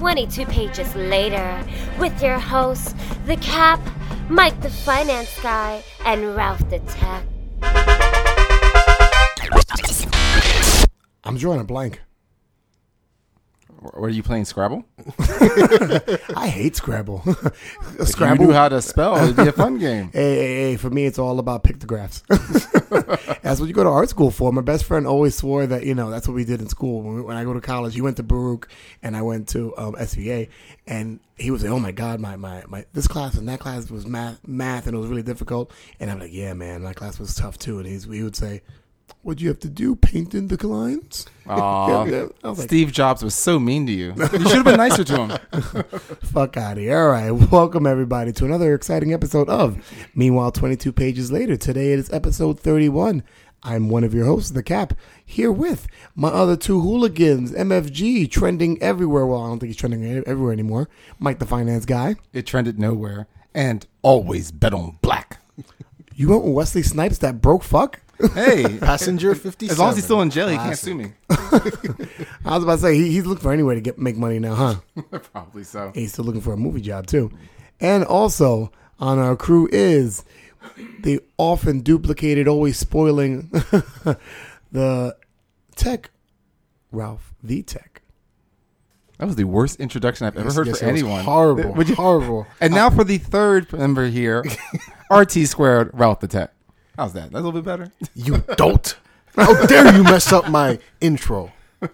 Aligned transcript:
22 0.00 0.46
pages 0.46 0.96
later 0.96 1.62
with 1.98 2.22
your 2.22 2.38
hosts, 2.38 2.94
The 3.26 3.36
Cap, 3.36 3.78
Mike 4.30 4.58
the 4.62 4.70
Finance 4.70 5.38
Guy, 5.42 5.82
and 6.06 6.34
Ralph 6.34 6.66
the 6.70 6.78
Tech. 6.78 7.22
I'm 11.22 11.36
drawing 11.36 11.60
a 11.60 11.64
blank. 11.64 12.00
What 13.80 14.10
are 14.10 14.10
you 14.10 14.22
playing 14.22 14.44
Scrabble? 14.44 14.84
I 15.18 16.48
hate 16.52 16.76
Scrabble. 16.76 17.22
If 17.98 18.08
Scrabble. 18.08 18.42
you 18.42 18.48
knew 18.48 18.52
how 18.52 18.68
to 18.68 18.82
spell, 18.82 19.16
it'd 19.16 19.36
be 19.36 19.48
a 19.48 19.52
fun 19.52 19.78
game. 19.78 20.10
Hey, 20.20 20.34
hey, 20.34 20.56
hey, 20.70 20.76
for 20.76 20.90
me, 20.90 21.06
it's 21.06 21.18
all 21.18 21.38
about 21.38 21.62
pictographs. 21.62 22.22
that's 22.28 23.58
what 23.58 23.68
you 23.68 23.72
go 23.72 23.82
to 23.84 23.88
art 23.88 24.10
school 24.10 24.30
for. 24.30 24.52
My 24.52 24.60
best 24.60 24.84
friend 24.84 25.06
always 25.06 25.34
swore 25.34 25.66
that, 25.66 25.84
you 25.86 25.94
know, 25.94 26.10
that's 26.10 26.28
what 26.28 26.34
we 26.34 26.44
did 26.44 26.60
in 26.60 26.68
school. 26.68 27.02
When, 27.02 27.14
we, 27.14 27.20
when 27.22 27.36
I 27.36 27.44
go 27.44 27.54
to 27.54 27.60
college, 27.60 27.94
he 27.94 28.02
went 28.02 28.18
to 28.18 28.22
Baruch 28.22 28.68
and 29.02 29.16
I 29.16 29.22
went 29.22 29.48
to 29.50 29.74
um, 29.78 29.94
SVA. 29.94 30.48
And 30.86 31.20
he 31.38 31.50
was 31.50 31.62
like, 31.62 31.72
oh 31.72 31.78
my 31.78 31.92
God, 31.92 32.20
my, 32.20 32.36
my, 32.36 32.64
my, 32.68 32.84
this 32.92 33.08
class 33.08 33.34
and 33.36 33.48
that 33.48 33.60
class 33.60 33.90
was 33.90 34.06
math, 34.06 34.46
math 34.46 34.86
and 34.86 34.94
it 34.94 34.98
was 34.98 35.08
really 35.08 35.22
difficult. 35.22 35.72
And 36.00 36.10
I'm 36.10 36.18
like, 36.18 36.32
yeah, 36.32 36.52
man, 36.52 36.82
my 36.82 36.92
class 36.92 37.18
was 37.18 37.34
tough 37.34 37.56
too. 37.58 37.78
And 37.78 37.86
he's, 37.86 38.04
he 38.04 38.22
would 38.22 38.36
say, 38.36 38.62
what'd 39.22 39.40
you 39.40 39.48
have 39.48 39.60
to 39.60 39.68
do? 39.68 39.94
Paint 39.96 40.34
in 40.34 40.48
the 40.48 40.66
lines? 40.66 41.26
Aw, 41.46 42.04
Yeah, 42.04 42.10
yeah. 42.42 42.50
Like, 42.50 42.58
Steve 42.58 42.92
Jobs 42.92 43.22
was 43.22 43.34
so 43.34 43.58
mean 43.58 43.86
to 43.86 43.92
you. 43.92 44.14
You 44.32 44.48
should 44.48 44.56
have 44.56 44.64
been 44.64 44.76
nicer 44.76 45.04
to 45.04 45.16
him. 45.26 45.38
Fuck 46.22 46.56
out 46.56 46.72
of 46.72 46.78
here. 46.78 46.98
All 46.98 47.08
right. 47.10 47.30
Welcome, 47.30 47.86
everybody, 47.86 48.32
to 48.32 48.44
another 48.44 48.74
exciting 48.74 49.12
episode 49.12 49.48
of 49.48 49.84
Meanwhile, 50.14 50.52
22 50.52 50.92
Pages 50.92 51.30
Later. 51.30 51.56
Today 51.56 51.92
it 51.92 51.98
is 51.98 52.12
episode 52.12 52.60
31. 52.60 53.22
I'm 53.62 53.90
one 53.90 54.04
of 54.04 54.14
your 54.14 54.24
hosts, 54.24 54.52
The 54.52 54.62
Cap, 54.62 54.94
here 55.22 55.52
with 55.52 55.86
my 56.14 56.28
other 56.28 56.56
two 56.56 56.80
hooligans, 56.80 57.52
MFG, 57.52 58.30
trending 58.30 58.82
everywhere. 58.82 59.26
Well, 59.26 59.42
I 59.42 59.48
don't 59.48 59.58
think 59.60 59.68
he's 59.68 59.76
trending 59.76 60.02
everywhere 60.26 60.52
anymore. 60.54 60.88
Mike, 61.18 61.40
the 61.40 61.46
finance 61.46 61.84
guy. 61.84 62.16
It 62.32 62.46
trended 62.46 62.78
nowhere. 62.78 63.26
And 63.54 63.86
always 64.00 64.50
bet 64.50 64.72
on 64.72 64.98
black. 65.02 65.40
You 66.20 66.28
went 66.28 66.44
with 66.44 66.52
Wesley 66.52 66.82
Snipes, 66.82 67.16
that 67.20 67.40
broke 67.40 67.62
fuck? 67.62 67.98
Hey, 68.34 68.76
Passenger 68.82 69.34
57. 69.34 69.72
as 69.72 69.78
long 69.78 69.88
as 69.88 69.96
he's 69.96 70.04
still 70.04 70.20
in 70.20 70.28
jail, 70.28 70.48
he 70.48 70.56
can't 70.58 70.76
sue 70.76 70.94
me. 70.94 71.14
I 71.30 72.56
was 72.56 72.62
about 72.62 72.74
to 72.74 72.78
say, 72.78 72.94
he, 72.94 73.10
he's 73.10 73.24
looking 73.24 73.42
for 73.42 73.54
any 73.54 73.62
way 73.62 73.74
to 73.74 73.80
get 73.80 73.98
make 73.98 74.18
money 74.18 74.38
now, 74.38 74.54
huh? 74.54 74.74
Probably 75.32 75.64
so. 75.64 75.92
He's 75.94 76.12
still 76.12 76.26
looking 76.26 76.42
for 76.42 76.52
a 76.52 76.58
movie 76.58 76.82
job 76.82 77.06
too. 77.06 77.32
And 77.80 78.04
also 78.04 78.70
on 78.98 79.18
our 79.18 79.34
crew 79.34 79.66
is 79.72 80.22
the 80.98 81.20
often 81.38 81.80
duplicated, 81.80 82.46
always 82.46 82.76
spoiling 82.76 83.48
the 84.70 85.16
tech 85.74 86.10
Ralph 86.92 87.32
the 87.42 87.62
Tech. 87.62 87.89
That 89.20 89.26
was 89.26 89.36
the 89.36 89.44
worst 89.44 89.78
introduction 89.80 90.26
I've 90.26 90.36
ever 90.38 90.46
Yes, 90.46 90.56
heard 90.56 90.66
yes, 90.68 90.78
for 90.80 90.86
anyone. 90.86 91.24
Horrible. 91.24 91.74
Would 91.74 91.90
you- 91.90 91.94
horrible. 91.94 92.46
And 92.60 92.72
now 92.72 92.88
for 92.88 93.04
the 93.04 93.18
third 93.18 93.70
member 93.70 94.08
here, 94.08 94.42
RT 95.10 95.32
squared, 95.46 95.90
Ralph 95.92 96.20
the 96.20 96.26
Tech. 96.26 96.52
How's 96.96 97.12
that? 97.12 97.30
That's 97.30 97.42
a 97.42 97.44
little 97.46 97.52
bit 97.52 97.64
better. 97.64 97.92
You 98.14 98.38
don't. 98.56 98.96
How 99.36 99.66
dare 99.66 99.94
you 99.94 100.02
mess 100.04 100.32
up 100.32 100.48
my 100.48 100.78
intro? 101.02 101.52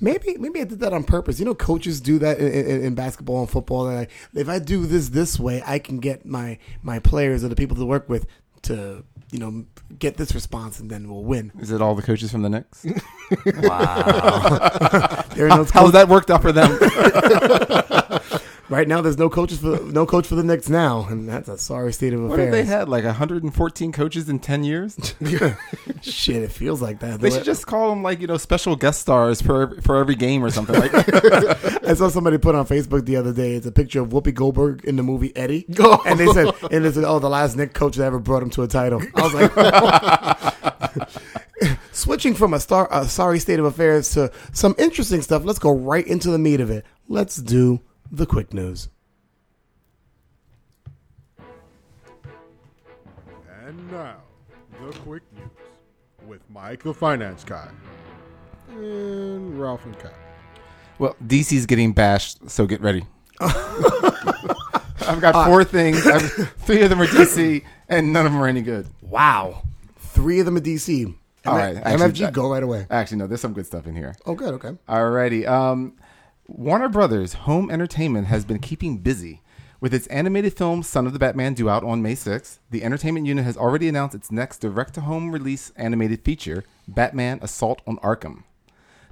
Maybe 0.00 0.36
maybe 0.38 0.60
I 0.60 0.64
did 0.64 0.80
that 0.80 0.92
on 0.92 1.02
purpose. 1.04 1.38
You 1.38 1.46
know, 1.46 1.54
coaches 1.54 2.00
do 2.00 2.18
that 2.18 2.38
in, 2.38 2.46
in, 2.52 2.84
in 2.84 2.94
basketball 2.94 3.40
and 3.40 3.48
football. 3.50 3.84
That 3.86 3.96
I, 3.96 4.06
if 4.38 4.48
I 4.50 4.58
do 4.58 4.84
this 4.86 5.08
this 5.10 5.38
way, 5.40 5.62
I 5.66 5.78
can 5.78 5.98
get 5.98 6.26
my 6.26 6.58
my 6.82 6.98
players 6.98 7.42
or 7.44 7.48
the 7.48 7.56
people 7.56 7.76
to 7.76 7.86
work 7.86 8.08
with 8.08 8.26
to 8.62 9.04
you 9.30 9.38
know 9.38 9.64
get 9.98 10.16
this 10.16 10.34
response, 10.34 10.80
and 10.80 10.90
then 10.90 11.08
we'll 11.10 11.24
win. 11.24 11.52
Is 11.60 11.70
it 11.70 11.82
all 11.82 11.94
the 11.94 12.02
coaches 12.02 12.30
from 12.30 12.42
the 12.42 12.50
Knicks? 12.50 12.84
There 15.38 15.46
are 15.46 15.56
no 15.56 15.64
How's 15.64 15.92
that 15.92 16.08
worked 16.08 16.30
out 16.30 16.42
for 16.42 16.50
them? 16.50 16.70
right 18.68 18.86
now. 18.86 19.00
There's 19.00 19.18
no 19.18 19.28
coaches 19.28 19.58
for 19.58 19.80
no 19.84 20.06
coach 20.06 20.26
for 20.26 20.34
the 20.34 20.42
Knicks 20.42 20.68
now, 20.68 21.06
and 21.08 21.28
that's 21.28 21.48
a 21.48 21.58
sorry 21.58 21.92
state 21.92 22.12
of 22.12 22.20
what 22.22 22.38
have 22.38 22.48
affairs. 22.48 22.66
they 22.66 22.72
had? 22.72 22.88
Like 22.88 23.04
114 23.04 23.92
coaches 23.92 24.28
in 24.28 24.38
10 24.38 24.64
years? 24.64 24.96
Shit, 26.02 26.42
it 26.42 26.52
feels 26.52 26.80
like 26.82 27.00
that. 27.00 27.20
They 27.20 27.30
should 27.30 27.44
just 27.44 27.66
call 27.66 27.90
them 27.90 28.02
like 28.02 28.20
you 28.20 28.26
know 28.26 28.36
special 28.36 28.76
guest 28.76 29.00
stars 29.00 29.40
for 29.40 29.80
for 29.82 29.96
every 29.96 30.14
game 30.14 30.44
or 30.44 30.50
something 30.50 30.78
like. 30.78 30.92
I 31.84 31.94
saw 31.94 32.08
somebody 32.08 32.38
put 32.38 32.54
on 32.54 32.66
Facebook 32.66 33.04
the 33.04 33.16
other 33.16 33.32
day. 33.32 33.54
It's 33.54 33.66
a 33.66 33.72
picture 33.72 34.00
of 34.00 34.08
Whoopi 34.10 34.34
Goldberg 34.34 34.84
in 34.84 34.96
the 34.96 35.02
movie 35.02 35.34
Eddie, 35.36 35.66
oh. 35.78 36.02
and 36.06 36.18
they 36.18 36.26
said, 36.26 36.52
and 36.70 36.84
they 36.84 36.92
said, 36.92 37.04
"Oh, 37.04 37.18
the 37.18 37.30
last 37.30 37.56
Knick 37.56 37.74
coach 37.74 37.96
that 37.96 38.04
ever 38.04 38.18
brought 38.18 38.42
him 38.42 38.50
to 38.50 38.62
a 38.62 38.68
title." 38.68 39.02
I 39.14 39.22
was 39.22 39.34
like, 39.34 41.08
switching 41.92 42.34
from 42.34 42.54
a 42.54 42.60
star, 42.60 42.88
a 42.90 43.06
sorry 43.06 43.38
state 43.38 43.58
of 43.58 43.64
affairs 43.64 44.10
to 44.12 44.30
some 44.52 44.74
interesting 44.78 45.22
stuff. 45.22 45.44
Let's 45.44 45.58
go 45.58 45.72
right 45.72 46.06
into 46.06 46.30
the 46.30 46.38
meat 46.38 46.60
of 46.60 46.70
it. 46.70 46.84
Let's 47.08 47.36
do 47.36 47.80
the 48.10 48.26
quick 48.26 48.52
news. 48.54 48.88
And 53.66 53.90
now, 53.92 54.16
the 54.80 54.92
quick 55.00 55.22
news 55.34 55.48
with 56.26 56.40
Mike 56.50 56.82
the 56.82 56.94
Finance 56.94 57.44
Guy 57.44 57.68
and 58.70 59.60
Ralph 59.60 59.84
and 59.84 59.98
Cat. 59.98 60.14
well, 60.98 61.16
DC's 61.26 61.66
getting 61.66 61.92
bashed, 61.92 62.48
so 62.50 62.66
get 62.66 62.80
ready. 62.80 63.04
I've 63.40 65.20
got 65.20 65.46
four 65.46 65.64
things. 65.64 66.06
I've, 66.06 66.30
three 66.58 66.82
of 66.82 66.90
them 66.90 67.00
are 67.00 67.06
DC, 67.06 67.64
and 67.88 68.12
none 68.12 68.26
of 68.26 68.32
them 68.32 68.40
are 68.42 68.46
any 68.48 68.62
good. 68.62 68.86
Wow, 69.02 69.62
three 69.98 70.40
of 70.40 70.46
them 70.46 70.56
are 70.56 70.60
DC. 70.60 71.14
All 71.46 71.56
right, 71.56 71.76
actually, 71.76 72.10
MFG, 72.10 72.18
that- 72.18 72.32
go 72.34 72.50
right 72.50 72.62
away. 72.62 72.86
Actually, 72.90 73.18
no, 73.18 73.26
there's 73.26 73.40
some 73.40 73.52
good 73.54 73.64
stuff 73.66 73.86
in 73.86 73.94
here. 73.96 74.14
Oh, 74.26 74.34
good. 74.34 74.54
Okay. 74.54 74.76
Alrighty. 74.88 75.46
Um, 75.48 75.94
Warner 76.50 76.88
Brothers 76.88 77.34
Home 77.44 77.70
Entertainment 77.70 78.28
has 78.28 78.46
been 78.46 78.58
keeping 78.58 78.96
busy. 78.96 79.42
With 79.82 79.92
its 79.92 80.06
animated 80.06 80.56
film 80.56 80.82
Son 80.82 81.06
of 81.06 81.12
the 81.12 81.18
Batman 81.18 81.52
due 81.52 81.68
out 81.68 81.84
on 81.84 82.00
May 82.00 82.14
6th, 82.14 82.58
the 82.70 82.82
entertainment 82.82 83.26
unit 83.26 83.44
has 83.44 83.58
already 83.58 83.86
announced 83.86 84.14
its 84.14 84.32
next 84.32 84.62
direct 84.62 84.94
to 84.94 85.02
home 85.02 85.30
release 85.30 85.74
animated 85.76 86.24
feature, 86.24 86.64
Batman 86.88 87.38
Assault 87.42 87.82
on 87.86 87.98
Arkham. 87.98 88.44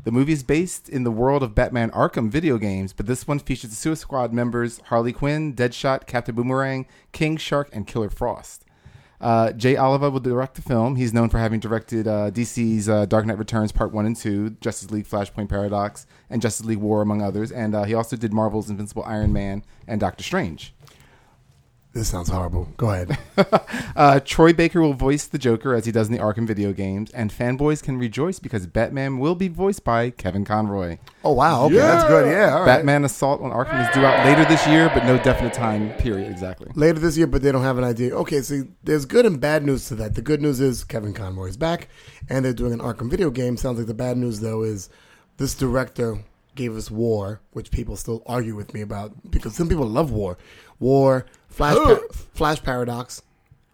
The 0.05 0.13
movie 0.13 0.33
is 0.33 0.43
based 0.43 0.89
in 0.89 1.05
the 1.05 1.11
world 1.11 1.43
of 1.43 1.55
Batman 1.55 1.91
Arkham 1.91 2.31
video 2.31 2.57
games, 2.57 2.95
but 2.95 3.05
this 3.05 3.29
one 3.29 3.39
features 3.39 3.69
the 3.69 3.77
Suicide 3.77 4.01
Squad 4.01 4.33
members 4.33 4.81
Harley 4.87 5.13
Quinn, 5.13 5.53
Deadshot, 5.55 6.07
Captain 6.07 6.35
Boomerang, 6.35 6.87
King 7.13 7.37
Shark, 7.37 7.69
and 7.71 7.87
Killer 7.87 8.09
Frost. 8.09 8.65
Uh, 9.21 9.53
Jay 9.53 9.77
Oliva 9.77 10.11
will 10.11 10.21
direct 10.21 10.55
the 10.55 10.63
film. 10.63 10.97
He's 10.97 11.13
known 11.13 11.29
for 11.29 11.39
having 11.39 11.61
directed 11.61 12.07
uh, 12.07 12.31
DC's 12.31 12.89
uh, 12.89 13.07
Dark 13.07 13.27
Knight 13.27 13.39
Returns 13.39 13.73
Part 13.73 13.93
1 13.93 14.07
and 14.07 14.17
2, 14.17 14.51
Justice 14.61 14.91
League 14.91 15.07
Flashpoint 15.07 15.49
Paradox, 15.49 16.07
and 16.29 16.43
Justice 16.43 16.67
League 16.67 16.79
War, 16.79 17.03
among 17.03 17.23
others. 17.23 17.51
And 17.51 17.75
uh, 17.75 17.85
he 17.85 17.95
also 17.95 18.17
did 18.17 18.33
Marvel's 18.33 18.71
Invincible 18.71 19.05
Iron 19.05 19.33
Man 19.33 19.65
and 19.87 20.01
Doctor 20.01 20.23
Strange. 20.23 20.75
This 21.97 22.09
sounds 22.09 22.29
horrible. 22.29 22.69
Go 22.77 22.91
ahead. 22.91 23.19
Uh, 23.97 24.21
Troy 24.23 24.53
Baker 24.53 24.83
will 24.83 24.93
voice 24.93 25.27
the 25.27 25.39
Joker 25.39 25.73
as 25.75 25.87
he 25.87 25.93
does 25.93 26.09
in 26.09 26.13
the 26.13 26.19
Arkham 26.19 26.47
video 26.47 26.75
games, 26.75 27.11
and 27.13 27.33
fanboys 27.33 27.83
can 27.83 27.97
rejoice 27.97 28.39
because 28.39 28.67
Batman 28.67 29.19
will 29.19 29.35
be 29.35 29.49
voiced 29.49 29.85
by 29.85 30.11
Kevin 30.11 30.45
Conroy. 30.45 30.99
Oh 31.25 31.33
wow. 31.33 31.65
Okay, 31.65 31.77
that's 31.77 32.07
good. 32.07 32.31
Yeah. 32.31 32.53
All 32.53 32.59
right. 32.59 32.67
Batman 32.67 33.05
Assault 33.05 33.41
on 33.41 33.53
Arkham 33.53 33.89
is 33.89 33.95
due 33.95 34.05
out 34.05 34.27
later 34.27 34.45
this 34.45 34.67
year, 34.67 34.91
but 34.93 35.07
no 35.07 35.17
definite 35.17 35.55
time 35.55 35.93
period 35.95 36.31
exactly. 36.31 36.71
later 36.75 36.99
this 36.99 37.17
year, 37.17 37.27
but 37.27 37.41
they 37.41 37.51
don't 37.51 37.63
have 37.63 37.79
an 37.79 37.85
idea. 37.85 38.15
Okay, 38.15 38.43
so 38.43 38.65
there's 38.85 39.07
good 39.07 39.25
and 39.25 39.41
bad 39.41 39.65
news 39.65 39.89
to 39.89 39.95
that. 39.95 40.15
The 40.15 40.23
good 40.23 40.43
news 40.43 40.61
is 40.61 40.85
Kevin 40.85 41.15
Conroy 41.15 41.49
is 41.49 41.57
back, 41.57 41.89
and 42.29 42.45
they're 42.45 42.53
doing 42.53 42.75
an 42.75 42.81
Arkham 42.81 43.11
video 43.11 43.31
game. 43.31 43.57
Sounds 43.57 43.79
like 43.79 43.87
the 43.87 43.95
bad 43.95 44.19
news 44.19 44.41
though 44.41 44.63
is 44.63 44.91
this 45.39 45.55
director 45.55 46.23
gave 46.57 46.77
us 46.77 46.91
War, 46.91 47.41
which 47.53 47.71
people 47.71 47.97
still 47.97 48.23
argue 48.27 48.57
with 48.57 48.75
me 48.75 48.81
about 48.81 49.13
because 49.31 49.55
some 49.55 49.69
people 49.69 49.87
love 49.87 50.11
War, 50.11 50.37
War, 50.81 51.25
Flash, 51.49 51.77
pa- 51.77 52.15
Flash 52.35 52.63
Paradox, 52.65 53.23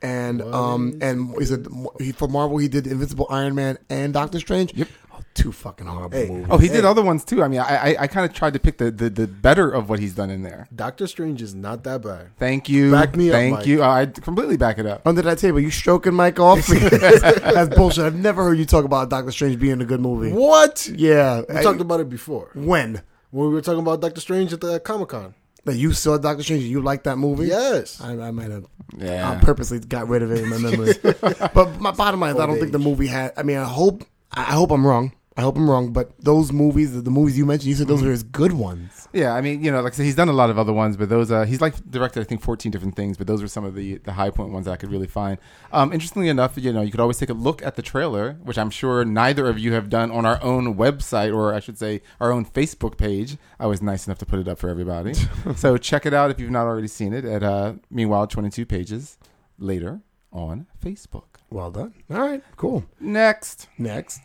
and 0.03 0.43
um 0.43 0.99
and 1.01 1.35
he 1.39 1.47
said 1.47 1.67
he 1.99 2.13
for 2.13 2.29
Marvel 2.29 2.59
he 2.59 2.69
did 2.69 2.87
Invincible 2.87 3.27
Iron 3.31 3.55
Man 3.55 3.79
and 3.89 4.13
Doctor 4.13 4.39
Strange. 4.39 4.75
Yep. 4.75 4.89
Two 5.35 5.51
fucking 5.51 5.87
horrible 5.87 6.19
Hey. 6.19 6.29
movies. 6.29 6.47
Oh, 6.51 6.59
he 6.59 6.69
did 6.69 6.85
other 6.85 7.01
ones 7.03 7.25
too. 7.25 7.43
I 7.43 7.49
mean, 7.49 7.61
I 7.61 7.93
I, 7.93 7.97
I 8.01 8.07
kind 8.07 8.29
of 8.29 8.35
tried 8.37 8.53
to 8.53 8.59
pick 8.59 8.77
the, 8.79 8.91
the 8.91 9.09
the 9.09 9.27
better 9.27 9.71
of 9.71 9.89
what 9.89 9.99
he's 9.99 10.15
done 10.15 10.29
in 10.31 10.43
there. 10.43 10.69
Doctor 10.75 11.07
Strange 11.07 11.41
is 11.41 11.55
not 11.55 11.85
that 11.85 12.03
bad. 12.03 12.37
Thank 12.39 12.69
you. 12.69 12.91
Back 12.91 13.17
me 13.17 13.31
up, 13.31 13.35
Thank 13.35 13.55
Mike. 13.57 13.67
you. 13.67 13.83
I 13.83 14.07
completely 14.07 14.57
back 14.59 14.79
it 14.79 14.85
up. 14.87 15.07
Under 15.07 15.23
that 15.23 15.39
table, 15.39 15.59
you 15.61 15.71
stroking 15.71 16.13
Mike 16.15 16.39
off? 16.39 16.67
That's 16.67 17.75
bullshit. 17.75 18.05
I've 18.05 18.15
never 18.15 18.45
heard 18.45 18.59
you 18.59 18.65
talk 18.67 18.85
about 18.85 19.09
Doctor 19.09 19.31
Strange 19.33 19.59
being 19.59 19.81
a 19.81 19.85
good 19.87 20.01
movie. 20.01 20.33
What? 20.33 20.87
Yeah, 20.89 21.43
We 21.49 21.57
I- 21.57 21.63
talked 21.63 21.81
about 21.81 22.01
it 22.01 22.11
before 22.11 22.51
when 22.55 23.01
when 23.31 23.49
we 23.49 23.55
were 23.55 23.63
talking 23.63 23.81
about 23.81 24.01
Doctor 24.01 24.21
Strange 24.21 24.53
at 24.53 24.61
the 24.61 24.81
Comic 24.81 25.09
Con. 25.09 25.35
that 25.65 25.77
you 25.77 25.93
saw 25.95 26.19
Doctor 26.19 26.43
Strange. 26.43 26.65
You 26.65 26.83
liked 26.83 27.05
that 27.05 27.17
movie? 27.17 27.47
Yes. 27.49 28.01
I, 28.03 28.11
I 28.19 28.31
might 28.33 28.51
have. 28.51 28.67
Yeah. 28.99 29.31
I 29.31 29.37
purposely 29.43 29.79
got 29.81 30.09
rid 30.09 30.23
of 30.23 30.31
it 30.31 30.41
in 30.43 30.51
my 30.51 30.59
memory. 30.59 30.93
but 31.55 31.81
my 31.81 31.93
bottom 31.93 32.21
line 32.21 32.35
is, 32.35 32.41
I 32.41 32.45
don't 32.47 32.59
think 32.59 32.73
the 32.73 32.79
movie 32.79 33.07
had. 33.07 33.33
I 33.39 33.43
mean, 33.45 33.57
I 33.57 33.65
hope. 33.65 34.05
I 34.35 34.45
hope 34.45 34.71
I'm 34.71 34.87
wrong. 34.87 35.13
I 35.37 35.41
hope 35.41 35.57
I'm 35.57 35.69
wrong, 35.69 35.93
but 35.93 36.13
those 36.21 36.53
movies, 36.53 37.03
the, 37.03 37.11
movies 37.11 37.39
you 37.39 37.47
mentioned, 37.47 37.69
you 37.69 37.75
said 37.75 37.87
Mm-hmm. 37.87 37.95
those 37.97 38.03
were 38.05 38.11
his 38.11 38.23
good 38.23 38.53
ones. 38.53 39.09
Yeah, 39.15 39.33
I 39.35 39.41
mean, 39.41 39.65
you 39.65 39.71
know, 39.71 39.81
like 39.81 39.95
I 39.95 39.97
said, 39.97 40.05
he's 40.05 40.15
done 40.15 40.29
a 40.29 40.33
lot 40.33 40.51
of 40.51 40.59
other 40.59 40.73
ones, 40.75 40.97
but 40.97 41.09
those 41.09 41.31
uh, 41.31 41.45
he's 41.45 41.61
like 41.61 41.75
directed 41.91 42.21
I 42.21 42.25
think 42.25 42.43
14 42.43 42.71
different 42.71 42.97
things, 42.97 43.17
but 43.17 43.27
those 43.27 43.41
were 43.41 43.49
some 43.49 43.65
of 43.65 43.75
the 43.75 43.97
the 43.99 44.13
high 44.13 44.31
point 44.31 44.53
ones 44.53 44.69
I 44.69 44.77
could 44.77 44.91
really 44.91 45.07
find. 45.07 45.39
Um, 45.73 45.93
interestingly 45.93 46.29
enough, 46.29 46.53
you 46.57 46.73
know, 46.73 46.83
you 46.83 46.91
could 46.91 47.01
always 47.01 47.19
take 47.19 47.31
a 47.31 47.35
look 47.35 47.63
at 47.63 47.77
the 47.77 47.83
trailer, 47.83 48.35
which 48.43 48.59
I'm 48.59 48.71
sure 48.71 49.05
neither 49.05 49.49
of 49.49 49.59
you 49.59 49.73
have 49.73 49.89
done 49.89 50.11
on 50.11 50.27
our 50.27 50.43
own 50.43 50.77
website 50.77 51.35
or 51.35 51.55
I 51.55 51.61
should 51.61 51.79
say 51.79 52.03
our 52.21 52.31
own 52.31 52.45
Facebook 52.45 52.99
page. 52.99 53.39
I 53.59 53.67
was 53.67 53.81
nice 53.81 54.07
enough 54.07 54.19
to 54.19 54.27
put 54.27 54.39
it 54.39 54.49
up 54.49 54.59
for 54.59 54.69
everybody, 54.69 55.15
so 55.57 55.79
check 55.79 56.05
it 56.05 56.13
out 56.13 56.31
if 56.31 56.39
you've 56.39 56.51
not 56.51 56.67
already 56.67 56.89
seen 56.89 57.15
it. 57.15 57.25
At 57.25 57.43
uh, 57.43 57.75
meanwhile, 57.91 58.27
22 58.27 58.67
pages 58.67 59.17
later 59.59 60.03
on 60.31 60.67
Facebook. 60.85 61.25
Well 61.51 61.71
done. 61.71 61.95
All 62.11 62.21
right, 62.21 62.43
cool. 62.57 62.85
Next. 63.01 63.69
Next, 63.79 64.21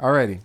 Alrighty. 0.00 0.40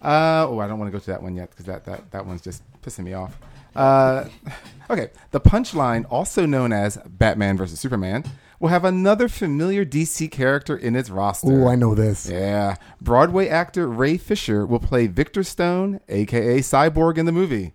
Uh, 0.00 0.46
oh, 0.48 0.58
I 0.60 0.68
don't 0.68 0.78
want 0.78 0.92
to 0.92 0.96
go 0.96 1.00
to 1.00 1.10
that 1.10 1.22
one 1.22 1.34
yet 1.34 1.50
because 1.50 1.66
that, 1.66 1.84
that, 1.86 2.10
that 2.12 2.26
one's 2.26 2.40
just 2.40 2.62
pissing 2.82 3.04
me 3.04 3.14
off. 3.14 3.38
Uh, 3.74 4.24
okay. 4.90 5.10
The 5.30 5.40
punchline, 5.40 6.06
also 6.10 6.46
known 6.46 6.72
as 6.72 6.98
Batman 7.06 7.56
versus 7.56 7.80
Superman, 7.80 8.24
will 8.60 8.68
have 8.68 8.84
another 8.84 9.28
familiar 9.28 9.84
DC 9.84 10.30
character 10.30 10.76
in 10.76 10.96
its 10.96 11.10
roster. 11.10 11.64
oh, 11.64 11.68
I 11.68 11.74
know 11.74 11.94
this. 11.94 12.28
Yeah. 12.28 12.76
Broadway 13.00 13.48
actor 13.48 13.88
Ray 13.88 14.16
Fisher 14.16 14.66
will 14.66 14.80
play 14.80 15.06
Victor 15.06 15.42
Stone, 15.42 16.00
aka 16.08 16.58
Cyborg, 16.60 17.18
in 17.18 17.26
the 17.26 17.32
movie. 17.32 17.72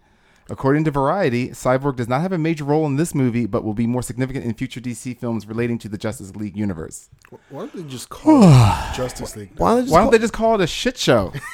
According 0.50 0.84
to 0.84 0.92
Variety, 0.92 1.50
Cyborg 1.50 1.96
does 1.96 2.08
not 2.10 2.22
have 2.22 2.32
a 2.34 2.38
major 2.38 2.64
role 2.66 2.86
in 2.86 2.98
this 2.98 3.16
movie, 3.16 3.46
but 3.46 3.64
will 3.64 3.74
be 3.74 3.88
more 3.88 4.02
significant 4.04 4.44
in 4.46 4.54
future 4.54 4.82
DC 4.82 5.18
films 5.18 5.48
relating 5.48 5.78
to 5.80 5.88
the 5.90 5.98
Justice 5.98 6.36
League 6.36 6.58
universe. 6.58 7.10
Why 7.50 7.62
don't 7.62 7.76
they 7.76 7.84
just 7.84 8.10
call 8.10 8.44
it 8.44 8.94
Justice 8.96 9.36
League? 9.38 9.52
Why 9.58 9.70
don't 9.70 9.78
they 9.78 9.82
just 9.84 9.92
Why 9.94 9.98
don't 10.00 10.04
call- 10.06 10.12
they 10.12 10.18
just 10.20 10.34
call 10.34 10.56
it 10.56 10.62
a 10.62 10.68
shit 10.68 10.98
show? 10.98 11.32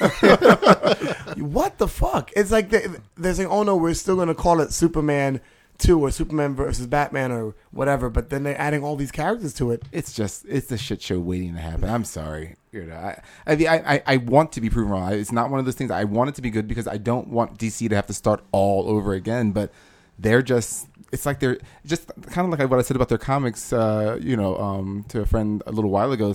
What 1.36 1.78
the 1.78 1.88
fuck? 1.88 2.30
It's 2.36 2.50
like 2.50 2.70
they, 2.70 2.86
they're 3.16 3.34
saying, 3.34 3.48
"Oh 3.48 3.62
no, 3.62 3.76
we're 3.76 3.94
still 3.94 4.16
going 4.16 4.28
to 4.28 4.34
call 4.34 4.60
it 4.60 4.72
Superman 4.72 5.40
Two 5.80 6.00
or 6.00 6.10
Superman 6.10 6.54
versus 6.54 6.86
Batman 6.86 7.32
or 7.32 7.54
whatever," 7.72 8.08
but 8.10 8.30
then 8.30 8.44
they're 8.44 8.60
adding 8.60 8.84
all 8.84 8.96
these 8.96 9.10
characters 9.10 9.52
to 9.54 9.70
it. 9.72 9.82
it's 9.90 10.12
just 10.12 10.44
it's 10.48 10.70
a 10.70 10.78
shit 10.78 11.02
show 11.02 11.18
waiting 11.18 11.54
to 11.54 11.60
happen. 11.60 11.88
I'm 11.88 12.04
sorry, 12.04 12.56
you 12.70 12.84
know. 12.84 12.94
I 12.94 13.22
I 13.46 13.54
I, 13.66 14.02
I, 14.06 14.16
want 14.18 14.52
to 14.52 14.60
be 14.60 14.70
proven 14.70 14.92
wrong. 14.92 15.12
It's 15.12 15.32
not 15.32 15.50
one 15.50 15.58
of 15.58 15.64
those 15.64 15.74
things. 15.74 15.90
I 15.90 16.04
want 16.04 16.28
it 16.28 16.34
to 16.36 16.42
be 16.42 16.50
good 16.50 16.68
because 16.68 16.86
I 16.86 16.98
don't 16.98 17.28
want 17.28 17.58
DC 17.58 17.88
to 17.88 17.96
have 17.96 18.06
to 18.06 18.14
start 18.14 18.44
all 18.52 18.88
over 18.88 19.14
again. 19.14 19.52
But 19.52 19.72
they're 20.18 20.42
just 20.42 20.86
it's 21.12 21.26
like 21.26 21.40
they're 21.40 21.58
just 21.84 22.10
kind 22.28 22.52
of 22.52 22.58
like 22.58 22.70
what 22.70 22.78
I 22.78 22.82
said 22.82 22.96
about 22.96 23.08
their 23.08 23.18
comics. 23.18 23.72
Uh, 23.72 24.18
you 24.20 24.36
know, 24.36 24.56
um, 24.58 25.04
to 25.08 25.20
a 25.20 25.26
friend 25.26 25.62
a 25.66 25.72
little 25.72 25.90
while 25.90 26.12
ago. 26.12 26.34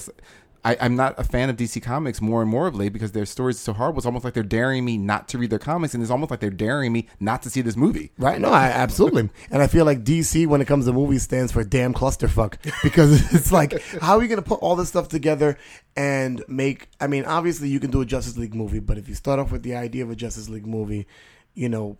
I, 0.66 0.76
I'm 0.82 0.96
not 0.96 1.14
a 1.20 1.24
fan 1.24 1.52
of 1.52 1.58
DC 1.58 1.80
Comics 1.84 2.22
more 2.22 2.42
and 2.42 2.50
more 2.50 2.66
of 2.66 2.76
late 2.76 2.92
because 2.92 3.12
their 3.12 3.28
stories 3.28 3.58
are 3.58 3.60
so 3.60 3.74
horrible. 3.74 4.00
It's 4.00 4.08
almost 4.08 4.26
like 4.26 4.34
they're 4.34 4.42
daring 4.42 4.84
me 4.84 4.98
not 4.98 5.28
to 5.30 5.38
read 5.38 5.52
their 5.52 5.60
comics, 5.60 5.94
and 5.94 6.02
it's 6.02 6.12
almost 6.12 6.32
like 6.32 6.40
they're 6.40 6.50
daring 6.50 6.92
me 6.92 7.08
not 7.20 7.44
to 7.44 7.52
see 7.52 7.62
this 7.62 7.78
movie. 7.78 8.12
Right? 8.18 8.42
No, 8.42 8.50
I, 8.50 8.66
absolutely. 8.66 9.30
and 9.52 9.62
I 9.62 9.68
feel 9.68 9.86
like 9.86 10.04
DC, 10.04 10.48
when 10.48 10.62
it 10.62 10.66
comes 10.66 10.86
to 10.88 10.94
movies, 10.94 11.22
stands 11.22 11.52
for 11.52 11.64
damn 11.64 11.94
clusterfuck 11.94 12.58
because 12.82 13.12
it's 13.34 13.52
like, 13.52 13.80
how 14.02 14.18
are 14.18 14.24
you 14.24 14.28
going 14.28 14.42
to 14.42 14.48
put 14.48 14.60
all 14.62 14.76
this 14.76 14.90
stuff 14.90 15.08
together 15.08 15.56
and 15.96 16.44
make? 16.48 16.90
I 17.00 17.06
mean, 17.06 17.26
obviously, 17.26 17.70
you 17.70 17.80
can 17.80 17.92
do 17.92 18.02
a 18.02 18.06
Justice 18.06 18.36
League 18.36 18.56
movie, 18.56 18.80
but 18.80 18.98
if 18.98 19.08
you 19.08 19.14
start 19.14 19.40
off 19.40 19.52
with 19.52 19.62
the 19.62 19.76
idea 19.76 20.04
of 20.04 20.10
a 20.10 20.16
Justice 20.16 20.50
League 20.50 20.66
movie, 20.66 21.06
you 21.54 21.70
know, 21.70 22.00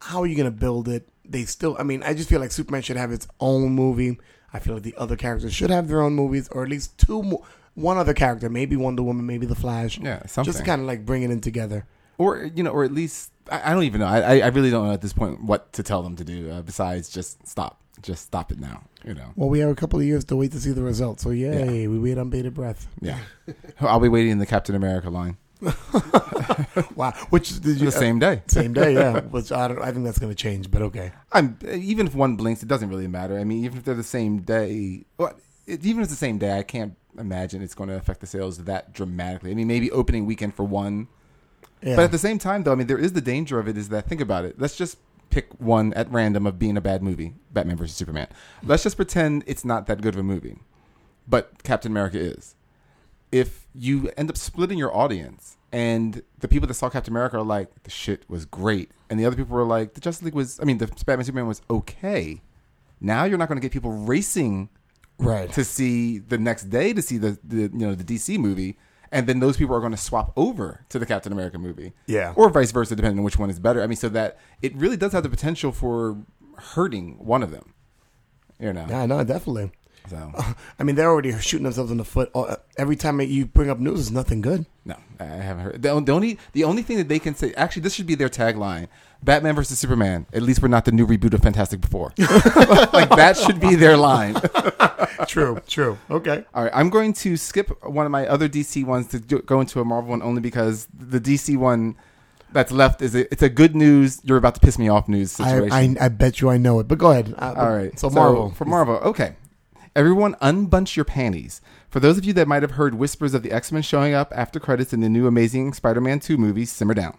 how 0.00 0.22
are 0.22 0.26
you 0.26 0.34
going 0.34 0.50
to 0.50 0.58
build 0.58 0.88
it? 0.88 1.06
They 1.26 1.44
still, 1.44 1.76
I 1.78 1.82
mean, 1.82 2.02
I 2.02 2.14
just 2.14 2.30
feel 2.30 2.40
like 2.40 2.52
Superman 2.52 2.80
should 2.80 2.96
have 2.96 3.12
its 3.12 3.28
own 3.38 3.72
movie. 3.72 4.18
I 4.50 4.60
feel 4.60 4.72
like 4.72 4.82
the 4.82 4.94
other 4.96 5.14
characters 5.14 5.52
should 5.52 5.68
have 5.68 5.88
their 5.88 6.00
own 6.00 6.14
movies, 6.14 6.48
or 6.48 6.62
at 6.62 6.70
least 6.70 6.96
two 6.96 7.22
more. 7.22 7.42
One 7.78 7.96
other 7.96 8.14
character, 8.14 8.48
maybe 8.50 8.76
Wonder 8.76 9.02
Woman, 9.02 9.24
maybe 9.26 9.46
the 9.46 9.54
Flash. 9.54 9.98
Yeah, 9.98 10.26
something 10.26 10.44
Just 10.52 10.58
to 10.58 10.64
kind 10.64 10.80
of 10.82 10.86
like 10.86 11.04
bring 11.06 11.22
it 11.22 11.30
in 11.30 11.40
together. 11.40 11.86
or 12.18 12.44
you 12.54 12.62
know, 12.62 12.70
or 12.70 12.84
at 12.84 12.92
least 12.92 13.30
I, 13.50 13.70
I 13.70 13.74
don't 13.74 13.84
even 13.84 14.00
know. 14.00 14.06
I, 14.06 14.40
I- 14.40 14.48
really 14.48 14.70
don't 14.70 14.86
know 14.86 14.92
at 14.92 15.00
this 15.00 15.12
point 15.12 15.42
what 15.44 15.72
to 15.74 15.82
tell 15.82 16.02
them 16.02 16.16
to 16.16 16.24
do 16.24 16.50
uh, 16.50 16.62
besides 16.62 17.08
just 17.08 17.46
stop, 17.46 17.80
just 18.02 18.24
stop 18.26 18.50
it 18.52 18.58
now. 18.58 18.82
You 19.04 19.14
know, 19.14 19.32
Well, 19.36 19.48
we 19.48 19.60
have 19.60 19.70
a 19.70 19.74
couple 19.76 19.98
of 20.00 20.04
years 20.04 20.24
to 20.26 20.36
wait 20.36 20.50
to 20.52 20.60
see 20.60 20.72
the 20.72 20.82
results. 20.82 21.22
So, 21.22 21.30
yay, 21.30 21.86
we 21.86 21.98
wait 22.00 22.18
on 22.18 22.30
bated 22.30 22.52
breath. 22.52 22.88
yeah. 23.00 23.20
I'll 23.80 24.00
be 24.00 24.08
waiting 24.08 24.32
in 24.32 24.38
the 24.38 24.46
Captain 24.46 24.74
America 24.74 25.08
line 25.08 25.36
Wow. 26.96 27.12
Which 27.30 27.60
did 27.60 27.78
you 27.80 27.86
the 27.86 27.92
same 27.92 28.18
day. 28.18 28.42
Same 28.48 28.72
day, 28.72 28.94
yeah. 28.94 29.20
Which 29.20 29.52
I 29.52 29.68
don't. 29.68 29.80
I 29.80 29.92
think 29.92 30.04
that's 30.04 30.18
going 30.18 30.30
to 30.32 30.36
change, 30.36 30.70
but 30.70 30.82
okay. 30.82 31.12
I'm 31.32 31.56
even 31.70 32.06
if 32.08 32.14
one 32.14 32.36
blinks, 32.36 32.62
it 32.62 32.68
doesn't 32.68 32.88
really 32.90 33.06
matter. 33.08 33.38
I 33.38 33.44
mean, 33.44 33.64
even 33.64 33.78
if 33.78 33.84
they're 33.84 33.94
the 33.94 34.02
same 34.02 34.40
day, 34.42 35.04
well, 35.16 35.32
it, 35.66 35.84
even 35.86 36.00
if 36.02 36.04
it's 36.06 36.12
the 36.12 36.16
same 36.26 36.38
day, 36.38 36.58
I 36.58 36.62
can't 36.64 36.94
imagine 37.16 37.62
it's 37.62 37.74
going 37.74 37.88
to 37.88 37.96
affect 37.96 38.20
the 38.20 38.26
sales 38.26 38.58
that 38.64 38.92
dramatically. 38.92 39.50
I 39.50 39.54
mean, 39.54 39.68
maybe 39.68 39.90
opening 39.90 40.26
weekend 40.26 40.54
for 40.54 40.64
one, 40.64 41.08
Yeah. 41.82 41.96
But 41.96 42.02
at 42.06 42.10
the 42.10 42.18
same 42.18 42.38
time, 42.38 42.64
though, 42.64 42.72
I 42.72 42.74
mean, 42.74 42.86
there 42.88 42.98
is 42.98 43.12
the 43.12 43.20
danger 43.20 43.58
of 43.58 43.68
it. 43.68 43.76
Is 43.76 43.88
that 43.90 44.06
think 44.08 44.20
about 44.20 44.44
it? 44.44 44.58
Let's 44.58 44.76
just 44.76 44.98
pick 45.30 45.48
one 45.60 45.92
at 45.94 46.10
random 46.10 46.46
of 46.46 46.58
being 46.58 46.76
a 46.76 46.80
bad 46.80 47.02
movie, 47.02 47.34
Batman 47.52 47.76
versus 47.76 47.94
Superman. 47.96 48.28
Let's 48.62 48.82
just 48.82 48.96
pretend 48.96 49.44
it's 49.46 49.64
not 49.64 49.86
that 49.86 50.00
good 50.00 50.14
of 50.14 50.20
a 50.20 50.24
movie, 50.24 50.58
but 51.26 51.62
Captain 51.62 51.92
America 51.92 52.18
is. 52.18 52.54
If 53.30 53.66
you 53.74 54.10
end 54.16 54.30
up 54.30 54.36
splitting 54.36 54.78
your 54.78 54.94
audience, 54.96 55.56
and 55.70 56.22
the 56.38 56.48
people 56.48 56.66
that 56.66 56.74
saw 56.74 56.88
Captain 56.88 57.12
America 57.12 57.36
are 57.36 57.42
like, 57.42 57.82
the 57.82 57.90
shit 57.90 58.24
was 58.28 58.46
great, 58.46 58.90
and 59.10 59.20
the 59.20 59.26
other 59.26 59.36
people 59.36 59.54
were 59.54 59.64
like, 59.64 59.94
the 59.94 60.00
Justice 60.00 60.24
League 60.24 60.34
was, 60.34 60.58
I 60.60 60.64
mean, 60.64 60.78
the 60.78 60.86
Batman 60.86 61.24
Superman 61.24 61.46
was 61.46 61.60
okay. 61.68 62.40
Now 63.00 63.24
you're 63.24 63.38
not 63.38 63.48
going 63.48 63.60
to 63.60 63.62
get 63.62 63.70
people 63.70 63.92
racing 63.92 64.70
right. 65.18 65.50
to 65.52 65.64
see 65.64 66.18
the 66.18 66.38
next 66.38 66.64
day 66.70 66.92
to 66.92 67.02
see 67.02 67.18
the, 67.18 67.38
the 67.44 67.62
you 67.62 67.70
know 67.72 67.94
the 67.94 68.04
DC 68.04 68.38
movie, 68.38 68.78
and 69.12 69.26
then 69.26 69.40
those 69.40 69.56
people 69.56 69.74
are 69.74 69.80
going 69.80 69.92
to 69.92 69.96
swap 69.98 70.32
over 70.36 70.84
to 70.88 70.98
the 70.98 71.06
Captain 71.06 71.32
America 71.32 71.58
movie, 71.58 71.92
Yeah. 72.06 72.32
or 72.36 72.50
vice 72.50 72.72
versa, 72.72 72.94
depending 72.96 73.18
on 73.18 73.24
which 73.24 73.38
one 73.38 73.50
is 73.50 73.58
better. 73.58 73.82
I 73.82 73.86
mean, 73.86 73.96
so 73.96 74.08
that 74.10 74.38
it 74.62 74.74
really 74.76 74.96
does 74.96 75.12
have 75.12 75.22
the 75.22 75.28
potential 75.30 75.72
for 75.72 76.16
hurting 76.74 77.24
one 77.24 77.42
of 77.42 77.50
them. 77.50 77.74
You 78.60 78.72
know, 78.72 78.86
Yeah, 78.88 79.06
no, 79.06 79.22
definitely. 79.24 79.70
so 80.08 80.32
I 80.78 80.82
mean, 80.82 80.96
they're 80.96 81.08
already 81.10 81.32
shooting 81.38 81.64
themselves 81.64 81.90
in 81.92 81.96
the 81.98 82.04
foot. 82.04 82.30
Uh, 82.34 82.56
Every 82.76 82.96
time 82.96 83.20
you 83.20 83.46
bring 83.46 83.70
up 83.70 83.78
news, 83.78 84.00
it's 84.00 84.10
nothing 84.10 84.40
good. 84.40 84.66
no, 84.84 84.96
I 85.20 85.24
haven't 85.24 85.64
heard. 85.64 85.82
The, 85.82 86.00
the 86.00 86.12
only 86.12 86.38
the 86.52 86.64
only 86.64 86.82
thing 86.82 86.96
that 86.98 87.08
they 87.08 87.18
can 87.18 87.34
say, 87.34 87.52
actually, 87.56 87.82
this 87.82 87.94
should 87.94 88.06
be 88.06 88.14
their 88.16 88.28
tagline: 88.28 88.88
Batman 89.22 89.54
versus 89.54 89.78
Superman. 89.78 90.26
At 90.32 90.42
least 90.42 90.60
we're 90.62 90.68
not 90.68 90.84
the 90.84 90.92
new 90.92 91.06
reboot 91.06 91.34
of 91.34 91.42
Fantastic 91.42 91.84
Four. 91.86 92.12
like 92.18 93.10
that 93.10 93.36
should 93.36 93.60
be 93.60 93.74
their 93.76 93.96
line. 93.96 94.34
True, 95.26 95.60
true. 95.66 95.98
Okay. 96.10 96.44
All 96.54 96.64
right, 96.64 96.72
I'm 96.74 96.90
going 96.90 97.12
to 97.14 97.36
skip 97.36 97.70
one 97.84 98.06
of 98.06 98.12
my 98.12 98.26
other 98.26 98.48
DC 98.48 98.84
ones 98.84 99.08
to 99.08 99.18
do- 99.20 99.40
go 99.42 99.60
into 99.60 99.80
a 99.80 99.84
Marvel 99.84 100.10
one 100.10 100.22
only 100.22 100.40
because 100.40 100.86
the 100.96 101.20
DC 101.20 101.56
one 101.56 101.96
that's 102.52 102.72
left 102.72 103.02
is 103.02 103.14
a, 103.14 103.30
it's 103.32 103.42
a 103.42 103.48
good 103.48 103.74
news. 103.74 104.20
You're 104.24 104.38
about 104.38 104.54
to 104.54 104.60
piss 104.60 104.78
me 104.78 104.88
off 104.88 105.08
news 105.08 105.38
I, 105.40 105.48
situation. 105.50 105.98
I 105.98 106.06
I 106.06 106.08
bet 106.08 106.40
you 106.40 106.48
I 106.50 106.56
know 106.56 106.78
it, 106.80 106.88
but 106.88 106.98
go 106.98 107.10
ahead. 107.10 107.34
Uh, 107.36 107.54
All 107.56 107.72
right, 107.76 107.98
So 107.98 108.08
Marvel. 108.10 108.50
for 108.50 108.64
Marvel. 108.64 108.96
Okay, 108.96 109.36
everyone, 109.94 110.34
unbunch 110.36 110.96
your 110.96 111.04
panties. 111.04 111.60
For 111.90 112.00
those 112.00 112.18
of 112.18 112.24
you 112.24 112.32
that 112.34 112.46
might 112.46 112.62
have 112.62 112.72
heard 112.72 112.94
whispers 112.94 113.34
of 113.34 113.42
the 113.42 113.50
X 113.52 113.72
Men 113.72 113.82
showing 113.82 114.14
up 114.14 114.32
after 114.36 114.60
credits 114.60 114.92
in 114.92 115.00
the 115.00 115.08
new 115.08 115.26
Amazing 115.26 115.72
Spider-Man 115.72 116.20
2 116.20 116.36
movie, 116.36 116.64
simmer 116.64 116.94
down. 116.94 117.16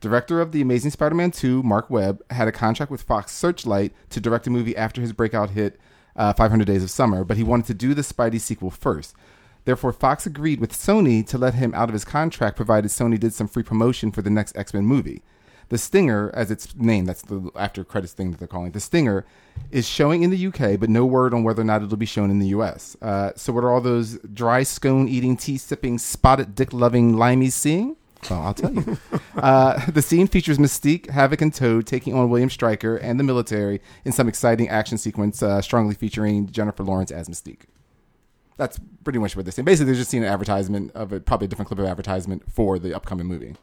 Director 0.00 0.40
of 0.40 0.52
The 0.52 0.60
Amazing 0.60 0.92
Spider 0.92 1.14
Man 1.16 1.30
2, 1.32 1.62
Marc 1.62 1.90
Webb, 1.90 2.22
had 2.30 2.46
a 2.46 2.52
contract 2.52 2.90
with 2.90 3.02
Fox 3.02 3.32
Searchlight 3.32 3.92
to 4.10 4.20
direct 4.20 4.46
a 4.46 4.50
movie 4.50 4.76
after 4.76 5.00
his 5.00 5.12
breakout 5.12 5.50
hit, 5.50 5.78
uh, 6.18 6.34
500 6.34 6.66
Days 6.66 6.82
of 6.82 6.90
Summer, 6.90 7.24
but 7.24 7.38
he 7.38 7.42
wanted 7.42 7.66
to 7.66 7.74
do 7.74 7.94
the 7.94 8.02
Spidey 8.02 8.40
sequel 8.40 8.70
first. 8.70 9.14
Therefore, 9.64 9.92
Fox 9.92 10.26
agreed 10.26 10.60
with 10.60 10.72
Sony 10.72 11.26
to 11.26 11.38
let 11.38 11.54
him 11.54 11.72
out 11.74 11.88
of 11.88 11.92
his 11.92 12.04
contract 12.04 12.56
provided 12.56 12.90
Sony 12.90 13.18
did 13.18 13.32
some 13.32 13.48
free 13.48 13.62
promotion 13.62 14.10
for 14.10 14.22
the 14.22 14.30
next 14.30 14.56
X 14.56 14.74
Men 14.74 14.84
movie. 14.84 15.22
The 15.68 15.76
Stinger, 15.76 16.30
as 16.32 16.50
it's 16.50 16.74
name, 16.74 17.04
that's 17.04 17.20
the 17.20 17.50
after 17.54 17.84
credits 17.84 18.14
thing 18.14 18.30
that 18.30 18.38
they're 18.38 18.48
calling 18.48 18.68
it, 18.68 18.72
the 18.72 18.80
Stinger, 18.80 19.26
is 19.70 19.86
showing 19.86 20.22
in 20.22 20.30
the 20.30 20.46
UK, 20.46 20.80
but 20.80 20.88
no 20.88 21.04
word 21.04 21.34
on 21.34 21.44
whether 21.44 21.60
or 21.60 21.66
not 21.66 21.82
it'll 21.82 21.98
be 21.98 22.06
shown 22.06 22.30
in 22.30 22.38
the 22.38 22.48
US. 22.48 22.96
Uh, 23.02 23.32
so, 23.36 23.52
what 23.52 23.62
are 23.62 23.70
all 23.70 23.82
those 23.82 24.18
dry 24.32 24.62
scone 24.62 25.06
eating, 25.08 25.36
tea 25.36 25.58
sipping, 25.58 25.98
spotted 25.98 26.54
dick 26.54 26.72
loving 26.72 27.14
limeys 27.16 27.52
seeing? 27.52 27.97
Well, 28.28 28.42
I'll 28.42 28.54
tell 28.54 28.72
you. 28.72 28.98
uh, 29.36 29.90
the 29.90 30.02
scene 30.02 30.26
features 30.26 30.58
Mystique, 30.58 31.08
Havoc, 31.10 31.40
and 31.40 31.54
Toad 31.54 31.86
taking 31.86 32.14
on 32.14 32.30
William 32.30 32.50
Stryker 32.50 32.96
and 32.96 33.18
the 33.18 33.24
military 33.24 33.80
in 34.04 34.12
some 34.12 34.28
exciting 34.28 34.68
action 34.68 34.98
sequence, 34.98 35.42
uh, 35.42 35.62
strongly 35.62 35.94
featuring 35.94 36.50
Jennifer 36.50 36.82
Lawrence 36.82 37.10
as 37.10 37.28
Mystique. 37.28 37.62
That's 38.56 38.78
pretty 39.04 39.20
much 39.20 39.36
what 39.36 39.44
they're 39.44 39.52
saying. 39.52 39.64
Basically, 39.64 39.86
they're 39.86 40.00
just 40.00 40.10
seeing 40.10 40.24
an 40.24 40.30
advertisement 40.30 40.90
of 40.92 41.12
it, 41.12 41.24
probably 41.24 41.44
a 41.44 41.48
different 41.48 41.68
clip 41.68 41.78
of 41.78 41.86
advertisement 41.86 42.50
for 42.52 42.78
the 42.78 42.94
upcoming 42.94 43.26
movie. 43.26 43.54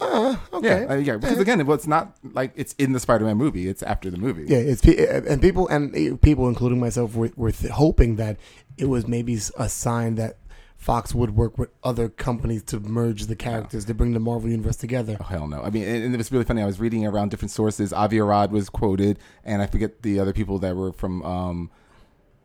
okay. 0.00 0.38
Yeah, 0.62 0.86
uh, 0.88 0.94
yeah. 0.94 1.16
Because 1.18 1.38
again, 1.38 1.64
well, 1.66 1.74
it's 1.74 1.86
not 1.86 2.16
like 2.32 2.52
it's 2.56 2.72
in 2.78 2.92
the 2.92 3.00
Spider-Man 3.00 3.36
movie; 3.36 3.68
it's 3.68 3.82
after 3.82 4.10
the 4.10 4.16
movie. 4.16 4.46
Yeah, 4.48 4.56
it's 4.56 4.80
pe- 4.80 5.06
and 5.06 5.42
people 5.42 5.68
and 5.68 5.94
eh, 5.94 6.16
people, 6.22 6.48
including 6.48 6.80
myself, 6.80 7.14
were, 7.14 7.30
were 7.36 7.52
th- 7.52 7.72
hoping 7.72 8.16
that 8.16 8.38
it 8.78 8.86
was 8.86 9.06
maybe 9.06 9.38
a 9.58 9.68
sign 9.68 10.14
that 10.14 10.38
Fox 10.80 11.14
would 11.14 11.36
work 11.36 11.58
with 11.58 11.68
other 11.84 12.08
companies 12.08 12.62
to 12.62 12.80
merge 12.80 13.26
the 13.26 13.36
characters 13.36 13.84
to 13.84 13.92
bring 13.92 14.14
the 14.14 14.18
Marvel 14.18 14.48
universe 14.48 14.76
together. 14.76 15.18
Oh, 15.20 15.24
hell 15.24 15.46
no. 15.46 15.60
I 15.60 15.68
mean, 15.68 15.84
and, 15.84 16.04
and 16.04 16.14
it 16.14 16.16
was 16.16 16.32
really 16.32 16.46
funny. 16.46 16.62
I 16.62 16.64
was 16.64 16.80
reading 16.80 17.06
around 17.06 17.30
different 17.30 17.50
sources. 17.50 17.92
Avi 17.92 18.18
Arad 18.18 18.50
was 18.50 18.70
quoted, 18.70 19.18
and 19.44 19.60
I 19.60 19.66
forget 19.66 20.00
the 20.00 20.18
other 20.18 20.32
people 20.32 20.58
that 20.60 20.74
were 20.74 20.94
from, 20.94 21.22
um, 21.22 21.70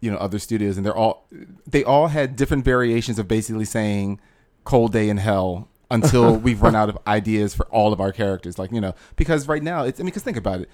you 0.01 0.11
know, 0.11 0.17
other 0.17 0.37
studios, 0.37 0.75
and 0.75 0.85
they're 0.85 0.95
all 0.95 1.25
they 1.65 1.85
all 1.85 2.07
had 2.07 2.35
different 2.35 2.65
variations 2.65 3.17
of 3.19 3.29
basically 3.29 3.63
saying 3.63 4.19
"cold 4.65 4.91
day 4.91 5.07
in 5.07 5.15
hell" 5.15 5.69
until 5.89 6.35
we've 6.45 6.61
run 6.61 6.75
out 6.75 6.89
of 6.89 6.97
ideas 7.07 7.55
for 7.55 7.65
all 7.67 7.93
of 7.93 8.01
our 8.01 8.11
characters. 8.11 8.59
Like 8.59 8.73
you 8.73 8.81
know, 8.81 8.95
because 9.15 9.47
right 9.47 9.63
now 9.63 9.85
it's 9.85 9.97
I 9.97 10.03
mean, 10.03 10.07
because 10.07 10.23
think 10.23 10.35
about 10.35 10.59
it. 10.59 10.69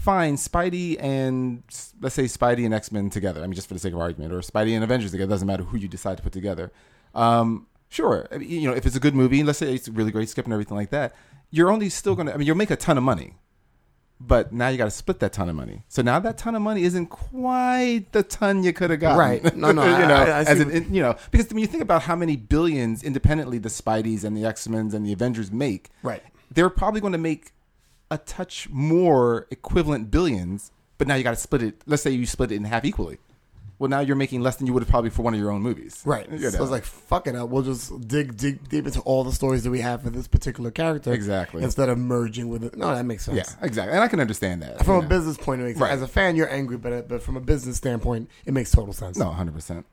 Fine, 0.00 0.36
Spidey 0.36 0.96
and 1.00 1.62
let's 2.00 2.14
say 2.14 2.24
Spidey 2.24 2.64
and 2.64 2.72
X 2.74 2.90
Men 2.92 3.10
together. 3.10 3.40
I 3.42 3.44
mean, 3.46 3.54
just 3.54 3.68
for 3.68 3.74
the 3.74 3.80
sake 3.80 3.92
of 3.92 4.00
argument, 4.00 4.32
or 4.32 4.38
Spidey 4.40 4.74
and 4.74 4.84
Avengers 4.84 5.10
together. 5.10 5.30
Doesn't 5.30 5.46
matter 5.46 5.64
who 5.64 5.76
you 5.76 5.88
decide 5.88 6.16
to 6.18 6.22
put 6.22 6.32
together. 6.32 6.72
Um, 7.14 7.66
sure, 7.88 8.28
I 8.32 8.38
mean, 8.38 8.48
you 8.48 8.68
know, 8.68 8.74
if 8.76 8.86
it's 8.86 8.96
a 8.96 9.00
good 9.00 9.14
movie, 9.14 9.42
let's 9.42 9.58
say 9.58 9.74
it's 9.74 9.88
really 9.88 10.10
great 10.10 10.36
and 10.38 10.52
everything 10.52 10.76
like 10.76 10.90
that, 10.90 11.14
you're 11.50 11.70
only 11.70 11.88
still 11.88 12.14
gonna. 12.14 12.32
I 12.32 12.36
mean, 12.36 12.46
you'll 12.46 12.56
make 12.56 12.70
a 12.70 12.76
ton 12.76 12.96
of 12.96 13.04
money 13.04 13.34
but 14.20 14.52
now 14.52 14.68
you 14.68 14.76
got 14.76 14.86
to 14.86 14.90
split 14.90 15.20
that 15.20 15.32
ton 15.32 15.48
of 15.48 15.54
money. 15.54 15.82
So 15.88 16.02
now 16.02 16.18
that 16.18 16.38
ton 16.38 16.54
of 16.54 16.62
money 16.62 16.82
isn't 16.82 17.06
quite 17.06 18.06
the 18.12 18.22
ton 18.24 18.64
you 18.64 18.72
could 18.72 18.90
have 18.90 18.98
got. 19.00 19.16
Right. 19.16 19.42
No, 19.56 19.70
no, 19.70 19.84
you 20.00 20.06
know, 20.06 20.14
I- 20.14 20.24
I 20.24 20.40
as 20.40 20.58
you 20.58 21.00
know, 21.02 21.14
because 21.30 21.48
when 21.50 21.58
you 21.58 21.66
think 21.66 21.82
about 21.82 22.02
how 22.02 22.16
many 22.16 22.36
billions 22.36 23.04
independently 23.04 23.58
the 23.58 23.68
Spideys 23.68 24.24
and 24.24 24.36
the 24.36 24.44
X 24.44 24.68
Men's 24.68 24.92
and 24.94 25.06
the 25.06 25.12
Avengers 25.12 25.52
make, 25.52 25.90
Right. 26.02 26.22
They're 26.50 26.70
probably 26.70 27.00
going 27.00 27.12
to 27.12 27.18
make 27.18 27.52
a 28.10 28.18
touch 28.18 28.68
more 28.70 29.46
equivalent 29.50 30.10
billions, 30.10 30.70
but 30.96 31.06
now 31.06 31.14
you 31.14 31.22
got 31.24 31.30
to 31.30 31.36
split 31.36 31.62
it. 31.62 31.82
Let's 31.86 32.02
say 32.02 32.10
you 32.10 32.26
split 32.26 32.52
it 32.52 32.56
in 32.56 32.64
half 32.64 32.84
equally. 32.84 33.18
Well, 33.78 33.88
now 33.88 34.00
you're 34.00 34.16
making 34.16 34.40
less 34.40 34.56
than 34.56 34.66
you 34.66 34.72
would 34.72 34.82
have 34.82 34.88
probably 34.90 35.10
for 35.10 35.22
one 35.22 35.34
of 35.34 35.38
your 35.40 35.52
own 35.52 35.62
movies. 35.62 36.02
Right. 36.04 36.28
You 36.28 36.50
So 36.50 36.58
know. 36.58 36.64
it's 36.64 36.72
like, 36.72 36.82
fuck 36.82 37.28
it 37.28 37.36
up. 37.36 37.48
We'll 37.48 37.62
just 37.62 38.08
dig 38.08 38.36
dig 38.36 38.68
deep 38.68 38.86
into 38.86 39.00
all 39.02 39.22
the 39.22 39.30
stories 39.30 39.62
that 39.62 39.70
we 39.70 39.80
have 39.82 40.02
for 40.02 40.10
this 40.10 40.26
particular 40.26 40.72
character. 40.72 41.12
Exactly. 41.12 41.62
Instead 41.62 41.88
of 41.88 41.96
merging 41.96 42.48
with 42.48 42.64
it. 42.64 42.76
No, 42.76 42.92
that 42.92 43.04
makes 43.04 43.24
sense. 43.24 43.36
yeah, 43.36 43.64
exactly. 43.64 43.94
And 43.94 44.02
I 44.02 44.08
can 44.08 44.18
understand 44.18 44.62
that. 44.62 44.84
From 44.84 44.96
a 44.98 45.02
know. 45.02 45.08
business 45.08 45.36
point, 45.36 45.60
of 45.60 45.68
view. 45.68 45.76
Right. 45.76 45.92
As 45.92 46.02
a 46.02 46.08
fan, 46.08 46.34
you're 46.34 46.52
angry, 46.52 46.76
but 46.76 47.06
but 47.06 47.22
from 47.22 47.36
a 47.36 47.40
business 47.40 47.76
standpoint, 47.76 48.28
it 48.46 48.52
makes 48.52 48.72
total 48.72 48.92
sense. 48.92 49.16
No, 49.16 49.30
hundred 49.30 49.54
percent. 49.54 49.86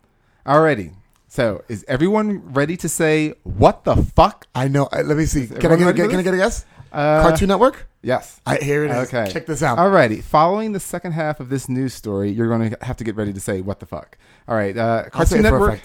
Alrighty. 0.48 0.96
So, 1.28 1.64
is 1.68 1.84
everyone 1.88 2.54
ready 2.54 2.78
to 2.78 2.88
say 2.90 3.34
what 3.44 3.84
the 3.84 3.96
fuck? 3.98 4.48
I 4.56 4.68
know. 4.68 4.86
Uh, 4.92 5.04
let 5.06 5.18
me 5.18 5.26
see. 5.26 5.48
Can 5.48 5.72
I 5.72 5.76
get, 5.76 5.96
get 5.96 6.10
can 6.10 6.20
I 6.20 6.24
get 6.24 6.34
a 6.34 6.38
guess? 6.38 6.66
Uh, 6.92 7.22
Cartoon 7.22 7.48
Network. 7.48 7.88
Yes. 8.02 8.40
I 8.46 8.58
here 8.58 8.86
it 8.86 8.92
is. 8.92 9.08
Okay. 9.08 9.32
Check 9.32 9.48
this 9.48 9.64
out. 9.64 9.78
Alrighty. 9.78 10.24
Following 10.24 10.74
the 10.74 10.80
second 10.80 11.14
half 11.14 11.40
of 11.40 11.50
this 11.50 11.68
news 11.68 11.94
story, 11.94 12.30
you're 12.30 12.48
going 12.48 12.70
to 12.70 12.78
have 12.86 12.98
to 12.98 13.04
get 13.04 13.16
ready 13.16 13.34
to 13.34 13.40
say 13.40 13.62
what 13.62 13.80
the 13.80 13.86
fuck. 13.86 14.18
All 14.48 14.56
right. 14.56 14.78
Uh, 14.78 15.10
Cartoon 15.10 15.42
Network. 15.42 15.82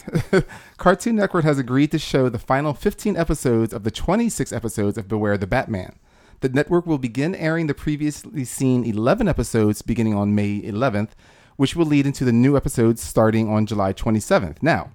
Cartoon 0.76 1.16
Network 1.16 1.44
has 1.44 1.58
agreed 1.58 1.90
to 1.92 1.98
show 1.98 2.28
the 2.28 2.38
final 2.38 2.74
15 2.74 3.16
episodes 3.16 3.72
of 3.72 3.84
the 3.84 3.90
26 3.90 4.52
episodes 4.52 4.98
of 4.98 5.08
Beware 5.08 5.38
the 5.38 5.46
Batman. 5.46 5.98
The 6.40 6.48
network 6.48 6.86
will 6.86 6.98
begin 6.98 7.34
airing 7.34 7.66
the 7.66 7.74
previously 7.74 8.44
seen 8.44 8.84
11 8.84 9.28
episodes 9.28 9.82
beginning 9.82 10.14
on 10.14 10.34
May 10.34 10.60
11th, 10.62 11.10
which 11.56 11.76
will 11.76 11.84
lead 11.84 12.06
into 12.06 12.24
the 12.24 12.32
new 12.32 12.56
episodes 12.56 13.02
starting 13.02 13.48
on 13.50 13.66
July 13.66 13.92
27th. 13.92 14.62
Now, 14.62 14.92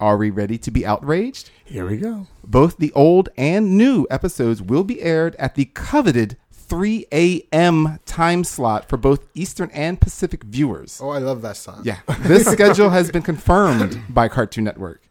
are 0.00 0.16
we 0.16 0.30
ready 0.30 0.58
to 0.58 0.70
be 0.70 0.86
outraged? 0.86 1.50
Here 1.64 1.86
we 1.86 1.96
go. 1.96 2.26
Both 2.44 2.78
the 2.78 2.92
old 2.92 3.28
and 3.36 3.76
new 3.76 4.06
episodes 4.10 4.62
will 4.62 4.84
be 4.84 5.02
aired 5.02 5.34
at 5.36 5.54
the 5.54 5.66
coveted 5.66 6.36
3 6.52 7.06
a.m. 7.12 7.98
time 8.04 8.44
slot 8.44 8.88
for 8.88 8.96
both 8.96 9.26
Eastern 9.34 9.70
and 9.72 10.00
Pacific 10.00 10.44
viewers. 10.44 11.00
Oh, 11.02 11.08
I 11.10 11.18
love 11.18 11.42
that 11.42 11.56
song. 11.56 11.80
Yeah, 11.84 11.98
this 12.20 12.46
schedule 12.52 12.90
has 12.90 13.10
been 13.10 13.22
confirmed 13.22 14.00
by 14.08 14.28
Cartoon 14.28 14.64
Network. 14.64 15.07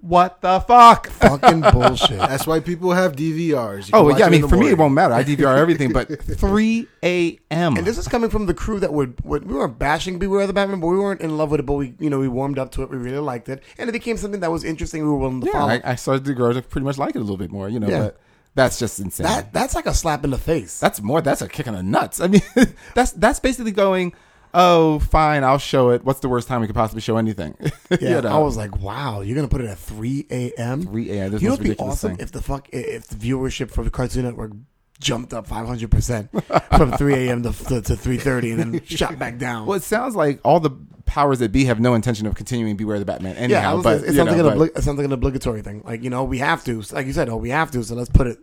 What 0.00 0.40
the 0.40 0.60
fuck? 0.60 1.08
Fucking 1.10 1.60
bullshit. 1.60 2.18
That's 2.18 2.46
why 2.46 2.60
people 2.60 2.92
have 2.92 3.16
DVRs. 3.16 3.88
You 3.88 3.92
Oh 3.94 4.16
yeah, 4.16 4.26
I 4.26 4.28
mean 4.28 4.42
the 4.42 4.48
for 4.48 4.56
me 4.56 4.68
it 4.68 4.78
won't 4.78 4.94
matter. 4.94 5.12
I 5.12 5.24
DVR 5.24 5.56
everything, 5.58 5.92
but 5.92 6.22
3 6.22 6.86
a.m. 7.02 7.76
And 7.76 7.84
this 7.84 7.98
is 7.98 8.06
coming 8.06 8.30
from 8.30 8.46
the 8.46 8.54
crew 8.54 8.78
that 8.80 8.92
would, 8.92 9.20
would 9.24 9.44
we 9.44 9.54
weren't 9.54 9.78
bashing 9.78 10.18
Beware 10.18 10.42
of 10.42 10.48
the 10.48 10.54
Batman, 10.54 10.80
but 10.80 10.86
we 10.86 10.98
weren't 10.98 11.20
in 11.20 11.36
love 11.36 11.50
with 11.50 11.60
it. 11.60 11.66
But 11.66 11.74
we, 11.74 11.94
you 11.98 12.10
know, 12.10 12.20
we 12.20 12.28
warmed 12.28 12.58
up 12.58 12.70
to 12.72 12.82
it. 12.82 12.90
We 12.90 12.96
really 12.96 13.18
liked 13.18 13.48
it, 13.48 13.62
and 13.76 13.88
it 13.88 13.92
became 13.92 14.16
something 14.16 14.40
that 14.40 14.52
was 14.52 14.62
interesting. 14.62 15.02
We 15.02 15.08
were 15.08 15.18
willing 15.18 15.40
to 15.40 15.46
yeah, 15.46 15.52
follow. 15.52 15.70
I, 15.70 15.80
I 15.84 15.94
started 15.96 16.24
to 16.26 16.34
grow 16.34 16.52
to 16.52 16.62
pretty 16.62 16.84
much 16.84 16.98
like 16.98 17.16
it 17.16 17.18
a 17.18 17.22
little 17.22 17.36
bit 17.36 17.50
more, 17.50 17.68
you 17.68 17.80
know. 17.80 17.88
Yeah. 17.88 17.98
But 17.98 18.20
that's 18.54 18.78
just 18.78 18.98
insane. 18.98 19.24
that 19.24 19.52
that's 19.52 19.74
like 19.74 19.86
a 19.86 19.94
slap 19.94 20.24
in 20.24 20.30
the 20.30 20.38
face. 20.38 20.78
That's 20.80 21.00
more. 21.00 21.20
That's 21.20 21.42
a 21.42 21.48
kick 21.48 21.66
in 21.66 21.74
the 21.74 21.82
nuts. 21.82 22.20
I 22.20 22.28
mean, 22.28 22.42
that's 22.94 23.12
that's 23.12 23.40
basically 23.40 23.72
going. 23.72 24.14
Oh, 24.54 24.98
fine. 24.98 25.44
I'll 25.44 25.58
show 25.58 25.90
it. 25.90 26.04
What's 26.04 26.20
the 26.20 26.28
worst 26.28 26.48
time 26.48 26.60
we 26.60 26.66
could 26.66 26.76
possibly 26.76 27.00
show 27.00 27.16
anything? 27.16 27.54
yeah, 27.90 27.96
You 28.00 28.22
know? 28.22 28.28
I 28.28 28.38
was 28.38 28.56
like, 28.56 28.80
wow, 28.80 29.20
you're 29.20 29.36
gonna 29.36 29.48
put 29.48 29.60
it 29.60 29.68
at 29.68 29.78
three 29.78 30.26
a.m. 30.30 30.82
3 30.82 31.10
a.m. 31.10 31.32
You 31.34 31.48
know, 31.48 31.54
it'd 31.54 31.64
be 31.64 31.76
awesome 31.76 32.16
thing. 32.16 32.24
if 32.24 32.32
the 32.32 32.42
fuck 32.42 32.68
if 32.72 33.06
the 33.08 33.16
viewership 33.16 33.70
for 33.70 33.84
the 33.84 33.90
Cartoon 33.90 34.24
Network 34.24 34.52
jumped 35.00 35.32
up 35.32 35.46
500 35.46 35.90
percent 35.90 36.28
from 36.76 36.90
3 36.92 37.14
a.m. 37.28 37.42
to, 37.44 37.52
to, 37.52 37.80
to 37.82 37.92
3:30 37.94 38.60
and 38.60 38.74
then 38.74 38.84
shot 38.86 39.18
back 39.18 39.38
down. 39.38 39.66
Well, 39.66 39.76
it 39.76 39.82
sounds 39.84 40.16
like 40.16 40.40
all 40.44 40.60
the 40.60 40.70
powers 41.06 41.38
that 41.38 41.52
be 41.52 41.64
have 41.66 41.78
no 41.80 41.94
intention 41.94 42.26
of 42.26 42.34
continuing 42.34 42.76
Beware 42.76 42.98
the 42.98 43.04
Batman. 43.04 43.36
Anyhow, 43.36 43.76
yeah, 43.76 43.82
but 43.82 43.96
it's, 43.98 44.06
you 44.08 44.12
something 44.14 44.38
know, 44.38 44.48
an 44.48 44.58
but- 44.58 44.70
obli- 44.72 44.76
it's 44.76 44.84
something 44.84 45.04
an 45.04 45.12
obligatory 45.12 45.62
thing. 45.62 45.82
Like 45.84 46.02
you 46.02 46.10
know, 46.10 46.24
we 46.24 46.38
have 46.38 46.64
to. 46.64 46.82
Like 46.92 47.06
you 47.06 47.12
said, 47.12 47.28
oh, 47.28 47.36
we 47.36 47.50
have 47.50 47.70
to. 47.72 47.84
So 47.84 47.94
let's 47.94 48.10
put 48.10 48.26
it 48.26 48.38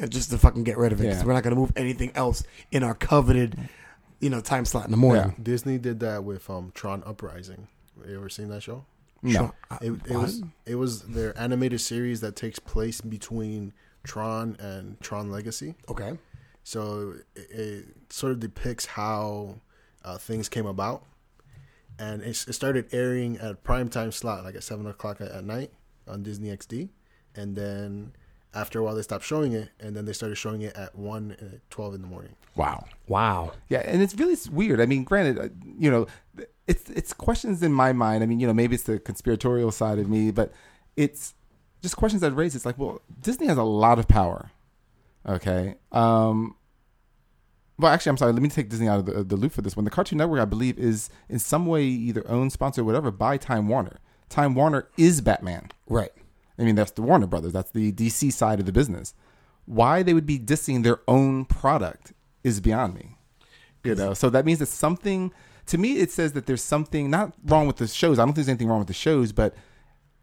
uh, 0.00 0.06
just 0.06 0.30
to 0.30 0.38
fucking 0.38 0.62
get 0.64 0.78
rid 0.78 0.92
of 0.92 1.00
it 1.00 1.06
Yeah. 1.06 1.24
we're 1.24 1.32
not 1.32 1.42
gonna 1.42 1.56
move 1.56 1.72
anything 1.74 2.12
else 2.14 2.44
in 2.70 2.84
our 2.84 2.94
coveted, 2.94 3.58
you 4.20 4.30
know, 4.30 4.40
time 4.40 4.64
slot 4.64 4.84
in 4.84 4.90
the 4.90 4.96
morning. 4.96 5.34
Disney 5.42 5.78
did 5.78 6.00
that 6.00 6.24
with 6.24 6.48
um, 6.50 6.72
Tron 6.74 7.02
Uprising. 7.04 7.68
You 8.06 8.16
ever 8.16 8.28
seen 8.28 8.48
that 8.48 8.62
show? 8.62 8.84
no. 9.22 9.52
It, 9.80 9.92
it 10.06 10.16
was 10.16 10.42
it 10.66 10.74
was 10.76 11.02
their 11.02 11.38
animated 11.38 11.80
series 11.80 12.20
that 12.20 12.36
takes 12.36 12.58
place 12.58 13.00
between 13.00 13.72
Tron 14.04 14.56
and 14.60 15.00
Tron 15.00 15.30
Legacy. 15.30 15.74
Okay. 15.88 16.18
So 16.64 17.14
it, 17.34 17.50
it 17.50 17.84
sort 18.10 18.32
of 18.32 18.40
depicts 18.40 18.86
how 18.86 19.56
uh, 20.04 20.18
things 20.18 20.48
came 20.48 20.66
about, 20.66 21.04
and 21.98 22.22
it, 22.22 22.44
it 22.48 22.52
started 22.52 22.86
airing 22.92 23.38
at 23.38 23.62
prime 23.64 23.88
time 23.88 24.12
slot, 24.12 24.44
like 24.44 24.54
at 24.54 24.62
seven 24.62 24.86
o'clock 24.86 25.20
at, 25.20 25.30
at 25.30 25.44
night 25.44 25.72
on 26.06 26.22
Disney 26.22 26.48
XD, 26.48 26.88
and 27.34 27.56
then 27.56 28.12
after 28.58 28.80
a 28.80 28.82
while 28.82 28.94
they 28.94 29.02
stopped 29.02 29.24
showing 29.24 29.52
it, 29.52 29.70
and 29.80 29.96
then 29.96 30.04
they 30.04 30.12
started 30.12 30.34
showing 30.34 30.62
it 30.62 30.76
at 30.76 30.94
one 30.94 31.36
and 31.38 31.54
at 31.54 31.70
twelve 31.70 31.94
in 31.94 32.02
the 32.02 32.08
morning. 32.08 32.34
Wow. 32.56 32.86
Wow. 33.06 33.52
Yeah, 33.68 33.82
and 33.84 34.02
it's 34.02 34.14
really 34.14 34.36
weird. 34.50 34.80
I 34.80 34.86
mean, 34.86 35.04
granted, 35.04 35.38
uh, 35.38 35.48
you 35.78 35.90
know, 35.90 36.06
it's 36.66 36.90
it's 36.90 37.12
questions 37.12 37.62
in 37.62 37.72
my 37.72 37.92
mind. 37.92 38.22
I 38.22 38.26
mean, 38.26 38.40
you 38.40 38.46
know, 38.46 38.54
maybe 38.54 38.74
it's 38.74 38.84
the 38.84 38.98
conspiratorial 38.98 39.70
side 39.70 39.98
of 39.98 40.08
me, 40.08 40.30
but 40.30 40.52
it's 40.96 41.34
just 41.80 41.96
questions 41.96 42.20
that 42.22 42.32
raise. 42.32 42.54
It's 42.54 42.66
like, 42.66 42.78
well, 42.78 43.00
Disney 43.20 43.46
has 43.46 43.58
a 43.58 43.62
lot 43.62 43.98
of 43.98 44.08
power. 44.08 44.50
Okay. 45.26 45.76
Um. 45.92 46.56
Well, 47.78 47.92
actually, 47.92 48.10
I'm 48.10 48.16
sorry. 48.16 48.32
Let 48.32 48.42
me 48.42 48.48
take 48.48 48.70
Disney 48.70 48.88
out 48.88 48.98
of 48.98 49.06
the, 49.06 49.22
the 49.22 49.36
loop 49.36 49.52
for 49.52 49.62
this 49.62 49.76
one. 49.76 49.84
The 49.84 49.90
Cartoon 49.92 50.18
Network, 50.18 50.40
I 50.40 50.44
believe, 50.44 50.76
is 50.78 51.10
in 51.28 51.38
some 51.38 51.64
way 51.64 51.84
either 51.84 52.28
owned, 52.28 52.52
sponsored, 52.52 52.84
whatever, 52.84 53.12
by 53.12 53.36
Time 53.36 53.68
Warner. 53.68 54.00
Time 54.28 54.56
Warner 54.56 54.88
is 54.96 55.20
Batman. 55.20 55.70
Right. 55.88 56.10
I 56.58 56.64
mean, 56.64 56.74
that's 56.74 56.90
the 56.90 57.02
Warner 57.02 57.26
Brothers. 57.26 57.52
That's 57.52 57.70
the 57.70 57.92
DC 57.92 58.32
side 58.32 58.58
of 58.60 58.66
the 58.66 58.72
business. 58.72 59.14
Why 59.66 60.02
they 60.02 60.14
would 60.14 60.26
be 60.26 60.38
dissing 60.38 60.82
their 60.82 61.00
own 61.06 61.44
product 61.44 62.12
is 62.42 62.60
beyond 62.60 62.94
me. 62.94 63.16
You 63.84 63.94
know, 63.94 64.14
so 64.14 64.28
that 64.30 64.44
means 64.44 64.58
that 64.58 64.66
something. 64.66 65.32
To 65.66 65.78
me, 65.78 65.98
it 65.98 66.10
says 66.10 66.32
that 66.32 66.46
there's 66.46 66.62
something 66.62 67.10
not 67.10 67.34
wrong 67.44 67.66
with 67.66 67.76
the 67.76 67.86
shows. 67.86 68.18
I 68.18 68.22
don't 68.22 68.28
think 68.28 68.36
there's 68.36 68.48
anything 68.48 68.68
wrong 68.68 68.78
with 68.78 68.88
the 68.88 68.94
shows, 68.94 69.32
but 69.32 69.54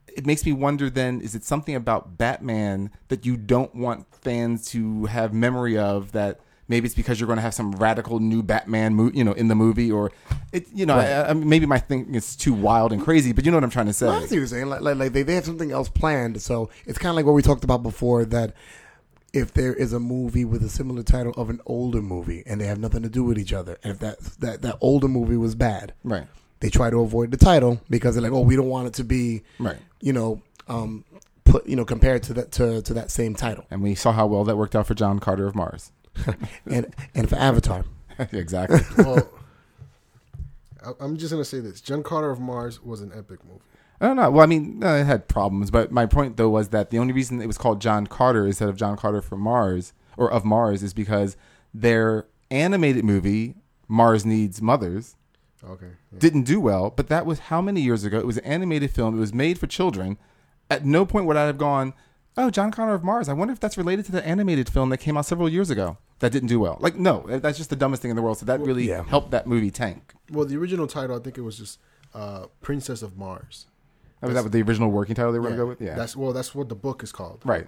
it 0.08 0.26
makes 0.26 0.46
me 0.46 0.52
wonder. 0.52 0.90
Then, 0.90 1.22
is 1.22 1.36
it 1.36 1.44
something 1.44 1.76
about 1.76 2.18
Batman 2.18 2.92
that 3.08 3.26
you 3.26 3.38
don't 3.38 3.74
want 3.76 4.14
fans 4.14 4.68
to 4.72 5.06
have 5.06 5.34
memory 5.34 5.78
of? 5.78 6.12
That 6.12 6.40
maybe 6.68 6.86
it's 6.86 6.96
because 6.96 7.20
you're 7.20 7.28
going 7.28 7.38
to 7.38 7.42
have 7.44 7.54
some 7.54 7.72
radical 7.74 8.20
new 8.20 8.42
Batman, 8.44 8.96
mo- 8.96 9.12
you 9.14 9.24
know, 9.24 9.34
in 9.34 9.48
the 9.48 9.56
movie, 9.56 9.92
or 9.92 10.12
it. 10.52 10.68
You 10.74 10.86
know, 10.86 10.96
I, 10.96 11.30
I, 11.30 11.34
maybe 11.34 11.66
my 11.66 11.80
thing 11.80 12.16
is 12.16 12.36
too 12.36 12.54
wild 12.54 12.92
and 12.94 13.02
crazy, 13.04 13.32
but 13.34 13.46
you 13.46 13.52
know 13.52 13.58
what 13.58 13.64
I'm 13.64 13.70
trying 13.70 13.86
to 13.88 13.94
say. 13.94 14.06
No, 14.08 14.14
I 14.14 14.20
see 14.20 14.24
what 14.24 14.32
you're 14.34 14.48
saying. 14.48 14.68
Like, 14.68 14.82
like, 14.82 14.98
like 14.98 15.14
they, 15.14 15.24
they 15.24 15.36
have 15.36 15.46
something 15.46 15.72
else 15.72 15.90
planned. 15.90 16.42
So 16.42 16.70
it's 16.86 16.98
kind 16.98 17.10
of 17.12 17.16
like 17.16 17.26
what 17.26 17.34
we 17.34 17.42
talked 17.42 17.64
about 17.64 17.84
before 17.84 18.26
that 18.26 18.54
if 19.34 19.54
there 19.54 19.74
is 19.74 19.92
a 19.92 20.00
movie 20.00 20.46
with 20.46 20.64
a 20.64 20.70
similar 20.70 21.04
title 21.04 21.34
of 21.34 21.50
an 21.50 21.60
older 21.66 22.02
movie 22.02 22.42
and 22.46 22.60
they 22.62 22.66
have 22.68 22.80
nothing 22.80 23.04
to 23.04 23.10
do 23.10 23.24
with 23.24 23.38
each 23.38 23.52
other, 23.54 23.78
and 23.84 23.92
if 23.94 24.00
that 24.00 24.20
that, 24.40 24.62
that 24.62 24.78
older 24.82 25.08
movie 25.08 25.38
was 25.38 25.56
bad, 25.56 25.94
Right. 26.04 26.26
they 26.62 26.70
try 26.70 26.90
to 26.90 27.02
avoid 27.02 27.32
the 27.32 27.38
title 27.38 27.82
because 27.90 28.16
they're 28.16 28.22
like, 28.22 28.32
oh, 28.32 28.40
we 28.42 28.56
don't 28.56 28.70
want 28.70 28.88
it 28.88 28.94
to 28.94 29.04
be, 29.04 29.44
Right. 29.60 29.78
you 30.00 30.14
know, 30.14 30.42
um, 30.70 31.04
put, 31.44 31.68
you 31.68 31.76
know, 31.76 31.84
compared 31.86 32.24
to 32.24 32.34
that 32.36 32.52
to, 32.54 32.82
to 32.84 32.94
that 32.94 33.12
same 33.12 33.36
title. 33.36 33.66
And 33.70 33.84
we 33.84 33.94
saw 33.94 34.14
how 34.14 34.26
well 34.26 34.46
that 34.46 34.56
worked 34.58 34.76
out 34.76 34.88
for 34.88 34.94
John 34.96 35.20
Carter 35.20 35.46
of 35.48 35.54
Mars. 35.54 35.92
and 36.66 36.94
and 37.14 37.30
for 37.30 37.36
Avatar, 37.36 37.86
exactly. 38.32 38.80
Well, 38.98 39.30
I- 40.86 40.94
I'm 41.00 41.18
just 41.18 41.32
gonna 41.32 41.46
say 41.46 41.60
this: 41.60 41.82
John 41.82 42.04
Carter 42.04 42.30
of 42.32 42.40
Mars 42.40 42.82
was 42.84 43.02
an 43.02 43.12
epic 43.16 43.40
movie. 43.46 43.62
I 44.02 44.08
don't 44.08 44.18
know. 44.18 44.30
Well, 44.30 44.44
I 44.44 44.48
mean, 44.48 44.84
uh, 44.84 44.96
it 44.96 45.06
had 45.06 45.28
problems, 45.28 45.72
but 45.72 45.92
my 45.92 46.06
point 46.06 46.38
though 46.38 46.50
was 46.50 46.70
that 46.70 46.90
the 46.90 47.00
only 47.00 47.14
reason 47.14 47.42
it 47.42 47.48
was 47.48 47.58
called 47.58 47.80
John 47.82 48.08
Carter 48.08 48.46
instead 48.46 48.68
of 48.70 48.76
John 48.76 48.98
Carter 48.98 49.22
from 49.22 49.40
Mars 49.40 49.94
or 50.18 50.30
of 50.32 50.44
Mars 50.46 50.84
is 50.84 50.94
because 50.94 51.38
their 51.74 52.26
animated 52.52 53.04
movie 53.06 53.56
Mars 53.88 54.26
Needs 54.26 54.62
Mothers 54.62 55.16
Okay, 55.68 55.88
yeah. 56.12 56.20
didn't 56.20 56.44
do 56.44 56.60
well, 56.60 56.90
but 56.92 57.08
that 57.08 57.26
was 57.26 57.40
how 57.40 57.60
many 57.62 57.82
years 57.82 58.04
ago? 58.04 58.20
It 58.20 58.26
was 58.28 58.38
an 58.38 58.46
animated 58.46 58.92
film. 58.92 59.16
It 59.18 59.20
was 59.20 59.34
made 59.34 59.58
for 59.58 59.66
children. 59.68 60.18
At 60.70 60.86
no 60.86 61.06
point 61.06 61.26
would 61.26 61.38
I 61.38 61.46
have 61.48 61.58
gone, 61.58 61.94
"Oh, 62.38 62.50
John 62.50 62.72
Connor 62.72 62.94
of 62.94 63.04
Mars." 63.04 63.30
I 63.30 63.34
wonder 63.34 63.52
if 63.54 63.60
that's 63.60 63.78
related 63.78 64.06
to 64.06 64.12
the 64.12 64.26
animated 64.26 64.70
film 64.70 64.90
that 64.90 64.98
came 64.98 65.18
out 65.18 65.26
several 65.26 65.50
years 65.50 65.70
ago 65.70 65.98
that 66.20 66.32
didn't 66.32 66.50
do 66.50 66.60
well. 66.60 66.78
Like, 66.80 66.96
no, 66.96 67.26
that's 67.28 67.58
just 67.58 67.70
the 67.70 67.76
dumbest 67.76 68.02
thing 68.02 68.10
in 68.10 68.16
the 68.16 68.22
world. 68.22 68.38
So 68.38 68.46
that 68.46 68.60
really 68.62 68.88
yeah. 68.88 69.04
helped 69.04 69.32
that 69.32 69.48
movie 69.48 69.72
tank. 69.72 70.14
Well, 70.32 70.46
the 70.46 70.58
original 70.58 70.88
title, 70.88 71.16
I 71.16 71.20
think 71.20 71.38
it 71.38 71.42
was 71.42 71.58
just 71.58 71.80
uh, 72.14 72.48
Princess 72.62 73.02
of 73.02 73.18
Mars. 73.18 73.68
Was 74.22 74.34
that 74.34 74.44
what 74.44 74.52
the 74.52 74.62
original 74.62 74.90
working 74.90 75.14
title 75.14 75.32
they 75.32 75.40
were 75.40 75.50
going 75.50 75.58
to 75.58 75.64
go 75.64 75.68
with? 75.68 75.82
Yeah, 75.82 75.96
That's 75.96 76.16
well, 76.16 76.34
that's 76.34 76.56
what 76.56 76.70
the 76.70 76.76
book 76.76 77.04
is 77.04 77.12
called. 77.12 77.42
right. 77.44 77.68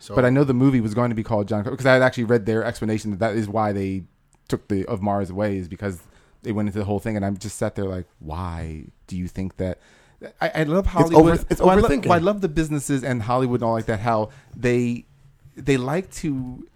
So, 0.00 0.14
But 0.14 0.24
I 0.24 0.30
know 0.30 0.44
the 0.44 0.52
movie 0.52 0.80
was 0.80 0.92
going 0.92 1.10
to 1.10 1.14
be 1.14 1.22
called 1.22 1.48
John 1.48 1.62
because 1.62 1.86
I 1.86 1.94
had 1.94 2.02
actually 2.02 2.24
read 2.24 2.44
their 2.46 2.64
explanation 2.64 3.10
that 3.12 3.20
that 3.20 3.36
is 3.36 3.48
why 3.48 3.72
they 3.72 4.04
took 4.48 4.68
the 4.68 4.84
of 4.86 5.00
Mars 5.00 5.30
away 5.30 5.56
is 5.56 5.68
because 5.68 6.00
they 6.42 6.52
went 6.52 6.68
into 6.68 6.78
the 6.78 6.84
whole 6.84 6.98
thing, 6.98 7.16
and 7.16 7.24
I'm 7.24 7.38
just 7.38 7.56
sat 7.56 7.74
there 7.74 7.86
like, 7.86 8.06
why 8.18 8.86
do 9.06 9.16
you 9.16 9.28
think 9.28 9.56
that? 9.58 9.78
I, 10.40 10.50
I 10.54 10.62
love 10.64 10.86
Hollywood. 10.86 11.14
over- 11.32 11.46
it's 11.50 11.60
well, 11.60 11.70
I 11.70 11.74
lo- 11.74 11.88
overthinking. 11.88 12.06
well, 12.06 12.18
I 12.18 12.22
love 12.22 12.40
the 12.40 12.48
businesses 12.48 13.02
and 13.04 13.22
Hollywood 13.22 13.60
and 13.60 13.66
all 13.68 13.74
like 13.74 13.86
that. 13.86 14.00
How 14.00 14.30
they 14.56 15.04
they 15.56 15.76
like 15.76 16.10
to 16.16 16.66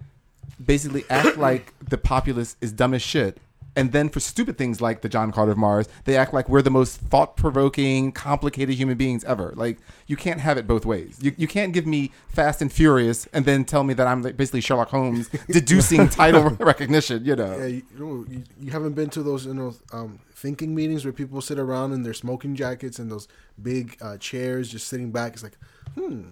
basically 0.65 1.05
act 1.11 1.37
like 1.37 1.73
the 1.89 1.99
populace 1.99 2.57
is 2.61 2.73
dumb 2.73 2.95
as 2.95 3.03
shit. 3.03 3.39
And 3.79 3.93
then 3.93 4.09
for 4.09 4.19
stupid 4.19 4.59
things 4.59 4.81
like 4.81 5.03
the 5.03 5.09
John 5.09 5.31
Carter 5.31 5.53
of 5.53 5.59
Mars, 5.59 5.89
they 6.05 6.17
act 6.17 6.35
like 6.35 6.49
we're 6.49 6.63
the 6.63 6.71
most 6.71 6.97
thought 7.01 7.37
provoking, 7.37 8.11
complicated 8.11 8.75
human 8.75 8.99
beings 8.99 9.23
ever. 9.23 9.53
Like, 9.55 9.79
you 10.09 10.17
can't 10.17 10.41
have 10.41 10.59
it 10.59 10.67
both 10.67 10.85
ways. 10.85 11.17
You, 11.23 11.33
you 11.37 11.47
can't 11.47 11.73
give 11.73 11.87
me 11.87 12.11
Fast 12.29 12.61
and 12.61 12.73
Furious 12.73 13.27
and 13.33 13.45
then 13.45 13.65
tell 13.65 13.85
me 13.85 13.95
that 13.95 14.09
I'm 14.09 14.21
like 14.21 14.37
basically 14.37 14.63
Sherlock 14.63 14.89
Holmes 14.89 15.29
deducing 15.49 16.09
title 16.09 16.51
recognition, 16.59 17.25
you 17.25 17.37
know. 17.37 17.57
yeah, 17.57 17.67
you, 17.67 18.45
you, 18.61 18.73
haven't 18.73 18.95
been 18.95 19.11
to 19.11 19.23
those 19.23 19.47
you 19.47 19.55
know 19.55 19.73
um, 19.93 20.19
thinking 20.35 20.75
meetings 20.75 21.05
where 21.05 21.13
people 21.13 21.41
sit 21.41 21.61
around 21.61 21.93
in 21.93 22.03
their 22.03 22.15
smoking 22.15 22.57
jackets 22.57 22.99
and 22.99 23.13
those 23.13 23.29
big 23.63 23.97
uh, 24.01 24.17
chairs 24.17 24.73
just 24.73 24.89
sitting 24.89 25.13
back. 25.13 25.35
It's 25.35 25.45
like, 25.45 25.57
hmm, 25.95 26.31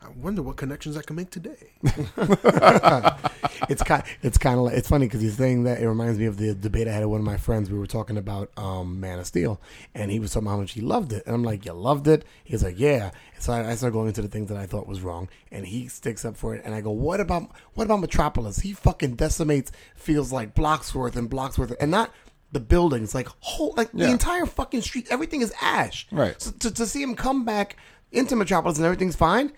I 0.00 0.10
wonder 0.10 0.42
what 0.42 0.56
connections 0.56 0.96
I 0.96 1.02
can 1.02 1.16
make 1.16 1.30
today. 1.30 1.72
it's 3.68 3.82
kind 3.82 4.02
it's 4.22 4.38
kind 4.38 4.58
of 4.58 4.66
like 4.66 4.76
it's 4.76 4.88
funny 4.88 5.06
because 5.06 5.20
he's 5.20 5.36
saying 5.36 5.64
that 5.64 5.80
it 5.80 5.88
reminds 5.88 6.18
me 6.18 6.26
of 6.26 6.36
the 6.36 6.54
debate 6.54 6.86
I 6.86 6.92
had 6.92 7.00
with 7.00 7.10
one 7.10 7.20
of 7.20 7.26
my 7.26 7.36
friends. 7.36 7.70
We 7.70 7.78
were 7.78 7.86
talking 7.86 8.16
about 8.16 8.50
um, 8.56 9.00
Man 9.00 9.18
of 9.18 9.26
Steel, 9.26 9.60
and 9.94 10.10
he 10.10 10.20
was 10.20 10.32
talking 10.32 10.46
about 10.46 10.54
how 10.54 10.60
much 10.60 10.72
he 10.72 10.80
loved 10.80 11.12
it, 11.12 11.24
and 11.26 11.34
I'm 11.34 11.42
like, 11.42 11.66
"You 11.66 11.72
loved 11.72 12.06
it?" 12.06 12.24
He's 12.44 12.62
like, 12.62 12.78
"Yeah." 12.78 13.10
And 13.34 13.42
so 13.42 13.52
I, 13.52 13.70
I 13.70 13.74
started 13.74 13.92
going 13.92 14.08
into 14.08 14.22
the 14.22 14.28
things 14.28 14.48
that 14.48 14.56
I 14.56 14.66
thought 14.66 14.86
was 14.86 15.00
wrong, 15.00 15.28
and 15.50 15.66
he 15.66 15.88
sticks 15.88 16.24
up 16.24 16.36
for 16.36 16.54
it, 16.54 16.62
and 16.64 16.74
I 16.74 16.80
go, 16.80 16.90
"What 16.92 17.20
about 17.20 17.50
what 17.74 17.84
about 17.84 18.00
Metropolis? 18.00 18.60
He 18.60 18.72
fucking 18.72 19.16
decimates 19.16 19.72
feels 19.96 20.30
like 20.32 20.54
blocks 20.54 20.94
worth 20.94 21.16
and 21.16 21.28
blocks 21.28 21.58
worth, 21.58 21.74
and 21.80 21.90
not." 21.90 22.12
The 22.50 22.60
buildings, 22.60 23.14
like 23.14 23.28
whole, 23.40 23.74
like 23.76 23.92
the 23.92 24.10
entire 24.10 24.46
fucking 24.46 24.80
street, 24.80 25.06
everything 25.10 25.42
is 25.42 25.52
ash. 25.60 26.06
Right. 26.10 26.40
So 26.40 26.50
to, 26.50 26.70
to 26.70 26.86
see 26.86 27.02
him 27.02 27.14
come 27.14 27.44
back 27.44 27.76
into 28.10 28.36
Metropolis 28.36 28.78
and 28.78 28.86
everything's 28.86 29.16
fine, 29.16 29.52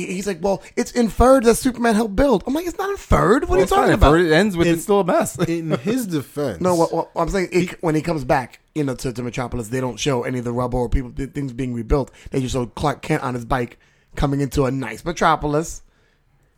he's 0.00 0.26
like, 0.26 0.42
"Well, 0.42 0.62
it's 0.76 0.92
inferred 0.92 1.44
that 1.44 1.54
Superman 1.56 1.94
helped 1.94 2.14
build." 2.16 2.44
I'm 2.46 2.54
like, 2.54 2.66
"It's 2.66 2.78
not 2.78 2.90
inferred. 2.90 3.48
What 3.48 3.58
are 3.58 3.62
you 3.62 3.66
talking 3.66 3.94
about?" 3.94 4.14
It 4.20 4.30
ends 4.32 4.56
with 4.56 4.66
It- 4.66 4.72
it's 4.72 4.82
still 4.82 5.00
a 5.00 5.04
mess. 5.04 5.38
In 5.48 5.70
his 5.78 6.06
defense, 6.06 6.60
No, 6.60 6.74
what, 6.74 6.92
what 6.92 7.10
I'm 7.16 7.28
saying 7.28 7.48
it, 7.52 7.82
when 7.82 7.94
he 7.94 8.02
comes 8.02 8.24
back, 8.24 8.60
you 8.74 8.84
know, 8.84 8.94
to, 8.94 9.12
to 9.12 9.22
Metropolis, 9.22 9.68
they 9.68 9.80
don't 9.80 9.98
show 9.98 10.22
any 10.22 10.38
of 10.38 10.44
the 10.44 10.52
rubble 10.52 10.78
or 10.80 10.88
people 10.88 11.12
things 11.14 11.52
being 11.52 11.72
rebuilt. 11.74 12.10
They 12.30 12.40
just 12.40 12.52
show 12.52 12.66
Clark 12.66 13.02
Kent 13.02 13.22
on 13.22 13.34
his 13.34 13.44
bike 13.44 13.78
coming 14.14 14.40
into 14.40 14.64
a 14.66 14.70
nice 14.70 15.04
Metropolis, 15.04 15.82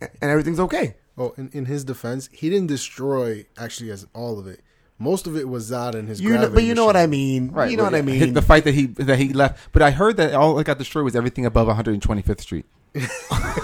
and 0.00 0.10
everything's 0.30 0.60
okay. 0.60 0.96
Oh, 1.16 1.34
in, 1.36 1.48
in 1.52 1.64
his 1.64 1.84
defense, 1.84 2.28
he 2.32 2.48
didn't 2.48 2.68
destroy 2.68 3.46
actually 3.58 3.90
as 3.90 4.06
all 4.14 4.38
of 4.38 4.46
it. 4.46 4.60
Most 5.00 5.26
of 5.28 5.36
it 5.36 5.48
was 5.48 5.70
Zod 5.70 5.94
and 5.94 6.08
his. 6.08 6.20
You 6.20 6.30
know, 6.38 6.48
but 6.50 6.64
you 6.64 6.74
know 6.74 6.84
what 6.86 6.96
I 6.96 7.06
mean, 7.06 7.50
Right. 7.52 7.70
You 7.70 7.76
know 7.76 7.84
what 7.84 7.94
I 7.94 8.02
mean. 8.02 8.34
The 8.34 8.42
fight 8.42 8.64
that 8.64 8.74
he 8.74 8.86
that 8.86 9.18
he 9.18 9.32
left, 9.32 9.70
but 9.72 9.80
I 9.82 9.90
heard 9.92 10.16
that 10.16 10.34
all 10.34 10.54
that 10.56 10.64
got 10.64 10.78
destroyed 10.78 11.04
was 11.04 11.14
everything 11.14 11.46
above 11.46 11.68
125th 11.68 12.40
Street. 12.40 12.66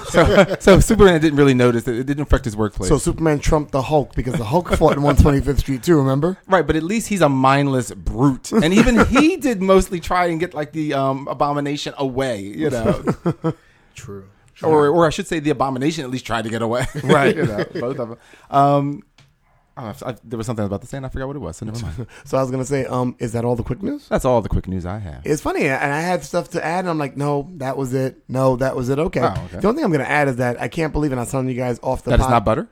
So, 0.08 0.56
so 0.60 0.80
Superman 0.80 1.20
didn't 1.20 1.38
really 1.38 1.54
notice 1.54 1.84
that 1.84 1.94
it 1.94 2.04
didn't 2.04 2.22
affect 2.22 2.44
his 2.44 2.56
workplace. 2.56 2.88
so 2.88 2.98
Superman 2.98 3.38
trumped 3.38 3.72
the 3.72 3.82
Hulk 3.82 4.14
because 4.14 4.34
the 4.34 4.44
Hulk 4.44 4.70
fought 4.76 4.96
in 4.96 5.02
125th 5.02 5.58
Street 5.58 5.82
too. 5.82 5.96
Remember? 5.96 6.36
right, 6.48 6.66
but 6.66 6.76
at 6.76 6.82
least 6.82 7.08
he's 7.08 7.20
a 7.20 7.28
mindless 7.28 7.90
brute, 7.92 8.52
and 8.52 8.72
even 8.74 9.04
he 9.06 9.36
did 9.36 9.60
mostly 9.62 10.00
try 10.00 10.26
and 10.26 10.40
get 10.40 10.54
like 10.54 10.72
the 10.72 10.94
um, 10.94 11.26
abomination 11.28 11.94
away, 11.98 12.40
you 12.40 12.70
know, 12.70 13.04
True. 13.94 14.28
or 14.62 14.88
or 14.88 15.06
I 15.06 15.10
should 15.10 15.26
say 15.26 15.40
the 15.40 15.50
abomination 15.50 16.04
at 16.04 16.10
least 16.10 16.26
tried 16.26 16.42
to 16.42 16.50
get 16.50 16.62
away, 16.62 16.86
right? 17.02 17.36
you 17.36 17.46
know, 17.46 17.64
both 17.74 17.98
of 17.98 18.08
them. 18.10 18.18
Um, 18.50 19.02
oh, 19.76 19.94
I, 20.06 20.14
there 20.24 20.36
was 20.36 20.46
something 20.46 20.62
I 20.62 20.66
was 20.66 20.70
about 20.70 20.80
to 20.82 20.86
say, 20.86 20.96
and 20.98 21.06
I 21.06 21.08
forgot 21.08 21.26
what 21.28 21.36
it 21.36 21.40
was. 21.40 21.56
So 21.56 21.66
never 21.66 21.80
mind. 21.80 22.06
So 22.24 22.38
I 22.38 22.42
was 22.42 22.50
gonna 22.50 22.64
say, 22.64 22.84
um, 22.86 23.16
is 23.18 23.32
that 23.32 23.44
all 23.44 23.56
the 23.56 23.62
quick 23.62 23.82
news? 23.82 24.08
That's 24.08 24.24
all 24.24 24.40
the 24.42 24.48
quick 24.48 24.68
news 24.68 24.86
I 24.86 24.98
have. 24.98 25.22
It's 25.24 25.42
funny, 25.42 25.66
and 25.66 25.92
I 25.92 26.00
had 26.00 26.22
stuff 26.24 26.50
to 26.50 26.64
add, 26.64 26.80
and 26.80 26.88
I'm 26.88 26.98
like, 26.98 27.16
no, 27.16 27.48
that 27.56 27.76
was 27.76 27.92
it. 27.94 28.22
No, 28.28 28.56
that 28.56 28.76
was 28.76 28.88
it. 28.88 28.98
Okay. 28.98 29.20
Oh, 29.20 29.44
okay. 29.46 29.60
The 29.60 29.68
only 29.68 29.78
thing 29.78 29.84
I'm 29.84 29.92
gonna 29.92 30.04
add 30.04 30.28
is 30.28 30.36
that 30.36 30.60
I 30.60 30.68
can't 30.68 30.92
believe, 30.92 31.12
and 31.12 31.20
I 31.20 31.22
was 31.24 31.30
telling 31.30 31.48
you 31.48 31.54
guys 31.54 31.78
off 31.82 32.02
the 32.04 32.10
That 32.10 32.20
is 32.20 32.26
pod- 32.26 32.30
not 32.32 32.44
butter. 32.44 32.68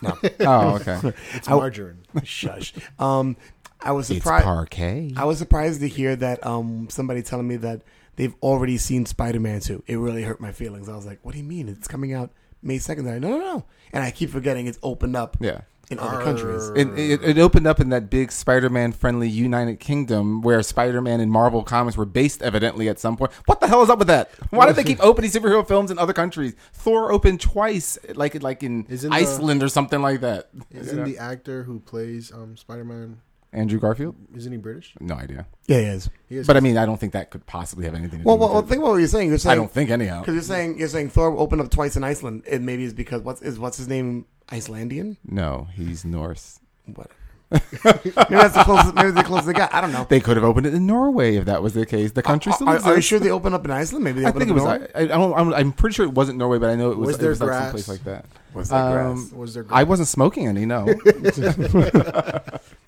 No. 0.00 0.16
Oh, 0.40 0.76
okay. 0.76 1.12
It's 1.34 1.48
I- 1.48 1.54
margarine. 1.54 1.98
Shush. 2.24 2.74
Um, 2.98 3.36
I 3.80 3.92
was 3.92 4.10
it's 4.10 4.18
surprised. 4.20 4.44
Parkay. 4.46 5.16
I 5.16 5.24
was 5.24 5.38
surprised 5.38 5.80
to 5.80 5.88
hear 5.88 6.14
that 6.16 6.44
um 6.46 6.88
somebody 6.90 7.22
telling 7.22 7.48
me 7.48 7.56
that 7.56 7.82
they've 8.16 8.34
already 8.42 8.78
seen 8.78 9.06
Spider 9.06 9.40
Man 9.40 9.60
two. 9.60 9.82
It 9.86 9.96
really 9.96 10.22
hurt 10.22 10.40
my 10.40 10.52
feelings. 10.52 10.88
I 10.88 10.94
was 10.96 11.04
like, 11.06 11.18
what 11.22 11.32
do 11.32 11.38
you 11.38 11.44
mean? 11.44 11.68
It's 11.68 11.88
coming 11.88 12.12
out 12.12 12.30
May 12.62 12.78
second. 12.78 13.08
I 13.08 13.12
like, 13.14 13.22
No, 13.22 13.30
no, 13.30 13.38
no. 13.38 13.64
And 13.92 14.04
I 14.04 14.10
keep 14.12 14.30
forgetting 14.30 14.66
it's 14.66 14.78
opened 14.82 15.16
up 15.16 15.36
Yeah. 15.40 15.62
In 15.92 15.98
other 15.98 16.22
countries. 16.22 16.68
It, 16.74 16.88
it, 16.98 17.22
it 17.22 17.38
opened 17.38 17.66
up 17.66 17.78
in 17.80 17.90
that 17.90 18.10
big 18.10 18.32
Spider-Man 18.32 18.92
friendly 18.92 19.28
United 19.28 19.78
Kingdom 19.78 20.42
where 20.42 20.62
Spider-Man 20.62 21.20
and 21.20 21.30
Marvel 21.30 21.62
comics 21.62 21.96
were 21.96 22.04
based 22.06 22.42
evidently 22.42 22.88
at 22.88 22.98
some 22.98 23.16
point. 23.16 23.32
What 23.46 23.60
the 23.60 23.68
hell 23.68 23.82
is 23.82 23.90
up 23.90 23.98
with 23.98 24.08
that? 24.08 24.30
Why 24.50 24.66
did 24.66 24.76
they 24.76 24.84
keep 24.84 24.98
opening 25.04 25.30
superhero 25.30 25.66
films 25.66 25.90
in 25.90 25.98
other 25.98 26.12
countries? 26.12 26.54
Thor 26.72 27.12
opened 27.12 27.40
twice, 27.40 27.98
like 28.14 28.42
like 28.42 28.62
in 28.62 28.86
Isn't 28.88 29.10
the- 29.10 29.16
Iceland 29.16 29.62
or 29.62 29.68
something 29.68 30.02
like 30.02 30.20
that. 30.22 30.48
Isn't 30.70 31.04
the 31.04 31.18
actor 31.18 31.62
who 31.64 31.80
plays 31.80 32.32
um, 32.32 32.56
Spider 32.56 32.84
Man? 32.84 33.20
Andrew 33.54 33.78
Garfield? 33.78 34.16
Isn't 34.34 34.50
he 34.50 34.56
British? 34.56 34.94
No 34.98 35.14
idea. 35.14 35.46
Yeah, 35.66 35.76
it 35.76 35.84
is. 35.88 36.10
He 36.26 36.36
is. 36.38 36.46
But 36.46 36.56
I 36.56 36.60
mean, 36.60 36.78
I 36.78 36.86
don't 36.86 36.96
think 36.98 37.12
that 37.12 37.28
could 37.30 37.44
possibly 37.44 37.84
have 37.84 37.94
anything 37.94 38.20
to 38.20 38.24
Well, 38.24 38.36
do 38.36 38.40
well, 38.40 38.48
with 38.48 38.54
well 38.54 38.62
it. 38.64 38.68
think 38.68 38.78
about 38.80 38.90
what 38.92 38.96
you're 38.96 39.08
saying. 39.08 39.28
You're 39.28 39.36
saying 39.36 39.52
I 39.52 39.56
don't 39.56 39.70
think 39.70 39.90
anyhow. 39.90 40.20
because 40.20 40.32
you're 40.32 40.42
saying 40.42 40.78
you're 40.78 40.88
saying 40.88 41.10
Thor 41.10 41.36
opened 41.36 41.60
up 41.60 41.70
twice 41.70 41.94
in 41.94 42.02
Iceland. 42.02 42.44
It 42.46 42.62
maybe 42.62 42.84
is 42.84 42.94
because 42.94 43.20
what's 43.20 43.42
is 43.42 43.58
what's 43.58 43.76
his 43.76 43.88
name 43.88 44.24
Icelandian? 44.50 45.16
No, 45.24 45.68
he's 45.74 46.04
Norse. 46.04 46.58
What? 46.86 47.10
maybe 47.52 48.10
that's 48.14 48.54
the 48.54 48.62
closest. 48.64 48.94
Maybe 48.94 49.10
the 49.10 49.22
closest 49.22 49.46
they 49.46 49.52
got. 49.52 49.74
I 49.74 49.82
don't 49.82 49.92
know. 49.92 50.06
They 50.08 50.20
could 50.20 50.38
have 50.38 50.44
opened 50.44 50.64
it 50.66 50.72
in 50.72 50.86
Norway 50.86 51.36
if 51.36 51.44
that 51.44 51.62
was 51.62 51.74
the 51.74 51.84
case. 51.84 52.12
The 52.12 52.22
country 52.22 52.50
still 52.52 52.66
Are, 52.66 52.76
exists. 52.76 52.90
are 52.90 52.96
you 52.96 53.02
sure 53.02 53.18
they 53.18 53.30
opened 53.30 53.54
up 53.54 53.62
in 53.66 53.70
Iceland? 53.70 54.04
Maybe 54.04 54.20
they 54.20 54.26
I 54.26 54.30
think 54.32 54.48
it 54.48 54.54
was. 54.54 54.64
I, 54.64 54.88
I 54.94 55.04
don't, 55.06 55.34
I'm, 55.34 55.52
I'm 55.52 55.72
pretty 55.72 55.92
sure 55.92 56.06
it 56.06 56.12
wasn't 56.12 56.38
Norway, 56.38 56.58
but 56.58 56.70
I 56.70 56.76
know 56.76 56.92
it 56.92 56.96
was. 56.96 57.08
Was 57.08 57.18
there 57.18 57.28
was 57.28 57.40
like 57.42 57.48
grass? 57.48 57.62
someplace 57.64 57.88
like 57.88 58.04
that. 58.04 58.24
Was 58.54 58.70
that 58.70 58.76
Um, 58.76 59.16
grass? 59.16 59.32
Was 59.32 59.52
there? 59.52 59.66
I 59.68 59.84
wasn't 59.84 60.08
smoking 60.08 60.46
any. 60.46 60.64
No. 60.64 60.88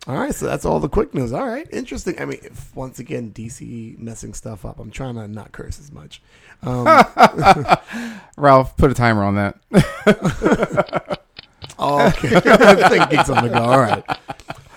All 0.07 0.17
right, 0.17 0.35
so 0.35 0.45
that's 0.47 0.65
all 0.67 0.81
the 0.81 0.89
quick 0.89 1.15
news. 1.15 1.33
All 1.33 1.47
right, 1.47 1.67
interesting. 1.71 2.19
I 2.21 2.25
mean, 2.27 2.39
if, 2.43 2.75
once 2.77 2.99
again, 2.99 3.33
DC 3.33 3.99
messing 3.99 4.33
stuff 4.35 4.65
up. 4.65 4.79
I'm 4.79 4.91
trying 4.91 5.15
to 5.17 5.29
not 5.29 5.53
curse 5.53 5.79
as 5.79 5.93
much. 5.93 6.21
Um, 6.63 6.85
Ralph, 8.39 8.77
put 8.79 8.91
a 8.91 8.95
timer 8.95 9.25
on 9.25 9.35
that. 9.37 9.59
Oh, 11.85 12.07
okay, 12.09 12.41
thinking 12.89 13.25
something 13.25 13.45
to 13.45 13.51
go. 13.51 13.63
All 13.63 13.81
right, 13.81 14.05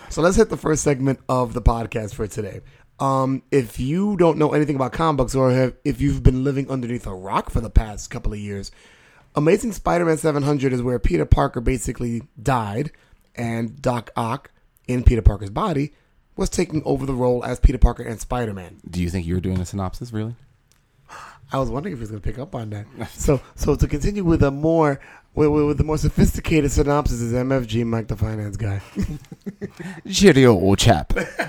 so 0.09 0.21
let's 0.21 0.35
hit 0.35 0.49
the 0.49 0.57
first 0.57 0.83
segment 0.83 1.19
of 1.29 1.53
the 1.53 1.61
podcast 1.61 2.13
for 2.13 2.27
today. 2.27 2.61
Um, 2.99 3.43
if 3.51 3.79
you 3.79 4.17
don't 4.17 4.37
know 4.37 4.53
anything 4.53 4.75
about 4.75 4.91
comic 4.91 5.17
books, 5.17 5.35
or 5.35 5.51
have, 5.51 5.75
if 5.85 6.01
you've 6.01 6.23
been 6.23 6.43
living 6.43 6.69
underneath 6.69 7.05
a 7.05 7.13
rock 7.13 7.49
for 7.49 7.61
the 7.61 7.69
past 7.69 8.09
couple 8.09 8.33
of 8.33 8.39
years, 8.39 8.71
Amazing 9.35 9.73
Spider-Man 9.73 10.17
700 10.17 10.73
is 10.73 10.81
where 10.81 10.97
Peter 10.97 11.25
Parker 11.25 11.61
basically 11.61 12.23
died, 12.41 12.91
and 13.35 13.79
Doc 13.81 14.09
Ock, 14.15 14.51
in 14.87 15.03
Peter 15.03 15.21
Parker's 15.21 15.51
body, 15.51 15.93
was 16.35 16.49
taking 16.49 16.81
over 16.85 17.05
the 17.05 17.13
role 17.13 17.43
as 17.43 17.59
Peter 17.59 17.77
Parker 17.77 18.03
and 18.03 18.19
Spider-Man. 18.19 18.77
Do 18.89 19.01
you 19.01 19.09
think 19.09 19.27
you 19.27 19.35
were 19.35 19.41
doing 19.41 19.59
a 19.59 19.65
synopsis? 19.65 20.11
Really? 20.11 20.35
I 21.51 21.59
was 21.59 21.69
wondering 21.69 21.93
if 21.93 21.99
he 21.99 22.01
was 22.01 22.09
going 22.09 22.21
to 22.21 22.27
pick 22.27 22.39
up 22.39 22.55
on 22.55 22.71
that. 22.71 22.85
So, 23.11 23.39
so 23.55 23.75
to 23.75 23.87
continue 23.87 24.23
with 24.23 24.43
a 24.43 24.51
more 24.51 24.99
with, 25.37 25.49
with 25.49 25.77
the 25.77 25.83
more 25.83 25.97
sophisticated 25.97 26.71
synopsis 26.71 27.21
is 27.21 27.31
MFG 27.31 27.85
Mike 27.85 28.07
the 28.07 28.15
Finance 28.15 28.57
Guy. 28.57 28.81
Cheerio, 30.09 30.53
old 30.53 30.79
chap. 30.79 31.13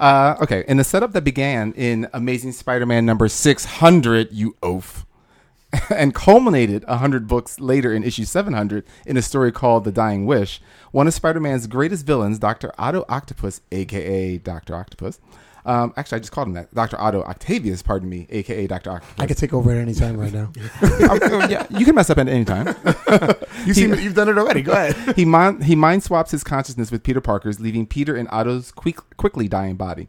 uh, 0.00 0.36
okay, 0.40 0.64
in 0.66 0.78
the 0.78 0.84
setup 0.84 1.12
that 1.12 1.22
began 1.22 1.72
in 1.74 2.08
Amazing 2.14 2.52
Spider-Man 2.52 3.04
number 3.04 3.28
six 3.28 3.66
hundred, 3.66 4.32
you 4.32 4.56
oaf, 4.62 5.04
and 5.90 6.14
culminated 6.14 6.84
hundred 6.84 7.28
books 7.28 7.60
later 7.60 7.92
in 7.92 8.02
issue 8.02 8.24
seven 8.24 8.54
hundred 8.54 8.84
in 9.04 9.18
a 9.18 9.22
story 9.22 9.52
called 9.52 9.84
"The 9.84 9.92
Dying 9.92 10.24
Wish." 10.24 10.62
One 10.90 11.06
of 11.06 11.12
Spider-Man's 11.12 11.66
greatest 11.66 12.06
villains, 12.06 12.38
Doctor 12.38 12.72
Otto 12.78 13.04
Octopus, 13.10 13.60
aka 13.70 14.38
Doctor 14.38 14.74
Octopus. 14.74 15.20
Um, 15.64 15.92
actually, 15.96 16.16
I 16.16 16.18
just 16.20 16.32
called 16.32 16.48
him 16.48 16.54
that, 16.54 16.72
Doctor 16.74 16.98
Otto 17.00 17.22
Octavius. 17.22 17.82
Pardon 17.82 18.08
me, 18.08 18.26
aka 18.30 18.66
Doctor 18.66 18.90
Octopus. 18.90 19.14
I 19.18 19.26
could 19.26 19.36
take 19.36 19.52
over 19.52 19.70
at 19.70 19.76
any 19.76 19.94
time 19.94 20.18
right 20.18 20.32
now. 20.32 20.52
Um, 21.18 21.50
yeah, 21.50 21.66
you 21.70 21.84
can 21.84 21.94
mess 21.94 22.10
up 22.10 22.18
at 22.18 22.28
any 22.28 22.44
time. 22.44 22.74
You 23.64 23.74
see, 23.74 23.82
you've 23.82 24.14
done 24.14 24.28
it 24.28 24.38
already. 24.38 24.62
Go 24.62 24.72
ahead. 24.72 25.16
he 25.16 25.24
mind 25.24 25.64
he 25.64 25.74
mind 25.74 26.04
swaps 26.04 26.30
his 26.30 26.44
consciousness 26.44 26.92
with 26.92 27.02
Peter 27.02 27.20
Parker's, 27.20 27.58
leaving 27.58 27.86
Peter 27.86 28.16
in 28.16 28.28
Otto's 28.30 28.70
quick, 28.70 28.98
quickly 29.16 29.48
dying 29.48 29.74
body. 29.74 30.08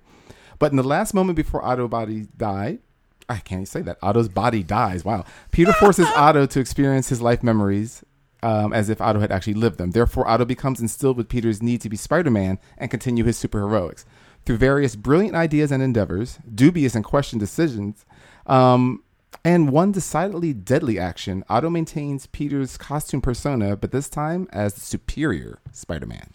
But 0.59 0.71
in 0.71 0.77
the 0.77 0.83
last 0.83 1.13
moment 1.13 1.35
before 1.35 1.65
Otto's 1.65 1.89
body 1.89 2.27
died, 2.37 2.79
I 3.27 3.37
can't 3.37 3.59
even 3.59 3.65
say 3.65 3.81
that 3.81 3.97
Otto's 4.01 4.29
body 4.29 4.63
dies. 4.63 5.03
Wow. 5.03 5.25
Peter 5.51 5.73
forces 5.73 6.07
Otto 6.15 6.45
to 6.45 6.59
experience 6.59 7.09
his 7.09 7.21
life 7.21 7.43
memories 7.43 8.03
um, 8.41 8.73
as 8.73 8.89
if 8.89 9.01
Otto 9.01 9.19
had 9.19 9.31
actually 9.31 9.53
lived 9.53 9.77
them. 9.77 9.91
Therefore, 9.91 10.27
Otto 10.27 10.45
becomes 10.45 10.79
instilled 10.79 11.17
with 11.17 11.29
Peter's 11.29 11.61
need 11.61 11.81
to 11.81 11.89
be 11.89 11.97
Spider-Man 11.97 12.59
and 12.77 12.89
continue 12.89 13.23
his 13.23 13.41
superheroics. 13.41 14.05
Through 14.45 14.57
various 14.57 14.95
brilliant 14.95 15.35
ideas 15.35 15.71
and 15.71 15.83
endeavors, 15.83 16.39
dubious 16.53 16.95
and 16.95 17.03
questioned 17.05 17.39
decisions, 17.39 18.05
um, 18.47 19.03
And 19.45 19.71
one 19.71 19.91
decidedly 19.91 20.53
deadly 20.53 20.97
action, 20.99 21.43
Otto 21.49 21.69
maintains 21.69 22.25
Peter's 22.25 22.75
costume 22.77 23.21
persona, 23.21 23.75
but 23.77 23.91
this 23.91 24.09
time 24.09 24.47
as 24.51 24.73
the 24.73 24.81
superior 24.81 25.59
Spider 25.71 26.07
Man. 26.07 26.31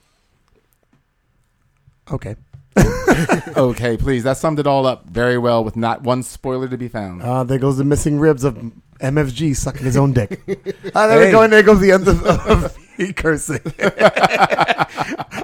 Okay. 2.10 2.36
okay, 3.56 3.96
please. 3.96 4.22
That 4.24 4.36
summed 4.36 4.58
it 4.58 4.66
all 4.66 4.86
up 4.86 5.06
very 5.08 5.38
well 5.38 5.62
with 5.64 5.76
not 5.76 6.02
one 6.02 6.22
spoiler 6.22 6.68
to 6.68 6.78
be 6.78 6.88
found. 6.88 7.22
Uh, 7.22 7.44
there 7.44 7.58
goes 7.58 7.76
the 7.78 7.84
missing 7.84 8.18
ribs 8.18 8.44
of 8.44 8.56
MFG 9.00 9.56
sucking 9.56 9.84
his 9.84 9.96
own 9.96 10.12
dick. 10.12 10.40
Ah, 10.94 11.06
there 11.08 11.18
we 11.18 11.26
Hey. 11.26 11.32
go, 11.32 11.42
and 11.42 11.52
there 11.52 11.62
goes 11.62 11.80
the 11.80 11.90
end 11.92 12.06
of, 12.08 12.24
of 12.24 12.76
he 12.96 13.12
cursing. 13.12 13.60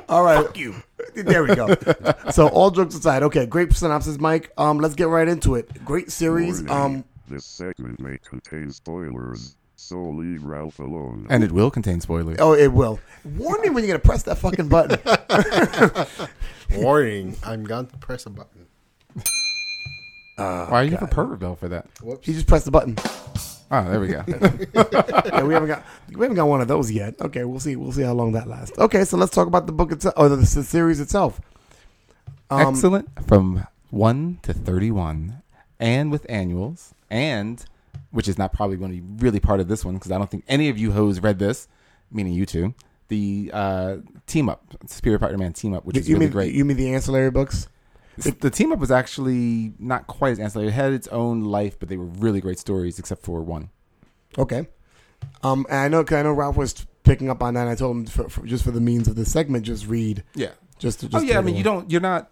all 0.08 0.22
right. 0.22 0.44
Fuck 0.46 0.56
you. 0.58 0.74
There 1.24 1.42
we 1.44 1.54
go. 1.54 1.74
So 2.30 2.48
all 2.48 2.70
jokes 2.70 2.94
aside, 2.94 3.22
okay, 3.24 3.46
great 3.46 3.72
synopsis, 3.72 4.18
Mike. 4.18 4.52
Um, 4.58 4.78
let's 4.78 4.94
get 4.94 5.08
right 5.08 5.28
into 5.28 5.54
it. 5.54 5.84
Great 5.84 6.10
series. 6.10 6.62
Warning. 6.62 6.96
Um, 6.98 7.04
This 7.28 7.44
segment 7.44 8.00
may 8.00 8.18
contain 8.18 8.70
spoilers, 8.72 9.56
so 9.76 9.96
leave 10.00 10.42
Ralph 10.44 10.78
alone. 10.78 11.26
and 11.30 11.42
it 11.44 11.52
will 11.52 11.70
contain 11.70 12.00
spoilers. 12.00 12.36
oh, 12.40 12.54
it 12.54 12.72
will. 12.72 12.98
Warn 13.36 13.60
me 13.62 13.70
when 13.70 13.84
you're 13.84 13.92
gonna 13.94 13.98
press 14.04 14.22
that 14.24 14.38
fucking 14.38 14.68
button. 14.68 14.98
Warning, 16.82 17.36
I'm 17.44 17.64
going 17.64 17.86
to 17.88 17.96
press 17.98 18.26
a 18.26 18.30
button. 18.30 18.66
Why 20.36 20.68
are 20.70 20.84
you 20.84 20.92
have 20.92 21.02
a 21.02 21.06
pervert 21.06 21.38
bell 21.40 21.54
for 21.56 21.68
that? 21.68 21.86
Whoops. 22.02 22.26
He 22.26 22.32
just 22.32 22.46
pressed 22.46 22.64
the 22.64 22.70
button. 22.70 22.96
Oh, 23.70 23.88
there 23.88 24.00
we 24.00 24.08
go. 24.08 24.24
Yeah, 25.30 25.44
we 25.44 25.54
haven't 25.54 25.68
got 25.68 25.84
we 26.08 26.20
haven't 26.22 26.34
got 26.34 26.48
one 26.48 26.60
of 26.60 26.68
those 26.68 26.90
yet. 26.90 27.14
Okay, 27.20 27.44
we'll 27.44 27.60
see. 27.60 27.76
We'll 27.76 27.92
see 27.92 28.02
how 28.02 28.12
long 28.12 28.32
that 28.32 28.48
lasts. 28.48 28.76
Okay, 28.78 29.04
so 29.04 29.16
let's 29.16 29.32
talk 29.32 29.46
about 29.46 29.66
the 29.66 29.72
book 29.72 29.92
itself 29.92 30.14
or 30.16 30.28
the, 30.28 30.36
the 30.36 30.46
series 30.46 31.00
itself. 31.00 31.40
Um, 32.50 32.74
Excellent 32.74 33.08
from 33.28 33.66
1 33.90 34.40
to 34.42 34.52
31, 34.52 35.40
and 35.78 36.10
with 36.10 36.26
annuals, 36.28 36.94
and 37.10 37.64
which 38.10 38.26
is 38.26 38.38
not 38.38 38.52
probably 38.52 38.76
going 38.76 38.90
to 38.90 39.00
be 39.00 39.24
really 39.24 39.38
part 39.40 39.60
of 39.60 39.68
this 39.68 39.84
one 39.84 39.94
because 39.94 40.10
I 40.10 40.18
don't 40.18 40.28
think 40.30 40.44
any 40.48 40.68
of 40.68 40.76
you 40.76 40.90
hoes 40.92 41.20
read 41.20 41.38
this, 41.38 41.68
meaning 42.10 42.32
you 42.32 42.46
two. 42.46 42.74
The 43.08 43.50
uh, 43.52 43.96
team 44.26 44.48
up, 44.48 44.64
Superior 44.86 45.18
Spider 45.18 45.38
Man 45.38 45.52
team 45.52 45.74
up, 45.74 45.84
which 45.84 45.96
is 45.96 46.08
you 46.08 46.16
really 46.16 46.26
mean 46.26 46.32
great. 46.32 46.54
you 46.54 46.64
mean 46.64 46.76
the 46.76 46.92
ancillary 46.92 47.30
books? 47.30 47.68
The, 48.22 48.30
the 48.32 48.50
team 48.50 48.72
up 48.72 48.78
was 48.78 48.90
actually 48.90 49.72
not 49.78 50.06
quite 50.06 50.32
as 50.32 50.38
ancillary. 50.38 50.68
It 50.68 50.74
had 50.74 50.92
its 50.92 51.08
own 51.08 51.44
life, 51.44 51.78
but 51.78 51.88
they 51.88 51.96
were 51.96 52.06
really 52.06 52.40
great 52.40 52.58
stories, 52.58 52.98
except 52.98 53.22
for 53.22 53.42
one. 53.42 53.70
Okay. 54.38 54.68
Um, 55.42 55.66
and 55.68 55.78
I 55.78 55.88
know, 55.88 56.04
cause 56.04 56.16
I 56.16 56.22
know 56.22 56.32
Ralph 56.32 56.56
was 56.56 56.86
picking 57.02 57.30
up 57.30 57.42
on 57.42 57.54
that. 57.54 57.62
And 57.62 57.70
I 57.70 57.74
told 57.74 57.96
him 57.96 58.06
for, 58.06 58.28
for, 58.28 58.46
just 58.46 58.64
for 58.64 58.70
the 58.70 58.80
means 58.80 59.08
of 59.08 59.16
the 59.16 59.24
segment, 59.24 59.66
just 59.66 59.86
read. 59.86 60.24
Yeah. 60.34 60.52
Just, 60.78 61.00
to, 61.00 61.08
just 61.08 61.22
oh 61.22 61.26
yeah, 61.26 61.38
I 61.38 61.42
mean 61.42 61.56
you 61.56 61.64
don't. 61.64 61.90
You're 61.90 62.00
not. 62.00 62.30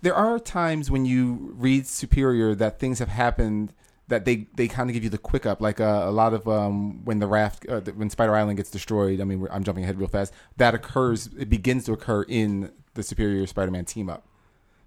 There 0.00 0.14
are 0.14 0.38
times 0.38 0.90
when 0.90 1.04
you 1.04 1.54
read 1.56 1.86
Superior 1.86 2.54
that 2.56 2.78
things 2.78 2.98
have 2.98 3.08
happened 3.08 3.72
that 4.08 4.24
they 4.24 4.48
they 4.54 4.66
kind 4.66 4.90
of 4.90 4.94
give 4.94 5.04
you 5.04 5.10
the 5.10 5.18
quick 5.18 5.46
up, 5.46 5.60
like 5.60 5.80
uh, 5.80 6.02
a 6.04 6.10
lot 6.10 6.34
of 6.34 6.48
um, 6.48 7.04
when 7.04 7.18
the 7.18 7.26
raft 7.26 7.66
uh, 7.68 7.80
when 7.94 8.10
Spider 8.10 8.34
Island 8.34 8.56
gets 8.56 8.70
destroyed. 8.70 9.20
I 9.20 9.24
mean, 9.24 9.46
I'm 9.50 9.62
jumping 9.62 9.84
ahead 9.84 9.98
real 9.98 10.08
fast. 10.08 10.32
That 10.56 10.74
occurs. 10.74 11.28
It 11.38 11.48
begins 11.48 11.84
to 11.84 11.92
occur 11.92 12.22
in 12.22 12.72
the 12.94 13.02
Superior 13.02 13.46
Spider-Man 13.46 13.84
team 13.84 14.10
up. 14.10 14.27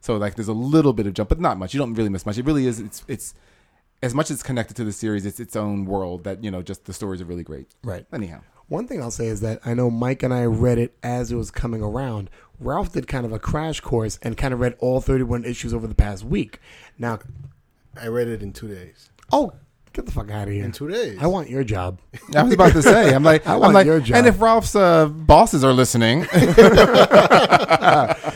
So 0.01 0.17
like, 0.17 0.35
there's 0.35 0.47
a 0.47 0.53
little 0.53 0.93
bit 0.93 1.07
of 1.07 1.13
jump, 1.13 1.29
but 1.29 1.39
not 1.39 1.57
much. 1.57 1.73
You 1.73 1.79
don't 1.79 1.93
really 1.93 2.09
miss 2.09 2.25
much. 2.25 2.37
It 2.37 2.45
really 2.45 2.67
is. 2.67 2.79
It's 2.79 3.03
it's 3.07 3.33
as 4.03 4.13
much 4.13 4.25
as 4.25 4.35
it's 4.35 4.43
connected 4.43 4.75
to 4.77 4.83
the 4.83 4.91
series. 4.91 5.25
It's 5.25 5.39
its 5.39 5.55
own 5.55 5.85
world. 5.85 6.23
That 6.23 6.43
you 6.43 6.51
know, 6.51 6.61
just 6.61 6.85
the 6.85 6.93
stories 6.93 7.21
are 7.21 7.25
really 7.25 7.43
great. 7.43 7.67
Right. 7.83 8.05
Anyhow. 8.11 8.41
One 8.67 8.87
thing 8.87 9.01
I'll 9.01 9.11
say 9.11 9.27
is 9.27 9.41
that 9.41 9.59
I 9.65 9.73
know 9.73 9.89
Mike 9.91 10.23
and 10.23 10.33
I 10.33 10.45
read 10.45 10.77
it 10.77 10.95
as 11.03 11.29
it 11.29 11.35
was 11.35 11.51
coming 11.51 11.83
around. 11.83 12.29
Ralph 12.57 12.93
did 12.93 13.05
kind 13.05 13.25
of 13.25 13.33
a 13.33 13.39
crash 13.39 13.81
course 13.81 14.17
and 14.21 14.37
kind 14.37 14.53
of 14.53 14.61
read 14.61 14.75
all 14.79 15.01
31 15.01 15.43
issues 15.43 15.73
over 15.73 15.87
the 15.87 15.95
past 15.95 16.23
week. 16.23 16.59
Now, 16.97 17.19
I 17.99 18.07
read 18.07 18.29
it 18.29 18.41
in 18.41 18.53
two 18.53 18.69
days. 18.69 19.09
oh, 19.33 19.51
get 19.93 20.05
the 20.05 20.11
fuck 20.11 20.29
out 20.31 20.47
of 20.47 20.53
here. 20.53 20.63
In 20.63 20.71
two 20.71 20.87
days. 20.89 21.17
I 21.19 21.27
want 21.27 21.49
your 21.49 21.63
job. 21.63 21.99
I 22.35 22.43
was 22.43 22.53
about 22.53 22.73
to 22.73 22.81
say, 22.81 23.13
I'm 23.13 23.23
like, 23.23 23.45
I 23.47 23.53
I 23.53 23.57
want 23.57 23.69
am 23.69 23.73
like, 23.73 23.85
your 23.85 23.99
job. 23.99 24.17
and 24.17 24.27
if 24.27 24.39
Ralph's 24.41 24.75
uh, 24.75 25.07
bosses 25.07 25.63
are 25.63 25.73
listening, 25.73 26.25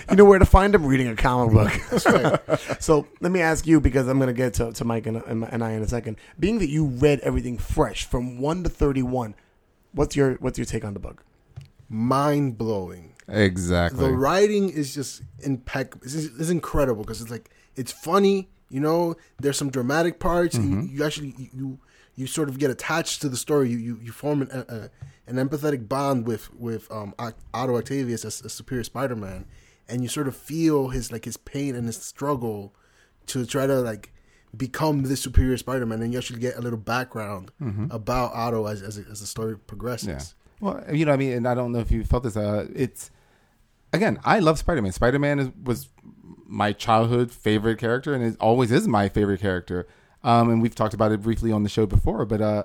You 0.09 0.15
know 0.17 0.25
where 0.25 0.39
to 0.39 0.45
find 0.45 0.73
him? 0.73 0.85
Reading 0.85 1.07
a 1.07 1.15
comic 1.15 1.53
book. 1.53 1.71
so 2.81 3.07
let 3.21 3.31
me 3.31 3.41
ask 3.41 3.67
you, 3.67 3.79
because 3.81 4.07
I'm 4.07 4.17
going 4.17 4.27
to 4.27 4.33
get 4.33 4.53
to, 4.55 4.71
to 4.71 4.85
Mike 4.85 5.07
and, 5.07 5.17
and 5.25 5.63
I 5.63 5.71
in 5.71 5.81
a 5.81 5.87
second. 5.87 6.17
Being 6.39 6.59
that 6.59 6.69
you 6.69 6.85
read 6.85 7.19
everything 7.21 7.57
fresh 7.57 8.05
from 8.05 8.39
1 8.39 8.63
to 8.63 8.69
31, 8.69 9.35
what's 9.93 10.15
your 10.15 10.35
what's 10.35 10.57
your 10.57 10.65
take 10.65 10.85
on 10.85 10.93
the 10.93 10.99
book? 10.99 11.23
Mind 11.89 12.57
blowing. 12.57 13.13
exactly. 13.27 13.99
The 13.99 14.11
writing 14.13 14.69
is 14.69 14.93
just 14.93 15.21
impeccable. 15.39 16.05
It's, 16.05 16.15
it's 16.15 16.49
incredible 16.49 17.03
because 17.03 17.21
it's 17.21 17.31
like 17.31 17.49
it's 17.75 17.91
funny. 17.91 18.49
You 18.75 18.81
know, 18.81 19.15
there's 19.39 19.57
some 19.57 19.69
dramatic 19.69 20.19
parts. 20.19 20.57
Mm-hmm. 20.57 20.81
You, 20.81 20.97
you 20.97 21.05
actually 21.05 21.33
you, 21.53 21.79
you 22.15 22.27
sort 22.27 22.49
of 22.49 22.59
get 22.59 22.69
attached 22.69 23.21
to 23.21 23.29
the 23.29 23.37
story. 23.37 23.69
You 23.69 23.77
you, 23.77 23.99
you 24.03 24.11
form 24.11 24.41
an 24.41 24.49
a, 24.51 24.89
an 25.27 25.37
empathetic 25.37 25.87
bond 25.87 26.27
with 26.27 26.53
with 26.53 26.91
um, 26.91 27.15
Otto 27.53 27.77
Octavius 27.77 28.25
as 28.25 28.41
a 28.41 28.49
superior 28.49 28.83
Spider-Man, 28.83 29.45
and 29.87 30.03
you 30.03 30.09
sort 30.09 30.27
of 30.27 30.35
feel 30.35 30.89
his 30.89 31.09
like 31.09 31.23
his 31.23 31.37
pain 31.37 31.73
and 31.73 31.85
his 31.87 31.95
struggle 31.95 32.75
to 33.27 33.45
try 33.45 33.65
to 33.65 33.79
like 33.79 34.11
become 34.57 35.03
the 35.03 35.15
superior 35.15 35.55
Spider-Man, 35.55 36.01
and 36.01 36.11
you 36.11 36.19
actually 36.19 36.41
get 36.41 36.57
a 36.57 36.61
little 36.61 36.77
background 36.77 37.51
about 37.91 38.33
Otto 38.33 38.65
as 38.65 38.81
as, 38.81 38.97
as 38.97 39.21
the 39.21 39.25
story 39.25 39.57
progresses. 39.57 40.09
Mm-hmm. 40.09 40.65
yeah. 40.65 40.73
Well, 40.73 40.93
you 40.93 41.05
know, 41.05 41.13
I 41.13 41.15
mean, 41.15 41.31
and 41.31 41.47
I 41.47 41.55
don't 41.55 41.71
know 41.71 41.79
if 41.79 41.91
you 41.91 42.03
felt 42.03 42.23
this. 42.23 42.35
Uh, 42.35 42.67
it's 42.75 43.09
again, 43.95 44.19
I 44.23 44.39
love 44.39 44.59
Spider-Man. 44.59 44.91
Spider-Man 44.91 45.53
was 45.63 45.89
my 46.45 46.71
childhood 46.71 47.31
favorite 47.31 47.77
character, 47.79 48.13
and 48.13 48.23
it 48.23 48.37
always 48.39 48.71
is 48.71 48.87
my 48.87 49.09
favorite 49.09 49.41
character. 49.41 49.87
Um, 50.23 50.49
and 50.49 50.61
we've 50.61 50.75
talked 50.75 50.93
about 50.93 51.11
it 51.11 51.21
briefly 51.21 51.51
on 51.51 51.63
the 51.63 51.69
show 51.69 51.85
before, 51.85 52.25
but 52.25 52.41
uh, 52.41 52.63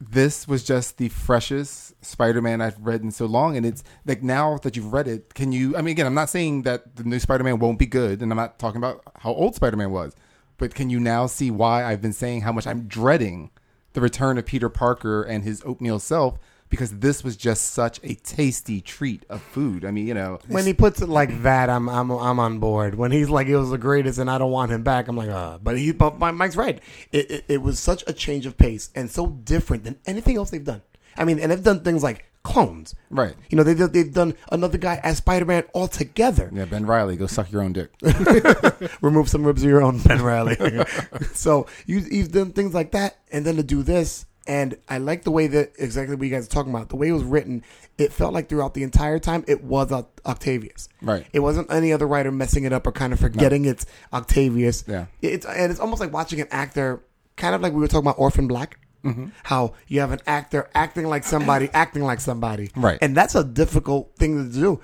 this 0.00 0.46
was 0.46 0.64
just 0.64 0.98
the 0.98 1.08
freshest 1.08 2.04
Spider-Man 2.04 2.60
I've 2.60 2.78
read 2.80 3.02
in 3.02 3.10
so 3.10 3.26
long, 3.26 3.56
and 3.56 3.64
it's 3.64 3.82
like 4.04 4.22
now 4.22 4.58
that 4.58 4.76
you've 4.76 4.92
read 4.92 5.08
it, 5.08 5.34
can 5.34 5.52
you? 5.52 5.76
I 5.76 5.82
mean, 5.82 5.92
again, 5.92 6.06
I'm 6.06 6.14
not 6.14 6.30
saying 6.30 6.62
that 6.62 6.96
the 6.96 7.04
new 7.04 7.18
Spider-Man 7.18 7.58
won't 7.58 7.78
be 7.78 7.86
good, 7.86 8.20
and 8.20 8.30
I'm 8.30 8.36
not 8.36 8.58
talking 8.58 8.78
about 8.78 9.02
how 9.20 9.32
old 9.32 9.54
Spider-Man 9.54 9.90
was, 9.90 10.14
but 10.58 10.74
can 10.74 10.90
you 10.90 11.00
now 11.00 11.26
see 11.26 11.50
why 11.50 11.84
I've 11.84 12.02
been 12.02 12.12
saying 12.12 12.42
how 12.42 12.52
much 12.52 12.66
I'm 12.66 12.86
dreading 12.86 13.50
the 13.94 14.00
return 14.00 14.36
of 14.36 14.46
Peter 14.46 14.68
Parker 14.68 15.22
and 15.22 15.44
his 15.44 15.62
oatmeal 15.64 15.98
self? 15.98 16.38
Because 16.74 16.98
this 16.98 17.22
was 17.24 17.36
just 17.36 17.72
such 17.72 18.00
a 18.02 18.14
tasty 18.14 18.80
treat 18.80 19.24
of 19.28 19.40
food. 19.42 19.84
I 19.84 19.90
mean, 19.90 20.06
you 20.06 20.14
know, 20.14 20.38
When 20.48 20.66
he 20.66 20.74
puts 20.74 21.00
it 21.00 21.08
like 21.08 21.42
that, 21.42 21.70
I'm 21.70 21.88
I'm 21.88 22.10
I'm 22.10 22.38
on 22.40 22.58
board. 22.58 22.94
When 22.96 23.10
he's 23.12 23.30
like, 23.30 23.46
"It 23.46 23.56
was 23.56 23.70
the 23.70 23.78
greatest," 23.78 24.18
and 24.18 24.30
I 24.30 24.38
don't 24.38 24.50
want 24.50 24.72
him 24.72 24.82
back, 24.82 25.08
I'm 25.08 25.16
like, 25.16 25.28
"Uh." 25.30 25.58
But 25.62 25.78
he, 25.78 25.92
but 25.92 26.18
my- 26.18 26.32
Mike's 26.32 26.56
right. 26.56 26.80
It, 27.12 27.30
it 27.30 27.44
it 27.48 27.62
was 27.62 27.78
such 27.78 28.02
a 28.06 28.12
change 28.12 28.46
of 28.46 28.56
pace 28.58 28.90
and 28.94 29.10
so 29.10 29.26
different 29.28 29.84
than 29.84 29.96
anything 30.06 30.36
else 30.36 30.50
they've 30.50 30.64
done. 30.64 30.82
I 31.16 31.24
mean, 31.24 31.38
and 31.38 31.52
they've 31.52 31.62
done 31.62 31.80
things 31.80 32.02
like 32.02 32.24
clones, 32.42 32.94
Right. 33.08 33.34
You 33.48 33.56
know, 33.56 33.62
they 33.62 33.72
they've 33.74 34.12
done 34.12 34.34
another 34.52 34.76
guy 34.76 35.00
as 35.02 35.16
Spider 35.18 35.46
Man 35.46 35.64
altogether. 35.74 36.50
yeah, 36.52 36.66
Ben 36.66 36.84
Reilly, 36.84 37.16
go 37.16 37.26
suck 37.26 37.50
your 37.50 37.62
own 37.62 37.72
dick. 37.72 37.90
Remove 39.00 39.28
some 39.30 39.44
ribs 39.46 39.62
of 39.62 39.68
your 39.70 39.82
own, 39.82 39.98
Ben 40.00 40.20
Reilly. 40.22 40.56
so 41.34 41.66
you 41.86 42.00
you've 42.10 42.32
done 42.32 42.52
things 42.52 42.74
like 42.74 42.90
that, 42.92 43.16
and 43.32 43.46
then 43.46 43.56
to 43.56 43.62
do 43.62 43.82
this. 43.82 44.26
And 44.46 44.76
I 44.88 44.98
like 44.98 45.24
the 45.24 45.30
way 45.30 45.46
that 45.46 45.72
exactly 45.78 46.16
what 46.16 46.24
you 46.24 46.30
guys 46.30 46.46
are 46.46 46.50
talking 46.50 46.70
about. 46.74 46.90
The 46.90 46.96
way 46.96 47.08
it 47.08 47.12
was 47.12 47.24
written, 47.24 47.62
it 47.96 48.12
felt 48.12 48.34
like 48.34 48.48
throughout 48.48 48.74
the 48.74 48.82
entire 48.82 49.18
time 49.18 49.44
it 49.48 49.64
was 49.64 49.90
Octavius. 50.26 50.88
Right. 51.00 51.26
It 51.32 51.40
wasn't 51.40 51.72
any 51.72 51.92
other 51.92 52.06
writer 52.06 52.30
messing 52.30 52.64
it 52.64 52.72
up 52.72 52.86
or 52.86 52.92
kind 52.92 53.12
of 53.12 53.20
forgetting 53.20 53.64
it's 53.64 53.86
Octavius. 54.12 54.84
Yeah. 54.86 55.06
It's 55.22 55.46
and 55.46 55.70
it's 55.70 55.80
almost 55.80 56.00
like 56.00 56.12
watching 56.12 56.40
an 56.40 56.48
actor, 56.50 57.02
kind 57.36 57.54
of 57.54 57.62
like 57.62 57.72
we 57.72 57.80
were 57.80 57.88
talking 57.88 58.06
about 58.06 58.18
Orphan 58.18 58.46
Black. 58.46 58.78
Mm-hmm. 59.02 59.28
How 59.42 59.74
you 59.86 60.00
have 60.00 60.12
an 60.12 60.20
actor 60.26 60.70
acting 60.74 61.06
like 61.06 61.24
somebody, 61.24 61.68
acting 61.74 62.02
like 62.02 62.20
somebody, 62.20 62.70
Right. 62.74 62.98
And 63.02 63.14
that's 63.14 63.34
a 63.34 63.44
difficult 63.44 64.16
thing 64.16 64.50
to 64.50 64.58
do. 64.58 64.80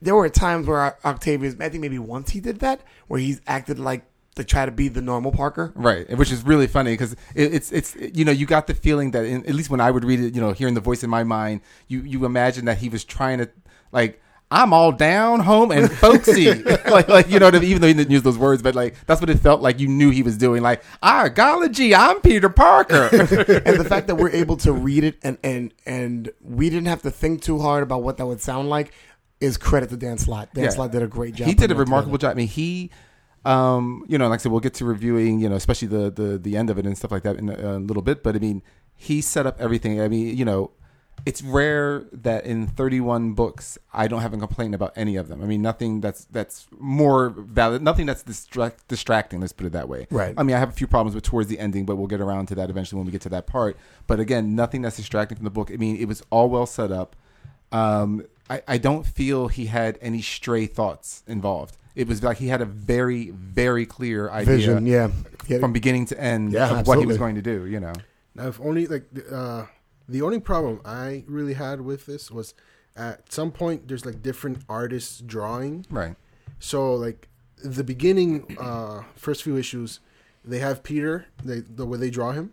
There 0.00 0.14
were 0.14 0.28
times 0.28 0.66
where 0.66 0.96
Octavius, 1.04 1.56
I 1.58 1.68
think 1.70 1.80
maybe 1.80 1.98
once 1.98 2.30
he 2.30 2.40
did 2.40 2.60
that, 2.60 2.82
where 3.08 3.18
he's 3.18 3.40
acted 3.46 3.78
like 3.78 4.04
to 4.36 4.44
try 4.44 4.66
to 4.66 4.72
be 4.72 4.88
the 4.88 5.02
normal 5.02 5.32
Parker. 5.32 5.72
Right, 5.74 6.08
which 6.16 6.32
is 6.32 6.42
really 6.44 6.66
funny 6.66 6.92
because 6.92 7.12
it, 7.34 7.54
it's 7.54 7.72
it's 7.72 7.96
you 7.96 8.24
know 8.24 8.32
you 8.32 8.46
got 8.46 8.66
the 8.66 8.74
feeling 8.74 9.12
that 9.12 9.24
in, 9.24 9.46
at 9.46 9.54
least 9.54 9.70
when 9.70 9.80
I 9.80 9.90
would 9.90 10.04
read 10.04 10.20
it, 10.20 10.34
you 10.34 10.40
know, 10.40 10.52
hearing 10.52 10.74
the 10.74 10.80
voice 10.80 11.02
in 11.02 11.10
my 11.10 11.24
mind, 11.24 11.60
you 11.88 12.00
you 12.02 12.24
imagine 12.24 12.64
that 12.66 12.78
he 12.78 12.88
was 12.88 13.04
trying 13.04 13.38
to 13.38 13.50
like 13.92 14.20
I'm 14.50 14.72
all 14.72 14.92
down 14.92 15.40
home 15.40 15.70
and 15.70 15.90
folksy, 15.90 16.52
like 16.90 17.08
like 17.08 17.28
you 17.30 17.38
know 17.38 17.46
what 17.46 17.54
I 17.54 17.58
mean? 17.60 17.70
even 17.70 17.80
though 17.80 17.88
he 17.88 17.94
didn't 17.94 18.10
use 18.10 18.22
those 18.22 18.38
words, 18.38 18.62
but 18.62 18.74
like 18.74 18.94
that's 19.06 19.20
what 19.20 19.30
it 19.30 19.38
felt 19.38 19.60
like. 19.62 19.80
You 19.80 19.88
knew 19.88 20.10
he 20.10 20.22
was 20.22 20.36
doing 20.36 20.62
like 20.62 20.82
ah 21.02 21.28
golly 21.28 21.68
gee, 21.68 21.94
I'm 21.94 22.20
Peter 22.20 22.48
Parker. 22.48 23.08
and 23.12 23.78
the 23.78 23.86
fact 23.88 24.06
that 24.08 24.16
we're 24.16 24.30
able 24.30 24.56
to 24.58 24.72
read 24.72 25.04
it 25.04 25.16
and 25.22 25.38
and 25.42 25.72
and 25.86 26.30
we 26.40 26.70
didn't 26.70 26.86
have 26.86 27.02
to 27.02 27.10
think 27.10 27.42
too 27.42 27.60
hard 27.60 27.82
about 27.82 28.02
what 28.02 28.16
that 28.18 28.26
would 28.26 28.40
sound 28.40 28.68
like 28.68 28.92
is 29.40 29.56
credit 29.56 29.90
to 29.90 29.96
Dan 29.96 30.18
Slott. 30.18 30.52
Dan 30.54 30.64
Yeah. 30.64 30.70
Slott 30.70 30.92
did 30.92 31.02
a 31.02 31.06
great 31.06 31.34
job. 31.34 31.48
He 31.48 31.54
did 31.54 31.70
a 31.70 31.74
remarkable 31.74 32.18
job. 32.18 32.32
I 32.32 32.34
mean, 32.34 32.48
he, 32.48 32.90
um, 33.44 34.04
you 34.08 34.18
know, 34.18 34.28
like 34.28 34.40
I 34.40 34.42
said, 34.42 34.52
we'll 34.52 34.60
get 34.60 34.74
to 34.74 34.84
reviewing, 34.84 35.40
you 35.40 35.48
know, 35.48 35.56
especially 35.56 35.88
the 35.88 36.10
the 36.10 36.38
the 36.38 36.56
end 36.56 36.70
of 36.70 36.78
it 36.78 36.86
and 36.86 36.96
stuff 36.96 37.10
like 37.10 37.22
that 37.24 37.36
in 37.36 37.48
a, 37.50 37.76
a 37.76 37.78
little 37.78 38.02
bit. 38.02 38.22
But 38.22 38.36
I 38.36 38.38
mean, 38.38 38.62
he 38.96 39.20
set 39.20 39.46
up 39.46 39.60
everything. 39.60 40.00
I 40.00 40.08
mean, 40.08 40.36
you 40.36 40.44
know, 40.44 40.70
it's 41.26 41.42
rare 41.42 42.04
that 42.12 42.44
in 42.44 42.66
31 42.66 43.32
books 43.32 43.78
I 43.92 44.08
don't 44.08 44.20
have 44.20 44.34
a 44.34 44.36
complaint 44.36 44.74
about 44.74 44.92
any 44.96 45.16
of 45.16 45.28
them. 45.28 45.42
I 45.42 45.46
mean, 45.46 45.62
nothing 45.62 46.00
that's 46.00 46.26
that's 46.26 46.66
more 46.78 47.30
valid, 47.30 47.82
nothing 47.82 48.06
that's 48.06 48.22
distract, 48.22 48.86
distracting. 48.88 49.40
Let's 49.40 49.52
put 49.52 49.66
it 49.66 49.72
that 49.72 49.88
way. 49.88 50.06
Right. 50.10 50.34
I 50.36 50.42
mean, 50.42 50.56
I 50.56 50.58
have 50.58 50.70
a 50.70 50.72
few 50.72 50.86
problems 50.86 51.14
with 51.14 51.24
towards 51.24 51.48
the 51.48 51.58
ending, 51.58 51.86
but 51.86 51.96
we'll 51.96 52.06
get 52.06 52.20
around 52.20 52.46
to 52.46 52.54
that 52.56 52.68
eventually 52.70 52.98
when 52.98 53.06
we 53.06 53.12
get 53.12 53.22
to 53.22 53.30
that 53.30 53.46
part. 53.46 53.76
But 54.06 54.20
again, 54.20 54.54
nothing 54.54 54.82
that's 54.82 54.96
distracting 54.96 55.36
from 55.36 55.44
the 55.44 55.50
book. 55.50 55.70
I 55.72 55.76
mean, 55.76 55.96
it 55.96 56.06
was 56.06 56.22
all 56.30 56.48
well 56.48 56.66
set 56.66 56.92
up. 56.92 57.16
Um, 57.72 58.26
I, 58.50 58.62
I 58.68 58.78
don't 58.78 59.06
feel 59.06 59.48
he 59.48 59.66
had 59.66 59.98
any 60.02 60.20
stray 60.20 60.66
thoughts 60.66 61.22
involved. 61.26 61.78
It 61.94 62.08
was 62.08 62.22
like 62.22 62.38
he 62.38 62.48
had 62.48 62.60
a 62.60 62.66
very, 62.66 63.30
very 63.30 63.86
clear 63.86 64.30
idea 64.30 64.56
Vision, 64.56 64.86
yeah. 64.86 65.10
yeah. 65.46 65.58
from 65.58 65.72
beginning 65.72 66.06
to 66.06 66.20
end 66.20 66.52
Yeah, 66.52 66.80
of 66.80 66.86
what 66.86 66.98
he 66.98 67.06
was 67.06 67.18
going 67.18 67.36
to 67.36 67.42
do. 67.42 67.66
You 67.66 67.80
know. 67.80 67.92
Now, 68.34 68.48
if 68.48 68.60
only 68.60 68.86
like 68.86 69.06
the, 69.12 69.34
uh, 69.34 69.66
the 70.08 70.22
only 70.22 70.40
problem 70.40 70.80
I 70.84 71.24
really 71.26 71.54
had 71.54 71.80
with 71.80 72.06
this 72.06 72.30
was 72.30 72.54
at 72.96 73.32
some 73.32 73.50
point 73.50 73.88
there's 73.88 74.04
like 74.04 74.22
different 74.22 74.58
artists 74.68 75.20
drawing. 75.20 75.86
Right. 75.90 76.16
So 76.58 76.94
like 76.94 77.28
the 77.62 77.84
beginning, 77.84 78.56
uh, 78.60 79.02
first 79.16 79.42
few 79.42 79.56
issues, 79.56 80.00
they 80.44 80.58
have 80.58 80.82
Peter, 80.82 81.26
they, 81.42 81.60
the 81.60 81.86
way 81.86 81.98
they 81.98 82.10
draw 82.10 82.32
him, 82.32 82.52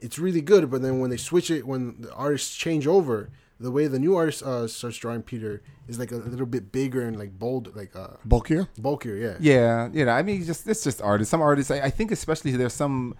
it's 0.00 0.18
really 0.18 0.40
good. 0.40 0.70
But 0.70 0.82
then 0.82 1.00
when 1.00 1.10
they 1.10 1.16
switch 1.16 1.50
it, 1.50 1.66
when 1.66 2.00
the 2.00 2.12
artists 2.12 2.54
change 2.54 2.86
over, 2.86 3.30
the 3.58 3.70
way 3.70 3.86
the 3.86 3.98
new 3.98 4.16
artist 4.16 4.42
uh, 4.42 4.68
starts 4.68 4.96
drawing 4.98 5.22
Peter 5.22 5.62
is 5.88 5.98
like 5.98 6.12
a 6.12 6.16
little 6.16 6.46
bit 6.46 6.72
bigger 6.72 7.02
and 7.02 7.18
like 7.18 7.38
bold, 7.38 7.74
like 7.74 7.94
uh, 7.96 8.08
Bulkier? 8.24 8.68
bulkier. 8.78 9.16
Yeah. 9.16 9.36
Yeah, 9.40 9.88
you 9.92 10.04
know, 10.04 10.12
I 10.12 10.22
mean, 10.22 10.44
just 10.44 10.66
it's 10.68 10.84
just 10.84 11.00
artists. 11.00 11.30
Some 11.30 11.40
artists, 11.40 11.70
I, 11.70 11.80
I 11.80 11.90
think, 11.90 12.10
especially 12.10 12.52
there's 12.52 12.74
some 12.74 13.14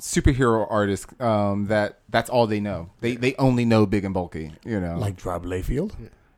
superhero 0.00 0.66
artists 0.70 1.06
um, 1.20 1.66
that 1.66 2.00
that's 2.08 2.30
all 2.30 2.46
they 2.46 2.60
know. 2.60 2.90
They 3.00 3.16
they 3.16 3.34
only 3.36 3.64
know 3.64 3.86
big 3.86 4.04
and 4.04 4.14
bulky. 4.14 4.52
You 4.64 4.80
know, 4.80 4.98
Like 4.98 5.24
Rob 5.24 5.44
Liefeld? 5.44 5.92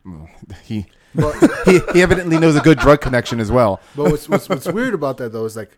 Well, 0.05 0.29
he 0.65 0.87
But 1.15 1.35
he, 1.65 1.81
he 1.93 2.03
evidently 2.03 2.39
knows 2.39 2.57
a 2.57 2.61
good 2.61 2.79
drug 2.79 3.01
connection 3.01 3.39
as 3.39 3.53
well. 3.53 3.81
But 3.95 4.11
what's, 4.11 4.29
what's 4.29 4.49
what's 4.49 4.67
weird 4.67 4.95
about 4.95 5.19
that 5.19 5.33
though 5.33 5.45
is 5.45 5.57
like 5.57 5.77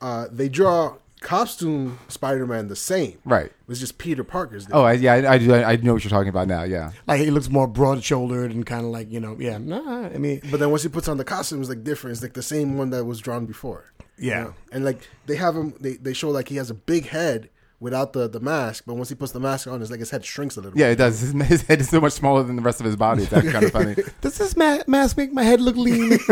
uh, 0.00 0.28
they 0.30 0.48
draw 0.48 0.96
costume 1.20 1.98
Spider-Man 2.08 2.68
the 2.68 2.76
same. 2.76 3.18
Right. 3.24 3.52
It's 3.68 3.80
just 3.80 3.98
Peter 3.98 4.24
Parker's. 4.24 4.66
Oh, 4.72 4.82
I, 4.82 4.92
yeah, 4.94 5.14
I, 5.14 5.34
I 5.34 5.38
do. 5.38 5.54
I 5.54 5.76
know 5.76 5.92
what 5.94 6.04
you're 6.04 6.10
talking 6.10 6.28
about 6.28 6.48
now. 6.48 6.62
Yeah. 6.62 6.92
Like 7.06 7.20
he 7.20 7.30
looks 7.30 7.48
more 7.48 7.66
broad 7.66 8.02
shouldered 8.02 8.50
and 8.50 8.64
kind 8.64 8.84
of 8.84 8.90
like, 8.90 9.10
you 9.10 9.20
know, 9.20 9.36
yeah. 9.38 9.58
Nah, 9.58 10.06
I 10.06 10.18
mean, 10.18 10.40
But 10.50 10.60
then 10.60 10.70
once 10.70 10.82
he 10.82 10.88
puts 10.88 11.08
on 11.08 11.18
the 11.18 11.24
costume, 11.24 11.60
it's 11.60 11.68
like 11.68 11.84
different. 11.84 12.14
It's 12.14 12.22
like 12.22 12.34
the 12.34 12.42
same 12.42 12.76
one 12.76 12.90
that 12.90 13.04
was 13.04 13.20
drawn 13.20 13.46
before. 13.46 13.92
Yeah. 14.18 14.38
You 14.38 14.44
know? 14.44 14.54
And 14.72 14.84
like 14.84 15.08
they 15.26 15.36
have 15.36 15.54
him, 15.54 15.74
they, 15.80 15.94
they 15.94 16.12
show 16.12 16.30
like 16.30 16.48
he 16.48 16.56
has 16.56 16.70
a 16.70 16.74
big 16.74 17.08
head 17.08 17.50
without 17.80 18.12
the, 18.12 18.28
the 18.28 18.38
mask. 18.40 18.84
But 18.86 18.94
once 18.94 19.08
he 19.08 19.14
puts 19.14 19.32
the 19.32 19.40
mask 19.40 19.66
on, 19.66 19.80
it's 19.82 19.90
like 19.90 20.00
his 20.00 20.10
head 20.10 20.24
shrinks 20.24 20.56
a 20.56 20.60
little. 20.60 20.78
Yeah, 20.78 20.88
it 20.88 20.96
does. 20.96 21.20
His, 21.20 21.32
his 21.48 21.62
head 21.62 21.80
is 21.80 21.88
so 21.88 22.00
much 22.00 22.12
smaller 22.12 22.42
than 22.42 22.56
the 22.56 22.62
rest 22.62 22.80
of 22.80 22.86
his 22.86 22.96
body. 22.96 23.22
It's 23.24 23.32
actually 23.32 23.52
kind 23.52 23.64
of 23.64 23.72
funny. 23.72 23.94
does 24.20 24.38
this 24.38 24.56
ma- 24.56 24.78
mask 24.86 25.16
make 25.16 25.32
my 25.32 25.42
head 25.42 25.60
look 25.60 25.76
lean? 25.76 26.10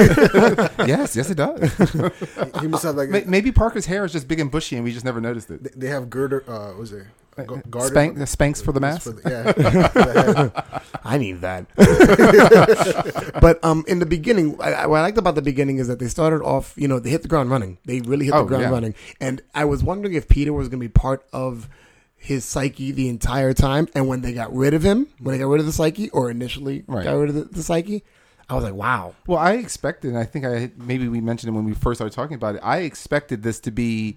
yes, 0.86 1.16
yes, 1.16 1.30
it 1.30 1.36
does. 1.36 1.58
bit. 1.74 2.56
He 2.60 2.68
must 2.68 2.82
have 2.84 2.94
like 2.96 3.08
May- 3.08 3.24
Maybe 3.24 3.50
Parker's 3.52 3.86
hair 3.86 4.04
is 4.04 4.12
just 4.12 4.28
big 4.28 4.38
and 4.40 4.50
bushy, 4.50 4.76
and 4.76 4.84
we 4.84 4.92
just 4.92 5.04
never 5.04 5.20
noticed 5.20 5.50
it. 5.50 5.62
they- 5.64 5.70
they 5.74 5.88
have 5.88 6.10
girder. 6.10 6.44
Uh, 6.46 6.68
what 6.68 6.78
was 6.78 6.92
it? 6.92 7.06
G- 7.38 7.54
garter- 7.70 7.88
Spank, 7.88 8.16
Spanx 8.18 8.62
for 8.64 8.72
the 8.72 8.80
mask. 8.80 9.02
For 9.02 9.10
the, 9.12 9.30
yeah. 9.30 9.52
for 9.88 10.00
the. 10.00 10.64
I 11.04 11.18
need 11.18 11.40
that. 11.42 11.66
but 13.40 13.62
um, 13.64 13.84
in 13.86 13.98
the 13.98 14.06
beginning, 14.06 14.60
I- 14.60 14.86
what 14.86 14.98
I 14.98 15.02
liked 15.02 15.18
about 15.18 15.34
the 15.34 15.42
beginning 15.42 15.78
is 15.78 15.88
that 15.88 15.98
they 15.98 16.08
started 16.08 16.42
off. 16.42 16.74
You 16.76 16.88
know, 16.88 16.98
they 16.98 17.10
hit 17.10 17.22
the 17.22 17.28
ground 17.28 17.50
running. 17.50 17.78
They 17.84 18.00
really 18.00 18.26
hit 18.26 18.34
Oh, 18.34 18.42
the 18.42 18.48
ground 18.48 18.62
yeah. 18.64 18.70
running. 18.70 18.94
And 19.20 19.42
I 19.54 19.64
was 19.64 19.82
wondering 19.82 20.14
if 20.14 20.28
Peter 20.28 20.52
was 20.52 20.68
going 20.68 20.80
to 20.80 20.84
be 20.84 20.88
part 20.92 21.26
of 21.32 21.68
his 22.16 22.44
psyche 22.44 22.90
the 22.92 23.08
entire 23.08 23.52
time. 23.54 23.88
And 23.94 24.08
when 24.08 24.22
they 24.22 24.32
got 24.32 24.52
rid 24.54 24.74
of 24.74 24.82
him, 24.82 25.06
when 25.20 25.32
they 25.34 25.38
got 25.38 25.48
rid 25.48 25.60
of 25.60 25.66
the 25.66 25.72
psyche, 25.72 26.10
or 26.10 26.30
initially 26.30 26.84
Right. 26.86 27.04
got 27.04 27.12
rid 27.12 27.28
of 27.30 27.34
the, 27.36 27.44
the 27.44 27.62
psyche, 27.62 28.02
I 28.48 28.54
was 28.54 28.64
like, 28.64 28.74
wow. 28.74 29.14
Well, 29.26 29.38
I 29.38 29.52
expected, 29.52 30.08
and 30.08 30.18
I 30.18 30.24
think 30.24 30.44
I 30.44 30.70
maybe 30.76 31.06
we 31.08 31.20
mentioned 31.20 31.52
it 31.52 31.56
when 31.56 31.64
we 31.64 31.74
first 31.74 31.98
started 31.98 32.14
talking 32.14 32.34
about 32.34 32.54
it. 32.56 32.60
I 32.64 32.78
expected 32.78 33.42
this 33.42 33.60
to 33.60 33.70
be, 33.70 34.16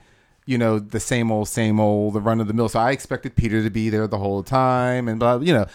you 0.51 0.57
know, 0.57 0.79
the 0.79 0.99
same 0.99 1.31
old, 1.31 1.47
same 1.47 1.79
old, 1.79 2.13
the 2.13 2.21
run 2.29 2.39
of 2.41 2.47
the 2.47 2.53
mill. 2.53 2.69
So 2.69 2.79
I 2.79 2.91
expected 2.91 3.35
Peter 3.41 3.63
to 3.63 3.69
be 3.69 3.89
there 3.89 4.07
the 4.07 4.17
whole 4.17 4.43
time, 4.43 5.07
and 5.07 5.17
blah, 5.19 5.37
you 5.37 5.53
know, 5.57 5.65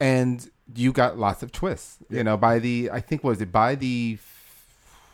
and 0.00 0.36
you 0.74 0.92
got 0.92 1.18
lots 1.18 1.42
of 1.44 1.52
twists. 1.52 1.98
You 2.10 2.24
know, 2.24 2.36
by 2.36 2.58
the 2.58 2.90
I 2.92 3.00
think 3.00 3.22
what 3.24 3.30
was 3.30 3.40
it 3.40 3.52
by 3.52 3.74
the 3.76 4.18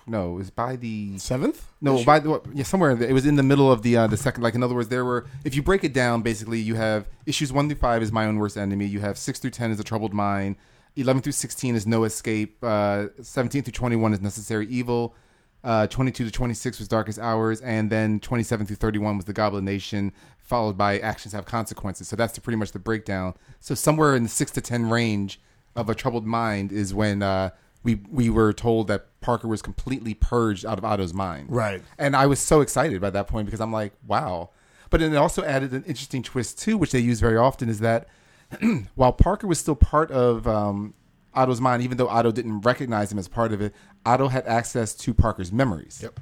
no, 0.07 0.33
it 0.33 0.37
was 0.39 0.51
by 0.51 0.77
the 0.77 1.19
Seventh? 1.19 1.59
no, 1.81 2.03
by 2.05 2.19
the 2.19 2.41
yeah, 2.55 2.65
somewhere 2.65 2.91
in 2.93 2.99
the- 2.99 3.09
it 3.09 3.13
was 3.13 3.27
in 3.27 3.37
the 3.37 3.43
middle 3.53 3.71
of 3.71 3.83
the 3.83 3.97
uh, 3.97 4.07
the 4.07 4.17
second. 4.17 4.43
Like 4.43 4.55
in 4.55 4.63
other 4.63 4.75
words, 4.75 4.89
there 4.89 5.05
were 5.05 5.27
if 5.45 5.55
you 5.55 5.63
break 5.63 5.85
it 5.85 5.93
down, 5.93 6.23
basically 6.23 6.59
you 6.59 6.75
have 6.77 7.07
issues 7.27 7.53
one 7.53 7.69
through 7.69 7.79
five 7.79 8.03
is 8.03 8.11
my 8.11 8.25
own 8.27 8.37
worst 8.39 8.57
enemy. 8.57 8.87
You 8.87 9.01
have 9.01 9.17
six 9.19 9.39
through 9.39 9.51
ten 9.61 9.71
is 9.71 9.79
a 9.79 9.85
troubled 9.85 10.15
mind. 10.15 10.57
Eleven 10.97 11.21
through 11.23 11.33
sixteen 11.45 11.75
is 11.77 11.87
no 11.87 12.05
escape. 12.05 12.57
Uh, 12.63 13.07
Seventeen 13.23 13.63
through 13.65 13.73
twenty 13.83 13.97
one 13.97 14.13
is 14.13 14.21
necessary 14.21 14.67
evil. 14.69 15.15
Uh, 15.63 15.87
twenty 15.87 16.11
two 16.11 16.25
to 16.25 16.31
twenty 16.31 16.55
six 16.55 16.79
was 16.79 16.89
darkest 16.89 17.19
hours, 17.19 17.61
and 17.61 17.91
then 17.91 18.21
twenty 18.21 18.43
seven 18.43 18.67
through 18.67 18.77
thirty 18.77 18.99
one 18.99 19.17
was 19.17 19.27
the 19.27 19.33
Goblin 19.33 19.65
Nation, 19.65 20.13
followed 20.39 20.79
by 20.79 20.99
actions 20.99 21.33
have 21.35 21.45
consequences. 21.45 22.09
So 22.09 22.17
that's 22.17 22.33
the, 22.33 22.41
pretty 22.41 22.57
much 22.57 22.73
the 22.73 22.79
breakdown. 22.79 23.35
So 23.61 23.75
somewhere 23.75 24.17
in 24.17 24.23
the 24.23 24.29
six 24.29 24.51
to 24.53 24.61
ten 24.61 24.89
range 24.89 25.41
of 25.77 25.89
a 25.89 25.95
troubled 25.95 26.27
mind 26.27 26.73
is 26.73 26.95
when 26.95 27.23
uh, 27.23 27.51
we 27.83 27.97
we 28.11 28.31
were 28.31 28.53
told 28.53 28.89
that 28.89 29.21
Parker 29.21 29.49
was 29.49 29.63
completely 29.63 30.15
purged 30.15 30.65
out 30.65 30.79
of 30.79 30.85
Otto's 30.85 31.15
mind. 31.15 31.51
Right. 31.51 31.83
And 31.99 32.17
I 32.17 32.27
was 32.27 32.41
so 32.41 32.61
excited 32.61 33.01
by 33.01 33.11
that 33.11 33.29
point 33.29 33.47
because 33.47 33.61
I'm 33.61 33.73
like, 33.73 33.93
wow. 34.07 34.51
But 34.91 35.03
it 35.03 35.15
also 35.15 35.45
added 35.45 35.73
an 35.73 35.85
interesting 35.85 36.23
twist 36.23 36.59
too, 36.59 36.77
which 36.77 36.91
they 36.91 36.99
use 36.99 37.21
very 37.21 37.37
often, 37.37 37.69
is 37.69 37.79
that 37.81 38.09
while 38.97 39.13
Parker 39.13 39.47
was 39.47 39.59
still 39.59 39.77
part 39.77 40.11
of 40.11 40.49
um, 40.49 40.95
Otto's 41.35 41.61
mind, 41.61 41.83
even 41.83 41.97
though 41.97 42.09
Otto 42.09 42.33
didn't 42.33 42.61
recognize 42.63 43.13
him 43.13 43.19
as 43.19 43.29
part 43.29 43.53
of 43.53 43.61
it, 43.61 43.75
Otto 44.05 44.29
had 44.29 44.47
access 44.47 44.95
to 44.95 45.15
Parker's 45.15 45.53
memories. 45.53 46.01
Yep. 46.03 46.21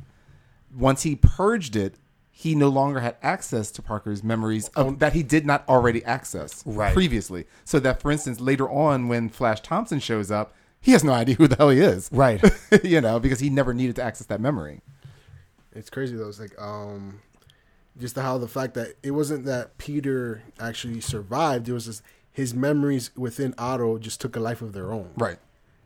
Once 0.76 1.02
he 1.02 1.16
purged 1.16 1.76
it, 1.76 1.94
he 2.30 2.54
no 2.54 2.68
longer 2.68 3.00
had 3.00 3.16
access 3.22 3.70
to 3.72 3.82
Parker's 3.82 4.22
memories 4.22 4.68
of, 4.76 4.98
that 5.00 5.12
he 5.14 5.22
did 5.22 5.44
not 5.44 5.68
already 5.68 6.04
access 6.04 6.62
Right. 6.66 6.92
previously. 6.94 7.46
So 7.64 7.80
that, 7.80 8.00
for 8.00 8.12
instance, 8.12 8.40
later 8.40 8.68
on 8.70 9.08
when 9.08 9.28
Flash 9.28 9.60
Thompson 9.60 9.98
shows 9.98 10.30
up, 10.30 10.52
he 10.80 10.92
has 10.92 11.02
no 11.02 11.12
idea 11.12 11.34
who 11.34 11.48
the 11.48 11.56
hell 11.56 11.70
he 11.70 11.80
is. 11.80 12.08
Right. 12.12 12.40
you 12.84 13.00
know, 13.00 13.18
because 13.18 13.40
he 13.40 13.50
never 13.50 13.74
needed 13.74 13.96
to 13.96 14.02
access 14.02 14.26
that 14.28 14.40
memory. 14.40 14.82
It's 15.72 15.90
crazy 15.90 16.16
though. 16.16 16.28
It's 16.28 16.38
like 16.38 16.54
um, 16.60 17.20
just 17.98 18.14
how 18.16 18.38
the 18.38 18.46
fact 18.48 18.74
that 18.74 18.94
it 19.02 19.10
wasn't 19.10 19.44
that 19.46 19.76
Peter 19.78 20.42
actually 20.60 21.00
survived. 21.00 21.68
It 21.68 21.72
was 21.72 21.86
just 21.86 22.02
his 22.38 22.54
memories 22.54 23.10
within 23.16 23.52
Otto 23.58 23.98
just 23.98 24.20
took 24.20 24.36
a 24.36 24.40
life 24.40 24.62
of 24.62 24.72
their 24.72 24.92
own. 24.92 25.10
Right. 25.16 25.38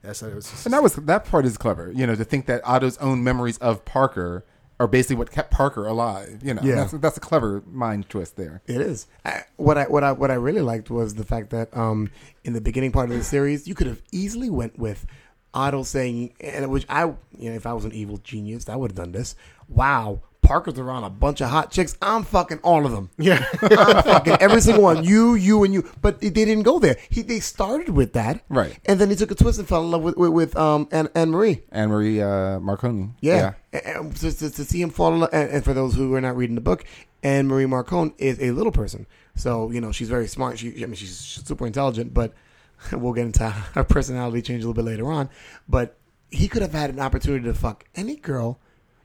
That's 0.02 0.20
how 0.20 0.26
it 0.28 0.34
was. 0.34 0.50
Just, 0.50 0.66
And 0.66 0.72
that 0.74 0.82
was 0.82 0.94
that 0.96 1.24
part 1.24 1.46
is 1.46 1.56
clever, 1.56 1.90
you 1.90 2.06
know, 2.06 2.14
to 2.14 2.24
think 2.24 2.46
that 2.46 2.60
Otto's 2.64 2.98
own 2.98 3.24
memories 3.24 3.56
of 3.58 3.84
Parker 3.84 4.44
are 4.80 4.86
basically 4.88 5.16
what 5.16 5.30
kept 5.30 5.50
Parker 5.50 5.86
alive. 5.86 6.40
You 6.42 6.54
know, 6.54 6.62
Yeah. 6.62 6.74
that's 6.74 6.92
that's 6.92 7.16
a 7.16 7.20
clever 7.20 7.62
mind 7.66 8.08
twist 8.08 8.36
there. 8.36 8.60
It 8.66 8.80
is. 8.80 9.06
I, 9.24 9.44
what 9.56 9.78
I 9.78 9.84
what 9.84 10.04
I 10.04 10.12
what 10.12 10.30
I 10.30 10.34
really 10.34 10.60
liked 10.60 10.90
was 10.90 11.14
the 11.14 11.24
fact 11.24 11.50
that 11.50 11.74
um 11.76 12.10
in 12.44 12.52
the 12.52 12.60
beginning 12.60 12.92
part 12.92 13.10
of 13.10 13.16
the 13.16 13.24
series 13.24 13.66
you 13.66 13.74
could 13.74 13.86
have 13.86 14.02
easily 14.12 14.50
went 14.50 14.78
with 14.78 15.06
Otto 15.54 15.84
saying 15.84 16.34
and 16.40 16.70
which 16.70 16.84
I 16.88 17.04
you 17.38 17.48
know 17.50 17.56
if 17.56 17.64
I 17.66 17.72
was 17.72 17.84
an 17.84 17.92
evil 17.92 18.18
genius 18.18 18.68
I 18.68 18.76
would 18.76 18.90
have 18.90 18.96
done 18.96 19.12
this. 19.12 19.36
Wow, 19.68 20.20
Parker's 20.42 20.78
around 20.78 21.04
a 21.04 21.10
bunch 21.10 21.40
of 21.40 21.48
hot 21.48 21.70
chicks. 21.70 21.96
I'm 22.02 22.24
fucking 22.24 22.58
all 22.62 22.84
of 22.84 22.92
them. 22.92 23.10
yeah. 23.16 23.44
I'm 23.62 24.02
fucking 24.02 24.36
every 24.40 24.60
single 24.60 24.82
one. 24.82 25.04
You, 25.04 25.34
you, 25.34 25.64
and 25.64 25.72
you. 25.72 25.88
But 26.02 26.20
they 26.20 26.30
didn't 26.30 26.62
go 26.64 26.78
there. 26.78 26.96
He 27.08 27.22
they 27.22 27.40
started 27.40 27.90
with 27.90 28.12
that, 28.12 28.42
Right. 28.48 28.78
And 28.84 29.00
then 29.00 29.08
he 29.08 29.16
took 29.16 29.30
a 29.30 29.34
twist 29.34 29.58
and 29.58 29.66
fell 29.68 29.82
in 29.82 29.90
love 29.90 30.02
with 30.02 30.16
with, 30.16 30.30
with 30.30 30.56
um 30.56 30.88
Anne, 30.90 31.08
Anne 31.14 31.30
Marie. 31.30 31.62
Anne 31.70 31.88
Marie 31.88 32.20
uh, 32.20 32.60
Marconi. 32.60 33.10
Yeah. 33.20 33.54
And, 33.72 33.86
and 33.86 34.16
to, 34.16 34.32
to, 34.36 34.50
to 34.50 34.64
see 34.64 34.82
him 34.82 34.90
fall 34.90 35.14
in 35.14 35.20
love, 35.20 35.30
and, 35.32 35.50
and 35.50 35.64
for 35.64 35.72
those 35.72 35.94
who 35.94 36.14
are 36.14 36.20
not 36.20 36.36
reading 36.36 36.56
the 36.56 36.60
book, 36.60 36.84
Anne 37.22 37.46
Marie 37.46 37.66
Marconi 37.66 38.12
is 38.18 38.40
a 38.40 38.50
little 38.50 38.72
person. 38.72 39.06
So, 39.34 39.70
you 39.70 39.80
know, 39.80 39.92
she's 39.92 40.08
very 40.08 40.26
smart. 40.26 40.58
She, 40.58 40.82
I 40.82 40.86
mean, 40.86 40.94
she's 40.94 41.16
super 41.16 41.66
intelligent, 41.66 42.12
but 42.12 42.34
we'll 42.92 43.12
get 43.12 43.26
into 43.26 43.48
her 43.48 43.84
personality 43.84 44.42
change 44.42 44.64
a 44.64 44.66
little 44.66 44.82
bit 44.82 44.84
later 44.90 45.10
on. 45.10 45.30
But 45.68 45.96
he 46.30 46.48
could 46.48 46.62
have 46.62 46.72
had 46.72 46.90
an 46.90 47.00
opportunity 47.00 47.44
to 47.44 47.54
fuck 47.54 47.84
any 47.94 48.16
girl. 48.16 48.58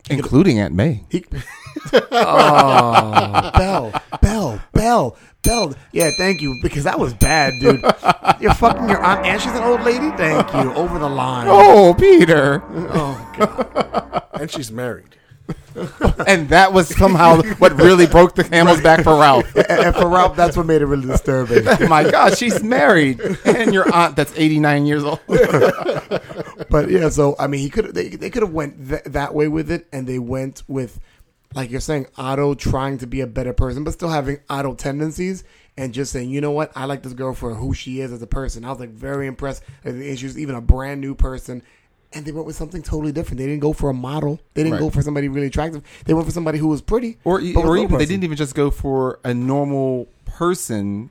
Including 0.09 0.59
Aunt 0.59 0.73
May. 0.73 1.03
He, 1.09 1.25
oh, 1.93 3.51
Bell, 3.55 4.01
Bell, 4.21 4.61
Bell, 4.73 5.17
Bell. 5.43 5.75
Yeah, 5.91 6.11
thank 6.17 6.41
you, 6.41 6.59
because 6.61 6.83
that 6.83 6.99
was 6.99 7.13
bad, 7.13 7.53
dude. 7.59 7.81
You're 8.39 8.53
fucking 8.53 8.89
your 8.89 9.03
aunt, 9.03 9.25
and 9.25 9.41
she's 9.41 9.53
an 9.53 9.63
old 9.63 9.81
lady. 9.81 10.09
Thank 10.17 10.53
you. 10.53 10.73
Over 10.73 10.99
the 10.99 11.09
line. 11.09 11.47
Oh, 11.49 11.95
Peter! 11.97 12.63
Oh, 12.69 13.33
God. 13.37 14.23
and 14.33 14.51
she's 14.51 14.71
married. 14.71 15.15
and 16.27 16.49
that 16.49 16.73
was 16.73 16.87
somehow 16.95 17.41
what 17.53 17.75
really 17.77 18.07
broke 18.07 18.35
the 18.35 18.43
camel's 18.43 18.81
back 18.81 19.03
for 19.03 19.17
Ralph. 19.17 19.55
and, 19.55 19.69
and 19.69 19.95
for 19.95 20.07
Ralph, 20.07 20.35
that's 20.35 20.57
what 20.57 20.65
made 20.65 20.81
it 20.81 20.85
really 20.85 21.07
disturbing. 21.07 21.65
My 21.89 22.09
God, 22.09 22.37
she's 22.37 22.63
married, 22.63 23.21
and 23.45 23.73
your 23.73 23.93
aunt 23.93 24.15
that's 24.15 24.33
eighty 24.35 24.59
nine 24.59 24.85
years 24.85 25.03
old. 25.03 25.19
but 25.27 26.89
yeah, 26.89 27.09
so 27.09 27.35
I 27.39 27.47
mean, 27.47 27.61
he 27.61 27.69
could 27.69 27.93
they 27.93 28.09
they 28.09 28.29
could 28.29 28.41
have 28.41 28.53
went 28.53 28.89
th- 28.89 29.03
that 29.05 29.33
way 29.33 29.47
with 29.47 29.71
it, 29.71 29.87
and 29.91 30.07
they 30.07 30.19
went 30.19 30.63
with 30.67 30.99
like 31.55 31.71
you're 31.71 31.79
saying, 31.79 32.07
Otto 32.17 32.55
trying 32.55 32.97
to 32.99 33.07
be 33.07 33.21
a 33.21 33.27
better 33.27 33.53
person, 33.53 33.83
but 33.83 33.93
still 33.93 34.09
having 34.09 34.39
Otto 34.49 34.75
tendencies, 34.75 35.43
and 35.77 35.93
just 35.93 36.11
saying, 36.11 36.29
you 36.29 36.41
know 36.41 36.51
what, 36.51 36.71
I 36.75 36.85
like 36.85 37.03
this 37.03 37.13
girl 37.13 37.33
for 37.33 37.53
who 37.53 37.73
she 37.73 38.01
is 38.01 38.11
as 38.11 38.21
a 38.21 38.27
person. 38.27 38.65
I 38.65 38.69
was 38.69 38.79
like 38.79 38.89
very 38.89 39.27
impressed. 39.27 39.63
And 39.83 40.17
she's 40.17 40.37
even 40.37 40.55
a 40.55 40.61
brand 40.61 41.01
new 41.01 41.15
person. 41.15 41.61
And 42.13 42.25
they 42.25 42.31
went 42.31 42.47
with 42.47 42.55
something 42.55 42.81
totally 42.81 43.11
different. 43.11 43.37
They 43.37 43.45
didn't 43.45 43.59
go 43.59 43.73
for 43.73 43.89
a 43.89 43.93
model. 43.93 44.39
They 44.53 44.63
didn't 44.63 44.73
Right. 44.73 44.79
go 44.79 44.89
for 44.89 45.01
somebody 45.01 45.27
really 45.27 45.47
attractive. 45.47 45.83
They 46.05 46.13
went 46.13 46.25
for 46.25 46.31
somebody 46.31 46.57
who 46.57 46.67
was 46.67 46.81
pretty, 46.81 47.17
or 47.25 47.35
was 47.35 47.55
or 47.55 47.77
even 47.77 47.97
they 47.97 48.05
didn't 48.05 48.23
even 48.23 48.37
just 48.37 48.55
go 48.55 48.71
for 48.71 49.19
a 49.23 49.33
normal 49.33 50.07
person 50.25 51.09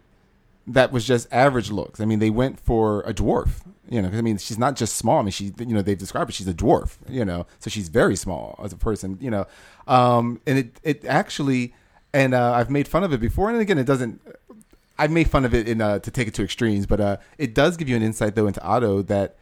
that 0.67 0.93
was 0.93 1.05
just 1.07 1.29
average 1.33 1.71
looks. 1.71 2.01
I 2.01 2.07
mean, 2.07 2.19
they 2.19 2.31
went 2.31 2.59
for 2.59 3.03
a 3.03 3.13
dwarf. 3.15 3.61
You 3.89 4.03
know, 4.03 4.09
I 4.09 4.21
mean, 4.21 4.37
she's 4.39 4.59
not 4.59 4.75
just 4.75 4.97
small. 4.97 5.21
I 5.21 5.23
mean, 5.23 5.31
she, 5.31 5.53
you 5.59 5.67
know, 5.75 5.81
they've 5.83 5.97
described 5.99 6.31
her. 6.31 6.33
She's 6.33 6.49
a 6.49 6.55
dwarf. 6.55 6.97
You 7.09 7.25
know, 7.25 7.47
so 7.61 7.71
she's 7.71 7.89
very 7.89 8.17
small 8.17 8.59
as 8.65 8.73
a 8.73 8.77
person. 8.77 9.17
You 9.21 9.31
know, 9.31 9.47
um, 9.87 10.41
and 10.47 10.59
it 10.59 10.81
it 10.83 11.05
actually, 11.05 11.73
and 12.13 12.35
uh, 12.35 12.53
I've 12.53 12.71
made 12.71 12.89
fun 12.89 13.05
of 13.05 13.13
it 13.13 13.21
before. 13.21 13.49
And 13.51 13.61
again, 13.61 13.79
it 13.79 13.85
doesn't. 13.87 14.21
I 14.99 15.07
made 15.09 15.29
fun 15.29 15.45
of 15.45 15.55
it 15.55 15.69
in 15.69 15.81
uh, 15.83 15.99
to 16.01 16.11
take 16.11 16.27
it 16.27 16.35
to 16.35 16.43
extremes, 16.43 16.87
but 16.87 17.01
uh, 17.01 17.17
it 17.39 17.55
does 17.55 17.77
give 17.77 17.87
you 17.89 17.95
an 17.97 18.03
insight 18.03 18.35
though 18.35 18.47
into 18.47 18.63
Otto 18.63 19.03
that 19.03 19.37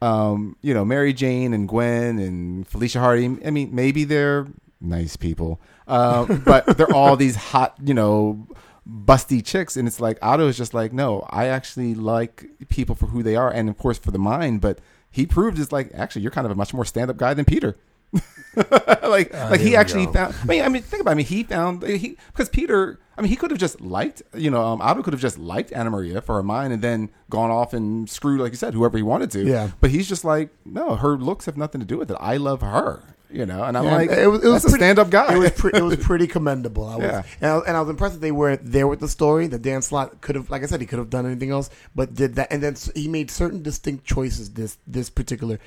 um, 0.00 0.56
you 0.62 0.74
know, 0.74 0.84
Mary 0.84 1.12
Jane 1.12 1.52
and 1.52 1.68
Gwen 1.68 2.18
and 2.18 2.66
Felicia 2.66 3.00
Hardy. 3.00 3.24
I 3.44 3.50
mean, 3.50 3.74
maybe 3.74 4.04
they're 4.04 4.46
nice 4.80 5.16
people, 5.16 5.60
uh, 5.86 6.24
but 6.44 6.76
they're 6.76 6.92
all 6.92 7.16
these 7.16 7.36
hot, 7.36 7.76
you 7.82 7.94
know, 7.94 8.46
busty 8.88 9.44
chicks. 9.44 9.76
And 9.76 9.88
it's 9.88 10.00
like 10.00 10.18
Otto 10.22 10.48
is 10.48 10.56
just 10.56 10.74
like, 10.74 10.92
no, 10.92 11.26
I 11.30 11.46
actually 11.46 11.94
like 11.94 12.46
people 12.68 12.94
for 12.94 13.06
who 13.06 13.22
they 13.22 13.36
are, 13.36 13.50
and 13.50 13.68
of 13.68 13.78
course 13.78 13.98
for 13.98 14.10
the 14.10 14.18
mind. 14.18 14.60
But 14.60 14.78
he 15.10 15.26
proved 15.26 15.58
it's 15.58 15.72
like 15.72 15.90
actually 15.94 16.22
you're 16.22 16.30
kind 16.30 16.46
of 16.46 16.50
a 16.50 16.56
much 16.56 16.72
more 16.72 16.84
stand 16.84 17.10
up 17.10 17.16
guy 17.16 17.34
than 17.34 17.44
Peter. 17.44 17.76
like, 19.02 19.32
like 19.34 19.60
he 19.60 19.76
actually 19.76 20.06
found. 20.06 20.34
I 20.42 20.46
mean, 20.46 20.62
I 20.62 20.68
mean, 20.68 20.82
think 20.82 21.00
about. 21.00 21.10
It. 21.10 21.14
I 21.14 21.16
mean, 21.16 21.26
he 21.26 21.42
found 21.44 21.82
he 21.82 22.16
because 22.28 22.48
Peter. 22.48 23.00
I 23.18 23.20
mean, 23.20 23.28
he 23.30 23.36
could 23.36 23.50
have 23.50 23.58
just 23.58 23.80
liked, 23.80 24.22
you 24.34 24.48
know, 24.50 24.62
um, 24.62 24.80
Otto 24.80 25.02
could 25.02 25.12
have 25.12 25.20
just 25.20 25.38
liked 25.38 25.72
Anna 25.72 25.90
Maria 25.90 26.20
for 26.22 26.36
her 26.36 26.42
mind 26.42 26.72
and 26.72 26.80
then 26.80 27.10
gone 27.28 27.50
off 27.50 27.72
and 27.74 28.08
screwed, 28.08 28.40
like 28.40 28.52
you 28.52 28.56
said, 28.56 28.74
whoever 28.74 28.96
he 28.96 29.02
wanted 29.02 29.30
to. 29.32 29.44
Yeah. 29.44 29.70
But 29.80 29.90
he's 29.90 30.08
just 30.08 30.24
like, 30.24 30.50
no, 30.64 30.94
her 30.96 31.16
looks 31.16 31.46
have 31.46 31.56
nothing 31.56 31.80
to 31.80 31.86
do 31.86 31.98
with 31.98 32.10
it. 32.12 32.16
I 32.20 32.36
love 32.36 32.60
her, 32.60 33.02
you 33.28 33.44
know. 33.44 33.64
And 33.64 33.76
I'm 33.76 33.84
Yeah, 33.84 33.96
like, 33.96 34.10
it 34.10 34.28
was, 34.28 34.44
it 34.44 34.48
was 34.48 34.64
a 34.64 34.70
stand-up 34.70 35.10
guy. 35.10 35.34
It 35.34 35.38
was, 35.38 35.50
pre- 35.50 35.72
it 35.74 35.82
was 35.82 35.96
pretty 36.00 36.28
commendable. 36.28 36.86
I 36.86 36.94
was, 36.96 37.04
Yeah. 37.04 37.22
and, 37.40 37.50
I, 37.50 37.58
and 37.66 37.76
I 37.76 37.80
was 37.80 37.90
impressed 37.90 38.14
that 38.14 38.20
they 38.20 38.30
were 38.30 38.56
there 38.56 38.86
with 38.86 39.00
the 39.00 39.08
story. 39.08 39.48
The 39.48 39.58
Dan 39.58 39.82
Slott 39.82 40.20
could 40.20 40.36
have, 40.36 40.48
like 40.48 40.62
I 40.62 40.66
said, 40.66 40.80
he 40.80 40.86
could 40.86 41.00
have 41.00 41.10
done 41.10 41.26
anything 41.26 41.50
else, 41.50 41.70
but 41.96 42.14
did 42.14 42.36
that. 42.36 42.52
And 42.52 42.62
then 42.62 42.76
he 42.94 43.08
made 43.08 43.32
certain 43.32 43.62
distinct 43.64 44.04
choices. 44.04 44.50
This 44.50 44.78
this 44.86 45.10
particular 45.10 45.58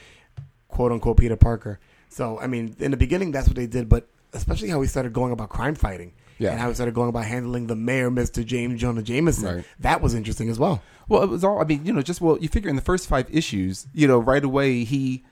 quote 0.70 0.94
unquote 0.94 1.18
Peter 1.18 1.36
Parker. 1.36 1.80
So 2.08 2.40
I 2.40 2.48
mean, 2.48 2.76
in 2.80 2.92
the 2.92 2.98
beginning, 2.98 3.32
that's 3.32 3.48
what 3.48 3.58
they 3.58 3.68
did, 3.68 3.90
but 3.90 4.08
especially 4.34 4.70
how 4.70 4.80
he 4.82 4.88
started 4.88 5.12
going 5.12 5.34
about 5.34 5.50
crime 5.50 5.76
fighting. 5.76 6.14
Yeah. 6.42 6.52
And 6.52 6.60
how 6.60 6.70
he 6.70 6.74
started 6.74 6.96
going 6.96 7.10
about 7.10 7.26
handling 7.26 7.68
the 7.68 7.76
mayor, 7.76 8.10
Mr. 8.10 8.44
James 8.44 8.82
Jonah 8.82 9.04
Jameson. 9.04 9.58
Right. 9.58 9.66
That 9.80 10.02
was 10.02 10.16
interesting 10.16 10.50
as 10.50 10.58
well. 10.58 10.82
Well, 11.08 11.22
it 11.22 11.30
was 11.30 11.44
all. 11.44 11.62
I 11.62 11.66
mean, 11.66 11.86
you 11.86 11.94
know, 11.94 12.02
just 12.02 12.20
well, 12.20 12.38
you 12.40 12.50
figure 12.50 12.70
in 12.70 12.76
the 12.76 12.82
first 12.82 13.08
five 13.08 13.28
issues, 13.30 13.88
you 13.94 14.08
know, 14.08 14.18
right 14.18 14.44
away 14.44 14.84
he 14.84 15.24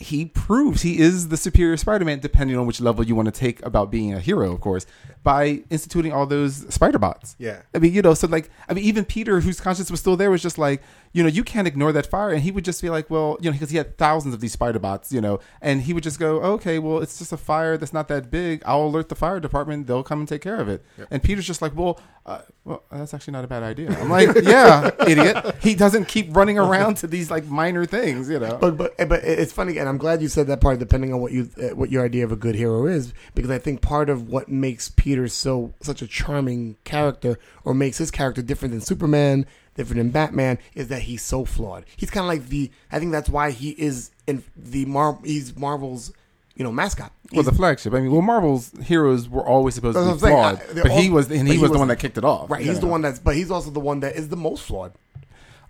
he 0.00 0.24
proves 0.24 0.82
he 0.82 0.98
is 0.98 1.28
the 1.28 1.36
superior 1.36 1.76
Spider-Man, 1.76 2.20
depending 2.20 2.56
on 2.56 2.64
which 2.64 2.80
level 2.80 3.04
you 3.04 3.14
want 3.14 3.26
to 3.26 3.32
take 3.32 3.64
about 3.64 3.90
being 3.90 4.14
a 4.14 4.18
hero, 4.18 4.50
of 4.50 4.60
course, 4.60 4.86
by 5.22 5.62
instituting 5.68 6.10
all 6.10 6.26
those 6.26 6.72
spider 6.72 6.98
bots. 6.98 7.36
Yeah. 7.38 7.62
I 7.74 7.78
mean, 7.78 7.92
you 7.92 8.00
know, 8.00 8.14
so 8.14 8.26
like, 8.26 8.48
I 8.68 8.72
mean, 8.72 8.84
even 8.84 9.04
Peter, 9.04 9.40
whose 9.40 9.60
conscience 9.60 9.90
was 9.90 10.00
still 10.00 10.16
there, 10.16 10.30
was 10.30 10.40
just 10.40 10.56
like, 10.56 10.82
you 11.12 11.22
know, 11.22 11.28
you 11.28 11.42
can't 11.42 11.66
ignore 11.66 11.92
that 11.92 12.06
fire, 12.06 12.30
and 12.30 12.42
he 12.42 12.52
would 12.52 12.64
just 12.64 12.80
be 12.80 12.88
like, 12.88 13.10
well, 13.10 13.36
you 13.40 13.50
know, 13.50 13.52
because 13.52 13.70
he 13.70 13.76
had 13.76 13.98
thousands 13.98 14.32
of 14.32 14.40
these 14.40 14.52
spider 14.52 14.78
bots, 14.78 15.12
you 15.12 15.20
know, 15.20 15.40
and 15.60 15.82
he 15.82 15.92
would 15.92 16.04
just 16.04 16.20
go, 16.20 16.40
okay, 16.40 16.78
well, 16.78 16.98
it's 16.98 17.18
just 17.18 17.32
a 17.32 17.36
fire 17.36 17.76
that's 17.76 17.92
not 17.92 18.06
that 18.08 18.30
big. 18.30 18.62
I'll 18.64 18.84
alert 18.84 19.08
the 19.08 19.16
fire 19.16 19.40
department; 19.40 19.86
they'll 19.86 20.04
come 20.04 20.20
and 20.20 20.28
take 20.28 20.42
care 20.42 20.60
of 20.60 20.68
it. 20.68 20.84
And 21.10 21.22
Peter's 21.22 21.46
just 21.46 21.62
like, 21.62 21.74
well, 21.74 22.00
uh, 22.26 22.42
well, 22.64 22.84
that's 22.92 23.12
actually 23.12 23.32
not 23.32 23.44
a 23.44 23.48
bad 23.48 23.62
idea. 23.64 23.90
I'm 23.98 24.08
like, 24.08 24.28
yeah, 24.42 24.90
idiot. 25.06 25.56
He 25.60 25.74
doesn't 25.74 26.06
keep 26.06 26.34
running 26.36 26.58
around 26.58 26.96
to 26.98 27.08
these 27.08 27.30
like 27.30 27.44
minor 27.46 27.86
things, 27.86 28.30
you 28.30 28.38
know. 28.38 28.56
But 28.60 28.76
but 28.76 28.96
but 29.08 29.24
it's 29.24 29.52
funny, 29.52 29.78
and 29.78 29.88
I'm 29.88 29.98
glad 29.98 30.22
you 30.22 30.28
said 30.28 30.46
that 30.46 30.60
part. 30.60 30.78
Depending 30.78 31.12
on 31.12 31.20
what 31.20 31.32
you 31.32 31.50
uh, 31.60 31.74
what 31.74 31.90
your 31.90 32.04
idea 32.04 32.24
of 32.24 32.30
a 32.30 32.36
good 32.36 32.54
hero 32.54 32.86
is, 32.86 33.12
because 33.34 33.50
I 33.50 33.58
think 33.58 33.80
part 33.80 34.08
of 34.08 34.28
what 34.28 34.48
makes 34.48 34.90
Peter 34.90 35.26
so 35.26 35.74
such 35.80 36.02
a 36.02 36.06
charming 36.06 36.76
character, 36.84 37.36
or 37.64 37.74
makes 37.74 37.98
his 37.98 38.12
character 38.12 38.42
different 38.42 38.72
than 38.72 38.80
Superman, 38.80 39.44
different 39.80 39.98
than 39.98 40.10
Batman, 40.10 40.58
is 40.74 40.88
that 40.88 41.02
he's 41.02 41.22
so 41.22 41.44
flawed. 41.44 41.84
He's 41.96 42.10
kind 42.10 42.24
of 42.24 42.28
like 42.28 42.48
the. 42.48 42.70
I 42.92 42.98
think 42.98 43.12
that's 43.12 43.28
why 43.28 43.50
he 43.50 43.70
is 43.70 44.10
in 44.26 44.42
the 44.56 44.84
Mar. 44.84 45.18
He's 45.24 45.56
Marvel's, 45.56 46.12
you 46.54 46.64
know, 46.64 46.72
mascot. 46.72 47.10
well, 47.32 47.42
He's- 47.42 47.46
the 47.46 47.52
flagship. 47.52 47.94
I 47.94 48.00
mean, 48.00 48.12
well, 48.12 48.22
Marvel's 48.22 48.70
heroes 48.84 49.28
were 49.28 49.46
always 49.46 49.74
supposed 49.74 49.96
to 49.96 50.02
be 50.02 50.06
That's 50.10 50.22
what 50.22 50.30
I'm 50.32 50.32
flawed, 50.32 50.58
saying. 50.58 50.70
I- 50.70 50.72
they're 50.74 50.82
but 50.84 50.92
he 50.92 51.08
was, 51.10 51.30
and 51.30 51.48
he 51.48 51.54
he 51.54 51.60
was 51.60 51.70
the 51.72 51.78
one 51.78 51.88
that 51.88 51.98
kicked 51.98 52.18
it 52.18 52.24
off. 52.24 52.50
right. 52.50 52.64
He's 52.64 52.80
the 52.80 52.86
one 52.86 53.02
that's, 53.02 53.18
but 53.18 53.34
he's 53.34 53.50
also 53.50 53.70
the 53.70 53.80
one 53.80 54.00
that 54.00 54.14
is 54.16 54.28
the 54.28 54.36
most 54.36 54.62
flawed. 54.64 54.92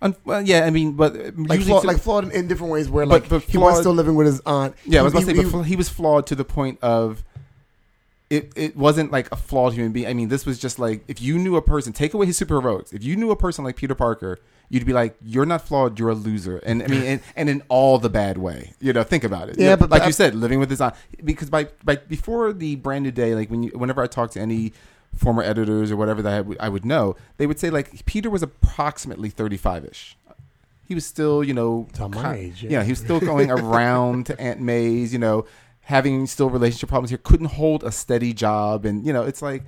Un- 0.03 0.15
well, 0.25 0.41
yeah, 0.41 0.65
I 0.65 0.71
mean, 0.71 0.93
but 0.93 1.13
uh, 1.15 1.17
Like 1.17 1.59
usually 1.59 1.63
flawed, 1.65 1.81
to- 1.83 1.87
like 1.87 1.99
flawed 1.99 2.23
in, 2.25 2.31
in 2.31 2.47
different 2.47 2.73
ways. 2.73 2.89
Where 2.89 3.05
But- 3.05 3.21
like 3.21 3.29
but 3.29 3.43
he 3.43 3.57
was 3.59 3.79
still 3.79 3.93
living 3.93 4.15
with 4.15 4.25
his 4.27 4.41
aunt. 4.47 4.75
Yeah, 4.85 5.01
I 5.01 5.03
was 5.03 5.13
He- 5.13 5.19
about 5.19 5.29
to 5.29 5.35
say, 5.37 5.43
he- 5.45 5.51
but 5.51 5.61
he 5.63 5.75
was 5.75 5.89
flawed 5.89 6.25
to 6.27 6.35
the 6.35 6.43
point 6.45 6.79
of 6.81 7.23
it. 8.31 8.51
It 8.55 8.75
wasn't 8.77 9.11
like 9.11 9.31
a 9.31 9.35
flawed 9.35 9.73
human 9.73 9.91
being. 9.91 10.07
I 10.07 10.13
mean, 10.13 10.29
this 10.29 10.45
was 10.45 10.57
just 10.57 10.79
like 10.79 11.03
if 11.07 11.21
you 11.21 11.37
knew 11.37 11.55
a 11.55 11.61
person, 11.61 11.93
take 11.93 12.13
away 12.13 12.25
his 12.25 12.37
super 12.37 12.59
superheroics. 12.61 12.93
If 12.93 13.03
you 13.03 13.15
knew 13.15 13.29
a 13.31 13.35
person 13.35 13.63
like 13.63 13.75
Peter 13.75 13.93
Parker, 13.93 14.39
you'd 14.69 14.85
be 14.85 14.93
like, 14.93 15.15
"You're 15.23 15.45
not 15.45 15.61
flawed. 15.67 15.99
You're 15.99 16.09
a 16.09 16.15
loser." 16.15 16.57
And 16.59 16.81
I 16.81 16.87
mean, 16.87 17.03
and, 17.03 17.21
and 17.35 17.49
in 17.49 17.61
all 17.69 17.99
the 17.99 18.09
bad 18.09 18.37
way. 18.37 18.73
You 18.79 18.93
know, 18.93 19.03
think 19.03 19.23
about 19.23 19.49
it. 19.49 19.57
Yeah, 19.57 19.63
You 19.63 19.69
know, 19.71 19.77
but- 19.77 19.89
like 19.91 20.01
but- 20.01 20.07
you 20.07 20.13
said, 20.13 20.33
living 20.35 20.59
with 20.59 20.69
his 20.69 20.81
aunt. 20.81 20.95
Because 21.23 21.49
by 21.49 21.67
by 21.83 21.97
before 21.97 22.53
the 22.53 22.75
brand 22.77 23.03
new 23.03 23.11
day, 23.11 23.35
like 23.35 23.51
when 23.51 23.63
you, 23.63 23.69
whenever 23.75 24.01
I 24.01 24.07
talk 24.07 24.31
to 24.31 24.39
any 24.39 24.73
former 25.15 25.43
editors 25.43 25.91
or 25.91 25.97
whatever 25.97 26.21
that 26.21 26.33
I 26.33 26.41
would, 26.41 26.57
I 26.59 26.69
would 26.69 26.85
know, 26.85 27.15
they 27.37 27.45
would 27.45 27.59
say 27.59 27.69
like 27.69 28.05
Peter 28.05 28.29
was 28.29 28.41
approximately 28.41 29.29
35 29.29 29.85
ish. 29.85 30.17
He 30.87 30.95
was 30.95 31.05
still, 31.05 31.43
you 31.43 31.53
know, 31.53 31.87
kind- 31.93 32.15
age, 32.37 32.63
yeah. 32.63 32.69
yeah, 32.71 32.83
he 32.83 32.91
was 32.91 32.99
still 32.99 33.19
going 33.19 33.49
around 33.59 34.25
to 34.27 34.39
Aunt 34.41 34.59
May's, 34.61 35.11
you 35.13 35.19
know, 35.19 35.45
having 35.81 36.27
still 36.27 36.49
relationship 36.49 36.89
problems 36.89 37.09
here, 37.09 37.19
couldn't 37.21 37.47
hold 37.47 37.83
a 37.83 37.91
steady 37.91 38.33
job, 38.33 38.85
and 38.85 39.05
you 39.05 39.13
know, 39.13 39.23
it's 39.23 39.41
like, 39.41 39.63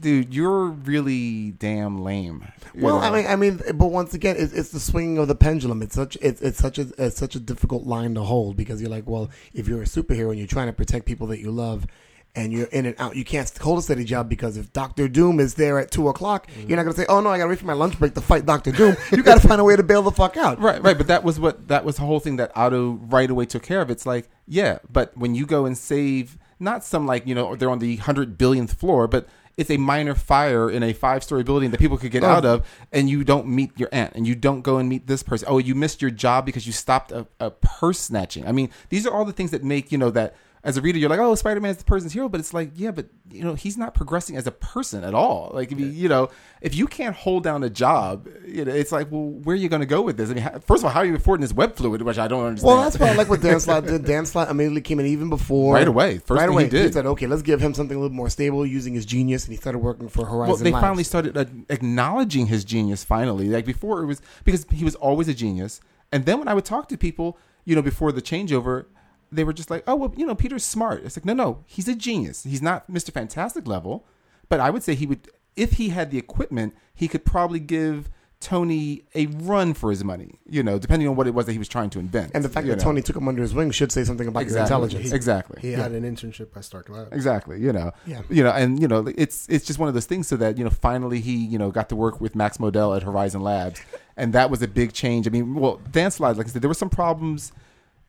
dude, 0.00 0.34
you're 0.34 0.66
really 0.66 1.52
damn 1.52 2.02
lame. 2.02 2.46
Well, 2.74 2.98
know? 2.98 3.04
I 3.04 3.10
mean, 3.10 3.26
I 3.26 3.36
mean, 3.36 3.60
but 3.74 3.88
once 3.88 4.14
again, 4.14 4.36
it's, 4.38 4.52
it's 4.52 4.70
the 4.70 4.80
swinging 4.80 5.18
of 5.18 5.28
the 5.28 5.34
pendulum. 5.34 5.82
It's 5.82 5.94
such 5.94 6.16
it's, 6.20 6.40
it's 6.40 6.58
such 6.58 6.78
a 6.78 6.88
it's 6.98 7.16
such 7.16 7.34
a 7.34 7.40
difficult 7.40 7.84
line 7.86 8.14
to 8.14 8.22
hold 8.22 8.56
because 8.56 8.80
you're 8.80 8.90
like, 8.90 9.06
well, 9.06 9.30
if 9.54 9.68
you're 9.68 9.82
a 9.82 9.86
superhero 9.86 10.30
and 10.30 10.38
you're 10.38 10.48
trying 10.48 10.68
to 10.68 10.72
protect 10.72 11.06
people 11.06 11.26
that 11.28 11.40
you 11.40 11.50
love, 11.50 11.86
and 12.34 12.52
you're 12.52 12.66
in 12.68 12.86
and 12.86 12.96
out, 12.98 13.14
you 13.14 13.24
can't 13.24 13.50
hold 13.58 13.78
a 13.78 13.82
steady 13.82 14.04
job 14.04 14.28
because 14.28 14.56
if 14.56 14.72
Doctor 14.72 15.06
Doom 15.08 15.38
is 15.38 15.54
there 15.54 15.78
at 15.78 15.90
two 15.90 16.08
o'clock, 16.08 16.48
you're 16.66 16.76
not 16.76 16.84
gonna 16.84 16.94
say, 16.96 17.04
oh 17.08 17.20
no, 17.20 17.28
I 17.30 17.36
gotta 17.38 17.50
wait 17.50 17.58
for 17.58 17.66
my 17.66 17.72
lunch 17.74 17.98
break 17.98 18.14
to 18.14 18.20
fight 18.20 18.46
Doctor 18.46 18.72
Doom. 18.72 18.96
you 19.12 19.22
got 19.22 19.40
to 19.40 19.46
find 19.46 19.60
a 19.60 19.64
way 19.64 19.76
to 19.76 19.82
bail 19.82 20.02
the 20.02 20.10
fuck 20.12 20.36
out. 20.36 20.58
Right, 20.60 20.82
right, 20.82 20.96
but 20.96 21.08
that 21.08 21.24
was 21.24 21.38
what 21.38 21.68
that 21.68 21.84
was 21.84 21.96
the 21.96 22.02
whole 22.02 22.20
thing 22.20 22.36
that 22.36 22.50
Otto 22.56 22.92
right 22.92 23.28
away 23.30 23.44
took 23.46 23.62
care 23.62 23.80
of. 23.82 23.90
It's 23.90 24.06
like, 24.06 24.30
yeah, 24.46 24.78
but 24.90 25.16
when 25.16 25.34
you 25.34 25.44
go 25.46 25.66
and 25.66 25.76
save 25.76 26.38
not 26.58 26.84
some 26.84 27.06
like 27.06 27.26
you 27.26 27.34
know 27.34 27.54
they're 27.56 27.70
on 27.70 27.80
the 27.80 27.96
hundred 27.96 28.38
billionth 28.38 28.72
floor, 28.74 29.06
but 29.06 29.28
it's 29.58 29.70
a 29.70 29.76
minor 29.76 30.14
fire 30.14 30.70
in 30.70 30.82
a 30.82 30.94
five 30.94 31.22
story 31.22 31.42
building 31.42 31.70
that 31.72 31.78
people 31.80 31.98
could 31.98 32.10
get 32.10 32.24
Oh. 32.24 32.28
out 32.28 32.46
of, 32.46 32.66
and 32.90 33.10
you 33.10 33.22
don't 33.24 33.46
meet 33.46 33.78
your 33.78 33.90
aunt, 33.92 34.14
and 34.14 34.26
you 34.26 34.34
don't 34.34 34.62
go 34.62 34.78
and 34.78 34.88
meet 34.88 35.06
this 35.06 35.22
person. 35.22 35.46
Oh, 35.50 35.58
you 35.58 35.74
missed 35.74 36.00
your 36.00 36.10
job 36.10 36.46
because 36.46 36.66
you 36.66 36.72
stopped 36.72 37.12
a, 37.12 37.26
a 37.38 37.50
purse 37.50 37.98
snatching. 37.98 38.46
I 38.46 38.52
mean, 38.52 38.70
these 38.88 39.06
are 39.06 39.12
all 39.12 39.26
the 39.26 39.32
things 39.34 39.50
that 39.50 39.62
make 39.62 39.92
you 39.92 39.98
know 39.98 40.10
that. 40.12 40.34
As 40.64 40.76
a 40.76 40.80
reader, 40.80 40.96
you're 40.96 41.10
like, 41.10 41.18
"Oh, 41.18 41.34
Spider 41.34 41.60
Man 41.60 41.72
is 41.72 41.78
the 41.78 41.84
person's 41.84 42.12
hero," 42.12 42.28
but 42.28 42.38
it's 42.38 42.54
like, 42.54 42.70
yeah, 42.76 42.92
but 42.92 43.06
you 43.32 43.42
know, 43.42 43.54
he's 43.54 43.76
not 43.76 43.94
progressing 43.94 44.36
as 44.36 44.46
a 44.46 44.52
person 44.52 45.02
at 45.02 45.12
all. 45.12 45.50
Like, 45.52 45.72
if 45.72 45.80
you, 45.80 45.86
you 45.86 46.08
know, 46.08 46.28
if 46.60 46.76
you 46.76 46.86
can't 46.86 47.16
hold 47.16 47.42
down 47.42 47.64
a 47.64 47.68
job, 47.70 48.28
you 48.46 48.64
know, 48.64 48.72
it's 48.72 48.92
like, 48.92 49.10
well, 49.10 49.22
where 49.24 49.54
are 49.54 49.56
you 49.56 49.68
going 49.68 49.80
to 49.80 49.86
go 49.86 50.02
with 50.02 50.16
this? 50.16 50.30
I 50.30 50.34
mean, 50.34 50.44
how, 50.44 50.58
first 50.60 50.82
of 50.82 50.84
all, 50.84 50.90
how 50.92 51.00
are 51.00 51.04
you 51.04 51.16
affording 51.16 51.40
this 51.40 51.52
web 51.52 51.74
fluid, 51.74 52.02
which 52.02 52.16
I 52.16 52.28
don't 52.28 52.46
understand. 52.46 52.68
Well, 52.76 52.84
that's 52.84 52.96
why 52.96 53.08
I 53.08 53.14
like 53.14 53.28
what 53.28 53.42
Dan 53.42 53.58
Slott 53.58 53.86
did. 53.86 54.04
Dan 54.04 54.24
Slott 54.24 54.50
immediately 54.50 54.82
came 54.82 55.00
in 55.00 55.06
even 55.06 55.28
before 55.30 55.74
Right 55.74 55.88
away. 55.88 56.18
First 56.18 56.38
right 56.38 56.46
thing 56.46 56.54
away, 56.54 56.64
he 56.64 56.70
did. 56.70 56.92
said, 56.94 57.06
"Okay, 57.06 57.26
let's 57.26 57.42
give 57.42 57.60
him 57.60 57.74
something 57.74 57.96
a 57.96 58.00
little 58.00 58.14
more 58.14 58.30
stable 58.30 58.64
using 58.64 58.94
his 58.94 59.04
genius," 59.04 59.44
and 59.46 59.52
he 59.52 59.56
started 59.60 59.80
working 59.80 60.08
for 60.08 60.26
Horizon. 60.26 60.48
well, 60.48 60.56
they 60.58 60.70
Labs. 60.70 60.80
finally 60.82 61.02
started 61.04 61.36
uh, 61.36 61.44
acknowledging 61.70 62.46
his 62.46 62.64
genius. 62.64 63.02
Finally, 63.02 63.48
like 63.48 63.64
before, 63.64 64.02
it 64.02 64.06
was 64.06 64.22
because 64.44 64.64
he 64.70 64.84
was 64.84 64.94
always 64.94 65.26
a 65.26 65.34
genius. 65.34 65.80
And 66.12 66.24
then 66.24 66.38
when 66.38 66.46
I 66.46 66.54
would 66.54 66.64
talk 66.64 66.88
to 66.90 66.96
people, 66.96 67.36
you 67.64 67.74
know, 67.74 67.82
before 67.82 68.12
the 68.12 68.22
changeover, 68.22 68.84
they 69.32 69.44
were 69.44 69.52
just 69.52 69.70
like, 69.70 69.82
"Oh, 69.86 69.96
well, 69.96 70.14
you 70.16 70.26
know, 70.26 70.34
Peter's 70.34 70.64
smart." 70.64 71.02
It's 71.04 71.16
like, 71.16 71.24
no, 71.24 71.32
no, 71.32 71.64
he's 71.66 71.88
a 71.88 71.94
genius. 71.94 72.44
He's 72.44 72.62
not 72.62 72.88
Mister 72.88 73.10
Fantastic 73.10 73.66
level, 73.66 74.06
but 74.48 74.60
I 74.60 74.70
would 74.70 74.82
say 74.82 74.94
he 74.94 75.06
would, 75.06 75.28
if 75.56 75.72
he 75.74 75.88
had 75.88 76.10
the 76.10 76.18
equipment, 76.18 76.74
he 76.94 77.08
could 77.08 77.24
probably 77.24 77.58
give 77.58 78.10
Tony 78.40 79.04
a 79.14 79.26
run 79.26 79.72
for 79.72 79.90
his 79.90 80.02
money. 80.04 80.40
You 80.44 80.62
know, 80.62 80.78
depending 80.78 81.08
on 81.08 81.16
what 81.16 81.26
it 81.26 81.34
was 81.34 81.46
that 81.46 81.52
he 81.52 81.58
was 81.58 81.68
trying 81.68 81.90
to 81.90 81.98
invent. 81.98 82.32
and 82.34 82.44
the 82.44 82.48
fact 82.48 82.66
that 82.66 82.76
know. 82.76 82.82
Tony 82.82 83.00
took 83.00 83.16
him 83.16 83.28
under 83.28 83.40
his 83.40 83.54
wing 83.54 83.70
should 83.70 83.90
say 83.92 84.04
something 84.04 84.28
about 84.28 84.40
your 84.40 84.48
exactly, 84.48 84.64
intelligence. 84.64 85.12
exactly, 85.12 85.60
He 85.62 85.72
had 85.72 85.92
an 85.92 86.02
internship 86.02 86.54
at 86.56 86.64
Stark 86.64 86.88
Labs. 86.88 87.12
Exactly. 87.12 87.60
You 87.60 87.72
know. 87.72 87.92
Yeah. 88.06 88.22
You 88.28 88.42
know, 88.44 88.50
and 88.50 88.82
you 88.82 88.88
know, 88.88 89.06
it's 89.16 89.48
it's 89.48 89.64
just 89.64 89.78
one 89.78 89.88
of 89.88 89.94
those 89.94 90.06
things. 90.06 90.26
So 90.26 90.36
that 90.36 90.58
you 90.58 90.64
know, 90.64 90.70
finally 90.70 91.20
he 91.20 91.36
you 91.36 91.58
know 91.58 91.70
got 91.70 91.88
to 91.90 91.96
work 91.96 92.20
with 92.20 92.34
Max 92.34 92.58
Modell 92.58 92.94
at 92.96 93.02
Horizon 93.04 93.40
Labs, 93.40 93.80
and 94.16 94.32
that 94.32 94.50
was 94.50 94.60
a 94.60 94.68
big 94.68 94.92
change. 94.92 95.26
I 95.26 95.30
mean, 95.30 95.54
well, 95.54 95.80
Dan 95.90 96.10
Slott, 96.10 96.36
like 96.36 96.46
I 96.46 96.50
said, 96.50 96.62
there 96.62 96.68
were 96.68 96.74
some 96.74 96.90
problems 96.90 97.52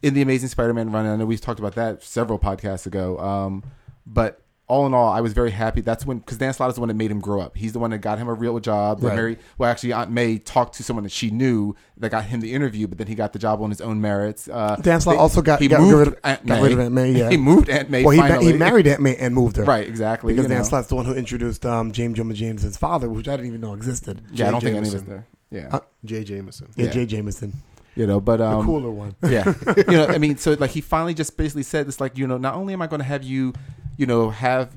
in 0.03 0.13
the 0.13 0.21
Amazing 0.21 0.49
Spider-Man 0.49 0.91
run. 0.91 1.05
and 1.05 1.13
I 1.13 1.17
know 1.17 1.25
we've 1.25 1.41
talked 1.41 1.59
about 1.59 1.73
that 1.75 2.03
several 2.03 2.37
podcasts 2.37 2.85
ago. 2.85 3.17
Um, 3.19 3.63
but 4.05 4.39
all 4.67 4.85
in 4.85 4.93
all, 4.93 5.09
I 5.11 5.19
was 5.21 5.33
very 5.33 5.51
happy. 5.51 5.81
That's 5.81 6.05
when 6.05 6.19
because 6.19 6.37
Dan 6.37 6.53
Slott 6.53 6.69
is 6.69 6.75
the 6.75 6.81
one 6.81 6.87
that 6.87 6.93
made 6.95 7.11
him 7.11 7.19
grow 7.19 7.41
up. 7.41 7.55
He's 7.57 7.73
the 7.73 7.79
one 7.79 7.91
that 7.91 7.97
got 7.99 8.17
him 8.17 8.27
a 8.29 8.33
real 8.33 8.59
job. 8.59 9.01
That 9.01 9.07
Right. 9.09 9.15
Mary, 9.15 9.37
well, 9.57 9.69
actually, 9.69 9.91
Aunt 9.93 10.09
May 10.09 10.37
talked 10.39 10.75
to 10.75 10.83
someone 10.83 11.03
that 11.03 11.11
she 11.11 11.29
knew 11.31 11.75
that 11.97 12.09
got 12.09 12.23
him 12.25 12.39
the 12.39 12.53
interview, 12.53 12.87
but 12.87 12.97
then 12.97 13.07
he 13.07 13.13
got 13.15 13.33
the 13.33 13.39
job 13.39 13.61
on 13.61 13.69
his 13.69 13.81
own 13.81 13.99
merits. 14.01 14.47
Uh, 14.47 14.77
Dan 14.81 15.01
Slott 15.01 15.17
also 15.17 15.41
got- 15.41 15.59
he 15.61 15.67
got 15.67 15.81
moved 15.81 15.97
rid 15.97 16.07
of- 16.07 16.15
Aunt 16.23 16.45
got 16.45 16.61
rid 16.61 16.71
of 16.71 16.79
Aunt 16.79 16.93
May, 16.93 17.11
yeah. 17.17 17.29
he 17.29 17.37
moved 17.37 17.69
Aunt 17.69 17.89
May. 17.89 18.03
Well, 18.03 18.11
he, 18.11 18.19
finally. 18.19 18.45
he 18.47 18.53
married 18.53 18.87
Aunt 18.87 19.01
May 19.01 19.15
and 19.17 19.35
moved 19.35 19.57
her. 19.57 19.63
Right, 19.65 19.87
exactly. 19.87 20.33
Because 20.33 20.47
Dan 20.49 20.59
know. 20.59 20.63
Slott's 20.63 20.87
the 20.87 20.95
one 20.95 21.05
who 21.05 21.13
introduced 21.13 21.65
um, 21.65 21.91
James 21.91 22.15
Jonah 22.17 22.33
Jameson's 22.33 22.77
father, 22.77 23.09
which 23.09 23.27
I 23.27 23.31
didn't 23.35 23.47
even 23.47 23.61
know 23.61 23.73
existed. 23.73 24.21
Yeah, 24.31 24.47
I 24.47 24.51
don't 24.51 24.61
Jay 24.61 24.67
think 24.67 24.77
any 24.77 24.87
of 24.89 24.95
us 24.95 25.01
there. 25.01 25.27
Yeah, 25.51 25.67
Uh, 25.71 25.79
Jay 26.05 26.23
Jameson. 26.23 26.69
Yeah, 26.77 26.85
Yeah. 26.85 26.91
Jay 26.91 27.05
Jameson, 27.05 27.53
you 27.95 28.07
know, 28.07 28.19
but 28.19 28.37
the 28.37 28.47
um, 28.47 28.65
cooler 28.65 28.89
one. 28.91 29.15
yeah 29.23 29.53
you 29.77 29.83
know 29.97 30.07
i 30.07 30.17
mean 30.17 30.37
so 30.37 30.53
like 30.59 30.71
he 30.71 30.81
finally 30.81 31.13
just 31.13 31.37
basically 31.37 31.63
said 31.63 31.87
this 31.87 31.99
like 32.01 32.17
you 32.17 32.25
know 32.27 32.37
not 32.37 32.55
only 32.55 32.73
am 32.73 32.81
i 32.81 32.87
going 32.87 32.99
to 32.99 33.05
have 33.05 33.23
you 33.23 33.53
you 33.97 34.05
know 34.05 34.29
have 34.31 34.71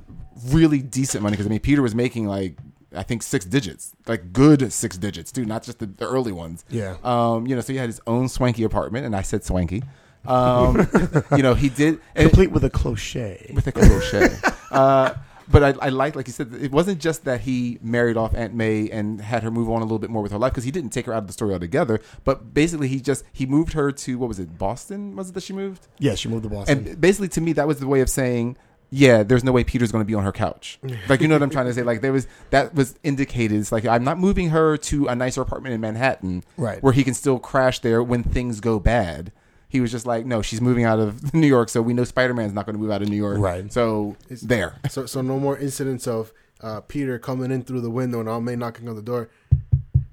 really 0.49 0.81
decent 0.83 1.23
money 1.23 1.33
because 1.33 1.47
i 1.47 1.49
mean 1.49 1.61
peter 1.61 1.81
was 1.83 1.95
making 1.95 2.27
like 2.27 2.57
i 2.95 3.03
think 3.03 3.23
six 3.23 3.45
digits 3.45 3.93
like 4.07 4.33
good 4.33 4.71
six 4.73 4.99
digits 4.99 5.33
too 5.33 5.45
not 5.47 5.63
just 5.63 5.79
the, 5.79 5.87
the 5.87 6.07
early 6.07 6.33
ones 6.33 6.65
Yeah. 6.69 6.97
um 7.05 7.47
you 7.47 7.55
know 7.55 7.61
so 7.63 7.73
he 7.73 7.79
had 7.79 7.89
his 7.89 8.01
own 8.07 8.29
swanky 8.29 8.65
apartment 8.65 9.07
and 9.07 9.17
i 9.17 9.23
said 9.23 9.45
swanky 9.45 9.83
um 10.27 10.87
you 11.37 11.43
know 11.43 11.55
he 11.55 11.69
did 11.69 12.01
Complete 12.15 12.51
with 12.51 12.65
a 12.65 12.71
cloche. 12.71 13.53
with 13.55 13.67
a 13.67 13.73
crochet. 13.73 14.29
uh, 14.73 15.15
but 15.49 15.63
I, 15.63 15.87
I 15.87 15.89
like, 15.91 16.17
like 16.17 16.27
you 16.27 16.33
said, 16.33 16.53
it 16.55 16.73
wasn't 16.73 17.01
just 17.01 17.25
that 17.25 17.43
he 17.43 17.79
married 17.83 18.17
off 18.17 18.35
Aunt 18.35 18.55
May 18.55 18.89
and 18.91 19.21
had 19.21 19.43
her 19.43 19.51
move 19.51 19.71
on 19.71 19.81
a 19.81 19.85
little 19.85 19.99
bit 19.99 20.11
more 20.11 20.23
with 20.23 20.33
her 20.33 20.39
life 20.39 20.53
because 20.53 20.65
he 20.65 20.71
didn't 20.71 20.91
take 20.91 21.07
her 21.07 21.13
out 21.13 21.19
of 21.23 21.27
the 21.27 21.33
story 21.33 21.53
altogether. 21.53 22.01
But 22.25 22.53
basically, 22.55 22.89
he 22.89 23.01
just 23.01 23.25
he 23.33 23.47
moved 23.47 23.73
her 23.75 23.93
to 23.93 24.19
what 24.19 24.29
was 24.29 24.39
it, 24.39 24.59
Boston? 24.59 25.17
Was 25.17 25.31
it 25.31 25.35
that 25.35 25.43
she 25.43 25.53
moved? 25.53 25.87
yeah, 25.99 26.15
she 26.15 26.29
moved 26.29 26.45
to 26.45 26.49
Boston. 26.51 26.87
And 26.87 27.01
basically, 27.01 27.29
to 27.29 27.41
me, 27.41 27.53
that 27.55 27.67
was 27.67 27.81
the 27.81 27.87
way 27.87 28.01
of 28.01 28.11
saying, 28.11 28.57
yeah, 28.91 29.23
there's 29.25 29.43
no 29.43 29.51
way 29.53 29.65
Peter's 29.65 29.91
going 29.91 30.03
to 30.05 30.07
be 30.07 30.15
on 30.15 30.23
her 30.25 30.33
couch. 30.33 30.79
Like, 31.09 31.21
you 31.21 31.29
know 31.29 31.35
what 31.35 31.43
I'm 31.43 31.51
trying 31.51 31.67
to 31.67 31.75
say? 31.75 31.83
Like, 31.83 32.01
there 32.01 32.13
was 32.13 32.27
that 32.51 32.75
was 32.75 32.97
indicated. 33.03 33.59
It's 33.59 33.73
like 33.73 33.85
I'm 33.85 34.05
not 34.05 34.19
moving 34.19 34.51
her 34.51 34.77
to 34.77 35.07
a 35.07 35.15
nicer 35.15 35.43
apartment 35.43 35.75
in 35.75 35.81
Manhattan, 35.81 36.45
Right. 36.57 36.83
Where 36.83 36.93
he 36.93 37.05
can 37.05 37.15
still 37.15 37.39
crash 37.39 37.81
there 37.81 38.03
when 38.03 38.23
things 38.23 38.61
go 38.61 38.79
bad. 38.79 39.33
He 39.77 39.81
was 39.83 39.93
just 39.93 40.07
like, 40.07 40.25
no, 40.25 40.41
she's 40.41 40.63
moving 40.63 40.85
out 40.85 40.99
of 40.99 41.35
New 41.43 41.47
York, 41.47 41.69
so 41.69 41.83
we 41.83 41.93
know 41.93 42.05
Spider 42.05 42.33
Man's 42.33 42.55
not 42.55 42.65
going 42.65 42.77
to 42.77 42.81
move 42.81 42.91
out 42.91 43.03
of 43.03 43.11
New 43.11 43.17
York, 43.17 43.37
Right. 43.39 43.71
So 43.71 44.17
It's- 44.25 44.41
there. 44.41 44.79
So 44.89 45.05
so 45.05 45.21
no 45.21 45.39
more 45.39 45.59
incidents 45.59 46.07
of 46.07 46.33
uh, 46.63 46.81
Peter 46.81 47.19
coming 47.19 47.51
in 47.51 47.63
through 47.63 47.83
the 47.83 47.91
window 47.91 48.21
and 48.21 48.29
Aunt 48.31 48.43
May 48.43 48.57
knocking 48.57 48.89
on 48.89 48.97
the 48.97 49.03
door. 49.03 49.29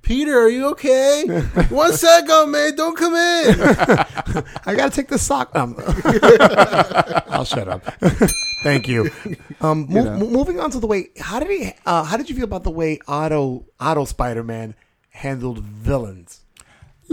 Peter, 0.02 0.38
are 0.38 0.50
you 0.50 0.66
okay? 0.72 1.24
One 1.70 1.94
sec, 1.94 2.30
Aunt 2.30 2.50
May, 2.52 2.72
don't 2.76 2.98
come 2.98 3.14
in. 3.16 3.56
I 4.66 4.76
gotta 4.76 4.90
take 4.92 5.08
the 5.08 5.18
sock. 5.18 5.56
Um, 5.56 5.76
I'll 7.30 7.46
shut 7.46 7.70
up. 7.70 7.86
Thank 8.64 8.90
you. 8.90 9.10
Um, 9.62 9.88
mo- 9.90 10.04
know. 10.04 10.18
mo- 10.18 10.28
moving 10.30 10.60
on 10.60 10.72
to 10.72 10.80
the 10.82 10.88
way. 10.88 11.10
How 11.20 11.40
did 11.40 11.50
he? 11.50 11.72
Uh, 11.86 12.04
how 12.04 12.18
did 12.18 12.30
you 12.30 12.36
feel 12.36 12.44
about 12.44 12.64
the 12.66 12.72
way 12.72 13.00
Otto 13.08 13.66
Otto 13.80 14.04
Spider 14.04 14.44
Man 14.44 14.76
handled 15.12 15.60
villains? 15.60 16.42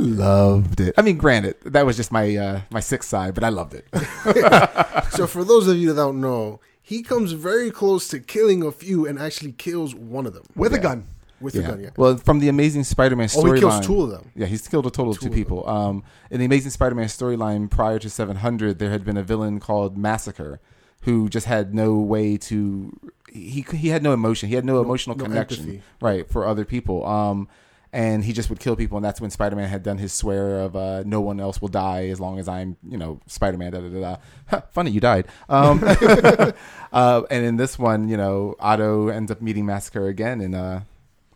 Loved 0.00 0.80
it. 0.80 0.94
I 0.96 1.02
mean, 1.02 1.16
granted, 1.18 1.56
that 1.64 1.84
was 1.86 1.96
just 1.96 2.10
my 2.12 2.36
uh, 2.36 2.60
my 2.70 2.80
sixth 2.80 3.08
side, 3.08 3.34
but 3.34 3.44
I 3.44 3.48
loved 3.50 3.74
it. 3.74 3.86
So 5.10 5.26
for 5.26 5.44
those 5.44 5.66
of 5.68 5.76
you 5.76 5.88
that 5.88 5.96
don't 5.96 6.20
know, 6.20 6.60
he 6.80 7.02
comes 7.02 7.32
very 7.32 7.70
close 7.70 8.08
to 8.08 8.20
killing 8.20 8.62
a 8.62 8.70
few 8.72 9.06
and 9.06 9.18
actually 9.18 9.52
kills 9.52 9.94
one 9.94 10.24
of 10.24 10.32
them 10.34 10.44
With 10.54 10.72
a 10.72 10.78
gun. 10.78 11.04
with 11.40 11.54
yeah. 11.54 11.62
the 11.62 11.68
gun. 11.68 11.80
Yeah. 11.82 11.90
Well, 11.96 12.16
from 12.16 12.38
the 12.38 12.48
Amazing 12.48 12.84
Spider-Man 12.84 13.26
storyline, 13.28 13.50
Oh, 13.50 13.52
he 13.54 13.60
kills 13.60 13.86
two 13.86 14.02
of 14.02 14.10
them. 14.10 14.30
Yeah, 14.36 14.46
he's 14.46 14.66
killed 14.68 14.86
a 14.86 14.90
total 14.90 15.10
of 15.12 15.18
Two 15.18 15.22
two 15.22 15.26
of 15.26 15.32
them. 15.32 15.40
people. 15.40 15.68
Um, 15.68 16.04
in 16.30 16.38
the 16.38 16.46
Amazing 16.46 16.70
Spider-Man 16.70 17.06
storyline 17.06 17.68
prior 17.68 17.98
to 17.98 18.08
700, 18.08 18.78
there 18.78 18.90
had 18.90 19.04
been 19.04 19.16
a 19.16 19.22
villain 19.22 19.58
called 19.60 19.98
Massacre, 19.98 20.60
who 21.02 21.28
just 21.28 21.46
had 21.46 21.74
no 21.74 21.94
way 21.98 22.36
to. 22.38 22.96
He 23.32 23.66
he 23.74 23.88
had 23.88 24.02
no 24.02 24.12
emotion. 24.14 24.48
He 24.48 24.54
had 24.54 24.64
no, 24.64 24.80
emotional 24.80 25.16
no 25.16 25.24
connection, 25.24 25.64
empathy. 25.64 25.82
right, 26.00 26.26
for 26.30 26.46
other 26.46 26.64
people. 26.64 27.04
Um, 27.04 27.48
and 27.92 28.24
he 28.24 28.32
just 28.32 28.48
would 28.50 28.60
kill 28.60 28.76
people, 28.76 28.96
and 28.96 29.04
that's 29.04 29.20
when 29.20 29.30
Spider-Man 29.30 29.68
had 29.68 29.82
done 29.82 29.98
his 29.98 30.12
swear 30.12 30.60
of 30.60 30.76
uh, 30.76 31.02
no 31.04 31.20
one 31.20 31.40
else 31.40 31.60
will 31.60 31.68
die 31.68 32.08
as 32.08 32.20
long 32.20 32.38
as 32.38 32.48
I'm, 32.48 32.76
you 32.88 32.96
know, 32.96 33.20
Spider-Man. 33.26 33.72
Da 33.72 33.80
da 33.80 33.88
da. 33.88 34.00
da. 34.00 34.16
Huh, 34.46 34.62
funny, 34.70 34.90
you 34.90 35.00
died. 35.00 35.26
Um, 35.48 35.82
uh, 36.92 37.22
and 37.30 37.44
in 37.44 37.56
this 37.56 37.78
one, 37.78 38.08
you 38.08 38.16
know, 38.16 38.54
Otto 38.60 39.08
ends 39.08 39.30
up 39.30 39.40
meeting 39.40 39.66
Massacre 39.66 40.06
again, 40.06 40.40
and 40.40 40.54
uh, 40.54 40.80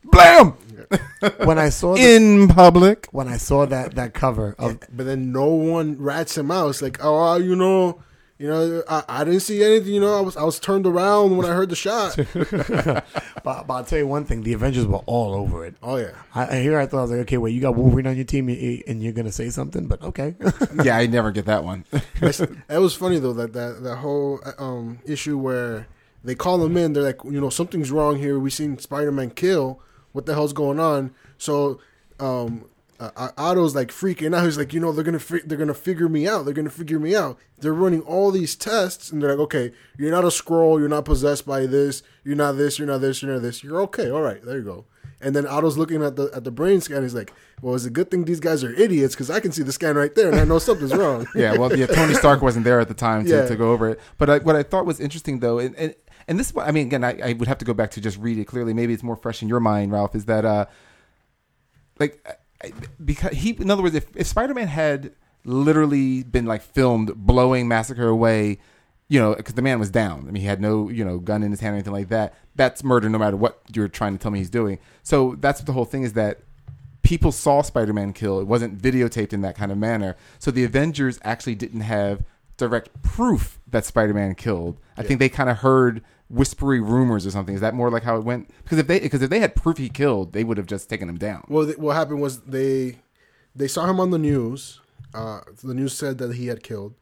blam 0.04 0.52
When 1.44 1.58
I 1.58 1.70
saw 1.70 1.94
the, 1.94 2.14
in 2.14 2.48
public. 2.48 3.08
when 3.10 3.28
I 3.28 3.36
saw 3.38 3.66
that 3.66 3.94
that 3.94 4.14
cover 4.14 4.54
of 4.58 4.78
But 4.92 5.06
then 5.06 5.32
no 5.32 5.46
one 5.46 5.96
rats 5.98 6.36
him 6.36 6.50
out. 6.50 6.70
It's 6.70 6.82
like, 6.82 6.98
oh, 7.02 7.36
you 7.36 7.56
know, 7.56 8.02
you 8.38 8.48
know, 8.48 8.82
I, 8.88 9.04
I 9.08 9.24
didn't 9.24 9.40
see 9.40 9.62
anything. 9.62 9.94
You 9.94 10.00
know, 10.00 10.18
I 10.18 10.20
was 10.20 10.36
I 10.36 10.42
was 10.42 10.58
turned 10.58 10.86
around 10.86 11.36
when 11.36 11.46
I 11.46 11.54
heard 11.54 11.68
the 11.68 11.76
shot. 11.76 12.16
but, 12.34 13.66
but 13.66 13.70
I'll 13.70 13.84
tell 13.84 13.98
you 13.98 14.06
one 14.06 14.24
thing: 14.24 14.42
the 14.42 14.52
Avengers 14.54 14.86
were 14.86 15.02
all 15.06 15.34
over 15.34 15.64
it. 15.64 15.76
oh 15.82 15.96
yeah. 15.96 16.12
I, 16.34 16.56
I 16.56 16.60
here 16.60 16.78
I 16.78 16.86
thought 16.86 16.98
I 16.98 17.02
was 17.02 17.10
like, 17.12 17.20
okay, 17.20 17.38
wait, 17.38 17.52
you 17.52 17.60
got 17.60 17.76
Wolverine 17.76 18.08
on 18.08 18.16
your 18.16 18.24
team, 18.24 18.48
and 18.48 19.02
you're 19.02 19.12
gonna 19.12 19.32
say 19.32 19.50
something, 19.50 19.86
but 19.86 20.02
okay. 20.02 20.34
yeah, 20.82 20.96
I 20.96 21.06
never 21.06 21.30
get 21.30 21.46
that 21.46 21.62
one. 21.62 21.84
It 22.20 22.78
was 22.80 22.94
funny 22.94 23.18
though 23.20 23.34
that 23.34 23.52
that 23.52 23.82
that 23.82 23.96
whole 23.96 24.40
um, 24.58 24.98
issue 25.04 25.38
where 25.38 25.86
they 26.24 26.34
call 26.34 26.64
him 26.64 26.76
in. 26.76 26.92
They're 26.92 27.02
like, 27.02 27.22
you 27.24 27.40
know, 27.40 27.50
something's 27.50 27.92
wrong 27.92 28.18
here. 28.18 28.38
We 28.38 28.50
seen 28.50 28.78
Spider 28.78 29.12
Man 29.12 29.30
kill. 29.30 29.80
What 30.12 30.26
the 30.26 30.34
hell's 30.34 30.52
going 30.52 30.80
on? 30.80 31.14
So, 31.38 31.80
um, 32.18 32.64
uh, 33.16 33.30
Otto's 33.36 33.74
like 33.74 33.88
freaking 33.88 34.34
out. 34.36 34.44
He's 34.44 34.58
like, 34.58 34.72
you 34.72 34.80
know, 34.80 34.92
they're 34.92 35.04
gonna 35.04 35.18
fi- 35.18 35.42
they're 35.44 35.58
gonna 35.58 35.74
figure 35.74 36.08
me 36.08 36.26
out. 36.28 36.44
They're 36.44 36.54
gonna 36.54 36.70
figure 36.70 36.98
me 36.98 37.14
out. 37.16 37.38
They're 37.58 37.72
running 37.74 38.02
all 38.02 38.30
these 38.30 38.54
tests, 38.56 39.10
and 39.10 39.22
they're 39.22 39.30
like, 39.30 39.38
okay, 39.40 39.72
you're 39.98 40.10
not 40.10 40.24
a 40.24 40.30
scroll. 40.30 40.78
You're 40.78 40.88
not 40.88 41.04
possessed 41.04 41.46
by 41.46 41.66
this. 41.66 42.02
You're 42.24 42.36
not 42.36 42.52
this. 42.52 42.78
You're 42.78 42.88
not 42.88 43.00
this. 43.00 43.22
You're 43.22 43.32
not 43.32 43.42
this. 43.42 43.62
You're 43.64 43.80
okay. 43.82 44.10
All 44.10 44.22
right, 44.22 44.44
there 44.44 44.58
you 44.58 44.64
go. 44.64 44.84
And 45.20 45.34
then 45.34 45.46
Otto's 45.46 45.78
looking 45.78 46.02
at 46.02 46.16
the 46.16 46.30
at 46.34 46.44
the 46.44 46.50
brain 46.50 46.80
scan. 46.82 47.02
He's 47.02 47.14
like, 47.14 47.32
well, 47.62 47.74
it's 47.74 47.86
a 47.86 47.90
good 47.90 48.10
thing 48.10 48.24
these 48.26 48.40
guys 48.40 48.62
are 48.62 48.74
idiots 48.74 49.14
because 49.14 49.30
I 49.30 49.40
can 49.40 49.52
see 49.52 49.62
the 49.62 49.72
scan 49.72 49.96
right 49.96 50.14
there, 50.14 50.28
and 50.30 50.38
I 50.38 50.44
know 50.44 50.58
something's 50.58 50.94
wrong. 50.96 51.26
yeah, 51.34 51.56
well, 51.56 51.74
yeah, 51.74 51.86
Tony 51.86 52.14
Stark 52.14 52.42
wasn't 52.42 52.64
there 52.64 52.78
at 52.80 52.88
the 52.88 52.94
time 52.94 53.24
to, 53.24 53.30
Yeah. 53.30 53.46
to 53.46 53.56
go 53.56 53.72
over 53.72 53.88
it. 53.88 54.00
But 54.18 54.28
I, 54.28 54.38
what 54.40 54.54
I 54.56 54.62
thought 54.62 54.84
was 54.84 55.00
interesting, 55.00 55.38
though, 55.40 55.58
and 55.58 55.74
and, 55.76 55.94
and 56.28 56.38
this, 56.38 56.52
I 56.58 56.72
mean, 56.72 56.88
again, 56.88 57.04
I, 57.04 57.18
I 57.30 57.32
would 57.34 57.48
have 57.48 57.58
to 57.58 57.64
go 57.64 57.72
back 57.72 57.90
to 57.92 58.00
just 58.02 58.18
read 58.18 58.36
it 58.38 58.44
clearly. 58.46 58.74
Maybe 58.74 58.92
it's 58.92 59.02
more 59.02 59.16
fresh 59.16 59.40
in 59.40 59.48
your 59.48 59.60
mind, 59.60 59.92
Ralph. 59.92 60.14
Is 60.14 60.26
that 60.26 60.44
uh, 60.44 60.66
like 61.98 62.26
because 63.04 63.32
he, 63.36 63.50
in 63.50 63.70
other 63.70 63.82
words, 63.82 63.94
if 63.94 64.06
if 64.16 64.26
Spider 64.26 64.54
Man 64.54 64.68
had 64.68 65.12
literally 65.44 66.22
been 66.22 66.46
like 66.46 66.62
filmed 66.62 67.14
blowing 67.14 67.68
Massacre 67.68 68.08
away. 68.08 68.58
You 69.06 69.20
know, 69.20 69.34
because 69.34 69.52
the 69.52 69.60
man 69.60 69.78
was 69.78 69.90
down. 69.90 70.20
I 70.26 70.30
mean, 70.30 70.40
he 70.40 70.46
had 70.46 70.62
no, 70.62 70.88
you 70.88 71.04
know, 71.04 71.18
gun 71.18 71.42
in 71.42 71.50
his 71.50 71.60
hand 71.60 71.74
or 71.74 71.76
anything 71.76 71.92
like 71.92 72.08
that. 72.08 72.34
That's 72.56 72.82
murder, 72.82 73.10
no 73.10 73.18
matter 73.18 73.36
what 73.36 73.60
you're 73.74 73.86
trying 73.86 74.16
to 74.16 74.18
tell 74.18 74.30
me 74.30 74.38
he's 74.38 74.48
doing. 74.48 74.78
So 75.02 75.36
that's 75.38 75.60
what 75.60 75.66
the 75.66 75.74
whole 75.74 75.84
thing 75.84 76.04
is 76.04 76.14
that 76.14 76.40
people 77.02 77.30
saw 77.30 77.60
Spider-Man 77.60 78.14
kill. 78.14 78.40
It 78.40 78.46
wasn't 78.46 78.80
videotaped 78.80 79.34
in 79.34 79.42
that 79.42 79.56
kind 79.56 79.70
of 79.70 79.76
manner. 79.76 80.16
So 80.38 80.50
the 80.50 80.64
Avengers 80.64 81.20
actually 81.22 81.54
didn't 81.54 81.82
have 81.82 82.24
direct 82.56 83.02
proof 83.02 83.60
that 83.68 83.84
Spider-Man 83.84 84.36
killed. 84.36 84.78
I 84.96 85.02
think 85.02 85.20
they 85.20 85.28
kind 85.28 85.50
of 85.50 85.58
heard 85.58 86.02
whispery 86.28 86.80
rumors 86.80 87.26
or 87.26 87.30
something. 87.30 87.54
Is 87.54 87.60
that 87.60 87.74
more 87.74 87.90
like 87.90 88.02
how 88.02 88.16
it 88.16 88.24
went? 88.24 88.48
Because 88.62 88.78
if 88.78 88.86
they 88.86 89.00
because 89.00 89.22
if 89.22 89.30
they 89.30 89.40
had 89.40 89.54
proof 89.54 89.78
he 89.78 89.88
killed, 89.88 90.32
they 90.32 90.44
would 90.44 90.56
have 90.56 90.66
just 90.66 90.88
taken 90.88 91.08
him 91.08 91.16
down. 91.18 91.44
Well, 91.48 91.66
th- 91.66 91.78
what 91.78 91.96
happened 91.96 92.20
was 92.20 92.40
they 92.40 92.98
they 93.54 93.68
saw 93.68 93.86
him 93.88 94.00
on 94.00 94.10
the 94.10 94.18
news. 94.18 94.80
Uh, 95.14 95.40
the 95.62 95.74
news 95.74 95.94
said 95.96 96.18
that 96.18 96.34
he 96.34 96.48
had 96.48 96.62
killed, 96.62 96.94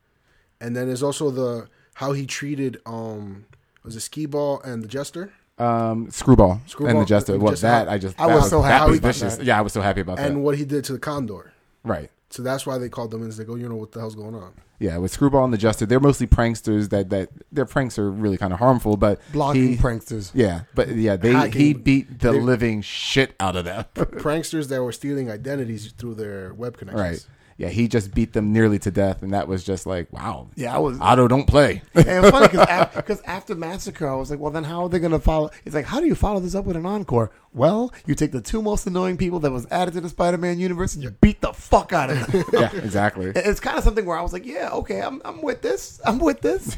and 0.60 0.76
then 0.76 0.86
there's 0.88 1.02
also 1.02 1.30
the 1.30 1.68
how 1.94 2.12
he 2.12 2.26
treated 2.26 2.78
um 2.86 3.46
was 3.84 3.96
it 3.96 4.00
skee 4.00 4.26
ball 4.26 4.60
and 4.62 4.82
the 4.82 4.88
jester, 4.88 5.32
Um, 5.58 6.10
Screwball, 6.10 6.60
Screwball 6.66 6.90
and 6.96 7.00
the 7.02 7.06
Jester. 7.06 7.34
and 7.34 7.42
Well, 7.42 7.54
that 7.54 7.88
I 7.88 7.98
just 7.98 8.18
I 8.20 8.26
was 8.26 8.48
so 8.50 8.60
happy 8.62 8.92
was 8.92 9.00
vicious. 9.00 9.36
that. 9.36 9.44
Yeah, 9.46 9.58
I 9.58 9.62
was 9.62 9.72
so 9.72 9.80
happy 9.80 10.00
about 10.02 10.18
and 10.18 10.24
that. 10.26 10.30
And 10.32 10.44
what 10.44 10.56
he 10.58 10.64
did 10.64 10.84
to 10.84 10.92
the 10.92 10.98
condor. 10.98 11.52
Right. 11.84 12.10
So 12.32 12.42
that's 12.42 12.66
why 12.66 12.78
they 12.78 12.88
called 12.88 13.10
them 13.10 13.22
in. 13.22 13.36
Like, 13.36 13.48
oh, 13.48 13.56
you 13.56 13.68
know 13.68 13.76
what 13.76 13.92
the 13.92 14.00
hell's 14.00 14.14
going 14.14 14.34
on? 14.34 14.52
Yeah, 14.78 14.96
with 14.96 15.12
Screwball 15.12 15.44
and 15.44 15.52
the 15.52 15.58
Jester, 15.58 15.86
they're 15.86 16.00
mostly 16.00 16.26
pranksters. 16.26 16.88
That 16.88 17.10
that 17.10 17.28
their 17.52 17.66
pranks 17.66 17.98
are 17.98 18.10
really 18.10 18.36
kind 18.38 18.52
of 18.52 18.58
harmful. 18.58 18.96
But 18.96 19.20
blocking 19.32 19.68
he- 19.68 19.76
pranksters. 19.76 20.30
Yeah, 20.34 20.62
but 20.74 20.88
yeah, 20.96 21.16
they 21.16 21.32
Hacking. 21.32 21.60
he 21.60 21.72
beat 21.74 22.18
the 22.20 22.32
They- 22.32 22.40
living 22.40 22.82
shit 22.82 23.34
out 23.38 23.54
of 23.54 23.64
them. 23.64 23.84
Pranksters 23.94 24.68
that 24.70 24.82
were 24.82 24.92
stealing 24.92 25.30
identities 25.30 25.92
through 25.92 26.14
their 26.14 26.52
web 26.54 26.76
connections. 26.78 27.00
Right. 27.00 27.26
Yeah, 27.62 27.68
he 27.68 27.86
just 27.86 28.12
beat 28.12 28.32
them 28.32 28.52
nearly 28.52 28.80
to 28.80 28.90
death, 28.90 29.22
and 29.22 29.32
that 29.34 29.46
was 29.46 29.62
just 29.62 29.86
like, 29.86 30.12
wow. 30.12 30.48
Yeah, 30.56 30.74
I 30.74 30.78
was. 30.80 30.98
Otto 31.00 31.28
don't 31.28 31.46
play. 31.46 31.80
and 31.94 32.08
it 32.08 32.20
was 32.20 32.32
funny 32.32 32.48
because 32.48 33.20
after 33.20 33.54
Massacre, 33.54 34.08
I 34.08 34.16
was 34.16 34.32
like, 34.32 34.40
well, 34.40 34.50
then 34.50 34.64
how 34.64 34.82
are 34.82 34.88
they 34.88 34.98
going 34.98 35.12
to 35.12 35.20
follow? 35.20 35.48
It's 35.64 35.72
like, 35.72 35.84
how 35.84 36.00
do 36.00 36.06
you 36.06 36.16
follow 36.16 36.40
this 36.40 36.56
up 36.56 36.64
with 36.64 36.74
an 36.74 36.84
encore? 36.84 37.30
Well, 37.54 37.94
you 38.04 38.16
take 38.16 38.32
the 38.32 38.40
two 38.40 38.62
most 38.62 38.84
annoying 38.88 39.16
people 39.16 39.38
that 39.38 39.52
was 39.52 39.68
added 39.70 39.94
to 39.94 40.00
the 40.00 40.08
Spider-Man 40.08 40.58
universe 40.58 40.94
and 40.94 41.04
you 41.04 41.10
beat 41.10 41.40
the 41.40 41.52
fuck 41.52 41.92
out 41.92 42.10
of 42.10 42.26
them. 42.26 42.42
yeah, 42.52 42.74
exactly. 42.74 43.26
it's 43.36 43.60
kind 43.60 43.78
of 43.78 43.84
something 43.84 44.06
where 44.06 44.18
I 44.18 44.22
was 44.22 44.32
like, 44.32 44.44
yeah, 44.44 44.70
okay, 44.70 45.00
I'm, 45.00 45.22
I'm 45.24 45.40
with 45.40 45.62
this. 45.62 46.00
I'm 46.04 46.18
with 46.18 46.40
this. 46.40 46.76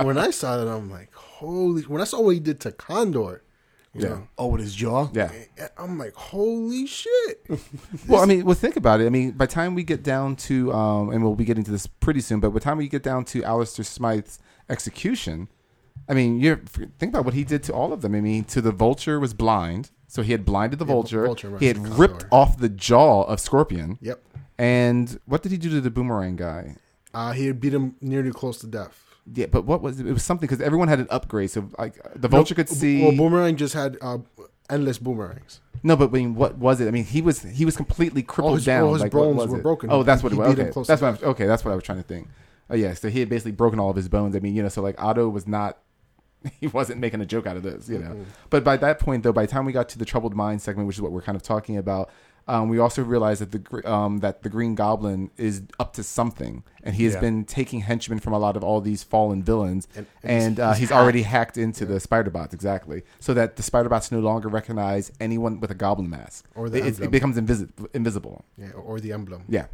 When 0.00 0.16
I 0.16 0.30
saw 0.30 0.56
that, 0.56 0.66
I'm 0.66 0.90
like, 0.90 1.12
holy! 1.12 1.82
When 1.82 2.00
I 2.00 2.04
saw 2.04 2.22
what 2.22 2.30
he 2.30 2.40
did 2.40 2.58
to 2.60 2.72
Condor, 2.72 3.42
you 3.94 4.02
Yeah. 4.02 4.08
know, 4.08 4.28
Oh, 4.38 4.46
with 4.48 4.60
his 4.60 4.74
jaw. 4.74 5.08
Yeah. 5.12 5.30
I'm 5.78 5.98
like, 5.98 6.14
holy 6.14 6.86
shit! 6.86 7.46
Well, 8.08 8.22
I 8.22 8.26
mean, 8.26 8.44
well, 8.44 8.54
think 8.54 8.76
about 8.76 9.00
it. 9.00 9.06
I 9.06 9.10
mean, 9.10 9.30
by 9.32 9.46
the 9.46 9.52
time 9.52 9.74
we 9.74 9.84
get 9.84 10.02
down 10.02 10.36
to, 10.36 10.72
um, 10.72 11.10
and 11.10 11.22
we'll 11.22 11.34
be 11.34 11.44
getting 11.44 11.64
to 11.64 11.70
this 11.70 11.86
pretty 11.86 12.20
soon, 12.20 12.40
but 12.40 12.50
by 12.50 12.54
the 12.54 12.60
time 12.60 12.78
we 12.78 12.88
get 12.88 13.02
down 13.02 13.24
to 13.26 13.42
Alistair 13.44 13.84
Smythe's 13.84 14.38
execution, 14.68 15.48
I 16.08 16.12
mean, 16.14 16.40
you 16.40 16.56
think 16.98 17.12
about 17.12 17.24
what 17.24 17.34
he 17.34 17.44
did 17.44 17.62
to 17.64 17.72
all 17.72 17.92
of 17.92 18.02
them. 18.02 18.14
I 18.14 18.20
mean, 18.20 18.44
to 18.44 18.60
the 18.60 18.72
vulture 18.72 19.18
was 19.20 19.32
blind, 19.32 19.90
so 20.06 20.22
he 20.22 20.32
had 20.32 20.44
blinded 20.44 20.78
the 20.78 20.84
vulture. 20.84 21.24
Vulture, 21.24 21.50
right, 21.50 21.60
he 21.60 21.68
had 21.68 21.78
ripped 21.98 22.26
off 22.30 22.58
the 22.58 22.68
jaw 22.68 23.22
of 23.22 23.40
Scorpion. 23.40 23.98
Yep. 24.02 24.22
And 24.58 25.18
what 25.26 25.42
did 25.42 25.52
he 25.52 25.58
do 25.58 25.70
to 25.70 25.80
the 25.80 25.90
boomerang 25.90 26.36
guy? 26.36 26.76
Uh, 27.14 27.32
he 27.32 27.46
had 27.46 27.60
beat 27.60 27.72
him 27.72 27.94
nearly 28.00 28.32
close 28.32 28.58
to 28.58 28.66
death. 28.66 29.03
Yeah, 29.32 29.46
but 29.46 29.64
what 29.64 29.80
was 29.80 30.00
it? 30.00 30.06
It 30.06 30.12
was 30.12 30.22
something 30.22 30.46
because 30.46 30.60
everyone 30.60 30.88
had 30.88 30.98
an 31.00 31.06
upgrade, 31.10 31.50
so 31.50 31.70
like 31.78 31.98
the 32.14 32.28
vulture 32.28 32.54
could 32.54 32.68
see. 32.68 33.02
Well, 33.02 33.12
Boomerang 33.16 33.56
just 33.56 33.72
had 33.74 33.96
uh, 34.02 34.18
endless 34.68 34.98
boomerangs. 34.98 35.60
no, 35.82 35.96
but 35.96 36.10
I 36.10 36.12
mean, 36.12 36.34
what 36.34 36.58
was 36.58 36.80
it? 36.80 36.88
I 36.88 36.90
mean, 36.90 37.04
he 37.04 37.22
was 37.22 37.42
he 37.42 37.64
was 37.64 37.76
completely 37.76 38.22
crippled 38.22 38.56
his- 38.56 38.66
down. 38.66 38.84
all 38.84 38.92
his 38.92 39.02
like, 39.02 39.12
bones 39.12 39.50
were 39.50 39.58
it? 39.58 39.62
broken. 39.62 39.90
Oh, 39.90 40.02
that's 40.02 40.22
what 40.22 40.32
He 40.32 40.38
it 40.38 40.40
was. 40.40 40.58
Okay, 40.58 40.82
that's 40.86 41.02
what. 41.02 41.22
I'm, 41.22 41.28
okay, 41.30 41.46
that's 41.46 41.64
what 41.64 41.72
I 41.72 41.74
was 41.74 41.84
trying 41.84 41.98
to 41.98 42.04
think. 42.04 42.28
Oh 42.68 42.74
yeah, 42.74 42.92
so 42.94 43.08
he 43.08 43.20
had 43.20 43.28
basically 43.28 43.52
broken 43.52 43.78
all 43.78 43.90
of 43.90 43.96
his 43.96 44.08
bones. 44.08 44.36
I 44.36 44.40
mean, 44.40 44.54
you 44.54 44.62
know, 44.62 44.68
so 44.68 44.82
like 44.82 45.02
Otto 45.02 45.28
was 45.28 45.46
not. 45.46 45.78
He 46.60 46.66
wasn't 46.66 47.00
making 47.00 47.22
a 47.22 47.26
joke 47.26 47.46
out 47.46 47.56
of 47.56 47.62
this, 47.62 47.88
you 47.88 47.98
know. 47.98 48.26
But 48.50 48.64
by 48.64 48.76
that 48.76 48.98
point, 48.98 49.22
though, 49.22 49.32
by 49.32 49.46
the 49.46 49.50
time 49.50 49.64
we 49.64 49.72
got 49.72 49.88
to 49.90 49.98
the 49.98 50.04
troubled 50.04 50.34
mind 50.34 50.60
segment, 50.60 50.86
which 50.86 50.96
is 50.96 51.00
what 51.00 51.10
we're 51.10 51.22
kind 51.22 51.36
of 51.36 51.42
talking 51.42 51.78
about, 51.78 52.10
um, 52.46 52.68
we 52.68 52.78
also 52.78 53.02
realized 53.02 53.40
that 53.40 53.52
the 53.52 53.90
um, 53.90 54.18
that 54.18 54.42
the 54.42 54.48
Green 54.48 54.74
Goblin 54.74 55.30
is 55.36 55.62
up 55.78 55.92
to 55.94 56.02
something, 56.02 56.62
and 56.82 56.94
he 56.94 57.04
has 57.04 57.14
Yeah. 57.14 57.20
been 57.20 57.44
taking 57.44 57.80
henchmen 57.80 58.18
from 58.18 58.32
a 58.32 58.38
lot 58.38 58.56
of 58.56 58.62
all 58.62 58.80
these 58.80 59.02
fallen 59.02 59.42
villains, 59.42 59.88
and, 59.96 60.06
And- 60.22 60.32
and 60.42 60.60
uh, 60.60 60.72
he's 60.74 60.92
already 60.92 61.22
hacked 61.22 61.56
into 61.56 61.86
the 61.86 61.98
Spider 62.00 62.30
Bots 62.30 62.52
exactly, 62.54 63.02
so 63.20 63.32
that 63.34 63.56
the 63.56 63.62
Spider 63.62 63.88
Bots 63.88 64.12
no 64.12 64.20
longer 64.20 64.48
recognize 64.48 65.10
anyone 65.20 65.60
with 65.60 65.70
a 65.70 65.74
Goblin 65.74 66.10
mask, 66.10 66.44
Or 66.54 66.68
the 66.68 66.86
it, 66.86 67.00
it 67.00 67.10
becomes 67.10 67.36
invisi- 67.36 67.70
invisible. 67.94 68.44
Yeah, 68.58 68.72
or 68.72 69.00
the 69.00 69.12
emblem. 69.12 69.42
Yeah, 69.48 69.66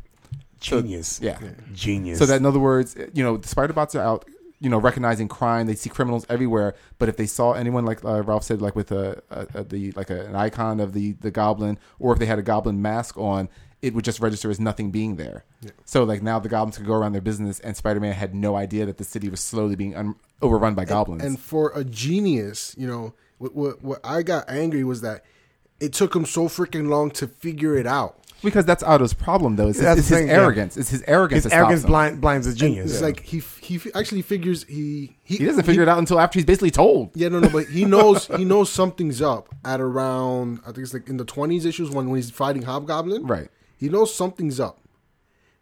Genius. 0.61 1.21
yeah. 1.23 1.39
Genius. 1.75 2.19
So 2.19 2.27
that 2.27 2.37
in 2.37 2.47
other 2.47 2.59
words, 2.61 2.97
you 3.15 3.25
know, 3.25 3.37
the 3.37 3.49
spider 3.49 3.73
bots 3.73 3.95
are 3.95 4.03
out, 4.03 4.25
you 4.61 4.69
know, 4.69 4.79
recognizing 4.79 5.27
crime. 5.27 5.67
They 5.67 5.75
see 5.75 5.91
criminals 5.91 6.27
everywhere. 6.29 6.75
But 6.99 7.09
if 7.09 7.17
they 7.17 7.27
saw 7.27 7.53
anyone, 7.53 7.85
like 7.85 8.05
uh, 8.05 8.23
Ralph 8.23 8.45
said, 8.45 8.61
like 8.61 8.77
with 8.77 8.93
a, 8.93 9.23
a, 9.31 9.47
a 9.55 9.65
the 9.65 9.93
like 9.93 10.11
a, 10.11 10.27
an 10.27 10.37
icon 10.37 10.81
of 10.81 10.93
the 10.93 11.13
the 11.13 11.31
goblin, 11.31 11.79
or 11.99 12.13
if 12.13 12.19
they 12.19 12.27
had 12.27 12.39
a 12.39 12.43
goblin 12.43 12.81
mask 12.81 13.17
on, 13.17 13.49
it 13.83 13.95
would 13.95 14.05
just 14.05 14.21
register 14.21 14.51
as 14.51 14.61
nothing 14.61 14.91
being 14.91 15.17
there. 15.17 15.45
So 15.85 16.05
like 16.05 16.23
now 16.23 16.39
the 16.39 16.49
goblins 16.49 16.77
could 16.77 16.87
go 16.87 16.95
around 16.95 17.13
their 17.13 17.23
business, 17.23 17.59
and 17.61 17.77
Spider 17.77 18.01
Man 18.01 18.13
had 18.13 18.35
no 18.35 18.55
idea 18.55 18.87
that 18.87 18.99
the 18.99 19.05
city 19.05 19.29
was 19.29 19.41
slowly 19.41 19.77
being 19.77 19.97
un- 19.97 20.17
overrun 20.43 20.75
by 20.75 20.85
goblins. 20.85 21.25
And 21.25 21.41
for 21.41 21.73
a 21.75 21.83
genius, 21.83 22.75
you 22.79 22.87
know, 22.87 23.15
what, 23.39 23.55
what 23.55 23.83
what 23.83 24.01
I 24.05 24.23
got 24.23 24.49
angry 24.49 24.85
was 24.85 25.01
that 25.01 25.25
it 25.81 25.93
took 25.93 26.15
him 26.15 26.25
so 26.27 26.47
freaking 26.49 26.89
long 26.89 27.11
to 27.13 27.27
figure 27.27 27.77
it 27.77 27.87
out. 27.87 28.17
because 28.43 28.65
that's 28.65 28.83
Otto's 28.83 29.13
problem, 29.15 29.57
though. 29.57 29.69
It's, 29.69 29.79
That's 29.81 29.99
it's 30.01 30.09
the 30.09 30.15
his 30.17 30.23
thing, 30.25 30.29
yeah. 30.29 30.43
arrogance. 30.43 30.77
It's 30.77 30.89
his 30.91 31.03
arrogance. 31.07 31.45
his 31.45 31.53
arrogance 31.53 31.85
blind, 31.85 32.21
blinds 32.21 32.47
his 32.47 32.55
genius. 32.55 32.93
It's 32.93 33.03
like 33.03 33.21
he 33.21 33.41
he 33.61 33.81
actually 33.95 34.23
figures 34.23 34.65
he 34.65 35.17
he, 35.23 35.37
He 35.37 35.45
doesn't 35.45 35.65
figure 35.65 35.83
it 35.83 35.89
out 35.89 35.99
until 35.99 36.19
after 36.21 36.39
he's 36.39 36.47
basically 36.47 36.71
told. 36.71 37.11
Yeah, 37.15 37.29
no, 37.29 37.41
no, 37.41 37.49
but 37.49 37.67
he 37.67 37.85
knows 37.85 38.27
he 38.37 38.45
knows 38.45 38.71
something's 38.73 39.21
up 39.21 39.49
at 39.65 39.81
around 39.81 40.61
I 40.63 40.67
think 40.67 40.79
it's 40.79 40.95
like 40.95 41.09
in 41.09 41.17
the 41.19 41.25
twenties 41.25 41.65
issues 41.65 41.91
when, 41.91 42.09
when 42.09 42.17
he's 42.17 42.31
fighting 42.31 42.63
Hobgoblin. 42.63 43.27
Right. 43.27 43.49
He 43.77 43.89
knows 43.89 44.15
something's 44.15 44.59
up, 44.61 44.79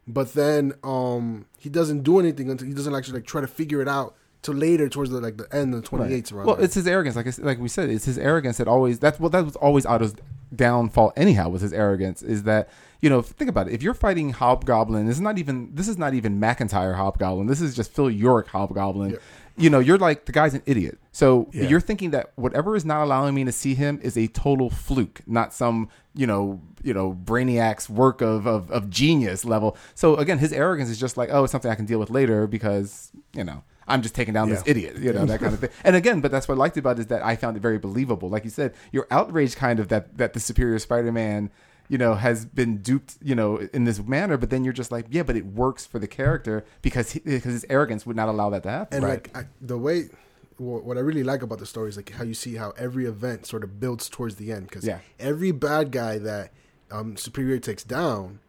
but 0.07 0.35
then 0.35 0.73
um 0.85 1.47
he 1.59 1.69
doesn't 1.69 2.03
do 2.03 2.19
anything 2.21 2.51
until 2.51 2.67
he 2.69 2.75
doesn't 2.75 2.95
actually 2.95 3.15
like 3.21 3.27
try 3.27 3.41
to 3.41 3.47
figure 3.49 3.83
it 3.83 3.89
out 3.89 4.15
till 4.43 4.55
later 4.55 4.89
towards 4.89 5.11
the 5.11 5.21
like 5.21 5.37
the 5.37 5.53
end 5.55 5.75
of 5.75 5.83
the 5.83 5.87
twenty 5.89 6.15
eights 6.15 6.33
around. 6.33 6.47
Well, 6.47 6.57
it's 6.57 6.75
his 6.75 6.87
arrogance, 6.87 7.17
like 7.17 7.27
I, 7.27 7.33
like 7.43 7.59
we 7.59 7.69
said, 7.69 7.91
it's 7.91 8.05
his 8.05 8.19
arrogance 8.19 8.59
that 8.59 8.69
always 8.69 8.99
that's 8.99 9.19
well 9.21 9.31
that 9.31 9.45
was 9.45 9.57
always 9.57 9.85
Otto's 9.87 10.15
downfall. 10.55 11.13
Anyhow, 11.17 11.49
was 11.49 11.63
his 11.63 11.73
arrogance 11.73 12.23
is 12.23 12.45
that 12.45 12.69
you 13.01 13.11
know 13.11 13.23
think 13.23 13.51
about 13.51 13.69
it. 13.69 13.75
If 13.75 13.83
you're 13.83 13.95
fighting 13.95 14.31
Hobgoblin, 14.31 15.07
this 15.07 15.17
is 15.17 15.21
not 15.21 15.39
even 15.39 15.75
this 15.75 15.89
is 15.89 15.99
not 15.99 16.15
even 16.15 16.41
McIntyre 16.41 16.95
Hobgoblin. 16.97 17.47
This 17.47 17.61
is 17.61 17.75
just 17.77 17.93
Phil 17.93 18.11
York 18.11 18.49
Hobgoblin. 18.49 19.19
You 19.57 19.71
know, 19.71 19.81
you're 19.81 19.99
like 19.99 20.27
the 20.27 20.31
guy's 20.33 20.55
an 20.55 20.63
idiot. 20.67 21.01
So 21.11 21.49
Yeah. 21.53 21.65
you're 21.69 21.81
thinking 21.81 22.13
that 22.13 22.31
whatever 22.37 22.77
is 22.77 22.85
not 22.85 23.03
allowing 23.03 23.35
me 23.35 23.45
to 23.45 23.51
see 23.51 23.75
him 23.75 23.99
is 24.05 24.17
a 24.17 24.29
total 24.29 24.71
fluke, 24.71 25.21
not 25.27 25.53
some 25.53 25.89
you 26.15 26.29
know 26.29 26.61
you 26.85 26.95
know 26.95 27.13
brainiac's 27.13 27.91
work 27.91 28.21
of 28.21 28.47
of, 28.47 28.71
of 28.71 28.89
genius 28.89 29.45
level. 29.45 29.77
So 29.97 30.15
again, 30.15 30.39
his 30.39 30.53
arrogance 30.53 30.89
is 30.91 30.99
just 30.99 31.17
like 31.17 31.29
oh, 31.33 31.43
it's 31.45 31.51
something 31.51 31.71
I 31.71 31.75
can 31.75 31.87
deal 31.87 31.99
with 31.99 32.11
later 32.11 32.47
because 32.47 33.11
you 33.35 33.43
know. 33.45 33.65
I'm 33.89 34.03
just 34.03 34.15
taking 34.15 34.35
down 34.35 34.49
this 34.51 34.63
idiot, 34.67 34.97
you 34.99 35.13
know, 35.13 35.25
that 35.25 35.41
kind 35.41 35.55
of 35.55 35.61
thing. 35.61 35.71
And 35.85 35.97
again, 35.97 36.21
but 36.21 36.31
that's 36.31 36.47
what 36.47 36.55
I 36.57 36.59
liked 36.59 36.77
about 36.77 36.99
it 36.99 37.01
is 37.01 37.07
that 37.09 37.25
I 37.25 37.35
found 37.37 37.57
it 37.57 37.61
very 37.61 37.79
believable. 37.79 38.29
Like 38.29 38.45
you 38.45 38.51
said, 38.51 38.75
you're 38.93 39.07
outraged 39.11 39.57
kind 39.57 39.81
of 39.81 39.89
that 39.89 40.17
that 40.19 40.33
the 40.35 40.41
superior 40.41 40.79
Spider-Man, 40.79 41.51
you 41.89 41.97
know, 41.99 42.15
has 42.15 42.45
been 42.45 42.79
duped, 42.79 43.17
you 43.23 43.35
know, 43.35 43.57
in 43.73 43.85
this 43.85 43.99
manner. 44.01 44.37
But 44.37 44.51
then 44.51 44.63
you're 44.65 44.73
just 44.75 44.93
like, 44.93 45.07
yeah, 45.11 45.23
but 45.23 45.37
it 45.37 45.47
works 45.47 45.87
for 45.87 45.99
the 45.99 46.07
character 46.07 46.65
because 46.83 47.13
he, 47.13 47.21
because 47.21 47.53
his 47.53 47.67
arrogance 47.71 48.05
would 48.07 48.17
not 48.17 48.29
allow 48.29 48.51
that 48.51 48.63
to 48.65 48.71
happen. 48.71 48.99
and 48.99 49.09
like 49.09 49.37
I, 49.37 49.45
the 49.61 49.79
way 49.79 50.11
what 50.59 50.97
I 50.97 51.01
really 51.01 51.23
like 51.23 51.43
about 51.43 51.61
the 51.61 51.67
story 51.67 51.89
is 51.89 51.97
like 51.97 52.11
how 52.11 52.25
you 52.25 52.35
see 52.35 52.57
how 52.57 52.73
every 52.77 53.07
event 53.07 53.47
sort 53.47 53.63
of 53.63 53.79
builds 53.79 54.09
towards 54.09 54.37
the 54.37 54.51
end 54.53 54.67
because 54.69 54.85
Yeah. 54.85 54.99
every 55.21 55.53
bad 55.53 55.93
guy 55.93 56.19
that 56.19 56.51
um, 56.91 57.17
Superior 57.17 57.59
takes 57.61 57.85
down, 57.85 58.41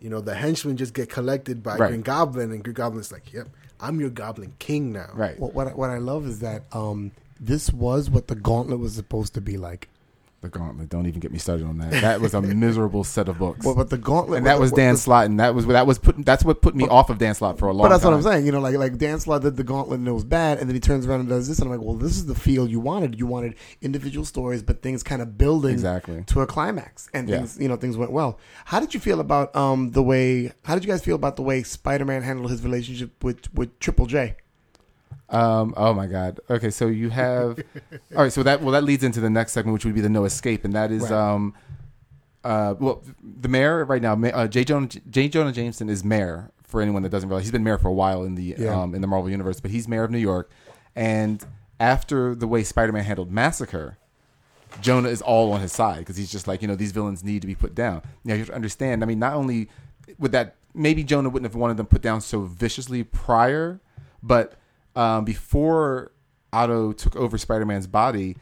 you 0.00 0.08
know, 0.08 0.20
the 0.20 0.36
henchmen 0.36 0.76
just 0.76 0.94
get 0.94 1.08
collected 1.10 1.64
by 1.64 1.76
Right. 1.76 1.88
Green 1.88 2.02
Goblin, 2.02 2.52
and 2.52 2.62
Green 2.62 2.74
Goblin's 2.74 3.10
like, 3.10 3.32
"Yep, 3.32 3.48
I'm 3.80 4.00
your 4.00 4.10
Goblin 4.10 4.54
King 4.58 4.92
now." 4.92 5.10
right, 5.14 5.38
what, 5.38 5.54
what 5.54 5.68
I- 5.68 5.74
what 5.74 5.90
I 5.90 5.98
love 5.98 6.26
is 6.26 6.40
that 6.40 6.62
um, 6.72 7.12
this 7.40 7.70
was 7.72 8.08
what 8.10 8.28
the 8.28 8.34
gauntlet 8.34 8.78
was 8.78 8.94
supposed 8.94 9.34
to 9.34 9.40
be 9.40 9.56
like. 9.56 9.88
The 10.50 10.58
Gauntlet. 10.58 10.88
Don't 10.88 11.06
even 11.06 11.20
get 11.20 11.32
me 11.32 11.38
started 11.38 11.66
on 11.66 11.78
that. 11.78 11.90
That 12.02 12.20
was 12.20 12.34
a 12.34 12.40
miserable 12.42 13.04
set 13.04 13.28
of 13.28 13.38
books. 13.38 13.64
What, 13.66 13.76
what 13.76 13.90
the 13.90 13.98
gauntlet 13.98 14.38
and 14.38 14.46
that 14.46 14.58
was 14.60 14.72
Dan 14.72 14.96
Slott, 14.96 15.26
and 15.26 15.40
that 15.40 15.54
was 15.54 15.66
that 15.66 15.86
was 15.86 15.98
put 15.98 16.24
that's 16.24 16.44
what 16.44 16.62
put 16.62 16.74
me 16.74 16.86
off 16.88 17.10
of 17.10 17.18
Dan 17.18 17.34
Slott 17.34 17.58
for 17.58 17.68
a 17.68 17.72
long 17.72 17.84
time. 17.84 17.88
But 17.90 17.94
that's 17.94 18.02
time. 18.02 18.12
what 18.12 18.16
I'm 18.18 18.22
saying. 18.22 18.46
You 18.46 18.52
know, 18.52 18.60
like 18.60 18.76
like 18.76 18.98
Dan 18.98 19.18
Slott 19.20 19.42
did 19.42 19.56
the 19.56 19.64
gauntlet 19.64 19.98
and 19.98 20.08
it 20.08 20.12
was 20.12 20.24
bad, 20.24 20.58
and 20.58 20.68
then 20.68 20.74
he 20.74 20.80
turns 20.80 21.06
around 21.06 21.20
and 21.20 21.28
does 21.28 21.48
this, 21.48 21.58
and 21.58 21.66
I'm 21.70 21.76
like, 21.78 21.86
well, 21.86 21.96
this 21.96 22.16
is 22.16 22.26
the 22.26 22.34
feel 22.34 22.68
you 22.68 22.80
wanted. 22.80 23.18
You 23.18 23.26
wanted 23.26 23.54
individual 23.82 24.24
stories, 24.24 24.62
but 24.62 24.82
things 24.82 25.02
kind 25.02 25.20
of 25.22 25.36
building 25.36 25.72
Exactly. 25.72 26.22
to 26.26 26.40
a 26.40 26.46
climax, 26.46 27.08
and 27.12 27.28
Yeah. 27.28 27.38
things 27.38 27.58
you 27.60 27.68
know 27.68 27.76
things 27.76 27.96
went 27.96 28.12
well. 28.12 28.38
How 28.66 28.80
did 28.80 28.94
you 28.94 29.00
feel 29.00 29.20
about 29.20 29.54
um 29.56 29.90
the 29.92 30.02
way? 30.02 30.52
How 30.64 30.74
did 30.74 30.84
you 30.84 30.90
guys 30.90 31.02
feel 31.04 31.16
about 31.16 31.36
the 31.36 31.42
way 31.42 31.62
Spider-Man 31.62 32.22
handled 32.22 32.50
his 32.50 32.62
relationship 32.62 33.22
with 33.24 33.52
with 33.54 33.78
Triple 33.80 34.06
J? 34.06 34.36
Um. 35.28 35.74
Oh 35.76 35.92
my 35.92 36.06
God. 36.06 36.40
Okay. 36.48 36.70
So 36.70 36.86
you 36.86 37.10
have. 37.10 37.58
all 38.14 38.22
right. 38.22 38.32
So 38.32 38.42
that 38.44 38.60
well 38.62 38.72
that 38.72 38.84
leads 38.84 39.02
into 39.04 39.20
the 39.20 39.30
next 39.30 39.52
segment, 39.52 39.72
which 39.74 39.84
would 39.84 39.94
be 39.94 40.00
the 40.00 40.08
no 40.08 40.24
escape, 40.24 40.64
and 40.64 40.72
that 40.74 40.90
is 40.92 41.02
Right. 41.02 41.12
um. 41.12 41.54
Uh. 42.44 42.74
Well, 42.78 43.02
the 43.40 43.48
mayor 43.48 43.84
right 43.84 44.00
now, 44.02 44.14
uh, 44.14 44.46
J. 44.46 44.64
Jonah 44.64 44.86
J. 45.10 45.28
Jonah 45.28 45.52
Jameson 45.52 45.88
is 45.88 46.04
mayor. 46.04 46.50
For 46.64 46.80
anyone 46.82 47.02
that 47.02 47.10
doesn't 47.10 47.28
realize, 47.28 47.44
he's 47.44 47.52
been 47.52 47.62
mayor 47.64 47.78
for 47.78 47.88
a 47.88 47.92
while 47.92 48.24
in 48.24 48.34
the 48.34 48.54
Yeah. 48.58 48.80
um 48.82 48.94
in 48.94 49.00
the 49.00 49.06
Marvel 49.06 49.30
universe, 49.30 49.60
but 49.60 49.70
he's 49.70 49.86
mayor 49.88 50.04
of 50.04 50.10
New 50.10 50.18
York, 50.18 50.50
and 50.94 51.44
after 51.78 52.34
the 52.34 52.46
way 52.48 52.62
Spider-Man 52.64 53.04
handled 53.04 53.30
Massacre, 53.30 53.98
Jonah 54.80 55.08
is 55.08 55.22
all 55.22 55.52
on 55.52 55.60
his 55.60 55.72
side 55.72 55.98
because 56.00 56.16
he's 56.16 56.30
just 56.32 56.48
like, 56.48 56.62
you 56.62 56.68
know, 56.68 56.74
these 56.74 56.90
villains 56.92 57.22
need 57.22 57.40
to 57.42 57.46
be 57.46 57.54
put 57.54 57.74
down. 57.74 58.02
Now 58.24 58.34
you 58.34 58.40
have 58.40 58.48
to 58.48 58.54
understand. 58.54 59.02
I 59.02 59.06
mean, 59.06 59.18
not 59.18 59.34
only 59.34 59.68
would 60.18 60.32
that 60.32 60.56
maybe 60.74 61.04
Jonah 61.04 61.28
wouldn't 61.28 61.50
have 61.50 61.58
wanted 61.58 61.76
them 61.76 61.86
put 61.86 62.02
down 62.02 62.20
so 62.20 62.40
viciously 62.42 63.04
prior, 63.04 63.80
but 64.22 64.58
um, 64.96 65.24
before 65.24 66.12
Otto 66.52 66.92
took 66.92 67.14
over 67.14 67.38
Spider-Man's 67.38 67.86
body, 67.86 68.36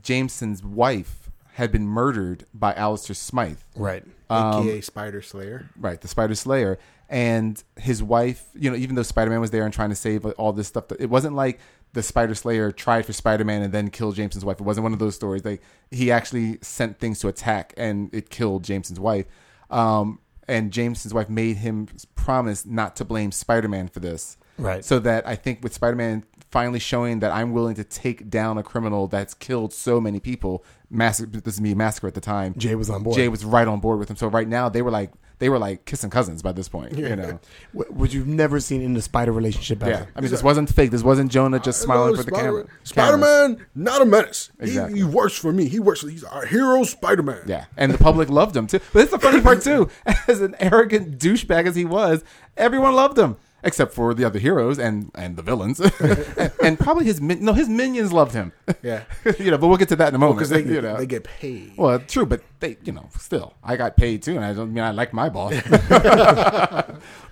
Jameson's 0.00 0.62
wife 0.62 1.30
had 1.54 1.72
been 1.72 1.86
murdered 1.86 2.46
by 2.54 2.72
Alistair 2.74 3.14
Smythe. 3.14 3.58
Right. 3.74 4.04
Um, 4.30 4.62
AKA 4.62 4.80
Spider 4.82 5.22
Slayer. 5.22 5.68
Right, 5.76 6.00
the 6.00 6.06
Spider 6.06 6.36
Slayer, 6.36 6.78
and 7.08 7.62
his 7.76 8.02
wife. 8.02 8.46
You 8.54 8.70
know, 8.70 8.76
even 8.76 8.94
though 8.94 9.02
Spider 9.02 9.30
Man 9.30 9.40
was 9.40 9.50
there 9.50 9.64
and 9.64 9.74
trying 9.74 9.88
to 9.88 9.96
save 9.96 10.24
all 10.24 10.52
this 10.52 10.68
stuff, 10.68 10.84
it 10.98 11.10
wasn't 11.10 11.34
like 11.34 11.58
the 11.94 12.02
Spider 12.02 12.34
Slayer 12.34 12.70
tried 12.70 13.06
for 13.06 13.12
Spider 13.12 13.44
Man 13.44 13.62
and 13.62 13.72
then 13.72 13.90
killed 13.90 14.14
Jameson's 14.14 14.44
wife. 14.44 14.60
It 14.60 14.64
wasn't 14.64 14.84
one 14.84 14.92
of 14.92 14.98
those 14.98 15.14
stories. 15.14 15.44
Like 15.44 15.62
he 15.90 16.12
actually 16.12 16.58
sent 16.62 17.00
things 17.00 17.18
to 17.20 17.28
attack, 17.28 17.74
and 17.76 18.14
it 18.14 18.30
killed 18.30 18.62
Jameson's 18.62 19.00
wife. 19.00 19.26
Um, 19.70 20.20
and 20.46 20.70
Jameson's 20.72 21.12
wife 21.12 21.28
made 21.28 21.56
him 21.56 21.88
promise 22.14 22.64
not 22.64 22.94
to 22.96 23.04
blame 23.04 23.32
Spider 23.32 23.68
Man 23.68 23.88
for 23.88 24.00
this. 24.00 24.36
Right. 24.58 24.84
So 24.84 24.98
that 25.00 25.26
I 25.26 25.36
think 25.36 25.62
with 25.62 25.72
Spider 25.72 25.96
Man 25.96 26.24
finally 26.50 26.78
showing 26.78 27.20
that 27.20 27.30
I'm 27.30 27.52
willing 27.52 27.74
to 27.76 27.84
take 27.84 28.30
down 28.30 28.58
a 28.58 28.62
criminal 28.62 29.06
that's 29.06 29.34
killed 29.34 29.72
so 29.72 30.00
many 30.00 30.20
people, 30.20 30.64
massacre. 30.90 31.40
This 31.40 31.54
is 31.54 31.60
me, 31.60 31.74
massacre 31.74 32.06
at 32.06 32.14
the 32.14 32.20
time. 32.20 32.54
Jay 32.56 32.74
was 32.74 32.90
on 32.90 33.02
board. 33.02 33.16
Jay 33.16 33.28
was 33.28 33.44
right 33.44 33.68
on 33.68 33.80
board 33.80 33.98
with 33.98 34.10
him. 34.10 34.16
So 34.16 34.28
right 34.28 34.48
now 34.48 34.68
they 34.68 34.82
were 34.82 34.90
like 34.90 35.12
they 35.38 35.48
were 35.48 35.58
like 35.58 35.84
kissing 35.84 36.10
cousins 36.10 36.42
by 36.42 36.52
this 36.52 36.68
point. 36.68 36.96
You 36.98 37.14
know. 37.14 37.38
Wh- 37.72 37.90
Which 37.96 38.12
you've 38.12 38.26
never 38.26 38.58
seen 38.60 38.82
in 38.82 38.94
the 38.94 39.02
Spider 39.02 39.30
relationship 39.32 39.82
ever. 39.82 39.90
Yeah. 39.90 40.06
I 40.16 40.20
mean, 40.20 40.30
this 40.30 40.42
wasn't 40.42 40.68
fake. 40.74 40.90
This 40.90 41.02
wasn't 41.04 41.30
Jonah 41.30 41.60
just 41.60 41.82
uh, 41.82 41.84
smiling 41.84 42.16
for 42.16 42.22
the 42.24 42.32
camera. 42.32 42.66
Spider 42.82 43.18
Man, 43.18 43.64
not 43.74 44.02
a 44.02 44.04
menace. 44.04 44.50
Exactly. 44.58 44.98
He, 44.98 45.04
he 45.04 45.08
works 45.08 45.36
for 45.36 45.52
me. 45.52 45.68
He 45.68 45.78
works. 45.78 46.00
He's 46.02 46.24
our 46.24 46.46
hero, 46.46 46.82
Spider 46.84 47.22
Man. 47.22 47.42
Yeah, 47.46 47.66
and 47.76 47.92
the 47.92 47.98
public 47.98 48.30
loved 48.30 48.56
him 48.56 48.66
too. 48.66 48.80
But 48.92 49.02
it's 49.02 49.12
the 49.12 49.18
funny 49.18 49.40
part 49.40 49.62
too. 49.62 49.90
As 50.26 50.40
an 50.40 50.56
arrogant 50.58 51.18
douchebag 51.18 51.66
as 51.66 51.74
he 51.76 51.84
was, 51.84 52.22
everyone 52.56 52.94
loved 52.94 53.18
him 53.18 53.36
except 53.62 53.92
for 53.92 54.14
the 54.14 54.24
other 54.24 54.38
heroes 54.38 54.78
and 54.78 55.10
and 55.14 55.36
the 55.36 55.42
villains, 55.42 55.80
and, 56.00 56.52
and 56.62 56.78
probably 56.78 57.04
his 57.04 57.20
min- 57.20 57.44
no 57.44 57.52
his 57.52 57.68
minions 57.68 58.12
loved 58.12 58.34
him. 58.34 58.52
Yeah. 58.82 59.04
you 59.38 59.50
know, 59.50 59.58
but 59.58 59.68
we'll 59.68 59.76
get 59.76 59.88
to 59.88 59.96
that 59.96 60.08
in 60.08 60.14
a 60.14 60.18
moment. 60.18 60.38
because 60.38 60.50
they 60.50 60.62
you 60.74 60.80
know. 60.80 60.96
they 60.96 61.06
get 61.06 61.24
paid. 61.24 61.74
Well, 61.76 61.98
true, 62.00 62.26
but 62.26 62.42
they, 62.60 62.76
you 62.84 62.92
know, 62.92 63.08
still, 63.18 63.54
I 63.62 63.76
got 63.76 63.96
paid 63.96 64.22
too, 64.22 64.36
and 64.36 64.44
I 64.44 64.52
don't 64.52 64.72
mean 64.72 64.84
I 64.84 64.90
like 64.90 65.12
my 65.12 65.28
boss. 65.28 65.54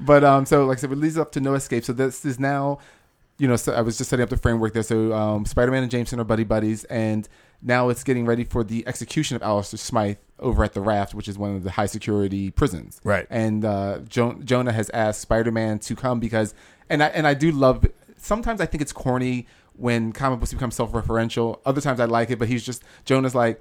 but 0.00 0.24
um, 0.24 0.46
so 0.46 0.66
like 0.66 0.78
I 0.78 0.80
said, 0.80 0.92
it 0.92 0.98
leads 0.98 1.18
up 1.18 1.32
to 1.32 1.40
no 1.40 1.54
escape. 1.54 1.84
So 1.84 1.92
this 1.92 2.24
is 2.24 2.38
now 2.38 2.78
you 3.38 3.46
know, 3.46 3.56
so 3.56 3.72
I 3.72 3.82
was 3.82 3.98
just 3.98 4.10
setting 4.10 4.22
up 4.22 4.30
the 4.30 4.36
framework 4.36 4.72
there. 4.72 4.82
So 4.82 5.12
um, 5.12 5.44
Spider-Man 5.44 5.82
and 5.82 5.90
Jameson 5.90 6.18
are 6.20 6.24
buddy 6.24 6.44
buddies, 6.44 6.84
and 6.84 7.28
now 7.62 7.88
it's 7.88 8.02
getting 8.02 8.24
ready 8.24 8.44
for 8.44 8.64
the 8.64 8.86
execution 8.86 9.36
of 9.36 9.42
Alistair 9.42 9.78
Smythe 9.78 10.16
over 10.38 10.62
at 10.64 10.74
the 10.74 10.80
Raft, 10.80 11.14
which 11.14 11.28
is 11.28 11.38
one 11.38 11.56
of 11.56 11.64
the 11.64 11.72
high 11.72 11.86
security 11.86 12.50
prisons. 12.50 13.00
Right. 13.04 13.26
And 13.30 13.64
uh, 13.64 14.00
jo- 14.08 14.38
Jonah 14.44 14.72
has 14.72 14.90
asked 14.90 15.20
Spider-Man 15.20 15.78
to 15.80 15.96
come 15.96 16.20
because, 16.20 16.54
and 16.90 17.02
I 17.02 17.06
and 17.08 17.26
I 17.26 17.34
do 17.34 17.50
love. 17.50 17.86
Sometimes 18.16 18.60
I 18.60 18.66
think 18.66 18.82
it's 18.82 18.92
corny 18.92 19.46
when 19.74 20.12
comic 20.12 20.40
books 20.40 20.52
become 20.52 20.70
self-referential. 20.70 21.60
Other 21.64 21.80
times 21.80 22.00
I 22.00 22.06
like 22.06 22.30
it, 22.30 22.38
but 22.38 22.48
he's 22.48 22.64
just 22.64 22.82
Jonah's 23.04 23.34
like. 23.34 23.60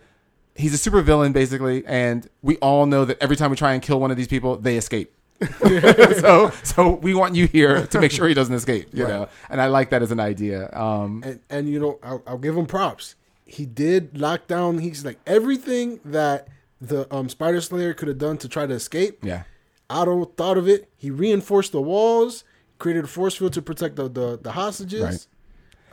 He's 0.57 0.73
a 0.73 0.77
super 0.77 1.01
villain, 1.01 1.33
basically, 1.33 1.85
and 1.85 2.29
we 2.41 2.55
all 2.59 2.85
know 2.85 3.03
that 3.03 3.21
every 3.21 3.35
time 3.35 3.51
we 3.51 3.57
try 3.57 3.73
and 3.73 3.81
kill 3.81 3.99
one 3.99 4.09
of 4.09 4.15
these 4.15 4.29
people, 4.29 4.55
they 4.55 4.77
escape. 4.77 5.13
so, 5.59 6.49
so 6.63 6.91
we 6.91 7.13
want 7.13 7.35
you 7.35 7.45
here 7.47 7.85
to 7.87 7.99
make 7.99 8.09
sure 8.11 8.25
he 8.25 8.33
doesn't 8.33 8.55
escape, 8.55 8.87
you 8.93 9.05
know. 9.05 9.27
And 9.49 9.59
I 9.59 9.67
like 9.67 9.89
that 9.89 10.01
as 10.01 10.11
an 10.11 10.19
idea. 10.21 10.69
Um, 10.71 11.23
and 11.25 11.39
and 11.49 11.69
you 11.69 11.79
know 11.79 11.99
I'll, 12.01 12.23
I'll 12.25 12.37
give 12.37 12.57
him 12.57 12.65
props. 12.67 13.15
He 13.45 13.65
did 13.65 14.17
lock 14.17 14.47
down. 14.47 14.79
He's 14.79 15.03
like 15.03 15.19
everything 15.27 15.99
that 16.05 16.47
the 16.81 17.13
um, 17.13 17.29
Spider 17.29 17.61
Slayer 17.61 17.93
could 17.93 18.07
have 18.07 18.17
done 18.17 18.37
to 18.39 18.49
try 18.49 18.65
to 18.65 18.73
escape. 18.73 19.19
yeah, 19.23 19.43
Otto 19.89 20.25
thought 20.25 20.57
of 20.57 20.67
it. 20.67 20.89
He 20.97 21.09
reinforced 21.09 21.71
the 21.71 21.81
walls, 21.81 22.43
created 22.79 23.03
a 23.05 23.07
force 23.07 23.35
field 23.35 23.53
to 23.53 23.61
protect 23.61 23.95
the 23.95 24.09
the, 24.09 24.37
the 24.41 24.51
hostages. 24.53 25.01
Right. 25.03 25.27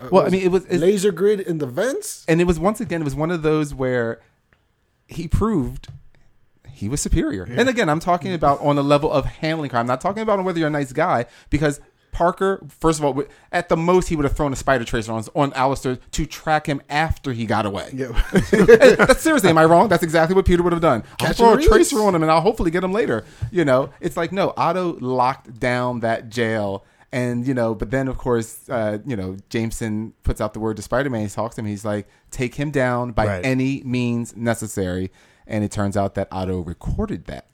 Uh, 0.00 0.08
Well, 0.10 0.26
I 0.26 0.30
mean, 0.30 0.42
it 0.42 0.50
was- 0.50 0.68
laser 0.68 1.12
grid 1.12 1.40
in 1.40 1.58
the 1.58 1.66
vents. 1.66 2.24
and 2.28 2.40
it 2.40 2.44
was 2.44 2.58
once 2.58 2.80
again, 2.80 3.02
it 3.02 3.04
was 3.04 3.14
one 3.14 3.30
of 3.30 3.42
those 3.42 3.74
where 3.74 4.20
he 5.06 5.28
proved 5.28 5.88
he 6.68 6.88
was 6.88 7.00
superior. 7.00 7.44
And 7.44 7.68
again, 7.68 7.88
I'm 7.88 8.00
talking 8.00 8.32
about 8.34 8.60
on 8.60 8.76
the 8.76 8.82
level 8.82 9.12
of 9.12 9.26
handling 9.26 9.70
crime. 9.70 9.82
I'm 9.82 9.86
not 9.86 10.00
talking 10.00 10.22
about 10.22 10.42
whether 10.42 10.58
you're 10.58 10.68
a 10.68 10.70
nice 10.70 10.92
guy 10.92 11.26
because. 11.50 11.80
Parker, 12.12 12.62
first 12.68 12.98
of 13.00 13.04
all, 13.04 13.24
at 13.50 13.68
the 13.68 13.76
most, 13.76 14.08
he 14.08 14.16
would 14.16 14.24
have 14.24 14.36
thrown 14.36 14.52
a 14.52 14.56
spider 14.56 14.84
tracer 14.84 15.10
on 15.12 15.24
on 15.34 15.52
Alistair 15.54 15.96
to 15.96 16.26
track 16.26 16.66
him 16.66 16.80
after 16.88 17.32
he 17.32 17.46
got 17.46 17.66
away. 17.66 17.90
Yeah. 17.92 18.08
That's 18.52 19.20
seriously, 19.22 19.50
am 19.50 19.58
I 19.58 19.64
wrong? 19.64 19.88
That's 19.88 20.02
exactly 20.02 20.34
what 20.36 20.44
Peter 20.44 20.62
would 20.62 20.72
have 20.74 20.82
done. 20.82 21.04
I'll 21.20 21.32
throw 21.32 21.48
a 21.48 21.56
release. 21.56 21.68
tracer 21.68 22.00
on 22.02 22.14
him 22.14 22.22
and 22.22 22.30
I'll 22.30 22.40
hopefully 22.42 22.70
get 22.70 22.84
him 22.84 22.92
later. 22.92 23.24
You 23.50 23.64
know, 23.64 23.90
it's 24.00 24.16
like, 24.16 24.30
no, 24.30 24.52
Otto 24.56 24.98
locked 25.00 25.58
down 25.58 26.00
that 26.00 26.28
jail. 26.28 26.84
And, 27.14 27.46
you 27.46 27.52
know, 27.52 27.74
but 27.74 27.90
then 27.90 28.08
of 28.08 28.16
course, 28.18 28.68
uh, 28.70 28.98
you 29.06 29.16
know, 29.16 29.36
Jameson 29.50 30.12
puts 30.22 30.40
out 30.40 30.54
the 30.54 30.60
word 30.60 30.76
to 30.76 30.82
Spider 30.82 31.10
Man. 31.10 31.22
He 31.22 31.28
talks 31.28 31.56
to 31.56 31.60
him. 31.60 31.66
He's 31.66 31.84
like, 31.84 32.08
take 32.30 32.54
him 32.54 32.70
down 32.70 33.12
by 33.12 33.26
Right. 33.26 33.44
any 33.44 33.82
means 33.84 34.34
necessary. 34.36 35.10
And 35.46 35.64
it 35.64 35.70
turns 35.72 35.96
out 35.96 36.14
that 36.14 36.28
Otto 36.30 36.60
recorded 36.60 37.26
that 37.26 37.46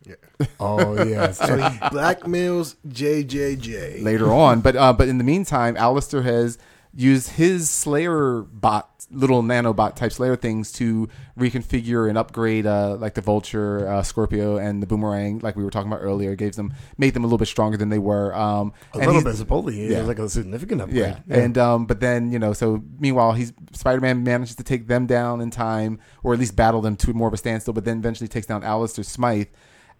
Oh 0.61 1.03
yes. 1.03 1.39
so 1.47 1.57
he 1.57 1.62
blackmails 1.62 2.76
JJJ. 2.89 4.03
later 4.03 4.32
on. 4.32 4.61
But 4.61 4.76
uh, 4.76 4.93
but 4.93 5.09
in 5.09 5.18
the 5.18 5.24
meantime, 5.24 5.76
Alistair 5.76 6.22
has 6.22 6.59
used 6.95 7.30
his 7.30 7.68
Slayer 7.70 8.43
bot, 8.43 8.97
little 9.11 9.42
nanobot 9.42 9.94
type 9.94 10.12
Slayer 10.12 10.36
things 10.36 10.70
to 10.72 11.09
reconfigure 11.38 12.09
and 12.09 12.18
upgrade 12.18 12.66
uh, 12.66 12.96
like 12.96 13.14
the 13.14 13.20
Vulture, 13.20 13.88
uh, 13.88 14.02
Scorpio, 14.02 14.56
and 14.56 14.82
the 14.82 14.86
Boomerang, 14.86 15.38
like 15.38 15.56
we 15.56 15.64
were 15.64 15.70
talking 15.70 15.90
about 15.90 16.02
earlier. 16.02 16.34
Gave 16.34 16.56
them 16.56 16.74
made 16.98 17.14
them 17.14 17.24
a 17.24 17.26
little 17.26 17.38
bit 17.38 17.48
stronger 17.48 17.76
than 17.76 17.88
they 17.88 17.98
were. 17.98 18.34
Um, 18.34 18.72
a 18.94 18.98
little 18.98 19.22
bit 19.22 19.36
supposedly. 19.36 19.84
It 19.84 19.90
yeah. 19.92 19.98
was 19.98 20.09
like 20.09 20.18
a 20.18 20.28
significant 20.28 20.82
upgrade. 20.82 20.98
yeah. 20.98 21.18
And 21.28 21.56
um, 21.56 21.86
but 21.86 22.00
then 22.00 22.30
you 22.30 22.38
know, 22.38 22.52
so 22.52 22.82
meanwhile, 22.98 23.32
he's 23.32 23.52
Spider-Man 23.72 24.22
manages 24.24 24.56
to 24.56 24.64
take 24.64 24.86
them 24.86 25.06
down 25.06 25.40
in 25.40 25.50
time, 25.50 25.98
or 26.22 26.34
at 26.34 26.38
least 26.38 26.56
battle 26.56 26.80
them 26.80 26.96
to 26.96 27.12
more 27.14 27.28
of 27.28 27.34
a 27.34 27.38
standstill. 27.38 27.74
But 27.74 27.84
then 27.84 27.98
eventually 27.98 28.28
takes 28.28 28.46
down 28.46 28.62
Alistair 28.62 29.04
Smythe, 29.04 29.48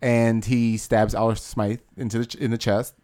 and 0.02 0.44
he 0.44 0.76
stabs 0.76 1.14
Alistair 1.14 1.48
Smythe 1.48 1.80
into 1.96 2.18
the 2.18 2.26
ch- 2.26 2.34
in 2.36 2.50
the 2.50 2.59
chest. 2.59 2.94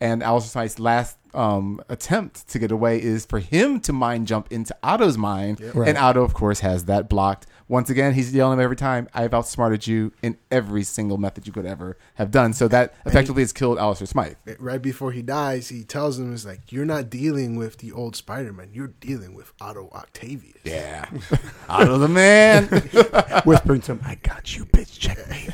And 0.00 0.22
Alistair 0.22 0.62
Smythe's 0.62 0.78
last 0.78 1.17
um, 1.34 1.80
attempt 1.88 2.48
to 2.48 2.58
get 2.58 2.70
away 2.70 3.02
is 3.02 3.26
for 3.26 3.38
him 3.38 3.80
to 3.80 3.92
mind 3.92 4.26
jump 4.26 4.50
into 4.50 4.74
Otto's 4.82 5.16
mind, 5.18 5.60
Right. 5.74 5.88
and 5.88 5.98
Otto, 5.98 6.22
of 6.22 6.34
course, 6.34 6.60
has 6.60 6.84
that 6.86 7.08
blocked. 7.08 7.46
Once 7.70 7.90
again, 7.90 8.14
he's 8.14 8.32
yelling 8.34 8.58
every 8.60 8.76
time. 8.76 9.06
I've 9.12 9.34
outsmarted 9.34 9.86
you 9.86 10.12
in 10.22 10.38
every 10.50 10.82
single 10.84 11.18
method 11.18 11.46
you 11.46 11.52
could 11.52 11.66
ever 11.66 11.98
have 12.14 12.30
done. 12.30 12.54
So 12.54 12.66
that 12.68 12.94
effectively 13.04 13.42
has 13.42 13.52
killed 13.52 13.78
Alistair 13.78 14.06
Smythe. 14.06 14.36
right 14.58 14.80
before 14.80 15.12
he 15.12 15.20
dies, 15.20 15.68
he 15.68 15.84
tells 15.84 16.18
him, 16.18 16.32
"Is 16.32 16.46
like 16.46 16.72
you're 16.72 16.86
not 16.86 17.10
dealing 17.10 17.56
with 17.56 17.76
the 17.78 17.92
old 17.92 18.16
Spider-Man. 18.16 18.70
You're 18.72 18.94
dealing 19.00 19.34
with 19.34 19.52
Otto 19.60 19.90
Octavius." 19.92 20.56
Yeah, 20.64 21.04
Otto 21.68 21.98
the 21.98 22.08
man. 22.08 22.68
Whispering 23.44 23.82
to 23.82 23.92
him, 23.92 24.00
"I 24.02 24.14
got 24.14 24.56
you, 24.56 24.64
bitch. 24.64 24.98
Checkmate." 24.98 25.52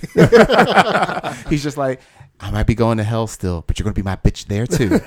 He's 1.50 1.62
just 1.64 1.76
like, 1.76 2.00
I 2.44 2.50
might 2.50 2.66
be 2.66 2.74
going 2.74 2.98
to 2.98 3.04
hell 3.04 3.26
still, 3.26 3.64
but 3.66 3.78
you're 3.78 3.84
going 3.84 3.94
to 3.94 3.98
be 3.98 4.04
my 4.04 4.16
bitch 4.16 4.46
there 4.46 4.66
too. 4.66 4.88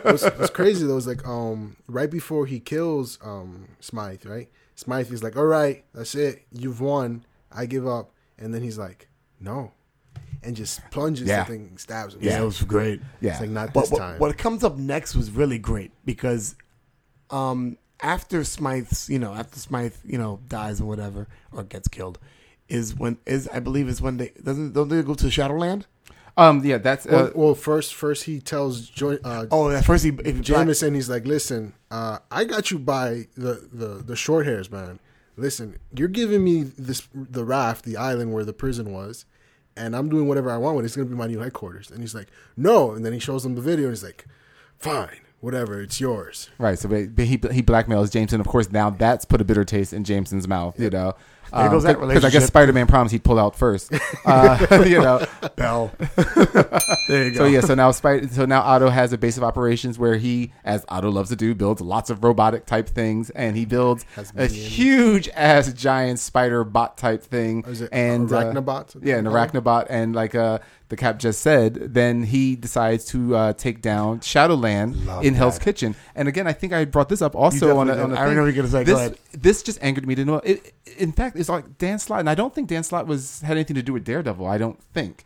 what's, 0.02 0.24
what's 0.24 0.50
crazy 0.50 0.86
though 0.86 0.98
is 0.98 1.06
like 1.06 1.26
um 1.26 1.76
right 1.88 2.10
before 2.10 2.44
he 2.46 2.60
kills 2.60 3.18
um 3.24 3.68
Smythe, 3.80 4.26
right? 4.26 4.48
Smythe 4.74 5.10
is 5.10 5.22
like, 5.22 5.36
"All 5.36 5.46
right, 5.46 5.84
that's 5.94 6.14
it. 6.14 6.42
You've 6.52 6.80
won. 6.82 7.24
I 7.50 7.64
give 7.64 7.86
up." 7.86 8.10
And 8.38 8.52
then 8.52 8.62
he's 8.62 8.76
like, 8.76 9.08
"No," 9.40 9.72
and 10.42 10.54
just 10.54 10.82
plunges 10.90 11.26
Yeah. 11.26 11.44
the 11.44 11.52
thing, 11.52 11.78
stabs 11.78 12.14
him. 12.14 12.20
Yeah, 12.22 12.42
it 12.42 12.44
was 12.44 12.60
great. 12.62 13.00
Yeah. 13.22 13.32
It's 13.32 13.40
like 13.40 13.50
not 13.50 13.72
But 13.72 13.82
this 13.82 13.90
what, 13.92 13.98
time. 13.98 14.18
what 14.18 14.36
comes 14.36 14.62
up 14.62 14.76
next 14.76 15.14
was 15.16 15.30
really 15.30 15.58
great 15.58 15.92
because 16.04 16.56
um, 17.30 17.78
after 18.02 18.44
Smythe's, 18.44 19.08
you 19.08 19.18
know, 19.18 19.32
after 19.32 19.58
Smythe, 19.58 19.94
you 20.04 20.18
know, 20.18 20.40
dies 20.46 20.80
or 20.82 20.84
whatever 20.84 21.26
or 21.52 21.62
gets 21.62 21.88
killed, 21.88 22.18
is 22.68 22.94
when 22.94 23.16
is 23.24 23.48
I 23.48 23.60
believe 23.60 23.88
is 23.88 24.02
when 24.02 24.18
they 24.18 24.32
doesn't 24.44 24.74
don't 24.74 24.88
they 24.88 25.02
go 25.02 25.14
to 25.14 25.30
Shadowland? 25.30 25.86
Um, 26.36 26.64
yeah, 26.64 26.78
that's 26.78 27.06
well, 27.06 27.26
uh, 27.26 27.30
well, 27.34 27.54
first, 27.54 27.94
first 27.94 28.24
he 28.24 28.40
tells 28.40 28.88
jo- 28.88 29.18
uh, 29.24 29.46
Oh, 29.50 29.70
at 29.70 29.84
first 29.84 30.04
he 30.04 30.10
if 30.24 30.40
Jameson, 30.42 30.94
he's 30.94 31.08
like, 31.08 31.26
"Listen, 31.26 31.72
uh, 31.90 32.18
I 32.30 32.44
got 32.44 32.70
you 32.70 32.78
by 32.78 33.26
the, 33.36 33.68
the 33.72 34.02
the 34.04 34.16
short 34.16 34.44
hairs, 34.46 34.70
man. 34.70 35.00
Listen, 35.38 35.78
you're 35.94 36.08
giving 36.08 36.44
me 36.44 36.62
this 36.62 37.08
the 37.14 37.44
raft, 37.44 37.84
the 37.84 37.96
island 37.96 38.32
where 38.32 38.44
the 38.44 38.52
prison 38.52 38.92
was, 38.92 39.24
and 39.76 39.96
I'm 39.96 40.08
doing 40.08 40.28
whatever 40.28 40.50
I 40.50 40.58
want 40.58 40.76
with 40.76 40.84
it. 40.84 40.86
It's 40.86 40.96
gonna 40.96 41.08
be 41.08 41.14
my 41.14 41.26
new 41.26 41.40
headquarters." 41.40 41.90
And 41.90 42.00
he's 42.00 42.14
like, 42.14 42.28
"No," 42.56 42.92
and 42.92 43.04
then 43.04 43.12
he 43.14 43.18
shows 43.18 43.44
him 43.44 43.54
the 43.54 43.62
video, 43.62 43.86
and 43.86 43.92
he's 43.92 44.04
like, 44.04 44.26
"Fine, 44.78 45.20
whatever, 45.40 45.80
it's 45.80 46.00
yours." 46.00 46.50
right. 46.58 46.78
So 46.78 46.88
but 46.88 47.24
he 47.24 47.38
he 47.50 47.62
blackmails 47.62 48.10
Jameson. 48.10 48.40
Of 48.40 48.46
course, 48.46 48.70
now 48.70 48.90
that's 48.90 49.24
put 49.24 49.40
a 49.40 49.44
bitter 49.44 49.64
taste 49.64 49.92
in 49.94 50.04
Jameson's 50.04 50.46
mouth. 50.46 50.78
You 50.78 50.90
know, 50.90 51.14
There 51.52 51.70
goes 51.70 51.82
that 51.84 52.00
because 52.00 52.24
I 52.24 52.30
guess. 52.30 52.46
Spider 52.46 52.72
Man 52.72 52.86
promised 52.86 53.12
he'd 53.12 53.24
pull 53.24 53.38
out 53.38 53.56
first. 53.56 53.92
Uh, 54.24 54.82
you 54.86 55.00
know, 55.00 55.24
Bell. 55.54 55.92
there 57.08 57.26
you 57.26 57.30
go. 57.30 57.38
so 57.38 57.44
yeah. 57.44 57.60
So 57.60 57.74
now 57.74 57.90
Spider. 57.92 58.26
So 58.28 58.44
now 58.44 58.60
Otto 58.62 58.88
has 58.88 59.12
a 59.12 59.18
base 59.18 59.36
of 59.36 59.44
operations 59.44 59.98
where 59.98 60.16
he, 60.16 60.52
as 60.64 60.84
Otto 60.88 61.10
loves 61.10 61.28
to 61.30 61.36
do, 61.36 61.54
builds 61.54 61.80
lots 61.80 62.10
of 62.10 62.24
robotic 62.24 62.66
type 62.66 62.88
things, 62.88 63.30
and 63.30 63.56
he 63.56 63.64
builds 63.64 64.04
a 64.34 64.46
huge 64.46 65.28
ass 65.28 65.72
giant 65.72 66.18
spider 66.18 66.64
bot 66.64 66.96
type 66.96 67.22
thing. 67.22 67.64
Or 67.66 67.70
is 67.70 67.82
it 67.82 67.90
and 67.92 68.32
uh, 68.32 68.52
Arachnobot? 68.52 69.04
yeah, 69.04 69.16
an 69.18 69.26
arachnobot, 69.26 69.86
and 69.88 70.14
like 70.14 70.34
uh, 70.34 70.58
the 70.88 70.96
cap 70.96 71.18
just 71.18 71.40
said, 71.40 71.74
then 71.94 72.22
he 72.22 72.56
decides 72.56 73.04
to 73.06 73.34
uh, 73.34 73.52
take 73.52 73.82
down 73.82 74.20
Shadowland 74.20 75.04
Love 75.06 75.24
in 75.24 75.34
Hell's. 75.34 75.58
Kitchen. 75.58 75.96
And 76.14 76.28
again, 76.28 76.46
I 76.46 76.52
think 76.52 76.72
I 76.72 76.84
brought 76.84 77.08
this 77.08 77.22
up 77.22 77.34
also 77.34 77.76
on 77.78 77.90
a, 77.90 77.94
on 77.94 78.12
a. 78.12 78.16
I 78.16 78.34
know 78.34 78.42
what 78.42 78.46
you're 78.46 78.52
gonna 78.52 78.68
say. 78.68 78.84
This, 78.84 79.18
this 79.32 79.62
just 79.62 79.82
angered 79.82 80.06
me 80.06 80.14
to 80.14 80.24
know. 80.24 80.36
It, 80.36 80.74
in 80.96 81.12
fact, 81.12 81.35
it's 81.38 81.48
like 81.48 81.78
Dan 81.78 81.98
Slott, 81.98 82.20
and 82.20 82.30
I 82.30 82.34
don't 82.34 82.54
think 82.54 82.68
Dan 82.68 82.82
Slott 82.82 83.06
was 83.06 83.40
had 83.40 83.56
anything 83.56 83.76
to 83.76 83.82
do 83.82 83.92
with 83.92 84.04
Daredevil. 84.04 84.46
I 84.46 84.58
don't 84.58 84.82
think. 84.82 85.24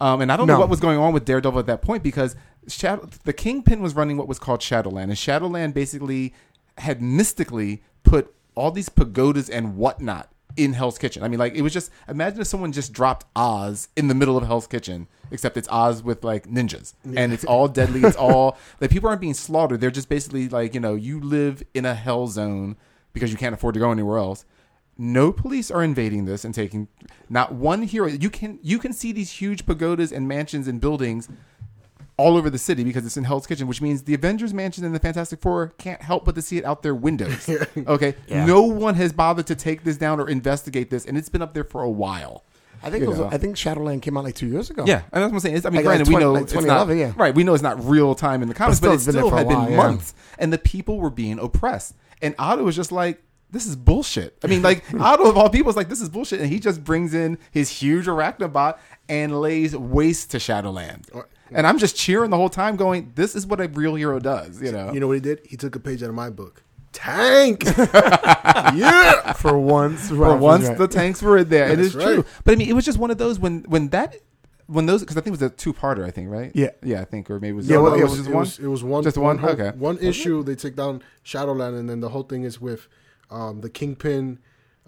Um, 0.00 0.22
and 0.22 0.32
I 0.32 0.36
don't 0.36 0.46
know 0.46 0.58
what 0.58 0.70
was 0.70 0.80
going 0.80 0.98
on 0.98 1.12
with 1.12 1.26
Daredevil 1.26 1.58
at 1.58 1.66
that 1.66 1.82
point 1.82 2.02
because 2.02 2.34
Shadow, 2.68 3.06
the 3.24 3.34
Kingpin 3.34 3.82
was 3.82 3.94
running 3.94 4.16
what 4.16 4.28
was 4.28 4.38
called 4.38 4.62
Shadowland, 4.62 5.10
and 5.10 5.18
Shadowland 5.18 5.74
basically 5.74 6.32
had 6.78 7.02
mystically 7.02 7.82
put 8.02 8.34
all 8.54 8.70
these 8.70 8.88
pagodas 8.88 9.50
and 9.50 9.76
whatnot 9.76 10.30
in 10.56 10.72
Hell's 10.72 10.98
Kitchen. 10.98 11.22
I 11.22 11.28
mean, 11.28 11.38
like 11.38 11.54
it 11.54 11.62
was 11.62 11.72
just 11.72 11.90
imagine 12.08 12.40
if 12.40 12.46
someone 12.46 12.72
just 12.72 12.92
dropped 12.92 13.26
Oz 13.36 13.88
in 13.96 14.08
the 14.08 14.14
middle 14.14 14.36
of 14.36 14.46
Hell's 14.46 14.66
Kitchen, 14.66 15.06
except 15.30 15.56
it's 15.56 15.68
Oz 15.68 16.02
with 16.02 16.24
like 16.24 16.46
ninjas, 16.46 16.94
and 17.04 17.32
it's 17.32 17.44
all 17.44 17.68
deadly. 17.68 18.00
It's 18.00 18.16
all 18.16 18.56
like 18.80 18.90
people 18.90 19.08
aren't 19.08 19.20
being 19.20 19.34
slaughtered. 19.34 19.80
They're 19.80 19.90
just 19.90 20.08
basically 20.08 20.48
like 20.48 20.74
you 20.74 20.80
know 20.80 20.94
you 20.94 21.20
live 21.20 21.62
in 21.74 21.84
a 21.84 21.94
hell 21.94 22.26
zone 22.26 22.76
because 23.12 23.32
you 23.32 23.38
can't 23.38 23.54
afford 23.54 23.74
to 23.74 23.80
go 23.80 23.90
anywhere 23.90 24.18
else. 24.18 24.44
No 25.00 25.32
police 25.32 25.70
are 25.70 25.82
invading 25.82 26.26
this 26.26 26.44
and 26.44 26.54
taking 26.54 26.86
not 27.30 27.54
one 27.54 27.84
hero. 27.84 28.06
You 28.06 28.28
can 28.28 28.58
you 28.62 28.78
can 28.78 28.92
see 28.92 29.12
these 29.12 29.30
huge 29.32 29.64
pagodas 29.64 30.12
and 30.12 30.28
mansions 30.28 30.68
and 30.68 30.78
buildings 30.78 31.26
all 32.18 32.36
over 32.36 32.50
the 32.50 32.58
city 32.58 32.84
because 32.84 33.06
it's 33.06 33.16
in 33.16 33.24
Hell's 33.24 33.46
Kitchen, 33.46 33.66
which 33.66 33.80
means 33.80 34.02
the 34.02 34.12
Avengers 34.12 34.52
mansion 34.52 34.84
and 34.84 34.94
the 34.94 34.98
Fantastic 34.98 35.40
Four 35.40 35.72
can't 35.78 36.02
help 36.02 36.26
but 36.26 36.34
to 36.34 36.42
see 36.42 36.58
it 36.58 36.66
out 36.66 36.82
their 36.82 36.94
windows. 36.94 37.48
Okay, 37.86 38.14
Yeah. 38.26 38.44
no 38.44 38.60
one 38.62 38.94
has 38.96 39.10
bothered 39.10 39.46
to 39.46 39.54
take 39.54 39.84
this 39.84 39.96
down 39.96 40.20
or 40.20 40.28
investigate 40.28 40.90
this, 40.90 41.06
and 41.06 41.16
it's 41.16 41.30
been 41.30 41.40
up 41.40 41.54
there 41.54 41.64
for 41.64 41.82
a 41.82 41.90
while. 41.90 42.44
I 42.82 42.90
think 42.90 43.04
it 43.04 43.08
was, 43.08 43.18
know. 43.18 43.28
I 43.32 43.38
think 43.38 43.56
Shadowland 43.56 44.02
came 44.02 44.18
out 44.18 44.24
like 44.24 44.34
two 44.34 44.48
years 44.48 44.68
ago. 44.68 44.84
Yeah, 44.86 45.02
and 45.12 45.22
that's 45.22 45.32
what 45.32 45.36
I'm 45.36 45.40
saying. 45.40 45.56
It's, 45.56 45.66
I 45.66 45.70
mean, 45.70 45.76
Like, 45.76 45.84
like 45.86 45.96
granted, 45.96 46.14
we 46.14 46.20
know 46.20 46.32
like 46.32 46.42
it's 46.42 46.54
not 46.54 46.88
yeah. 46.94 47.12
right. 47.16 47.34
We 47.34 47.42
know 47.42 47.54
it's 47.54 47.62
not 47.62 47.82
real 47.82 48.14
time 48.14 48.42
in 48.42 48.48
the 48.48 48.54
comics, 48.54 48.80
but, 48.80 48.84
still 48.84 48.92
it 48.92 48.94
it's 48.96 49.06
been 49.06 49.14
there 49.14 49.24
still 49.24 49.34
a 49.34 49.38
had 49.38 49.48
been 49.48 49.72
yeah. 49.72 49.76
months, 49.76 50.14
and 50.38 50.52
the 50.52 50.58
people 50.58 50.98
were 50.98 51.10
being 51.10 51.38
oppressed. 51.38 51.94
And 52.20 52.34
Otto 52.38 52.64
was 52.64 52.76
just 52.76 52.92
like, 52.92 53.22
"This 53.52 53.66
is 53.66 53.76
bullshit." 53.76 54.36
I 54.44 54.46
mean, 54.46 54.62
like 54.62 54.84
Otto 54.98 55.28
of 55.28 55.36
all 55.36 55.50
people 55.50 55.70
is 55.70 55.76
like, 55.76 55.88
"This 55.88 56.00
is 56.00 56.08
bullshit," 56.08 56.40
and 56.40 56.48
he 56.48 56.58
just 56.60 56.82
brings 56.84 57.14
in 57.14 57.38
his 57.50 57.68
huge 57.70 58.06
arachnobot 58.06 58.78
and 59.08 59.40
lays 59.40 59.76
waste 59.76 60.30
to 60.32 60.38
Shadowland. 60.38 61.08
and 61.50 61.66
I'm 61.66 61.78
just 61.78 61.96
cheering 61.96 62.30
the 62.30 62.36
whole 62.36 62.48
time, 62.48 62.76
going, 62.76 63.12
"This 63.14 63.34
is 63.36 63.46
what 63.46 63.60
a 63.60 63.68
real 63.68 63.94
hero 63.94 64.18
does," 64.20 64.60
you 64.62 64.72
know. 64.72 64.92
You 64.92 65.00
know 65.00 65.06
what 65.08 65.14
he 65.14 65.20
did? 65.20 65.40
He 65.44 65.56
took 65.56 65.74
a 65.76 65.80
page 65.80 66.02
out 66.02 66.08
of 66.08 66.14
my 66.14 66.30
book. 66.30 66.62
Tank. 66.92 67.62
yeah. 68.74 69.32
For 69.34 69.58
once, 69.58 70.08
For 70.08 70.36
once, 70.36 70.68
the 70.70 70.88
tanks 70.88 71.22
were 71.22 71.38
in 71.38 71.48
there. 71.48 71.68
it 71.70 71.76
That's 71.76 71.88
is 71.88 71.92
true. 71.94 72.16
right. 72.16 72.26
But 72.44 72.52
I 72.52 72.56
mean, 72.56 72.68
it 72.68 72.72
was 72.72 72.84
just 72.84 72.98
one 72.98 73.10
of 73.10 73.18
those 73.18 73.38
when 73.38 73.62
when 73.68 73.88
that 73.88 74.16
when 74.66 74.86
those 74.86 75.00
because 75.00 75.16
I 75.16 75.20
think 75.20 75.28
it 75.36 75.40
was 75.40 75.42
a 75.42 75.54
two 75.54 75.72
parter. 75.72 76.04
I 76.04 76.10
think 76.10 76.30
right. 76.30 76.50
Yeah. 76.54 76.70
yeah. 76.82 77.00
I 77.00 77.04
think 77.04 77.30
or 77.30 77.38
maybe 77.40 77.50
it 77.50 77.56
was 77.56 77.68
Yeah, 77.68 77.78
well, 77.78 77.94
it 77.94 78.00
it 78.00 78.02
was- 78.02 78.10
was 78.12 78.18
just 78.20 78.28
it 78.28 78.32
one. 78.34 78.40
was, 78.40 78.58
it 78.58 78.66
was 78.66 78.84
one 78.84 79.02
Just 79.04 79.18
one? 79.18 79.38
whole- 79.38 79.50
Okay. 79.50 79.70
one 79.76 79.98
issue 79.98 80.42
they 80.42 80.54
take 80.54 80.76
down 80.76 81.02
Shadowland 81.22 81.76
and 81.76 81.88
then 81.88 82.00
the 82.00 82.08
whole 82.10 82.22
thing 82.22 82.42
is 82.44 82.60
with 82.60 82.88
um, 83.30 83.60
the 83.60 83.70
Kingpin 83.70 84.38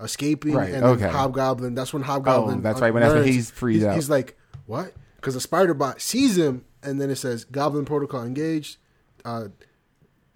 escaping 0.01 0.55
Right, 0.55 0.73
and 0.73 0.85
okay. 0.85 1.09
Hobgoblin 1.09 1.75
that's 1.75 1.93
when 1.93 2.03
Hobgoblin 2.03 2.59
Oh, 2.59 2.61
that's 2.63 2.81
right, 2.81 2.93
when 2.93 3.03
that's 3.03 3.15
when 3.15 3.25
he's 3.25 3.51
freed 3.51 3.75
he's, 3.77 3.85
out. 3.85 3.95
he's 3.95 4.11
like 4.11 4.37
what 4.67 4.93
because 5.17 5.35
the 5.35 5.41
spider 5.41 5.75
bot 5.75 6.01
sees 6.01 6.37
him 6.37 6.65
and 6.83 7.01
then 7.01 7.09
it 7.11 7.17
says 7.17 7.45
Goblin 7.45 7.85
protocol 7.85 8.25
engaged 8.25 8.79
uh, 9.25 9.45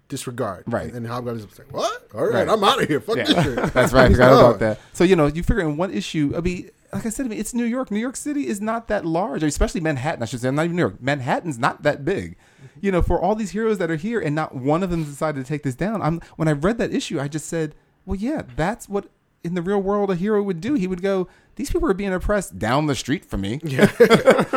disregard 0.09 0.63
Right. 0.67 0.87
and, 0.87 0.95
and 0.95 1.07
Hobgoblin's 1.07 1.57
like 1.59 1.73
what 1.73 2.07
all 2.15 2.25
right, 2.25 2.45
Right. 2.47 2.49
I'm 2.49 2.63
out 2.63 2.81
of 2.81 2.87
here 2.87 3.01
fuck 3.01 3.17
Yeah. 3.17 3.23
this 3.25 3.43
shit 3.43 3.55
That's 3.73 3.91
right. 3.93 4.05
I 4.05 4.11
forgot 4.11 4.31
about 4.39 4.59
that. 4.59 4.79
So 4.93 5.03
you 5.03 5.15
know, 5.15 5.27
you 5.27 5.43
figure 5.43 5.61
in 5.67 5.75
one 5.75 5.91
issue. 5.91 6.33
I 6.37 6.39
mean, 6.39 6.69
like 6.93 7.05
I 7.05 7.09
said, 7.09 7.25
I 7.25 7.29
mean, 7.29 7.39
it's 7.39 7.53
New 7.53 7.65
York. 7.65 7.91
New 7.91 7.99
York 7.99 8.15
City 8.15 8.47
is 8.47 8.61
not 8.61 8.87
that 8.87 9.05
large, 9.05 9.43
especially 9.43 9.81
Manhattan. 9.81 10.23
I 10.23 10.25
should 10.25 10.39
say, 10.39 10.49
not 10.51 10.63
even 10.63 10.77
New 10.77 10.83
York. 10.83 11.01
Manhattan's 11.01 11.57
not 11.59 11.83
that 11.83 12.05
big. 12.05 12.37
You 12.79 12.93
know, 12.93 13.01
for 13.01 13.19
all 13.21 13.35
these 13.35 13.49
heroes 13.51 13.77
that 13.79 13.91
are 13.91 13.97
here, 13.97 14.21
and 14.21 14.33
not 14.33 14.55
one 14.55 14.83
of 14.83 14.89
them 14.89 15.03
decided 15.03 15.43
to 15.43 15.47
take 15.47 15.63
this 15.63 15.75
down. 15.75 16.01
I'm 16.01 16.21
when 16.37 16.47
I 16.47 16.53
read 16.53 16.77
that 16.77 16.93
issue, 16.93 17.19
I 17.19 17.27
just 17.27 17.47
said, 17.47 17.75
well, 18.07 18.15
yeah, 18.15 18.43
that's 18.55 18.87
what 18.89 19.09
in 19.43 19.53
the 19.53 19.61
real 19.61 19.79
world 19.79 20.09
a 20.09 20.15
hero 20.15 20.41
would 20.41 20.61
do. 20.61 20.73
He 20.73 20.87
would 20.87 21.01
go, 21.01 21.27
these 21.55 21.69
people 21.69 21.89
are 21.89 21.93
being 21.93 22.13
oppressed 22.13 22.57
down 22.57 22.87
the 22.87 22.95
street 22.95 23.25
from 23.25 23.41
me. 23.41 23.59
Yeah, 23.63 23.91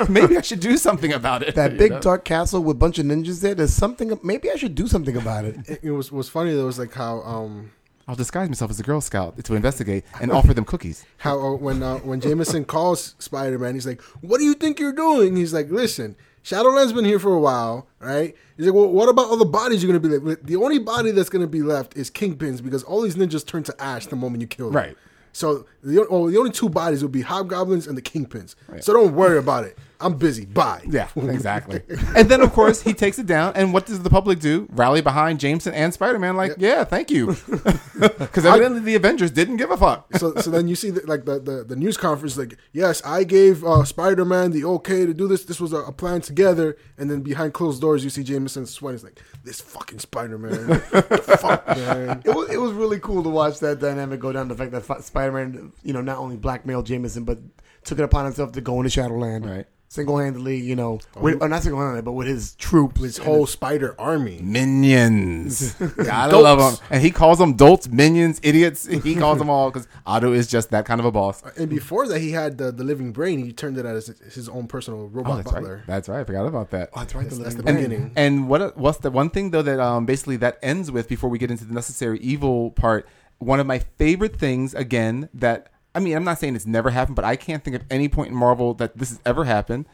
maybe 0.08 0.36
I 0.36 0.40
should 0.40 0.60
do 0.60 0.76
something 0.76 1.12
about 1.12 1.42
it. 1.42 1.54
That 1.56 1.72
you 1.72 1.78
big 1.78 1.90
know? 1.92 2.00
dark 2.00 2.24
castle 2.24 2.62
with 2.62 2.76
a 2.76 2.78
bunch 2.78 2.98
of 2.98 3.06
ninjas 3.06 3.40
there. 3.42 3.54
There's 3.54 3.74
something. 3.74 4.18
Maybe 4.22 4.50
I 4.50 4.54
should 4.56 4.74
do 4.74 4.86
something 4.86 5.16
about 5.16 5.44
it. 5.44 5.56
it, 5.68 5.80
it 5.82 5.90
was 5.90 6.12
was 6.12 6.28
funny 6.28 6.52
though 6.54 6.62
it 6.62 6.66
was 6.66 6.78
like 6.78 6.94
how 6.94 7.22
um 7.22 7.72
I'll 8.06 8.16
disguise 8.16 8.48
myself 8.48 8.70
as 8.70 8.80
a 8.80 8.82
Girl 8.82 9.00
Scout 9.00 9.42
to 9.44 9.54
investigate 9.54 10.04
and 10.20 10.32
offer 10.32 10.52
them 10.52 10.64
cookies. 10.64 11.04
how 11.18 11.38
uh, 11.38 11.54
when 11.54 11.82
uh, 11.82 11.98
when 11.98 12.20
Jameson 12.20 12.64
calls 12.64 13.14
Spider 13.18 13.58
Man, 13.58 13.74
he's 13.74 13.86
like, 13.86 14.00
"What 14.20 14.38
do 14.38 14.44
you 14.44 14.54
think 14.54 14.78
you're 14.80 14.92
doing?" 14.92 15.36
He's 15.36 15.52
like, 15.52 15.70
"Listen, 15.70 16.16
Shadowland's 16.42 16.92
been 16.92 17.04
here 17.04 17.18
for 17.18 17.32
a 17.32 17.40
while, 17.40 17.86
right?" 18.00 18.34
He's 18.56 18.66
like, 18.66 18.74
"Well, 18.74 18.88
what 18.88 19.08
about 19.08 19.26
all 19.26 19.36
the 19.36 19.44
bodies 19.44 19.82
you're 19.82 19.92
gonna 19.92 20.00
be 20.00 20.18
left? 20.18 20.46
The 20.46 20.56
only 20.56 20.78
body 20.78 21.10
that's 21.10 21.28
gonna 21.28 21.46
be 21.46 21.62
left 21.62 21.96
is 21.96 22.10
Kingpin's 22.10 22.60
because 22.60 22.82
all 22.82 23.02
these 23.02 23.16
ninjas 23.16 23.46
turn 23.46 23.62
to 23.64 23.82
ash 23.82 24.06
the 24.06 24.16
moment 24.16 24.40
you 24.40 24.46
kill 24.46 24.66
them. 24.66 24.76
Right. 24.76 24.96
So 25.32 25.66
the, 25.82 26.06
oh, 26.10 26.30
the 26.30 26.38
only 26.38 26.50
two 26.50 26.68
bodies 26.68 27.02
will 27.02 27.08
be 27.10 27.22
Hobgoblins 27.22 27.86
and 27.86 27.96
the 27.96 28.02
Kingpins. 28.02 28.54
So 28.80 28.92
don't 28.92 29.14
worry 29.14 29.38
about 29.38 29.64
it. 29.64 29.78
I'm 30.00 30.14
busy. 30.14 30.46
Bye. 30.46 30.82
Yeah, 30.88 31.08
exactly. 31.16 31.82
and 32.16 32.28
then, 32.28 32.40
of 32.40 32.52
course, 32.52 32.80
he 32.82 32.94
takes 32.94 33.18
it 33.18 33.26
down. 33.26 33.52
And 33.54 33.72
what 33.72 33.86
does 33.86 34.02
the 34.02 34.10
public 34.10 34.40
do? 34.40 34.66
Rally 34.70 35.00
behind 35.02 35.40
Jameson 35.40 35.74
and 35.74 35.92
Spider 35.92 36.18
Man, 36.18 36.36
like, 36.36 36.54
yeah, 36.58 36.84
thank 36.84 37.10
you. 37.10 37.36
Because 38.00 38.46
evidently 38.46 38.80
the 38.80 38.94
Avengers 38.94 39.30
didn't 39.30 39.58
give 39.58 39.70
a 39.70 39.76
fuck. 39.76 40.06
so 40.16 40.34
so 40.36 40.50
then 40.50 40.68
you 40.68 40.74
see 40.74 40.88
the, 40.88 41.02
like 41.06 41.26
the, 41.26 41.38
the 41.38 41.64
the 41.64 41.76
news 41.76 41.98
conference 41.98 42.38
like 42.38 42.56
yes 42.72 43.02
I 43.04 43.24
gave 43.24 43.62
uh, 43.62 43.84
Spider 43.84 44.24
Man 44.24 44.52
the 44.52 44.64
okay 44.64 45.04
to 45.04 45.12
do 45.12 45.28
this 45.28 45.44
this 45.44 45.60
was 45.60 45.74
a, 45.74 45.80
a 45.80 45.92
plan 45.92 46.22
together 46.22 46.78
and 46.96 47.10
then 47.10 47.20
behind 47.20 47.52
closed 47.52 47.82
doors 47.82 48.02
you 48.02 48.08
see 48.08 48.22
Jameson 48.22 48.64
sweating 48.64 48.96
He's 48.98 49.04
like 49.04 49.20
this 49.44 49.60
fucking 49.60 49.98
Spider 49.98 50.38
Man 50.38 50.80
fuck 50.80 51.66
man 51.66 52.22
It 52.24 52.34
was, 52.34 52.48
it 52.48 52.56
was 52.56 52.72
really 52.72 52.98
cool 53.00 53.22
to 53.22 53.28
watch 53.28 53.60
that 53.60 53.80
dynamic 53.80 54.18
go 54.20 54.32
down. 54.32 54.48
The 54.48 54.54
fact 54.54 54.72
that 54.72 55.04
Spider 55.04 55.32
Man, 55.32 55.72
you 55.82 55.92
know, 55.92 56.00
not 56.00 56.16
only 56.16 56.36
blackmailed 56.38 56.86
Jameson, 56.86 57.24
but 57.24 57.38
took 57.84 57.98
it 57.98 58.02
upon 58.02 58.24
himself 58.24 58.52
to 58.52 58.62
go 58.62 58.78
into 58.78 58.88
Shadowland, 58.90 59.44
Right. 59.44 59.66
Single 59.92 60.18
handedly, 60.18 60.56
you 60.56 60.76
know, 60.76 61.00
with, 61.16 61.42
or 61.42 61.48
not 61.48 61.64
single 61.64 61.80
handedly, 61.80 62.02
but 62.02 62.12
with 62.12 62.28
his 62.28 62.54
troops, 62.54 63.00
his 63.00 63.18
whole 63.18 63.44
Spider 63.44 63.96
army 63.98 64.38
Minions. 64.40 65.72
Gotta 65.96 66.38
love 66.38 66.60
them. 66.78 66.86
And 66.90 67.02
he 67.02 67.10
calls 67.10 67.38
them 67.38 67.54
dolts, 67.54 67.88
minions, 67.88 68.38
idiots. 68.44 68.86
He 68.86 69.16
calls 69.16 69.38
them 69.38 69.50
all 69.50 69.68
because 69.72 69.88
Otto 70.06 70.32
is 70.32 70.46
just 70.46 70.70
that 70.70 70.86
kind 70.86 71.00
of 71.00 71.06
a 71.06 71.10
boss. 71.10 71.42
and 71.56 71.68
before 71.68 72.06
that 72.06 72.20
he 72.20 72.30
had 72.30 72.56
the, 72.56 72.70
the 72.70 72.84
living 72.84 73.10
brain 73.10 73.44
he 73.44 73.52
turned 73.52 73.78
it 73.78 73.84
out 73.84 73.96
as 73.96 74.06
his 74.32 74.48
own 74.48 74.68
personal 74.68 75.08
robot 75.08 75.32
Oh, 75.32 75.36
that's 75.38 75.50
butler 75.50 75.76
right. 75.78 75.86
That's 75.88 76.08
right. 76.08 76.20
I 76.20 76.24
forgot 76.24 76.46
about 76.46 76.70
that. 76.70 76.90
Oh, 76.94 77.00
that's 77.00 77.14
right. 77.16 77.22
That's- 77.24 77.38
the 77.38 77.42
that's 77.42 77.56
the 77.56 77.62
beginning. 77.64 78.12
And 78.14 78.48
what 78.48 78.76
what's 78.76 78.98
the 78.98 79.10
one 79.10 79.28
thing 79.28 79.50
though 79.50 79.62
that 79.62 79.80
um 79.80 80.06
basically 80.06 80.36
that 80.36 80.60
ends 80.62 80.92
with 80.92 81.08
before 81.08 81.28
we 81.30 81.38
get 81.38 81.50
into 81.50 81.64
the 81.64 81.74
necessary 81.74 82.20
evil 82.20 82.70
part? 82.70 83.08
One 83.38 83.58
of 83.58 83.66
my 83.66 83.80
favorite 83.80 84.36
things 84.36 84.72
again 84.72 85.28
that 85.34 85.72
I 85.94 86.00
mean 86.00 86.16
I'm 86.16 86.24
not 86.24 86.38
saying 86.38 86.56
it's 86.56 86.66
never 86.66 86.90
happened, 86.90 87.16
but 87.16 87.24
I 87.24 87.36
can't 87.36 87.64
think 87.64 87.76
of 87.76 87.82
any 87.90 88.08
point 88.08 88.30
in 88.30 88.36
Marvel 88.36 88.74
that 88.74 88.96
this 88.96 89.10
has 89.10 89.20
ever 89.24 89.44
happened. 89.44 89.86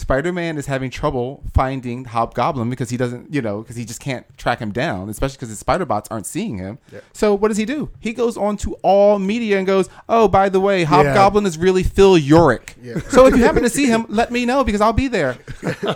Spider-Man 0.00 0.58
is 0.58 0.66
having 0.66 0.90
trouble 0.90 1.42
finding 1.54 2.04
Hobgoblin 2.06 2.68
because 2.70 2.90
he 2.90 2.96
doesn't, 2.96 3.32
you 3.32 3.40
know, 3.42 3.60
because 3.62 3.76
he 3.76 3.84
just 3.84 4.00
can't 4.00 4.26
track 4.38 4.58
him 4.58 4.72
down, 4.72 5.08
especially 5.08 5.36
because 5.36 5.48
his 5.50 5.58
spider 5.58 5.84
bots 5.84 6.08
aren't 6.10 6.26
seeing 6.26 6.58
him. 6.58 6.78
So 7.12 7.34
what 7.34 7.48
does 7.48 7.56
he 7.56 7.64
do? 7.64 7.90
He 8.00 8.12
goes 8.12 8.36
on 8.36 8.56
to 8.58 8.74
all 8.82 9.18
media 9.18 9.58
and 9.58 9.66
goes, 9.66 9.88
"Oh, 10.08 10.26
by 10.28 10.48
the 10.48 10.60
way, 10.60 10.84
Hobgoblin 10.84 11.46
is 11.46 11.58
really 11.58 11.82
Phil 11.82 12.16
Urich. 12.16 12.74
So 13.10 13.26
if 13.26 13.36
you 13.36 13.42
happen 13.44 13.62
to 13.62 13.68
see 13.70 13.86
him, 13.86 14.06
let 14.08 14.30
me 14.32 14.44
know 14.46 14.64
because 14.64 14.80
I'll 14.80 14.92
be 14.92 15.08
there." 15.08 15.36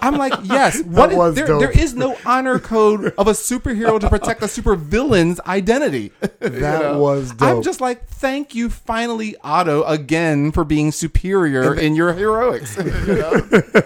I'm 0.03 0.17
like, 0.17 0.35
"Yes, 0.45 0.83
what 0.85 1.11
is- 1.13 1.35
there, 1.35 1.47
there 1.59 1.71
is 1.71 1.95
no 1.95 2.17
honor 2.27 2.59
code 2.59 3.13
of 3.19 3.27
a 3.27 3.33
superhero 3.33 3.99
to 4.01 4.09
protect 4.09 4.43
a 4.43 4.47
supervillain's 4.47 5.41
identity. 5.47 6.13
You 6.45 6.51
That 6.61 6.97
was 6.97 7.31
dope. 7.33 7.49
I'm 7.49 7.63
just 7.63 7.81
like, 7.81 8.07
thank 8.07 8.55
you, 8.55 8.69
finally, 8.69 9.35
Otto, 9.43 9.83
again 9.85 10.53
for 10.53 10.63
being 10.63 10.93
superior 10.93 11.75
in 11.75 11.95
your 11.97 12.13
heroics. 12.13 12.77
you 13.07 13.15
know? 13.15 13.33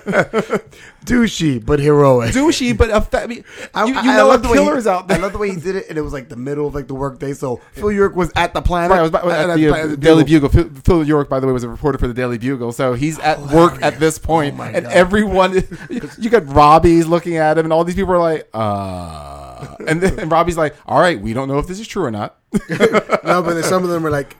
douchey 1.04 1.64
but 1.64 1.80
heroic. 1.80 2.32
Douchey, 2.32 2.76
but 2.76 2.90
effe- 2.90 3.22
I 3.22 3.26
mean, 3.26 3.44
I- 3.74 3.84
you, 3.84 3.94
you 3.94 4.00
I- 4.00 4.16
know 4.16 4.36
the 4.36 4.48
way 4.48 4.59
he- 4.62 4.88
out 4.88 5.09
there. 5.09 5.18
I 5.18 5.20
love 5.20 5.32
the 5.32 5.38
way 5.38 5.50
he 5.50 5.56
did 5.61 5.76
it, 5.76 5.86
and 5.88 5.98
it 5.98 6.02
was 6.02 6.12
like 6.12 6.28
the 6.28 6.36
middle 6.36 6.66
of 6.66 6.74
like 6.74 6.86
the 6.88 6.94
workday. 6.94 7.32
So 7.32 7.61
Phil 7.72 7.92
York 7.92 8.14
was 8.16 8.30
at 8.36 8.54
the 8.54 8.62
planet. 8.62 8.90
Right, 8.90 8.98
I 8.98 9.02
was 9.02 9.11
about, 9.11 9.26
at 9.28 9.50
at 9.50 9.56
the, 9.56 9.68
planet 9.68 9.84
uh, 9.86 9.88
the 9.90 9.96
Daily 9.96 10.24
Bugle. 10.24 10.48
Phil, 10.48 10.68
Phil 10.84 11.04
York, 11.04 11.28
by 11.28 11.40
the 11.40 11.46
way, 11.46 11.52
was 11.52 11.64
a 11.64 11.68
reporter 11.68 11.98
for 11.98 12.06
the 12.09 12.14
Daily 12.14 12.38
Bugle, 12.38 12.72
so 12.72 12.94
he's 12.94 13.18
at 13.18 13.40
work 13.40 13.80
at 13.82 13.98
this 13.98 14.18
point, 14.18 14.56
Oh 14.59 14.62
and 14.62 14.84
God. 14.84 14.92
everyone, 14.92 15.52
you 16.18 16.30
got 16.30 16.46
Robbie's 16.48 17.06
looking 17.06 17.36
at 17.36 17.59
him, 17.59 17.66
and 17.66 17.72
all 17.72 17.84
these 17.84 17.94
people 17.96 18.12
are 18.14 18.18
like, 18.18 18.48
uh, 18.54 19.74
and 19.86 20.00
then 20.00 20.18
and 20.18 20.30
Robbie's 20.30 20.56
like, 20.56 20.74
all 20.86 21.00
right, 21.00 21.20
we 21.20 21.32
don't 21.32 21.48
know 21.48 21.59
if 21.59 21.66
this 21.66 21.80
is 21.80 21.86
true 21.88 22.04
or 22.04 22.11
not. 22.11 22.36
no 22.70 23.42
but 23.42 23.54
then 23.54 23.62
some 23.62 23.82
of 23.84 23.90
them 23.90 24.06
are 24.06 24.11
like 24.11 24.36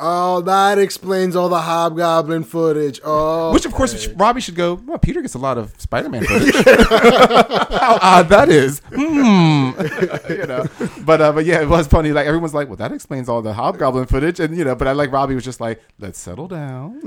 oh 0.00 0.40
that 0.40 0.78
explains 0.78 1.36
all 1.36 1.48
the 1.48 1.60
Hobgoblin 1.60 2.44
footage 2.44 3.00
oh 3.04 3.52
Which, 3.52 3.66
of 3.66 3.72
course, 3.72 4.06
Robbie 4.08 4.40
should 4.40 4.54
go. 4.56 4.74
Well, 4.74 4.98
Peter 4.98 5.20
gets 5.20 5.34
a 5.34 5.38
lot 5.38 5.58
of 5.58 5.72
Spider-Man 5.78 6.24
footage. 6.24 6.54
How 6.64 7.98
odd 8.02 8.28
that 8.30 8.48
is. 8.48 8.80
Hmm. 8.92 9.70
you 10.32 10.46
know, 10.46 10.66
but 11.04 11.20
uh, 11.20 11.32
but 11.32 11.44
yeah, 11.44 11.60
it 11.62 11.68
was 11.68 11.86
funny. 11.86 12.12
Like 12.12 12.26
everyone's 12.26 12.54
like, 12.54 12.68
well, 12.68 12.76
that 12.76 12.92
explains 12.92 13.28
all 13.28 13.42
the 13.42 13.52
Hobgoblin 13.52 14.06
footage, 14.06 14.40
and 14.40 14.56
you 14.56 14.64
know, 14.64 14.74
but 14.74 14.88
I 14.88 14.92
like 14.92 15.12
Robbie 15.12 15.34
was 15.34 15.44
just 15.44 15.60
like, 15.60 15.82
let's 15.98 16.18
settle 16.18 16.48
down. 16.48 17.00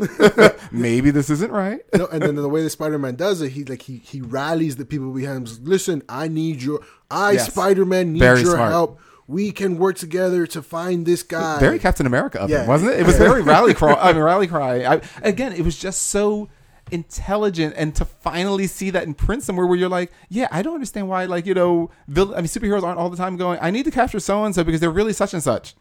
Maybe 0.72 1.12
this 1.12 1.30
isn't 1.30 1.52
right. 1.52 1.82
no, 1.96 2.08
and 2.08 2.22
then 2.22 2.36
the 2.36 2.50
way 2.50 2.64
the 2.64 2.70
Spider-Man 2.70 3.16
does 3.16 3.42
it, 3.42 3.50
he 3.50 3.64
like 3.66 3.82
he 3.82 3.98
he 3.98 4.22
rallies 4.22 4.76
the 4.76 4.86
people 4.86 5.12
behind 5.12 5.48
him. 5.48 5.64
Listen, 5.64 6.02
I 6.08 6.28
need 6.28 6.62
your, 6.62 6.82
I 7.10 7.32
Yes. 7.34 7.52
Spider-Man 7.52 8.14
need 8.14 8.20
Very 8.20 8.42
your 8.42 8.54
smart. 8.56 8.72
help. 8.72 9.00
We 9.28 9.52
can 9.52 9.78
work 9.78 9.96
together 9.98 10.46
to 10.48 10.62
find 10.62 11.06
this 11.06 11.24
guy. 11.24 11.60
Very 11.60 11.80
Captain 11.80 12.06
America 12.06 12.40
of 12.40 12.50
Yeah. 12.50 12.62
him, 12.64 12.68
wasn't 12.68 12.92
it? 12.92 13.00
It 13.00 13.06
was 13.06 13.18
very 13.18 13.42
rally 13.54 13.74
cry. 13.74 13.94
I 13.94 14.12
mean, 14.14 14.22
rally 14.22 14.48
cry. 14.48 14.84
I, 14.96 15.02
again, 15.22 15.54
it 15.54 15.62
was 15.64 15.78
just 15.78 16.04
so 16.08 16.50
intelligent, 16.92 17.74
and 17.78 17.96
to 17.96 18.06
finally 18.06 18.68
see 18.68 18.90
that 18.90 19.04
in 19.04 19.14
print 19.14 19.42
somewhere 19.44 19.66
where 19.66 19.78
you're 19.78 19.90
like, 19.90 20.12
yeah, 20.30 20.48
I 20.52 20.62
don't 20.62 20.74
understand 20.74 21.08
why, 21.08 21.26
like 21.26 21.46
you 21.46 21.54
know, 21.54 21.90
vill- 22.08 22.34
I 22.34 22.38
mean, 22.38 22.48
superheroes 22.48 22.84
aren't 22.84 23.00
all 23.00 23.10
the 23.10 23.18
time 23.18 23.38
going. 23.38 23.58
I 23.62 23.72
need 23.72 23.86
to 23.86 23.92
capture 23.92 24.20
so 24.20 24.44
and 24.44 24.54
so 24.54 24.64
because 24.64 24.82
they're 24.82 24.92
really 24.92 25.14
such 25.14 25.34
and 25.34 25.42
such. 25.42 25.76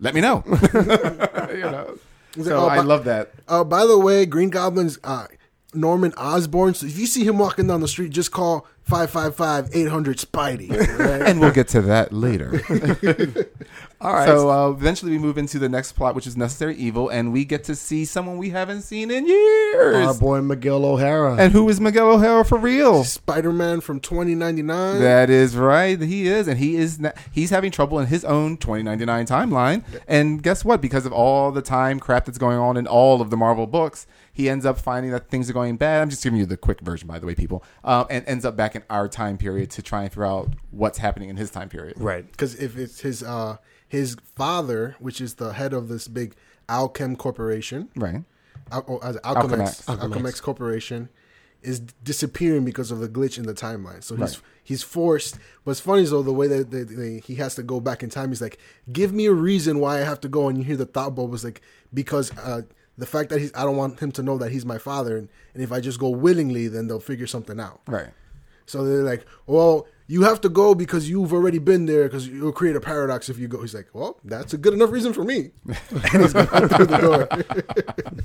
Let 0.00 0.14
me 0.14 0.20
know. 0.20 0.44
you 0.46 1.60
know. 1.62 1.98
So 2.40 2.56
oh, 2.56 2.68
I 2.68 2.80
love 2.80 3.04
that. 3.04 3.32
Uh, 3.48 3.64
by 3.64 3.84
the 3.84 3.98
way, 3.98 4.24
Green 4.26 4.50
Goblin's 4.50 4.98
uh, 5.02 5.26
Norman 5.80 6.12
Osborn. 6.16 6.74
So 6.74 6.86
if 6.86 6.98
you 6.98 7.06
see 7.06 7.24
him 7.24 7.38
walking 7.38 7.66
down 7.66 7.80
the 7.80 7.88
street, 7.88 8.10
just 8.10 8.30
call 8.32 8.66
555-800 8.88 10.24
Spidey. 10.24 10.70
right? 10.98 11.22
And 11.28 11.40
we'll 11.40 11.50
get 11.50 11.68
to 11.68 11.82
that 11.82 12.12
later. 12.12 12.60
All 14.00 14.14
right. 14.14 14.26
So 14.26 14.48
uh, 14.50 14.70
eventually 14.70 15.12
we 15.12 15.18
move 15.18 15.36
into 15.36 15.58
the 15.58 15.68
next 15.68 15.92
plot, 15.92 16.14
which 16.14 16.26
is 16.26 16.36
Necessary 16.36 16.74
Evil, 16.76 17.08
and 17.10 17.32
we 17.32 17.44
get 17.44 17.64
to 17.64 17.74
see 17.74 18.04
someone 18.06 18.38
we 18.38 18.48
haven't 18.50 18.82
seen 18.82 19.10
in 19.10 19.26
years. 19.26 20.06
our 20.06 20.14
boy 20.14 20.40
Miguel 20.40 20.84
O'Hara. 20.86 21.36
and 21.36 21.52
who 21.52 21.68
is 21.68 21.80
Miguel 21.80 22.08
O'Hara 22.12 22.44
for 22.44 22.56
real? 22.58 23.04
Spider-Man 23.04 23.80
from 23.82 24.00
2099. 24.00 25.00
That 25.00 25.28
is 25.28 25.56
right. 25.56 26.00
He 26.00 26.26
is, 26.28 26.48
and 26.48 26.58
he 26.58 26.76
is. 26.76 26.98
Not, 27.00 27.16
he's 27.32 27.50
having 27.50 27.70
trouble 27.70 27.98
in 27.98 28.06
his 28.06 28.24
own 28.24 28.56
2099 28.56 29.26
timeline. 29.26 29.84
And 30.06 30.42
guess 30.42 30.64
what? 30.64 30.80
Because 30.80 31.04
of 31.04 31.12
all 31.12 31.50
the 31.50 31.62
time 31.62 31.98
crap 32.00 32.24
that's 32.24 32.38
going 32.38 32.58
on 32.58 32.76
in 32.76 32.86
all 32.86 33.20
of 33.20 33.28
the 33.30 33.36
Marvel 33.36 33.66
books, 33.66 34.06
he 34.38 34.48
ends 34.48 34.64
up 34.64 34.78
finding 34.78 35.10
that 35.10 35.28
things 35.30 35.50
are 35.50 35.52
going 35.52 35.76
bad. 35.76 36.00
I'm 36.00 36.10
just 36.10 36.22
giving 36.22 36.38
you 36.38 36.46
the 36.46 36.56
quick 36.56 36.80
version, 36.80 37.08
by 37.08 37.18
the 37.18 37.26
way, 37.26 37.34
people. 37.34 37.64
Um, 37.82 38.06
and 38.08 38.24
ends 38.28 38.44
up 38.44 38.54
back 38.56 38.76
in 38.76 38.84
our 38.88 39.08
time 39.08 39.36
period 39.36 39.68
to 39.72 39.82
try 39.82 40.02
and 40.02 40.10
figure 40.12 40.24
out 40.26 40.50
what's 40.70 40.98
happening 40.98 41.28
in 41.28 41.36
his 41.36 41.50
time 41.50 41.68
period. 41.68 41.94
right. 41.98 42.24
because 42.30 42.54
if 42.54 42.78
it's 42.78 43.00
his 43.00 43.22
uh 43.24 43.56
his 43.88 44.16
father, 44.36 44.94
which 45.00 45.20
is 45.20 45.34
the 45.34 45.54
head 45.54 45.72
of 45.72 45.88
this 45.88 46.06
big 46.06 46.36
Alchem 46.68 47.18
corporation, 47.18 47.88
Right. 47.96 48.22
Al- 48.70 48.84
oh, 48.86 48.98
as 48.98 49.16
Alchemex, 49.16 49.86
Alchemax. 49.86 49.98
Alchemex, 50.12 50.40
corporation, 50.42 51.08
is 51.62 51.80
disappearing 51.80 52.64
because 52.64 52.92
of 52.92 53.00
the 53.00 53.08
glitch 53.08 53.38
in 53.38 53.44
the 53.44 53.54
timeline. 53.54 54.04
So 54.04 54.14
he's 54.14 54.36
Right. 54.36 54.42
he's 54.62 54.82
forced. 54.84 55.38
What's 55.64 55.80
funny 55.80 56.02
is 56.02 56.10
though 56.10 56.22
the 56.22 56.32
way 56.32 56.46
that 56.46 56.70
they, 56.70 56.84
they, 56.84 57.18
he 57.18 57.34
has 57.36 57.56
to 57.56 57.64
go 57.64 57.80
back 57.80 58.04
in 58.04 58.10
time. 58.10 58.28
He's 58.28 58.40
like, 58.42 58.58
give 58.92 59.12
me 59.12 59.26
a 59.26 59.32
reason 59.32 59.80
why 59.80 59.96
I 59.96 60.04
have 60.04 60.20
to 60.20 60.28
go. 60.28 60.48
And 60.48 60.56
you 60.58 60.62
hear 60.62 60.76
the 60.76 60.86
thought 60.86 61.16
bubble 61.16 61.34
is 61.34 61.42
like 61.42 61.60
because 61.92 62.30
uh, 62.38 62.62
the 62.98 63.06
fact 63.06 63.30
that 63.30 63.40
he's 63.40 63.52
I 63.54 63.64
don't 63.64 63.76
want 63.76 64.00
him 64.00 64.12
to 64.12 64.22
know 64.22 64.36
that 64.38 64.52
he's 64.52 64.66
my 64.66 64.78
father, 64.78 65.16
and, 65.16 65.28
and 65.54 65.62
if 65.62 65.72
I 65.72 65.80
just 65.80 65.98
go 65.98 66.10
willingly, 66.10 66.68
then 66.68 66.88
they'll 66.88 67.00
figure 67.00 67.26
something 67.26 67.58
out. 67.58 67.80
Right. 67.86 68.08
So 68.66 68.84
they're 68.84 69.02
like, 69.02 69.24
well, 69.46 69.86
you 70.08 70.24
have 70.24 70.42
to 70.42 70.50
go 70.50 70.74
because 70.74 71.08
you've 71.08 71.32
already 71.32 71.58
been 71.58 71.86
there 71.86 72.04
because 72.04 72.28
you'll 72.28 72.52
create 72.52 72.76
a 72.76 72.80
paradox 72.80 73.30
if 73.30 73.38
you 73.38 73.48
go. 73.48 73.62
He's 73.62 73.74
like, 73.74 73.88
well, 73.94 74.18
that's 74.24 74.52
a 74.52 74.58
good 74.58 74.74
enough 74.74 74.90
reason 74.90 75.14
for 75.14 75.24
me. 75.24 75.52
and 75.66 76.22
he's 76.22 76.34
going 76.34 76.68
through 76.68 76.86
the 76.86 76.98
door. 77.00 77.28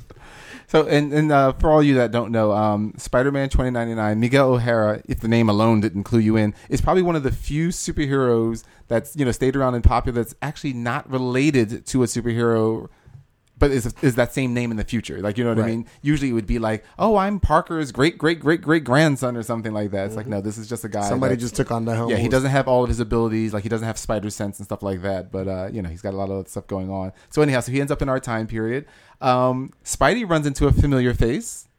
So, 0.68 0.88
and, 0.88 1.14
and 1.14 1.32
uh, 1.32 1.54
for 1.54 1.70
all 1.70 1.84
you 1.84 1.94
that 1.96 2.12
don't 2.12 2.32
know, 2.32 2.52
um, 2.52 2.94
Spider 2.98 3.32
Man 3.32 3.50
2099, 3.50 4.20
Miguel 4.20 4.54
O'Hara, 4.54 5.04
if 5.08 5.20
the 5.20 5.28
name 5.28 5.50
alone 5.50 5.82
didn't 5.82 6.04
clue 6.04 6.20
you 6.20 6.36
in, 6.36 6.56
is 6.68 6.82
probably 6.82 7.04
one 7.04 7.16
of 7.16 7.22
the 7.22 7.32
few 7.32 7.68
superheroes 7.68 8.64
that's, 8.88 9.16
you 9.16 9.24
know, 9.24 9.32
stayed 9.32 9.56
around 9.56 9.76
and 9.76 9.84
popular 9.84 10.24
that's 10.24 10.34
actually 10.42 10.74
not 10.74 11.08
related 11.08 11.86
to 11.88 12.02
a 12.02 12.08
superhero. 12.08 12.90
But 13.64 13.72
is, 13.72 13.94
is 14.02 14.16
that 14.16 14.34
same 14.34 14.54
name 14.54 14.72
in 14.72 14.76
the 14.76 14.84
future? 14.84 15.22
Like, 15.22 15.38
you 15.38 15.46
know 15.46 15.52
what 15.56 15.64
I 15.64 15.68
mean? 15.68 15.86
Usually 16.02 16.32
it 16.32 16.34
would 16.34 16.46
be 16.46 16.60
like, 16.60 16.84
oh, 17.00 17.16
I'm 17.16 17.40
Parker's 17.40 17.94
great, 17.94 18.18
great, 18.18 18.42
great, 18.42 18.62
great 18.62 18.84
grandson 18.84 19.38
or 19.38 19.44
something 19.44 19.72
like 19.72 19.92
that. 19.92 20.08
It's 20.08 20.18
like, 20.18 20.28
no, 20.28 20.42
this 20.42 20.58
is 20.58 20.68
just 20.68 20.84
a 20.84 20.90
guy. 20.90 21.08
Somebody 21.08 21.36
that- 21.36 21.40
just 21.40 21.56
took 21.56 21.72
on 21.72 21.86
the 21.86 21.96
helm. 21.96 22.10
yeah, 22.10 22.18
he 22.18 22.28
doesn't 22.28 22.52
have 22.52 22.68
all 22.68 22.84
of 22.84 22.90
his 22.90 23.00
abilities. 23.00 23.54
Like 23.54 23.64
he 23.64 23.70
doesn't 23.70 23.88
have 23.88 23.98
spider 23.98 24.30
sense 24.30 24.60
and 24.60 24.66
stuff 24.66 24.84
like 24.84 25.02
that. 25.04 25.32
But 25.32 25.48
uh, 25.48 25.70
you 25.72 25.82
know, 25.82 25.88
he's 25.88 26.02
got 26.02 26.14
a 26.14 26.18
lot 26.18 26.30
of 26.30 26.46
stuff 26.50 26.68
going 26.68 26.90
on. 26.90 27.14
So 27.30 27.42
anyhow, 27.42 27.62
so 27.62 27.72
he 27.72 27.80
ends 27.80 27.90
up 27.90 28.02
in 28.02 28.10
our 28.10 28.20
time 28.20 28.48
period. 28.48 28.86
Um, 29.22 29.72
Spidey 29.86 30.30
runs 30.30 30.46
into 30.46 30.68
a 30.68 30.74
familiar 30.74 31.14
face. 31.14 31.70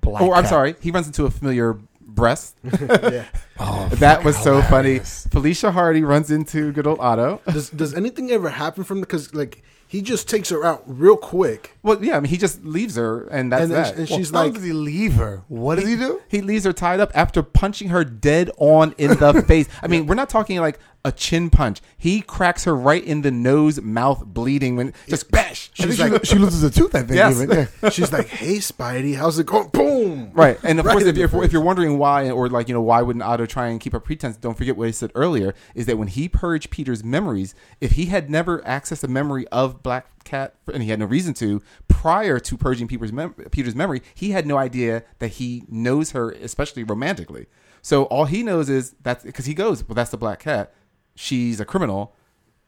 Black 0.00 0.20
oh, 0.20 0.32
I'm 0.32 0.42
Cat. 0.42 0.50
sorry, 0.50 0.74
he 0.80 0.90
runs 0.90 1.06
into 1.06 1.24
a 1.24 1.30
familiar 1.30 1.78
breast. 2.00 2.58
yeah. 2.80 3.26
Oh, 3.58 3.88
that 3.94 4.24
was 4.24 4.36
so 4.36 4.62
funny. 4.62 4.98
Felicia 5.00 5.70
Hardy 5.72 6.02
runs 6.02 6.30
into 6.30 6.72
good 6.72 6.86
old 6.86 7.00
Otto. 7.00 7.40
Does 7.50 7.70
does 7.70 7.94
anything 7.94 8.30
ever 8.30 8.50
happen 8.50 8.84
from 8.84 9.00
because 9.00 9.34
like 9.34 9.62
he 9.88 10.02
just 10.02 10.28
takes 10.28 10.48
her 10.48 10.64
out 10.64 10.82
real 10.86 11.16
quick 11.16 11.76
Well, 11.84 12.02
yeah, 12.04 12.16
I 12.16 12.20
mean, 12.20 12.28
he 12.30 12.36
just 12.38 12.64
leaves 12.64 12.96
her, 12.96 13.28
and 13.28 13.52
that's 13.52 13.62
and, 13.62 13.70
then, 13.70 13.82
that. 13.84 13.96
and 13.96 14.08
Well, 14.10 14.18
she's 14.18 14.30
how 14.30 14.44
like 14.44 14.54
does 14.54 14.64
he 14.64 14.72
leave 14.72 15.14
her? 15.14 15.42
What 15.48 15.76
does 15.76 15.88
he 15.88 15.94
do? 15.96 16.20
He 16.28 16.40
leaves 16.40 16.64
her 16.64 16.72
tied 16.72 16.98
up 17.00 17.12
after 17.14 17.40
punching 17.42 17.90
her 17.90 18.04
dead 18.04 18.50
on 18.58 18.94
in 18.98 19.10
the 19.16 19.42
face. 19.48 19.68
I 19.82 19.86
mean, 19.86 20.06
we're 20.06 20.16
not 20.16 20.28
talking 20.28 20.58
like 20.60 20.80
a 21.04 21.12
chin 21.12 21.50
punch. 21.50 21.80
He 21.96 22.20
cracks 22.20 22.64
her 22.64 22.74
right 22.74 23.02
in 23.04 23.22
the 23.22 23.30
nose, 23.30 23.80
mouth 23.80 24.24
bleeding, 24.26 24.74
when 24.74 24.92
just 25.08 25.30
bash. 25.30 25.70
I 25.78 25.84
think 25.84 25.90
She's 25.92 25.96
she, 25.98 26.02
like- 26.02 26.12
lo- 26.12 26.18
she 26.24 26.34
loses 26.38 26.62
a 26.64 26.70
tooth. 26.70 26.92
I 26.96 27.02
think. 27.02 27.12
Yes. 27.12 27.40
Even. 27.40 27.68
Yeah. 27.80 27.90
she's 27.90 28.12
like, 28.12 28.26
"Hey, 28.26 28.56
Spidey, 28.56 29.14
how's 29.14 29.38
it 29.38 29.46
going?" 29.46 29.68
Boom. 29.68 30.32
Right, 30.34 30.58
and 30.64 30.80
of 30.80 30.84
Right 30.86 30.92
course, 30.94 31.04
in 31.04 31.10
if, 31.10 31.14
the 31.14 31.20
you're, 31.20 31.28
face. 31.28 31.44
if 31.44 31.52
you're 31.52 31.62
wondering 31.62 31.96
why, 31.96 32.28
or 32.30 32.48
like 32.48 32.66
you 32.66 32.74
know, 32.74 32.82
why 32.82 33.02
wouldn't 33.02 33.22
Otto 33.22 33.45
try 33.46 33.68
and 33.68 33.80
keep 33.80 33.94
a 33.94 34.00
pretense? 34.00 34.36
Don't 34.36 34.56
forget 34.56 34.76
what 34.76 34.86
he 34.86 34.92
said 34.92 35.12
earlier: 35.14 35.54
is 35.74 35.86
that 35.86 35.98
when 35.98 36.08
he 36.08 36.28
purged 36.28 36.70
Peter's 36.70 37.04
memories, 37.04 37.54
if 37.80 37.92
he 37.92 38.06
had 38.06 38.30
never 38.30 38.60
accessed 38.60 39.04
a 39.04 39.08
memory 39.08 39.46
of 39.48 39.82
Black 39.82 40.24
Cat, 40.24 40.54
and 40.72 40.82
he 40.82 40.90
had 40.90 40.98
no 40.98 41.06
reason 41.06 41.34
to, 41.34 41.62
prior 41.88 42.38
to 42.38 42.56
purging 42.56 42.88
Peter's 42.88 43.12
mem- 43.12 43.34
Peter's 43.50 43.74
memory, 43.74 44.02
he 44.14 44.30
had 44.30 44.46
no 44.46 44.58
idea 44.58 45.04
that 45.18 45.28
he 45.28 45.64
knows 45.68 46.12
her, 46.12 46.32
especially 46.32 46.84
romantically. 46.84 47.46
So 47.82 48.04
all 48.04 48.24
he 48.24 48.42
knows 48.42 48.68
is 48.68 48.94
that 49.02 49.22
because 49.22 49.46
he 49.46 49.54
goes, 49.54 49.86
well, 49.86 49.94
that's 49.94 50.10
the 50.10 50.16
Black 50.16 50.40
Cat. 50.40 50.74
She's 51.14 51.60
a 51.60 51.64
criminal. 51.64 52.14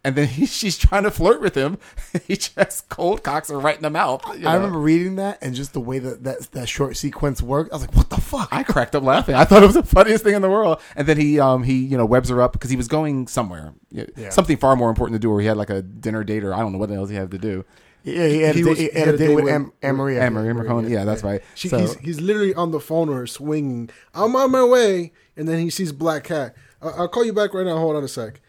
And 0.05 0.15
then 0.17 0.27
he, 0.39 0.47
she's 0.47 0.79
trying 0.79 1.03
to 1.05 1.11
flirt 1.11 1.41
with 1.41 1.55
him. 1.55 1.79
He 2.27 2.37
just 2.37 2.89
cold 2.89 3.23
cocks 3.23 3.49
her 3.51 3.59
right 3.59 3.77
in 3.77 3.83
the 3.83 3.91
mouth. 3.91 4.23
you 4.39 4.47
I 4.47 4.55
remember 4.55 4.79
reading 4.79 5.17
that 5.17 5.39
and 5.43 5.55
just 5.55 5.73
the 5.73 5.81
way 5.81 5.99
that, 5.99 6.25
that 6.25 6.41
that 6.53 6.69
short 6.69 6.97
sequence 6.97 7.41
worked. 7.43 7.73
I 7.73 7.77
was 7.77 7.83
like, 7.83 7.95
"What 7.95 8.11
the 8.11 8.21
fuck?" 8.21 8.49
I 8.51 8.63
cracked 8.63 8.95
up 8.95 9.03
laughing. 9.03 9.35
I 9.35 9.45
thought 9.45 9.63
it 9.63 9.67
was 9.67 9.75
the 9.77 9.83
funniest 9.83 10.25
thing 10.25 10.35
in 10.35 10.43
the 10.43 10.49
world. 10.51 10.81
And 10.97 11.07
then 11.07 11.17
he, 11.19 11.39
um, 11.41 11.63
he, 11.63 11.75
you 11.85 11.97
know, 11.97 12.05
webs 12.07 12.29
her 12.29 12.41
up 12.43 12.53
because 12.53 12.71
he 12.71 12.77
was 12.77 12.89
going 12.89 13.27
somewhere, 13.29 13.73
Yeah, 13.91 14.05
Yeah. 14.17 14.31
something 14.31 14.57
far 14.57 14.75
more 14.77 14.89
important 14.91 15.15
to 15.17 15.19
do, 15.19 15.31
where 15.31 15.41
he 15.41 15.47
had 15.47 15.57
like 15.57 15.71
a 15.71 15.83
dinner 15.83 16.25
date 16.25 16.45
or 16.45 16.55
I 16.55 16.59
don't 16.61 16.73
know 16.73 16.79
what 16.79 16.91
else 16.91 17.09
he 17.11 17.17
had 17.17 17.31
to 17.31 17.39
do. 17.39 17.65
yeah, 18.05 18.27
he 18.27 18.41
had, 18.43 18.55
He 18.55 18.61
a, 18.63 18.65
date, 18.65 18.71
was- 18.71 18.79
he 18.79 18.91
had 18.99 19.09
a 19.09 19.17
date 19.17 19.35
with 19.35 19.49
Am- 19.49 19.73
Anne-Marie. 19.83 20.19
I 20.19 20.27
Anne 20.27 20.33
Marie 20.35 20.47
think. 20.49 20.57
Marconi, 20.59 20.91
yeah, 20.91 21.05
that's 21.05 21.23
right. 21.23 21.43
She, 21.55 21.69
so, 21.69 21.79
he's, 21.79 21.95
he's 21.97 22.21
literally 22.21 22.55
on 22.55 22.71
the 22.73 22.81
phone 22.81 23.09
with 23.09 23.17
her, 23.19 23.27
swinging. 23.27 23.91
I'm 24.15 24.35
on 24.37 24.51
my 24.51 24.65
way, 24.65 25.13
and 25.37 25.47
then 25.49 25.59
he 25.61 25.71
sees 25.71 25.93
Black 25.93 26.25
Cat. 26.25 26.55
I'll 26.83 27.09
call 27.09 27.25
you 27.25 27.33
back 27.33 27.53
right 27.55 27.67
now. 27.67 27.77
Hold 27.79 27.97
on 27.97 28.05
a 28.05 28.09
sec. 28.09 28.41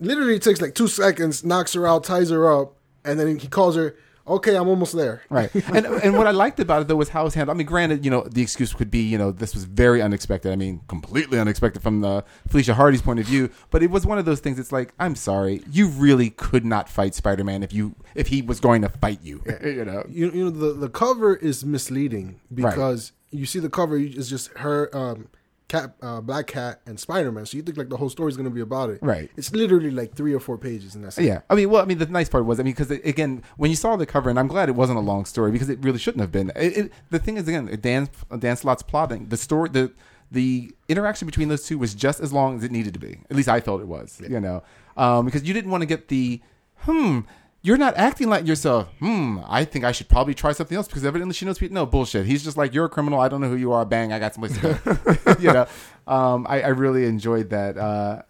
Literally 0.00 0.38
takes 0.38 0.60
like 0.60 0.74
two 0.74 0.88
seconds, 0.88 1.44
knocks 1.44 1.74
her 1.74 1.86
out, 1.86 2.04
ties 2.04 2.30
her 2.30 2.50
up, 2.50 2.74
and 3.04 3.20
then 3.20 3.38
he 3.38 3.48
calls 3.48 3.76
her. 3.76 3.96
Okay, 4.26 4.54
I'm 4.54 4.68
almost 4.68 4.94
there. 4.94 5.22
right. 5.28 5.50
And 5.74 5.86
and 5.86 6.16
what 6.16 6.26
I 6.26 6.30
liked 6.30 6.60
about 6.60 6.82
it 6.82 6.88
though 6.88 6.96
was 6.96 7.08
how 7.08 7.22
it 7.22 7.24
was 7.24 7.34
handled. 7.34 7.56
I 7.56 7.58
mean, 7.58 7.66
granted, 7.66 8.04
you 8.04 8.10
know, 8.10 8.22
the 8.22 8.42
excuse 8.42 8.72
could 8.72 8.90
be, 8.90 9.00
you 9.00 9.18
know, 9.18 9.32
this 9.32 9.54
was 9.54 9.64
very 9.64 10.00
unexpected. 10.00 10.52
I 10.52 10.56
mean, 10.56 10.82
completely 10.86 11.38
unexpected 11.40 11.82
from 11.82 12.00
the 12.00 12.24
Felicia 12.48 12.74
Hardy's 12.74 13.02
point 13.02 13.18
of 13.18 13.26
view. 13.26 13.50
But 13.70 13.82
it 13.82 13.90
was 13.90 14.06
one 14.06 14.18
of 14.18 14.26
those 14.26 14.38
things. 14.40 14.58
It's 14.58 14.72
like, 14.72 14.92
I'm 15.00 15.16
sorry, 15.16 15.62
you 15.70 15.88
really 15.88 16.30
could 16.30 16.64
not 16.64 16.88
fight 16.88 17.14
Spider 17.14 17.42
Man 17.42 17.62
if 17.62 17.72
you 17.72 17.96
if 18.14 18.28
he 18.28 18.40
was 18.40 18.60
going 18.60 18.82
to 18.82 18.88
fight 18.88 19.20
you. 19.22 19.42
you 19.64 19.84
know. 19.84 20.04
You, 20.08 20.30
you 20.30 20.44
know 20.44 20.50
the 20.50 20.74
the 20.74 20.88
cover 20.88 21.34
is 21.34 21.64
misleading 21.64 22.40
because 22.54 23.12
you 23.30 23.46
see 23.46 23.58
the 23.58 23.70
cover 23.70 23.96
is 23.96 24.28
just 24.28 24.56
her, 24.58 24.94
um, 24.96 25.28
cat, 25.70 25.94
uh, 26.02 26.20
Black 26.20 26.46
Cat, 26.48 26.80
and 26.84 26.98
Spider 26.98 27.32
Man. 27.32 27.46
So 27.46 27.56
you 27.56 27.62
think 27.62 27.78
like 27.78 27.88
the 27.88 27.96
whole 27.96 28.10
story 28.10 28.28
is 28.28 28.36
going 28.36 28.48
to 28.48 28.54
be 28.54 28.60
about 28.60 28.90
it. 28.90 28.98
Right. 29.00 29.30
It's 29.36 29.52
literally 29.54 29.90
like 29.90 30.14
three 30.14 30.34
or 30.34 30.40
four 30.40 30.58
pages, 30.58 30.94
and 30.94 31.04
that's 31.04 31.16
it. 31.16 31.24
Yeah, 31.24 31.40
I 31.48 31.54
mean, 31.54 31.70
well, 31.70 31.82
I 31.82 31.86
mean, 31.86 31.98
the 31.98 32.06
nice 32.06 32.28
part 32.28 32.44
was, 32.44 32.60
I 32.60 32.64
mean, 32.64 32.74
because 32.74 32.90
again, 32.90 33.42
when 33.56 33.70
you 33.70 33.76
saw 33.76 33.96
the 33.96 34.06
cover, 34.06 34.28
and 34.28 34.38
I'm 34.38 34.48
glad 34.48 34.68
it 34.68 34.74
wasn't 34.74 34.98
a 34.98 35.02
long 35.02 35.24
story 35.24 35.52
because 35.52 35.70
it 35.70 35.78
really 35.82 35.98
shouldn't 35.98 36.20
have 36.20 36.32
been. 36.32 36.50
It, 36.56 36.76
it, 36.76 36.92
the 37.10 37.18
thing 37.18 37.36
is, 37.36 37.48
again, 37.48 37.78
Dan 37.80 38.10
Dan 38.38 38.56
Slott's 38.56 38.82
plotting 38.82 39.28
the 39.28 39.36
story, 39.36 39.70
the 39.70 39.92
the 40.30 40.72
interaction 40.88 41.26
between 41.26 41.48
those 41.48 41.66
two 41.66 41.78
was 41.78 41.94
just 41.94 42.20
as 42.20 42.32
long 42.32 42.58
as 42.58 42.64
it 42.64 42.70
needed 42.70 42.94
to 42.94 43.00
be. 43.00 43.20
At 43.30 43.36
least 43.36 43.48
I 43.48 43.60
felt 43.60 43.80
it 43.80 43.88
was, 43.88 44.20
you 44.28 44.40
know, 44.40 44.62
um, 44.96 45.24
because 45.24 45.44
you 45.44 45.54
didn't 45.54 45.70
want 45.70 45.82
to 45.82 45.86
get 45.86 46.08
the 46.08 46.40
hmm. 46.78 47.20
You're 47.62 47.76
not 47.76 47.96
acting 47.96 48.30
like 48.30 48.46
yourself. 48.46 48.88
Hmm. 49.00 49.40
I 49.46 49.64
think 49.64 49.84
I 49.84 49.92
should 49.92 50.08
probably 50.08 50.32
try 50.32 50.52
something 50.52 50.76
else 50.76 50.86
because 50.86 51.04
evidently 51.04 51.34
she 51.34 51.44
knows 51.44 51.58
people. 51.58 51.74
No 51.74 51.84
bullshit. 51.84 52.24
He's 52.24 52.42
just 52.42 52.56
like 52.56 52.72
you're 52.72 52.86
a 52.86 52.88
criminal. 52.88 53.20
I 53.20 53.28
don't 53.28 53.40
know 53.42 53.50
who 53.50 53.56
you 53.56 53.72
are. 53.72 53.84
Bang. 53.84 54.12
I 54.12 54.18
got 54.18 54.34
someplace 54.34 54.58
to 54.60 54.80
go. 55.24 55.34
you 55.40 55.52
know. 55.52 55.66
Um. 56.06 56.46
I, 56.48 56.62
I 56.62 56.68
really 56.68 57.04
enjoyed 57.04 57.50
that. 57.50 57.76
Uh 57.76 58.22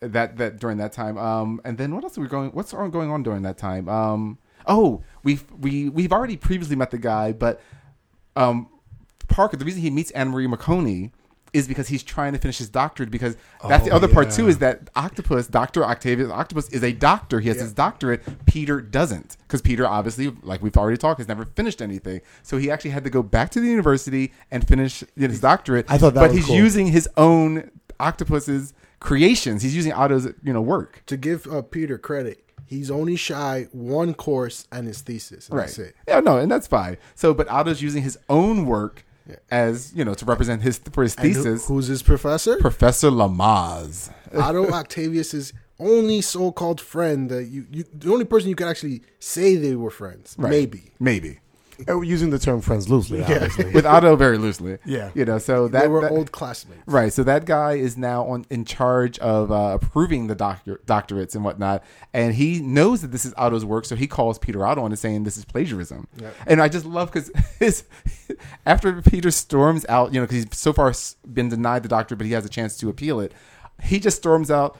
that 0.00 0.36
that 0.36 0.58
during 0.58 0.78
that 0.78 0.92
time. 0.92 1.18
Um, 1.18 1.60
and 1.64 1.78
then 1.78 1.94
what 1.94 2.04
else 2.04 2.18
are 2.18 2.20
we 2.20 2.28
going? 2.28 2.50
What's 2.50 2.74
on- 2.74 2.90
going 2.90 3.10
on 3.10 3.22
during 3.22 3.42
that 3.42 3.58
time? 3.58 3.88
Um, 3.88 4.38
oh, 4.66 5.02
we've 5.22 5.44
we 5.58 5.88
we've 5.88 6.12
already 6.12 6.36
previously 6.36 6.76
met 6.76 6.90
the 6.90 6.98
guy, 6.98 7.32
but 7.32 7.60
um, 8.34 8.68
Parker. 9.28 9.56
The 9.56 9.64
reason 9.64 9.82
he 9.82 9.90
meets 9.90 10.10
Anne 10.12 10.28
Marie 10.28 10.46
Marconi 10.46 11.12
is 11.56 11.66
because 11.66 11.88
he's 11.88 12.02
trying 12.02 12.32
to 12.34 12.38
finish 12.38 12.58
his 12.58 12.68
doctorate. 12.68 13.10
Because 13.10 13.36
that's 13.68 13.84
the 13.84 13.90
Oh, 13.90 13.96
other 13.96 14.08
part 14.08 14.30
too 14.30 14.48
is 14.48 14.58
that 14.58 14.88
Octopus, 14.94 15.46
Doctor 15.48 15.84
Octavius 15.84 16.30
Octopus, 16.30 16.68
is 16.70 16.84
a 16.84 16.92
doctor. 16.92 17.40
He 17.40 17.48
has 17.48 17.60
his 17.60 17.72
doctorate. 17.72 18.22
Peter 18.46 18.80
doesn't, 18.80 19.36
because 19.46 19.62
Peter 19.62 19.86
obviously, 19.86 20.28
like 20.42 20.62
we've 20.62 20.76
already 20.76 20.96
talked, 20.96 21.18
has 21.18 21.28
never 21.28 21.46
finished 21.56 21.80
anything. 21.82 22.20
So 22.42 22.58
he 22.58 22.70
actually 22.70 22.90
had 22.90 23.04
to 23.04 23.10
go 23.10 23.22
back 23.22 23.50
to 23.50 23.60
the 23.60 23.68
university 23.68 24.32
and 24.50 24.66
finish 24.66 25.02
his 25.16 25.40
doctorate. 25.40 25.86
I 25.88 25.98
thought 25.98 26.14
that 26.14 26.20
but 26.20 26.32
he's 26.32 26.46
cool. 26.46 26.56
using 26.56 26.88
his 26.88 27.08
own 27.16 27.70
Octopus's 27.98 28.74
creations. 29.00 29.62
He's 29.62 29.74
using 29.74 29.92
Otto's, 29.92 30.26
you 30.42 30.52
know, 30.52 30.60
work. 30.62 31.02
To 31.06 31.16
give 31.16 31.46
uh, 31.46 31.62
Peter 31.62 31.96
credit, 31.98 32.44
he's 32.66 32.90
only 32.90 33.16
shy 33.16 33.68
one 33.72 34.12
course 34.14 34.66
and 34.70 34.86
his 34.86 35.00
thesis. 35.00 35.48
and 35.48 35.58
That's 35.58 35.78
it. 35.78 35.94
Yeah, 36.06 36.20
no, 36.20 36.36
and 36.38 36.50
that's 36.50 36.66
fine. 36.66 36.98
So, 37.14 37.32
but 37.32 37.48
Otto's 37.48 37.80
using 37.80 38.02
his 38.02 38.18
own 38.28 38.66
work 38.66 39.04
as 39.50 39.92
you 39.94 40.04
know 40.04 40.14
to 40.14 40.24
represent 40.24 40.62
his 40.62 40.78
for 40.78 41.02
his 41.02 41.14
And 41.16 41.26
who- 41.26 41.34
thesis. 41.42 41.66
who's 41.68 41.86
his 41.86 42.02
professor? 42.02 42.56
Professor 42.58 43.10
Lamaze. 43.10 44.10
Otto 44.36 44.70
Octavius's 44.70 45.52
only 45.78 46.20
so-called 46.22 46.80
friend 46.80 47.28
that 47.30 47.44
you, 47.44 47.66
you 47.70 47.84
the 47.92 48.10
only 48.12 48.24
person 48.24 48.48
you 48.48 48.56
could 48.56 48.66
actually 48.68 49.02
say 49.18 49.56
they 49.56 49.74
were 49.76 49.90
friends. 49.90 50.34
Right. 50.38 50.50
Maybe. 50.50 50.92
maybe 50.98 51.40
we're 51.86 52.04
using 52.04 52.30
the 52.30 52.38
term 52.38 52.60
friends 52.60 52.88
loosely, 52.88 53.22
obviously. 53.22 53.72
with 53.72 53.84
Otto 53.86 54.16
very 54.16 54.38
loosely. 54.38 54.78
Yeah. 54.84 55.10
you 55.14 55.24
know. 55.24 55.38
So 55.38 55.68
that 55.68 55.82
they 55.82 55.88
were 55.88 56.00
that- 56.02 56.10
old 56.10 56.32
classmates. 56.32 56.82
Right, 56.86 57.12
so 57.12 57.22
that 57.24 57.44
guy 57.44 57.74
is 57.74 57.96
now 57.96 58.24
on 58.26 58.46
in 58.50 58.64
charge 58.64 59.18
of 59.18 59.50
uh, 59.52 59.78
approving 59.80 60.26
the 60.26 60.34
doctor 60.34 60.80
doctorates 60.86 61.34
and 61.34 61.44
whatnot, 61.44 61.84
and 62.12 62.34
he 62.34 62.60
knows 62.60 63.02
that 63.02 63.08
this 63.12 63.24
is 63.24 63.34
Otto's 63.36 63.64
work, 63.64 63.84
so 63.84 63.96
he 63.96 64.06
calls 64.06 64.38
Peter 64.38 64.66
Otto 64.66 64.82
on 64.82 64.90
and 64.92 64.98
saying 64.98 65.24
this 65.24 65.36
is 65.36 65.44
plagiarism. 65.44 66.06
And 66.46 66.60
I 66.62 66.68
just 66.68 66.86
love 66.86 67.12
because 67.12 67.30
his 67.58 67.84
after 68.64 69.00
Peter 69.02 69.30
storms 69.30 69.84
out, 69.88 70.12
you 70.12 70.20
know, 70.20 70.26
because 70.26 70.44
he's 70.44 70.58
so 70.58 70.72
far 70.72 70.92
been 71.32 71.48
denied 71.48 71.82
the 71.82 71.88
doctorate, 71.88 72.18
but 72.18 72.26
he 72.26 72.32
has 72.32 72.44
a 72.44 72.48
chance 72.48 72.76
to 72.78 72.88
appeal 72.88 73.20
it. 73.20 73.32
He 73.82 74.00
just 74.00 74.16
storms 74.16 74.50
out. 74.50 74.78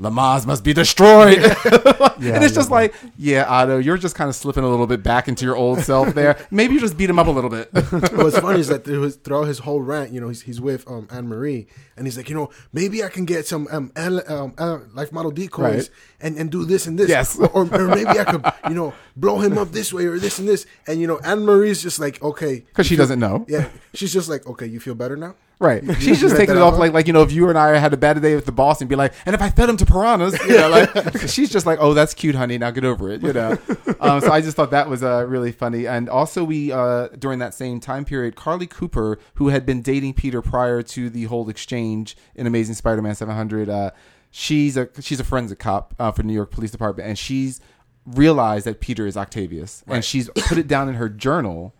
Lamaze 0.00 0.46
must 0.46 0.64
be 0.64 0.72
destroyed. 0.72 1.38
Yeah, 1.38 1.54
and 2.34 2.42
it's 2.42 2.54
just 2.54 2.70
like, 2.70 2.94
yeah, 3.18 3.44
Otto, 3.46 3.78
you're 3.78 3.98
just 3.98 4.14
kind 4.14 4.30
of 4.30 4.34
slipping 4.34 4.64
a 4.64 4.68
little 4.68 4.86
bit 4.86 5.02
back 5.02 5.28
into 5.28 5.44
your 5.44 5.56
old 5.56 5.80
self 5.80 6.14
there. 6.14 6.38
Maybe 6.50 6.74
you 6.74 6.80
just 6.80 6.96
beat 6.96 7.10
him 7.10 7.18
up 7.18 7.26
a 7.26 7.30
little 7.30 7.50
bit. 7.50 7.68
What's 7.72 8.38
funny 8.38 8.60
is 8.60 8.68
that 8.68 8.84
throughout 9.22 9.44
his 9.44 9.60
whole 9.60 9.80
rant, 9.80 10.10
you 10.10 10.20
know, 10.20 10.28
he's, 10.28 10.42
he's 10.42 10.60
with 10.60 10.88
um, 10.88 11.06
Anne 11.10 11.28
Marie, 11.28 11.66
and 12.00 12.06
he's 12.06 12.16
like, 12.16 12.30
you 12.30 12.34
know, 12.34 12.48
maybe 12.72 13.04
I 13.04 13.08
can 13.10 13.26
get 13.26 13.46
some 13.46 13.68
um, 13.70 13.92
L, 13.94 14.20
um, 14.26 14.54
L, 14.56 14.82
life 14.94 15.12
model 15.12 15.30
decoys 15.30 15.60
Right. 15.60 15.90
and, 16.20 16.36
and 16.38 16.50
do 16.50 16.64
this 16.64 16.86
and 16.86 16.98
this. 16.98 17.10
Yes. 17.10 17.38
Or, 17.38 17.50
or, 17.54 17.64
maybe 17.88 18.08
I 18.18 18.24
could, 18.24 18.42
you 18.68 18.74
know, 18.74 18.94
blow 19.16 19.38
him 19.40 19.58
up 19.58 19.70
this 19.72 19.92
way 19.92 20.06
or 20.06 20.18
this 20.18 20.38
and 20.38 20.48
this. 20.48 20.64
And, 20.86 20.98
you 20.98 21.06
know, 21.06 21.18
Anne 21.22 21.44
Marie's 21.44 21.82
just 21.82 22.00
like, 22.00 22.22
okay. 22.22 22.60
Because 22.60 22.86
she 22.86 22.96
feel- 22.96 23.02
doesn't 23.04 23.20
know. 23.20 23.44
Yeah. 23.48 23.68
She's 23.92 24.12
just 24.14 24.30
like, 24.30 24.46
okay, 24.46 24.66
you 24.66 24.80
feel 24.80 24.94
better 24.94 25.16
now? 25.16 25.34
Right. 25.58 25.82
You- 25.84 25.94
She's 25.96 26.18
just 26.22 26.36
taking 26.36 26.56
it 26.56 26.62
off 26.62 26.78
like 26.78 26.94
like 26.94 27.06
you 27.06 27.12
know 27.12 27.20
if 27.20 27.32
you 27.32 27.46
and 27.50 27.58
I 27.58 27.76
had 27.76 27.92
a 27.92 27.98
bad 27.98 28.22
day 28.22 28.34
with 28.34 28.46
the 28.46 28.52
boss 28.52 28.80
and 28.80 28.88
be 28.88 28.96
like, 28.96 29.12
and 29.26 29.34
if 29.34 29.42
I 29.42 29.50
fed 29.50 29.68
him 29.68 29.76
to 29.76 29.84
piranhas, 29.84 30.32
you 30.48 30.56
know, 30.56 30.70
like 30.70 31.18
she's 31.28 31.50
just 31.50 31.66
like, 31.66 31.78
oh, 31.82 31.92
that's 31.92 32.14
cute, 32.14 32.34
honey. 32.34 32.56
Now 32.56 32.70
get 32.70 32.86
over 32.86 33.10
it, 33.10 33.20
you 33.22 33.34
know. 33.34 33.58
um, 34.00 34.22
so 34.22 34.32
I 34.32 34.40
just 34.40 34.56
thought 34.56 34.70
that 34.70 34.88
was 34.88 35.02
uh, 35.02 35.26
really 35.28 35.52
funny. 35.52 35.86
And 35.86 36.08
also 36.08 36.44
we 36.44 36.72
uh, 36.72 37.08
during 37.18 37.40
that 37.40 37.52
same 37.52 37.78
time 37.78 38.06
period, 38.06 38.36
Carlie 38.36 38.66
Cooper, 38.66 39.18
who 39.34 39.48
had 39.48 39.66
been 39.66 39.82
dating 39.82 40.14
Peter 40.14 40.40
prior 40.40 40.80
to 40.96 41.10
the 41.10 41.24
whole 41.24 41.50
exchange 41.50 41.89
in 42.34 42.46
Amazing 42.46 42.74
Spider-Man 42.76 43.14
700, 43.14 43.68
uh, 43.68 43.90
she's 44.30 44.76
a 44.76 44.88
she's 45.00 45.20
a 45.20 45.24
forensic 45.24 45.58
cop 45.58 45.94
uh, 45.98 46.12
for 46.12 46.22
New 46.22 46.34
York 46.34 46.50
Police 46.50 46.70
Department, 46.70 47.08
and 47.08 47.18
she's 47.18 47.60
realized 48.06 48.66
that 48.66 48.80
Peter 48.80 49.06
is 49.06 49.16
Octavius, 49.16 49.82
and 49.86 50.04
she's 50.04 50.28
put 50.48 50.58
it 50.58 50.66
down 50.66 50.88
in 50.88 50.94
her 50.94 51.08
journal 51.08 51.74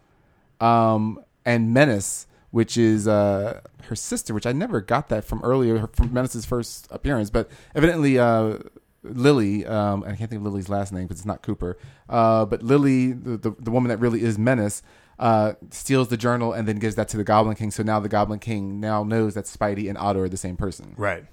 um, 0.60 1.18
and 1.44 1.72
Menace, 1.72 2.26
which 2.50 2.76
is 2.76 3.08
uh, 3.08 3.60
her 3.84 3.96
sister, 3.96 4.34
which 4.34 4.46
I 4.46 4.52
never 4.52 4.80
got 4.80 5.08
that 5.08 5.24
from 5.24 5.40
earlier 5.42 5.78
her- 5.78 5.90
from 5.92 6.12
Menace's 6.12 6.44
first 6.44 6.86
appearance, 6.90 7.30
but 7.30 7.50
evidently 7.74 8.18
uh, 8.18 8.58
Lily, 9.02 9.64
um, 9.66 10.04
I 10.04 10.14
can't 10.14 10.28
think 10.30 10.40
of 10.40 10.42
Lily's 10.42 10.68
last 10.68 10.92
name 10.92 11.04
because 11.04 11.18
it's 11.20 11.26
not 11.26 11.42
Cooper, 11.42 11.78
uh, 12.08 12.44
but 12.44 12.62
Lily, 12.62 13.12
the, 13.12 13.36
the 13.38 13.50
the 13.58 13.70
woman 13.70 13.88
that 13.88 13.98
really 13.98 14.22
is 14.22 14.38
Menace. 14.38 14.82
Uh, 15.20 15.52
steals 15.70 16.08
the 16.08 16.16
journal 16.16 16.54
and 16.54 16.66
then 16.66 16.78
gives 16.78 16.94
that 16.94 17.06
to 17.08 17.18
the 17.18 17.24
Goblin 17.24 17.54
King. 17.54 17.70
So 17.70 17.82
now 17.82 18.00
the 18.00 18.08
Goblin 18.08 18.38
King 18.38 18.80
now 18.80 19.04
knows 19.04 19.34
that 19.34 19.44
Spidey 19.44 19.86
and 19.90 19.98
Otto 19.98 20.20
are 20.20 20.28
the 20.30 20.38
same 20.38 20.56
person. 20.56 20.94
Right. 20.96 21.26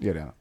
You 0.00 0.14
know, 0.14 0.32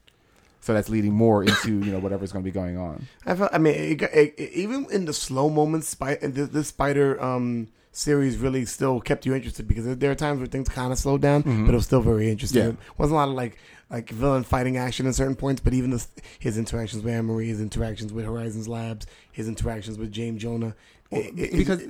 so 0.62 0.74
that's 0.74 0.88
leading 0.90 1.12
more 1.12 1.44
into 1.44 1.80
you 1.86 1.92
know 1.92 2.00
whatever's 2.00 2.32
going 2.32 2.46
to 2.46 2.50
be 2.50 2.54
going 2.54 2.78
on. 2.78 3.06
I 3.26 3.36
felt. 3.36 3.54
I 3.54 3.58
mean, 3.58 3.76
it, 3.76 4.02
it, 4.04 4.34
it- 4.38 4.52
even 4.54 4.88
in 4.90 5.04
the 5.04 5.12
slow 5.12 5.50
moments, 5.50 5.90
Spy, 5.90 6.16
this, 6.22 6.48
this 6.48 6.68
Spider 6.70 7.22
um, 7.22 7.68
series 7.92 8.38
really 8.38 8.64
still 8.66 9.02
kept 9.02 9.26
you 9.26 9.36
interested 9.36 9.68
because 9.68 9.84
there, 9.84 9.96
there 9.96 10.12
are 10.12 10.16
times 10.16 10.38
where 10.40 10.48
things 10.48 10.70
kind 10.70 10.94
of 10.94 10.98
slowed 10.98 11.22
down, 11.22 11.42
but 11.42 11.74
it 11.74 11.76
was 11.76 11.86
still 11.86 12.02
very 12.02 12.32
interesting. 12.32 12.64
Yeah. 12.64 12.70
It 12.70 12.78
wasn't 12.98 13.16
a 13.16 13.18
lot 13.18 13.28
of 13.28 13.36
like 13.36 13.58
like 13.90 14.10
villain 14.12 14.44
fighting 14.44 14.78
action 14.78 15.06
in 15.08 15.12
certain 15.12 15.36
points, 15.36 15.60
but 15.60 15.74
even 15.74 15.90
this, 15.90 16.08
his 16.40 16.58
interactions 16.58 17.04
with 17.04 17.14
Anne 17.14 17.26
Marie, 17.26 17.50
his 17.50 17.60
interactions 17.60 18.14
with 18.14 18.24
Horizons 18.24 18.70
Labs, 18.70 19.06
his 19.34 19.50
interactions 19.50 19.98
with 19.98 20.10
James 20.10 20.42
Jonah, 20.42 20.74
it, 21.12 21.38
it- 21.38 21.52
because- 21.58 21.84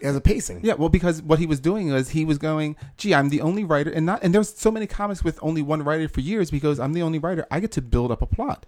it 0.00 0.14
a 0.16 0.20
pacing. 0.20 0.60
Yeah, 0.62 0.74
well, 0.74 0.88
because 0.88 1.22
what 1.22 1.38
he 1.38 1.46
was 1.46 1.60
doing 1.60 1.90
was 1.90 2.10
he 2.10 2.24
was 2.24 2.38
going, 2.38 2.76
"Gee, 2.96 3.14
I'm 3.14 3.28
the 3.28 3.40
only 3.40 3.64
writer," 3.64 3.90
and 3.90 4.04
not 4.06 4.22
and 4.22 4.34
there's 4.34 4.54
so 4.54 4.70
many 4.70 4.86
comics 4.86 5.22
with 5.24 5.38
only 5.42 5.62
one 5.62 5.82
writer 5.82 6.08
for 6.08 6.20
years 6.20 6.50
because 6.50 6.78
I'm 6.80 6.92
the 6.92 7.02
only 7.02 7.18
writer. 7.18 7.46
I 7.50 7.60
get 7.60 7.72
to 7.72 7.82
build 7.82 8.10
up 8.10 8.20
a 8.22 8.26
plot, 8.26 8.66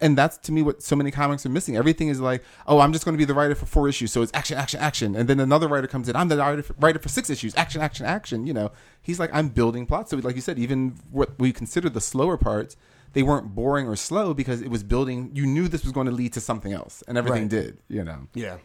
and 0.00 0.16
that's 0.16 0.36
to 0.38 0.52
me 0.52 0.62
what 0.62 0.82
so 0.82 0.96
many 0.96 1.10
comics 1.10 1.44
are 1.46 1.50
missing. 1.50 1.76
Everything 1.76 2.08
is 2.08 2.20
like, 2.20 2.42
"Oh, 2.66 2.80
I'm 2.80 2.92
just 2.92 3.04
going 3.04 3.14
to 3.14 3.18
be 3.18 3.24
the 3.24 3.34
writer 3.34 3.54
for 3.54 3.66
four 3.66 3.88
issues, 3.88 4.12
so 4.12 4.22
it's 4.22 4.32
action, 4.34 4.58
action, 4.58 4.80
action," 4.80 5.16
and 5.16 5.28
then 5.28 5.40
another 5.40 5.68
writer 5.68 5.86
comes 5.86 6.08
in, 6.08 6.16
"I'm 6.16 6.28
the 6.28 6.36
writer 6.36 6.62
for, 6.62 6.74
writer 6.78 6.98
for 6.98 7.08
six 7.08 7.30
issues, 7.30 7.54
action, 7.56 7.80
action, 7.80 8.06
action." 8.06 8.46
You 8.46 8.52
know, 8.54 8.72
he's 9.02 9.18
like, 9.18 9.30
"I'm 9.32 9.48
building 9.48 9.86
plots." 9.86 10.10
So, 10.10 10.16
like 10.18 10.34
you 10.36 10.42
said, 10.42 10.58
even 10.58 10.94
what 11.10 11.38
we 11.38 11.52
consider 11.52 11.88
the 11.88 12.00
slower 12.00 12.36
parts. 12.36 12.76
They 13.12 13.24
weren't 13.24 13.56
boring 13.56 13.88
or 13.88 13.96
slow 13.96 14.34
because 14.34 14.62
it 14.62 14.68
was 14.70 14.84
building. 14.84 15.32
You 15.34 15.44
knew 15.44 15.66
this 15.66 15.82
was 15.82 15.90
going 15.90 16.06
to 16.06 16.12
lead 16.12 16.32
to 16.34 16.40
something 16.40 16.72
else, 16.72 17.02
and 17.08 17.18
everything 17.18 17.42
Right. 17.42 17.50
did. 17.50 17.78
You 17.88 18.04
know. 18.04 18.28
Yeah. 18.34 18.58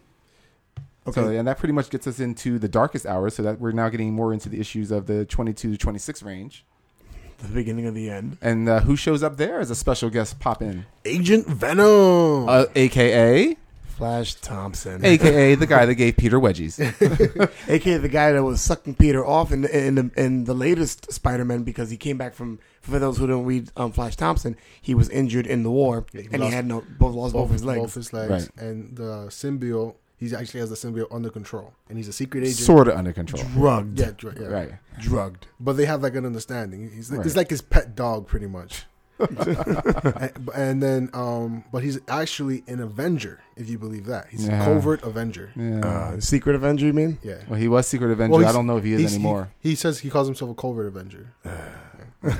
So, 1.14 1.30
and 1.30 1.48
that 1.48 1.58
pretty 1.60 1.74
much 1.74 1.90
gets 1.90 2.08
us 2.08 2.20
into 2.20 2.58
the 2.58 2.68
darkest 2.68 3.06
hours. 3.06 3.36
So 3.36 3.44
that 3.44 3.60
we're 3.60 3.72
now 3.72 3.90
getting 3.90 4.14
more 4.14 4.34
into 4.34 4.50
the 4.50 4.60
issues 4.60 4.90
of 4.92 5.06
the 5.06 5.26
22 5.26 5.72
to 5.74 5.78
26 5.78 6.24
range. 6.24 6.66
The 7.40 7.50
beginning 7.50 7.86
of 7.86 7.94
the 7.94 8.10
end. 8.10 8.38
And 8.42 8.68
uh, 8.70 8.80
who 8.80 8.96
shows 8.96 9.22
up 9.22 9.38
there 9.38 9.60
as 9.60 9.70
a 9.70 9.76
special 9.76 10.10
guest 10.10 10.40
pop 10.40 10.62
in? 10.62 10.86
Agent 11.04 11.46
Venom. 11.48 12.48
Uh, 12.50 12.66
AKA, 12.76 13.58
Flash 13.90 14.36
Thompson, 14.36 15.06
AKA 15.06 15.56
the 15.56 15.68
guy 15.68 15.86
that 15.86 15.96
gave 15.96 16.18
Peter 16.18 16.40
wedgies. 16.40 16.80
aka 17.70 17.98
the 17.98 18.10
guy 18.10 18.32
that 18.32 18.44
was 18.44 18.62
sucking 18.62 18.96
Peter 18.96 19.26
off 19.26 19.52
in 19.52 19.62
the, 19.62 19.88
in 19.88 19.96
the, 19.96 20.12
in 20.18 20.44
the 20.46 20.54
latest 20.54 21.12
Spider-Man 21.12 21.64
because 21.64 21.90
he 21.90 21.98
came 21.98 22.18
back 22.18 22.34
from. 22.34 22.60
For 22.82 23.00
those 23.00 23.18
who 23.18 23.26
don't 23.26 23.46
read 23.46 23.72
um, 23.76 23.92
Flash 23.92 24.16
Thompson, 24.16 24.56
he 24.80 24.94
was 24.94 25.10
injured 25.10 25.48
in 25.48 25.64
the 25.64 25.72
war 25.72 26.06
Yeah, 26.14 26.22
he 26.22 26.28
and 26.28 26.40
lost- 26.40 26.50
he 26.52 26.56
had 26.56 26.68
no 26.68 26.84
both 27.00 27.16
lost 27.16 27.34
both, 27.34 27.50
his 27.50 27.66
legs. 27.66 27.82
Both 27.82 27.94
his 27.96 28.14
legs. 28.14 28.30
Right. 28.30 28.64
And 28.64 28.96
the 28.96 29.26
symbiote, 29.30 29.96
he 30.18 30.34
actually 30.36 30.60
has 30.62 30.70
the 30.70 30.76
symbiote 30.76 31.08
under 31.12 31.30
control. 31.30 31.74
And 31.90 31.98
he's 31.98 32.08
a 32.08 32.14
secret 32.14 32.42
agent. 32.44 32.58
Sort 32.58 32.88
of 32.88 32.96
under 32.98 33.12
control. 33.14 33.44
drugged, 33.54 34.00
Yeah, 34.00 34.12
dr- 34.16 34.38
yeah. 34.40 34.48
Right. 34.48 34.72
drugged. 35.00 35.48
But 35.60 35.74
they 35.78 35.86
have 35.86 36.02
like 36.04 36.16
an 36.16 36.26
understanding. 36.26 36.90
He's 36.94 37.12
like, 37.12 37.20
Right. 37.20 37.26
it's 37.28 37.36
like 37.36 37.50
his 37.50 37.62
pet 37.62 37.96
dog, 37.96 38.28
pretty 38.28 38.48
much. 38.48 38.86
and, 39.20 40.50
and 40.54 40.84
then, 40.84 41.10
um, 41.14 41.64
but 41.72 41.84
he's 41.84 42.00
actually 42.10 42.64
an 42.68 42.82
Avenger, 42.82 43.40
if 43.56 43.70
you 43.70 43.78
believe 43.78 44.06
that. 44.08 44.28
He's 44.30 44.46
Yeah. 44.48 44.62
a 44.62 44.66
covert 44.66 45.04
Avenger. 45.04 45.52
Yeah. 45.56 45.80
Uh, 45.80 46.20
Secret 46.20 46.56
Avenger, 46.56 46.86
you 46.86 46.94
mean? 46.94 47.18
Yeah. 47.24 47.38
well, 47.48 47.60
he 47.60 47.68
was 47.70 47.88
Secret 47.88 48.12
Avenger. 48.12 48.38
Well, 48.40 48.46
I 48.48 48.52
don't 48.52 48.68
know 48.68 48.78
if 48.78 48.84
he 48.84 48.94
is 48.94 49.14
anymore. 49.16 49.52
He, 49.60 49.70
he 49.70 49.76
says 49.76 50.00
he 50.00 50.10
calls 50.10 50.28
himself 50.28 50.52
a 50.52 50.54
covert 50.56 50.88
Avenger 50.88 51.34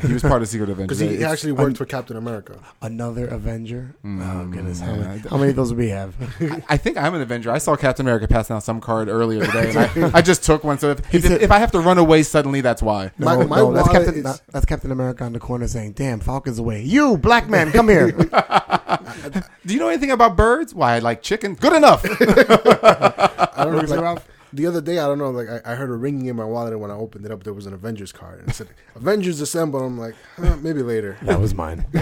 He 0.02 0.14
was 0.14 0.22
part 0.22 0.42
of 0.42 0.48
Secret 0.48 0.70
Avengers. 0.70 0.98
because 0.98 1.00
he, 1.00 1.08
he 1.08 1.14
It's- 1.16 1.32
actually 1.32 1.52
worked 1.54 1.78
for 1.78 1.86
Captain 1.86 2.18
America. 2.18 2.60
Another 2.82 3.28
Avenger. 3.28 3.96
oh 4.04 4.08
Mm, 4.08 4.52
goodness, 4.52 4.80
how, 4.80 4.96
many, 4.96 5.20
how 5.20 5.38
many 5.38 5.50
of 5.52 5.56
those 5.58 5.70
do 5.70 5.76
we 5.76 5.90
have? 5.90 6.16
I- 6.42 6.64
I 6.70 6.78
think 6.78 6.98
I'm 6.98 7.14
an 7.14 7.22
Avenger. 7.22 7.52
I 7.52 7.58
saw 7.60 7.76
Captain 7.76 8.06
America 8.06 8.28
passing 8.28 8.56
out 8.56 8.64
some 8.64 8.82
card 8.82 9.08
earlier 9.10 9.46
today, 9.46 9.70
and 9.70 10.06
I, 10.06 10.12
I 10.20 10.22
just 10.22 10.44
took 10.44 10.64
one. 10.64 10.80
So 10.80 10.92
if, 10.92 11.14
if, 11.14 11.26
if 11.26 11.52
I 11.52 11.60
have 11.60 11.72
to 11.74 11.80
run 11.80 11.98
away 11.98 12.24
suddenly, 12.24 12.62
that's 12.62 12.82
why. 12.82 13.12
No, 13.18 13.46
my 13.48 13.58
no, 13.58 13.72
that's 13.74 13.88
wallet 13.88 13.92
Captain. 14.06 14.16
is- 14.20 14.24
not- 14.24 14.42
that's 14.52 14.66
Captain 14.66 14.92
America 14.92 15.24
on 15.24 15.34
the 15.34 15.40
corner 15.40 15.68
saying, 15.68 15.94
"Damn, 15.94 16.20
Falcon's 16.20 16.60
away. 16.60 16.82
You 16.84 17.18
black 17.18 17.48
man, 17.50 17.72
come 17.72 17.88
here." 17.90 18.12
Do 19.66 19.74
you 19.74 19.80
know 19.80 19.88
anything 19.90 20.12
about 20.12 20.36
birds? 20.36 20.74
Why 20.74 20.96
I 20.96 21.00
like 21.00 21.22
chicken. 21.22 21.56
Good 21.56 21.74
enough. 21.74 22.06
I 22.06 23.64
don't 23.64 23.72
know. 23.72 23.76
What 23.76 23.82
was 23.82 23.92
it, 23.92 23.96
like, 23.96 24.02
Ralph? 24.02 24.28
The 24.56 24.68
other 24.68 24.82
day, 24.82 25.00
I 25.00 25.08
don't 25.08 25.18
know. 25.18 25.30
Like 25.30 25.48
I, 25.50 25.74
I 25.74 25.76
heard 25.76 25.90
a 25.90 25.94
ringing 25.94 26.28
in 26.28 26.36
my 26.36 26.46
wallet, 26.46 26.74
and 26.74 26.82
when 26.82 26.92
I 26.92 26.96
opened 26.96 27.26
it 27.26 27.32
up, 27.32 27.44
there 27.44 27.54
was 27.54 27.66
an 27.66 27.74
Avengers 27.74 28.12
card, 28.12 28.40
and 28.40 28.50
it 28.50 28.54
said 28.56 28.70
"Avengers 28.96 29.42
Assemble." 29.42 29.82
I'm 29.84 29.98
like, 29.98 30.16
huh, 30.38 30.56
maybe 30.62 30.82
later. 30.82 31.18
that 31.24 31.40
was 31.40 31.54
mine. 31.54 31.86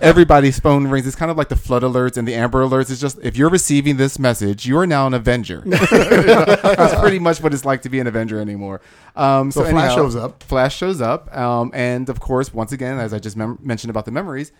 Everybody's 0.00 0.60
phone 0.60 0.86
rings. 0.86 1.06
It's 1.06 1.16
kind 1.16 1.30
of 1.30 1.36
like 1.36 1.48
the 1.48 1.56
flood 1.56 1.82
alerts 1.82 2.16
and 2.16 2.26
the 2.26 2.34
amber 2.34 2.62
alerts. 2.64 2.90
It's 2.90 3.00
just 3.00 3.18
if 3.22 3.36
you're 3.36 3.50
receiving 3.50 3.96
this 3.96 4.18
message, 4.18 4.66
you 4.66 4.78
are 4.78 4.86
now 4.86 5.06
an 5.06 5.14
Avenger. 5.14 5.62
That's 5.66 7.00
pretty 7.00 7.18
much 7.18 7.40
what 7.40 7.54
it's 7.54 7.64
like 7.64 7.82
to 7.82 7.88
be 7.88 8.00
an 8.00 8.06
Avenger 8.06 8.40
anymore. 8.40 8.80
Um, 9.16 9.50
so 9.50 9.62
So 9.62 9.70
Flash 9.70 9.84
anyhow, 9.84 9.94
shows 9.96 10.16
up. 10.16 10.42
Flash 10.42 10.76
shows 10.76 11.00
up, 11.00 11.34
um, 11.36 11.70
and 11.74 12.08
of 12.08 12.20
course, 12.20 12.52
once 12.52 12.72
again, 12.72 12.98
as 12.98 13.12
I 13.14 13.18
just 13.18 13.36
mem- 13.36 13.58
mentioned 13.62 13.90
about 13.90 14.04
the 14.04 14.10
memories, 14.10 14.52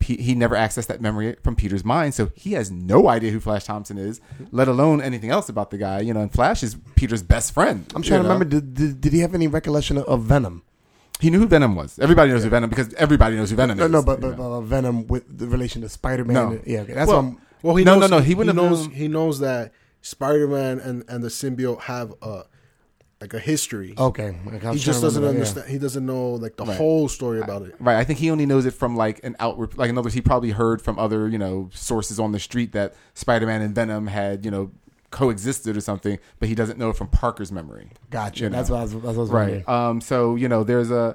P- 0.00 0.20
he 0.20 0.34
never 0.34 0.56
accessed 0.56 0.86
that 0.88 1.00
memory 1.00 1.36
from 1.44 1.54
Peter's 1.54 1.84
mind, 1.84 2.14
so 2.14 2.30
he 2.34 2.54
has 2.54 2.70
no 2.70 3.06
idea 3.08 3.30
who 3.30 3.38
Flash 3.38 3.64
Thompson 3.64 3.96
is, 3.98 4.20
let 4.50 4.66
alone 4.66 5.00
anything 5.00 5.30
else 5.30 5.48
about 5.48 5.70
the 5.70 5.78
guy. 5.78 6.00
You 6.00 6.12
know, 6.14 6.20
and 6.22 6.32
Flash 6.32 6.62
is 6.62 6.76
Peter's 6.96 7.22
best 7.22 7.52
friend. 7.54 7.84
I'm 7.94 8.02
you 8.02 8.08
trying 8.08 8.22
to 8.22 8.28
know? 8.28 8.32
remember. 8.34 8.44
Did, 8.60 8.74
did, 8.74 9.00
did 9.00 9.12
he 9.12 9.20
have 9.20 9.34
any 9.34 9.46
recollection 9.46 9.98
of, 9.98 10.04
of 10.06 10.22
Venom? 10.22 10.62
He 11.20 11.28
knew 11.28 11.38
who 11.38 11.46
Venom 11.46 11.76
was. 11.76 11.98
Everybody 11.98 12.32
knows 12.32 12.42
who 12.44 12.48
Venom 12.50 12.70
because 12.70 12.92
everybody 12.94 13.36
knows 13.36 13.50
who 13.50 13.56
Venom 13.56 13.76
No, 13.76 13.84
is. 13.84 13.90
no, 13.92 14.02
but, 14.02 14.22
you 14.22 14.30
but, 14.30 14.42
uh, 14.42 14.60
Venom 14.62 15.06
with 15.06 15.38
the 15.38 15.46
relation 15.46 15.82
to 15.82 15.88
Spider-Man. 15.90 16.34
No. 16.34 16.60
Yeah, 16.66 16.80
okay, 16.80 16.94
that's 16.94 17.08
Well, 17.08 17.22
what 17.22 17.28
I'm. 17.28 17.40
Well, 17.62 17.76
he 17.76 17.84
No, 17.84 17.98
knows, 17.98 18.10
no, 18.10 18.16
no, 18.16 18.22
he 18.22 18.28
He, 18.28 18.34
wouldn't 18.34 18.56
have 18.58 18.70
knows. 18.70 18.86
known- 18.86 18.96
He 18.96 19.06
knows 19.06 19.38
that 19.40 19.72
Spider-Man 20.00 20.80
and 20.80 21.04
and 21.08 21.22
the 21.22 21.28
symbiote 21.28 21.82
have 21.82 22.14
a 22.22 22.44
like 23.20 23.34
a 23.34 23.38
history. 23.38 23.94
Okay, 23.98 24.34
like, 24.46 24.62
he 24.72 24.78
just 24.78 25.02
doesn't 25.02 25.20
remember 25.20 25.20
that, 25.20 25.24
yeah. 25.24 25.50
understand. 25.50 25.68
He 25.70 25.78
doesn't 25.78 26.06
know 26.06 26.30
like 26.32 26.56
the 26.56 26.64
Right. 26.64 26.76
whole 26.76 27.08
story 27.08 27.40
about 27.40 27.62
it. 27.62 27.74
Right. 27.78 27.96
I 27.96 28.04
think 28.04 28.18
he 28.18 28.30
only 28.30 28.46
knows 28.46 28.64
it 28.66 28.72
from 28.72 28.96
like 28.96 29.20
an 29.24 29.36
outward, 29.38 29.76
like 29.76 29.90
in 29.90 29.98
other 29.98 30.06
words, 30.06 30.14
he 30.14 30.22
probably 30.22 30.50
heard 30.52 30.80
from 30.80 30.98
other, 30.98 31.28
you 31.28 31.36
know, 31.38 31.68
sources 31.72 32.18
on 32.18 32.32
the 32.32 32.38
street 32.38 32.72
that 32.72 32.94
Spider 33.14 33.46
Man 33.46 33.60
and 33.60 33.74
Venom 33.74 34.06
had, 34.06 34.44
you 34.44 34.50
know, 34.50 34.70
coexisted 35.10 35.76
or 35.76 35.80
something, 35.80 36.18
but 36.38 36.48
he 36.48 36.54
doesn't 36.54 36.78
know 36.78 36.90
it 36.90 36.96
from 36.96 37.08
Parker's 37.08 37.50
memory. 37.52 37.90
Gotcha. 38.10 38.44
You 38.44 38.50
know. 38.50 38.56
That's 38.56 38.70
what 38.70 38.78
I 38.78 38.82
was. 38.82 38.92
That's 38.92 39.04
what 39.04 39.14
I 39.14 39.18
was 39.18 39.30
Right. 39.30 39.64
wondering. 39.66 39.68
Um. 39.68 40.00
So 40.00 40.36
you 40.36 40.48
know, 40.48 40.64
there's 40.64 40.90
a, 40.90 41.14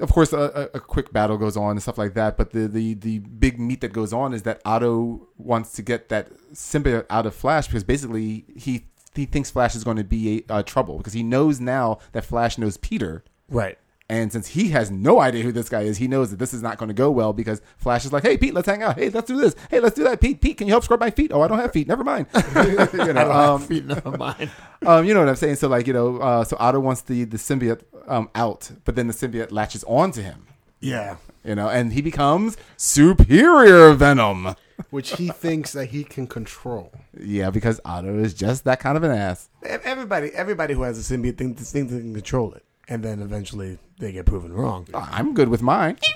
of 0.00 0.10
course, 0.12 0.32
a, 0.32 0.70
a 0.74 0.76
a 0.78 0.80
quick 0.80 1.12
battle 1.12 1.36
goes 1.36 1.56
on 1.56 1.72
and 1.72 1.82
stuff 1.82 1.98
like 1.98 2.14
that. 2.14 2.36
But 2.38 2.52
the 2.52 2.66
the 2.68 2.94
the 2.94 3.18
big 3.18 3.58
meat 3.60 3.80
that 3.82 3.92
goes 3.92 4.12
on 4.14 4.32
is 4.32 4.42
that 4.44 4.62
Otto 4.64 5.28
wants 5.36 5.72
to 5.72 5.82
get 5.82 6.08
that 6.08 6.30
symbiote 6.54 7.04
out 7.10 7.26
of 7.26 7.34
Flash 7.34 7.66
because 7.66 7.84
basically 7.84 8.44
he 8.56 8.86
he 9.16 9.26
thinks 9.26 9.50
Flash 9.50 9.74
is 9.74 9.84
going 9.84 9.96
to 9.96 10.04
be 10.04 10.44
a, 10.48 10.52
uh, 10.52 10.62
trouble 10.62 10.98
because 10.98 11.12
he 11.12 11.22
knows 11.22 11.60
now 11.60 11.98
that 12.12 12.24
Flash 12.24 12.58
knows 12.58 12.76
Peter. 12.76 13.24
Right. 13.48 13.78
And 14.08 14.32
since 14.32 14.48
he 14.48 14.68
has 14.68 14.88
no 14.88 15.20
idea 15.20 15.42
who 15.42 15.50
this 15.50 15.68
guy 15.68 15.82
is, 15.82 15.98
he 15.98 16.06
knows 16.06 16.30
that 16.30 16.38
this 16.38 16.54
is 16.54 16.62
not 16.62 16.78
going 16.78 16.88
to 16.88 16.94
go 16.94 17.10
well 17.10 17.32
because 17.32 17.60
Flash 17.76 18.04
is 18.04 18.12
like, 18.12 18.22
"Hey, 18.22 18.38
Pete, 18.38 18.54
let's 18.54 18.68
hang 18.68 18.82
out. 18.82 18.96
Hey, 18.96 19.10
let's 19.10 19.26
do 19.26 19.36
this. 19.36 19.56
Hey, 19.68 19.80
let's 19.80 19.96
do 19.96 20.04
that. 20.04 20.20
Pete, 20.20 20.40
Pete, 20.40 20.58
can 20.58 20.68
you 20.68 20.72
help 20.72 20.84
scrub 20.84 21.00
my 21.00 21.10
feet? 21.10 21.32
Oh, 21.32 21.42
I 21.42 21.48
don't 21.48 21.58
have 21.58 21.72
feet. 21.72 21.88
Never 21.88 22.04
mind. 22.04 22.28
you 22.92 23.12
know, 23.12 23.32
um, 23.32 23.62
Feet, 23.62 23.84
never 23.84 24.16
mind. 24.16 24.50
um, 24.86 25.04
you 25.04 25.12
know 25.12 25.20
what 25.20 25.28
I'm 25.28 25.36
saying? 25.36 25.56
So 25.56 25.66
like, 25.66 25.88
you 25.88 25.92
know, 25.92 26.18
uh, 26.18 26.44
so 26.44 26.56
Otto 26.60 26.78
wants 26.78 27.02
the 27.02 27.24
the 27.24 27.36
symbiote 27.36 27.82
um, 28.06 28.30
out, 28.36 28.70
but 28.84 28.94
then 28.94 29.08
the 29.08 29.12
symbiote 29.12 29.50
latches 29.50 29.82
onto 29.84 30.22
him. 30.22 30.46
Yeah. 30.78 31.16
You 31.42 31.56
know, 31.56 31.68
and 31.68 31.92
he 31.92 32.00
becomes 32.00 32.56
superior 32.76 33.92
Venom. 33.92 34.54
Which 34.90 35.16
he 35.16 35.28
thinks 35.28 35.72
that 35.72 35.86
he 35.86 36.04
can 36.04 36.26
control. 36.26 36.92
Yeah, 37.18 37.50
because 37.50 37.80
Otto 37.84 38.18
is 38.18 38.34
just 38.34 38.64
that 38.64 38.80
kind 38.80 38.96
of 38.96 39.02
an 39.02 39.10
ass. 39.10 39.48
Everybody, 39.62 40.30
everybody 40.30 40.74
who 40.74 40.82
has 40.82 40.98
a 40.98 41.16
symbiote 41.16 41.38
thinks, 41.38 41.70
thinks 41.70 41.92
they 41.92 42.00
can 42.00 42.14
control 42.14 42.52
it, 42.54 42.64
and 42.88 43.02
then 43.02 43.20
eventually 43.20 43.78
they 43.98 44.12
get 44.12 44.26
proven 44.26 44.52
wrong. 44.52 44.86
I'm 44.94 45.34
good 45.34 45.48
with 45.48 45.62
mine. 45.62 45.98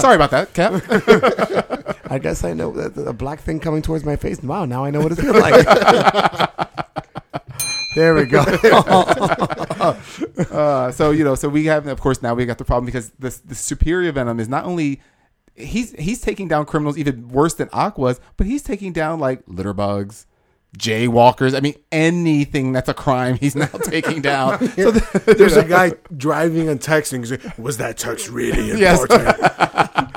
Sorry 0.00 0.14
about 0.14 0.30
that, 0.30 0.50
Cap. 0.52 0.82
I 2.10 2.18
guess 2.18 2.44
I 2.44 2.52
know 2.52 2.70
that 2.72 3.06
a 3.06 3.12
black 3.12 3.40
thing 3.40 3.60
coming 3.60 3.82
towards 3.82 4.04
my 4.04 4.16
face. 4.16 4.42
Wow, 4.42 4.64
now 4.64 4.84
I 4.84 4.90
know 4.90 5.00
what 5.00 5.12
it 5.12 5.16
feels 5.16 5.36
like. 5.36 5.64
there 7.94 8.14
we 8.14 8.26
go. 8.26 8.40
Uh, 10.50 10.92
so 10.92 11.10
you 11.10 11.24
know, 11.24 11.34
so 11.34 11.48
we 11.48 11.66
have, 11.66 11.86
of 11.86 12.00
course, 12.00 12.22
now 12.22 12.34
we 12.34 12.46
got 12.46 12.58
the 12.58 12.64
problem 12.64 12.86
because 12.86 13.10
the 13.18 13.38
the 13.44 13.54
superior 13.54 14.12
Venom 14.12 14.38
is 14.38 14.48
not 14.48 14.64
only 14.64 15.00
he's 15.56 15.92
he's 15.92 16.20
taking 16.20 16.48
down 16.48 16.66
criminals 16.66 16.96
even 16.98 17.28
worse 17.28 17.54
than 17.54 17.68
Aqua's, 17.72 18.20
but 18.36 18.46
he's 18.46 18.62
taking 18.62 18.92
down 18.92 19.18
like 19.20 19.42
litter 19.46 19.72
bugs, 19.72 20.26
jaywalkers. 20.78 21.56
I 21.56 21.60
mean, 21.60 21.74
anything 21.92 22.72
that's 22.72 22.88
a 22.88 22.94
crime, 22.94 23.36
he's 23.36 23.56
now 23.56 23.66
taking 23.84 24.20
down. 24.22 24.58
So 24.70 24.90
the- 24.90 25.34
There's 25.38 25.56
a 25.56 25.64
guy 25.64 25.92
driving 26.16 26.68
and 26.68 26.80
texting. 26.80 27.28
Like, 27.30 27.58
Was 27.58 27.78
that 27.78 27.98
text 27.98 28.28
really 28.28 28.78
Yes. 28.78 29.00
important? 29.02 29.36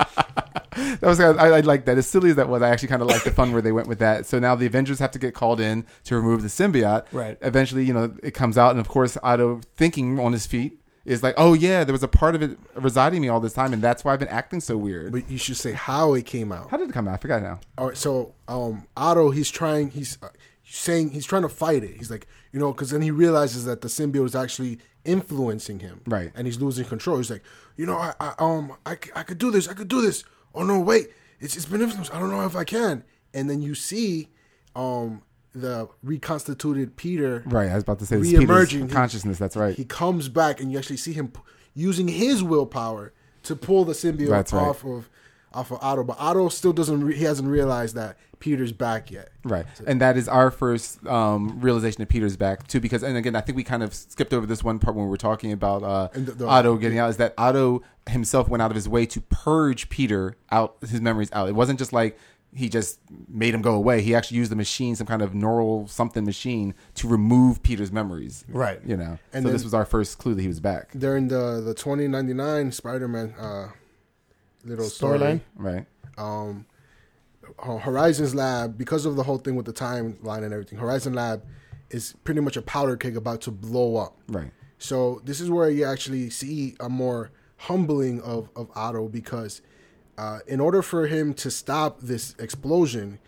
that 1.00 1.02
was 1.02 1.20
I, 1.20 1.30
I 1.32 1.60
like 1.60 1.84
that. 1.86 1.98
As 1.98 2.06
silly 2.06 2.30
as 2.30 2.36
that 2.36 2.48
was, 2.48 2.62
I 2.62 2.68
actually 2.70 2.88
kind 2.88 3.02
of 3.02 3.08
like 3.08 3.24
the 3.24 3.30
fun 3.30 3.52
where 3.52 3.62
they 3.62 3.72
went 3.72 3.88
with 3.88 3.98
that. 3.98 4.26
So 4.26 4.38
now 4.38 4.54
the 4.54 4.66
Avengers 4.66 4.98
have 4.98 5.10
to 5.12 5.18
get 5.18 5.34
called 5.34 5.60
in 5.60 5.84
to 6.04 6.16
remove 6.16 6.42
the 6.42 6.48
symbiote. 6.48 7.04
Right. 7.12 7.36
Eventually, 7.42 7.84
you 7.84 7.92
know, 7.92 8.14
it 8.22 8.32
comes 8.32 8.56
out, 8.56 8.70
and 8.70 8.80
of 8.80 8.88
course, 8.88 9.16
Otto, 9.22 9.60
thinking 9.76 10.18
on 10.20 10.32
his 10.32 10.46
feet, 10.46 10.79
is 11.04 11.22
like, 11.22 11.34
"Oh 11.36 11.54
yeah, 11.54 11.84
there 11.84 11.92
was 11.92 12.02
a 12.02 12.08
part 12.08 12.34
of 12.34 12.42
it 12.42 12.58
residing 12.74 13.18
in 13.18 13.22
me 13.22 13.28
all 13.28 13.40
this 13.40 13.52
time, 13.52 13.72
and 13.72 13.82
that's 13.82 14.04
why 14.04 14.12
I've 14.12 14.18
been 14.18 14.28
acting 14.28 14.60
so 14.60 14.76
weird." 14.76 15.12
but 15.12 15.30
you 15.30 15.38
should 15.38 15.56
say 15.56 15.72
how 15.72 16.14
it 16.14 16.26
came 16.26 16.52
out. 16.52 16.70
How 16.70 16.76
did 16.76 16.88
it 16.90 16.92
come 16.92 17.08
out? 17.08 17.14
I 17.14 17.16
forgot 17.18 17.42
now. 17.42 17.60
All 17.78 17.88
right, 17.88 17.96
so 17.96 18.34
um, 18.48 18.86
Otto, 18.96 19.30
he's 19.30 19.50
trying. 19.50 19.90
He's 19.90 20.18
uh, 20.22 20.28
saying 20.64 21.10
he's 21.10 21.26
trying 21.26 21.42
to 21.42 21.48
fight 21.48 21.82
it. 21.82 21.96
He's 21.96 22.10
like, 22.10 22.26
you 22.52 22.60
know, 22.60 22.72
because 22.72 22.90
then 22.90 23.02
he 23.02 23.10
realizes 23.10 23.64
that 23.64 23.80
the 23.80 23.88
symbiote 23.88 24.26
is 24.26 24.34
actually 24.34 24.78
influencing 25.04 25.80
him, 25.80 26.02
Right. 26.06 26.30
And 26.34 26.46
he's 26.46 26.60
losing 26.60 26.84
control. 26.84 27.16
He's 27.16 27.30
like, 27.30 27.42
you 27.76 27.86
know, 27.86 27.96
I, 27.96 28.14
I 28.20 28.34
um, 28.38 28.76
I, 28.86 28.98
I 29.14 29.22
could 29.22 29.38
do 29.38 29.50
this. 29.50 29.68
I 29.68 29.74
could 29.74 29.88
do 29.88 30.00
this. 30.02 30.24
Oh 30.54 30.62
no, 30.62 30.80
wait, 30.80 31.08
it's 31.40 31.56
it's 31.56 31.66
been 31.66 31.80
influenced. 31.82 32.14
I 32.14 32.18
don't 32.18 32.30
know 32.30 32.44
if 32.44 32.56
I 32.56 32.64
can. 32.64 33.04
And 33.32 33.48
then 33.48 33.62
you 33.62 33.74
see, 33.74 34.28
um, 34.74 35.22
the 35.52 35.88
reconstituted 36.02 36.96
Peter, 36.96 37.42
Right, 37.46 37.68
I 37.70 37.74
was 37.74 37.82
about 37.82 37.98
to 38.00 38.06
say 38.06 38.16
Re-emerging. 38.16 38.88
Consciousness. 38.88 39.38
That's 39.38 39.56
right. 39.56 39.74
He 39.74 39.84
comes 39.84 40.28
back, 40.28 40.60
and 40.60 40.70
you 40.70 40.78
actually 40.78 40.96
see 40.98 41.12
him 41.12 41.28
p- 41.28 41.40
using 41.74 42.08
his 42.08 42.42
willpower 42.42 43.12
to 43.44 43.56
pull 43.56 43.84
the 43.84 43.92
symbiote 43.94 44.28
That's 44.28 44.52
right. 44.52 44.62
off 44.62 44.84
of 44.84 45.08
off 45.52 45.72
of 45.72 45.78
Otto. 45.82 46.04
But 46.04 46.16
Otto 46.20 46.48
still 46.50 46.72
doesn't. 46.72 47.02
Re- 47.02 47.16
he 47.16 47.24
hasn't 47.24 47.48
realized 47.48 47.96
that 47.96 48.16
Peter's 48.38 48.70
back 48.72 49.10
yet. 49.10 49.30
Right, 49.42 49.66
and 49.86 50.00
that 50.00 50.16
is 50.16 50.28
our 50.28 50.50
first 50.52 51.04
um, 51.06 51.58
realization 51.60 52.00
that 52.02 52.08
Peter's 52.08 52.36
back 52.36 52.68
too. 52.68 52.78
Because, 52.78 53.02
and 53.02 53.16
again, 53.16 53.34
I 53.34 53.40
think 53.40 53.56
we 53.56 53.64
kind 53.64 53.82
of 53.82 53.92
skipped 53.92 54.32
over 54.32 54.46
this 54.46 54.62
one 54.62 54.78
part 54.78 54.94
when 54.94 55.06
we 55.06 55.10
were 55.10 55.16
talking 55.16 55.50
about 55.52 55.82
uh, 55.82 56.08
the- 56.12 56.20
the- 56.32 56.46
Otto 56.46 56.76
getting 56.76 56.98
out. 56.98 57.10
Is 57.10 57.16
that 57.16 57.34
Otto 57.36 57.82
himself 58.08 58.48
went 58.48 58.62
out 58.62 58.70
of 58.70 58.76
his 58.76 58.88
way 58.88 59.04
to 59.06 59.20
purge 59.22 59.88
Peter 59.88 60.36
out, 60.52 60.76
his 60.88 61.00
memories 61.00 61.30
out. 61.32 61.48
It 61.48 61.54
wasn't 61.56 61.78
just 61.80 61.92
like 61.92 62.16
he 62.54 62.68
just 62.68 62.98
made 63.28 63.54
him 63.54 63.62
go 63.62 63.74
away. 63.74 64.02
He 64.02 64.14
actually 64.14 64.38
used 64.38 64.50
the 64.50 64.56
machine, 64.56 64.96
some 64.96 65.06
kind 65.06 65.22
of 65.22 65.34
neural 65.34 65.86
something 65.86 66.24
machine, 66.24 66.74
to 66.96 67.06
remove 67.08 67.62
Peter's 67.62 67.92
memories. 67.92 68.44
Right. 68.48 68.80
You 68.84 68.96
know, 68.96 69.18
And 69.32 69.42
so 69.42 69.48
then- 69.48 69.52
this 69.52 69.64
was 69.64 69.72
our 69.74 69.84
first 69.84 70.18
clue 70.18 70.34
that 70.34 70.42
he 70.42 70.48
was 70.48 70.60
back. 70.60 70.90
During 70.98 71.28
the 71.28 71.60
the 71.64 71.74
twenty 71.74 72.08
ninety 72.08 72.34
nine 72.34 72.72
Spider 72.72 73.06
Man 73.08 73.34
uh, 73.38 73.68
little 74.64 74.86
story, 74.86 75.18
Storyline? 75.18 75.40
Right. 75.56 75.86
um, 76.18 76.66
Horizon's 77.58 78.34
lab, 78.34 78.78
because 78.78 79.04
of 79.06 79.16
the 79.16 79.22
whole 79.22 79.38
thing 79.38 79.54
with 79.56 79.66
the 79.66 79.72
timeline 79.72 80.44
and 80.44 80.52
everything, 80.52 80.78
Horizon 80.78 81.14
Lab 81.14 81.42
is 81.90 82.14
pretty 82.24 82.40
much 82.40 82.56
a 82.56 82.62
powder 82.62 82.96
keg 82.96 83.16
about 83.16 83.40
to 83.42 83.50
blow 83.50 83.96
up. 83.96 84.16
Right. 84.28 84.50
So 84.78 85.20
this 85.24 85.40
is 85.40 85.50
where 85.50 85.68
you 85.68 85.84
actually 85.84 86.30
see 86.30 86.76
a 86.80 86.88
more 86.88 87.30
humbling 87.56 88.20
of, 88.22 88.48
of 88.56 88.70
Otto 88.74 89.08
because 89.08 89.60
uh, 90.20 90.40
in 90.46 90.60
order 90.60 90.82
for 90.82 91.06
him 91.06 91.32
to 91.32 91.50
stop 91.50 92.00
this 92.02 92.34
explosion, 92.38 93.18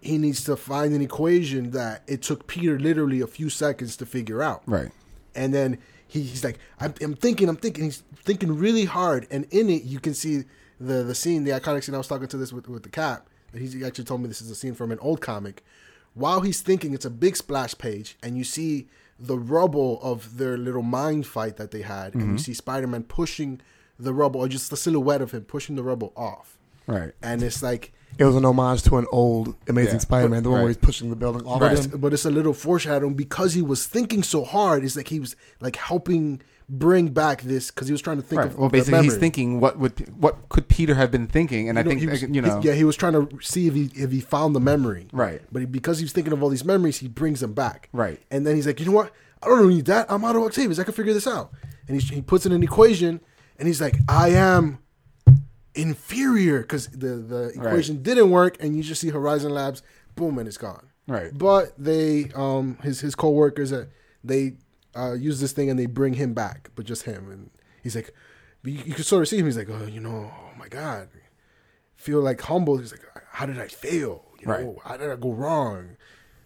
he 0.00 0.16
needs 0.16 0.42
to 0.44 0.56
find 0.56 0.94
an 0.94 1.02
equation 1.02 1.72
that 1.72 2.02
it 2.06 2.22
took 2.22 2.46
Peter 2.46 2.78
literally 2.78 3.20
a 3.20 3.26
few 3.26 3.50
seconds 3.50 3.98
to 3.98 4.06
figure 4.06 4.42
out. 4.42 4.62
Right. 4.64 4.90
And 5.34 5.52
then 5.52 5.76
he, 6.06 6.22
he's 6.22 6.42
like, 6.42 6.58
I'm, 6.80 6.94
I'm 7.02 7.14
thinking, 7.14 7.50
I'm 7.50 7.56
thinking. 7.56 7.84
He's 7.84 8.02
thinking 8.16 8.56
really 8.56 8.86
hard. 8.86 9.26
And 9.30 9.46
in 9.50 9.68
it, 9.68 9.82
you 9.82 10.00
can 10.00 10.14
see 10.14 10.44
the 10.80 11.02
the 11.02 11.14
scene, 11.14 11.44
the 11.44 11.50
iconic 11.50 11.84
scene. 11.84 11.94
I 11.94 11.98
was 11.98 12.08
talking 12.08 12.28
to 12.28 12.38
this 12.38 12.50
with, 12.50 12.66
with 12.66 12.82
the 12.82 12.88
cap. 12.88 13.28
He 13.52 13.84
actually 13.84 14.04
told 14.04 14.22
me 14.22 14.28
this 14.28 14.40
is 14.40 14.50
a 14.50 14.54
scene 14.54 14.74
from 14.74 14.90
an 14.90 14.98
old 15.00 15.20
comic. 15.20 15.62
While 16.14 16.40
he's 16.40 16.62
thinking, 16.62 16.94
it's 16.94 17.04
a 17.04 17.10
big 17.10 17.36
splash 17.36 17.76
page, 17.76 18.16
and 18.22 18.38
you 18.38 18.44
see 18.44 18.88
the 19.18 19.38
rubble 19.38 20.00
of 20.02 20.38
their 20.38 20.56
little 20.56 20.82
mind 20.82 21.26
fight 21.26 21.56
that 21.58 21.72
they 21.72 21.82
had, 21.82 22.14
and 22.14 22.32
you 22.32 22.38
see 22.38 22.54
Spider 22.54 22.86
Man 22.86 23.02
pushing 23.02 23.60
the 23.98 24.12
rubble, 24.14 24.40
or 24.40 24.48
just 24.48 24.70
the 24.70 24.76
silhouette 24.76 25.20
of 25.20 25.32
him 25.32 25.42
pushing 25.42 25.76
the 25.76 25.82
rubble 25.82 26.12
off. 26.16 26.58
Right. 26.86 27.12
And 27.22 27.42
it's 27.42 27.62
like, 27.62 27.92
It 28.18 28.24
was 28.24 28.34
an 28.36 28.44
homage 28.44 28.82
to 28.84 28.96
an 28.96 29.06
old 29.12 29.54
Amazing 29.68 29.94
Yeah. 29.94 29.98
Spider-Man, 30.00 30.42
the 30.42 30.48
one 30.50 30.56
Right. 30.58 30.62
where 30.64 30.68
he's 30.70 30.76
pushing 30.78 31.10
the 31.10 31.16
building 31.16 31.46
off 31.46 31.60
but 31.60 31.72
of 31.72 31.78
it's, 31.78 31.86
him. 31.92 32.00
but 32.00 32.12
it's 32.14 32.24
a 32.24 32.30
little 32.30 32.54
foreshadowing 32.54 33.14
because 33.14 33.52
he 33.54 33.62
was 33.62 33.86
thinking 33.86 34.22
so 34.22 34.44
hard. 34.44 34.84
It's 34.84 34.96
like 34.96 35.08
he 35.08 35.20
was 35.20 35.36
like 35.60 35.76
helping 35.76 36.40
bring 36.70 37.08
back 37.08 37.42
this 37.42 37.70
because 37.70 37.88
he 37.88 37.92
was 37.92 38.00
trying 38.02 38.16
to 38.18 38.22
think 38.22 38.40
Right. 38.40 38.50
of 38.50 38.58
Well, 38.58 38.68
basically, 38.70 39.02
he's 39.02 39.16
thinking 39.16 39.58
what 39.60 39.78
would 39.78 39.92
what 40.20 40.48
could 40.48 40.68
Peter 40.68 40.94
have 40.94 41.10
been 41.10 41.26
thinking, 41.26 41.68
and 41.68 41.78
I 41.78 41.82
You 41.82 41.84
know, 41.84 41.90
think 42.00 42.10
was- 42.10 42.22
you 42.22 42.42
know, 42.42 42.60
he- 42.60 42.68
yeah, 42.68 42.74
he 42.74 42.84
was 42.84 42.96
trying 42.96 43.12
to 43.14 43.28
see 43.42 43.66
if 43.68 43.74
he 43.74 43.90
if 43.94 44.10
he 44.10 44.20
found 44.20 44.54
the 44.56 44.60
memory, 44.60 45.08
Right. 45.12 45.40
But 45.52 45.60
he, 45.60 45.66
because 45.66 45.98
he's 45.98 46.12
thinking 46.12 46.32
of 46.32 46.42
all 46.42 46.48
these 46.48 46.64
memories, 46.64 46.98
he 46.98 47.08
brings 47.08 47.40
them 47.40 47.52
back, 47.52 47.88
Right. 47.92 48.20
And 48.30 48.46
then 48.46 48.56
he's 48.56 48.66
like, 48.66 48.80
you 48.80 48.86
know 48.86 48.92
what? 48.92 49.12
I 49.42 49.48
don't 49.48 49.68
need 49.68 49.84
that. 49.86 50.06
I'm 50.10 50.24
Otto 50.24 50.44
Octavius. 50.44 50.78
I 50.78 50.84
can 50.84 50.92
figure 50.94 51.14
this 51.14 51.26
out. 51.26 51.52
And 51.86 52.00
he 52.00 52.14
he 52.16 52.20
puts 52.22 52.44
in 52.46 52.52
an 52.52 52.62
equation, 52.62 53.20
and 53.58 53.66
he's 53.68 53.80
like, 53.80 53.96
I 54.08 54.30
am 54.30 54.78
inferior 55.74 56.60
because 56.62 56.88
the 56.88 57.16
the 57.16 57.52
Right. 57.56 57.66
equation 57.66 58.02
didn't 58.02 58.30
work, 58.30 58.56
and 58.60 58.76
you 58.76 58.82
just 58.82 59.00
see 59.00 59.10
Horizon 59.10 59.52
Labs, 59.52 59.82
boom, 60.16 60.38
and 60.38 60.48
it's 60.48 60.58
gone. 60.58 60.86
Right. 61.06 61.36
But 61.36 61.72
they 61.78 62.30
um 62.34 62.78
his 62.82 63.00
his 63.00 63.14
coworkers 63.14 63.72
uh, 63.72 63.86
they 64.24 64.54
uh 64.96 65.12
use 65.12 65.40
this 65.40 65.52
thing 65.52 65.70
and 65.70 65.78
they 65.78 65.86
bring 65.86 66.14
him 66.14 66.34
back, 66.34 66.70
but 66.74 66.84
just 66.86 67.04
him, 67.04 67.30
and 67.30 67.50
he's 67.82 67.94
like, 67.96 68.12
you, 68.64 68.72
you 68.84 68.94
can 68.94 69.04
sort 69.04 69.22
of 69.22 69.28
see 69.28 69.38
him. 69.38 69.46
He's 69.46 69.56
like, 69.56 69.70
oh, 69.70 69.86
you 69.86 70.00
know, 70.00 70.30
oh 70.34 70.58
my 70.58 70.68
god, 70.68 71.08
feel 71.96 72.20
like 72.20 72.40
humble. 72.42 72.78
He's 72.78 72.92
like, 72.92 73.04
how 73.30 73.46
did 73.46 73.58
I 73.60 73.68
fail? 73.68 74.24
You 74.40 74.46
know, 74.46 74.52
Right. 74.52 74.76
how 74.84 74.96
did 74.96 75.10
I 75.10 75.16
go 75.16 75.32
wrong? 75.32 75.96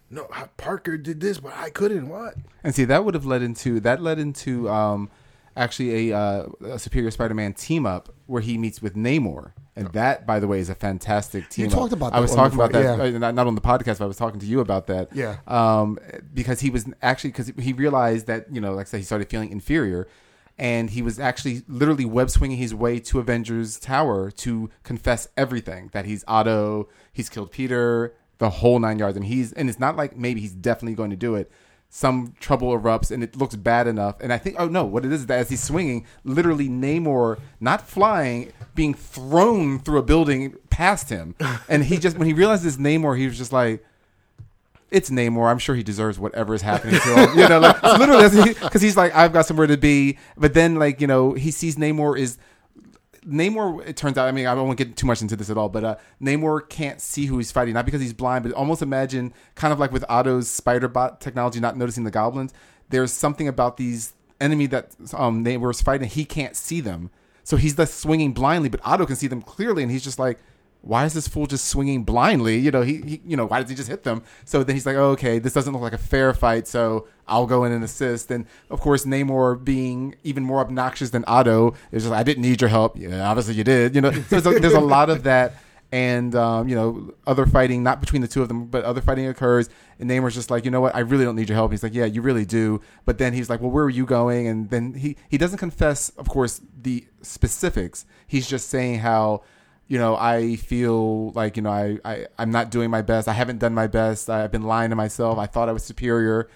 No, 0.09 0.27
Parker 0.57 0.95
did 0.97 1.21
this, 1.21 1.39
but 1.39 1.53
I 1.57 1.69
couldn't. 1.71 2.07
What? 2.07 2.35
And 2.63 2.75
see, 2.75 2.85
that 2.85 3.03
would 3.03 3.15
have 3.15 3.25
led 3.25 3.41
into 3.41 3.79
that 3.79 3.99
led 4.01 4.19
into 4.19 4.69
um, 4.69 5.09
actually 5.55 6.11
a, 6.11 6.17
uh, 6.17 6.45
a 6.65 6.79
Superior 6.79 7.11
Spider-Man 7.11 7.53
team 7.53 7.85
up 7.85 8.13
where 8.25 8.41
he 8.41 8.57
meets 8.57 8.81
with 8.81 8.95
Namor, 8.95 9.53
and 9.75 9.87
that, 9.93 10.27
by 10.27 10.39
the 10.39 10.47
way, 10.47 10.59
is 10.59 10.69
a 10.69 10.75
fantastic 10.75 11.49
team. 11.49 11.67
up. 11.67 11.73
talked 11.73 11.93
about 11.93 12.13
I 12.13 12.19
was 12.19 12.33
talking 12.33 12.57
before, 12.57 12.65
about 12.65 12.97
that 12.97 13.11
yeah. 13.11 13.15
uh, 13.15 13.19
not, 13.19 13.35
not 13.35 13.47
on 13.47 13.55
the 13.55 13.61
podcast, 13.61 13.99
but 13.99 14.01
I 14.01 14.07
was 14.07 14.17
talking 14.17 14.39
to 14.39 14.45
you 14.45 14.59
about 14.59 14.87
that. 14.87 15.15
Yeah. 15.15 15.37
Um, 15.47 15.97
because 16.33 16.59
he 16.59 16.69
was 16.69 16.85
actually 17.01 17.31
because 17.31 17.51
he 17.59 17.73
realized 17.73 18.27
that 18.27 18.53
you 18.53 18.61
know, 18.61 18.73
like 18.73 18.87
I 18.87 18.89
said, 18.89 18.97
he 18.97 19.03
started 19.03 19.29
feeling 19.29 19.51
inferior. 19.51 20.07
And 20.55 20.91
he 20.91 21.01
was 21.01 21.19
actually 21.19 21.63
literally 21.67 22.05
web 22.05 22.29
swinging 22.29 22.59
his 22.59 22.75
way 22.75 22.99
to 22.99 23.17
Avengers 23.17 23.79
Tower 23.79 24.29
to 24.29 24.69
confess 24.83 25.27
everything 25.35 25.89
that 25.93 26.05
he's 26.05 26.23
Otto, 26.27 26.89
he's 27.11 27.27
killed 27.27 27.51
Peter, 27.51 28.13
the 28.37 28.51
whole 28.51 28.77
nine 28.77 28.99
yards. 28.99 29.17
And 29.17 29.25
he's 29.25 29.51
and 29.53 29.67
it's 29.67 29.79
not 29.79 29.97
like 29.97 30.15
maybe 30.15 30.41
he's 30.41 30.53
definitely 30.53 30.93
going 30.93 31.09
to 31.09 31.15
do 31.15 31.33
it. 31.33 31.51
Some 31.95 32.33
trouble 32.39 32.75
erupts 32.75 33.11
and 33.11 33.23
it 33.23 33.35
looks 33.35 33.55
bad 33.55 33.85
enough. 33.85 34.19
And 34.19 34.33
I 34.33 34.39
think 34.39 34.55
oh 34.57 34.67
no, 34.67 34.83
what 34.83 35.05
it 35.05 35.11
is 35.11 35.21
is 35.21 35.25
that 35.27 35.37
as 35.37 35.49
he's 35.49 35.61
swinging, 35.61 36.07
literally 36.23 36.67
Namor 36.67 37.39
not 37.59 37.87
flying, 37.87 38.51
being 38.73 38.95
thrown 38.95 39.77
through 39.77 39.99
a 39.99 40.01
building 40.01 40.55
past 40.71 41.09
him. 41.09 41.35
And 41.69 41.83
he 41.83 41.99
just 41.99 42.17
when 42.17 42.25
he 42.25 42.33
realized 42.33 42.63
this 42.63 42.77
Namor, 42.77 43.15
he 43.15 43.27
was 43.27 43.37
just 43.37 43.53
like 43.53 43.85
it's 44.89 45.11
Namor. 45.11 45.51
I'm 45.51 45.59
sure 45.59 45.75
he 45.75 45.83
deserves 45.83 46.17
whatever 46.17 46.55
is 46.55 46.63
happening 46.63 46.99
to 46.99 47.15
him. 47.15 47.37
You 47.37 47.47
know, 47.47 47.59
like 47.59 47.83
literally, 47.83 48.53
because 48.55 48.81
he's 48.81 48.97
like, 48.97 49.13
I've 49.13 49.31
got 49.31 49.45
somewhere 49.45 49.67
to 49.67 49.77
be. 49.77 50.17
But 50.35 50.55
then, 50.55 50.75
like, 50.75 50.99
you 50.99 51.05
know, 51.05 51.33
he 51.33 51.51
sees 51.51 51.75
Namor 51.75 52.17
is 52.17 52.39
Namor. 53.25 53.85
It 53.87 53.97
turns 53.97 54.17
out, 54.17 54.27
I 54.27 54.31
mean, 54.31 54.47
I 54.47 54.55
to 54.55 54.75
get 54.75 54.95
too 54.95 55.07
much 55.07 55.21
into 55.21 55.35
this 55.35 55.49
at 55.49 55.57
all, 55.57 55.69
but 55.69 55.83
uh, 55.83 55.95
Namor 56.21 56.67
can't 56.69 57.01
see 57.01 57.25
who 57.25 57.37
he's 57.37 57.51
fighting, 57.51 57.73
not 57.73 57.85
because 57.85 58.01
he's 58.01 58.13
blind, 58.13 58.43
but 58.43 58.53
almost 58.53 58.81
imagine, 58.81 59.33
kind 59.55 59.73
of 59.73 59.79
like 59.79 59.91
with 59.91 60.05
Otto's 60.09 60.49
spider 60.49 60.87
bot 60.87 61.21
technology, 61.21 61.59
not 61.59 61.77
noticing 61.77 62.03
the 62.03 62.11
goblins. 62.11 62.53
There's 62.89 63.11
something 63.11 63.47
about 63.47 63.77
these 63.77 64.13
enemy 64.39 64.67
that 64.67 64.95
um, 65.13 65.43
Namor's 65.43 65.81
fighting. 65.81 66.09
He 66.09 66.25
can't 66.25 66.55
see 66.55 66.81
them, 66.81 67.09
so 67.43 67.57
he's 67.57 67.75
just 67.75 67.99
swinging 67.99 68.33
blindly. 68.33 68.69
But 68.69 68.81
Otto 68.83 69.05
can 69.05 69.15
see 69.15 69.27
them 69.27 69.41
clearly, 69.41 69.83
and 69.83 69.91
he's 69.91 70.03
just 70.03 70.19
like. 70.19 70.39
Why 70.83 71.05
is 71.05 71.13
this 71.13 71.29
fool 71.29 71.45
just 71.45 71.65
swinging 71.69 72.03
blindly? 72.03 72.57
You 72.57 72.69
know, 72.69 72.81
he, 72.81 72.97
he 72.97 73.21
you 73.25 73.37
know, 73.37 73.45
why 73.45 73.61
does 73.61 73.69
he 73.69 73.75
just 73.75 73.87
hit 73.87 74.03
them? 74.03 74.21
So 74.43 74.63
then 74.63 74.75
he's 74.75 74.85
like, 74.85 74.97
oh, 74.97 75.11
okay, 75.11 75.39
this 75.39 75.53
doesn't 75.53 75.71
look 75.71 75.81
like 75.81 75.93
a 75.93 75.97
fair 75.97 76.33
fight, 76.33 76.67
so 76.67 77.07
I'll 77.25 77.47
go 77.47 77.63
in 77.63 77.71
and 77.71 77.85
assist. 77.85 78.29
And 78.29 78.45
of 78.69 78.81
course, 78.81 79.05
Namor 79.05 79.63
being 79.63 80.15
even 80.23 80.43
more 80.43 80.59
obnoxious 80.59 81.11
than 81.11 81.23
Otto 81.25 81.73
is 81.93 82.03
just, 82.03 82.13
I 82.13 82.23
didn't 82.23 82.41
need 82.41 82.59
your 82.59 82.69
help. 82.69 82.97
Yeah, 82.97 83.29
obviously 83.29 83.53
you 83.53 83.63
did. 83.63 83.95
You 83.95 84.01
know, 84.01 84.11
so 84.11 84.19
there's 84.41 84.45
a, 84.45 84.59
there's 84.59 84.73
a 84.73 84.81
lot 84.81 85.09
of 85.09 85.23
that. 85.23 85.55
And 85.93 86.35
um, 86.35 86.67
you 86.67 86.75
know, 86.75 87.13
other 87.27 87.45
fighting, 87.45 87.81
not 87.83 88.01
between 88.01 88.21
the 88.21 88.27
two 88.27 88.41
of 88.41 88.49
them, 88.49 88.65
but 88.65 88.83
other 88.83 88.99
fighting 88.99 89.27
occurs. 89.27 89.69
And 89.99 90.09
Namor's 90.09 90.33
just 90.33 90.49
like, 90.51 90.65
you 90.65 90.71
know 90.71 90.81
what, 90.81 90.95
I 90.95 90.99
really 90.99 91.23
don't 91.23 91.35
need 91.35 91.47
your 91.47 91.55
help. 91.55 91.71
He's 91.71 91.83
like, 91.83 91.93
yeah, 91.93 92.05
you 92.05 92.21
really 92.21 92.45
do. 92.45 92.81
But 93.05 93.19
then 93.19 93.31
he's 93.31 93.49
like, 93.49 93.61
well, 93.61 93.69
where 93.69 93.85
are 93.85 93.91
you 93.91 94.05
going? 94.05 94.47
And 94.47 94.69
then 94.69 94.95
he 94.95 95.15
he 95.29 95.37
doesn't 95.37 95.59
confess, 95.59 96.09
of 96.09 96.27
course, 96.27 96.61
the 96.81 97.05
specifics. 97.21 98.05
He's 98.27 98.49
just 98.49 98.69
saying 98.69 98.99
how 98.99 99.43
you 99.87 99.97
know, 99.97 100.15
I 100.15 100.55
feel 100.55 101.31
like, 101.31 101.57
you 101.57 101.63
know, 101.63 101.71
I, 101.71 101.99
I, 102.05 102.27
I'm 102.39 102.51
not 102.51 102.71
doing 102.71 102.89
my 102.89 103.01
best. 103.01 103.27
I 103.27 103.33
haven't 103.33 103.59
done 103.59 103.73
my 103.73 103.87
best. 103.87 104.29
I've 104.29 104.51
been 104.51 104.63
lying 104.63 104.89
to 104.91 104.95
myself. 104.95 105.37
I 105.37 105.45
thought 105.45 105.69
I 105.69 105.71
was 105.73 105.83
superior, 105.83 106.49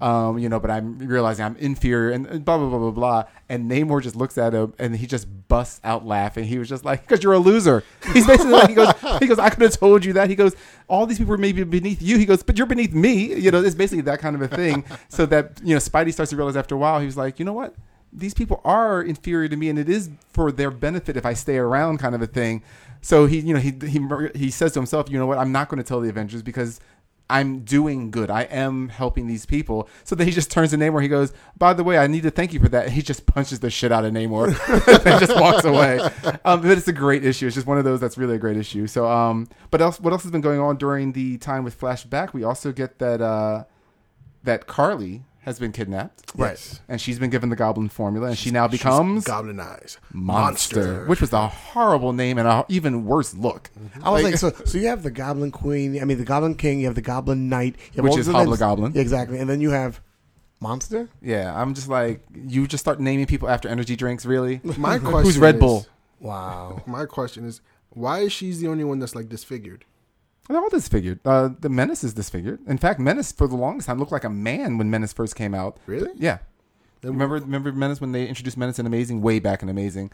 um, 0.00 0.38
you 0.38 0.48
know, 0.48 0.60
but 0.60 0.70
I'm 0.70 0.98
realizing 0.98 1.44
I'm 1.44 1.56
inferior 1.56 2.10
and 2.10 2.44
blah, 2.44 2.58
blah, 2.58 2.68
blah, 2.68 2.78
blah, 2.78 2.90
blah. 2.90 3.24
And 3.48 3.70
Namor 3.70 4.02
just 4.02 4.14
looks 4.14 4.36
at 4.36 4.52
him 4.52 4.74
and 4.78 4.94
he 4.94 5.06
just 5.06 5.26
busts 5.48 5.80
out 5.84 6.06
laughing. 6.06 6.44
He 6.44 6.58
was 6.58 6.68
just 6.68 6.84
like, 6.84 7.02
because 7.02 7.22
you're 7.22 7.32
a 7.32 7.38
loser. 7.38 7.82
He's 8.12 8.26
basically 8.26 8.52
like, 8.52 8.68
he 8.68 8.74
goes, 8.74 8.92
he 9.20 9.26
goes, 9.26 9.38
I 9.38 9.48
could 9.48 9.62
have 9.62 9.78
told 9.78 10.04
you 10.04 10.12
that. 10.12 10.28
He 10.28 10.36
goes, 10.36 10.54
all 10.86 11.06
these 11.06 11.18
people 11.18 11.32
are 11.32 11.38
maybe 11.38 11.64
beneath 11.64 12.02
you. 12.02 12.18
He 12.18 12.26
goes, 12.26 12.42
but 12.42 12.58
you're 12.58 12.66
beneath 12.66 12.92
me. 12.92 13.34
You 13.34 13.50
know, 13.50 13.62
it's 13.62 13.74
basically 13.74 14.02
that 14.02 14.18
kind 14.18 14.36
of 14.36 14.42
a 14.42 14.48
thing. 14.48 14.84
so 15.08 15.24
that, 15.26 15.60
you 15.64 15.74
know, 15.74 15.80
Spidey 15.80 16.12
starts 16.12 16.30
to 16.30 16.36
realize 16.36 16.56
after 16.56 16.74
a 16.74 16.78
while, 16.78 17.00
he 17.00 17.06
was 17.06 17.16
like, 17.16 17.38
you 17.38 17.46
know 17.46 17.54
what? 17.54 17.74
These 18.16 18.34
people 18.34 18.60
are 18.64 19.02
inferior 19.02 19.48
to 19.48 19.56
me 19.56 19.68
and 19.68 19.78
it 19.78 19.88
is 19.88 20.10
for 20.30 20.50
their 20.50 20.70
benefit 20.70 21.16
if 21.16 21.26
I 21.26 21.34
stay 21.34 21.58
around 21.58 21.98
kind 21.98 22.14
of 22.14 22.22
a 22.22 22.26
thing. 22.26 22.62
So 23.02 23.26
he, 23.26 23.40
you 23.40 23.54
know, 23.54 23.60
he 23.60 23.72
he 23.86 24.00
he 24.34 24.50
says 24.50 24.72
to 24.72 24.80
himself, 24.80 25.10
you 25.10 25.18
know 25.18 25.26
what, 25.26 25.38
I'm 25.38 25.52
not 25.52 25.68
going 25.68 25.78
to 25.78 25.84
tell 25.84 26.00
the 26.00 26.08
Avengers 26.08 26.42
because 26.42 26.80
I'm 27.28 27.60
doing 27.60 28.10
good. 28.10 28.30
I 28.30 28.42
am 28.42 28.88
helping 28.88 29.26
these 29.26 29.46
people. 29.46 29.88
So 30.04 30.14
then 30.14 30.26
he 30.26 30.32
just 30.32 30.50
turns 30.50 30.70
to 30.70 30.76
Namor. 30.76 31.02
He 31.02 31.08
goes, 31.08 31.32
"By 31.58 31.72
the 31.72 31.82
way, 31.82 31.98
I 31.98 32.06
need 32.06 32.22
to 32.22 32.30
thank 32.30 32.52
you 32.52 32.60
for 32.60 32.68
that." 32.68 32.86
And 32.86 32.92
he 32.92 33.02
just 33.02 33.26
punches 33.26 33.60
the 33.60 33.70
shit 33.70 33.90
out 33.90 34.04
of 34.04 34.12
Namor 34.12 34.48
and 35.06 35.20
just 35.20 35.38
walks 35.40 35.64
away. 35.64 35.98
Um, 36.44 36.62
but 36.62 36.70
it's 36.70 36.86
a 36.86 36.92
great 36.92 37.24
issue. 37.24 37.46
It's 37.46 37.56
just 37.56 37.66
one 37.66 37.78
of 37.78 37.84
those 37.84 38.00
that's 38.00 38.16
really 38.16 38.36
a 38.36 38.38
great 38.38 38.56
issue. 38.56 38.86
So, 38.86 39.08
um, 39.10 39.48
but 39.70 39.80
else, 39.80 40.00
what 40.00 40.12
else 40.12 40.22
has 40.22 40.30
been 40.30 40.40
going 40.40 40.60
on 40.60 40.76
during 40.76 41.12
the 41.12 41.38
time 41.38 41.64
with 41.64 41.78
Flashback? 41.78 42.32
We 42.32 42.44
also 42.44 42.70
get 42.70 43.00
that 43.00 43.20
uh, 43.20 43.64
that 44.44 44.68
Carlie 44.68 45.24
has 45.46 45.58
been 45.58 45.72
kidnapped, 45.72 46.32
Right. 46.36 46.80
and 46.88 47.00
she's 47.00 47.18
been 47.18 47.30
given 47.30 47.48
the 47.48 47.56
Goblin 47.56 47.88
formula, 47.88 48.26
and 48.28 48.36
she 48.36 48.50
now 48.50 48.68
becomes 48.68 49.24
goblinized 49.24 49.82
Eyes. 49.82 49.98
Monster, 50.12 51.06
which 51.06 51.20
was 51.22 51.32
a 51.32 51.46
horrible 51.48 52.12
name 52.12 52.36
and 52.36 52.46
a 52.46 52.66
even 52.68 53.04
worse 53.06 53.32
look. 53.32 53.70
Mm-hmm. 53.78 54.04
I 54.04 54.10
was 54.10 54.22
like, 54.24 54.36
so 54.36 54.50
so 54.64 54.76
you 54.76 54.88
have 54.88 55.02
the 55.02 55.10
Goblin 55.10 55.52
Queen, 55.52 55.98
I 56.02 56.04
mean 56.04 56.18
the 56.18 56.24
Goblin 56.24 56.56
King, 56.56 56.80
you 56.80 56.86
have 56.86 56.94
the 56.96 57.00
Goblin 57.00 57.48
Knight, 57.48 57.76
you 57.94 58.02
have 58.02 58.04
Which 58.04 58.18
is 58.18 58.26
Hobgoblin. 58.26 58.92
Yeah, 58.94 59.00
exactly, 59.00 59.38
and 59.38 59.48
then 59.48 59.60
you 59.60 59.70
have 59.70 60.00
Monster. 60.60 61.08
Yeah, 61.22 61.54
I'm 61.58 61.74
just 61.74 61.88
like, 61.88 62.20
you 62.34 62.66
just 62.66 62.82
start 62.82 62.98
naming 63.00 63.26
people 63.26 63.48
after 63.48 63.68
energy 63.68 63.94
drinks, 63.96 64.26
really? 64.26 64.60
My 64.76 64.98
question 64.98 65.22
Who's 65.24 65.38
Red 65.38 65.54
is- 65.56 65.60
Bull? 65.60 65.86
Wow. 66.18 66.82
My 66.86 67.04
question 67.06 67.44
is, 67.46 67.60
why 67.90 68.20
is 68.20 68.32
she 68.32 68.50
the 68.52 68.66
only 68.68 68.82
one 68.84 68.98
that's 68.98 69.14
like 69.14 69.28
disfigured? 69.28 69.84
They're 70.48 70.58
all 70.62 70.68
disfigured. 70.70 71.20
Uh, 71.24 71.50
the 71.58 71.68
Menace 71.68 72.04
is 72.04 72.14
disfigured. 72.14 72.60
In 72.68 72.78
fact, 72.78 73.00
Menace 73.00 73.32
for 73.32 73.48
the 73.48 73.56
longest 73.56 73.88
time 73.88 73.98
looked 73.98 74.12
like 74.12 74.24
a 74.24 74.30
man 74.30 74.78
when 74.78 74.90
Menace 74.90 75.12
first 75.12 75.34
came 75.34 75.54
out. 75.54 75.78
Really? 75.86 76.10
Yeah. 76.16 76.38
Then- 77.00 77.12
remember, 77.12 77.34
remember 77.36 77.72
Menace 77.72 78.00
when 78.00 78.12
they 78.12 78.26
introduced 78.26 78.56
Menace 78.56 78.78
in 78.78 78.86
Amazing 78.86 79.22
way 79.22 79.38
back 79.38 79.62
in 79.62 79.68
Amazing. 79.68 80.10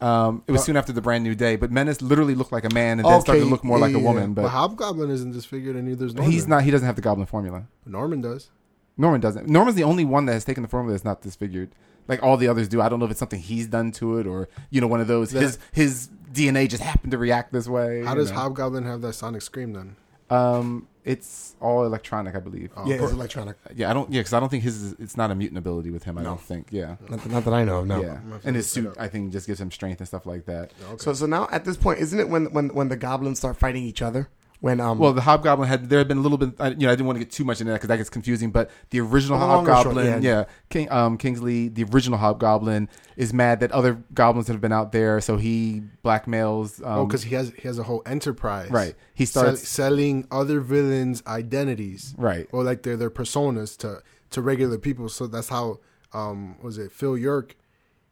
Um, 0.00 0.42
it 0.46 0.52
was 0.52 0.62
soon 0.62 0.76
after 0.76 0.92
the 0.92 1.00
Brand 1.00 1.24
New 1.24 1.34
Day, 1.34 1.56
but 1.56 1.70
Menace 1.70 2.02
literally 2.02 2.34
looked 2.34 2.52
like 2.52 2.64
a 2.66 2.74
man 2.74 2.98
and 2.98 3.08
then 3.08 3.20
started 3.22 3.40
to 3.40 3.46
look 3.46 3.64
more 3.64 3.78
like 3.78 3.94
a 3.94 3.98
woman. 3.98 4.34
But 4.34 4.42
But 4.42 4.48
Hobgoblin 4.50 5.08
isn't 5.10 5.32
disfigured, 5.32 5.74
and 5.74 5.88
neither 5.88 6.04
is 6.04 6.14
Norman. 6.14 6.30
he's 6.32 6.46
not. 6.46 6.64
He 6.64 6.70
doesn't 6.70 6.84
have 6.84 6.96
the 6.96 7.02
Goblin 7.02 7.26
formula. 7.26 7.64
Norman 7.86 8.20
does. 8.20 8.50
Norman 8.98 9.20
doesn't. 9.22 9.48
Norman's 9.48 9.74
the 9.76 9.84
only 9.84 10.04
one 10.04 10.26
that 10.26 10.34
has 10.34 10.44
taken 10.44 10.62
the 10.62 10.68
formula 10.68 10.92
that's 10.92 11.04
not 11.04 11.22
disfigured. 11.22 11.70
Like 12.08 12.22
all 12.22 12.36
the 12.36 12.48
others 12.48 12.68
do. 12.68 12.80
I 12.80 12.88
don't 12.88 12.98
know 12.98 13.04
if 13.04 13.10
it's 13.10 13.20
something 13.20 13.40
he's 13.40 13.66
done 13.66 13.92
to 13.92 14.18
it 14.18 14.26
or 14.26 14.48
you 14.70 14.80
know 14.80 14.86
one 14.86 15.00
of 15.00 15.06
those. 15.08 15.30
His 15.32 15.58
his 15.72 16.08
DNA 16.32 16.68
just 16.68 16.82
happened 16.82 17.10
to 17.12 17.18
react 17.18 17.52
this 17.52 17.68
way. 17.68 18.04
How 18.04 18.14
does 18.14 18.30
know. 18.30 18.36
Hobgoblin 18.38 18.84
have 18.84 19.00
that 19.02 19.14
sonic 19.14 19.42
scream 19.42 19.72
then? 19.72 19.96
Um, 20.28 20.88
it's 21.04 21.54
all 21.60 21.84
electronic, 21.84 22.34
I 22.34 22.40
believe. 22.40 22.70
yeah, 22.84 22.96
it's 22.96 23.12
electronic. 23.12 23.56
Yeah, 23.76 23.90
I 23.90 23.94
don't. 23.94 24.10
Yeah, 24.12 24.20
because 24.20 24.32
I 24.32 24.40
don't 24.40 24.48
think 24.48 24.64
his. 24.64 24.82
Is, 24.82 24.92
it's 24.98 25.16
not 25.16 25.30
a 25.30 25.36
mutant 25.36 25.56
ability 25.58 25.90
with 25.90 26.02
him. 26.02 26.18
I 26.18 26.24
don't 26.24 26.40
think. 26.40 26.66
Yeah. 26.72 26.96
Not, 27.08 27.22
that- 27.22 27.30
not 27.30 27.44
that 27.44 27.54
I 27.54 27.62
know 27.64 27.78
of. 27.78 27.86
No. 27.86 28.00
Yeah, 28.00 28.18
and 28.44 28.56
his 28.56 28.68
suit, 28.68 28.92
I 28.98 29.06
think, 29.06 29.32
just 29.32 29.46
gives 29.46 29.60
him 29.60 29.70
strength 29.70 30.00
and 30.00 30.08
stuff 30.08 30.26
like 30.26 30.46
that. 30.46 30.72
Okay. 30.90 30.96
So 30.98 31.12
so 31.12 31.26
now 31.26 31.46
at 31.52 31.64
this 31.64 31.76
point, 31.76 32.00
isn't 32.00 32.18
it 32.18 32.28
when 32.28 32.46
when 32.52 32.70
when 32.70 32.88
the 32.88 32.96
goblins 32.96 33.38
start 33.38 33.56
fighting 33.56 33.84
each 33.84 34.02
other? 34.02 34.28
When 34.60 34.80
um 34.80 34.98
Well, 34.98 35.12
the 35.12 35.20
Hobgoblin 35.20 35.68
had 35.68 35.88
there 35.90 35.98
had 35.98 36.08
been 36.08 36.18
a 36.18 36.20
little 36.20 36.38
bit. 36.38 36.54
I, 36.58 36.68
you 36.68 36.76
know, 36.86 36.88
I 36.88 36.92
didn't 36.92 37.06
want 37.06 37.18
to 37.18 37.24
get 37.24 37.30
too 37.30 37.44
much 37.44 37.60
into 37.60 37.70
that 37.72 37.76
because 37.76 37.88
that 37.88 37.98
gets 37.98 38.08
confusing. 38.10 38.50
But 38.50 38.70
the 38.90 39.00
original 39.00 39.38
Oh, 39.38 39.42
or 39.60 39.64
short, 39.64 39.68
Hobgoblin, 39.68 40.06
yeah. 40.06 40.18
yeah, 40.38 40.44
King, 40.70 40.90
um, 40.90 41.18
Kingsley, 41.18 41.68
the 41.68 41.84
original 41.84 42.18
Hobgoblin, 42.18 42.88
is 43.16 43.32
mad 43.34 43.60
that 43.60 43.70
other 43.72 44.02
goblins 44.14 44.48
have 44.48 44.60
been 44.60 44.72
out 44.72 44.92
there, 44.92 45.20
so 45.20 45.36
he 45.36 45.82
blackmails. 46.04 46.80
Um, 46.84 47.00
oh, 47.00 47.06
because 47.06 47.24
he 47.24 47.34
has 47.34 47.52
he 47.58 47.68
has 47.68 47.78
a 47.78 47.82
whole 47.82 48.02
enterprise. 48.06 48.70
Right. 48.70 48.94
He 49.14 49.24
Sell- 49.26 49.42
starts- 49.44 49.68
selling 49.68 50.26
other 50.30 50.60
villains' 50.60 51.22
identities. 51.26 52.14
Right. 52.16 52.48
Or 52.52 52.64
like 52.64 52.82
their 52.82 52.96
their 52.96 53.10
personas 53.10 53.76
to 53.78 54.02
to 54.30 54.42
regular 54.42 54.78
people. 54.78 55.08
So 55.08 55.26
that's 55.26 55.48
how 55.50 55.80
um 56.12 56.56
was 56.62 56.78
it 56.78 56.92
Phil 56.92 57.12
Urich. 57.14 57.52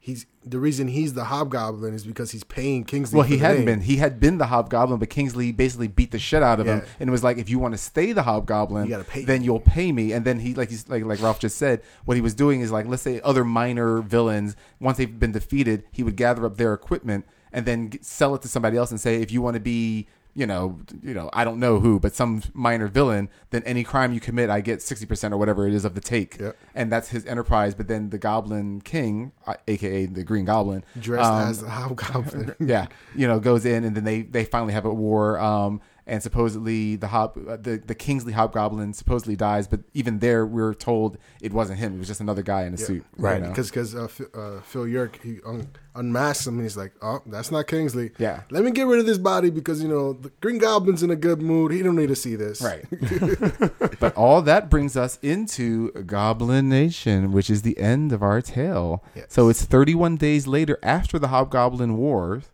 He's 0.05 0.27
the 0.45 0.59
reason 0.59 0.89
he's 0.89 1.15
the 1.15 1.25
Hobgoblin 1.25 1.95
is 1.95 2.05
because 2.05 2.31
he's 2.31 2.45
paying 2.45 2.85
Kingsley. 2.85 3.17
Well, 3.17 3.27
he 3.27 3.39
hadn't 3.39 3.65
name. 3.65 3.65
been. 3.65 3.81
He 3.81 3.97
had 3.97 4.21
been 4.21 4.37
the 4.37 4.45
Hobgoblin, 4.45 4.99
but 4.99 5.09
Kingsley 5.09 5.51
basically 5.51 5.89
beat 5.89 6.11
the 6.11 6.19
shit 6.19 6.43
out 6.43 6.61
of 6.61 6.67
him, 6.67 6.83
and 7.01 7.09
it 7.09 7.11
was 7.11 7.25
like, 7.25 7.39
if 7.39 7.49
you 7.49 7.59
want 7.59 7.73
to 7.73 7.79
stay 7.79 8.13
the 8.13 8.23
Hobgoblin, 8.23 8.87
You 8.87 9.03
then 9.25 9.43
you'll 9.43 9.61
pay 9.61 9.93
me. 9.93 10.13
And 10.13 10.27
then 10.27 10.41
he, 10.41 10.53
like 10.53 10.69
he's 10.69 10.87
like 10.91 11.05
like 11.05 11.23
Ralph 11.23 11.41
just 11.41 11.57
said, 11.57 11.81
what 12.05 12.19
he 12.19 12.21
was 12.21 12.35
doing 12.35 12.61
is 12.61 12.71
like, 12.71 12.87
let's 12.87 13.01
say 13.01 13.19
other 13.23 13.45
minor 13.45 14.03
villains, 14.03 14.57
once 14.79 14.99
they've 14.99 15.19
been 15.19 15.33
defeated, 15.33 15.85
he 15.91 16.03
would 16.03 16.17
gather 16.17 16.45
up 16.45 16.59
their 16.59 16.75
equipment 16.75 17.25
and 17.51 17.65
then 17.65 17.99
sell 18.03 18.35
it 18.35 18.43
to 18.43 18.49
somebody 18.49 18.77
else 18.77 18.91
and 18.91 19.01
say, 19.01 19.23
if 19.23 19.33
you 19.33 19.41
want 19.41 19.55
to 19.55 19.61
be 19.61 20.07
you 20.35 20.47
know, 20.47 20.81
you 21.03 21.15
know, 21.15 21.31
I 21.33 21.45
don't 21.45 21.61
know 21.61 21.79
who, 21.81 22.01
but 22.01 22.15
some 22.15 22.43
minor 22.53 22.89
villain, 22.89 23.29
then 23.51 23.63
any 23.65 23.85
crime 23.85 24.13
you 24.13 24.21
commit, 24.21 24.51
I 24.51 24.61
get 24.61 24.83
sixty 24.83 25.07
percent 25.07 25.33
or 25.33 25.37
whatever 25.37 25.67
it 25.69 25.75
is 25.75 25.85
of 25.85 25.95
the 25.95 26.01
take, 26.01 26.39
Yeah. 26.41 26.53
and 26.75 26.91
that's 26.91 27.09
his 27.09 27.25
enterprise. 27.27 27.75
But 27.75 27.89
then 27.89 28.11
the 28.11 28.19
Goblin 28.19 28.81
King, 28.81 29.33
uh, 29.47 29.55
aka 29.69 30.07
the 30.07 30.25
Green 30.25 30.45
Goblin, 30.45 30.85
dressed 30.99 31.31
um, 31.31 31.49
as 31.49 31.61
the 31.61 31.71
Hobgoblin. 31.71 32.55
yeah, 32.61 32.87
you 33.15 33.27
know, 33.29 33.39
goes 33.39 33.65
in 33.65 33.85
and 33.85 33.95
then 33.97 34.05
they 34.05 34.23
they 34.23 34.45
finally 34.45 34.73
have 34.73 34.85
a 34.85 34.93
war. 34.95 35.39
Um, 35.39 35.81
and 36.07 36.23
supposedly 36.23 36.97
the 36.97 37.09
hob 37.09 37.39
uh, 37.49 37.57
the 37.57 37.83
the 37.85 37.95
Kingsley 37.95 38.33
Hobgoblin 38.33 38.93
supposedly 38.93 39.37
dies, 39.37 39.67
but 39.67 39.81
even 39.95 40.19
there 40.19 40.45
we're 40.45 40.75
told 40.75 41.17
it 41.41 41.53
wasn't 41.53 41.79
him. 41.79 41.95
It 41.95 41.99
was 41.99 42.09
just 42.09 42.21
another 42.21 42.43
guy 42.43 42.65
in 42.65 42.75
a 42.75 42.77
suit. 42.77 43.05
Right, 43.17 43.43
know? 43.43 43.49
Because 43.49 43.71
because 43.71 43.95
uh, 43.95 44.09
Phil- 44.09 44.29
uh, 44.35 44.61
Phil 44.61 44.85
Urich 44.85 45.23
he 45.23 45.39
un- 45.47 45.69
unmasks 45.95 46.47
him 46.47 46.55
and 46.55 46.63
he's 46.65 46.77
like, 46.77 46.93
oh, 47.01 47.23
that's 47.27 47.51
not 47.51 47.67
Kingsley. 47.67 48.11
Yeah. 48.19 48.43
Let 48.51 48.65
me 48.65 48.71
get 48.71 48.87
rid 48.87 49.01
of 49.01 49.07
this 49.07 49.17
body 49.17 49.49
because 49.49 49.83
you 49.83 49.89
know 49.89 50.13
the 50.13 50.31
Green 50.41 50.59
Goblin's 50.59 51.03
in 51.03 51.11
a 51.11 51.17
good 51.17 51.41
mood. 51.41 51.73
He 51.73 51.83
don't 51.83 51.97
need 51.97 52.09
to 52.09 52.17
see 52.17 52.37
this. 52.37 52.61
Right. 52.61 52.85
but 54.01 54.15
all 54.15 54.43
that 54.43 54.69
brings 54.69 54.97
us 54.97 55.19
into 55.23 55.91
Goblin 55.93 56.69
Nation, 56.69 57.33
which 57.33 57.49
is 57.49 57.63
the 57.63 57.79
end 57.79 58.13
of 58.13 58.23
our 58.23 58.43
tale. 58.43 59.03
Yes. 59.15 59.27
So 59.29 59.49
it's 59.49 59.65
31 59.65 60.17
days 60.17 60.47
later 60.47 60.79
after 60.83 61.19
the 61.19 61.29
Hobgoblin 61.29 61.97
Wars, 61.97 62.51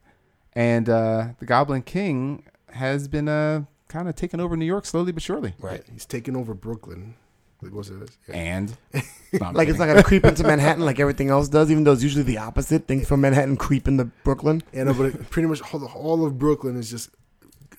and 0.52 0.89
uh, 0.89 1.28
the 1.39 1.47
Goblin 1.47 1.82
King 1.82 2.44
has 2.75 3.09
been 3.09 3.29
uh, 3.29 3.65
kind 3.89 4.09
of 4.09 4.15
taking 4.17 4.41
over 4.41 4.57
New 4.57 4.65
York 4.65 4.85
slowly 4.87 5.13
but 5.13 5.23
surely. 5.23 5.55
right. 5.61 5.83
He's 5.93 6.07
taking 6.07 6.37
over 6.37 6.55
Brooklyn. 6.55 7.15
Like, 7.63 7.73
what's 7.75 7.91
it? 7.91 8.11
Yeah. 8.29 8.35
And 8.37 8.77
No, 9.35 9.47
I'm 9.49 9.55
Like 9.55 9.69
it's 9.69 9.79
not 9.79 9.87
gonna 9.87 10.03
creep 10.03 10.25
into 10.25 10.43
Manhattan 10.45 10.85
like 10.85 10.99
everything 11.05 11.29
else 11.29 11.49
does, 11.49 11.71
even 11.71 11.85
though 11.85 11.93
it's 11.93 12.03
usually 12.03 12.25
the 12.25 12.39
opposite. 12.39 12.87
Things 12.89 13.07
from 13.07 13.21
Manhattan 13.21 13.57
creep 13.57 13.87
into 13.87 14.07
Brooklyn. 14.25 14.63
Yeah, 14.73 14.85
no, 14.85 14.95
but 14.95 15.07
it, 15.07 15.31
pretty 15.31 15.47
much 15.49 15.61
all, 15.75 15.85
all 15.87 16.25
of 16.25 16.39
Brooklyn 16.39 16.77
is 16.77 16.91
just 16.91 17.11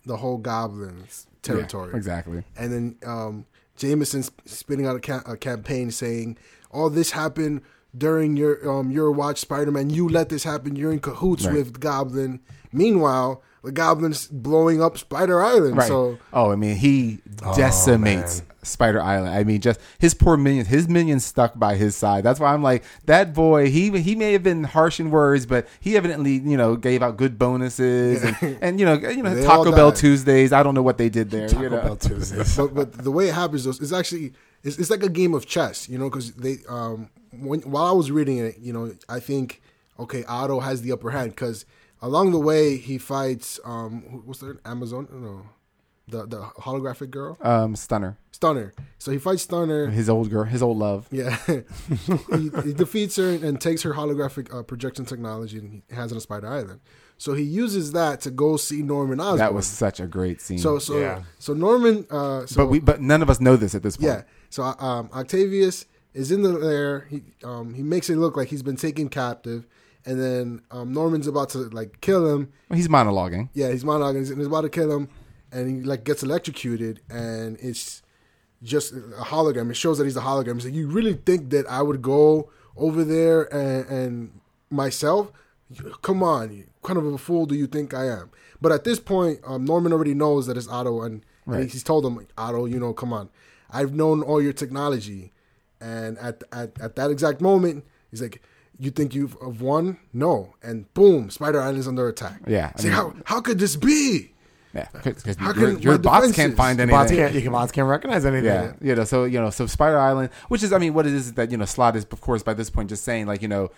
the 0.06 0.18
whole 0.18 0.38
Goblins 0.38 1.26
Yeah, 1.28 1.40
territory. 1.42 1.96
exactly. 1.96 2.44
And 2.56 2.72
then 2.72 2.96
um, 3.06 3.46
Jameson's 3.76 4.32
spitting 4.46 4.86
out 4.86 4.96
a, 4.96 5.00
ca- 5.00 5.24
a 5.26 5.36
campaign 5.36 5.90
saying, 5.92 6.38
"All 6.72 6.90
this 6.92 7.12
happened 7.12 7.62
during 7.98 8.38
your 8.38 8.70
um, 8.72 8.92
your 8.92 9.12
watch, 9.12 9.40
Spider 9.40 9.72
Man. 9.72 9.90
You 9.90 10.08
let 10.08 10.30
this 10.30 10.44
happen. 10.44 10.76
You're 10.76 10.92
in 10.92 11.00
cahoots 11.00 11.46
Right. 11.46 11.56
with 11.56 11.80
Goblin. 11.80 12.40
Meanwhile, 12.72 13.42
the 13.64 13.72
Goblin's 13.72 14.28
blowing 14.28 14.82
up 14.82 14.98
Spider 14.98 15.42
Island. 15.42 15.78
Right. 15.78 15.88
So 15.88 16.18
oh, 16.34 16.52
I 16.52 16.56
mean, 16.56 16.76
he 16.76 17.20
decimates 17.56 18.44
Spider 18.64 19.02
Island. 19.02 19.34
I 19.34 19.44
mean, 19.44 19.62
just 19.62 19.80
his 20.00 20.14
poor 20.14 20.38
minions. 20.38 20.68
His 20.68 20.88
minions 20.88 21.26
stuck 21.26 21.58
by 21.58 21.76
his 21.76 21.96
side. 21.96 22.24
That's 22.24 22.40
why 22.40 22.54
I'm 22.54 22.64
like 22.64 22.84
that 23.06 23.34
boy. 23.34 23.70
He 23.70 23.90
he 24.02 24.16
may 24.16 24.34
have 24.34 24.44
been 24.44 24.64
harsh 24.64 25.00
in 25.00 25.12
words, 25.12 25.46
but 25.46 25.68
he 25.80 25.98
evidently 25.98 26.34
you 26.34 26.58
know 26.58 26.76
gave 26.76 27.02
out 27.02 27.18
good 27.18 27.38
bonuses 27.38 28.24
and, 28.24 28.58
and 28.62 28.80
you 28.80 28.86
know 28.86 28.94
you 28.94 29.24
know 29.24 29.44
Taco 29.44 29.72
Bell. 29.72 29.92
Tuesdays. 29.92 30.54
I 30.54 30.64
don't 30.64 30.74
know 30.74 30.82
what 30.82 30.98
they 30.98 31.10
did 31.10 31.30
there. 31.30 31.48
Taco 31.48 31.64
you 31.64 31.70
know? 31.70 31.82
Bell 31.82 31.96
Tuesdays. 31.96 32.58
but 32.58 32.74
but 32.74 32.94
the 32.94 33.12
way 33.12 33.30
it 33.30 33.36
happens 33.36 33.66
though, 33.66 33.72
is 33.72 33.94
actually 33.94 34.34
it's, 34.64 34.78
it's 34.78 34.90
like 34.90 35.04
a 35.04 35.10
game 35.10 35.34
of 35.34 35.46
chess, 35.46 35.90
you 35.90 35.98
know, 35.98 36.10
because 36.10 36.34
they 36.34 36.58
um 36.70 37.10
when 37.32 37.62
while 37.62 37.86
I 37.86 37.92
was 37.92 38.12
reading 38.12 38.38
it, 38.40 38.58
you 38.60 38.74
know, 38.74 38.94
I 39.10 39.20
think 39.20 39.62
okay, 40.00 40.24
Otto 40.26 40.60
has 40.60 40.82
the 40.82 40.92
upper 40.92 41.12
hand 41.12 41.32
because 41.32 41.66
along 42.02 42.32
the 42.32 42.40
way, 42.40 42.78
he 42.78 42.98
fights 42.98 43.60
um, 43.66 44.04
who- 44.10 44.20
what's 44.26 44.40
their 44.40 44.58
Amazon? 44.66 45.08
No, 45.12 45.46
the 46.08 46.26
the 46.28 46.42
holographic 46.62 47.10
girl, 47.12 47.38
Um, 47.42 47.76
Stunner, 47.76 48.18
Stunner. 48.32 48.74
So 48.98 49.12
he 49.12 49.18
fights 49.18 49.44
Stunner. 49.44 49.88
his 49.88 50.10
old 50.10 50.30
girl, 50.30 50.44
his 50.44 50.62
old 50.62 50.78
love. 50.78 51.08
Yeah, 51.12 51.38
he, 51.48 52.50
he 52.64 52.74
defeats 52.74 53.16
her 53.18 53.30
and 53.30 53.60
takes 53.62 53.82
her 53.84 53.94
holographic 53.94 54.54
uh, 54.54 54.64
projection 54.64 55.06
technology 55.06 55.58
and 55.60 55.70
he 55.90 55.96
has 55.96 56.12
it 56.12 56.16
on 56.16 56.22
Spider 56.22 56.48
Island. 56.48 56.80
So 57.18 57.34
he 57.36 57.44
uses 57.44 57.92
that 57.92 58.20
to 58.22 58.32
go 58.32 58.58
see 58.58 58.82
Norman 58.82 59.20
Osborn. 59.20 59.38
That 59.38 59.54
was 59.54 59.68
such 59.68 60.00
a 60.00 60.08
great 60.08 60.42
scene. 60.42 60.58
so 60.58 60.80
so 60.80 60.98
Yeah. 61.00 61.22
so 61.40 61.54
Norman. 61.54 62.08
Uh, 62.10 62.46
so 62.48 62.58
but 62.64 62.68
we, 62.68 62.80
but 62.80 63.00
none 63.00 63.22
of 63.22 63.30
us 63.30 63.40
know 63.40 63.56
this 63.56 63.76
at 63.76 63.84
this 63.84 63.96
point. 63.98 64.08
yeah. 64.08 64.22
So 64.50 64.64
um, 64.64 65.10
Octavius 65.14 65.86
is 66.16 66.32
in 66.32 66.42
the 66.42 66.58
there. 66.58 67.02
He 67.12 67.22
um, 67.44 67.74
he 67.76 67.84
makes 67.84 68.10
it 68.10 68.18
look 68.18 68.36
like 68.36 68.48
he's 68.50 68.64
been 68.64 68.76
taken 68.76 69.08
captive, 69.08 69.68
and 70.06 70.20
then 70.22 70.62
um, 70.72 70.92
Norman's 70.94 71.28
about 71.28 71.50
to 71.50 71.60
like 71.70 72.02
kill 72.02 72.28
him. 72.34 72.52
He's 72.74 72.88
monologuing. 72.88 73.50
Yeah, 73.54 73.72
he's 73.72 73.84
monologuing 73.84 74.30
and 74.30 74.38
he's 74.38 74.48
about 74.48 74.62
to 74.62 74.70
kill 74.70 74.92
him, 74.92 75.10
and 75.52 75.70
he 75.70 75.84
like 75.84 76.04
gets 76.04 76.24
electrocuted, 76.24 77.02
and 77.10 77.58
it's 77.62 78.02
just 78.64 78.94
a 78.94 79.24
hologram. 79.26 79.70
It 79.70 79.76
shows 79.76 79.98
that 79.98 80.06
he's 80.06 80.18
a 80.18 80.22
hologram. 80.22 80.56
He's 80.56 80.66
like, 80.66 80.74
you 80.74 80.88
really 80.88 81.14
think 81.14 81.50
that 81.52 81.66
I 81.68 81.82
would 81.82 82.02
go 82.02 82.50
over 82.78 83.04
there 83.04 83.44
and, 83.54 83.90
and 83.90 84.40
myself? 84.70 85.32
Come 86.02 86.22
on, 86.24 86.54
you- 86.56 86.66
kind 86.84 86.98
of 86.98 87.06
a 87.06 87.18
fool 87.18 87.46
do 87.46 87.56
you 87.56 87.68
think 87.68 87.94
I 87.94 88.08
am? 88.08 88.30
But 88.60 88.72
at 88.72 88.84
this 88.84 89.00
point, 89.00 89.40
um, 89.46 89.66
Norman 89.66 89.94
already 89.94 90.14
knows 90.14 90.46
that 90.48 90.58
it's 90.58 90.68
Otto, 90.68 91.02
and, 91.02 91.24
and 91.46 91.72
he's 91.72 91.84
told 91.84 92.06
him, 92.06 92.26
Otto, 92.38 92.66
you 92.66 92.80
know, 92.80 92.94
come 92.94 93.14
on, 93.14 93.30
I've 93.72 93.94
known 93.94 94.22
all 94.22 94.42
your 94.42 94.54
technology, 94.54 95.32
and 95.80 96.18
at 96.20 96.44
at, 96.52 96.80
at 96.82 96.96
that 96.96 97.12
exact 97.12 97.42
moment, 97.42 97.84
he's 98.10 98.22
like. 98.22 98.42
You 98.84 98.90
think 98.92 99.14
you've 99.14 99.38
have 99.44 99.62
won? 99.62 99.98
No, 100.12 100.56
and 100.64 100.92
boom, 100.96 101.30
Spider 101.30 101.62
Island's 101.62 101.88
under 101.88 102.08
attack. 102.08 102.42
Yeah, 102.48 102.72
I 102.76 102.80
See 102.82 102.88
mean- 102.88 102.96
how 102.98 103.14
how 103.26 103.40
could 103.42 103.60
this 103.60 103.76
be? 103.76 104.34
Yeah, 104.74 104.88
because 104.94 105.26
your, 105.38 105.54
can 105.54 105.80
your 105.82 105.94
my 105.94 105.98
bots 105.98 106.32
can't 106.32 106.56
find 106.56 106.80
The 106.80 106.84
anything. 106.84 106.98
bots 106.98 107.12
can't, 107.12 107.34
your 107.36 107.52
bots 107.52 107.72
can't 107.74 107.88
recognize 107.90 108.26
anything. 108.26 108.46
Yeah, 108.46 108.72
you 108.82 108.96
know, 108.96 109.04
so 109.04 109.26
you 109.26 109.40
know, 109.42 109.50
so 109.50 109.68
Spider 109.68 110.00
Island, 110.00 110.30
which 110.48 110.64
is, 110.64 110.72
I 110.72 110.78
mean, 110.78 110.94
what 110.94 111.06
it 111.06 111.14
is 111.14 111.28
is 111.28 111.34
that 111.34 111.52
you 111.52 111.58
know, 111.58 111.66
Slott 111.66 111.96
is, 111.98 112.06
of 112.10 112.22
course, 112.22 112.42
by 112.42 112.54
this 112.54 112.70
point, 112.70 112.88
just 112.90 113.04
saying 113.04 113.28
like, 113.28 113.42
you 113.42 113.50
know, 113.50 113.70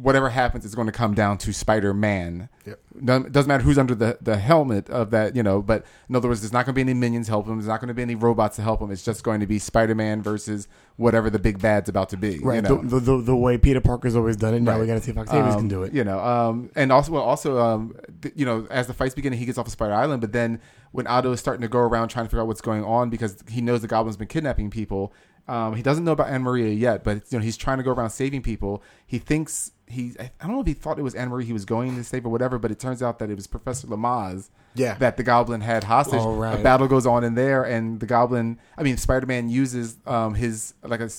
whatever 0.00 0.30
happens 0.30 0.64
is 0.64 0.74
going 0.74 0.86
to 0.86 0.92
come 0.92 1.14
down 1.14 1.36
to 1.38 1.52
Spider 1.52 1.92
Man. 1.92 2.48
Yep. 2.66 2.80
It 3.26 3.32
doesn't 3.32 3.48
matter 3.48 3.62
who's 3.62 3.78
under 3.78 3.94
the, 3.94 4.18
the 4.20 4.36
helmet 4.38 4.88
of 4.88 5.10
that, 5.10 5.34
you 5.36 5.42
know. 5.42 5.60
But 5.62 5.84
in 6.08 6.16
other 6.16 6.28
words, 6.28 6.40
there's 6.40 6.52
not 6.52 6.64
going 6.64 6.72
to 6.74 6.76
be 6.76 6.80
any 6.80 6.94
minions 6.94 7.28
help 7.28 7.46
him. 7.46 7.56
There's 7.56 7.68
not 7.68 7.80
going 7.80 7.88
to 7.88 7.94
be 7.94 8.02
any 8.02 8.14
robots 8.14 8.56
to 8.56 8.62
help 8.62 8.80
him. 8.80 8.90
It's 8.90 9.04
just 9.04 9.22
going 9.22 9.40
to 9.40 9.46
be 9.46 9.58
Spider 9.58 9.94
Man 9.94 10.22
versus 10.22 10.68
whatever 10.96 11.28
the 11.30 11.38
big 11.38 11.60
bad's 11.60 11.88
about 11.88 12.08
to 12.10 12.16
be. 12.16 12.38
Right. 12.38 12.56
You 12.56 12.62
know? 12.62 12.76
the, 12.82 12.98
the, 12.98 13.00
the, 13.16 13.22
the 13.22 13.36
way 13.36 13.58
Peter 13.58 13.80
Parker's 13.80 14.16
always 14.16 14.36
done 14.36 14.54
it. 14.54 14.60
Now 14.60 14.72
Right. 14.72 14.80
we 14.80 14.86
got 14.86 14.94
to 14.94 15.00
see 15.00 15.10
if 15.10 15.18
Octavius 15.18 15.54
Um, 15.54 15.60
can 15.60 15.68
do 15.68 15.82
it. 15.82 15.92
You 15.92 16.04
know, 16.04 16.18
um, 16.20 16.70
and 16.76 16.92
also, 16.92 17.12
well, 17.12 17.22
also, 17.22 17.58
um, 17.58 17.94
th- 18.22 18.34
you 18.36 18.44
know, 18.46 18.66
as 18.70 18.86
the 18.86 18.94
fight's 18.94 19.14
beginning, 19.14 19.38
he 19.38 19.46
gets 19.46 19.58
off 19.58 19.66
of 19.66 19.72
Spider 19.72 19.94
Island, 19.94 20.20
but 20.20 20.32
then 20.32 20.60
when 20.92 21.06
Otto 21.06 21.32
is 21.32 21.40
starting 21.40 21.62
to 21.62 21.68
go 21.68 21.78
around 21.78 22.08
trying 22.08 22.24
to 22.26 22.28
figure 22.30 22.40
out 22.42 22.46
what's 22.48 22.60
going 22.60 22.84
on 22.84 23.10
because 23.10 23.36
he 23.48 23.60
knows 23.60 23.80
the 23.80 23.88
Goblin's 23.88 24.16
been 24.16 24.28
kidnapping 24.28 24.70
people, 24.70 25.12
um, 25.48 25.74
he 25.74 25.82
doesn't 25.82 26.04
know 26.04 26.12
about 26.12 26.28
Anne 26.28 26.42
Maria 26.42 26.72
yet, 26.72 27.02
but 27.02 27.22
you 27.30 27.38
know, 27.38 27.44
he's 27.44 27.56
trying 27.56 27.78
to 27.78 27.82
go 27.82 27.90
around 27.92 28.10
saving 28.10 28.42
people. 28.42 28.82
He 29.06 29.18
thinks 29.18 29.72
he, 29.90 30.14
I 30.18 30.30
don't 30.42 30.52
know 30.54 30.60
if 30.60 30.66
he 30.66 30.72
thought 30.74 30.98
it 30.98 31.02
was 31.02 31.14
Anne 31.14 31.28
Marie 31.28 31.44
he 31.44 31.52
was 31.52 31.64
going 31.64 31.96
to 31.96 32.04
save 32.04 32.24
or 32.24 32.28
whatever, 32.30 32.58
but 32.58 32.70
it 32.70 32.78
turns 32.78 33.02
out 33.02 33.18
that 33.18 33.30
it 33.30 33.34
was 33.36 33.46
Professor 33.46 33.86
Lamaze. 33.86 34.48
Yeah. 34.74 34.94
that 34.98 35.16
the 35.16 35.24
Goblin 35.24 35.62
had 35.62 35.82
hostage. 35.84 36.20
Oh, 36.22 36.36
right. 36.36 36.58
A 36.58 36.62
battle 36.62 36.86
goes 36.86 37.04
on 37.04 37.24
in 37.24 37.34
there, 37.34 37.64
and 37.64 37.98
the 37.98 38.06
Goblin, 38.06 38.58
I 38.78 38.84
mean, 38.84 38.96
Spider 38.96 39.26
Man 39.26 39.48
uses 39.48 39.96
um, 40.06 40.34
his 40.34 40.74
like 40.84 41.00
a 41.00 41.10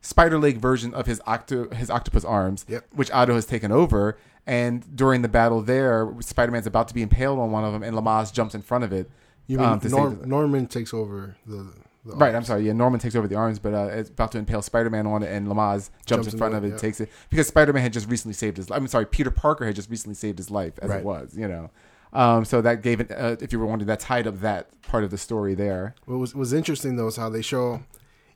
spider 0.00 0.38
leg 0.38 0.58
version 0.58 0.94
of 0.94 1.06
his 1.06 1.20
octo 1.26 1.68
his 1.70 1.90
octopus 1.90 2.24
arms, 2.24 2.64
Yep. 2.68 2.86
which 2.94 3.10
Otto 3.12 3.34
has 3.36 3.46
taken 3.46 3.70
over. 3.70 4.18
And 4.46 4.96
during 4.96 5.22
the 5.22 5.28
battle 5.28 5.60
there, 5.60 6.12
Spider 6.20 6.50
Man's 6.50 6.66
about 6.66 6.88
to 6.88 6.94
be 6.94 7.02
impaled 7.02 7.38
on 7.38 7.50
one 7.52 7.64
of 7.64 7.72
them, 7.72 7.82
and 7.82 7.94
Lamaze 7.96 8.32
jumps 8.32 8.54
in 8.54 8.62
front 8.62 8.82
of 8.82 8.92
it. 8.92 9.10
You 9.46 9.58
mean 9.58 9.66
um, 9.68 9.80
to 9.80 9.88
Norm, 9.88 10.22
Norman 10.24 10.66
takes 10.66 10.92
over 10.92 11.36
the, 11.46 11.56
the 11.56 11.72
Right, 12.04 12.34
I'm 12.34 12.44
sorry. 12.44 12.62
Yeah, 12.66 12.72
Norman 12.72 13.00
takes 13.00 13.14
over 13.14 13.28
the 13.28 13.34
arms, 13.36 13.58
but 13.58 13.74
uh, 13.74 13.88
it's 13.92 14.08
about 14.08 14.32
to 14.32 14.38
impale 14.38 14.62
Spider-Man 14.62 15.06
on 15.06 15.22
it, 15.22 15.30
and 15.30 15.46
Lamaze 15.46 15.90
jumps, 16.06 16.26
Jumps 16.26 16.32
in 16.32 16.38
front 16.38 16.54
of 16.54 16.64
it, 16.64 16.68
yeah. 16.70 16.76
takes 16.76 17.00
it 17.00 17.10
because 17.28 17.46
Spider-Man 17.48 17.82
had 17.82 17.92
just 17.92 18.08
recently 18.08 18.32
saved 18.34 18.56
his. 18.56 18.70
I'm 18.70 18.86
sorry, 18.88 19.04
Peter 19.06 19.30
Parker 19.30 19.66
had 19.66 19.74
just 19.74 19.90
recently 19.90 20.14
saved 20.14 20.38
his 20.38 20.50
life, 20.50 20.74
as 20.80 20.88
Right. 20.90 21.00
it 21.00 21.04
was, 21.04 21.36
you 21.36 21.46
know. 21.48 21.70
Um, 22.14 22.46
so 22.46 22.62
that 22.62 22.80
gave 22.82 23.00
it. 23.00 23.10
Uh, 23.10 23.36
if 23.40 23.52
you 23.52 23.58
were 23.58 23.66
wondering, 23.66 23.86
that 23.88 24.00
tied 24.00 24.26
up 24.26 24.40
that 24.40 24.68
part 24.82 25.04
of 25.04 25.10
the 25.10 25.18
story 25.18 25.54
there. 25.54 25.94
What 26.06 26.16
was 26.18 26.34
was 26.34 26.54
interesting 26.54 26.96
though 26.96 27.08
is 27.08 27.16
how 27.16 27.28
they 27.28 27.42
show. 27.42 27.82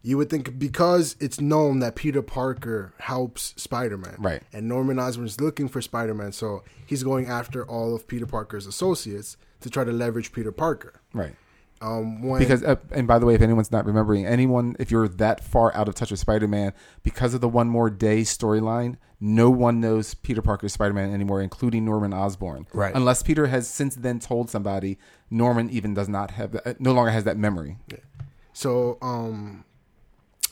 You 0.05 0.19
would 0.19 0.29
think 0.29 0.59
because 0.59 1.15
it's 1.21 1.41
known 1.41 1.79
that 1.79 1.95
Peter 1.95 2.23
Parker 2.23 2.93
helps 2.99 3.55
Spider 3.57 3.97
Man, 3.97 4.17
Right. 4.19 4.43
And 4.53 4.67
Norman 4.69 4.99
Osborn's 4.99 5.41
looking 5.41 5.69
for 5.69 5.81
Spider 5.81 6.13
Man, 6.13 6.33
so 6.33 6.65
he's 6.85 7.05
going 7.05 7.27
after 7.29 7.65
all 7.65 7.95
of 7.95 8.09
Peter 8.09 8.27
Parker's 8.27 8.67
associates 8.67 9.37
to 9.61 9.71
try 9.71 9.85
to 9.85 9.93
leverage 9.93 10.33
Peter 10.33 10.51
Parker. 10.51 10.95
Right. 11.15 11.37
Um, 11.83 12.23
when, 12.23 12.39
Because, 12.39 12.63
uh, 12.63 12.77
and 12.93 13.09
by 13.09 13.19
the 13.19 13.27
way, 13.27 13.35
if 13.35 13.43
anyone's 13.43 13.73
not 13.73 13.85
remembering, 13.85 14.25
anyone, 14.25 14.77
if 14.79 14.91
you're 14.91 15.09
that 15.09 15.43
far 15.43 15.75
out 15.75 15.89
of 15.89 15.97
touch 15.97 16.13
with 16.13 16.21
Spider-Man, 16.21 16.73
because 17.03 17.35
of 17.35 17.41
the 17.41 17.49
One 17.49 17.69
More 17.69 17.91
Day 17.91 18.21
storyline, 18.21 18.97
no 19.21 19.51
one 19.51 19.81
knows 19.81 20.15
Peter 20.15 20.41
Parker 20.41 20.69
Spider-Man 20.69 21.13
anymore, 21.13 21.43
including 21.43 21.85
Norman 21.85 22.13
Osborn. 22.13 22.69
Right. 22.73 22.95
Unless 22.95 23.25
Peter 23.25 23.49
has 23.49 23.69
since 23.69 23.97
then 23.97 24.21
told 24.21 24.49
somebody, 24.49 24.97
Norman 25.29 25.71
even 25.71 25.93
does 25.93 26.09
not 26.09 26.31
have, 26.33 26.53
that, 26.53 26.81
no 26.81 26.93
longer 26.93 27.11
has 27.11 27.25
that 27.25 27.37
memory. 27.37 27.79
So, 28.53 28.99
um, 29.03 29.65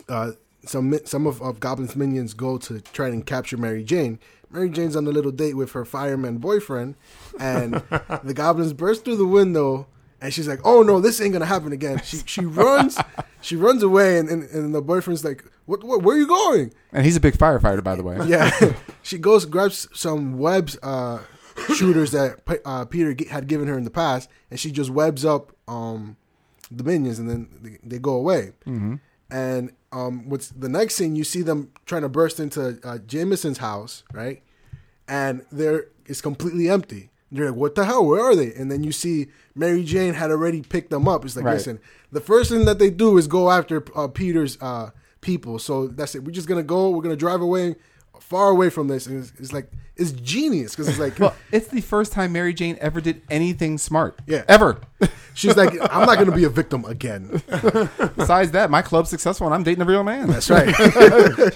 uh, 0.09 0.33
some 0.65 0.99
some 1.05 1.27
of, 1.27 1.41
of 1.41 1.61
Goblin's 1.61 1.97
minions 1.97 2.35
go 2.35 2.59
to 2.59 2.81
try 2.81 3.09
and 3.09 3.25
capture 3.25 3.57
Mary 3.57 3.83
Jane. 3.83 4.19
Mary 4.51 4.69
Jane's 4.69 4.97
on 4.97 5.07
a 5.07 5.11
little 5.11 5.31
date 5.31 5.55
with 5.55 5.73
her 5.73 5.85
fireman 5.85 6.39
boyfriend, 6.39 6.97
and 7.39 7.75
the 8.25 8.35
goblins 8.35 8.73
burst 8.73 9.05
through 9.05 9.17
the 9.17 9.27
window, 9.27 9.87
and 10.21 10.33
she's 10.33 10.49
like, 10.49 10.61
"Oh 10.65 10.83
no, 10.83 11.01
this 11.01 11.21
ain't 11.21 11.33
gonna 11.33 11.47
happen 11.47 11.73
again." 11.73 12.01
She 12.05 12.19
she 12.27 12.41
runs, 12.45 12.99
she 13.41 13.57
runs 13.57 13.83
away, 13.83 14.19
and, 14.19 14.29
and, 14.29 14.51
and 14.51 14.75
the 14.75 14.83
boyfriend's 14.83 15.25
like, 15.25 15.45
"What? 15.67 15.83
What? 15.83 16.03
Where 16.03 16.17
are 16.17 16.19
you 16.19 16.27
going?" 16.27 16.73
And 16.93 17.05
he's 17.05 17.17
a 17.17 17.21
big 17.21 17.35
firefighter, 17.35 17.83
by 17.83 17.95
the 17.97 18.03
way. 18.03 18.19
Yeah, 18.27 18.51
she 19.03 19.19
goes 19.19 19.45
grabs 19.45 19.89
some 19.95 20.39
webs 20.39 20.79
uh, 20.83 21.21
shooters 21.75 22.13
that 22.13 22.41
uh, 22.65 22.85
Peter 22.85 23.17
had 23.31 23.47
given 23.47 23.69
her 23.69 23.77
in 23.77 23.85
the 23.85 23.91
past, 23.91 24.29
and 24.51 24.61
she 24.61 24.71
just 24.71 24.91
webs 24.91 25.25
up 25.25 25.53
um, 25.69 26.17
the 26.71 26.85
minions, 26.85 27.19
and 27.19 27.29
then 27.29 27.49
they, 27.63 27.79
they 27.83 27.99
go 27.99 28.15
away. 28.15 28.53
Mm-hmm. 28.67 28.97
And 29.31 29.73
um, 29.93 30.29
what's 30.29 30.49
the 30.49 30.69
next 30.69 30.97
scene? 30.97 31.15
You 31.15 31.25
see 31.25 31.43
them 31.43 31.71
trying 31.87 32.03
to 32.03 32.09
burst 32.09 32.41
into 32.41 32.81
uh, 32.83 32.99
Jameson's 32.99 33.59
house, 33.59 34.03
right? 34.13 34.43
And 35.09 35.45
there 35.51 35.87
it's 36.07 36.21
completely 36.21 36.69
empty. 36.69 37.10
They're 37.33 37.47
like, 37.51 37.55
"What 37.55 37.75
the 37.75 37.85
hell? 37.85 38.05
Where 38.05 38.21
are 38.23 38.35
they?" 38.35 38.53
And 38.55 38.71
then 38.71 38.83
you 38.83 38.93
see 38.93 39.29
Mary 39.55 39.85
Jane 39.85 40.15
had 40.15 40.31
already 40.31 40.63
picked 40.63 40.91
them 40.91 41.07
up. 41.09 41.25
It's 41.25 41.37
like, 41.37 41.45
Right. 41.45 41.55
listen, 41.55 41.79
the 42.11 42.21
first 42.21 42.51
thing 42.51 42.65
that 42.65 42.79
they 42.79 42.91
do 42.91 43.19
is 43.19 43.27
go 43.27 43.51
after 43.51 43.85
uh, 43.95 44.09
Peter's 44.09 44.59
uh, 44.61 44.91
people. 45.21 45.59
So 45.59 45.87
that's 45.87 46.15
it. 46.15 46.25
We're 46.25 46.33
just 46.33 46.49
gonna 46.49 46.63
go. 46.63 46.91
We're 46.91 47.03
gonna 47.03 47.17
drive 47.17 47.41
away, 47.41 47.77
far 48.19 48.51
away 48.51 48.69
from 48.71 48.89
this. 48.89 49.07
And 49.07 49.21
it's, 49.23 49.33
it's 49.39 49.53
like 49.53 49.71
it's 49.97 50.13
genius 50.13 50.75
because 50.75 50.89
it's 50.89 50.99
like 50.99 51.19
Well, 51.21 51.35
it's 51.53 51.69
the 51.69 51.81
first 51.83 52.13
time 52.13 52.33
Mary 52.33 52.53
Jane 52.55 52.77
ever 52.81 53.01
did 53.01 53.23
anything 53.31 53.79
smart. 53.79 54.19
Yeah. 54.27 54.45
Ever. 54.49 54.81
she's 55.35 55.57
like, 55.57 55.71
I'm 55.91 56.07
not 56.07 56.19
gonna 56.19 56.35
be 56.35 56.45
a 56.45 56.49
victim 56.49 56.85
again. 56.85 57.43
Besides 58.17 58.51
that, 58.53 58.71
my 58.71 58.83
club's 58.83 59.11
successful 59.11 59.47
and 59.47 59.55
I'm 59.55 59.63
dating 59.63 59.83
a 59.83 59.87
real 59.87 60.03
man. 60.05 60.29
That's 60.29 60.51
right. 60.51 60.75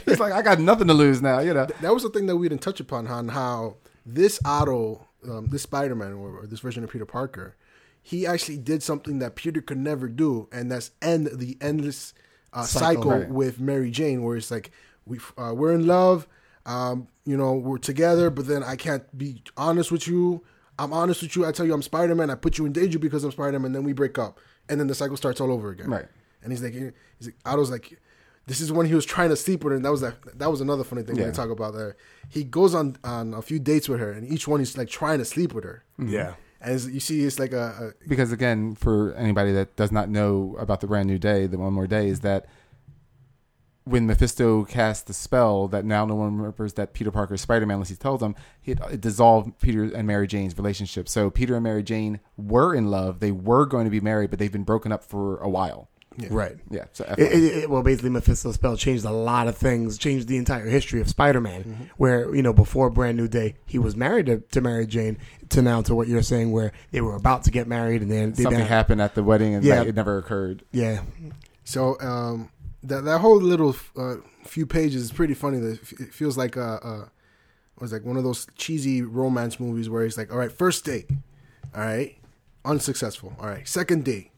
He's 0.04 0.20
like, 0.20 0.32
I 0.32 0.42
got 0.42 0.60
nothing 0.60 0.86
to 0.88 0.94
lose 0.94 1.20
now, 1.22 1.40
you 1.40 1.52
know. 1.54 1.66
that 1.80 1.92
was 1.92 2.02
the 2.02 2.10
thing 2.10 2.26
that 2.26 2.36
we 2.36 2.48
didn't 2.48 2.62
touch 2.62 2.80
upon 2.80 3.06
on 3.06 3.28
how 3.28 3.76
this 4.06 4.38
Otto, 4.44 5.06
um, 5.28 5.46
this 5.48 5.62
Spider 5.62 5.94
Man, 5.94 6.12
or, 6.12 6.40
or 6.40 6.46
this 6.46 6.60
version 6.60 6.84
of 6.84 6.90
Peter 6.90 7.06
Parker, 7.06 7.56
he 8.02 8.26
actually 8.26 8.58
did 8.58 8.82
something 8.82 9.18
that 9.20 9.34
Peter 9.34 9.60
could 9.60 9.78
never 9.78 10.08
do, 10.08 10.48
and 10.52 10.70
that's 10.70 10.90
end 11.00 11.28
the 11.32 11.56
endless 11.60 12.14
uh, 12.52 12.64
cycle, 12.64 13.10
right. 13.10 13.28
with 13.28 13.60
Mary 13.60 13.90
Jane, 13.90 14.22
where 14.22 14.36
it's 14.36 14.50
like 14.50 14.70
we 15.06 15.18
uh, 15.38 15.52
we're 15.54 15.72
in 15.72 15.86
love, 15.86 16.26
um, 16.66 17.08
you 17.24 17.36
know, 17.36 17.54
we're 17.54 17.78
together, 17.78 18.30
but 18.30 18.46
then 18.46 18.62
I 18.62 18.76
can't 18.76 19.16
be 19.16 19.42
honest 19.56 19.90
with 19.90 20.06
you. 20.06 20.44
I'm 20.78 20.92
honest 20.92 21.22
with 21.22 21.36
you. 21.36 21.46
I 21.46 21.52
tell 21.52 21.66
you 21.66 21.72
I'm 21.72 21.82
Spider 21.82 22.14
Man. 22.14 22.30
I 22.30 22.34
put 22.34 22.58
you 22.58 22.66
in 22.66 22.72
danger 22.72 22.98
because 22.98 23.24
I'm 23.24 23.32
Spider 23.32 23.58
Man. 23.58 23.72
Then 23.72 23.84
we 23.84 23.92
break 23.92 24.18
up, 24.18 24.38
and 24.68 24.78
then 24.78 24.86
the 24.86 24.94
cycle 24.94 25.16
starts 25.16 25.40
all 25.40 25.50
over 25.52 25.70
again. 25.70 25.88
Right. 25.88 26.06
And 26.42 26.52
he's 26.52 26.62
like, 26.62 26.74
he's 26.74 26.92
like, 27.22 27.36
Otto's 27.46 27.70
like, 27.70 27.98
this 28.46 28.60
is 28.60 28.70
when 28.70 28.86
he 28.86 28.94
was 28.94 29.04
trying 29.06 29.30
to 29.30 29.36
sleep 29.36 29.64
with 29.64 29.70
her, 29.72 29.76
and 29.76 29.84
that 29.84 29.90
was 29.90 30.00
that. 30.02 30.38
That 30.38 30.50
was 30.50 30.60
another 30.60 30.84
funny 30.84 31.02
thing 31.02 31.16
Yeah. 31.16 31.26
we 31.26 31.32
talk 31.32 31.50
about 31.50 31.74
there. 31.74 31.96
He 32.28 32.44
goes 32.44 32.74
on 32.74 32.96
on 33.04 33.34
a 33.34 33.42
few 33.42 33.58
dates 33.58 33.88
with 33.88 34.00
her, 34.00 34.12
and 34.12 34.26
each 34.30 34.46
one 34.46 34.60
he's 34.60 34.76
like 34.76 34.88
trying 34.88 35.18
to 35.18 35.24
sleep 35.24 35.52
with 35.54 35.64
her. 35.64 35.84
Mm-hmm. 35.98 36.12
Yeah. 36.12 36.34
And 36.60 36.74
it's, 36.74 36.86
you 36.86 37.00
see, 37.00 37.24
it's 37.24 37.38
like 37.38 37.52
a, 37.52 37.92
Because 38.08 38.32
again, 38.32 38.74
for 38.74 39.14
anybody 39.16 39.52
that 39.52 39.76
does 39.76 39.92
not 39.92 40.08
know 40.08 40.56
about 40.58 40.80
the 40.80 40.86
brand 40.86 41.06
new 41.08 41.18
day, 41.18 41.46
the 41.46 41.58
one 41.58 41.74
more 41.74 41.86
day 41.86 42.08
is 42.08 42.20
that 42.20 42.46
when 43.84 44.06
Mephisto 44.06 44.64
cast 44.64 45.06
the 45.06 45.12
spell 45.12 45.68
that 45.68 45.84
now 45.84 46.06
no 46.06 46.14
one 46.14 46.38
remembers 46.38 46.72
that 46.74 46.94
Peter 46.94 47.10
Parker 47.10 47.34
is 47.34 47.42
Spider 47.42 47.66
Man 47.66 47.74
unless 47.74 47.90
he 47.90 47.96
tells 47.96 48.20
them, 48.20 48.34
it, 48.64 48.78
it 48.90 49.02
dissolved 49.02 49.60
Peter 49.60 49.84
and 49.94 50.06
Mary 50.06 50.26
Jane's 50.26 50.56
relationship. 50.56 51.06
So 51.06 51.28
Peter 51.28 51.54
and 51.54 51.62
Mary 51.64 51.82
Jane 51.82 52.20
were 52.38 52.74
in 52.74 52.90
love. 52.90 53.20
They 53.20 53.30
were 53.30 53.66
going 53.66 53.84
to 53.84 53.90
be 53.90 54.00
married, 54.00 54.30
but 54.30 54.38
they've 54.38 54.50
been 54.50 54.64
broken 54.64 54.90
up 54.90 55.04
for 55.04 55.36
a 55.40 55.50
while. 55.50 55.90
Right. 56.30 56.56
Yeah. 56.70 56.84
So 56.92 57.04
It, 57.18 57.32
it, 57.32 57.42
it- 57.64 57.70
well, 57.70 57.82
basically, 57.82 58.10
Mephisto's 58.10 58.54
spell 58.54 58.76
changed 58.76 59.04
a 59.04 59.10
lot 59.10 59.48
of 59.48 59.56
things, 59.56 59.98
changed 59.98 60.28
the 60.28 60.36
entire 60.36 60.66
history 60.66 61.00
of 61.00 61.08
Spider-Man. 61.08 61.64
Mm-hmm. 61.64 61.84
Where 61.96 62.34
you 62.34 62.42
know 62.42 62.52
before 62.52 62.90
Brand 62.90 63.16
New 63.16 63.28
Day, 63.28 63.54
he 63.66 63.78
was 63.78 63.96
married 63.96 64.26
to, 64.26 64.38
to 64.40 64.60
Mary 64.60 64.86
Jane. 64.86 65.18
To 65.50 65.62
now 65.62 65.82
to 65.82 65.94
what 65.94 66.08
you're 66.08 66.22
saying, 66.22 66.52
where 66.52 66.72
they 66.90 67.00
were 67.00 67.14
about 67.16 67.44
to 67.44 67.50
get 67.50 67.66
married, 67.68 68.02
and 68.02 68.10
then 68.10 68.32
they 68.32 68.42
something 68.44 68.60
then- 68.60 68.68
happened 68.68 69.00
at 69.02 69.14
the 69.14 69.22
wedding 69.22 69.54
and 69.54 69.64
Yeah. 69.64 69.80
like, 69.80 69.88
it 69.88 69.94
never 69.94 70.18
occurred. 70.18 70.64
Yeah, 70.72 71.02
So 71.64 71.98
um, 72.00 72.50
that 72.82 73.04
that 73.04 73.20
whole 73.20 73.40
little 73.40 73.76
uh, 73.96 74.16
few 74.44 74.66
pages 74.66 75.02
is 75.02 75.12
pretty 75.12 75.34
funny. 75.34 75.58
That 75.58 75.80
it 76.00 76.12
feels 76.14 76.36
like 76.36 76.56
uh, 76.56 76.78
uh, 76.82 77.02
it 77.76 77.80
was 77.80 77.92
like 77.92 78.04
one 78.04 78.16
of 78.16 78.24
those 78.24 78.46
cheesy 78.56 79.02
romance 79.02 79.58
movies 79.60 79.88
where 79.90 80.02
he's 80.04 80.16
like, 80.18 80.32
"All 80.32 80.38
right, 80.38 80.50
first 80.52 80.84
date, 80.84 81.08
all 81.74 81.82
right, 81.82 82.16
unsuccessful. 82.64 83.34
All 83.40 83.46
right, 83.46 83.66
second 83.68 84.04
date, 84.04 84.30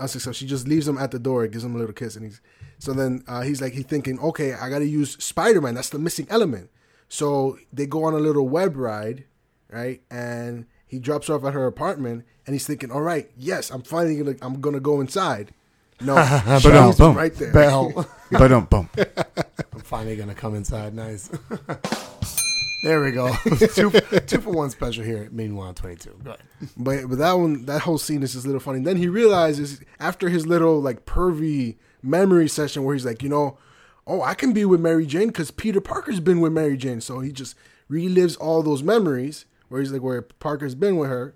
unsuccessful." 0.00 0.32
She 0.32 0.46
just 0.46 0.66
leaves 0.66 0.88
him 0.88 0.98
at 0.98 1.10
the 1.10 1.18
door, 1.18 1.46
gives 1.46 1.64
him 1.64 1.74
a 1.74 1.78
little 1.78 1.94
kiss, 1.94 2.16
and 2.16 2.24
he's 2.24 2.40
so 2.78 2.92
then 2.92 3.22
uh, 3.28 3.42
he's 3.42 3.60
like, 3.60 3.74
he's 3.74 3.84
thinking, 3.84 4.18
"Okay, 4.18 4.54
I 4.54 4.68
got 4.68 4.78
to 4.80 4.86
use 4.86 5.22
Spider 5.22 5.60
Man. 5.60 5.74
That's 5.74 5.90
the 5.90 5.98
missing 5.98 6.26
element." 6.30 6.70
So 7.08 7.58
they 7.72 7.86
go 7.86 8.04
on 8.04 8.14
a 8.14 8.18
little 8.18 8.48
web 8.48 8.76
ride, 8.76 9.24
right, 9.70 10.00
and 10.10 10.66
he 10.86 10.98
drops 10.98 11.28
her 11.28 11.34
off 11.34 11.44
at 11.44 11.54
her 11.54 11.66
apartment, 11.66 12.24
and 12.46 12.54
he's 12.54 12.66
thinking, 12.66 12.90
"All 12.90 13.02
right, 13.02 13.30
yes, 13.36 13.70
I'm 13.70 13.82
finally 13.82 14.16
gonna, 14.16 14.36
I'm 14.42 14.60
gonna 14.60 14.80
go 14.80 15.00
inside." 15.00 15.52
No, 16.00 16.16
she's 16.60 16.96
boom, 16.96 17.16
right 17.16 17.34
there. 17.34 17.52
Bell. 17.52 18.06
But 18.30 18.70
boom. 18.70 18.88
I'm 18.96 19.80
finally 19.80 20.14
gonna 20.14 20.36
come 20.36 20.54
inside. 20.54 20.94
Nice. 20.94 21.28
there 22.82 23.02
we 23.02 23.10
go. 23.12 23.34
two, 23.74 23.90
two 23.90 24.40
for 24.40 24.50
one 24.50 24.70
special 24.70 25.04
here. 25.04 25.24
at 25.24 25.32
Meanwhile, 25.32 25.74
22. 25.74 26.20
Go 26.24 26.30
ahead. 26.30 26.42
But 26.76 27.08
but 27.08 27.18
that 27.18 27.32
one, 27.32 27.66
that 27.66 27.82
whole 27.82 27.98
scene 27.98 28.22
is 28.22 28.32
just 28.32 28.44
a 28.44 28.48
little 28.48 28.60
funny. 28.60 28.80
Then 28.80 28.96
he 28.96 29.08
realizes 29.08 29.80
after 29.98 30.28
his 30.28 30.46
little 30.46 30.80
like 30.80 31.04
pervy 31.04 31.76
memory 32.02 32.48
session 32.48 32.84
where 32.84 32.94
he's 32.94 33.04
like, 33.04 33.22
you 33.22 33.28
know, 33.28 33.58
oh, 34.06 34.22
I 34.22 34.34
can 34.34 34.52
be 34.52 34.64
with 34.64 34.80
Mary 34.80 35.06
Jane 35.06 35.28
because 35.28 35.50
Peter 35.50 35.80
Parker's 35.80 36.20
been 36.20 36.40
with 36.40 36.52
Mary 36.52 36.76
Jane. 36.76 37.00
So 37.00 37.20
he 37.20 37.32
just 37.32 37.54
relives 37.90 38.36
all 38.40 38.62
those 38.62 38.82
memories 38.82 39.44
where 39.68 39.80
he's 39.80 39.92
like 39.92 40.02
where 40.02 40.22
Parker's 40.22 40.74
been 40.74 40.96
with 40.96 41.08
her, 41.10 41.34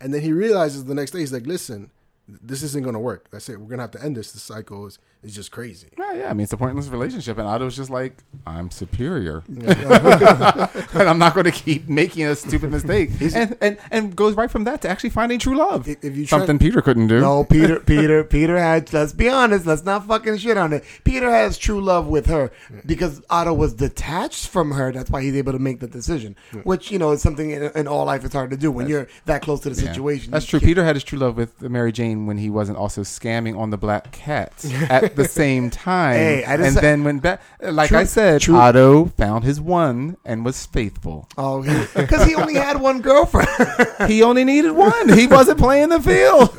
and 0.00 0.12
then 0.12 0.22
he 0.22 0.32
realizes 0.32 0.84
the 0.84 0.94
next 0.94 1.12
day 1.12 1.20
he's 1.20 1.32
like, 1.32 1.46
listen, 1.46 1.90
this 2.28 2.62
isn't 2.62 2.84
gonna 2.84 3.00
work. 3.00 3.28
That's 3.30 3.48
it. 3.48 3.60
We're 3.60 3.68
gonna 3.68 3.82
have 3.82 3.92
to 3.92 4.02
end 4.02 4.16
this. 4.16 4.32
The 4.32 4.40
cycle 4.40 4.86
is 4.86 4.98
is 5.22 5.34
just 5.34 5.50
crazy. 5.50 5.88
Yeah, 5.98 6.12
yeah. 6.12 6.30
I 6.30 6.34
mean, 6.34 6.44
it's 6.44 6.52
a 6.52 6.56
pointless 6.56 6.88
relationship, 6.88 7.38
and 7.38 7.46
Otto's 7.48 7.74
just 7.76 7.90
like, 7.90 8.22
I'm 8.46 8.70
superior, 8.70 9.42
and 9.48 11.08
I'm 11.08 11.18
not 11.18 11.34
going 11.34 11.44
to 11.44 11.50
keep 11.50 11.88
making 11.88 12.26
a 12.26 12.34
stupid 12.36 12.70
mistake, 12.70 13.10
and, 13.34 13.56
and 13.60 13.78
and 13.90 14.16
goes 14.16 14.34
right 14.34 14.50
from 14.50 14.64
that 14.64 14.82
to 14.82 14.88
actually 14.88 15.10
finding 15.10 15.38
true 15.38 15.56
love. 15.56 15.88
If- 15.88 16.04
you 16.16 16.26
try- 16.26 16.38
something 16.38 16.58
Peter 16.58 16.80
couldn't 16.82 17.08
do. 17.08 17.20
No, 17.20 17.44
Peter, 17.44 17.80
Peter, 17.80 18.24
Peter 18.24 18.56
had. 18.58 18.92
Let's 18.92 19.12
be 19.12 19.28
honest. 19.28 19.66
Let's 19.66 19.84
not 19.84 20.06
fucking 20.06 20.38
shit 20.38 20.56
on 20.56 20.72
it. 20.72 20.84
Peter 21.04 21.30
has 21.30 21.58
true 21.58 21.80
love 21.80 22.06
with 22.06 22.26
her 22.26 22.52
because 22.86 23.22
Otto 23.28 23.52
was 23.54 23.74
detached 23.74 24.48
from 24.48 24.70
her. 24.72 24.92
That's 24.92 25.10
why 25.10 25.22
he's 25.22 25.34
able 25.36 25.52
to 25.52 25.58
make 25.58 25.80
the 25.80 25.88
decision. 25.88 26.36
Which 26.62 26.90
you 26.90 26.98
know 26.98 27.10
is 27.12 27.22
something 27.22 27.50
in, 27.50 27.64
in 27.74 27.86
all 27.88 28.04
life 28.04 28.24
it's 28.24 28.34
hard 28.34 28.50
to 28.50 28.56
do 28.56 28.70
when 28.70 28.88
you're 28.88 29.08
that 29.24 29.42
close 29.42 29.60
to 29.60 29.70
the 29.70 29.80
Yeah. 29.82 29.88
situation. 29.88 30.30
That's 30.30 30.46
You 30.46 30.50
true. 30.50 30.60
can't- 30.60 30.68
Peter 30.70 30.84
had 30.84 30.96
his 30.96 31.04
true 31.04 31.18
love 31.18 31.36
with 31.36 31.60
Mary 31.62 31.90
Jane 31.92 32.26
when 32.26 32.38
he 32.38 32.48
wasn't 32.50 32.78
also 32.78 33.02
scamming 33.02 33.58
on 33.58 33.70
the 33.70 33.76
black 33.78 34.12
cat 34.12 34.64
at 34.88 35.15
the 35.16 35.26
same 35.28 35.70
time. 35.70 36.14
Hey, 36.16 36.44
I 36.44 36.56
just 36.56 36.66
and 36.66 36.74
said- 36.74 36.82
then 36.84 37.04
when 37.04 37.18
back, 37.18 37.40
like 37.60 37.88
True- 37.88 37.98
I 37.98 38.04
said, 38.04 38.40
true- 38.40 38.56
Otto 38.56 39.06
found 39.06 39.44
his 39.44 39.60
one 39.60 40.16
and 40.24 40.44
was 40.44 40.64
faithful. 40.66 41.28
Oh, 41.36 41.62
because 41.94 42.24
he, 42.24 42.34
only 42.34 42.54
had 42.54 42.80
one 42.80 43.00
girlfriend. 43.00 43.48
he 44.06 44.22
only 44.22 44.44
needed 44.44 44.72
one. 44.72 45.08
He 45.10 45.26
wasn't 45.26 45.58
playing 45.58 45.88
the 45.88 46.00
field. 46.00 46.50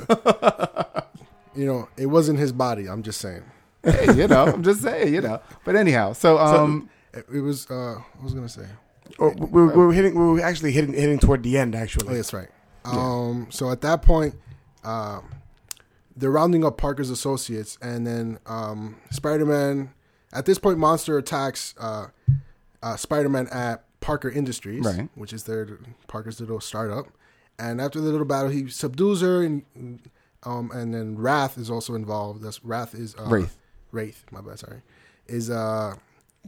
You 1.55 1.65
know, 1.65 1.89
it 1.97 2.05
wasn't 2.07 2.37
his 2.39 2.51
body. 2.51 2.87
I'm 2.87 3.01
just 3.01 3.19
saying. 3.19 3.43
hey, 3.83 4.13
you 4.15 4.27
know, 4.27 4.45
I'm 4.45 4.63
just 4.63 4.81
saying, 4.81 5.13
you 5.13 5.21
know. 5.21 5.41
But 5.65 5.75
anyhow, 5.75 6.13
so 6.13 6.37
um, 6.37 6.89
It, 7.13 7.25
it 7.33 7.41
was. 7.41 7.69
Uh, 7.69 7.95
I 7.95 8.23
was 8.23 8.33
gonna 8.33 8.49
say? 8.49 8.65
Or 9.17 9.31
we 9.33 9.45
were, 9.47 9.67
we 9.67 9.85
were 9.85 9.93
hitting. 9.93 10.13
We 10.13 10.23
were 10.33 10.41
actually 10.41 10.71
hitting 10.71 10.93
hitting 10.93 11.17
toward 11.17 11.41
the 11.43 11.57
end. 11.57 11.73
Actually, 11.73 12.09
Oh, 12.09 12.13
that's 12.13 12.33
right. 12.33 12.49
Um, 12.85 13.47
so 13.49 13.71
at 13.71 13.81
that 13.81 14.01
point, 14.03 14.35
uh, 14.83 15.19
they're 16.17 16.31
rounding 16.31 16.65
up 16.65 16.77
Parker's 16.77 17.09
associates, 17.09 17.77
and 17.81 18.05
then 18.07 18.39
um, 18.45 18.97
Spider-Man. 19.11 19.91
At 20.33 20.45
this 20.45 20.57
point, 20.59 20.77
Monster 20.77 21.17
attacks 21.17 21.73
uh, 21.79 22.07
uh, 22.83 22.95
Spider-Man 22.97 23.47
at 23.51 23.83
Parker 24.01 24.29
Industries, 24.29 24.83
Right. 24.83 25.09
which 25.15 25.31
is 25.31 25.43
their 25.43 25.79
Parker's 26.07 26.39
little 26.41 26.59
startup. 26.59 27.07
And 27.59 27.79
after 27.81 27.99
the 28.01 28.09
little 28.09 28.25
battle, 28.25 28.49
he 28.49 28.67
subdues 28.69 29.21
her, 29.21 29.41
and 29.43 29.63
um, 30.43 30.69
and 30.73 30.93
then 30.93 31.17
Wrath 31.17 31.57
is 31.57 31.69
also 31.71 31.95
involved. 31.95 32.43
That's 32.43 32.63
Wrath 32.63 32.93
is 32.93 33.15
uh, 33.15 33.23
Wraith. 33.25 33.57
Wraith, 33.91 34.25
my 34.31 34.41
bad, 34.41 34.59
sorry, 34.59 34.81
is 35.27 35.49
uh, 35.49 35.95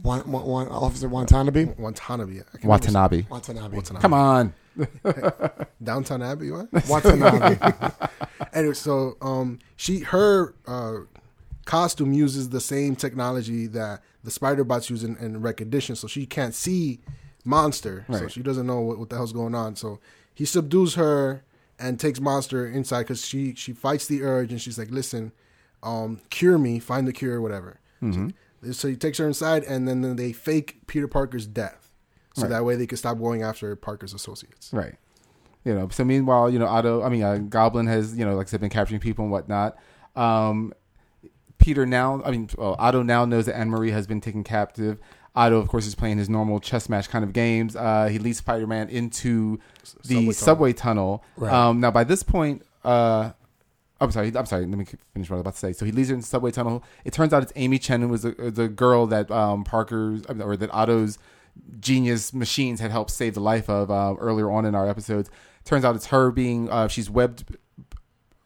one, 0.02 0.30
one, 0.30 0.44
one 0.44 0.68
Officer 0.68 1.08
Watanabe. 1.08 1.66
Watanabe. 1.78 2.40
I 2.54 2.58
can 2.58 2.68
Watanabe. 2.68 3.26
Watanabe. 3.28 3.76
Watanabe. 3.76 4.02
Come 4.02 4.14
on. 4.14 4.54
Downton 5.82 6.22
Abbey, 6.22 6.50
what? 6.50 6.68
Watanabe. 6.88 7.58
anyway, 8.52 8.74
so 8.74 9.16
um, 9.20 9.58
she 9.76 10.00
her 10.00 10.54
uh, 10.66 10.98
costume 11.64 12.12
uses 12.12 12.50
the 12.50 12.60
same 12.60 12.96
technology 12.96 13.66
that 13.68 14.02
the 14.22 14.30
spider 14.30 14.64
bots 14.64 14.90
use 14.90 15.04
in, 15.04 15.16
in 15.16 15.40
recognition, 15.40 15.96
so 15.96 16.06
she 16.06 16.26
can't 16.26 16.54
see 16.54 17.00
monster, 17.44 18.04
so 18.10 18.28
she 18.28 18.42
doesn't 18.42 18.66
know 18.66 18.80
what, 18.80 18.98
what 18.98 19.08
the 19.10 19.16
hell's 19.16 19.32
going 19.32 19.54
on. 19.54 19.76
So 19.76 19.98
he 20.34 20.44
subdues 20.44 20.94
her 20.94 21.42
and 21.78 21.98
takes 21.98 22.20
monster 22.20 22.66
inside 22.66 23.02
because 23.02 23.24
she 23.24 23.54
she 23.54 23.72
fights 23.72 24.06
the 24.06 24.22
urge 24.22 24.52
and 24.52 24.60
she's 24.60 24.78
like, 24.78 24.90
"Listen, 24.90 25.32
um, 25.82 26.20
cure 26.30 26.58
me, 26.58 26.78
find 26.78 27.08
the 27.08 27.12
cure, 27.12 27.40
whatever." 27.40 27.80
So, 28.02 28.28
so 28.72 28.88
he 28.88 28.96
takes 28.96 29.18
her 29.18 29.26
inside, 29.26 29.64
and 29.64 29.86
then, 29.88 30.02
then 30.02 30.16
they 30.16 30.32
fake 30.32 30.86
Peter 30.86 31.08
Parker's 31.08 31.46
death, 31.46 31.90
so 32.34 32.42
Right. 32.42 32.48
that 32.50 32.64
way 32.64 32.76
they 32.76 32.86
can 32.86 32.98
stop 32.98 33.18
going 33.18 33.42
after 33.42 33.74
Parker's 33.76 34.12
associates. 34.14 34.70
Right. 34.72 34.94
You 35.64 35.74
know, 35.74 35.88
so 35.90 36.04
meanwhile, 36.04 36.48
you 36.50 36.58
know, 36.58 36.66
Otto, 36.66 37.02
I 37.02 37.08
mean, 37.10 37.22
uh, 37.22 37.36
Goblin 37.38 37.86
has, 37.86 38.16
you 38.16 38.24
know, 38.24 38.34
like 38.34 38.46
I 38.46 38.50
said, 38.50 38.60
been 38.60 38.70
capturing 38.70 39.00
people 39.00 39.24
and 39.24 39.32
whatnot. 39.32 39.76
Um, 40.16 40.72
Peter 41.58 41.84
now, 41.84 42.22
I 42.24 42.30
mean, 42.30 42.48
well, 42.56 42.76
Otto 42.78 43.02
now 43.02 43.24
knows 43.26 43.44
that 43.46 43.56
Anne 43.56 43.68
Marie 43.68 43.90
has 43.90 44.06
been 44.06 44.20
taken 44.22 44.42
captive. 44.42 44.98
Otto, 45.36 45.58
of 45.58 45.68
course, 45.68 45.86
is 45.86 45.94
playing 45.94 46.16
his 46.18 46.28
normal 46.30 46.58
chess 46.60 46.88
match 46.88 47.08
kind 47.10 47.22
of 47.24 47.32
games. 47.34 47.76
Uh, 47.76 48.06
he 48.10 48.18
leads 48.18 48.38
Spider 48.38 48.66
Man 48.66 48.88
into 48.88 49.58
the 50.06 50.14
subway 50.16 50.32
subway, 50.32 50.72
tunnel. 50.72 51.22
tunnel. 51.36 51.48
Right. 51.50 51.52
Um, 51.52 51.80
now, 51.80 51.90
by 51.90 52.04
this 52.04 52.22
point, 52.22 52.62
uh, 52.82 53.32
I'm 54.00 54.10
sorry. 54.10 54.32
I'm 54.34 54.46
sorry. 54.46 54.66
Let 54.66 54.78
me 54.78 54.86
finish 55.12 55.28
what 55.28 55.36
I 55.36 55.38
was 55.38 55.40
about 55.42 55.54
to 55.54 55.58
say. 55.58 55.72
So 55.72 55.84
he 55.84 55.92
leads 55.92 56.08
her 56.08 56.14
into 56.14 56.24
the 56.24 56.28
subway 56.28 56.50
tunnel. 56.50 56.82
It 57.04 57.12
turns 57.12 57.32
out 57.32 57.42
it's 57.42 57.52
Amy 57.56 57.78
Chen, 57.78 58.00
who 58.00 58.08
was 58.08 58.22
the, 58.22 58.32
the 58.32 58.68
girl 58.68 59.06
that 59.08 59.30
um, 59.30 59.64
Parker's 59.64 60.22
or 60.26 60.56
that 60.56 60.70
Otto's 60.72 61.18
genius 61.78 62.32
machines 62.32 62.80
had 62.80 62.90
helped 62.90 63.10
save 63.10 63.34
the 63.34 63.40
life 63.40 63.68
of 63.68 63.90
uh, 63.90 64.14
earlier 64.18 64.50
on 64.50 64.64
in 64.64 64.74
our 64.74 64.88
episodes. 64.88 65.30
Turns 65.64 65.84
out 65.84 65.94
it's 65.94 66.06
her 66.06 66.30
being 66.30 66.70
uh, 66.70 66.88
she's 66.88 67.10
webbed 67.10 67.56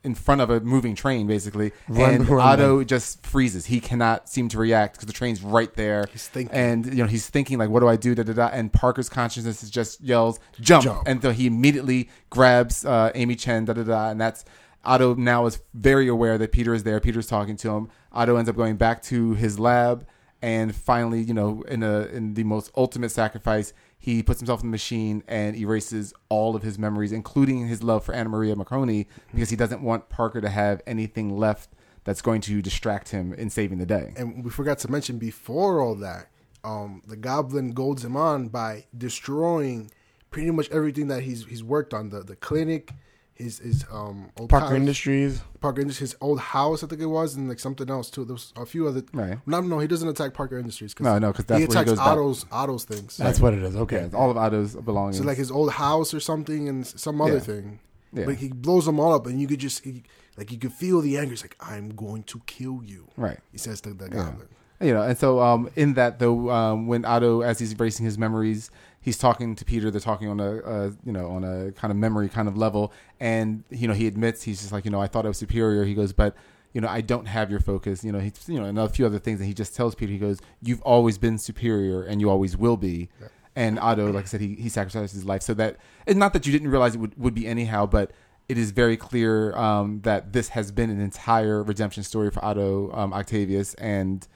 in 0.04 0.14
front 0.14 0.42
of 0.42 0.50
a 0.50 0.60
moving 0.60 0.94
train, 0.94 1.26
basically, 1.26 1.72
Run, 1.88 2.14
and 2.14 2.28
run, 2.28 2.46
Otto 2.46 2.84
just 2.84 3.24
freezes. 3.26 3.66
He 3.66 3.80
cannot 3.80 4.28
seem 4.28 4.48
to 4.50 4.58
react 4.58 4.94
because 4.96 5.06
the 5.06 5.14
train's 5.14 5.40
right 5.40 5.72
there. 5.74 6.06
He's 6.12 6.28
thinking. 6.28 6.54
and 6.54 6.84
you 6.86 7.02
know 7.02 7.06
he's 7.06 7.28
thinking 7.28 7.58
like, 7.58 7.70
"What 7.70 7.80
do 7.80 7.88
I 7.88 7.96
do?" 7.96 8.14
Da 8.14 8.22
da 8.22 8.34
da. 8.34 8.46
And 8.52 8.72
Parker's 8.72 9.08
consciousness 9.08 9.62
is 9.62 9.70
just 9.70 10.00
yells, 10.02 10.38
"Jump!" 10.60 10.84
Jump. 10.84 11.02
And 11.06 11.22
so 11.22 11.30
he 11.30 11.46
immediately 11.46 12.10
grabs 12.28 12.84
uh, 12.84 13.12
Amy 13.14 13.34
Chen. 13.34 13.64
Da 13.64 13.72
da 13.72 13.82
da. 13.82 14.10
And 14.10 14.20
that's 14.20 14.44
Otto 14.84 15.14
now 15.14 15.46
is 15.46 15.60
very 15.72 16.08
aware 16.08 16.38
that 16.38 16.52
Peter 16.52 16.74
is 16.74 16.82
there. 16.82 17.00
Peter's 17.00 17.26
talking 17.26 17.56
to 17.56 17.70
him. 17.70 17.88
Otto 18.12 18.36
ends 18.36 18.48
up 18.48 18.56
going 18.56 18.76
back 18.76 19.02
to 19.04 19.34
his 19.34 19.58
lab, 19.58 20.06
and 20.42 20.74
finally, 20.74 21.20
you 21.20 21.34
know, 21.34 21.62
in 21.62 21.82
a 21.82 22.02
in 22.06 22.34
the 22.34 22.44
most 22.44 22.70
ultimate 22.76 23.10
sacrifice, 23.10 23.72
he 23.98 24.22
puts 24.22 24.40
himself 24.40 24.60
in 24.62 24.68
the 24.68 24.72
machine 24.72 25.22
and 25.26 25.56
erases 25.56 26.12
all 26.28 26.54
of 26.54 26.62
his 26.62 26.78
memories, 26.78 27.12
including 27.12 27.66
his 27.66 27.82
love 27.82 28.04
for 28.04 28.14
Anna 28.14 28.28
Maria 28.28 28.54
Marconi, 28.54 29.08
because 29.32 29.50
he 29.50 29.56
doesn't 29.56 29.82
want 29.82 30.10
Parker 30.10 30.40
to 30.40 30.50
have 30.50 30.82
anything 30.86 31.36
left 31.36 31.70
that's 32.04 32.20
going 32.20 32.42
to 32.42 32.60
distract 32.60 33.08
him 33.08 33.32
in 33.32 33.48
saving 33.48 33.78
the 33.78 33.86
day. 33.86 34.12
and 34.16 34.44
we 34.44 34.50
forgot 34.50 34.78
to 34.80 34.90
mention 34.90 35.16
before 35.18 35.80
all 35.80 35.94
that, 35.94 36.28
um, 36.62 37.02
the 37.06 37.16
Goblin 37.16 37.72
golds 37.72 38.04
him 38.04 38.16
on 38.16 38.48
by 38.48 38.84
destroying 38.96 39.90
pretty 40.30 40.50
much 40.50 40.68
everything 40.70 41.08
that 41.08 41.22
he's 41.22 41.46
he's 41.46 41.64
worked 41.64 41.94
on 41.94 42.10
the 42.10 42.20
the 42.20 42.36
clinic, 42.36 42.92
his 43.34 43.58
his 43.58 43.84
um 43.92 44.30
old 44.38 44.48
Parker 44.48 44.66
house, 44.66 44.74
Industries. 44.76 45.40
Parker 45.60 45.80
Industries, 45.80 46.12
his 46.12 46.18
old 46.20 46.38
house 46.40 46.82
I 46.84 46.86
think 46.86 47.00
it 47.00 47.06
was, 47.06 47.34
and 47.34 47.48
like 47.48 47.58
something 47.58 47.90
else 47.90 48.10
too. 48.10 48.24
There 48.24 48.34
was 48.34 48.52
a 48.56 48.64
few 48.66 48.86
other. 48.86 49.02
Right. 49.12 49.38
No, 49.46 49.60
no, 49.60 49.78
he 49.80 49.86
doesn't 49.86 50.08
attack 50.08 50.34
Parker 50.34 50.58
Industries. 50.58 50.94
Cause 50.94 51.04
No, 51.04 51.18
no, 51.18 51.32
'cause 51.32 51.44
that's 51.44 51.58
he 51.60 51.66
where 51.66 51.76
he 51.76 51.82
attacks 51.82 51.90
goes 51.90 51.98
back. 51.98 52.06
Otto's 52.08 52.46
Otto's 52.52 52.84
things. 52.84 53.16
That's 53.16 53.40
what 53.40 53.52
it 53.54 53.62
is. 53.62 53.74
Okay. 53.76 54.08
Yeah, 54.10 54.16
all 54.16 54.30
of 54.30 54.36
Otto's 54.36 54.74
belongings. 54.76 55.18
So 55.18 55.24
like 55.24 55.38
his 55.38 55.50
old 55.50 55.72
house 55.72 56.14
or 56.14 56.20
something, 56.20 56.68
and 56.68 56.86
some 56.86 57.20
other 57.20 57.34
Yeah. 57.34 57.40
thing. 57.40 57.80
Yeah. 58.12 58.26
But 58.26 58.36
he 58.36 58.48
blows 58.48 58.86
them 58.86 59.00
all 59.00 59.12
up, 59.12 59.26
and 59.26 59.40
you 59.40 59.48
could 59.48 59.58
just 59.58 59.82
he, 59.82 60.04
like 60.36 60.52
you 60.52 60.58
could 60.58 60.72
feel 60.72 61.00
the 61.00 61.18
anger. 61.18 61.30
He's 61.30 61.42
like, 61.42 61.56
"I'm 61.60 61.88
going 61.96 62.22
to 62.24 62.40
kill 62.46 62.80
you." 62.84 63.08
right. 63.16 63.40
He 63.50 63.58
says 63.58 63.80
to 63.82 63.92
the 63.92 64.04
Yeah. 64.04 64.10
Goblin. 64.26 64.48
You 64.80 64.92
know, 64.92 65.02
and 65.02 65.16
so 65.16 65.40
um, 65.40 65.70
in 65.76 65.94
that 65.94 66.18
though, 66.18 66.50
um, 66.50 66.86
when 66.88 67.04
Otto, 67.04 67.40
as 67.40 67.58
he's 67.58 67.72
erasing 67.72 68.04
his 68.04 68.18
memories, 68.18 68.70
he's 69.04 69.18
talking 69.18 69.54
to 69.54 69.64
Peter. 69.64 69.90
They're 69.90 70.00
talking 70.00 70.28
on 70.28 70.40
a, 70.40 70.90
you 71.04 71.12
know 71.12 71.28
on 71.30 71.44
a 71.44 71.72
kind 71.72 71.90
of 71.90 71.96
memory 71.96 72.28
kind 72.28 72.48
of 72.48 72.56
level, 72.56 72.92
and 73.20 73.62
you 73.70 73.86
know 73.86 73.94
he 73.94 74.06
admits 74.06 74.42
he's 74.42 74.60
just 74.60 74.72
like 74.72 74.84
you 74.84 74.90
know 74.90 75.00
I 75.00 75.06
thought 75.06 75.26
I 75.26 75.28
was 75.28 75.38
superior. 75.38 75.84
He 75.84 75.94
goes, 75.94 76.12
but 76.12 76.34
you 76.72 76.80
know, 76.80 76.88
I 76.88 77.00
don't 77.02 77.26
have 77.26 77.50
your 77.50 77.60
focus. 77.60 78.02
You 78.02 78.12
know, 78.12 78.18
he's 78.18 78.32
you 78.48 78.58
know, 78.58 78.66
and 78.66 78.78
a 78.78 78.88
few 78.88 79.06
other 79.06 79.20
things. 79.20 79.38
And 79.38 79.46
he 79.46 79.54
just 79.54 79.76
tells 79.76 79.94
Peter, 79.94 80.12
he 80.12 80.18
goes, 80.18 80.40
"You've 80.60 80.82
always 80.82 81.18
been 81.18 81.38
superior, 81.38 82.02
and 82.02 82.20
you 82.20 82.28
always 82.28 82.56
will 82.56 82.76
be." 82.76 83.08
And 83.56 83.78
Otto, 83.78 84.12
like 84.12 84.24
I 84.24 84.26
said, 84.26 84.40
he 84.40 84.56
he 84.56 84.68
sacrificed 84.68 85.14
his 85.14 85.24
life 85.24 85.42
so 85.42 85.54
that, 85.54 85.76
and 86.06 86.18
not 86.18 86.32
that 86.32 86.46
you 86.46 86.52
didn't 86.52 86.68
realize 86.68 86.96
it 86.96 86.98
would 86.98 87.16
would 87.16 87.34
be 87.34 87.46
anyhow, 87.46 87.86
but 87.86 88.10
it 88.48 88.58
is 88.58 88.72
very 88.72 88.96
clear 88.96 89.56
um, 89.56 90.00
that 90.02 90.32
this 90.32 90.48
has 90.50 90.72
been 90.72 90.90
an 90.90 91.00
entire 91.00 91.62
redemption 91.62 92.02
story 92.02 92.30
for 92.30 92.44
Otto 92.44 92.92
um, 92.92 93.12
Octavius, 93.12 93.74
and 93.74 94.26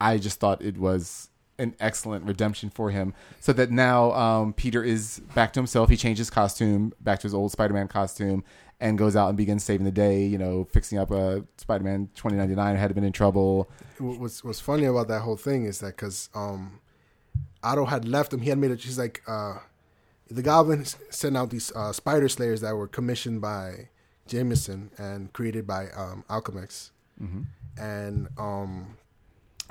I 0.00 0.18
just 0.18 0.38
thought 0.38 0.62
it 0.62 0.78
was 0.78 1.27
an 1.58 1.74
excellent 1.80 2.24
redemption 2.24 2.70
for 2.70 2.90
him. 2.90 3.14
So 3.40 3.52
that 3.54 3.70
now 3.70 4.12
um, 4.12 4.52
Peter 4.52 4.82
is 4.82 5.20
back 5.34 5.52
to 5.54 5.60
himself. 5.60 5.88
He 5.90 5.96
changes 5.96 6.30
costume 6.30 6.92
back 7.00 7.20
to 7.20 7.24
his 7.24 7.34
old 7.34 7.52
Spider-Man 7.52 7.88
costume 7.88 8.44
and 8.80 8.96
goes 8.96 9.16
out 9.16 9.28
and 9.28 9.36
begins 9.36 9.64
saving 9.64 9.84
the 9.84 9.92
day. 9.92 10.24
You 10.24 10.38
know, 10.38 10.64
fixing 10.72 10.98
up 10.98 11.10
a 11.10 11.44
Spider-Man 11.56 12.10
2099 12.14 12.76
had 12.76 12.94
been 12.94 13.04
in 13.04 13.12
trouble. 13.12 13.70
What's 13.98 14.44
what's 14.44 14.60
funny 14.60 14.84
about 14.84 15.08
that 15.08 15.20
whole 15.20 15.36
thing 15.36 15.64
is 15.64 15.80
that 15.80 15.96
because 15.96 16.30
um, 16.34 16.80
Otto 17.62 17.86
had 17.86 18.06
left 18.06 18.32
him, 18.32 18.40
he 18.40 18.50
had 18.50 18.58
made 18.58 18.70
it. 18.70 18.80
She's 18.80 18.98
like, 18.98 19.22
uh, 19.26 19.58
the 20.30 20.42
Goblin 20.42 20.84
sent 20.84 21.36
out 21.36 21.50
these 21.50 21.72
uh, 21.74 21.92
Spider 21.92 22.28
Slayers 22.28 22.60
that 22.60 22.76
were 22.76 22.86
commissioned 22.86 23.40
by 23.40 23.88
Jameson 24.26 24.90
and 24.98 25.32
created 25.32 25.66
by 25.66 25.88
um, 25.96 26.24
Alchemax, 26.28 26.90
and 27.82 28.28
um, 28.38 28.96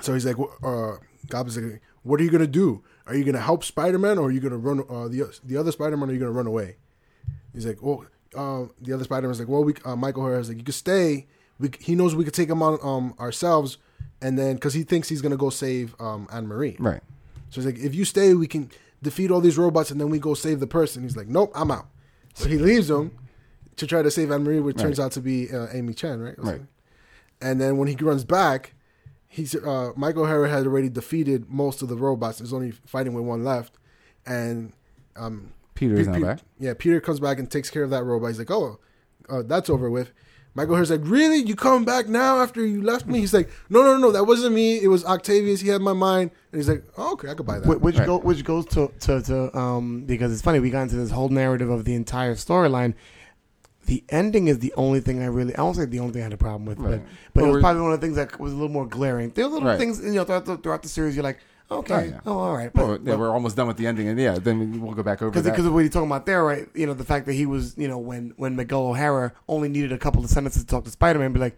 so 0.00 0.12
he's 0.14 0.26
like, 0.26 0.36
uh, 0.62 0.96
Goblin's 1.26 1.58
like, 1.58 1.82
what 2.02 2.20
are 2.20 2.24
you 2.24 2.30
gonna 2.30 2.46
do? 2.46 2.82
Are 3.06 3.14
you 3.14 3.24
gonna 3.24 3.40
help 3.40 3.64
Spider 3.64 3.98
Man, 3.98 4.18
or 4.18 4.28
are 4.28 4.30
you 4.30 4.40
gonna 4.40 4.58
run 4.58 4.80
uh, 4.88 5.08
the 5.08 5.38
the 5.44 5.56
other 5.56 5.72
Spider 5.72 5.96
Man, 5.96 6.08
or 6.08 6.12
are 6.12 6.14
you 6.14 6.20
gonna 6.20 6.32
run 6.32 6.46
away? 6.46 6.76
He's 7.52 7.66
like, 7.66 7.82
well, 7.82 8.04
uh, 8.34 8.66
the 8.80 8.92
other 8.92 9.04
Spider 9.04 9.26
Man's 9.26 9.40
like, 9.40 9.48
well, 9.48 9.64
we 9.64 9.74
uh, 9.84 9.96
Michael 9.96 10.24
Harris 10.24 10.48
like, 10.48 10.58
you 10.58 10.64
could 10.64 10.74
stay. 10.74 11.26
We, 11.58 11.70
he 11.80 11.94
knows 11.94 12.14
we 12.14 12.24
could 12.24 12.34
take 12.34 12.48
him 12.48 12.62
on 12.62 12.78
um, 12.82 13.14
ourselves, 13.18 13.78
and 14.22 14.38
then 14.38 14.54
because 14.54 14.74
he 14.74 14.84
thinks 14.84 15.08
he's 15.08 15.22
gonna 15.22 15.36
go 15.36 15.50
save 15.50 15.94
um, 16.00 16.28
Anne 16.32 16.46
Marie. 16.46 16.76
Right. 16.78 17.02
So 17.50 17.60
he's 17.60 17.66
like, 17.66 17.78
if 17.78 17.94
you 17.94 18.04
stay, 18.04 18.34
we 18.34 18.46
can 18.46 18.70
defeat 19.02 19.30
all 19.30 19.40
these 19.40 19.58
robots, 19.58 19.90
and 19.90 20.00
then 20.00 20.10
we 20.10 20.18
go 20.18 20.34
save 20.34 20.60
the 20.60 20.66
person. 20.66 21.02
He's 21.02 21.16
like, 21.16 21.28
nope, 21.28 21.50
I'm 21.54 21.70
out. 21.70 21.88
So 22.34 22.48
he 22.48 22.58
leaves 22.58 22.88
him 22.90 23.12
to 23.76 23.86
try 23.86 24.02
to 24.02 24.10
save 24.10 24.30
Anne 24.30 24.44
Marie, 24.44 24.60
which 24.60 24.76
turns 24.76 25.00
out 25.00 25.12
to 25.12 25.20
be 25.20 25.50
uh, 25.50 25.68
Amy 25.72 25.94
Chen, 25.94 26.20
right? 26.20 26.38
Right. 26.38 26.60
And 27.40 27.60
then 27.60 27.76
when 27.76 27.88
he 27.88 27.96
runs 27.96 28.24
back, 28.24 28.74
he's 29.28 29.54
uh, 29.54 29.92
Michael 29.96 30.24
O'Hara 30.24 30.48
had 30.48 30.66
already 30.66 30.88
defeated 30.88 31.48
most 31.48 31.82
of 31.82 31.88
the 31.88 31.96
robots. 31.96 32.38
There's 32.38 32.52
only 32.52 32.70
fighting 32.72 33.12
with 33.14 33.24
one 33.24 33.44
left, 33.44 33.76
and 34.26 34.72
um, 35.16 35.52
Peter 35.74 35.94
is 35.96 36.06
Pe- 36.06 36.12
now 36.12 36.18
Pe- 36.18 36.24
back. 36.24 36.40
Yeah, 36.58 36.74
Peter 36.76 37.00
comes 37.00 37.20
back 37.20 37.38
and 37.38 37.50
takes 37.50 37.70
care 37.70 37.82
of 37.84 37.90
that 37.90 38.04
robot. 38.04 38.28
He's 38.30 38.38
like, 38.38 38.50
"Oh, 38.50 38.78
uh, 39.28 39.42
that's 39.42 39.70
over 39.70 39.90
with." 39.90 40.12
Michael 40.54 40.72
O'Hara's 40.72 40.90
like, 40.90 41.02
"Really? 41.04 41.36
You 41.38 41.54
come 41.54 41.84
back 41.84 42.08
now 42.08 42.40
after 42.40 42.64
you 42.66 42.82
left 42.82 43.06
me?" 43.06 43.20
He's 43.20 43.34
like, 43.34 43.48
"No, 43.68 43.82
no, 43.82 43.96
no, 43.96 44.10
that 44.10 44.24
wasn't 44.24 44.54
me. 44.54 44.82
It 44.82 44.88
was 44.88 45.04
Octavius. 45.04 45.60
He 45.60 45.68
had 45.68 45.80
my 45.82 45.92
mind." 45.92 46.30
And 46.50 46.58
he's 46.58 46.68
like, 46.68 46.84
"Oh, 46.96 47.12
okay, 47.12 47.30
I 47.30 47.34
could 47.34 47.46
buy 47.46 47.60
that." 47.60 47.80
Which 47.80 47.96
Right. 47.96 48.06
go, 48.06 48.18
which 48.18 48.44
goes 48.44 48.64
to, 48.66 48.90
to 49.00 49.22
to 49.22 49.56
um 49.56 50.04
because 50.04 50.32
it's 50.32 50.42
funny 50.42 50.58
we 50.58 50.70
got 50.70 50.82
into 50.82 50.96
this 50.96 51.10
whole 51.10 51.28
narrative 51.28 51.70
of 51.70 51.84
the 51.84 51.94
entire 51.94 52.34
storyline. 52.34 52.94
The 53.88 54.04
ending 54.10 54.48
is 54.48 54.58
the 54.58 54.72
only 54.76 55.00
thing 55.00 55.22
I 55.22 55.26
really 55.26 55.56
I 55.56 55.62
won't 55.62 55.76
say 55.76 55.86
the 55.86 55.98
only 56.00 56.12
thing 56.12 56.20
I 56.20 56.24
had 56.24 56.32
a 56.34 56.36
problem 56.36 56.66
with, 56.66 56.78
Right. 56.78 57.00
but 57.00 57.02
but 57.32 57.40
Well, 57.42 57.50
it 57.50 57.54
was 57.54 57.62
probably 57.62 57.82
one 57.82 57.92
of 57.92 58.00
the 58.00 58.06
things 58.06 58.16
that 58.16 58.38
was 58.38 58.52
a 58.52 58.54
little 58.54 58.68
more 58.68 58.86
glaring. 58.86 59.30
There 59.34 59.44
are 59.46 59.48
little 59.48 59.66
Right. 59.68 59.78
things 59.78 59.98
you 60.04 60.12
know 60.12 60.24
throughout 60.24 60.44
the, 60.44 60.56
throughout 60.58 60.82
the 60.82 60.90
series. 60.90 61.16
You're 61.16 61.24
like, 61.24 61.38
okay, 61.70 61.94
oh, 61.94 61.98
yeah. 62.04 62.20
oh 62.26 62.38
all 62.38 62.54
right, 62.56 62.70
but, 62.72 62.86
Well, 62.86 62.98
yeah, 63.02 63.16
we're 63.16 63.30
almost 63.30 63.56
done 63.56 63.66
with 63.66 63.78
the 63.78 63.86
ending, 63.86 64.06
and 64.08 64.18
yeah, 64.20 64.38
then 64.38 64.80
we'll 64.82 64.94
go 64.94 65.02
back 65.02 65.22
over 65.22 65.30
because 65.30 65.44
that. 65.44 65.50
because 65.52 65.64
of 65.66 65.72
what 65.72 65.80
you're 65.80 65.88
talking 65.88 66.08
about 66.08 66.26
there, 66.26 66.44
right? 66.44 66.68
You 66.74 66.86
know 66.86 66.92
the 66.94 67.04
fact 67.04 67.24
that 67.26 67.32
he 67.32 67.46
was 67.46 67.76
you 67.78 67.88
know 67.88 67.98
when 67.98 68.34
when 68.36 68.56
Miguel 68.56 68.88
O'Hara 68.88 69.32
only 69.48 69.68
needed 69.70 69.90
a 69.92 69.98
couple 69.98 70.22
of 70.22 70.28
sentences 70.30 70.64
to 70.64 70.68
talk 70.68 70.84
to 70.84 70.90
Spider 70.90 71.18
Man, 71.18 71.32
be 71.32 71.40
like, 71.40 71.56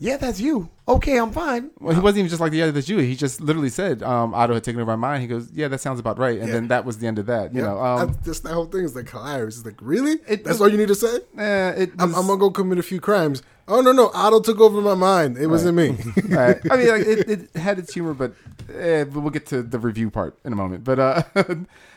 yeah, 0.00 0.16
that's 0.16 0.40
you. 0.40 0.68
Okay, 0.88 1.18
I'm 1.18 1.30
fine. 1.30 1.70
Well, 1.78 1.94
he 1.94 2.00
wasn't 2.00 2.18
even 2.20 2.30
just 2.30 2.40
like, 2.40 2.52
yeah, 2.52 2.70
that's 2.72 2.88
you. 2.88 2.98
He 2.98 3.14
just 3.14 3.40
literally 3.40 3.68
said, 3.68 4.02
um, 4.02 4.34
Otto 4.34 4.54
had 4.54 4.64
taken 4.64 4.80
over 4.80 4.90
my 4.90 4.96
mind. 4.96 5.22
He 5.22 5.28
goes, 5.28 5.48
yeah, 5.52 5.68
that 5.68 5.80
sounds 5.80 6.00
about 6.00 6.18
right. 6.18 6.38
And 6.38 6.48
Yeah. 6.48 6.54
then 6.54 6.68
that 6.68 6.84
was 6.84 6.98
the 6.98 7.06
end 7.06 7.18
of 7.20 7.26
that. 7.26 7.54
You 7.54 7.60
Yeah, 7.60 7.66
know, 7.68 7.78
um, 7.84 7.98
that's- 8.08 8.24
just 8.24 8.42
that 8.42 8.54
whole 8.54 8.64
thing 8.64 8.82
is 8.82 8.96
like 8.96 9.08
hilarious. 9.08 9.58
It's 9.58 9.66
like, 9.66 9.76
really? 9.80 10.14
It 10.26 10.42
That's 10.42 10.48
was- 10.48 10.62
all 10.62 10.68
you 10.68 10.78
need 10.78 10.88
to 10.88 10.94
say? 10.96 11.18
eh, 11.38 11.70
it 11.82 11.90
I'm, 12.00 12.14
I'm 12.16 12.26
gonna 12.26 12.38
go 12.38 12.50
commit 12.50 12.78
a 12.78 12.82
few 12.82 13.00
crimes. 13.00 13.42
Oh 13.68 13.82
no, 13.82 13.92
no, 13.92 14.10
Otto 14.14 14.40
took 14.40 14.58
over 14.58 14.80
my 14.80 14.94
mind. 14.96 15.38
It 15.38 15.46
wasn't 15.46 15.76
me. 15.76 15.96
Right. 16.28 16.58
I 16.68 16.76
mean, 16.76 16.88
like, 16.88 17.06
it, 17.06 17.28
it 17.30 17.56
had 17.56 17.78
its 17.78 17.94
humor, 17.94 18.14
but 18.14 18.32
eh, 18.74 19.04
but 19.04 19.20
we'll 19.20 19.30
get 19.30 19.46
to 19.48 19.62
the 19.62 19.78
review 19.78 20.10
part 20.10 20.36
in 20.44 20.52
a 20.52 20.56
moment. 20.56 20.82
But 20.82 20.98
uh, 20.98 21.22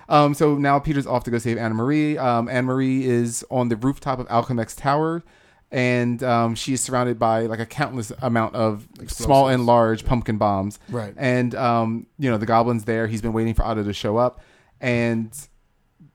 um, 0.09 0.35
so 0.35 0.55
now 0.55 0.77
Peter's 0.77 1.07
off 1.07 1.23
to 1.23 1.31
go 1.31 1.39
save 1.39 1.57
Anna 1.57 1.73
Marie. 1.73 2.15
Um, 2.17 2.47
Anna 2.47 2.63
Marie 2.67 3.05
is 3.05 3.43
on 3.49 3.69
the 3.69 3.75
rooftop 3.75 4.19
of 4.19 4.27
Alchemax 4.27 4.75
Tower, 4.77 5.23
and 5.73 6.21
um, 6.21 6.53
she 6.53 6.73
is 6.73 6.81
surrounded 6.81 7.17
by 7.17 7.47
like 7.47 7.59
a 7.59 7.65
countless 7.65 8.11
amount 8.21 8.53
of 8.53 8.87
small 9.07 9.47
and 9.47 9.65
large 9.65 10.05
pumpkin 10.05 10.37
bombs. 10.37 10.77
Right. 10.87 11.15
And 11.17 11.55
um, 11.55 12.05
you 12.19 12.29
know, 12.29 12.37
the 12.37 12.45
goblin's 12.45 12.85
there. 12.85 13.07
He's 13.07 13.23
been 13.23 13.33
waiting 13.33 13.55
for 13.55 13.63
Otto 13.63 13.83
to 13.83 13.91
show 13.91 14.17
up, 14.17 14.39
and 14.79 15.35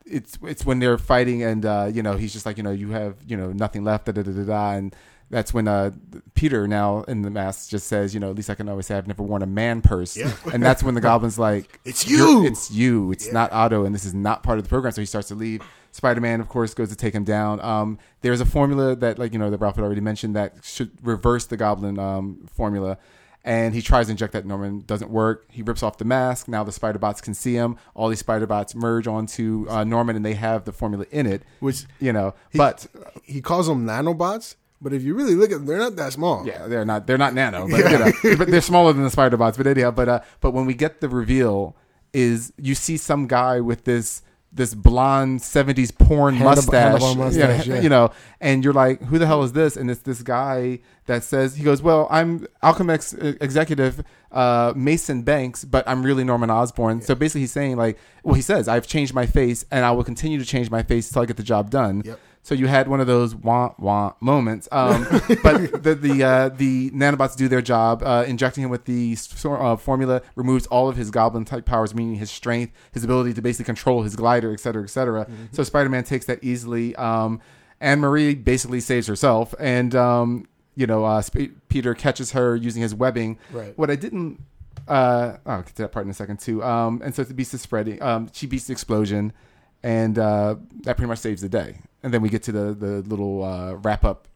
it's 0.06 0.38
it's 0.42 0.64
when 0.64 0.78
they're 0.78 0.96
fighting 0.96 1.42
and 1.42 1.66
uh, 1.66 1.90
you 1.92 2.04
know 2.04 2.16
he's 2.16 2.32
just 2.32 2.46
like 2.46 2.56
you 2.56 2.62
know 2.62 2.70
you 2.70 2.90
have 2.90 3.16
you 3.26 3.36
know 3.36 3.52
nothing 3.52 3.82
left 3.82 4.06
da 4.06 4.12
da 4.12 4.22
da 4.22 4.30
da, 4.30 4.44
da 4.44 4.72
and 4.74 4.94
that's 5.30 5.52
when 5.52 5.68
uh, 5.68 5.90
Peter 6.34 6.66
now 6.66 7.02
in 7.02 7.22
the 7.22 7.30
mask 7.30 7.70
just 7.70 7.86
says 7.86 8.14
you 8.14 8.20
know 8.20 8.30
at 8.30 8.36
least 8.36 8.50
I 8.50 8.54
can 8.54 8.68
always 8.68 8.86
say 8.86 8.96
I've 8.96 9.06
never 9.06 9.22
worn 9.22 9.42
a 9.42 9.46
man 9.46 9.82
purse 9.82 10.16
Yeah. 10.16 10.32
and 10.52 10.62
that's 10.62 10.82
when 10.82 10.94
the 10.94 11.00
goblin's 11.00 11.38
like 11.48 11.80
It's 11.84 12.06
"You're- 12.08 12.30
you!" 12.30 12.46
it's 12.46 12.70
you 12.70 13.12
it's 13.12 13.32
not 13.32 13.52
Otto 13.52 13.84
and 13.84 13.94
this 13.94 14.04
is 14.04 14.14
not 14.14 14.42
part 14.42 14.58
of 14.58 14.64
the 14.64 14.68
program 14.68 14.92
so 14.92 15.00
he 15.02 15.06
starts 15.06 15.28
to 15.28 15.34
leave 15.34 15.62
Spider 15.90 16.20
Man 16.20 16.40
of 16.40 16.48
course 16.48 16.74
goes 16.74 16.88
to 16.90 16.96
take 16.96 17.14
him 17.14 17.24
down 17.24 17.60
um, 17.60 17.98
there's 18.22 18.40
a 18.40 18.46
formula 18.46 18.94
that 18.96 19.18
like 19.18 19.32
you 19.32 19.38
know 19.38 19.50
that 19.50 19.58
Ralph 19.58 19.76
had 19.76 19.84
already 19.84 20.00
mentioned 20.00 20.34
that 20.36 20.54
should 20.62 20.90
reverse 21.06 21.46
the 21.46 21.56
goblin 21.56 21.98
um, 21.98 22.46
formula 22.52 22.98
and 23.44 23.74
he 23.74 23.80
tries 23.80 24.06
to 24.06 24.10
inject 24.10 24.32
that 24.34 24.44
Norman 24.44 24.80
doesn't 24.80 25.10
work. 25.10 25.46
He 25.48 25.62
rips 25.62 25.82
off 25.82 25.96
the 25.96 26.04
mask. 26.04 26.48
Now 26.48 26.64
the 26.64 26.72
spider 26.72 26.98
bots 26.98 27.20
can 27.22 27.32
see 27.34 27.54
him. 27.54 27.76
All 27.94 28.08
these 28.08 28.18
spider 28.18 28.46
bots 28.46 28.74
merge 28.74 29.06
onto 29.06 29.64
uh, 29.70 29.84
Norman, 29.84 30.16
and 30.16 30.24
they 30.24 30.34
have 30.34 30.64
the 30.64 30.72
formula 30.72 31.06
in 31.10 31.24
it. 31.24 31.44
Which 31.60 31.84
You 32.00 32.12
know, 32.12 32.34
but 32.52 32.88
he 33.22 33.40
calls 33.40 33.68
them 33.68 33.86
nanobots, 33.86 34.56
but 34.80 34.92
if 34.92 35.02
you 35.02 35.14
really 35.14 35.34
look 35.34 35.50
at 35.50 35.58
them, 35.58 35.66
they're 35.66 35.78
not 35.78 35.96
that 35.96 36.12
small. 36.12 36.46
yeah, 36.46 36.66
they're 36.66 36.84
not 36.84 37.06
they're 37.06 37.18
not 37.18 37.34
nano, 37.34 37.68
but, 37.68 37.78
you 37.90 37.98
know, 37.98 38.12
but 38.36 38.48
they're 38.48 38.60
smaller 38.60 38.92
than 38.92 39.02
the 39.02 39.10
spider 39.10 39.36
bots. 39.36 39.56
But 39.56 39.66
anyhow, 39.66 39.90
but 39.90 40.08
uh, 40.08 40.20
but 40.40 40.52
when 40.52 40.66
we 40.66 40.74
get 40.74 41.00
the 41.00 41.08
reveal, 41.08 41.76
is 42.12 42.52
you 42.56 42.74
see 42.74 42.96
some 42.96 43.26
guy 43.26 43.60
with 43.60 43.84
this 43.84 44.22
this 44.52 44.74
blonde 44.74 45.40
'70s 45.40 45.96
porn 45.96 46.36
Handleb- 46.36 46.56
mustache, 46.56 47.00
handlebar 47.02 47.16
mustache, 47.16 47.66
yeah, 47.66 47.74
yeah. 47.74 47.80
you 47.80 47.88
know, 47.88 48.10
and 48.40 48.64
you're 48.64 48.72
like, 48.72 49.02
who 49.02 49.18
the 49.18 49.26
hell 49.26 49.42
is 49.42 49.52
this? 49.52 49.76
And 49.76 49.90
it's 49.90 50.00
this 50.00 50.22
guy 50.22 50.80
that 51.06 51.22
says 51.22 51.56
he 51.56 51.64
goes, 51.64 51.82
well, 51.82 52.06
I'm 52.10 52.46
Alchemax 52.62 53.14
uh, 53.22 53.36
executive 53.40 54.02
uh, 54.32 54.72
Mason 54.74 55.22
Banks, 55.22 55.64
but 55.64 55.86
I'm 55.88 56.02
really 56.02 56.24
Norman 56.24 56.50
Osborn. 56.50 57.02
So 57.02 57.14
basically, 57.14 57.42
he's 57.42 57.52
saying 57.52 57.76
like, 57.76 57.98
well, 58.22 58.34
he 58.34 58.42
says 58.42 58.68
I've 58.68 58.86
changed 58.86 59.12
my 59.12 59.26
face, 59.26 59.64
and 59.70 59.84
I 59.84 59.90
will 59.90 60.04
continue 60.04 60.38
to 60.38 60.44
change 60.44 60.70
my 60.70 60.82
face 60.82 61.08
until 61.08 61.22
I 61.22 61.26
get 61.26 61.36
the 61.36 61.42
job 61.42 61.70
done. 61.70 62.02
Yep. 62.04 62.20
So 62.48 62.54
you 62.54 62.66
had 62.66 62.88
one 62.88 62.98
of 62.98 63.06
those 63.06 63.34
wah 63.34 63.74
wah 63.76 64.14
moments, 64.20 64.70
um, 64.72 65.06
but 65.42 65.82
the 65.82 65.94
the 65.94 66.24
uh, 66.24 66.48
the 66.48 66.90
nanobots 66.92 67.36
do 67.36 67.46
their 67.46 67.60
job. 67.60 68.02
Uh, 68.02 68.24
injecting 68.26 68.64
him 68.64 68.70
with 68.70 68.86
the 68.86 69.18
uh, 69.44 69.76
formula 69.76 70.22
removes 70.34 70.66
all 70.68 70.88
of 70.88 70.96
his 70.96 71.10
goblin 71.10 71.44
type 71.44 71.66
powers, 71.66 71.94
meaning 71.94 72.14
his 72.14 72.30
strength, 72.30 72.72
his 72.92 73.04
ability 73.04 73.34
to 73.34 73.42
basically 73.42 73.66
control 73.66 74.02
his 74.02 74.16
glider, 74.16 74.50
et 74.50 74.60
cetera, 74.60 74.82
et 74.82 74.88
cetera. 74.88 75.28
So 75.52 75.62
Spider 75.62 75.90
Man 75.90 76.04
takes 76.04 76.24
that 76.24 76.42
easily. 76.42 76.96
Um, 76.96 77.42
Anne 77.82 78.00
Marie 78.00 78.34
basically 78.34 78.80
saves 78.80 79.06
herself, 79.08 79.54
and 79.60 79.94
um, 79.94 80.48
you 80.74 80.86
know 80.86 81.04
uh, 81.04 81.20
Sp- 81.20 81.52
Peter 81.68 81.92
catches 81.92 82.32
her 82.32 82.56
using 82.56 82.80
his 82.80 82.94
webbing. 82.94 83.36
Right. 83.52 83.76
What 83.76 83.90
I 83.90 83.96
didn't. 83.96 84.42
Uh, 84.88 85.36
I'll 85.44 85.60
get 85.60 85.76
to 85.76 85.82
that 85.82 85.92
part 85.92 86.06
in 86.06 86.10
a 86.10 86.14
second 86.14 86.40
too. 86.40 86.64
Um, 86.64 87.02
and 87.04 87.14
so 87.14 87.24
the 87.24 87.34
beast 87.34 87.52
is 87.52 87.60
spreading. 87.60 88.02
Um, 88.02 88.30
she 88.32 88.46
beats 88.46 88.68
the 88.68 88.72
explosion, 88.72 89.34
and 89.82 90.18
uh, 90.18 90.54
that 90.84 90.96
pretty 90.96 91.08
much 91.08 91.18
saves 91.18 91.42
the 91.42 91.50
day. 91.50 91.80
And 92.02 92.14
then 92.14 92.22
we 92.22 92.28
get 92.28 92.42
to 92.44 92.52
the 92.52 92.74
the 92.74 93.02
little 93.08 93.42
uh, 93.42 93.74
wrap 93.74 94.04
up 94.04 94.28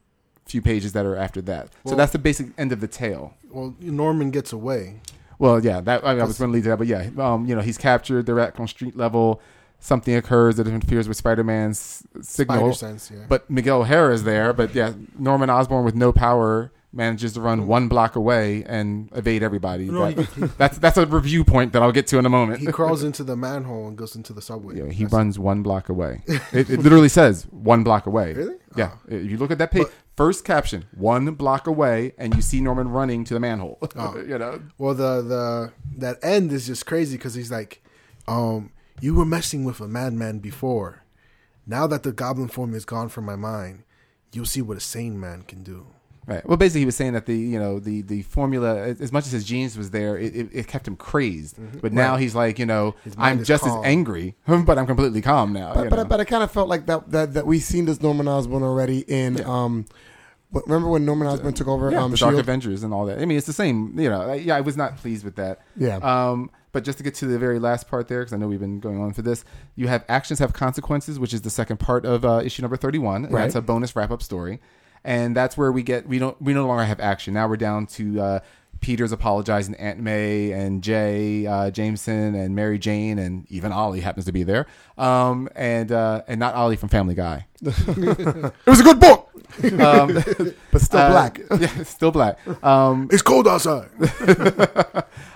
few 0.46 0.60
pages 0.60 0.92
that 0.92 1.06
are 1.06 1.16
after 1.16 1.40
that. 1.40 1.68
so 1.86 1.94
that's 1.94 2.12
the 2.12 2.18
basic 2.18 2.48
end 2.58 2.72
of 2.72 2.80
the 2.80 2.88
tale. 2.88 3.34
Well, 3.50 3.76
Norman 3.80 4.30
gets 4.30 4.52
away. 4.52 5.00
Well, 5.38 5.64
yeah, 5.64 5.80
that 5.80 6.04
I, 6.04 6.12
mean, 6.14 6.22
I 6.22 6.24
was 6.24 6.38
going 6.38 6.50
to 6.50 6.54
lead 6.54 6.64
to 6.64 6.70
that, 6.70 6.78
but 6.78 6.86
yeah, 6.86 7.10
um, 7.18 7.46
you 7.46 7.54
know, 7.54 7.62
he's 7.62 7.78
captured. 7.78 8.26
They're 8.26 8.38
at 8.40 8.58
on 8.58 8.68
street 8.68 8.96
level. 8.96 9.40
Something 9.80 10.14
occurs 10.14 10.56
that 10.56 10.68
interferes 10.68 11.08
with 11.08 11.16
Spider-Man's 11.16 12.04
signal. 12.20 12.72
Spider 12.72 12.72
sense, 12.74 13.10
yeah. 13.12 13.24
But 13.28 13.50
Miguel 13.50 13.80
O'Hara 13.80 14.14
is 14.14 14.22
there. 14.22 14.52
But 14.52 14.72
yeah, 14.74 14.92
Norman 15.18 15.50
Osborn 15.50 15.84
with 15.84 15.96
no 15.96 16.12
power 16.12 16.70
manages 16.92 17.32
to 17.32 17.40
run 17.40 17.62
mm. 17.62 17.66
one 17.66 17.88
block 17.88 18.16
away 18.16 18.64
and 18.64 19.10
evade 19.14 19.42
everybody. 19.42 19.90
No, 19.90 20.10
That- 20.10 20.28
he- 20.30 20.42
that's 20.58 20.78
that's 20.78 20.96
a 20.96 21.06
review 21.06 21.44
point 21.44 21.72
that 21.72 21.82
I'll 21.82 21.92
get 21.92 22.06
to 22.08 22.18
in 22.18 22.26
a 22.26 22.28
moment. 22.28 22.60
he 22.60 22.66
crawls 22.66 23.02
into 23.02 23.24
the 23.24 23.36
manhole 23.36 23.88
and 23.88 23.96
goes 23.96 24.14
into 24.14 24.32
the 24.32 24.42
subway. 24.42 24.76
Yeah, 24.76 24.86
he 24.86 25.04
That's- 25.04 25.12
runs 25.12 25.38
one 25.38 25.62
block 25.62 25.88
away. 25.88 26.22
It, 26.52 26.68
it 26.68 26.80
literally 26.80 27.08
says 27.08 27.46
one 27.50 27.82
block 27.82 28.06
away. 28.06 28.34
Really? 28.34 28.56
Yeah. 28.76 28.92
Oh. 28.94 29.14
If 29.14 29.30
you 29.30 29.38
look 29.38 29.50
at 29.50 29.58
that 29.58 29.70
page, 29.70 29.84
But- 29.84 29.92
first 30.16 30.44
caption, 30.44 30.84
one 30.94 31.32
block 31.34 31.66
away, 31.66 32.12
and 32.18 32.34
you 32.34 32.42
see 32.42 32.60
Norman 32.60 32.88
running 32.88 33.24
to 33.24 33.34
the 33.34 33.40
manhole. 33.40 33.78
Oh. 33.96 34.18
you 34.28 34.38
know? 34.38 34.60
Well, 34.76 34.94
the 34.94 35.22
the 35.22 35.72
that 35.98 36.18
end 36.22 36.52
is 36.52 36.66
just 36.66 36.84
crazy 36.84 37.16
because 37.16 37.34
he's 37.34 37.50
like, 37.50 37.82
um, 38.28 38.70
you 39.00 39.14
were 39.14 39.24
messing 39.24 39.64
with 39.64 39.80
a 39.80 39.88
madman 39.88 40.40
before. 40.40 41.02
Now 41.66 41.86
that 41.86 42.02
the 42.02 42.12
goblin 42.12 42.48
form 42.48 42.74
is 42.74 42.84
gone 42.84 43.08
from 43.08 43.24
my 43.24 43.36
mind, 43.36 43.84
you'll 44.32 44.46
see 44.46 44.62
what 44.62 44.76
a 44.76 44.80
sane 44.80 45.18
man 45.18 45.42
can 45.42 45.62
do. 45.62 45.86
Right. 46.24 46.46
Well, 46.46 46.56
basically, 46.56 46.80
he 46.80 46.86
was 46.86 46.94
saying 46.96 47.14
that 47.14 47.26
the 47.26 47.36
you 47.36 47.58
know 47.58 47.80
the 47.80 48.02
the 48.02 48.22
formula, 48.22 48.76
as 48.80 49.12
much 49.12 49.26
as 49.26 49.32
his 49.32 49.44
genes 49.44 49.76
was 49.76 49.90
there, 49.90 50.16
it, 50.16 50.34
it, 50.36 50.48
it 50.52 50.66
kept 50.68 50.86
him 50.86 50.94
crazed. 50.94 51.58
But 51.80 51.92
now 51.92 52.16
he's 52.16 52.34
like, 52.34 52.58
you 52.60 52.66
know, 52.66 52.94
I'm 53.18 53.42
just 53.42 53.64
calm. 53.64 53.80
as 53.80 53.84
angry, 53.84 54.36
but 54.46 54.78
I'm 54.78 54.86
completely 54.86 55.20
calm 55.20 55.52
now. 55.52 55.74
But 55.74 55.90
but, 55.90 55.96
know? 55.96 56.04
but 56.04 56.20
I 56.20 56.24
kind 56.24 56.44
of 56.44 56.50
felt 56.52 56.68
like 56.68 56.86
that 56.86 57.10
that 57.10 57.34
that 57.34 57.46
we 57.46 57.58
seen 57.58 57.86
this 57.86 58.00
Norman 58.00 58.28
Osborn 58.28 58.62
already 58.62 59.00
in 59.00 59.44
um. 59.44 59.86
what- 60.50 60.64
Remember 60.66 60.90
when 60.90 61.04
Norman 61.04 61.26
Osborn 61.26 61.54
took 61.54 61.66
over 61.66 61.90
yeah, 61.90 62.02
um 62.02 62.12
the 62.12 62.16
Dark 62.16 62.36
Avengers 62.36 62.82
and 62.84 62.94
all 62.94 63.06
that. 63.06 63.18
I 63.20 63.24
mean, 63.24 63.36
it's 63.38 63.46
the 63.48 63.52
same. 63.52 63.98
You 63.98 64.08
know, 64.10 64.20
I- 64.30 64.34
yeah, 64.34 64.54
I 64.56 64.60
was 64.60 64.76
not 64.76 64.98
pleased 64.98 65.24
with 65.24 65.34
that. 65.36 65.60
Yeah. 65.76 65.96
Um, 65.96 66.50
but 66.70 66.84
just 66.84 66.98
to 66.98 67.04
get 67.04 67.14
to 67.16 67.26
the 67.26 67.38
very 67.38 67.58
last 67.58 67.88
part 67.88 68.06
there, 68.08 68.20
because 68.20 68.32
I 68.32 68.36
know 68.36 68.46
we've 68.48 68.60
been 68.60 68.80
going 68.80 68.98
on 69.00 69.12
for 69.12 69.20
this, 69.22 69.44
you 69.76 69.88
have 69.88 70.04
actions 70.08 70.38
have 70.38 70.52
consequences, 70.54 71.18
which 71.18 71.34
is 71.34 71.42
the 71.42 71.50
second 71.50 71.78
part 71.78 72.06
of 72.06 72.24
uh, 72.24 72.40
issue 72.44 72.62
number 72.62 72.76
thirty-one. 72.76 73.24
And 73.24 73.34
Right. 73.34 73.42
That's 73.42 73.56
a 73.56 73.60
bonus 73.60 73.94
wrap-up 73.96 74.22
story, 74.22 74.60
and 75.04 75.34
that's 75.36 75.56
where 75.56 75.72
we 75.72 75.82
get 75.82 76.06
we 76.08 76.18
don't 76.18 76.40
we 76.40 76.54
no 76.54 76.66
longer 76.66 76.84
have 76.84 77.00
action. 77.00 77.34
Now 77.34 77.48
we're 77.48 77.56
down 77.56 77.86
to 77.86 78.20
uh, 78.20 78.40
Peter's 78.80 79.12
apologizing 79.12 79.74
Aunt 79.76 80.00
May 80.00 80.52
and 80.52 80.82
Jay 80.82 81.46
uh, 81.46 81.70
Jameson 81.70 82.34
and 82.34 82.54
Mary 82.56 82.78
Jane 82.78 83.18
and 83.18 83.46
even 83.50 83.70
Ollie 83.72 84.00
happens 84.00 84.26
to 84.26 84.32
be 84.32 84.42
there, 84.42 84.66
um, 84.98 85.48
and 85.54 85.92
uh, 85.92 86.22
and 86.26 86.40
not 86.40 86.54
Ollie 86.54 86.76
from 86.76 86.88
Family 86.88 87.14
Guy. 87.14 87.46
It 87.62 88.66
was 88.66 88.80
a 88.80 88.84
good 88.84 88.98
book, 89.00 89.28
Um, 89.80 90.14
but 90.72 90.80
still 90.82 90.98
uh, 91.00 91.10
black. 91.10 91.40
yeah, 91.60 91.82
still 91.84 92.10
black. 92.10 92.38
Um, 92.64 93.08
It's 93.12 93.22
cold 93.22 93.46
outside. 93.46 93.88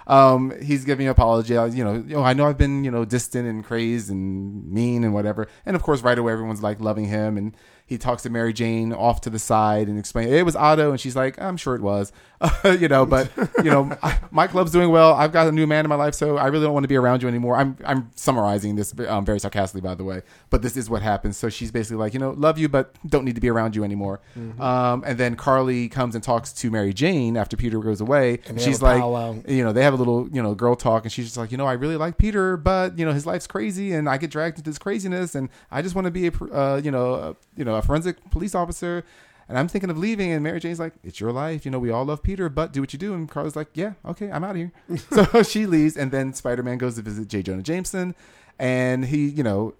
um, 0.06 0.52
he's 0.62 0.84
giving 0.84 1.06
an 1.06 1.12
apology. 1.12 1.56
I- 1.56 1.66
You 1.66 1.84
know, 1.84 1.94
you 1.94 2.16
know, 2.16 2.22
I 2.22 2.32
know 2.32 2.46
I've 2.48 2.58
been, 2.58 2.84
you 2.84 2.90
know, 2.90 3.04
distant 3.04 3.46
and 3.48 3.64
crazed 3.64 4.10
and 4.10 4.66
mean 4.72 5.04
and 5.04 5.12
whatever. 5.14 5.48
And 5.64 5.76
of 5.76 5.82
course, 5.82 6.02
right 6.02 6.18
away, 6.18 6.32
everyone's 6.32 6.62
like 6.62 6.80
loving 6.80 7.06
him. 7.06 7.36
And 7.36 7.56
he 7.86 7.96
talks 7.98 8.24
to 8.24 8.30
Mary 8.30 8.52
Jane 8.52 8.92
off 8.92 9.20
to 9.22 9.30
the 9.30 9.38
side 9.38 9.86
and 9.88 9.98
explain 9.98 10.28
it 10.28 10.44
was 10.44 10.56
Otto. 10.56 10.90
And 10.90 11.00
she's 11.00 11.14
like, 11.14 11.40
I'm 11.40 11.56
sure 11.56 11.74
it 11.76 11.80
was, 11.82 12.12
you 12.64 12.88
know, 12.88 13.06
but 13.06 13.30
you 13.62 13.70
know, 13.70 13.96
I- 14.02 14.18
my 14.32 14.46
club's 14.48 14.72
doing 14.72 14.90
well. 14.90 15.14
I've 15.14 15.32
got 15.32 15.46
a 15.46 15.52
new 15.52 15.66
man 15.66 15.84
in 15.84 15.88
my 15.88 15.94
life, 15.94 16.14
so 16.14 16.36
I 16.36 16.48
really 16.48 16.64
don't 16.64 16.74
want 16.74 16.84
to 16.84 16.88
be 16.88 16.96
around 16.96 17.22
you 17.22 17.28
anymore. 17.28 17.56
I'm, 17.56 17.76
I'm 17.84 18.10
summarizing 18.16 18.74
this 18.76 18.92
um, 19.08 19.24
very 19.24 19.38
sarcastically, 19.38 19.80
by 19.82 19.94
the 19.94 20.04
way, 20.04 20.22
but 20.50 20.62
this 20.62 20.76
is 20.76 20.90
what 20.90 21.00
happens. 21.02 21.36
So 21.36 21.48
she's 21.48 21.70
basically 21.70 21.98
like, 21.98 22.12
you 22.12 22.18
know, 22.20 22.30
love 22.32 22.58
you, 22.58 22.68
but 22.68 22.94
don't 23.08 23.24
need 23.24 23.36
to 23.36 23.40
be 23.40 23.48
around 23.48 23.76
you 23.76 23.84
anymore. 23.84 24.20
Um, 24.60 25.04
and 25.06 25.16
then 25.18 25.36
Carlie 25.36 25.88
comes 25.88 26.14
and 26.14 26.24
talks 26.24 26.52
to 26.54 26.70
Mary 26.70 26.92
Jane 26.92 27.36
after 27.36 27.56
Peter 27.56 27.78
goes 27.80 28.00
away. 28.00 28.40
And 28.46 28.60
she's 28.60 28.82
like, 28.82 29.00
powwow. 29.00 29.36
you 29.46 29.62
know, 29.64 29.72
they 29.72 29.82
have 29.84 29.94
a 29.94 29.96
little, 29.96 30.28
you 30.30 30.42
know, 30.42 30.54
girl 30.54 30.74
talk, 30.74 31.04
and 31.04 31.12
she's 31.12 31.26
just 31.26 31.36
like, 31.36 31.50
you 31.52 31.56
know, 31.56 31.66
I 31.66 31.74
really 31.74 31.96
like 31.96 32.18
Peter, 32.18 32.56
but 32.56 32.98
you 32.98 33.06
know, 33.06 33.12
his 33.12 33.26
life's 33.26 33.46
crazy, 33.46 33.92
and 33.92 34.08
I 34.08 34.18
get 34.18 34.30
dragged 34.30 34.58
into 34.58 34.68
this 34.70 34.78
craziness, 34.78 35.34
and 35.34 35.48
I 35.70 35.82
just 35.82 35.94
want 35.94 36.06
to 36.06 36.10
be 36.10 36.26
a, 36.28 36.32
uh, 36.52 36.80
you 36.82 36.90
know, 36.90 37.14
a, 37.14 37.36
you 37.56 37.64
know, 37.64 37.74
a 37.76 37.82
forensic 37.82 38.30
police 38.30 38.54
officer, 38.54 39.04
and 39.48 39.56
I'm 39.58 39.68
thinking 39.68 39.90
of 39.90 39.98
leaving, 39.98 40.32
and 40.32 40.42
Mary 40.42 40.58
Jane's 40.60 40.80
like, 40.80 40.94
it's 41.04 41.20
your 41.20 41.32
life, 41.32 41.64
you 41.64 41.70
know, 41.70 41.78
we 41.78 41.90
all 41.90 42.04
love 42.04 42.22
Peter, 42.22 42.48
but 42.48 42.72
do 42.72 42.80
what 42.80 42.92
you 42.92 42.98
do, 42.98 43.14
and 43.14 43.28
Carla's 43.30 43.56
like, 43.56 43.68
yeah, 43.74 43.92
okay, 44.04 44.30
I'm 44.30 44.42
out 44.44 44.50
of 44.50 44.56
here, 44.56 44.72
so 45.10 45.42
she 45.44 45.66
leaves, 45.66 45.96
and 45.96 46.10
then 46.10 46.32
Spider-Man 46.34 46.78
goes 46.78 46.96
to 46.96 47.02
visit 47.02 47.28
J. 47.28 47.42
Jonah 47.42 47.62
Jameson, 47.62 48.14
and 48.58 49.04
he, 49.06 49.26
you 49.28 49.42
know. 49.42 49.74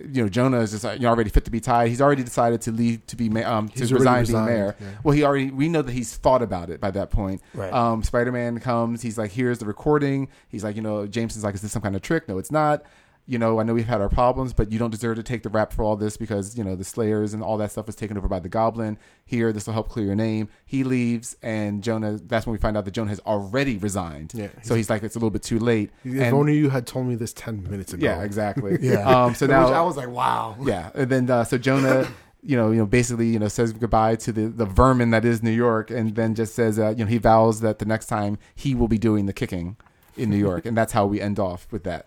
You 0.00 0.22
know, 0.22 0.28
Jonah 0.28 0.60
is 0.60 0.70
just 0.70 0.84
you 0.84 1.00
know, 1.00 1.08
already 1.08 1.28
fit 1.28 1.44
to 1.46 1.50
be 1.50 1.58
tied. 1.58 1.88
He's 1.88 2.00
already 2.00 2.22
decided 2.22 2.60
to 2.60 2.70
leave 2.70 3.04
to 3.08 3.16
be 3.16 3.28
ma- 3.28 3.40
um 3.40 3.68
to 3.68 3.80
He's 3.80 3.92
resign 3.92 4.26
being 4.26 4.44
mayor. 4.44 4.76
yeah. 4.80 4.86
Well, 5.02 5.10
he 5.12 5.24
already 5.24 5.50
we 5.50 5.68
know 5.68 5.82
that 5.82 5.90
he's 5.90 6.16
thought 6.16 6.40
about 6.40 6.70
it 6.70 6.80
by 6.80 6.92
that 6.92 7.10
point. 7.10 7.42
Right. 7.52 7.72
Um, 7.72 8.04
Spider 8.04 8.30
Man 8.30 8.60
comes. 8.60 9.02
He's 9.02 9.18
like, 9.18 9.32
"Here's 9.32 9.58
the 9.58 9.66
recording." 9.66 10.28
He's 10.50 10.62
like, 10.62 10.76
"You 10.76 10.82
know," 10.82 11.04
Jameson's 11.08 11.42
like, 11.42 11.56
"Is 11.56 11.62
this 11.62 11.72
some 11.72 11.82
kind 11.82 11.96
of 11.96 12.02
trick?" 12.02 12.28
No, 12.28 12.38
it's 12.38 12.52
not. 12.52 12.84
You 13.30 13.38
know, 13.38 13.60
I 13.60 13.62
know 13.62 13.74
we've 13.74 13.86
had 13.86 14.00
our 14.00 14.08
problems, 14.08 14.54
but 14.54 14.72
you 14.72 14.78
don't 14.78 14.88
deserve 14.88 15.16
to 15.16 15.22
take 15.22 15.42
the 15.42 15.50
rap 15.50 15.74
for 15.74 15.82
all 15.84 15.96
this 15.96 16.16
because 16.16 16.56
you 16.56 16.64
know 16.64 16.74
the 16.74 16.82
Slayers 16.82 17.34
and 17.34 17.42
all 17.42 17.58
that 17.58 17.70
stuff 17.70 17.86
was 17.86 17.94
taken 17.94 18.16
over 18.16 18.26
by 18.26 18.40
the 18.40 18.48
Goblin. 18.48 18.96
Here, 19.26 19.52
this 19.52 19.66
will 19.66 19.74
help 19.74 19.90
clear 19.90 20.06
your 20.06 20.14
name. 20.14 20.48
He 20.64 20.82
leaves, 20.82 21.36
and 21.42 21.82
Jonah. 21.82 22.12
That's 22.16 22.46
when 22.46 22.52
we 22.52 22.58
find 22.58 22.74
out 22.74 22.86
that 22.86 22.92
Jonah 22.92 23.10
has 23.10 23.20
already 23.26 23.76
resigned. 23.76 24.32
Yeah, 24.34 24.48
so 24.62 24.74
he's 24.74 24.88
like, 24.88 25.02
it's 25.02 25.14
a 25.14 25.18
little 25.18 25.28
bit 25.30 25.42
too 25.42 25.58
late. 25.58 25.90
If 26.04 26.14
And- 26.22 26.34
only 26.34 26.56
you 26.56 26.70
had 26.70 26.86
told 26.86 27.06
me 27.06 27.16
this 27.16 27.34
ten 27.34 27.62
minutes 27.64 27.92
ago. 27.92 28.02
yeah, 28.04 28.22
exactly. 28.22 28.78
Yeah. 28.88 29.00
Um, 29.06 29.34
so 29.34 29.44
now 29.46 29.66
Which 29.66 29.74
I 29.74 29.82
was 29.82 29.98
like, 29.98 30.08
wow. 30.08 30.56
yeah, 30.62 30.88
and 30.94 31.10
then 31.10 31.28
uh, 31.30 31.44
so 31.44 31.58
Jonah, 31.58 32.08
you 32.42 32.56
know, 32.56 32.70
you 32.70 32.78
know, 32.78 32.86
basically, 32.86 33.26
you 33.28 33.38
know, 33.38 33.48
says 33.48 33.74
goodbye 33.74 34.16
to 34.16 34.32
the 34.32 34.46
the 34.46 34.64
vermin 34.64 35.10
that 35.10 35.26
is 35.26 35.42
New 35.42 35.50
York, 35.50 35.90
and 35.90 36.14
then 36.14 36.34
just 36.34 36.54
says, 36.54 36.78
uh, 36.78 36.90
you 36.96 37.04
know, 37.04 37.10
he 37.10 37.18
vows 37.18 37.60
that 37.60 37.78
the 37.78 37.84
next 37.84 38.06
time 38.06 38.38
he 38.54 38.74
will 38.74 38.88
be 38.88 38.96
doing 38.96 39.26
the 39.26 39.34
kicking 39.34 39.76
in 40.16 40.30
New 40.30 40.36
York, 40.38 40.64
and 40.66 40.76
that's 40.76 40.92
how 40.94 41.06
we 41.06 41.20
end 41.20 41.38
off 41.38 41.68
with 41.70 41.84
that. 41.84 42.06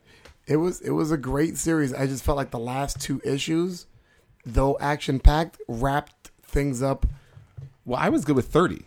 It 0.52 0.58
was 0.58 0.82
it 0.82 0.90
was 0.90 1.12
a 1.12 1.18
great 1.18 1.58
series. 1.58 1.94
I 1.94 2.08
just 2.08 2.26
felt 2.26 2.36
like 2.36 2.52
the 2.52 2.60
last 2.60 3.00
two 3.00 3.22
issues, 3.24 3.86
though 4.46 4.78
action 4.82 5.22
packed, 5.22 5.58
wrapped 5.70 6.32
things 6.44 6.84
up. 6.84 7.06
Well, 7.86 7.98
I 7.98 8.10
was 8.10 8.26
good 8.26 8.36
with 8.36 8.50
thirty. 8.50 8.86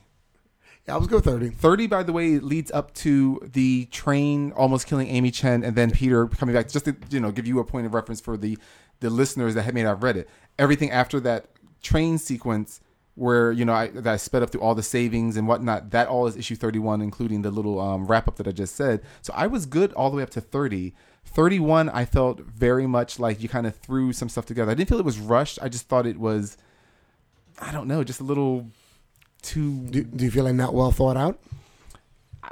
Yeah, 0.86 0.97
I 0.97 0.99
was 0.99 1.07
good 1.07 1.16
with 1.16 1.24
thirty. 1.24 1.49
30, 1.49 1.86
by 1.86 2.03
the 2.03 2.12
way, 2.12 2.39
leads 2.39 2.70
up 2.70 2.93
to 2.97 3.41
the 3.51 3.86
train 3.86 4.53
almost 4.53 4.86
killing 4.86 5.09
Amy 5.09 5.31
Chen 5.31 5.65
and 5.65 5.74
then 5.74 5.91
Peter 5.91 6.27
coming 6.28 6.55
back. 6.55 6.69
Just 6.69 6.85
to 6.85 6.95
you 7.09 7.19
know, 7.19 7.31
give 7.31 7.47
you 7.47 7.59
a 7.61 7.65
point 7.65 7.86
of 7.86 7.95
reference 7.95 8.20
for 8.20 8.36
the 8.36 8.59
the 9.01 9.09
listeners 9.09 9.55
that 9.55 9.73
may 9.73 9.85
not 9.85 9.89
have 9.89 10.03
read 10.03 10.19
it. 10.19 10.28
Everything 10.59 10.91
after 10.91 11.19
that 11.20 11.47
train 11.82 12.19
sequence, 12.19 12.82
where 13.15 13.53
you 13.53 13.65
know 13.65 13.73
I, 13.73 13.86
that 13.86 14.07
I 14.07 14.16
sped 14.19 14.43
up 14.43 14.51
through 14.51 14.61
all 14.61 14.74
the 14.74 14.82
savings 14.82 15.39
and 15.39 15.49
whatnot, 15.49 15.93
that 15.93 16.09
all 16.09 16.27
is 16.27 16.36
issue 16.36 16.57
31, 16.57 17.01
including 17.01 17.41
the 17.41 17.51
little 17.51 17.81
um, 17.81 18.07
wrap 18.07 18.28
up 18.28 18.36
that 18.36 18.47
I 18.47 18.53
just 18.53 18.77
said. 18.77 19.01
So 19.23 19.32
I 19.35 19.47
was 19.47 19.65
good 19.65 19.95
all 19.95 20.11
the 20.11 20.19
way 20.19 20.23
up 20.23 20.31
to 20.31 20.43
30. 20.43 20.93
31, 21.27 21.89
I 21.89 22.05
felt 22.05 22.41
very 22.41 22.87
much 22.87 23.19
like 23.19 23.43
you 23.43 23.49
kind 23.49 23.67
of 23.67 23.77
threw 23.77 24.13
some 24.13 24.29
stuff 24.29 24.47
together. 24.47 24.71
I 24.71 24.75
didn't 24.75 24.89
feel 24.89 24.99
it 24.99 25.05
was 25.05 25.19
rushed. 25.19 25.59
I 25.61 25.69
just 25.69 25.89
thought 25.89 26.07
it 26.07 26.19
was, 26.19 26.57
I 27.61 27.73
don't 27.73 27.89
know, 27.89 28.05
just 28.05 28.21
a 28.21 28.25
little 28.25 28.69
too 29.43 29.87
Do, 29.89 30.03
do 30.05 30.25
you 30.25 30.31
feel 30.31 30.45
like 30.45 30.55
not 30.55 30.75
well 30.75 30.91
thought 30.91 31.17
out? 31.17 31.39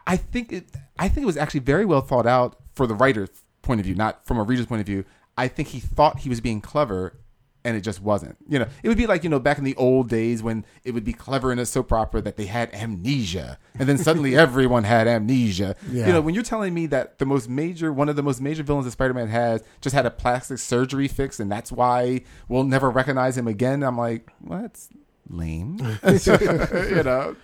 I 0.07 0.17
think 0.17 0.53
it. 0.53 0.67
I 0.99 1.09
think 1.09 1.23
it 1.23 1.27
was 1.27 1.37
actually 1.37 1.61
very 1.61 1.85
well 1.85 2.01
thought 2.01 2.27
out 2.27 2.57
for 2.75 2.87
the 2.87 2.95
writer's 2.95 3.31
point 3.63 3.81
of 3.81 3.87
view, 3.87 3.95
not 3.95 4.25
from 4.25 4.39
a 4.39 4.43
reader's 4.43 4.67
point 4.67 4.81
of 4.81 4.87
view. 4.87 5.05
I 5.37 5.49
think 5.49 5.69
he 5.69 5.81
thought 5.81 6.21
he 6.21 6.29
was 6.29 6.41
being 6.41 6.61
clever, 6.61 7.19
and 7.65 7.77
it 7.77 7.81
just 7.83 8.01
wasn't. 8.03 8.37
You 8.49 8.59
know, 8.61 8.67
it 8.83 8.89
would 8.89 8.99
be 8.99 9.07
like 9.07 9.23
you 9.25 9.31
know 9.31 9.39
back 9.39 9.59
in 9.59 9.65
the 9.65 9.77
old 9.77 10.09
days 10.09 10.43
when 10.43 10.65
it 10.85 10.93
would 10.93 11.05
be 11.05 11.13
clever 11.13 11.53
in 11.53 11.59
a 11.59 11.67
soap 11.67 11.93
opera 11.93 12.21
that 12.23 12.37
they 12.37 12.47
had 12.47 12.73
amnesia, 12.75 13.59
and 13.79 13.89
then 13.89 13.99
suddenly 13.99 14.37
everyone 14.47 14.85
had 14.85 15.07
amnesia. 15.07 15.77
Yeah. 15.91 16.07
You 16.07 16.13
know, 16.13 16.21
when 16.21 16.35
you're 16.35 16.43
telling 16.43 16.75
me 16.75 16.87
that 16.87 17.19
the 17.19 17.27
most 17.27 17.49
major, 17.49 17.93
one 17.93 18.09
of 18.09 18.17
the 18.17 18.23
most 18.23 18.41
major 18.41 18.63
villains 18.63 18.85
that 18.87 18.93
Spider-Man 18.93 19.29
has, 19.29 19.63
just 19.81 19.95
had 19.95 20.07
a 20.07 20.11
plastic 20.11 20.59
surgery 20.59 21.09
fix, 21.09 21.39
and 21.41 21.51
that's 21.51 21.71
why 21.73 22.23
we'll 22.49 22.65
never 22.65 22.91
recognize 22.91 23.37
him 23.39 23.47
again. 23.49 23.83
I'm 23.83 23.97
like, 23.99 24.31
well, 24.43 24.63
that's 24.63 24.89
lame. 25.29 25.79
you 26.05 27.03
know. 27.03 27.37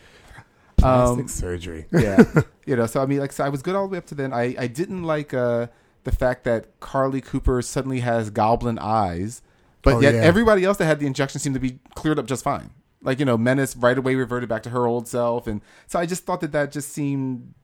Plastic 0.77 1.23
Um, 1.24 1.28
surgery. 1.28 1.86
yeah 1.90 2.23
you 2.66 2.77
know 2.77 2.86
so 2.86 3.03
i 3.03 3.07
mean 3.07 3.19
like 3.19 3.32
so 3.32 3.43
i 3.45 3.49
was 3.49 3.62
good 3.62 3.74
all 3.74 3.89
the 3.89 3.93
way 3.93 3.99
up 3.99 4.07
to 4.07 4.15
then 4.15 4.32
i 4.32 4.55
i 4.57 4.69
didn't 4.69 5.03
like 5.03 5.35
uh 5.35 5.66
the 6.05 6.12
fact 6.12 6.45
that 6.45 6.78
carlie 6.78 7.20
cooper 7.20 7.61
suddenly 7.62 7.99
has 7.99 8.31
goblin 8.31 8.78
eyes 8.78 9.43
but 9.83 9.95
Oh, 9.95 10.01
yet 10.01 10.15
yeah. 10.15 10.21
everybody 10.23 10.65
else 10.65 10.77
that 10.79 10.87
had 10.87 11.01
the 11.01 11.07
injection 11.07 11.41
seemed 11.41 11.55
to 11.55 11.61
be 11.61 11.79
cleared 11.95 12.19
up 12.19 12.27
just 12.27 12.43
fine 12.45 12.71
like 13.03 13.19
you 13.21 13.25
know 13.25 13.39
menace 13.39 13.77
right 13.77 13.97
away 13.97 14.15
reverted 14.15 14.49
back 14.49 14.63
to 14.65 14.71
her 14.71 14.87
old 14.87 15.07
self 15.09 15.47
and 15.47 15.61
so 15.87 15.99
i 15.99 16.07
just 16.07 16.25
thought 16.25 16.41
that 16.41 16.53
that 16.53 16.73
just 16.73 16.91
seemed 16.93 17.55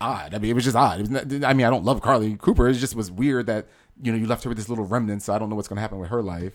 odd 0.00 0.34
i 0.34 0.38
mean 0.38 0.50
it 0.50 0.54
was 0.54 0.64
just 0.64 0.76
odd 0.76 0.98
it 1.00 1.02
was 1.02 1.10
not, 1.10 1.44
i 1.44 1.52
mean 1.52 1.66
i 1.66 1.70
don't 1.70 1.84
love 1.84 2.00
carlie 2.00 2.36
cooper 2.36 2.68
it 2.68 2.74
just 2.74 2.94
was 2.94 3.10
weird 3.10 3.46
that 3.46 3.66
you 4.02 4.10
know 4.12 4.16
you 4.18 4.26
left 4.26 4.44
her 4.44 4.48
with 4.48 4.56
this 4.56 4.68
little 4.68 4.84
remnant 4.86 5.22
so 5.22 5.34
i 5.34 5.38
don't 5.38 5.50
know 5.50 5.56
what's 5.56 5.68
going 5.68 5.76
to 5.76 5.80
happen 5.82 5.98
with 5.98 6.08
her 6.10 6.22
life 6.22 6.54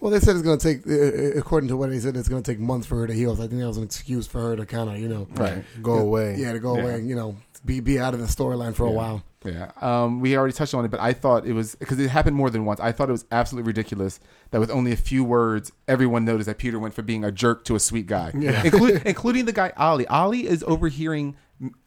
Well, 0.00 0.10
they 0.10 0.18
said 0.20 0.34
it's 0.34 0.42
going 0.42 0.58
to 0.58 0.64
take, 0.74 0.86
uh, 0.86 1.38
according 1.38 1.68
to 1.68 1.76
what 1.76 1.90
they 1.90 2.00
said, 2.00 2.16
it's 2.16 2.26
going 2.30 2.42
to 2.42 2.50
take 2.50 2.58
months 2.58 2.86
for 2.86 2.96
her 3.00 3.06
to 3.06 3.12
heal. 3.12 3.36
So 3.36 3.42
I 3.44 3.48
think 3.48 3.60
that 3.60 3.66
was 3.68 3.76
an 3.76 3.82
excuse 3.84 4.26
for 4.26 4.40
her 4.40 4.56
to 4.56 4.64
kind 4.64 4.88
of, 4.88 4.96
you 4.98 5.08
know, 5.10 5.28
right 5.34 5.62
Go 5.82 5.98
away. 5.98 6.36
yeah, 6.38 6.54
to 6.54 6.58
go 6.58 6.74
Yeah. 6.74 6.82
away, 6.82 7.02
you 7.02 7.14
know, 7.14 7.36
be 7.66 7.80
be 7.80 7.98
out 8.00 8.14
of 8.14 8.20
the 8.20 8.24
storyline 8.26 8.74
for 8.74 8.86
a 8.86 8.90
while. 8.90 9.22
Yeah, 9.44 9.70
um, 9.80 10.20
we 10.20 10.36
already 10.36 10.52
touched 10.52 10.74
on 10.74 10.84
it, 10.84 10.90
but 10.90 11.00
I 11.00 11.14
thought 11.14 11.46
it 11.46 11.54
was 11.54 11.74
because 11.74 11.98
it 11.98 12.10
happened 12.10 12.36
more 12.36 12.50
than 12.50 12.66
once. 12.66 12.78
I 12.78 12.92
thought 12.92 13.08
it 13.08 13.12
was 13.12 13.24
absolutely 13.32 13.66
ridiculous 13.68 14.20
that 14.50 14.60
with 14.60 14.70
only 14.70 14.92
a 14.92 14.96
few 14.96 15.24
words, 15.24 15.72
everyone 15.88 16.26
noticed 16.26 16.46
that 16.46 16.58
Peter 16.58 16.78
went 16.78 16.92
from 16.92 17.06
being 17.06 17.24
a 17.24 17.32
jerk 17.32 17.64
to 17.64 17.74
a 17.74 17.80
sweet 17.80 18.06
guy, 18.06 18.32
Inclu- 18.34 19.02
including 19.06 19.46
the 19.46 19.52
guy 19.52 19.72
Ali. 19.78 20.06
Ollie 20.08 20.46
is 20.46 20.62
overhearing 20.64 21.36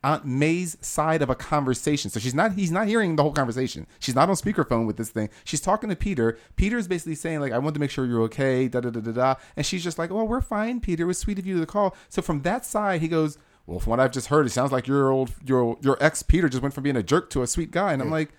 Aunt 0.04 0.26
May's 0.26 0.78
side 0.82 1.22
of 1.22 1.30
a 1.30 1.36
conversation, 1.36 2.10
so 2.10 2.20
she's 2.20 2.34
not. 2.34 2.54
He's 2.54 2.72
not 2.72 2.88
hearing 2.88 3.16
the 3.16 3.24
whole 3.24 3.34
conversation. 3.34 3.86
She's 4.00 4.16
not 4.16 4.30
on 4.30 4.36
speakerphone 4.36 4.88
with 4.88 4.98
this 4.98 5.10
thing. 5.10 5.30
She's 5.44 5.62
talking 5.62 5.90
to 5.90 5.96
Peter. 5.96 6.38
Peter's 6.56 6.88
basically 6.88 7.16
saying 7.16 7.40
like, 7.40 7.52
"I 7.52 7.60
want 7.60 7.74
to 7.76 7.80
make 7.80 7.90
sure 7.92 8.06
you're 8.06 8.22
okay." 8.24 8.68
Da 8.68 8.80
da 8.82 8.90
da 8.90 9.00
da 9.00 9.12
da. 9.12 9.36
And 9.56 9.66
she's 9.66 9.84
just 9.84 9.98
like, 10.00 10.10
"Well, 10.12 10.28
we're 10.28 10.42
fine, 10.42 10.80
Peter. 10.80 11.04
It 11.04 11.08
was 11.08 11.18
sweet 11.20 11.38
of 11.40 11.46
you 11.46 11.60
to 11.60 11.66
call." 11.66 11.96
So 12.10 12.22
from 12.24 12.42
that 12.44 12.66
side, 12.66 13.02
he 13.02 13.08
goes. 13.08 13.38
Well, 13.65 13.80
from 13.80 13.91
what 13.91 13.99
I've 13.99 14.11
just 14.11 14.27
heard, 14.27 14.45
it 14.45 14.49
sounds 14.49 14.72
like 14.72 14.88
your 14.88 15.10
old 15.10 15.34
your 15.45 15.77
your 15.81 15.98
ex 16.02 16.22
Peter 16.23 16.49
just 16.49 16.61
went 16.61 16.73
from 16.73 16.84
being 16.84 16.98
a 16.98 17.03
jerk 17.03 17.30
to 17.31 17.41
a 17.41 17.48
sweet 17.48 17.72
guy, 17.72 17.94
and 17.94 18.02
I'm 18.02 18.11
like, 18.11 18.34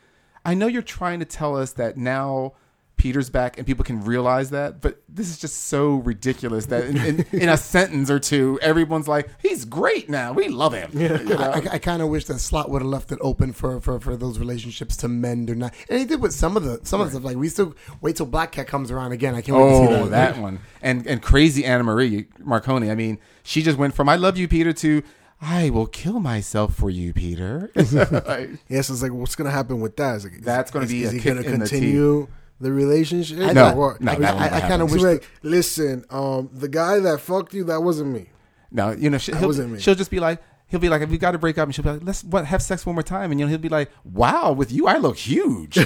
I 0.45 0.55
know 0.55 0.67
you're 0.67 0.83
trying 0.83 1.19
to 1.21 1.25
tell 1.25 1.57
us 1.57 1.73
that 1.73 1.97
now 1.97 2.53
Peter's 2.97 3.29
back 3.29 3.59
and 3.59 3.67
people 3.67 3.85
can 3.85 4.05
realize 4.05 4.51
that. 4.51 4.81
But 4.81 5.03
this 5.09 5.29
is 5.29 5.39
just 5.39 5.65
so 5.65 5.97
ridiculous 5.97 6.67
that 6.67 6.85
in, 6.85 6.97
in, 6.97 7.27
in 7.33 7.49
a 7.49 7.57
sentence 7.75 8.11
or 8.11 8.19
two, 8.19 8.59
everyone's 8.63 9.09
like, 9.09 9.29
"He's 9.43 9.65
great 9.65 10.09
now. 10.09 10.33
We 10.33 10.49
love 10.49 10.73
him." 10.75 10.91
You 10.95 11.09
know? 11.09 11.37
I, 11.37 11.75
I 11.75 11.79
kind 11.79 12.03
of 12.03 12.09
wish 12.09 12.25
that 12.27 12.39
Slott 12.39 12.71
would 12.71 12.83
have 12.83 12.91
left 12.91 13.13
it 13.13 13.19
open 13.21 13.53
for, 13.53 13.81
for, 13.81 13.99
for 14.01 14.17
those 14.17 14.39
relationships 14.39 14.97
to 14.99 15.09
mend 15.09 15.51
or 15.51 15.55
not. 15.55 15.75
And 15.91 15.99
he 15.99 16.05
did 16.05 16.21
with 16.23 16.33
some 16.33 16.57
of 16.57 16.63
the 16.65 16.81
some 16.85 17.01
of 17.01 17.07
the 17.09 17.11
stuff. 17.13 17.25
Like 17.25 17.37
we 17.37 17.49
still 17.49 17.75
wait 18.01 18.17
till 18.17 18.27
Black 18.27 18.53
Cat 18.53 18.67
comes 18.67 18.91
around 18.91 19.13
again. 19.13 19.35
I 19.35 19.41
can't 19.43 19.59
wait 19.59 19.71
to 19.71 19.77
see 19.89 19.93
Oh, 19.95 20.07
that. 20.07 20.35
that 20.35 20.43
one. 20.43 20.61
And 20.81 21.07
and 21.07 21.21
crazy 21.23 21.65
Anna 21.65 21.85
Marie 21.85 22.27
Marconi. 22.39 22.91
I 22.91 22.95
mean, 22.95 23.19
she 23.43 23.63
just 23.63 23.77
went 23.79 23.95
from 23.95 24.09
"I 24.09 24.17
love 24.17 24.39
you, 24.39 24.49
Peter" 24.49 24.73
to 24.73 25.03
"I 25.43 25.69
will 25.71 25.87
kill 25.87 26.21
myself 26.21 26.75
for 26.75 26.91
you, 26.91 27.13
Peter." 27.13 27.71
Like, 28.27 28.51
Yes, 28.69 28.89
it's 28.89 29.03
like 29.03 29.13
what's 29.13 29.35
gonna 29.37 29.51
happen 29.51 29.81
with 29.81 29.97
that? 29.97 30.23
Like, 30.25 30.35
is- 30.35 30.41
That's 30.43 30.71
gonna 30.71 30.85
is- 30.87 30.93
be 30.93 31.03
is 31.03 31.11
a 31.11 31.15
he 31.15 31.21
kick 31.21 31.35
gonna 31.35 31.47
in 31.47 31.61
the 31.61 31.67
continue 31.69 32.29
the 32.65 32.73
relationship? 32.73 33.55
No, 33.55 33.75
Or- 33.75 33.99
no, 34.01 34.13
I, 34.13 34.15
I, 34.15 34.19
won't 34.19 34.63
kind 34.63 34.83
of 34.83 34.91
wish. 34.91 35.03
Like, 35.03 35.29
listen, 35.43 36.05
um, 36.09 36.49
the 36.53 36.69
guy 36.69 36.99
that 36.99 37.21
fucked 37.21 37.53
you, 37.53 37.65
that 37.65 37.83
wasn't 37.83 38.11
me. 38.11 38.31
no, 38.73 38.91
you 38.91 39.11
know, 39.11 39.19
she, 39.19 39.35
wasn't 39.35 39.73
me. 39.73 39.81
she'll 39.81 39.95
just 39.95 40.11
be 40.11 40.21
like. 40.21 40.43
He'll 40.67 40.81
be 40.81 40.89
like, 40.89 41.03
"If 41.03 41.11
we 41.11 41.19
got 41.19 41.33
to 41.33 41.39
break 41.39 41.59
up," 41.59 41.69
and 41.69 41.75
she'll 41.75 41.85
be 41.85 41.91
like, 41.91 42.01
"Let's 42.03 42.25
what, 42.25 42.47
have 42.47 42.63
sex 42.63 42.87
one 42.87 42.97
more 42.97 43.03
time," 43.03 43.31
and 43.31 43.39
you 43.39 43.45
know, 43.45 43.51
he'll 43.51 43.59
be 43.59 43.69
like, 43.69 43.91
"Wow, 44.03 44.53
with 44.53 44.73
you, 44.73 44.87
I 44.87 44.97
look 44.97 45.19
huge." 45.19 45.75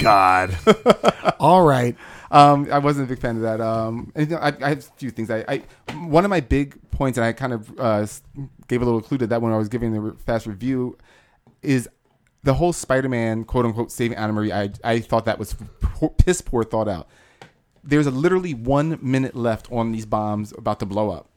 God. 0.00 0.56
All 1.40 1.66
right. 1.66 1.96
Um, 2.30 2.68
I 2.70 2.78
wasn't 2.78 3.06
a 3.06 3.08
big 3.12 3.20
fan 3.20 3.36
of 3.36 3.42
that. 3.42 3.60
Um, 3.60 4.12
and, 4.14 4.30
you 4.30 4.36
know, 4.36 4.40
I, 4.40 4.52
I 4.62 4.68
have 4.70 4.78
a 4.78 4.82
few 4.96 5.10
things. 5.10 5.30
I, 5.30 5.44
I 5.48 5.62
one 6.06 6.24
of 6.24 6.30
my 6.30 6.40
big 6.40 6.78
points, 6.92 7.18
and 7.18 7.24
I 7.24 7.32
kind 7.32 7.52
of 7.52 7.78
uh, 7.78 8.06
gave 8.68 8.82
a 8.82 8.84
little 8.84 9.02
clue 9.02 9.18
to 9.18 9.26
that 9.26 9.42
when 9.42 9.52
I 9.52 9.58
was 9.58 9.68
giving 9.68 9.92
the 9.92 10.16
fast 10.24 10.46
review, 10.46 10.96
is 11.60 11.88
the 12.46 12.54
whole 12.54 12.72
Spider-Man 12.72 13.44
quote 13.44 13.66
unquote 13.66 13.90
saving 13.90 14.16
Anna 14.16 14.32
Marie. 14.32 14.52
I 14.52 14.70
I 14.84 15.00
thought 15.00 15.24
that 15.24 15.38
was 15.38 15.54
poor, 15.80 16.10
piss 16.10 16.40
poor 16.40 16.62
thought 16.62 16.88
out. 16.88 17.08
There's 17.82 18.06
a 18.06 18.10
literally 18.10 18.54
one 18.54 18.98
minute 19.02 19.34
left 19.34 19.70
on 19.70 19.90
these 19.92 20.06
bombs 20.06 20.54
about 20.56 20.78
to 20.80 20.86
blow 20.86 21.10
up. 21.10 21.28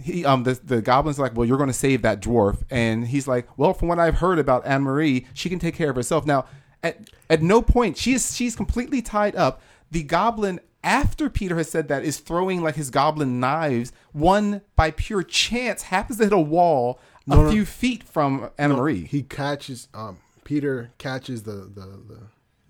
He, 0.00 0.24
um, 0.24 0.42
the, 0.44 0.54
the 0.54 0.82
goblin's 0.82 1.18
like, 1.18 1.36
well, 1.36 1.44
you're 1.44 1.56
going 1.56 1.70
to 1.70 1.72
save 1.74 2.02
that 2.02 2.20
dwarf, 2.20 2.62
and 2.70 3.08
he's 3.08 3.26
like, 3.26 3.48
well, 3.56 3.74
from 3.74 3.88
what 3.88 3.98
I've 3.98 4.16
heard 4.16 4.38
about 4.38 4.64
Anne 4.64 4.82
Marie, 4.82 5.26
she 5.34 5.48
can 5.48 5.58
take 5.58 5.74
care 5.74 5.90
of 5.90 5.96
herself. 5.96 6.26
Now, 6.26 6.46
at 6.82 7.10
at 7.30 7.40
no 7.40 7.62
point 7.62 7.96
she 7.96 8.12
is 8.12 8.36
she's 8.36 8.56
completely 8.56 9.00
tied 9.00 9.36
up. 9.36 9.62
The 9.92 10.02
goblin, 10.02 10.60
after 10.82 11.30
Peter 11.30 11.56
has 11.56 11.70
said 11.70 11.86
that, 11.88 12.04
is 12.04 12.18
throwing 12.18 12.62
like 12.62 12.74
his 12.74 12.90
goblin 12.90 13.38
knives. 13.38 13.92
One 14.12 14.62
by 14.74 14.90
pure 14.90 15.22
chance 15.22 15.82
happens 15.82 16.18
to 16.18 16.24
hit 16.24 16.32
a 16.32 16.38
wall 16.38 17.00
No, 17.28 17.44
no. 17.44 17.50
few 17.50 17.64
feet 17.64 18.02
from 18.02 18.50
Anna 18.58 18.74
Marie. 18.74 19.04
He 19.04 19.22
catches, 19.22 19.88
um, 19.94 20.18
Peter 20.44 20.90
catches 20.98 21.42
the 21.42 21.52
the, 21.52 22.00
the 22.08 22.20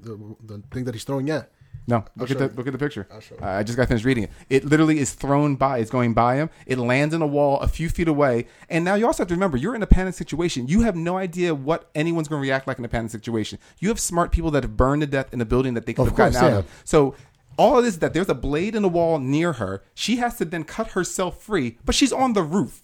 the 0.01 0.37
the 0.45 0.63
thing 0.71 0.85
that 0.85 0.95
he's 0.95 1.05
throwing 1.05 1.31
at. 1.31 1.51
No, 1.87 2.05
look 2.17 2.31
at 2.31 2.37
the 2.37 2.45
you. 2.45 2.53
look 2.55 2.67
at 2.67 2.73
the 2.75 2.79
picture. 2.79 3.09
You. 3.11 3.37
I 3.41 3.63
just 3.63 3.79
got 3.79 3.89
finished 3.89 4.05
reading 4.05 4.25
it. 4.25 4.31
It 4.51 4.65
literally 4.67 4.99
is 4.99 5.15
thrown 5.15 5.57
by. 5.57 5.79
It's 5.79 5.91
going 5.91 6.13
by 6.13 6.37
him. 6.37 6.51
It 6.67 6.77
lands 6.77 7.15
in 7.15 7.23
a 7.23 7.27
wall 7.27 7.59
a 7.61 7.67
few 7.69 7.89
feet 7.89 8.09
away. 8.09 8.47
And 8.69 8.85
now 8.85 8.95
you 8.95 9.07
also 9.07 9.23
have 9.23 9.29
to 9.29 9.35
remember, 9.35 9.57
you're 9.57 9.75
in 9.75 9.83
a 9.83 9.87
panic 9.87 10.13
situation. 10.15 10.69
You 10.69 10.83
have 10.83 10.97
no 10.97 11.17
idea 11.17 11.55
what 11.55 11.89
anyone's 11.95 12.29
going 12.29 12.43
to 12.43 12.47
react 12.47 12.67
like 12.67 12.79
in 12.79 12.85
a 12.85 12.89
panic 12.89 13.11
situation. 13.11 13.59
You 13.79 13.89
have 13.89 13.99
smart 13.99 14.33
people 14.33 14.51
that 14.51 14.65
have 14.65 14.77
burned 14.77 15.01
to 15.01 15.07
death 15.07 15.33
in 15.33 15.41
a 15.41 15.47
building 15.47 15.73
that 15.75 15.87
they 15.87 15.95
could 15.95 16.03
Of 16.03 16.09
have 16.09 16.17
gotten 16.17 16.37
out 16.37 16.51
yeah. 16.51 16.59
of. 16.59 16.83
So 16.85 17.15
all 17.57 17.79
it 17.79 17.87
is 17.87 18.01
that 18.01 18.13
there's 18.13 18.29
a 18.29 18.35
blade 18.35 18.75
in 18.75 18.83
the 18.83 18.89
wall 18.91 19.19
near 19.19 19.55
her. 19.55 19.83
She 19.95 20.17
has 20.17 20.37
to 20.39 20.45
then 20.45 20.65
cut 20.65 20.89
herself 20.89 21.41
free, 21.43 21.79
but 21.87 21.95
she's 21.95 22.13
on 22.13 22.35
the 22.35 22.43
roof. 22.43 22.83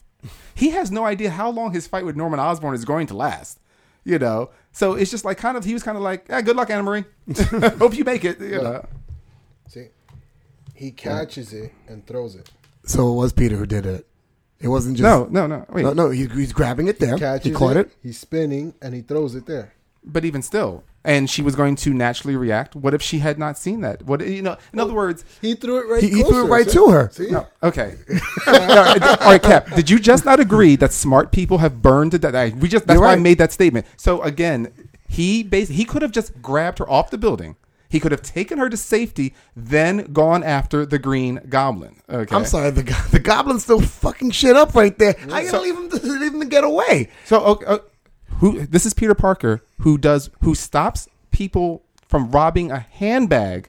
He 0.54 0.70
has 0.70 0.90
no 0.90 1.04
idea 1.04 1.30
how 1.30 1.50
long 1.50 1.72
his 1.72 1.86
fight 1.86 2.04
with 2.04 2.16
Norman 2.16 2.40
Osborn 2.40 2.74
is 2.74 2.84
going 2.84 3.06
to 3.08 3.14
last. 3.14 3.58
You 4.04 4.18
know, 4.18 4.50
so 4.70 4.92
it's 4.92 5.10
just 5.10 5.24
like 5.24 5.38
kind 5.38 5.56
of 5.56 5.64
he 5.64 5.72
was 5.72 5.82
kind 5.82 5.96
of 5.96 6.02
like, 6.02 6.26
yeah, 6.28 6.42
good 6.42 6.56
luck, 6.56 6.68
Anna 6.68 6.82
Marie. 6.82 7.04
Hope 7.78 7.96
you 7.96 8.04
make 8.04 8.24
it. 8.24 8.38
You 8.38 8.60
know. 8.62 8.86
See, 9.66 9.86
he 10.74 10.90
catches 10.90 11.52
it 11.54 11.72
and 11.88 12.06
throws 12.06 12.34
it. 12.34 12.50
So 12.84 13.10
it 13.10 13.14
was 13.14 13.32
Peter 13.32 13.56
who 13.56 13.64
did 13.64 13.86
it. 13.86 14.06
It 14.60 14.68
wasn't 14.68 14.98
just 14.98 15.04
No, 15.04 15.26
no, 15.30 15.46
no. 15.46 15.64
Wait, 15.70 15.82
no, 15.82 15.92
no. 15.94 16.10
He, 16.10 16.26
he's 16.26 16.52
grabbing 16.52 16.86
it 16.88 16.98
there. 16.98 17.16
Catches 17.16 17.46
He 17.46 17.52
caught 17.52 17.76
it. 17.78 17.90
He's 18.02 18.18
spinning 18.18 18.74
and 18.82 18.94
he 18.94 19.00
throws 19.00 19.34
it 19.34 19.46
there. 19.46 19.72
but 20.04 20.24
even 20.24 20.42
still, 20.42 20.84
and 21.04 21.28
she 21.28 21.42
was 21.42 21.54
going 21.54 21.76
to 21.76 21.92
naturally 21.92 22.34
react. 22.36 22.74
What 22.74 22.94
if 22.94 23.02
she 23.02 23.18
had 23.18 23.38
not 23.38 23.58
seen 23.58 23.82
that? 23.82 24.02
What 24.04 24.26
you 24.26 24.42
know? 24.42 24.56
In 24.72 24.80
other 24.80 24.94
words, 24.94 25.24
He 25.42 25.54
threw 25.54 25.78
it 25.78 25.86
right. 25.92 26.02
He- 26.02 26.08
he 26.10 26.22
threw 26.22 26.46
it 26.46 26.48
right 26.48 26.66
see? 26.66 26.72
to 26.78 26.88
her. 26.90 27.10
No. 27.30 27.46
Okay. 27.62 27.94
All 28.46 28.52
right, 29.30 29.42
Cap. 29.42 29.74
Did 29.74 29.90
you 29.90 29.98
just 29.98 30.24
not 30.24 30.40
agree 30.40 30.76
that 30.76 30.92
smart 30.92 31.32
people 31.32 31.58
have 31.58 31.82
burned 31.82 32.12
to 32.12 32.18
death? 32.18 32.54
We 32.56 32.68
just 32.68 32.86
that's 32.86 33.00
why 33.00 33.12
I 33.12 33.16
made 33.16 33.38
that 33.38 33.52
statement. 33.52 33.86
So 33.96 34.22
again, 34.22 34.72
he 35.08 35.42
bas- 35.42 35.68
he 35.68 35.84
could 35.84 36.02
have 36.02 36.12
just 36.12 36.40
grabbed 36.42 36.78
her 36.78 36.90
off 36.90 37.10
the 37.10 37.18
building. 37.18 37.56
He 37.88 38.00
could 38.00 38.10
have 38.10 38.22
taken 38.22 38.58
her 38.58 38.68
to 38.68 38.76
safety, 38.76 39.34
then 39.54 40.12
gone 40.12 40.42
after 40.42 40.84
the 40.84 40.98
Green 40.98 41.40
Goblin. 41.48 42.00
Okay. 42.10 42.34
I'm 42.34 42.44
sorry. 42.44 42.70
The 42.70 42.82
go- 42.82 42.94
the 43.12 43.20
goblin's 43.20 43.62
still 43.62 43.80
fucking 43.80 44.32
shit 44.32 44.56
up 44.56 44.74
right 44.74 44.98
there. 44.98 45.14
I 45.30 45.44
gotta 45.44 45.60
leave 45.60 45.76
him 45.76 45.88
to, 45.90 45.96
leave 46.04 46.34
him 46.34 46.40
to 46.40 46.46
get 46.46 46.64
away. 46.64 47.10
So 47.24 47.40
okay, 47.44 47.66
uh, 47.66 47.78
who 48.44 48.66
this 48.66 48.84
is 48.86 48.94
Peter 48.94 49.14
Parker 49.14 49.62
who 49.80 49.96
does 49.98 50.30
who 50.42 50.54
stops 50.54 51.08
people 51.30 51.82
from 52.08 52.30
robbing 52.30 52.70
a 52.70 52.78
handbag 52.78 53.68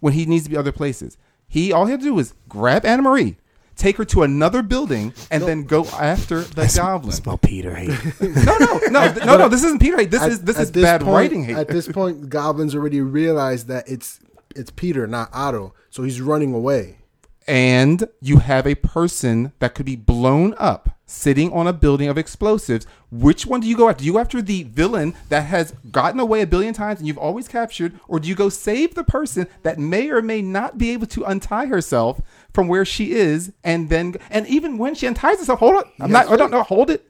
when 0.00 0.12
he 0.12 0.26
needs 0.26 0.44
to 0.44 0.50
be 0.50 0.56
other 0.56 0.72
places. 0.72 1.16
He 1.48 1.72
all 1.72 1.86
he 1.86 1.92
had 1.92 2.00
to 2.00 2.06
do 2.06 2.14
was 2.14 2.34
grab 2.48 2.84
Anna 2.84 3.02
Marie, 3.02 3.36
take 3.76 3.96
her 3.98 4.04
to 4.06 4.22
another 4.22 4.62
building, 4.62 5.14
and 5.30 5.44
then 5.44 5.62
go 5.64 5.84
after 5.86 6.40
the 6.42 6.72
goblin. 6.76 7.12
Smell 7.12 7.38
Peter 7.38 7.74
hate. 7.74 7.90
No, 8.20 8.56
no, 8.58 8.78
no, 8.90 9.12
th- 9.12 9.24
no, 9.24 9.36
no. 9.36 9.48
This 9.48 9.62
isn't 9.64 9.80
Peter. 9.80 9.96
hate. 9.96 10.10
This 10.10 10.22
At- 10.22 10.30
is 10.32 10.42
this 10.42 10.56
at 10.56 10.62
is 10.64 10.70
bad 10.72 11.00
point- 11.02 11.14
writing. 11.14 11.44
Hate. 11.44 11.56
At 11.56 11.68
this 11.68 11.88
point, 11.88 12.20
the 12.22 12.26
goblins 12.26 12.74
already 12.74 13.00
realized 13.00 13.68
that 13.68 13.88
it's 13.88 14.20
it's 14.54 14.70
Peter, 14.70 15.06
not 15.06 15.30
Otto. 15.32 15.72
So 15.90 16.02
he's 16.02 16.20
running 16.20 16.52
away. 16.52 16.98
And 17.46 18.08
you 18.20 18.38
have 18.38 18.66
a 18.66 18.74
person 18.74 19.52
that 19.58 19.74
could 19.74 19.86
be 19.86 19.96
blown 19.96 20.54
up 20.58 20.90
sitting 21.06 21.52
on 21.52 21.68
a 21.68 21.72
building 21.72 22.08
of 22.08 22.18
explosives. 22.18 22.86
Which 23.10 23.46
one 23.46 23.60
do 23.60 23.68
you 23.68 23.76
go 23.76 23.88
after? 23.88 24.00
Do 24.00 24.06
you 24.06 24.14
go 24.14 24.18
after 24.18 24.42
the 24.42 24.64
villain 24.64 25.14
that 25.28 25.42
has 25.42 25.72
gotten 25.92 26.18
away 26.18 26.42
a 26.42 26.46
billion 26.46 26.74
times 26.74 26.98
and 26.98 27.06
you've 27.06 27.16
always 27.16 27.46
captured, 27.46 27.98
or 28.08 28.18
do 28.18 28.28
you 28.28 28.34
go 28.34 28.48
save 28.48 28.94
the 28.94 29.04
person 29.04 29.46
that 29.62 29.78
may 29.78 30.10
or 30.10 30.20
may 30.20 30.42
not 30.42 30.78
be 30.78 30.90
able 30.90 31.06
to 31.06 31.24
untie 31.24 31.66
herself 31.66 32.20
from 32.52 32.66
where 32.66 32.84
she 32.84 33.12
is, 33.12 33.52
and 33.62 33.88
then 33.88 34.16
and 34.30 34.46
even 34.48 34.78
when 34.78 34.94
she 34.94 35.06
unties 35.06 35.38
herself, 35.38 35.60
hold 35.60 35.76
it. 35.76 35.86
I'm 36.00 36.10
not. 36.10 36.28
I 36.28 36.36
don't 36.36 36.50
know. 36.50 36.64
Hold 36.64 36.90
it. 36.90 37.08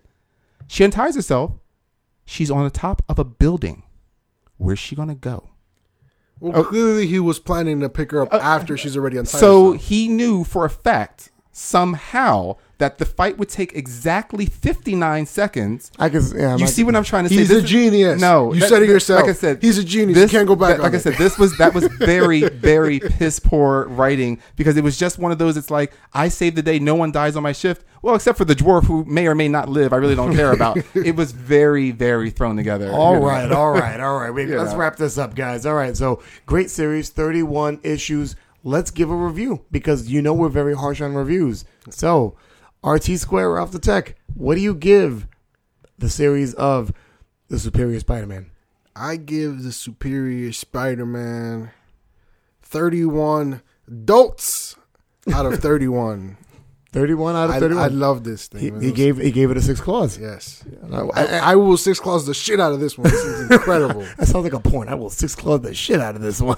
She 0.67 0.85
unties 0.85 1.15
herself. 1.15 1.53
She's 2.27 2.51
on 2.51 2.65
the 2.65 2.71
top 2.71 3.03
of 3.09 3.19
a 3.19 3.25
building. 3.25 3.85
Where's 4.59 4.79
she 4.79 4.97
gonna 4.97 5.15
go? 5.15 5.51
Well, 6.41 6.53
oh. 6.57 6.65
clearly 6.65 7.07
he 7.07 7.19
was 7.19 7.39
planning 7.39 7.81
to 7.81 7.89
pick 7.89 8.11
her 8.11 8.23
up 8.23 8.33
uh, 8.33 8.39
after 8.39 8.77
she's 8.77 8.97
already 8.97 9.17
untied. 9.17 9.41
So 9.41 9.73
he 9.73 10.09
knew 10.09 10.45
for 10.45 10.65
a 10.65 10.71
fact 10.71 11.31
somehow 11.57 12.57
that 12.78 12.99
the 12.99 13.07
fight 13.07 13.39
would 13.39 13.49
take 13.49 13.73
exactly 13.74 14.45
59 14.45 15.24
seconds. 15.24 15.91
I 15.99 16.11
can. 16.11 16.20
Yeah, 16.37 16.53
I'm 16.53 16.59
You 16.59 16.66
not- 16.66 16.69
see 16.74 16.85
what 16.85 16.95
I'm 16.95 17.05
trying 17.05 17.24
to 17.24 17.31
say? 17.31 17.37
He's 17.37 17.49
This 17.49 17.62
a 17.62 17.65
is- 17.65 17.70
genius. 17.70 18.20
No, 18.20 18.53
You 18.53 18.61
said 18.61 18.83
it 18.83 18.89
yourself. 18.91 19.23
Like 19.23 19.31
I 19.31 19.33
said, 19.33 19.62
He's 19.62 19.78
a 19.78 19.85
genius. 19.85 20.19
You 20.19 20.28
can't 20.28 20.47
go 20.47 20.55
back 20.55 20.69
that- 20.77 20.81
on 20.81 20.83
like 20.83 20.93
I 20.93 20.97
it. 20.97 21.01
said, 21.01 21.15
this 21.15 21.39
was 21.39 21.57
that 21.57 21.73
was 21.73 21.85
very, 21.99 22.43
very 22.51 23.01
piss 23.01 23.39
poor 23.41 23.87
writing 23.89 24.39
because 24.57 24.77
it 24.77 24.85
was 24.85 24.99
just 24.99 25.19
one 25.19 25.33
of 25.33 25.39
those. 25.39 25.57
It's 25.57 25.70
like 25.70 25.95
I 26.12 26.28
saved 26.28 26.57
the 26.57 26.62
day. 26.62 26.78
No 26.78 26.95
one 26.95 27.12
dies 27.12 27.35
on 27.35 27.43
my 27.43 27.53
shift. 27.53 27.83
Well, 28.03 28.15
except 28.15 28.37
for 28.37 28.45
the 28.45 28.55
dwarf 28.55 28.85
who 28.85 29.07
may 29.07 29.27
or 29.27 29.35
may 29.35 29.49
not 29.49 29.70
live. 29.70 29.95
I 29.95 29.97
really 29.97 30.15
don't 30.15 30.35
care 30.37 30.53
about. 30.53 30.77
it 30.95 31.16
was 31.16 31.33
very, 31.33 31.93
very 31.93 32.28
thrown 32.28 32.57
together. 32.57 32.91
All 32.93 33.15
you 33.15 33.20
know. 33.20 33.27
right, 33.27 33.51
all 33.53 33.73
right, 33.73 33.99
all 34.01 34.19
right. 34.19 34.31
Wait, 34.35 34.49
You 34.51 34.59
let's 34.59 34.73
know. 34.73 34.78
wrap 34.78 34.97
this 34.97 35.16
up, 35.16 35.35
guys. 35.35 35.65
All 35.65 35.74
right, 35.74 35.97
so 35.97 36.23
great 36.45 36.69
series, 36.70 37.09
31 37.09 37.81
issues. 37.83 38.37
Let's 38.66 38.90
give 38.90 39.12
a 39.12 39.14
review 39.14 39.64
because 39.70 40.10
you 40.10 40.20
know 40.20 40.34
we're 40.34 40.48
very 40.48 40.74
harsh 40.74 41.01
on 41.01 41.14
reviews. 41.14 41.64
So, 41.88 42.36
RT 42.82 43.05
Square 43.20 43.60
off 43.60 43.70
the 43.70 43.78
tech. 43.78 44.16
What 44.34 44.56
do 44.56 44.60
you 44.60 44.74
give 44.74 45.28
the 45.97 46.10
series 46.10 46.52
of 46.55 46.93
the 47.47 47.60
Superior 47.60 48.01
Spider-Man? 48.01 48.51
I 48.97 49.18
give 49.18 49.62
the 49.62 49.70
Superior 49.70 50.51
Spider-Man 50.51 51.70
31 52.60 53.62
adults 53.86 54.74
out 55.32 55.47
of 55.47 55.60
31. 55.60 56.36
31 56.97 57.36
out 57.36 57.51
of 57.51 57.56
I, 57.56 57.60
31. 57.60 57.85
I 57.85 57.89
love 57.89 58.24
this 58.24 58.47
thing. 58.48 58.60
he, 58.62 58.70
man. 58.70 58.81
he 58.81 58.90
gave 58.90 59.18
he 59.18 59.31
gave 59.31 59.51
it 59.51 59.56
a 59.59 59.60
six 59.60 59.81
claws. 59.81 60.18
yes. 60.18 60.64
I- 60.90 61.01
I, 61.14 61.24
I 61.52 61.56
will 61.56 61.77
six 61.77 62.01
claws 62.01 62.24
the 62.27 62.32
shit 62.32 62.59
out 62.59 62.73
of 62.73 62.81
this 62.81 62.97
one. 62.97 63.10
This 63.10 63.23
is 63.23 63.51
incredible. 63.51 64.06
That 64.16 64.27
sounds 64.27 64.44
like 64.44 64.55
a 64.55 64.60
porn. 64.60 64.89
I 64.89 64.94
will 64.94 65.10
six 65.10 65.35
claws 65.35 65.60
the 65.60 65.74
shit 65.74 66.01
out 66.01 66.16
of 66.16 66.23
this 66.23 66.40
one. 66.40 66.56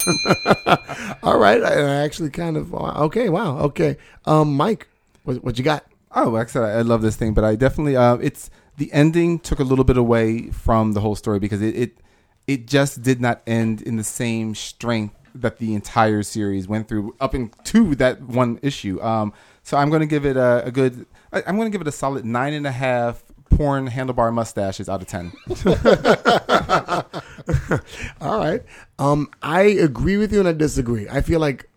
All 1.25 1.39
right, 1.39 1.61
I, 1.63 1.73
I 1.73 1.95
actually 2.05 2.31
kind 2.31 2.57
of 2.57 2.73
okay. 2.73 3.29
Wow, 3.29 3.59
okay. 3.59 3.97
Um, 4.27 4.55
Mike, 4.57 4.87
what, 5.25 5.43
what 5.43 5.59
you 5.59 5.65
got? 5.65 5.85
Oh, 6.15 6.29
like 6.29 6.47
I 6.47 6.51
said, 6.51 6.63
I, 6.63 6.71
I 6.79 6.83
love 6.83 7.03
this 7.03 7.17
thing, 7.17 7.35
but 7.35 7.43
I 7.43 7.57
definitely 7.57 7.97
uh, 7.97 8.15
it's 8.17 8.49
the 8.77 8.93
ending 8.93 9.41
took 9.41 9.59
a 9.59 9.65
little 9.65 9.85
bit 9.85 9.97
away 9.97 10.51
from 10.51 10.93
the 10.93 11.01
whole 11.01 11.17
story 11.17 11.41
because 11.41 11.61
it 11.61 11.75
it, 11.75 11.99
it 12.47 12.67
just 12.69 13.03
did 13.03 13.21
not 13.21 13.43
end 13.45 13.83
in 13.83 13.97
the 13.97 14.05
same 14.05 14.55
strength 14.55 15.17
that 15.35 15.59
the 15.59 15.75
entire 15.75 16.23
series 16.23 16.67
went 16.69 16.89
through 16.89 17.15
up 17.21 17.35
into 17.35 17.95
that 17.97 18.23
one 18.23 18.59
issue. 18.63 19.01
Um, 19.03 19.33
so 19.69 19.77
I'm 19.77 19.91
going 19.91 20.01
to 20.01 20.07
give 20.07 20.25
it 20.25 20.39
a, 20.39 20.65
a 20.65 20.71
good. 20.71 21.05
I, 21.31 21.43
I'm 21.47 21.57
going 21.57 21.67
to 21.67 21.71
give 21.71 21.83
it 21.83 21.87
a 21.87 21.93
solid 21.93 22.25
nine 22.25 22.55
and 22.55 22.67
a 22.67 22.73
half 22.73 23.23
porn 23.51 23.87
handlebar 23.87 24.33
mustaches 24.33 24.89
out 24.89 25.03
of 25.03 25.09
ten. 25.09 25.31
All 28.23 28.39
right. 28.39 28.63
Um, 28.99 29.29
I 29.43 29.61
agree 29.61 30.17
with 30.17 30.33
you 30.33 30.39
and 30.39 30.49
I 30.49 30.55
disagree. 30.55 31.07
I 31.11 31.21
feel 31.21 31.39
like 31.39 31.69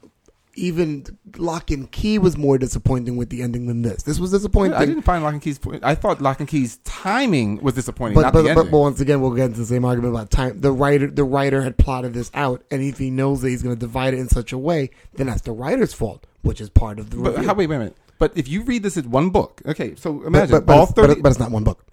even 0.56 1.06
Lock 1.36 1.70
and 1.70 1.92
Key 1.92 2.18
was 2.18 2.38
more 2.38 2.58
disappointing 2.58 3.18
with 3.18 3.30
the 3.30 3.42
ending 3.42 3.68
than 3.68 3.82
this. 3.82 4.04
This 4.04 4.20
was 4.20 4.32
disappointing. 4.32 4.74
I 4.74 4.86
didn't 4.86 5.02
find 5.02 5.22
Lock 5.22 5.34
and 5.34 5.42
Key's. 5.42 5.60
I 5.84 5.94
thought 5.94 6.22
Lock 6.22 6.40
and 6.40 6.48
Key's 6.48 6.78
timing 6.86 7.62
was 7.62 7.74
disappointing, 7.74 8.16
but, 8.16 8.22
not 8.22 8.32
but, 8.32 8.56
but, 8.56 8.72
but 8.72 8.74
once 8.80 9.02
again, 9.02 9.20
we'll 9.20 9.32
get 9.32 9.48
into 9.48 9.60
the 9.60 9.66
same 9.66 9.84
argument 9.84 10.16
about 10.16 10.32
time. 10.32 10.62
The 10.62 10.72
writer, 10.72 11.08
the 11.08 11.26
writer 11.26 11.62
had 11.62 11.78
plotted 11.78 12.14
this 12.14 12.32
out, 12.34 12.64
and 12.72 12.82
if 12.82 13.00
he 13.00 13.10
knows 13.10 13.42
that 13.42 13.50
he's 13.50 13.62
going 13.62 13.76
to 13.76 13.80
divide 13.80 14.14
it 14.14 14.22
in 14.22 14.30
such 14.30 14.54
a 14.54 14.58
way, 14.58 14.92
then 15.16 15.28
that's 15.28 15.42
the 15.42 15.52
writer's 15.52 15.94
fault, 15.94 16.26
which 16.42 16.62
is 16.62 16.70
part 16.70 17.00
of 17.00 17.10
the 17.10 17.18
But 17.18 17.32
review. 17.34 17.48
how, 17.48 17.54
wait, 17.54 17.68
wait 17.68 17.76
a 17.76 17.80
minute. 17.80 17.98
But 18.20 18.34
if 18.38 18.48
you 18.48 18.64
read 18.64 18.84
this 18.84 18.98
as 18.98 19.06
one 19.06 19.30
book, 19.30 19.62
okay, 19.66 19.96
so 19.96 20.22
imagine 20.24 20.52
but, 20.52 20.66
but, 20.66 20.78
all 20.78 20.86
thirty. 20.86 21.16
but, 21.16 21.24
but 21.24 21.30
it's 21.32 21.40
not 21.40 21.52
one 21.52 21.64
book. 21.64 21.86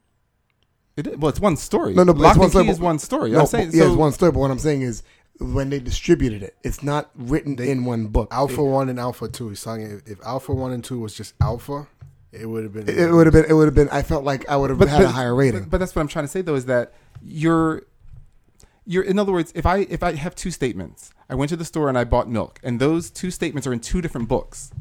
it 0.96 1.06
is- 1.06 1.16
well, 1.16 1.30
it's 1.30 1.40
one 1.40 1.56
story. 1.56 1.94
No, 1.94 2.04
no, 2.04 2.12
but 2.12 2.20
Lock 2.22 2.32
it's 2.32 2.38
one 2.40 2.50
story. 2.50 2.68
Is 2.68 2.80
one 2.80 2.98
story. 2.98 3.30
No, 3.30 3.40
I'm 3.40 3.46
saying, 3.46 3.70
yeah, 3.72 3.82
so, 3.82 3.88
it's 3.88 3.96
one 3.96 4.12
story. 4.12 4.32
But 4.32 4.40
what 4.40 4.50
I'm 4.50 4.58
saying 4.58 4.82
is, 4.82 5.02
when 5.38 5.70
they 5.70 5.78
distributed 5.78 6.42
it, 6.42 6.56
it's 6.64 6.82
not 6.82 7.10
written 7.14 7.60
in 7.62 7.84
one 7.84 8.08
book. 8.08 8.28
Alpha 8.30 8.62
one 8.62 8.88
and 8.88 8.98
Alpha 9.00 9.28
two. 9.28 9.48
He's 9.50 9.62
talking. 9.62 9.90
If, 9.90 10.06
if 10.06 10.20
Alpha 10.24 10.52
one 10.52 10.72
and 10.72 10.84
two 10.84 10.98
was 11.00 11.14
just 11.14 11.34
Alpha, 11.40 11.86
it 12.32 12.46
would 12.46 12.64
have 12.64 12.74
you're 18.88 19.04
in 19.04 19.18
other 19.18 19.32
words, 19.32 19.52
if 19.54 19.66
I 19.66 19.80
if 19.90 20.02
I 20.02 20.14
have 20.14 20.34
two 20.34 20.50
statements, 20.50 21.12
I 21.28 21.34
went 21.34 21.50
to 21.50 21.56
the 21.56 21.64
store 21.64 21.90
and 21.90 21.98
I 21.98 22.04
bought 22.04 22.26
milk, 22.26 22.58
and 22.62 22.80
those 22.80 23.10
two 23.10 23.30
statements 23.30 23.66
are 23.66 23.72
in 23.72 23.80
two 23.80 24.00
different 24.00 24.28
books. 24.28 24.72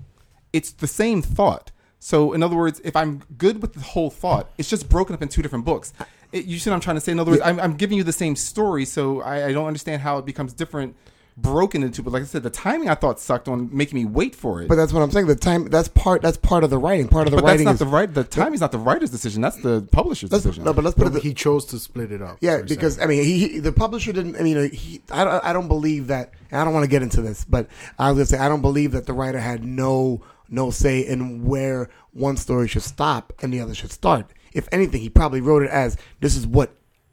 It's 0.53 0.71
the 0.71 0.87
same 0.87 1.21
thought. 1.21 1.71
So 1.99 2.31
in 2.31 2.41
other 2.41 2.55
words, 2.55 2.79
if 2.85 2.95
I'm 2.95 3.23
good 3.37 3.61
with 3.61 3.73
the 3.73 3.81
whole 3.81 4.09
thought, 4.09 4.49
it's 4.57 4.69
just 4.69 4.87
broken 4.87 5.13
up 5.13 5.21
in 5.21 5.27
two 5.27 5.41
different 5.41 5.65
books. 5.65 5.93
It, 6.31 6.45
you 6.45 6.57
see 6.57 6.69
what 6.69 6.75
I'm 6.75 6.81
trying 6.81 6.95
to 6.95 7.01
say? 7.01 7.11
In 7.11 7.19
other 7.19 7.31
words, 7.31 7.43
I'm, 7.43 7.59
I'm 7.59 7.75
giving 7.75 7.97
you 7.97 8.03
the 8.03 8.13
same 8.13 8.35
story, 8.37 8.85
so 8.85 9.21
I, 9.21 9.47
I 9.47 9.51
don't 9.51 9.65
understand 9.65 10.01
how 10.01 10.17
it 10.19 10.25
becomes 10.25 10.53
different, 10.53 10.95
broken 11.37 11.83
into. 11.83 12.01
But 12.01 12.13
like 12.13 12.23
I 12.23 12.25
said, 12.25 12.43
the 12.43 12.49
timing 12.49 12.89
I 12.89 12.95
thought 12.95 13.19
sucked 13.19 13.47
on 13.47 13.69
making 13.71 13.97
me 13.97 14.05
wait 14.05 14.35
for 14.35 14.61
it. 14.61 14.67
But 14.67 14.75
that's 14.75 14.91
what 14.91 15.01
I'm 15.01 15.11
saying. 15.11 15.27
The 15.27 15.35
time. 15.35 15.65
That's 15.69 15.87
part. 15.87 16.21
That's 16.21 16.37
part 16.37 16.63
of 16.63 16.69
the 16.69 16.77
writing. 16.77 17.07
Part 17.07 17.27
of 17.27 17.31
the 17.31 17.37
But 17.37 17.41
that's 17.45 17.51
writing 17.53 17.65
not 17.65 17.73
is 17.75 17.79
the 17.79 17.85
right. 17.85 18.11
The 18.13 18.23
timing's 18.23 18.61
not 18.61 18.71
the 18.71 18.79
writer's 18.79 19.11
decision. 19.11 19.41
That's 19.41 19.57
the 19.61 19.87
publisher's 19.91 20.29
decision. 20.31 20.63
no, 20.63 20.73
but 20.73 20.83
let's 20.83 20.95
put 20.97 21.05
But 21.11 21.17
it. 21.17 21.23
he 21.23 21.33
chose 21.33 21.65
to 21.65 21.79
split 21.79 22.11
it 22.11 22.21
up. 22.21 22.37
Yeah, 22.41 22.57
per 22.57 22.67
se. 22.67 22.75
because 22.75 22.99
I 22.99 23.05
mean, 23.05 23.23
he, 23.23 23.47
he 23.47 23.59
the 23.59 23.71
publisher 23.71 24.11
didn't. 24.11 24.35
I 24.35 24.41
mean, 24.41 24.57
uh, 24.57 24.67
he. 24.69 25.01
I 25.11 25.23
don't. 25.23 25.43
I 25.45 25.53
don't 25.53 25.67
believe 25.67 26.07
that. 26.07 26.33
and 26.51 26.59
I 26.59 26.63
don't 26.65 26.73
want 26.73 26.83
to 26.83 26.89
get 26.89 27.01
into 27.03 27.21
this, 27.21 27.45
but 27.45 27.67
I 27.99 28.09
was 28.11 28.17
gonna 28.17 28.25
say 28.25 28.37
I 28.39 28.49
don't 28.49 28.61
believe 28.61 28.91
that 28.93 29.05
the 29.05 29.13
writer 29.13 29.39
had 29.39 29.63
no 29.63 30.21
no 30.49 30.71
say 30.71 31.01
in 31.01 31.43
where 31.45 31.89
one 32.13 32.37
story 32.37 32.67
should 32.67 32.81
stop 32.81 33.33
and 33.41 33.53
the 33.53 33.59
other 33.59 33.75
should 33.75 33.91
start. 33.91 34.31
If 34.53 34.67
anything, 34.71 35.01
he 35.01 35.09
probably 35.09 35.41
wrote 35.41 35.61
it 35.61 35.69
as 35.69 35.97
this 36.21 36.35
is 36.35 36.47
what 36.47 36.71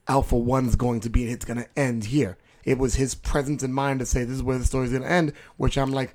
Alpha 0.09 0.37
One's 0.37 0.77
going 0.77 1.01
to 1.01 1.11
be, 1.11 1.25
and 1.25 1.33
it's 1.33 1.45
going 1.45 1.59
to 1.59 1.69
end 1.79 2.05
here. 2.05 2.39
It 2.65 2.79
was 2.79 2.95
his 2.95 3.15
presence 3.15 3.63
in 3.63 3.73
mind 3.73 4.01
to 4.01 4.07
say 4.07 4.25
this 4.25 4.37
is 4.37 4.43
where 4.43 4.59
the 4.59 4.65
story's 4.65 4.91
going 4.91 5.03
to 5.03 5.11
end, 5.11 5.33
which 5.57 5.77
I'm 5.77 5.93
like, 5.93 6.15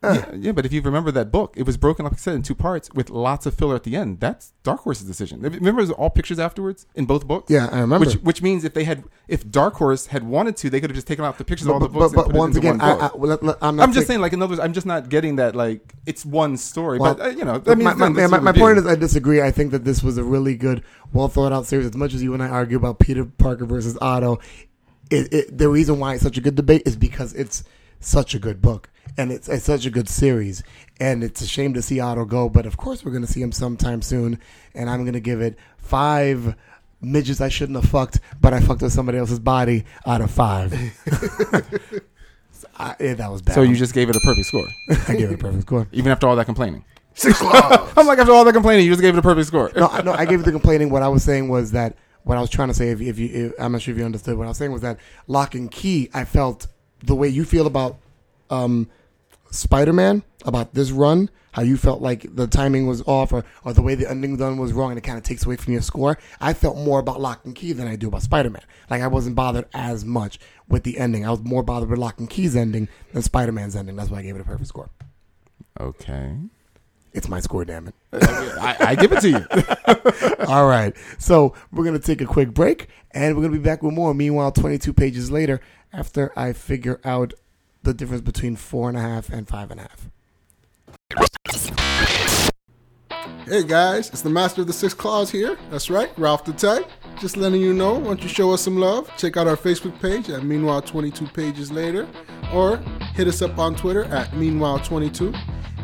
Yeah, 0.00 0.30
yeah, 0.32 0.52
but 0.52 0.64
if 0.64 0.72
you 0.72 0.80
remember 0.80 1.10
that 1.10 1.32
book, 1.32 1.54
it 1.56 1.64
was 1.64 1.76
broken 1.76 2.06
up, 2.06 2.12
like 2.12 2.20
I 2.20 2.22
said, 2.22 2.34
in 2.36 2.42
two 2.42 2.54
parts 2.54 2.88
with 2.94 3.10
lots 3.10 3.46
of 3.46 3.54
filler 3.54 3.74
at 3.74 3.82
the 3.82 3.96
end. 3.96 4.20
That's 4.20 4.52
Dark 4.62 4.82
Horse's 4.82 5.08
decision. 5.08 5.40
Remember, 5.40 5.80
it 5.80 5.82
was 5.82 5.90
all 5.90 6.08
pictures 6.08 6.38
afterwards 6.38 6.86
in 6.94 7.04
both 7.04 7.26
books. 7.26 7.50
Yeah, 7.50 7.68
I 7.72 7.80
remember. 7.80 8.06
Which, 8.06 8.14
which 8.22 8.40
means 8.40 8.62
if 8.62 8.74
they 8.74 8.84
had, 8.84 9.02
if 9.26 9.50
Dark 9.50 9.74
Horse 9.74 10.06
had 10.06 10.22
wanted 10.22 10.56
to, 10.58 10.70
they 10.70 10.80
could 10.80 10.90
have 10.90 10.94
just 10.94 11.08
taken 11.08 11.24
out 11.24 11.36
the 11.36 11.42
pictures 11.44 11.66
of 11.66 11.72
all 11.72 11.80
the 11.80 11.88
but, 11.88 11.98
books. 11.98 12.14
but, 12.14 12.24
and 12.26 12.32
but 12.32 12.38
once 12.38 12.56
again, 12.56 12.80
I, 12.80 12.92
I, 12.92 13.10
well, 13.16 13.30
let, 13.30 13.42
let, 13.42 13.56
I'm, 13.60 13.74
not 13.74 13.82
I'm 13.88 13.92
just 13.92 14.06
saying- 14.06 14.20
like 14.20 14.32
in 14.32 14.40
other 14.40 14.50
words, 14.50 14.60
I'm 14.60 14.72
just 14.72 14.86
not 14.86 15.08
getting 15.08 15.34
that. 15.34 15.56
Like 15.56 15.92
it's 16.06 16.24
one 16.24 16.56
story, 16.56 17.00
Well, 17.00 17.16
but 17.16 17.26
uh, 17.26 17.28
you 17.30 17.44
know, 17.44 17.60
I 17.66 17.74
mean, 17.74 17.82
my, 17.82 17.94
my, 17.94 18.08
my, 18.28 18.38
my 18.38 18.52
point 18.52 18.78
is, 18.78 18.86
I 18.86 18.94
disagree. 18.94 19.42
I 19.42 19.50
think 19.50 19.72
that 19.72 19.84
this 19.84 20.04
was 20.04 20.16
a 20.16 20.22
really 20.22 20.54
good, 20.54 20.84
well 21.12 21.26
thought 21.26 21.52
out 21.52 21.66
series. 21.66 21.86
As 21.86 21.96
much 21.96 22.14
as 22.14 22.22
you 22.22 22.34
and 22.34 22.42
I 22.42 22.46
argue 22.48 22.76
about 22.76 23.00
Peter 23.00 23.24
Parker 23.24 23.66
versus 23.66 23.98
Otto, 24.00 24.38
it, 25.10 25.32
it, 25.32 25.58
the 25.58 25.68
reason 25.68 25.98
why 25.98 26.14
it's 26.14 26.22
such 26.22 26.36
a 26.38 26.40
good 26.40 26.54
debate 26.54 26.82
is 26.86 26.96
because 26.96 27.32
it's 27.34 27.64
such 28.00 28.34
a 28.34 28.38
good 28.38 28.60
book 28.62 28.90
and 29.16 29.32
it's, 29.32 29.48
it's 29.48 29.64
such 29.64 29.86
a 29.86 29.90
good 29.90 30.08
series. 30.08 30.62
And 31.00 31.22
it's 31.24 31.40
a 31.40 31.46
shame 31.46 31.74
to 31.74 31.82
see 31.82 32.00
Otto 32.00 32.24
go, 32.24 32.48
but 32.48 32.66
of 32.66 32.76
course 32.76 33.04
we're 33.04 33.10
going 33.12 33.24
to 33.26 33.32
see 33.32 33.40
him 33.42 33.52
sometime 33.52 34.02
soon. 34.02 34.38
And 34.74 34.88
I'm 34.90 35.02
going 35.02 35.14
to 35.14 35.20
give 35.20 35.40
it 35.40 35.58
five 35.78 36.54
midgets 37.00 37.40
I 37.40 37.48
shouldn't 37.48 37.80
have 37.80 37.90
fucked, 37.90 38.20
but 38.40 38.52
I 38.52 38.60
fucked 38.60 38.82
with 38.82 38.92
somebody 38.92 39.18
else's 39.18 39.38
body 39.38 39.84
out 40.06 40.20
of 40.20 40.30
five. 40.30 40.72
I, 42.76 42.94
yeah, 43.00 43.14
that 43.14 43.30
was 43.30 43.42
bad. 43.42 43.54
so 43.54 43.62
you 43.62 43.76
just 43.76 43.94
gave 43.94 44.08
it 44.10 44.16
a 44.16 44.20
perfect 44.20 44.46
score, 44.48 44.68
I 45.08 45.14
gave 45.14 45.30
it 45.30 45.34
a 45.34 45.38
perfect 45.38 45.62
score. 45.62 45.88
even 45.92 46.10
after 46.10 46.26
all 46.26 46.36
that 46.36 46.46
complaining. 46.46 46.84
six. 47.14 47.38
I'm 47.42 48.06
like 48.06 48.18
after 48.18 48.32
all 48.32 48.44
that 48.44 48.52
complaining, 48.52 48.84
you 48.84 48.90
just 48.92 49.02
gave 49.02 49.14
it 49.14 49.18
a 49.18 49.22
perfect 49.22 49.46
score. 49.48 49.70
no, 49.76 49.86
I- 49.88 50.02
no, 50.02 50.12
I 50.12 50.24
gave 50.24 50.40
you 50.40 50.44
the 50.44 50.52
complaining. 50.52 50.90
What 50.90 51.02
I 51.02 51.08
was 51.08 51.22
saying 51.22 51.48
was 51.48 51.72
that 51.72 51.96
what 52.28 52.36
I 52.36 52.40
was 52.42 52.50
trying 52.50 52.68
to 52.68 52.74
say. 52.74 52.90
If, 52.90 53.00
if 53.00 53.18
you, 53.18 53.28
if, 53.46 53.52
I'm 53.58 53.72
not 53.72 53.80
sure 53.80 53.92
if 53.92 53.98
you 53.98 54.04
understood 54.04 54.36
what 54.36 54.44
I 54.44 54.48
was 54.48 54.58
saying 54.58 54.70
was 54.70 54.82
that 54.82 54.98
lock 55.26 55.54
and 55.54 55.70
key. 55.70 56.10
I 56.12 56.24
felt 56.24 56.66
the 57.02 57.14
way 57.14 57.28
you 57.28 57.44
feel 57.44 57.66
about 57.66 57.98
um, 58.50 58.90
Spider-Man 59.50 60.22
about 60.44 60.74
this 60.74 60.90
run. 60.90 61.30
How 61.52 61.62
you 61.62 61.78
felt 61.78 62.02
like 62.02 62.36
the 62.36 62.46
timing 62.46 62.86
was 62.86 63.02
off, 63.06 63.32
or, 63.32 63.44
or 63.64 63.72
the 63.72 63.82
way 63.82 63.94
the 63.94 64.08
ending 64.08 64.36
done 64.36 64.58
was 64.58 64.72
wrong, 64.72 64.90
and 64.90 64.98
it 64.98 65.00
kind 65.00 65.16
of 65.16 65.24
takes 65.24 65.44
away 65.44 65.56
from 65.56 65.72
your 65.72 65.82
score. 65.82 66.18
I 66.40 66.52
felt 66.52 66.76
more 66.76 67.00
about 67.00 67.20
Lock 67.20 67.44
and 67.46 67.54
Key 67.54 67.72
than 67.72 67.88
I 67.88 67.96
do 67.96 68.08
about 68.08 68.22
Spider-Man. 68.22 68.62
Like 68.90 69.00
I 69.00 69.06
wasn't 69.08 69.34
bothered 69.34 69.64
as 69.72 70.04
much 70.04 70.38
with 70.68 70.84
the 70.84 70.98
ending. 70.98 71.26
I 71.26 71.30
was 71.30 71.42
more 71.42 71.62
bothered 71.62 71.88
with 71.88 71.98
Lock 71.98 72.18
and 72.18 72.28
Key's 72.28 72.54
ending 72.54 72.88
than 73.12 73.22
Spider-Man's 73.22 73.74
ending. 73.74 73.96
That's 73.96 74.10
why 74.10 74.18
I 74.18 74.22
gave 74.22 74.36
it 74.36 74.40
a 74.40 74.44
perfect 74.44 74.68
score. 74.68 74.90
Okay, 75.80 76.36
It's 77.18 77.28
my 77.28 77.40
score, 77.40 77.64
damn 77.64 77.88
it. 77.88 77.94
I, 78.12 78.76
I 78.80 78.94
give 78.94 79.10
it 79.10 79.20
to 79.22 79.28
you. 79.28 80.46
All 80.46 80.68
right. 80.68 80.96
So 81.18 81.52
we're 81.72 81.82
going 81.82 81.98
to 81.98 82.06
take 82.06 82.20
a 82.20 82.26
quick 82.26 82.54
break 82.54 82.86
and 83.10 83.34
we're 83.34 83.42
going 83.42 83.52
to 83.52 83.58
be 83.58 83.64
back 83.64 83.82
with 83.82 83.92
more. 83.92 84.14
Meanwhile, 84.14 84.52
22 84.52 84.92
pages 84.92 85.28
later, 85.28 85.60
after 85.92 86.32
I 86.38 86.52
figure 86.52 87.00
out 87.04 87.34
the 87.82 87.92
difference 87.92 88.22
between 88.22 88.54
four 88.54 88.88
and 88.88 88.96
a 88.96 89.00
half 89.00 89.30
and 89.30 89.48
five 89.48 89.72
and 89.72 89.80
a 89.80 89.82
half. 89.82 90.08
Hey 93.46 93.64
guys, 93.64 94.10
it's 94.10 94.22
the 94.22 94.30
Master 94.30 94.60
of 94.60 94.68
the 94.68 94.72
Six 94.72 94.94
Claws 94.94 95.30
here. 95.30 95.58
That's 95.70 95.90
right, 95.90 96.10
Ralph 96.18 96.44
the 96.44 96.52
Tag. 96.52 96.84
Just 97.18 97.36
letting 97.36 97.60
you 97.60 97.72
know, 97.72 97.94
once 97.94 98.22
you 98.22 98.28
show 98.28 98.52
us 98.52 98.60
some 98.60 98.76
love, 98.76 99.10
check 99.16 99.36
out 99.36 99.48
our 99.48 99.56
Facebook 99.56 100.00
page 100.00 100.28
at 100.30 100.44
Meanwhile 100.44 100.82
22 100.82 101.26
Pages 101.28 101.72
Later, 101.72 102.06
or 102.52 102.76
hit 103.14 103.26
us 103.26 103.42
up 103.42 103.58
on 103.58 103.74
Twitter 103.74 104.04
at 104.04 104.36
Meanwhile 104.36 104.80
22. 104.80 105.32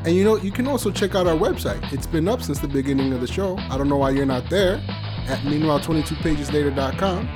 And 0.05 0.15
you 0.15 0.23
know, 0.23 0.37
you 0.37 0.53
can 0.53 0.67
also 0.67 0.91
check 0.91 1.15
out 1.15 1.27
our 1.27 1.35
website. 1.35 1.91
It's 1.91 2.07
been 2.07 2.29
up 2.29 2.43
since 2.43 2.59
the 2.59 2.69
beginning 2.69 3.15
of 3.15 3.23
the 3.23 3.27
show. 3.27 3.57
I 3.57 3.79
don't 3.79 3.89
know 3.89 3.97
why 3.97 4.11
you're 4.11 4.27
not 4.27 4.51
there 4.51 4.75
at 5.29 5.39
meanwhile22pageslater.com. 5.41 7.27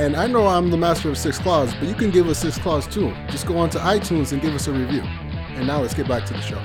And 0.00 0.16
I 0.16 0.26
know 0.26 0.48
I'm 0.48 0.70
the 0.70 0.76
master 0.76 1.10
of 1.10 1.18
Six 1.18 1.38
Claws, 1.38 1.72
but 1.74 1.86
you 1.86 1.94
can 1.94 2.10
give 2.10 2.28
us 2.28 2.40
Six 2.40 2.58
Claws 2.58 2.88
too. 2.88 3.14
Just 3.28 3.46
go 3.46 3.56
onto 3.56 3.78
iTunes 3.78 4.32
and 4.32 4.42
give 4.42 4.52
us 4.52 4.66
a 4.66 4.72
review. 4.72 5.02
And 5.02 5.68
now 5.68 5.80
let's 5.80 5.94
get 5.94 6.08
back 6.08 6.26
to 6.26 6.34
the 6.34 6.40
show. 6.40 6.60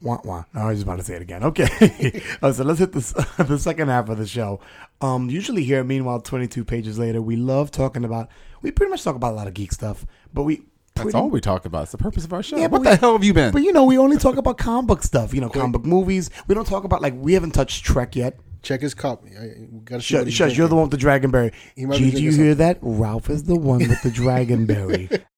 Wah, 0.00 0.20
wah. 0.24 0.44
I 0.54 0.68
was 0.68 0.76
just 0.76 0.84
about 0.84 0.96
to 0.96 1.04
say 1.04 1.16
it 1.16 1.22
again. 1.22 1.42
Okay. 1.42 2.22
Uh, 2.40 2.52
so 2.52 2.64
let's 2.64 2.78
hit 2.78 2.92
the 2.92 3.58
second 3.58 3.88
half 3.88 4.08
of 4.08 4.16
the 4.16 4.26
show. 4.26 4.60
Um, 5.02 5.28
usually 5.28 5.64
here, 5.64 5.84
meanwhile, 5.84 6.20
22 6.20 6.64
pages 6.64 6.98
later, 6.98 7.20
we 7.20 7.36
love 7.36 7.70
talking 7.70 8.04
about, 8.04 8.30
we 8.62 8.70
pretty 8.70 8.90
much 8.90 9.04
talk 9.04 9.16
about 9.16 9.32
a 9.32 9.36
lot 9.36 9.46
of 9.46 9.52
geek 9.52 9.72
stuff, 9.72 10.06
but 10.32 10.44
we. 10.44 10.62
That's 10.96 11.14
all 11.14 11.30
we 11.30 11.40
talk 11.40 11.64
about. 11.64 11.84
It's 11.84 11.92
the 11.92 11.98
purpose 11.98 12.24
of 12.24 12.32
our 12.32 12.42
show. 12.42 12.56
Yeah, 12.56 12.68
but 12.68 12.80
what 12.80 12.90
the 12.90 12.96
hell 12.96 13.12
have 13.12 13.24
you 13.24 13.34
been? 13.34 13.52
But 13.52 13.62
you 13.62 13.72
know, 13.72 13.84
we 13.84 13.98
only 13.98 14.16
talk 14.16 14.36
about 14.36 14.58
comic 14.58 14.88
book 14.88 15.02
stuff. 15.02 15.34
You 15.34 15.40
know, 15.40 15.48
comic 15.48 15.72
book 15.72 15.84
movies. 15.84 16.30
We 16.46 16.54
don't 16.54 16.66
talk 16.66 16.84
about 16.84 17.02
like 17.02 17.14
we 17.16 17.34
haven't 17.34 17.52
touched 17.52 17.84
Trek 17.84 18.16
yet. 18.16 18.38
Check 18.62 18.80
his 18.80 18.94
cup. 18.94 19.22
I, 19.24 19.54
we 19.70 19.80
gotta 19.84 20.02
see 20.02 20.16
what 20.16 20.26
Shush, 20.26 20.34
shush 20.34 20.58
you're 20.58 20.68
the 20.68 20.74
one 20.74 20.88
with 20.88 20.98
the 20.98 21.06
dragonberry. 21.06 21.52
He 21.76 21.86
might 21.86 21.98
be 21.98 22.10
Did 22.10 22.20
you 22.20 22.32
hear 22.32 22.54
that? 22.56 22.78
Ralph 22.80 23.30
is 23.30 23.44
the 23.44 23.54
one 23.54 23.78
with 23.78 24.02
the 24.02 24.10
dragonberry. 24.10 25.22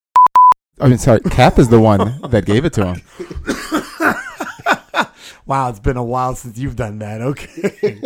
I 0.80 0.89
mean, 0.89 0.98
sorry, 0.98 1.20
Cap 1.20 1.59
is 1.59 1.68
the 1.68 1.80
one 1.80 2.20
that 2.30 2.47
gave 2.47 2.64
it 2.64 2.72
to 2.74 2.94
him. 2.94 3.02
wow, 5.49 5.70
it's 5.70 5.81
been 5.81 5.97
a 5.97 6.05
while 6.05 6.37
since 6.37 6.57
you've 6.59 6.77
done 6.77 7.01
that. 7.01 7.20
Okay. 7.23 8.01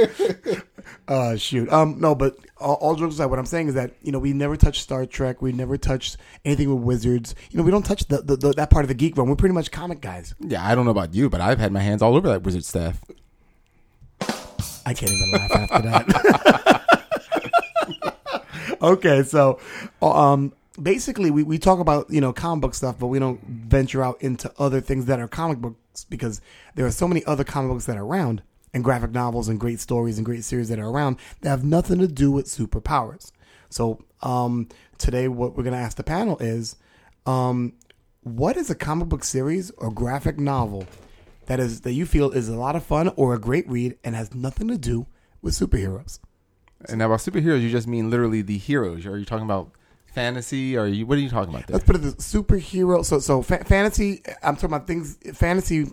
uh, 1.09 1.37
shoot. 1.37 1.71
Um, 1.71 2.01
no, 2.01 2.15
but 2.15 2.37
all, 2.59 2.77
all 2.77 2.95
jokes 2.95 3.17
aside, 3.17 3.27
what 3.27 3.39
I'm 3.39 3.45
saying 3.45 3.69
is 3.69 3.75
that 3.75 3.93
you 4.01 4.13
know 4.13 4.19
we 4.19 4.33
never 4.33 4.57
touched 4.57 4.83
Star 4.83 5.05
Trek. 5.05 5.43
We 5.43 5.53
never 5.53 5.77
touched 5.77 6.17
anything 6.47 6.73
with 6.73 6.83
wizards. 6.83 7.35
You 7.51 7.59
know, 7.59 7.65
we 7.65 7.71
don't 7.71 7.85
touch 7.85 8.07
the, 8.07 8.23
the, 8.23 8.37
the 8.37 8.53
that 8.53 8.71
part 8.71 8.85
of 8.85 8.89
the 8.89 8.95
geek 8.95 9.19
realm. 9.19 9.29
We're 9.29 9.37
pretty 9.37 9.55
much 9.55 9.71
comic 9.71 10.01
guys. 10.01 10.35
Yeah, 10.41 10.67
I 10.67 10.75
don't 10.75 10.87
know 10.87 10.93
about 10.93 11.15
you, 11.15 11.29
but 11.29 11.43
I've 11.43 11.59
had 11.59 11.73
my 11.73 11.81
hands 11.81 12.01
all 12.01 12.17
over 12.17 12.29
that 12.29 12.43
wizard 12.43 12.65
stuff. 12.65 13.03
I 14.85 14.95
can't 14.95 15.13
even 15.13 15.33
laugh 15.33 15.51
after 15.53 15.83
that. 15.83 16.83
okay, 18.83 19.23
so 19.25 19.61
um 20.01 20.53
basically 20.81 21.31
we, 21.31 21.43
we 21.43 21.59
talk 21.59 21.79
about, 21.79 22.11
you 22.11 22.21
know, 22.21 22.33
comic 22.33 22.63
book 22.63 22.75
stuff, 22.75 22.99
but 22.99 23.09
we 23.09 23.19
don't 23.19 23.41
venture 23.45 24.03
out 24.03 24.21
into 24.23 24.53
other 24.59 24.81
things 24.81 25.05
that 25.07 25.21
are 25.21 25.29
comic 25.29 25.61
because 26.05 26.41
there 26.75 26.87
are 26.87 26.91
so 26.91 27.09
many 27.09 27.25
other 27.25 27.45
comic 27.45 27.71
books 27.71 27.87
that 27.87 27.97
are 27.97 28.05
around 28.05 28.43
and 28.75 28.85
graphic 28.85 29.11
novels 29.11 29.49
and 29.49 29.61
great 29.61 29.81
stories 29.81 30.17
and 30.19 30.25
great 30.25 30.45
series 30.45 30.69
that 30.69 30.79
are 30.79 30.89
around 30.89 31.17
that 31.41 31.51
have 31.51 31.65
nothing 31.65 31.99
to 31.99 32.09
do 32.09 32.31
with 32.31 32.47
superpowers. 32.47 33.33
So 33.71 34.05
um 34.23 34.69
today 34.99 35.29
what 35.29 35.57
we're 35.57 35.65
gonna 35.65 35.77
ask 35.77 35.97
the 35.97 36.05
panel 36.05 36.39
is 36.39 36.77
um 37.27 37.75
what 38.23 38.57
is 38.57 38.71
a 38.71 38.75
comic 38.75 39.09
book 39.09 39.25
series 39.25 39.71
or 39.73 39.91
graphic 39.91 40.39
novel 40.39 40.87
that 41.47 41.59
is 41.59 41.81
that 41.83 41.93
you 41.93 42.07
feel 42.07 42.31
is 42.31 42.49
a 42.49 42.57
lot 42.57 42.77
of 42.77 42.85
fun 42.85 43.13
or 43.17 43.35
a 43.35 43.39
great 43.39 43.69
read 43.69 43.99
and 44.05 44.15
has 44.15 44.35
nothing 44.35 44.69
to 44.69 44.79
do 44.79 45.07
with 45.41 45.55
superheroes. 45.55 46.19
And 46.89 46.99
now, 46.99 47.07
about 47.07 47.21
superheroes, 47.21 47.63
you 47.63 47.71
just 47.71 47.87
mean 47.87 48.11
literally 48.11 48.43
the 48.43 48.59
heroes. 48.59 49.07
Are 49.07 49.19
you 49.19 49.25
talking 49.25 49.45
about 49.45 49.73
fantasy? 50.13 50.77
Or 50.77 50.83
are 50.83 50.87
you? 50.87 51.07
What 51.07 51.19
are 51.19 51.21
you 51.21 51.29
talking 51.31 51.55
about 51.55 51.67
there? 51.67 51.75
Let's 51.75 51.85
put 51.85 51.97
it 51.97 52.05
as 52.05 52.15
superhero. 52.17 53.05
So 53.05 53.19
so 53.19 53.43
fa- 53.43 53.65
fantasy. 53.65 54.23
I'm 54.43 54.55
talking 54.55 54.71
about 54.71 54.87
things 54.87 55.19
fantasy. 55.35 55.87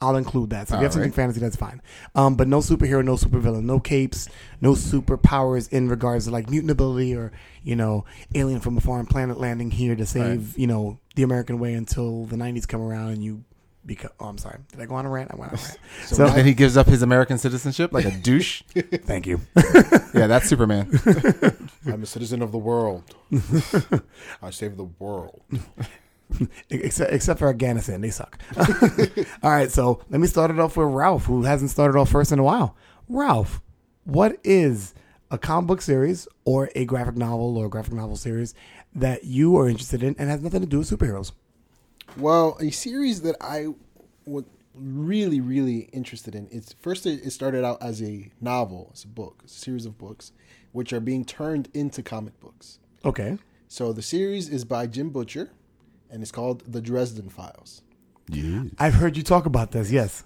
I'll 0.00 0.16
include 0.16 0.50
that. 0.50 0.66
So 0.66 0.74
if 0.74 0.80
you 0.80 0.84
have 0.84 0.92
something 0.94 1.12
fantasy, 1.12 1.38
that's 1.38 1.54
fine. 1.54 1.80
Um, 2.16 2.34
but 2.34 2.48
no 2.48 2.58
superhero, 2.58 3.04
no 3.04 3.14
supervillain, 3.14 3.62
no 3.62 3.78
capes, 3.78 4.28
no 4.60 4.72
superpowers 4.72 5.72
in 5.72 5.88
regards 5.88 6.24
to 6.24 6.32
like 6.32 6.50
mutant 6.50 6.72
ability 6.72 7.14
or 7.14 7.30
you 7.62 7.76
know 7.76 8.04
alien 8.34 8.58
from 8.60 8.76
a 8.76 8.80
foreign 8.80 9.06
planet 9.06 9.38
landing 9.38 9.70
here 9.70 9.94
to 9.94 10.04
save 10.04 10.58
you 10.58 10.66
know 10.66 10.98
the 11.14 11.22
American 11.22 11.60
way 11.60 11.74
until 11.74 12.24
the 12.26 12.34
90s 12.36 12.66
come 12.66 12.80
around 12.80 13.10
and 13.10 13.22
you 13.22 13.44
become. 13.84 14.10
Oh, 14.20 14.26
I'm 14.26 14.38
sorry. 14.38 14.58
Did 14.70 14.80
I 14.80 14.86
go 14.86 14.94
on 14.94 15.06
a 15.06 15.10
rant? 15.10 15.30
I 15.32 15.36
went 15.36 15.52
on 15.52 15.58
a 15.58 15.62
rant. 15.62 15.78
So 16.06 16.16
So, 16.16 16.26
my- 16.26 16.34
then 16.36 16.46
he 16.46 16.54
gives 16.54 16.76
up 16.76 16.86
his 16.86 17.02
American 17.02 17.38
citizenship 17.38 17.92
like 17.92 18.04
a 18.04 18.10
douche. 18.10 18.62
thank 18.74 19.26
you. 19.26 19.40
yeah, 20.14 20.26
that's 20.26 20.48
Superman. 20.48 20.90
I'm 21.86 22.02
a 22.02 22.06
citizen 22.06 22.42
of 22.42 22.52
the 22.52 22.58
world. 22.58 23.14
I 24.42 24.50
save 24.50 24.76
the 24.76 24.84
world. 24.98 25.42
except 26.70 27.12
except 27.12 27.38
for 27.38 27.48
Afghanistan, 27.48 28.00
they 28.00 28.10
suck. 28.10 28.38
All 29.42 29.50
right, 29.50 29.70
so 29.70 30.00
let 30.10 30.20
me 30.20 30.26
start 30.26 30.50
it 30.50 30.58
off 30.58 30.76
with 30.76 30.88
Ralph, 30.88 31.24
who 31.26 31.42
hasn't 31.42 31.70
started 31.70 31.98
off 31.98 32.10
first 32.10 32.32
in 32.32 32.38
a 32.38 32.42
while. 32.42 32.76
Ralph, 33.08 33.60
what 34.04 34.36
is 34.44 34.94
a 35.30 35.38
comic 35.38 35.66
book 35.68 35.82
series 35.82 36.26
or 36.44 36.70
a 36.74 36.84
graphic 36.84 37.16
novel 37.16 37.56
or 37.58 37.66
a 37.66 37.68
graphic 37.68 37.92
novel 37.94 38.16
series 38.16 38.54
that 38.94 39.24
you 39.24 39.56
are 39.56 39.68
interested 39.68 40.02
in 40.02 40.14
and 40.18 40.30
has 40.30 40.40
nothing 40.42 40.60
to 40.60 40.66
do 40.66 40.78
with 40.78 40.88
superheroes? 40.90 41.32
Well, 42.16 42.56
a 42.60 42.70
series 42.70 43.22
that 43.22 43.36
I 43.40 43.68
was 44.26 44.44
really, 44.74 45.40
really 45.40 45.90
interested 45.92 46.34
in. 46.34 46.48
It's 46.50 46.74
first 46.80 47.06
it 47.06 47.24
it 47.24 47.30
started 47.30 47.64
out 47.64 47.82
as 47.82 48.02
a 48.02 48.30
novel, 48.40 48.88
it's 48.90 49.04
a 49.04 49.08
book, 49.08 49.40
it's 49.44 49.56
a 49.56 49.60
series 49.60 49.86
of 49.86 49.98
books, 49.98 50.32
which 50.72 50.92
are 50.92 51.00
being 51.00 51.24
turned 51.24 51.68
into 51.74 52.02
comic 52.02 52.38
books. 52.40 52.78
Okay. 53.04 53.38
So 53.68 53.92
the 53.92 54.02
series 54.02 54.48
is 54.48 54.64
by 54.64 54.86
Jim 54.86 55.10
Butcher, 55.10 55.50
and 56.10 56.22
it's 56.22 56.32
called 56.32 56.62
The 56.70 56.82
Dresden 56.82 57.30
Files. 57.30 57.82
I've 58.78 58.94
heard 58.94 59.16
you 59.16 59.22
talk 59.22 59.46
about 59.46 59.72
this. 59.72 59.90
Yes. 59.90 60.24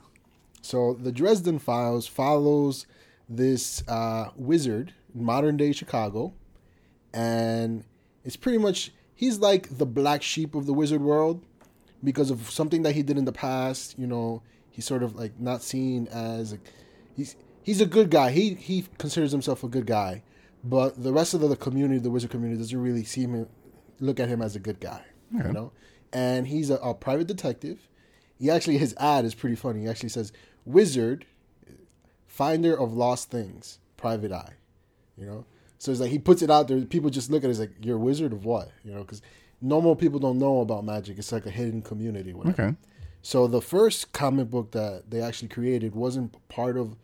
So 0.63 0.95
the 0.95 1.13
Dresden 1.13 1.59
Files 1.59 2.07
follows 2.07 2.87
this 3.29 3.87
uh, 3.89 4.31
wizard 4.37 4.93
in 5.15 5.25
modern 5.25 5.57
day 5.57 5.73
Chicago, 5.73 6.35
and 7.15 7.85
it's 8.25 8.37
pretty 8.37 8.59
much 8.59 8.93
he's 9.15 9.39
like 9.39 9.79
the 9.79 9.87
black 9.87 10.23
sheep 10.23 10.55
of 10.55 10.67
the 10.67 10.73
wizard 10.73 11.01
world 11.01 11.45
because 12.03 12.31
of 12.31 12.51
something 12.51 12.83
that 12.83 12.95
he 12.95 13.03
did 13.03 13.19
in 13.19 13.25
the 13.25 13.33
past. 13.33 13.99
You 13.99 14.07
know, 14.07 14.43
he's 14.71 14.85
sort 14.85 15.03
of 15.03 15.17
like 15.17 15.39
not 15.39 15.63
seen 15.63 16.09
as 16.09 16.53
a, 16.53 16.59
he's 17.17 17.37
he's 17.63 17.81
a 17.81 17.87
good 17.87 18.11
guy. 18.11 18.31
He 18.31 18.55
he 18.55 18.85
considers 18.99 19.33
himself 19.33 19.65
a 19.65 19.69
good 19.69 19.87
guy, 19.87 20.23
but 20.65 21.03
the 21.03 21.13
rest 21.13 21.35
of 21.35 21.41
the 21.41 21.57
community, 21.57 21.99
the 21.99 22.11
wizard 22.11 22.31
community, 22.31 22.61
doesn't 22.61 22.81
really 22.81 23.05
see 23.05 23.23
him 23.23 23.49
look 24.01 24.21
at 24.21 24.29
him 24.29 24.43
as 24.43 24.57
a 24.57 24.61
good 24.61 24.81
guy. 24.81 25.03
You 25.49 25.53
know, 25.53 25.73
and 26.13 26.47
he's 26.47 26.71
a, 26.71 26.77
a 26.77 26.95
private 26.95 27.27
detective. 27.27 27.89
He 28.39 28.51
actually 28.51 28.79
his 28.79 28.95
ad 28.99 29.25
is 29.25 29.35
pretty 29.35 29.57
funny. 29.57 29.83
He 29.83 29.89
actually 29.89 30.11
says 30.11 30.33
wizard 30.65 31.27
finder 32.27 32.79
of 32.79 32.93
lost 32.93 33.31
things, 33.31 33.79
private 33.97 34.33
eye. 34.33 34.55
You 35.17 35.27
know, 35.27 35.47
so 35.79 35.91
it's 35.91 36.01
like 36.01 36.11
he 36.11 36.19
puts 36.19 36.43
it 36.43 36.51
out 36.51 36.69
there. 36.69 36.81
People 36.83 37.11
just 37.11 37.31
look 37.31 37.43
at 37.43 37.49
it 37.49 37.53
as 37.53 37.61
like, 37.61 37.73
"You're 37.81 37.97
a 37.97 38.01
wizard 38.01 38.33
of 38.33 38.45
what?" 38.45 38.71
You 38.85 38.93
know, 38.93 39.01
because 39.01 39.23
normal 39.61 39.97
people 39.97 40.19
don't 40.19 40.39
know 40.39 40.61
about 40.61 40.85
magic. 40.85 41.19
It's 41.19 41.33
like 41.33 41.47
a 41.47 41.51
hidden 41.51 41.83
community. 41.83 42.33
Whatever. 42.33 42.63
Okay. 42.63 42.77
So 43.23 43.47
the 43.47 43.61
first 43.61 44.13
comic 44.13 44.51
book 44.51 44.71
that 44.73 45.11
they 45.11 45.21
actually 45.21 45.49
created 45.49 45.95
wasn't 45.95 46.37
part 46.49 46.77
of 46.77 46.97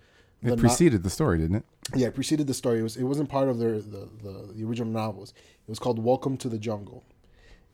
the 0.43 0.53
It 0.53 0.57
no- 0.57 0.61
preceded 0.61 1.03
the 1.03 1.11
story, 1.11 1.39
didn't 1.39 1.57
it? 1.57 1.65
yeah, 1.97 2.07
it 2.09 2.15
preceded 2.15 2.47
the 2.47 2.55
story. 2.55 2.79
It 2.79 2.83
was 2.83 2.97
it 2.97 3.05
wasn't 3.05 3.29
part 3.29 3.49
of 3.49 3.59
their 3.59 3.81
the, 3.81 4.09
the, 4.23 4.53
the 4.55 4.65
original 4.65 4.93
novels. 4.93 5.33
It 5.67 5.71
was 5.71 5.79
called 5.79 5.99
Welcome 5.99 6.37
to 6.39 6.49
the 6.49 6.59
Jungle. 6.59 7.05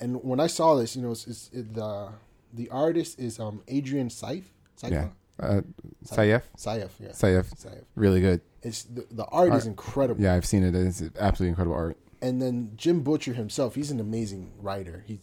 And 0.00 0.22
when 0.22 0.40
I 0.40 0.46
saw 0.46 0.76
this, 0.76 0.94
you 0.96 1.02
know, 1.02 1.10
it's, 1.10 1.26
it's 1.26 1.50
it, 1.52 1.74
the 1.74 2.08
the 2.54 2.68
artist 2.70 3.18
is 3.18 3.38
um 3.38 3.62
Adrian 3.68 4.08
Syaf. 4.08 4.44
Saif? 4.80 4.90
Yeah. 4.92 5.08
Uh, 5.40 5.60
Sayef? 6.04 6.42
Saif, 6.56 6.90
yeah. 7.00 7.08
Sayef. 7.10 7.44
Saif. 7.54 7.84
Really 7.94 8.20
good. 8.20 8.40
It's 8.62 8.82
the, 8.84 9.06
the 9.10 9.24
art 9.26 9.52
is 9.54 9.66
incredible. 9.66 10.20
Yeah, 10.22 10.34
I've 10.34 10.46
seen 10.46 10.62
it. 10.64 10.74
It's 10.74 11.00
absolutely 11.20 11.48
incredible 11.50 11.76
art. 11.76 11.96
And 12.20 12.40
then 12.42 12.72
Jim 12.76 13.02
Butcher 13.02 13.34
himself, 13.34 13.74
he's 13.74 13.90
an 13.90 14.00
amazing 14.00 14.52
writer. 14.60 15.04
He, 15.06 15.20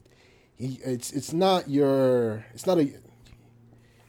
he, 0.56 0.80
it's 0.86 1.12
it's 1.12 1.34
not 1.34 1.70
your, 1.70 2.46
it's 2.54 2.66
not 2.66 2.78
a, 2.78 2.90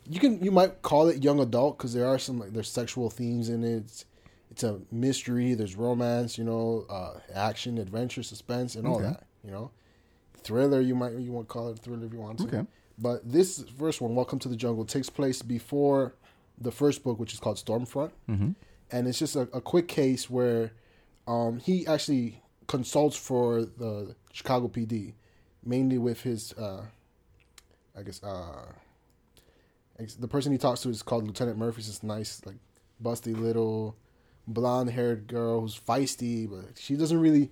you 0.08 0.20
can 0.20 0.42
you 0.42 0.50
might 0.52 0.82
call 0.82 1.08
it 1.08 1.22
young 1.24 1.40
adult 1.40 1.78
because 1.78 1.92
there 1.94 2.06
are 2.06 2.18
some 2.18 2.38
like 2.38 2.52
there's 2.52 2.68
sexual 2.70 3.10
themes 3.10 3.48
in 3.48 3.64
it. 3.64 3.76
It's, 3.84 4.04
it's 4.50 4.62
a 4.64 4.80
mystery. 4.92 5.54
There's 5.54 5.74
romance, 5.76 6.38
you 6.38 6.44
know, 6.44 6.86
uh, 6.88 7.18
action, 7.34 7.78
adventure, 7.78 8.22
suspense, 8.22 8.74
and 8.76 8.86
all 8.86 8.96
Okay. 8.96 9.04
that. 9.08 9.24
You 9.44 9.50
know, 9.50 9.70
thriller. 10.42 10.80
You 10.80 10.94
might 10.94 11.12
you 11.14 11.32
want 11.32 11.48
to 11.48 11.52
call 11.52 11.68
it 11.70 11.78
a 11.78 11.82
thriller 11.82 12.06
if 12.06 12.12
you 12.12 12.20
want 12.20 12.38
to. 12.38 12.44
Okay. 12.46 12.66
But 12.98 13.30
this 13.30 13.62
first 13.78 14.00
one, 14.00 14.14
Welcome 14.14 14.38
to 14.38 14.48
the 14.48 14.56
Jungle, 14.56 14.84
takes 14.86 15.10
place 15.10 15.42
before 15.42 16.14
the 16.58 16.70
first 16.72 17.04
book, 17.04 17.18
which 17.18 17.34
is 17.34 17.40
called 17.40 17.56
Stormfront, 17.58 18.12
Mm-hmm. 18.30 18.50
and 18.90 19.06
it's 19.08 19.18
just 19.18 19.36
a, 19.36 19.42
a 19.52 19.60
quick 19.60 19.88
case 19.88 20.30
where 20.30 20.72
um, 21.26 21.58
he 21.58 21.86
actually 21.86 22.40
consults 22.66 23.16
for 23.16 23.62
the 23.62 24.14
Chicago 24.32 24.68
PD, 24.68 25.14
mainly 25.64 25.98
with 25.98 26.22
his, 26.22 26.52
uh, 26.54 26.82
I 27.96 28.02
guess, 28.02 28.22
uh, 28.22 28.72
the 30.18 30.28
person 30.28 30.52
he 30.52 30.58
talks 30.58 30.80
to 30.82 30.90
is 30.90 31.02
called 31.02 31.26
Lieutenant 31.26 31.58
Murphy. 31.58 31.82
She's 31.82 31.88
this 31.88 32.02
nice, 32.02 32.42
like, 32.44 32.58
busty 33.02 33.38
little 33.38 33.96
blonde-haired 34.46 35.26
girl 35.26 35.62
who's 35.62 35.78
feisty, 35.78 36.48
but 36.48 36.78
she 36.78 36.96
doesn't 36.96 37.18
really 37.20 37.50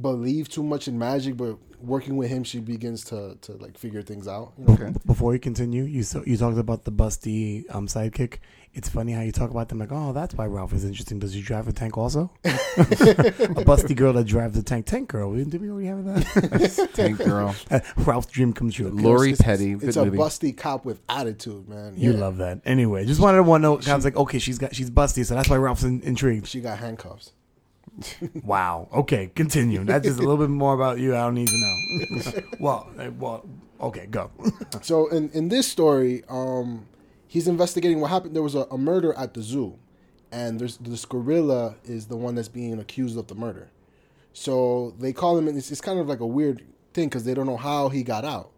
believe 0.00 0.48
too 0.48 0.62
much 0.62 0.88
in 0.88 0.98
magic. 0.98 1.36
But 1.36 1.56
working 1.80 2.16
with 2.16 2.28
him, 2.30 2.44
she 2.44 2.60
begins 2.60 3.04
to 3.06 3.36
to 3.42 3.52
like 3.54 3.76
figure 3.78 4.02
things 4.02 4.26
out. 4.28 4.52
You 4.58 4.64
know? 4.66 4.74
Okay. 4.74 4.92
Before 5.06 5.32
you 5.34 5.40
continue, 5.40 5.84
you 5.84 6.02
so, 6.02 6.22
you 6.26 6.36
talked 6.36 6.58
about 6.58 6.84
the 6.84 6.92
busty 6.92 7.64
um, 7.74 7.86
sidekick. 7.86 8.38
It's 8.74 8.88
funny 8.88 9.12
how 9.12 9.20
you 9.20 9.32
talk 9.32 9.50
about 9.50 9.68
them 9.68 9.78
like, 9.78 9.92
oh, 9.92 10.14
that's 10.14 10.34
why 10.34 10.46
Ralph 10.46 10.72
is 10.72 10.82
interesting. 10.82 11.18
Does 11.18 11.34
he 11.34 11.42
drive 11.42 11.68
a 11.68 11.72
tank 11.74 11.98
also? 11.98 12.30
a 12.44 12.48
busty 13.66 13.94
girl 13.94 14.14
that 14.14 14.24
drives 14.24 14.56
a 14.56 14.62
tank. 14.62 14.86
Tank 14.86 15.08
girl. 15.10 15.34
Did 15.34 15.60
we 15.60 15.68
already 15.70 15.88
have 15.88 16.04
that? 16.06 16.90
Tank 16.94 17.18
Girl. 17.18 17.54
Ralph's 17.98 18.28
dream 18.32 18.54
come 18.54 18.70
true. 18.70 18.88
Lori 18.88 19.32
It's- 19.32 19.42
Petty. 19.46 19.72
It's, 19.72 19.84
it's 19.84 19.96
a 19.98 20.06
movie. 20.06 20.16
busty 20.16 20.56
cop 20.56 20.86
with 20.86 21.00
attitude, 21.08 21.68
man. 21.68 21.94
You 21.98 22.12
Yeah. 22.12 22.18
love 22.20 22.38
that. 22.38 22.60
Anyway, 22.64 23.04
just 23.04 23.20
wanted 23.20 23.36
to 23.38 23.42
want 23.42 23.62
to 23.62 23.68
know. 23.86 23.92
I 23.92 23.94
was 23.96 24.04
like, 24.06 24.16
okay, 24.16 24.38
she's 24.38 24.58
got 24.58 24.74
she's 24.74 24.90
busty, 24.90 25.26
so 25.26 25.34
that's 25.34 25.50
why 25.50 25.56
Ralph's 25.56 25.84
in, 25.84 26.00
intrigued. 26.00 26.46
She 26.46 26.60
got 26.62 26.78
handcuffs. 26.78 27.32
Wow. 28.42 28.88
Okay, 28.92 29.30
continue. 29.34 29.84
That's 29.84 30.06
just 30.06 30.18
a 30.18 30.22
little 30.22 30.38
bit 30.38 30.50
more 30.50 30.74
about 30.74 30.98
you. 30.98 31.14
I 31.14 31.20
don't 31.20 31.34
need 31.34 31.48
to 31.48 31.58
know. 31.58 32.42
well, 32.60 32.90
uh, 32.98 33.10
well, 33.18 33.44
okay, 33.80 34.06
go. 34.06 34.30
So 34.82 35.08
in 35.08 35.30
in 35.30 35.48
this 35.48 35.70
story, 35.70 36.24
um, 36.28 36.86
he's 37.28 37.46
investigating 37.48 38.00
what 38.00 38.10
happened. 38.10 38.34
There 38.34 38.42
was 38.42 38.54
a, 38.54 38.66
a 38.70 38.78
murder 38.78 39.12
at 39.14 39.34
the 39.34 39.42
zoo, 39.42 39.78
and 40.30 40.58
there's 40.58 40.78
this 40.78 41.04
gorilla 41.04 41.76
is 41.84 42.06
the 42.06 42.16
one 42.16 42.34
that's 42.34 42.48
being 42.48 42.78
accused 42.78 43.18
of 43.18 43.26
the 43.26 43.34
murder. 43.34 43.70
So 44.32 44.94
they 44.98 45.12
call 45.12 45.36
him, 45.36 45.46
and 45.48 45.58
it's, 45.58 45.70
it's 45.70 45.80
kind 45.82 46.00
of 46.00 46.08
like 46.08 46.20
a 46.20 46.26
weird 46.26 46.64
thing 46.94 47.08
because 47.08 47.24
they 47.24 47.34
don't 47.34 47.46
know 47.46 47.58
how 47.58 47.90
he 47.90 48.02
got 48.02 48.24
out, 48.24 48.50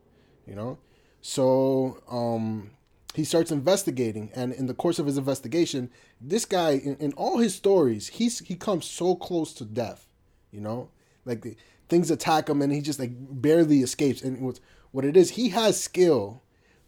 you 0.47 0.55
know. 0.55 0.79
So 1.21 2.01
um, 2.09 2.71
he 3.15 3.25
starts 3.25 3.53
investigating, 3.53 4.31
and 4.35 4.53
in 4.53 4.67
the 4.67 4.75
course 4.75 4.99
of 4.99 5.07
his 5.07 5.17
investigation, 5.17 5.91
this 6.21 6.45
guy, 6.45 6.73
in, 6.73 6.97
in 6.97 7.13
all 7.13 7.39
his 7.39 7.55
stories, 7.55 8.09
he's 8.09 8.41
he 8.41 8.57
comes 8.57 8.85
so 8.85 9.15
close 9.15 9.53
to 9.55 9.65
death, 9.65 10.09
you 10.51 10.61
know, 10.61 10.91
like 11.25 11.43
the, 11.43 11.57
things 11.89 12.11
attack 12.11 12.49
him, 12.49 12.61
and 12.61 12.73
he 12.73 12.81
just 12.81 12.99
like 12.99 13.13
barely 13.15 13.83
escapes. 13.83 14.21
And 14.23 14.41
what 14.41 14.59
what 14.91 15.05
it 15.05 15.17
is, 15.17 15.31
he 15.31 15.51
has 15.51 15.81
skill, 15.81 16.43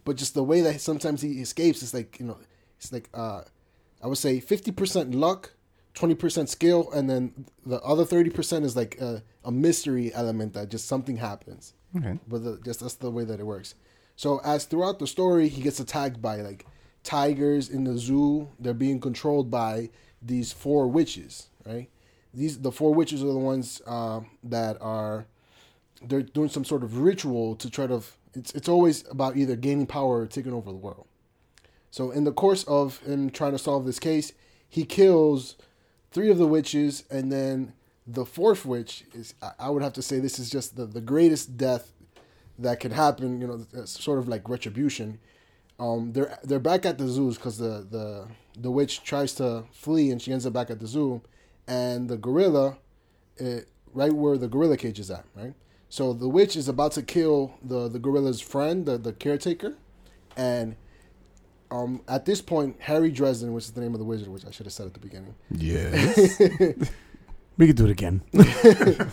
but 0.05 0.17
just 0.17 0.35
the 0.35 0.43
way 0.43 0.61
that 0.63 0.81
sometimes 0.81 1.23
he 1.23 1.41
escapes 1.41 1.83
is 1.83 1.95
like 1.95 2.19
you 2.19 2.27
know, 2.27 2.39
it's 2.79 2.93
like 2.93 3.09
uh, 3.15 3.43
I 4.03 4.09
would 4.09 4.19
say 4.19 4.41
fifty 4.41 4.73
percent 4.73 5.15
luck, 5.15 5.53
twenty 5.95 6.17
percent 6.17 6.49
skill, 6.49 6.91
and 6.93 7.09
then 7.09 7.47
the 7.65 7.81
other 7.83 8.05
thirty 8.05 8.31
percent 8.31 8.65
is 8.65 8.75
like 8.75 9.01
a, 9.01 9.23
a 9.45 9.53
mystery 9.53 10.13
element 10.13 10.55
that 10.55 10.71
just 10.71 10.87
something 10.87 11.19
happens. 11.19 11.75
Okay. 11.97 12.19
But 12.27 12.43
the, 12.43 12.61
just 12.65 12.81
that's 12.81 12.97
the 12.97 13.13
way 13.13 13.25
that 13.25 13.39
it 13.39 13.47
works. 13.47 13.77
So 14.17 14.41
as 14.45 14.65
throughout 14.65 14.99
the 14.99 15.07
story, 15.07 15.49
he 15.49 15.63
gets 15.63 15.79
attacked 15.79 16.21
by 16.21 16.41
like 16.41 16.67
tigers 17.05 17.69
in 17.69 17.85
the 17.85 17.97
zoo. 17.99 18.49
They're 18.59 18.75
being 18.75 19.01
controlled 19.01 19.51
by 19.51 19.91
these 20.23 20.53
four 20.53 20.89
witches, 20.89 21.49
right? 21.67 21.89
These 22.35 22.61
the 22.61 22.73
four 22.73 22.93
witches 22.93 23.23
are 23.23 23.27
the 23.33 23.39
ones 23.39 23.81
uh, 23.87 24.21
that 24.45 24.79
are 24.81 25.27
they're 26.03 26.23
doing 26.23 26.49
some 26.49 26.65
sort 26.65 26.83
of 26.83 26.99
ritual 26.99 27.57
to 27.57 27.71
try 27.71 27.87
to. 27.87 28.03
It's 28.35 28.53
it's 28.53 28.69
always 28.69 29.05
about 29.11 29.37
either 29.37 29.57
gaining 29.57 29.87
power 29.87 30.21
or 30.21 30.27
taking 30.27 30.53
over 30.53 30.71
the 30.71 30.77
world. 30.77 31.07
So 31.91 32.11
in 32.11 32.25
the 32.25 32.33
course 32.33 32.65
of 32.65 32.99
him 32.99 33.31
trying 33.31 33.53
to 33.53 33.59
solve 33.59 33.87
this 33.87 33.99
case, 33.99 34.33
he 34.69 34.85
kills 34.85 35.57
three 36.11 36.31
of 36.31 36.37
the 36.39 36.47
witches, 36.47 37.05
and 37.11 37.31
then 37.33 37.73
the 38.07 38.27
fourth 38.27 38.65
witch 38.65 39.05
is. 39.15 39.35
I- 39.59 39.71
would 39.71 39.83
have 39.83 39.95
to 39.95 40.03
say 40.03 40.19
this 40.19 40.39
is 40.39 40.51
just 40.51 40.77
the, 40.77 40.87
the 40.87 41.01
greatest 41.01 41.57
death 41.57 41.93
that 42.59 42.81
could 42.81 42.93
happen. 42.93 43.41
You 43.41 43.47
know, 43.47 43.85
sort 43.85 44.19
of 44.19 44.29
like 44.29 44.49
retribution. 44.49 45.19
Um, 45.79 46.13
they're 46.13 46.39
they're 46.43 46.59
back 46.59 46.87
at 46.87 46.99
the 46.99 47.07
zoos 47.09 47.37
because 47.37 47.59
the, 47.59 47.87
the 47.91 48.29
the 48.59 48.71
witch 48.71 49.03
tries 49.05 49.35
to 49.35 49.65
flee 49.73 50.11
and 50.11 50.21
she 50.21 50.33
ends 50.33 50.47
up 50.47 50.53
back 50.53 50.71
at 50.71 50.81
the 50.81 50.87
zoo, 50.87 51.21
and 51.67 52.09
the 52.09 52.17
gorilla, 52.17 52.79
eh, 53.39 53.61
right 53.93 54.13
where 54.13 54.39
the 54.39 54.49
gorilla 54.49 54.77
cage 54.77 54.99
is 54.99 55.11
at, 55.11 55.25
right. 55.35 55.55
So 55.89 56.13
the 56.13 56.29
witch 56.29 56.57
is 56.57 56.69
about 56.69 56.93
to 56.93 57.03
kill 57.03 57.55
the 57.63 57.89
the 57.89 57.99
gorilla's 57.99 58.41
friend, 58.41 58.87
the 58.87 58.97
the 58.97 59.13
caretaker, 59.13 59.77
and 60.37 60.77
um, 61.71 62.01
at 62.09 62.25
this 62.25 62.41
point, 62.41 62.77
Harry 62.81 63.11
Dresden, 63.11 63.53
which 63.53 63.65
is 63.65 63.73
the 63.73 63.81
name 63.81 63.93
of 63.93 63.99
the 63.99 64.05
wizard, 64.05 64.29
which 64.29 64.45
I 64.47 64.51
should 64.51 64.67
have 64.67 64.73
said 64.73 64.87
at 64.87 64.95
the 64.95 65.01
beginning, 65.01 65.35
Yes. 65.51 66.39
we 67.59 67.67
could 67.67 67.77
do 67.77 67.85
it 67.87 67.91
again. 67.91 68.23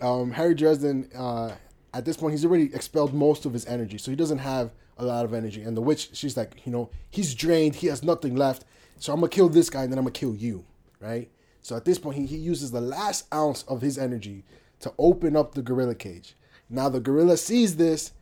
um, 0.00 0.30
Harry 0.32 0.54
Dresden, 0.54 1.10
uh, 1.14 1.52
at 1.94 2.04
this 2.04 2.16
point, 2.16 2.32
he's 2.32 2.44
already 2.44 2.74
expelled 2.74 3.12
most 3.12 3.44
of 3.44 3.52
his 3.52 3.66
energy, 3.66 3.98
so 3.98 4.10
he 4.10 4.16
doesn't 4.16 4.38
have 4.38 4.72
a 4.98 5.04
lot 5.04 5.24
of 5.24 5.34
energy. 5.34 5.62
And 5.62 5.76
the 5.76 5.82
witch, 5.82 6.10
she's 6.12 6.36
like, 6.36 6.64
you 6.64 6.72
know, 6.72 6.90
he's 7.10 7.34
drained, 7.34 7.76
he 7.76 7.88
has 7.88 8.02
nothing 8.02 8.34
left, 8.34 8.64
so 8.98 9.12
I'm 9.12 9.20
gonna 9.20 9.30
kill 9.30 9.48
this 9.48 9.68
guy, 9.68 9.82
and 9.82 9.92
then 9.92 9.98
I'm 9.98 10.04
gonna 10.04 10.12
kill 10.12 10.34
you, 10.34 10.64
right? 11.00 11.30
So 11.60 11.76
at 11.76 11.84
this 11.84 11.98
point, 11.98 12.16
he, 12.16 12.26
he 12.26 12.36
uses 12.36 12.70
the 12.70 12.80
last 12.80 13.26
ounce 13.32 13.62
of 13.64 13.80
his 13.82 13.98
energy 13.98 14.44
to 14.80 14.92
open 14.98 15.36
up 15.36 15.54
the 15.54 15.62
gorilla 15.62 15.94
cage. 15.94 16.34
Now 16.68 16.88
the 16.88 17.00
gorilla 17.00 17.36
sees 17.36 17.76
this, 17.76 18.12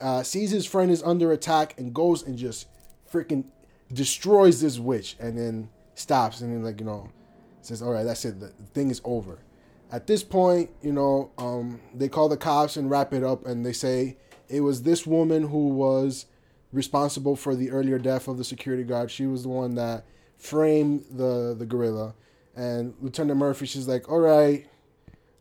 uh, 0.00 0.22
sees 0.22 0.50
his 0.50 0.66
friend 0.66 0.90
is 0.90 1.02
under 1.02 1.32
attack, 1.32 1.74
and 1.78 1.94
goes 1.94 2.22
and 2.22 2.38
just 2.38 2.68
freaking 3.10 3.44
destroys 3.92 4.60
this 4.60 4.78
witch, 4.78 5.16
and 5.18 5.36
then 5.36 5.68
stops, 5.94 6.40
and 6.40 6.52
then 6.52 6.62
like 6.62 6.80
you 6.80 6.86
know, 6.86 7.10
says, 7.62 7.82
"All 7.82 7.92
right, 7.92 8.04
that's 8.04 8.24
it. 8.24 8.40
The 8.40 8.48
thing 8.72 8.90
is 8.90 9.00
over." 9.04 9.38
At 9.90 10.06
this 10.06 10.24
point, 10.24 10.70
you 10.82 10.92
know, 10.92 11.30
um, 11.38 11.80
they 11.94 12.08
call 12.08 12.28
the 12.28 12.36
cops 12.36 12.76
and 12.76 12.90
wrap 12.90 13.12
it 13.12 13.22
up, 13.22 13.46
and 13.46 13.64
they 13.64 13.72
say 13.72 14.16
it 14.48 14.60
was 14.60 14.82
this 14.82 15.06
woman 15.06 15.48
who 15.48 15.68
was 15.68 16.26
responsible 16.72 17.36
for 17.36 17.54
the 17.54 17.70
earlier 17.70 17.98
death 17.98 18.28
of 18.28 18.38
the 18.38 18.44
security 18.44 18.82
guard. 18.82 19.10
She 19.10 19.26
was 19.26 19.44
the 19.44 19.48
one 19.48 19.74
that 19.76 20.04
framed 20.36 21.04
the 21.10 21.54
the 21.56 21.66
gorilla. 21.66 22.14
And 22.54 22.94
Lieutenant 23.00 23.38
Murphy, 23.38 23.66
she's 23.66 23.86
like, 23.86 24.10
"All 24.10 24.18
right, 24.20 24.66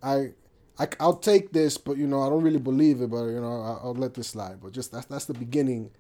I, 0.04 0.34
I, 0.78 0.88
I'll 1.00 1.16
take 1.16 1.54
this, 1.54 1.78
but 1.78 1.98
you 1.98 2.08
know, 2.08 2.22
I 2.22 2.30
don't 2.30 2.44
really 2.44 2.60
believe 2.60 3.02
it, 3.02 3.10
but 3.10 3.26
you 3.26 3.40
know, 3.40 3.62
I'll, 3.62 3.82
I'll 3.84 3.96
let 3.96 4.14
this 4.14 4.28
slide." 4.28 4.62
But 4.62 4.74
just 4.74 4.92
that's 4.92 5.06
that's 5.06 5.26
the 5.26 5.34
beginning 5.34 5.92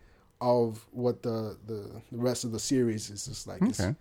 of 0.41 0.85
what 0.91 1.23
the 1.23 1.57
the, 1.65 2.01
the 2.11 2.17
rest 2.17 2.43
of 2.43 2.51
the 2.51 2.59
series 2.59 3.09
is 3.09 3.25
just 3.25 3.47
like. 3.47 3.61
Okay. 3.63 3.95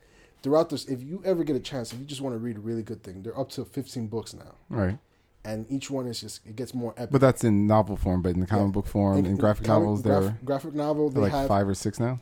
Throughout 0.45 0.69
this, 0.71 0.85
if 0.85 1.03
you 1.03 1.21
ever 1.25 1.43
get 1.43 1.57
a 1.57 1.61
chance, 1.61 1.93
if 1.93 1.99
you 1.99 2.05
just 2.05 2.21
want 2.21 2.35
to 2.35 2.39
read 2.39 2.57
a 2.57 2.61
really 2.61 2.83
good 2.85 3.03
thing, 3.03 3.23
they're 3.23 3.37
up 3.39 3.49
to 3.53 3.65
15 3.65 4.07
books 4.09 4.33
now, 4.35 4.55
Right. 4.69 4.99
and 5.45 5.65
each 5.69 5.91
one 5.91 6.07
is 6.07 6.21
just 6.21 6.47
it 6.47 6.55
gets 6.55 6.73
more 6.75 6.93
epic. 6.97 7.11
But 7.11 7.21
that's 7.23 7.43
in 7.43 7.67
novel 7.67 7.97
form, 7.97 8.23
but 8.23 8.35
in 8.35 8.41
the 8.41 8.47
comic 8.47 8.67
Yeah. 8.69 8.73
book 8.73 8.87
form, 8.87 9.17
And 9.19 9.27
in 9.27 9.37
graphic 9.37 9.65
comic- 9.67 9.81
novels, 9.85 10.03
graph- 10.03 10.23
they're, 10.23 10.39
graphic 10.45 10.75
novel. 10.75 11.09
They 11.11 11.21
like 11.23 11.33
have 11.33 11.49
five 11.49 11.67
or 11.67 11.75
six 11.75 11.99
now. 11.99 12.21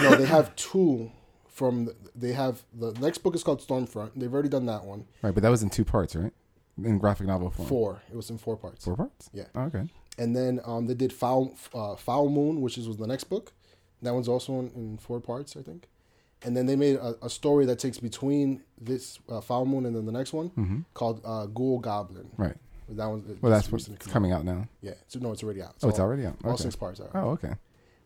no, 0.00 0.14
they 0.16 0.26
have 0.26 0.54
two 0.54 1.10
from. 1.48 1.86
The, 1.86 1.96
they 2.14 2.32
have 2.32 2.62
the 2.74 2.92
next 3.00 3.18
book 3.18 3.34
is 3.34 3.42
called 3.42 3.60
Stormfront. 3.66 4.10
They've 4.16 4.32
already 4.32 4.48
done 4.50 4.66
that 4.66 4.84
one. 4.84 5.06
Right, 5.22 5.32
but 5.34 5.42
that 5.42 5.48
was 5.50 5.62
in 5.62 5.70
two 5.70 5.84
parts, 5.84 6.14
right? 6.14 6.32
In 6.76 6.98
graphic 6.98 7.26
novel 7.26 7.50
form. 7.50 7.68
Four. 7.68 8.02
It 8.10 8.16
was 8.16 8.28
in 8.30 8.38
four 8.38 8.56
parts. 8.56 8.84
Four 8.84 8.96
parts? 8.96 9.28
Yeah. 9.32 9.44
Oh, 9.54 9.62
okay. 9.62 9.84
And 10.18 10.36
then 10.36 10.60
um, 10.64 10.86
they 10.86 10.94
did 10.94 11.10
Fool 11.12 11.54
uh, 11.74 11.96
Fool 11.96 12.28
Moon, 12.30 12.60
which 12.60 12.76
is 12.76 12.86
was 12.86 12.98
the 12.98 13.06
next 13.06 13.24
book. 13.24 13.52
That 14.02 14.12
one's 14.12 14.28
also 14.28 14.58
in, 14.60 14.70
in 14.74 14.98
four 14.98 15.20
parts, 15.20 15.56
I 15.56 15.62
think. 15.62 15.88
And 16.44 16.56
then 16.56 16.66
they 16.66 16.76
made 16.76 16.96
a, 16.96 17.16
a 17.22 17.30
story 17.30 17.66
that 17.66 17.78
takes 17.78 17.98
between 17.98 18.62
this 18.80 19.18
uh, 19.28 19.40
Fool 19.40 19.64
Moon 19.66 19.86
and 19.86 19.94
then 19.94 20.06
the 20.06 20.12
next 20.12 20.32
one 20.32 20.84
called 20.94 21.20
uh, 21.24 21.46
Ghoul 21.46 21.78
Goblin. 21.78 22.28
Right. 22.36 22.56
That 22.88 23.06
one. 23.06 23.22
Mm-hmm. 23.22 23.34
Well, 23.40 23.52
that's 23.52 23.70
what's 23.70 23.88
coming 24.08 24.32
out 24.32 24.44
now. 24.44 24.66
Yeah. 24.82 24.94
So 25.08 25.18
no, 25.20 25.32
it's 25.32 25.42
already 25.42 25.62
out. 25.62 25.76
Oh, 25.82 25.88
it's 25.88 26.00
already 26.00 26.26
out. 26.26 26.36
All 26.44 26.56
six 26.56 26.76
parts 26.76 27.00
are. 27.00 27.04
out. 27.04 27.10
Oh, 27.14 27.30
okay. 27.30 27.54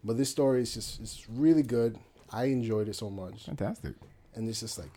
But 0.04 0.16
this 0.16 0.30
story 0.30 0.62
is 0.62 0.74
just 0.74 1.00
it's 1.00 1.26
really 1.28 1.62
good. 1.62 1.98
I 2.30 2.44
enjoyed 2.44 2.88
it 2.88 2.94
so 2.94 3.08
much, 3.10 3.44
Fantastic. 3.46 3.94
and 4.34 4.48
it's 4.48 4.60
just 4.60 4.78
like 4.78 4.90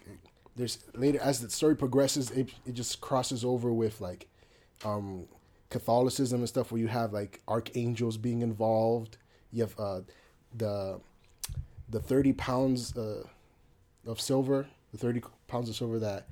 there's 0.56 0.80
later 0.94 1.20
as 1.22 1.40
the 1.41 1.49
story 1.49 1.76
progresses, 1.76 2.30
it 2.32 2.49
it 2.66 2.74
just 2.74 3.02
crosses 3.02 3.44
over 3.45 3.72
with 3.74 4.02
like 4.02 4.28
um 4.86 5.26
Catholicism 5.70 6.40
and 6.41 6.49
stuff, 6.49 6.72
where 6.72 6.82
you 6.82 6.88
have 6.88 7.14
like 7.14 7.41
archangels 7.48 8.18
being 8.18 8.41
involved. 8.41 9.18
You 9.52 9.64
have 9.64 9.80
uh 9.80 10.02
the 10.56 10.99
the 11.90 11.99
thirty 11.99 12.34
pounds 12.34 12.95
uh, 12.98 13.24
of 14.06 14.20
silver, 14.22 14.68
the 14.91 14.98
thirty 14.98 15.22
pounds 15.48 15.70
of 15.70 15.76
silver 15.76 15.99
that 15.99 16.28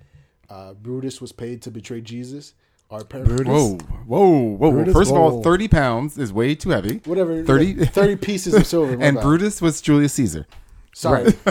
uh, 0.49 0.73
Brutus 0.73 1.19
was 1.21 1.31
paid 1.31 1.61
to 1.63 1.71
betray 1.71 2.01
Jesus. 2.01 2.53
Are 2.89 3.01
apparently 3.01 3.35
Brutus? 3.35 3.51
Whoa, 3.53 3.77
whoa, 4.05 4.39
whoa! 4.55 4.71
Brutus? 4.71 4.93
First 4.93 5.11
of 5.11 5.17
all, 5.17 5.43
thirty 5.43 5.67
pounds 5.67 6.17
is 6.17 6.31
way 6.31 6.55
too 6.55 6.69
heavy. 6.69 7.01
whatever 7.05 7.43
30 7.43 7.85
30 7.85 8.15
pieces 8.25 8.53
of 8.53 8.65
silver. 8.65 8.93
and 8.93 9.15
bad. 9.15 9.21
Brutus 9.23 9.61
was 9.61 9.81
Julius 9.81 10.13
Caesar. 10.13 10.47
Sorry, 10.93 11.33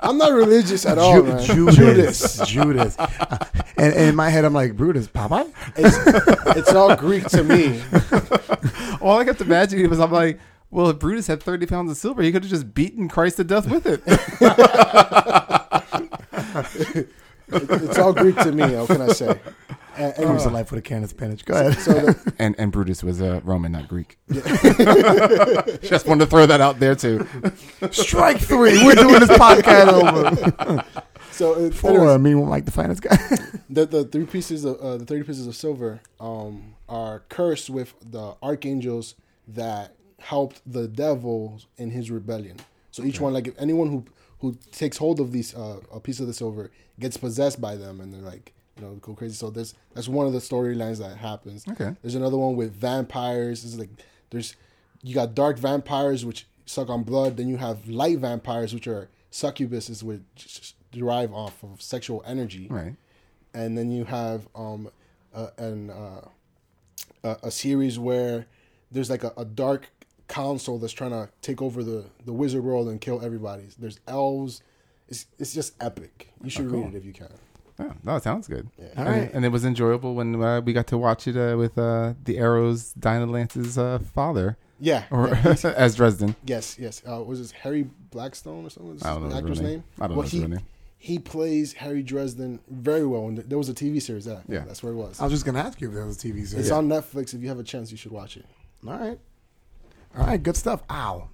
I'm 0.00 0.16
not 0.16 0.32
religious 0.32 0.86
at 0.86 0.96
all, 0.96 1.16
Ju- 1.16 1.22
man. 1.24 1.42
Judas. 1.44 2.46
Judas. 2.46 2.98
Uh, 2.98 3.38
and, 3.76 3.92
and 3.92 4.08
in 4.10 4.16
my 4.16 4.30
head, 4.30 4.44
I'm 4.46 4.54
like, 4.54 4.74
Brutus, 4.74 5.06
Popeye? 5.06 5.52
It's, 5.76 6.56
it's 6.56 6.72
all 6.72 6.96
Greek 6.96 7.26
to 7.26 7.44
me. 7.44 7.82
All 9.02 9.18
I 9.18 9.24
kept 9.24 9.40
imagining 9.42 9.88
was, 9.90 10.00
I'm 10.00 10.10
like, 10.10 10.40
well, 10.70 10.88
if 10.90 10.98
Brutus 10.98 11.26
had 11.26 11.42
thirty 11.42 11.66
pounds 11.66 11.90
of 11.90 11.96
silver, 11.96 12.22
he 12.22 12.32
could 12.32 12.42
have 12.44 12.50
just 12.50 12.74
beaten 12.74 13.08
Christ 13.08 13.36
to 13.38 13.44
death 13.44 13.68
with 13.68 13.86
it. 13.86 14.02
It's 17.50 17.98
all 17.98 18.12
Greek 18.12 18.36
to 18.36 18.52
me. 18.52 18.62
What 18.76 18.88
can 18.88 19.02
I 19.02 19.08
say? 19.08 19.40
And, 19.98 20.14
and 20.16 20.26
Comes 20.26 20.44
to 20.44 20.50
life 20.50 20.70
with 20.70 20.78
a 20.78 20.82
can 20.82 21.02
of 21.02 21.10
spinach. 21.10 21.44
Go 21.44 21.54
ahead. 21.54 21.76
so 21.80 21.92
the, 21.92 22.32
and 22.38 22.54
and 22.56 22.70
Brutus 22.70 23.02
was 23.02 23.20
uh, 23.20 23.40
Roman, 23.42 23.72
not 23.72 23.88
Greek. 23.88 24.16
just 24.30 26.06
wanted 26.06 26.26
to 26.26 26.30
throw 26.30 26.46
that 26.46 26.60
out 26.60 26.78
there 26.78 26.94
too. 26.94 27.26
Strike 27.90 28.38
three. 28.38 28.84
We're 28.84 28.94
doing 28.94 29.18
this 29.18 29.28
podcast 29.30 29.88
over. 29.88 30.84
so 31.32 31.64
it, 31.64 31.74
For 31.74 31.90
anyways, 31.90 32.10
uh, 32.10 32.18
me, 32.20 32.36
like 32.36 32.64
the 32.64 32.70
finest 32.70 33.02
guy. 33.02 33.16
the 33.68 33.86
the 33.86 34.04
three 34.04 34.26
pieces 34.26 34.64
of 34.64 34.76
uh, 34.76 34.98
the 34.98 35.04
thirty 35.04 35.24
pieces 35.24 35.48
of 35.48 35.56
silver 35.56 36.00
um, 36.20 36.76
are 36.88 37.24
cursed 37.28 37.68
with 37.68 37.92
the 38.00 38.36
archangels 38.40 39.16
that 39.48 39.96
helped 40.18 40.60
the 40.70 40.88
devil 40.88 41.60
in 41.76 41.90
his 41.90 42.10
rebellion. 42.10 42.56
So 42.90 43.04
each 43.04 43.20
one, 43.20 43.32
like 43.32 43.46
if 43.48 43.54
anyone 43.58 43.88
who 43.88 44.04
who 44.40 44.56
takes 44.72 44.96
hold 44.96 45.18
of 45.20 45.32
these 45.32 45.54
uh, 45.54 45.80
a 45.92 46.00
piece 46.00 46.20
of 46.20 46.26
the 46.26 46.34
silver 46.34 46.70
gets 47.00 47.16
possessed 47.16 47.60
by 47.60 47.76
them, 47.76 48.00
and 48.00 48.12
they're 48.12 48.20
like 48.20 48.52
you 48.76 48.84
know 48.84 48.94
go 48.96 49.14
crazy. 49.14 49.34
So 49.34 49.50
there's 49.50 49.74
that's 49.94 50.08
one 50.08 50.26
of 50.26 50.32
the 50.32 50.38
storylines 50.40 50.98
that 50.98 51.16
happens. 51.16 51.64
Okay. 51.68 51.94
There's 52.02 52.14
another 52.14 52.36
one 52.36 52.56
with 52.56 52.72
vampires. 52.72 53.64
It's 53.64 53.76
like 53.76 53.90
there's 54.30 54.56
you 55.02 55.14
got 55.14 55.34
dark 55.34 55.58
vampires 55.58 56.24
which 56.24 56.46
suck 56.66 56.88
on 56.90 57.02
blood. 57.04 57.36
Then 57.36 57.48
you 57.48 57.56
have 57.56 57.88
light 57.88 58.18
vampires 58.18 58.74
which 58.74 58.86
are 58.88 59.08
succubuses 59.30 60.02
which 60.02 60.74
derive 60.90 61.32
off 61.34 61.62
of 61.62 61.82
sexual 61.82 62.22
energy 62.26 62.66
Right. 62.70 62.94
and 63.52 63.76
then 63.76 63.90
you 63.90 64.04
have 64.06 64.48
um 64.54 64.88
a, 65.34 65.48
an 65.58 65.90
uh, 65.90 66.22
a, 67.22 67.36
a 67.44 67.50
series 67.50 67.98
where 67.98 68.46
there's 68.90 69.10
like 69.10 69.22
a, 69.22 69.32
a 69.36 69.44
dark 69.44 69.90
council 70.28 70.78
that's 70.78 70.92
trying 70.92 71.10
to 71.10 71.28
take 71.42 71.60
over 71.62 71.82
the 71.82 72.04
the 72.24 72.32
wizard 72.32 72.62
world 72.62 72.88
and 72.88 73.00
kill 73.00 73.22
everybody. 73.24 73.64
There's 73.78 73.98
elves. 74.06 74.62
It's 75.08 75.26
it's 75.38 75.54
just 75.54 75.74
epic. 75.82 76.32
You 76.42 76.50
should 76.50 76.70
read 76.70 76.94
it 76.94 76.94
if 76.96 77.04
you 77.04 77.12
can. 77.12 77.28
Oh, 77.80 77.92
no, 78.02 78.16
it 78.16 78.24
sounds 78.24 78.48
good. 78.48 78.68
All 78.78 78.86
and, 78.96 79.08
right. 79.08 79.30
and 79.32 79.44
it 79.44 79.50
was 79.50 79.64
enjoyable 79.64 80.14
when 80.16 80.42
uh, 80.42 80.60
we 80.60 80.72
got 80.72 80.88
to 80.88 80.98
watch 80.98 81.28
it 81.28 81.36
uh, 81.36 81.56
with 81.56 81.78
uh, 81.78 82.14
the 82.24 82.36
Arrows, 82.38 82.92
Dinah 82.94 83.26
Lance's 83.26 83.78
uh, 83.78 84.00
father, 84.00 84.56
Yeah. 84.80 85.04
or 85.12 85.28
yeah. 85.28 85.54
as 85.76 85.94
Dresden. 85.94 86.34
yes. 86.44 86.76
Yes. 86.76 87.02
Uh, 87.08 87.22
was 87.22 87.38
this 87.38 87.52
Harry 87.52 87.88
Blackstone 88.10 88.66
or 88.66 88.70
something? 88.70 88.94
Was 88.94 89.04
I 89.04 89.10
don't 89.14 89.22
know 89.22 89.28
the 89.28 89.36
actor's 89.36 89.60
name. 89.60 89.70
name. 89.70 89.84
I 90.00 90.08
don't 90.08 90.10
know 90.10 90.16
well, 90.16 90.22
his 90.22 90.32
he, 90.32 90.38
real 90.40 90.48
name. 90.48 90.60
He 90.98 91.18
plays 91.20 91.74
Harry 91.74 92.02
Dresden 92.02 92.58
very 92.68 93.06
well. 93.06 93.28
And 93.28 93.38
there 93.38 93.58
was 93.58 93.68
a 93.68 93.74
TV 93.74 94.02
series. 94.02 94.26
Yeah. 94.26 94.40
Yeah. 94.48 94.64
That's 94.66 94.82
where 94.82 94.92
it 94.92 94.96
was. 94.96 95.20
I 95.20 95.24
was 95.24 95.32
just 95.32 95.44
going 95.44 95.54
to 95.54 95.60
ask 95.60 95.80
you 95.80 95.86
if 95.86 95.94
there 95.94 96.04
was 96.04 96.16
a 96.16 96.26
TV 96.26 96.44
series. 96.44 96.54
It's 96.54 96.70
on 96.72 96.88
Netflix. 96.88 97.32
If 97.32 97.42
you 97.42 97.48
have 97.48 97.60
a 97.60 97.64
chance, 97.64 97.92
you 97.92 97.96
should 97.96 98.10
watch 98.10 98.36
it. 98.36 98.44
All 98.84 98.98
right. 98.98 99.20
All 100.18 100.26
right, 100.26 100.42
good 100.42 100.56
stuff. 100.56 100.82
Ow. 100.90 101.28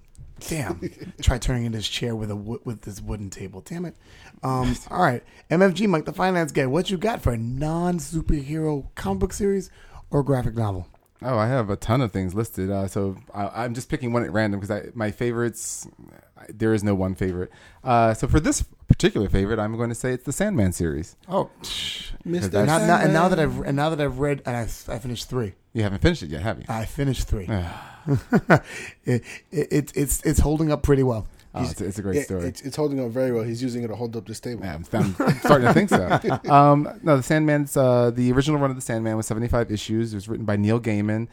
Damn. 0.47 0.79
Try 1.21 1.37
turning 1.37 1.65
in 1.65 1.71
this 1.71 1.87
chair 1.87 2.15
with 2.15 2.29
a 2.29 2.35
wo- 2.35 2.61
with 2.65 2.81
this 2.81 3.01
wooden 3.01 3.29
table. 3.29 3.61
Damn 3.61 3.85
it. 3.85 3.95
Um, 4.43 4.75
all 4.91 5.01
right. 5.01 5.23
MFG, 5.49 5.87
Mike, 5.87 6.05
the 6.05 6.13
finance 6.13 6.51
guy. 6.51 6.65
What 6.65 6.89
you 6.91 6.97
got 6.97 7.21
for 7.21 7.31
a 7.31 7.37
non 7.37 7.99
superhero 7.99 8.87
comic 8.95 9.19
book 9.21 9.33
series 9.33 9.69
or 10.11 10.23
graphic 10.23 10.55
novel? 10.55 10.87
Oh, 11.21 11.37
I 11.37 11.47
have 11.47 11.69
a 11.69 11.75
ton 11.77 12.01
of 12.01 12.11
things 12.11 12.35
listed. 12.35 12.69
Uh, 12.69 12.87
so 12.87 13.17
I, 13.33 13.63
I'm 13.63 13.73
just 13.73 13.89
picking 13.89 14.13
one 14.13 14.23
at 14.23 14.31
random 14.31 14.59
because 14.59 14.91
my 14.93 15.09
favorites, 15.09 15.87
there 16.49 16.73
is 16.73 16.83
no 16.83 16.93
one 16.93 17.15
favorite. 17.15 17.51
Uh, 17.83 18.13
so 18.13 18.27
for 18.27 18.39
this 18.39 18.63
particular 18.97 19.27
favorite, 19.27 19.59
I'm 19.59 19.75
going 19.75 19.89
to 19.89 19.95
say 19.95 20.13
it's 20.13 20.23
the 20.23 20.31
Sandman 20.31 20.71
series. 20.71 21.17
Oh, 21.27 21.49
Mr. 22.25 22.49
that's- 22.49 22.67
now, 22.67 22.77
now, 22.77 22.97
and 23.03 23.13
now 23.13 23.27
that 23.27 23.39
I've 23.39 23.59
and 23.59 23.75
now 23.75 23.89
that 23.89 23.99
I've 23.99 24.19
read 24.19 24.41
and 24.45 24.55
I, 24.55 24.61
I 24.61 24.99
finished 24.99 25.29
three. 25.29 25.53
You 25.73 25.83
haven't 25.83 26.01
finished 26.01 26.23
it 26.23 26.29
yet, 26.29 26.41
have 26.41 26.59
you? 26.59 26.65
I 26.69 26.85
finished 26.85 27.27
three. 27.27 27.47
it, 28.07 28.61
it, 29.05 29.23
it's 29.51 29.91
it's 29.93 30.21
it's 30.23 30.39
holding 30.39 30.71
up 30.71 30.81
pretty 30.83 31.03
well. 31.03 31.27
Oh, 31.53 31.63
it's, 31.63 31.79
it's 31.79 31.99
a 31.99 32.01
great 32.01 32.17
It- 32.17 32.25
story. 32.25 32.47
it's, 32.47 32.61
it's 32.61 32.75
holding 32.75 32.99
up 33.03 33.11
very 33.11 33.31
well. 33.31 33.43
He's 33.43 33.61
using 33.63 33.83
it 33.83 33.87
to 33.87 33.95
hold 33.95 34.15
up 34.17 34.25
this 34.27 34.39
table. 34.41 34.63
Yeah, 34.65 34.75
I'm, 34.75 34.85
I'm 34.93 35.39
starting 35.39 35.67
to 35.67 35.73
think 35.73 35.89
so. 35.89 36.19
Um, 36.51 36.99
no, 37.01 37.17
the 37.17 37.23
Sandman's 37.23 37.75
uh, 37.77 38.11
the 38.11 38.31
original 38.31 38.59
run 38.59 38.69
of 38.71 38.75
the 38.75 38.81
Sandman 38.81 39.15
was 39.17 39.25
75 39.27 39.71
issues. 39.71 40.13
It 40.13 40.17
was 40.17 40.27
written 40.27 40.45
by 40.45 40.55
Neil 40.57 40.79
Gaiman. 40.79 41.27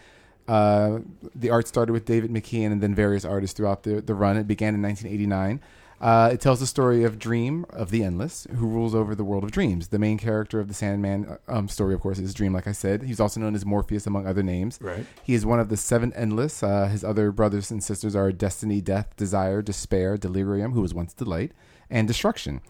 Uh, 0.48 0.98
the 1.34 1.50
art 1.50 1.68
started 1.68 1.92
with 1.92 2.04
David 2.04 2.30
McKean 2.30 2.72
and 2.72 2.80
then 2.82 2.94
various 2.94 3.24
artists 3.24 3.56
throughout 3.56 3.84
the, 3.84 4.00
the 4.00 4.14
run. 4.14 4.36
It 4.36 4.46
began 4.48 4.74
in 4.74 4.82
1989. 4.82 5.60
Uh, 6.02 6.30
it 6.32 6.40
tells 6.40 6.58
the 6.58 6.66
story 6.66 7.04
of 7.04 7.16
Dream 7.16 7.64
of 7.70 7.90
the 7.90 8.02
Endless, 8.02 8.48
who 8.56 8.66
rules 8.66 8.92
over 8.92 9.14
the 9.14 9.22
world 9.22 9.44
of 9.44 9.52
dreams. 9.52 9.88
The 9.88 10.00
main 10.00 10.18
character 10.18 10.58
of 10.58 10.66
the 10.66 10.74
Sandman 10.74 11.26
uh, 11.26 11.36
um, 11.58 11.68
story, 11.68 11.94
of 11.94 12.00
course, 12.00 12.18
is 12.18 12.34
Dream. 12.34 12.52
Like 12.52 12.66
I 12.66 12.72
said, 12.72 13.04
he's 13.04 13.20
also 13.20 13.38
known 13.38 13.54
as 13.54 13.64
Morpheus, 13.64 14.04
among 14.06 14.26
other 14.26 14.42
names. 14.42 14.78
Right. 14.82 15.06
He 15.22 15.32
is 15.34 15.46
one 15.46 15.60
of 15.60 15.68
the 15.68 15.76
seven 15.76 16.12
Endless. 16.14 16.60
Uh, 16.62 16.86
his 16.88 17.04
other 17.04 17.30
brothers 17.30 17.70
and 17.70 17.82
sisters 17.84 18.16
are 18.16 18.32
Destiny, 18.32 18.80
Death, 18.80 19.14
Desire, 19.16 19.62
Despair, 19.62 20.16
Delirium, 20.16 20.72
who 20.72 20.80
was 20.80 20.92
once 20.92 21.14
Delight, 21.14 21.52
and 21.88 22.08
Destruction. 22.08 22.60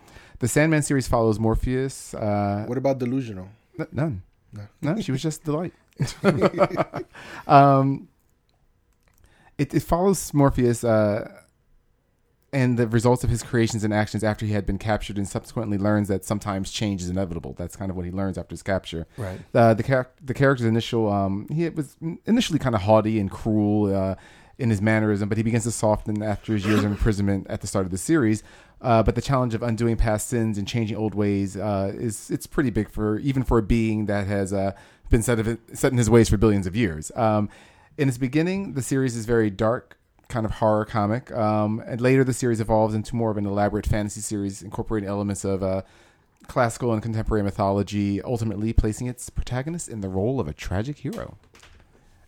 The 0.41 0.49
Sandman 0.49 0.83
series 0.83 1.09
follows 1.09 1.39
Morpheus. 1.39 2.13
Uh, 2.13 2.65
What 2.67 2.77
about 2.77 2.99
delusional? 2.99 3.49
N- 3.81 3.87
none. 3.93 4.23
No. 4.83 5.01
she 5.01 5.11
was 5.11 5.23
just 5.23 5.43
delight. 5.45 5.73
um, 7.47 8.09
it, 9.59 9.73
it 9.75 9.81
follows 9.81 10.33
Morpheus 10.35 10.85
uh, 10.85 11.31
and 12.53 12.79
the 12.79 12.87
results 12.87 13.25
of 13.25 13.31
his 13.31 13.43
creations 13.43 13.83
and 13.83 13.95
actions 13.95 14.23
after 14.23 14.45
he 14.45 14.53
had 14.53 14.67
been 14.67 14.79
captured, 14.79 15.17
and 15.17 15.27
subsequently 15.27 15.79
learns 15.79 16.09
that 16.09 16.25
sometimes 16.25 16.71
change 16.71 17.03
is 17.03 17.09
inevitable. 17.09 17.55
That's 17.59 17.77
kind 17.77 17.91
of 17.91 17.97
what 17.97 18.05
he 18.05 18.13
learns 18.13 18.37
after 18.37 18.53
his 18.53 18.63
capture. 18.63 19.07
Right. 19.17 19.41
Uh, 19.55 19.75
the 19.75 19.83
char- 19.83 20.11
the 20.23 20.35
character's 20.35 20.67
initial 20.67 21.11
um, 21.11 21.47
he 21.51 21.69
was 21.69 21.97
initially 22.27 22.59
kind 22.59 22.75
of 22.75 22.83
haughty 22.83 23.19
and 23.19 23.31
cruel. 23.31 23.95
Uh, 23.95 24.15
in 24.59 24.71
his 24.71 24.83
mannerism, 24.83 25.29
but 25.29 25.39
he 25.39 25.43
begins 25.43 25.65
to 25.65 25.71
soften 25.73 26.23
after 26.23 26.53
his 26.53 26.65
years 26.65 26.81
of 26.81 26.85
imprisonment 26.85 27.47
at 27.49 27.63
the 27.63 27.67
start 27.67 27.85
of 27.85 27.91
the 27.91 27.99
series. 27.99 28.45
Uh, 28.81 29.03
but 29.03 29.15
the 29.15 29.23
challenge 29.23 29.55
of 29.55 29.63
undoing 29.63 29.97
past 29.97 30.29
sins 30.29 30.59
and 30.59 30.69
changing 30.69 30.97
old 30.97 31.15
ways 31.15 31.57
uh, 31.57 31.91
is 31.95 32.31
it's 32.31 32.47
pretty 32.47 32.71
big 32.71 32.89
for 32.89 33.19
even 33.21 33.43
for 33.43 33.59
a 33.59 33.63
being 33.63 34.07
that 34.07 34.27
has 34.27 34.53
uh, 34.53 34.73
been 35.09 35.23
set, 35.23 35.39
of, 35.41 35.59
set 35.73 35.91
in 35.91 35.99
his 35.99 36.11
ways 36.11 36.29
for 36.29 36.37
billions 36.37 36.67
of 36.67 36.77
years. 36.77 37.11
Um, 37.17 37.49
in 37.97 38.09
its 38.09 38.19
beginning, 38.19 38.75
the 38.75 38.83
series 38.83 39.17
is 39.17 39.27
very 39.27 39.51
dark, 39.51 39.99
kind 40.33 40.47
of 40.47 40.53
horror 40.53 40.85
comic, 40.85 41.31
um, 41.33 41.83
and 41.87 42.01
later 42.01 42.25
the 42.25 42.33
series 42.33 42.61
evolves 42.61 42.95
into 42.95 43.15
more 43.15 43.31
of 43.31 43.37
an 43.37 43.47
elaborate 43.47 43.87
fantasy 43.87 44.23
series, 44.23 44.63
incorporating 44.63 45.09
elements 45.09 45.45
of 45.45 45.63
uh, 45.63 45.83
classical 46.49 46.93
and 46.93 47.03
contemporary 47.03 47.43
mythology, 47.43 48.23
ultimately 48.23 48.73
placing 48.73 49.07
its 49.07 49.29
protagonist 49.29 49.89
in 49.89 50.01
the 50.01 50.09
role 50.09 50.41
of 50.41 50.49
a 50.49 50.55
tragic 50.55 50.99
hero. 50.99 51.37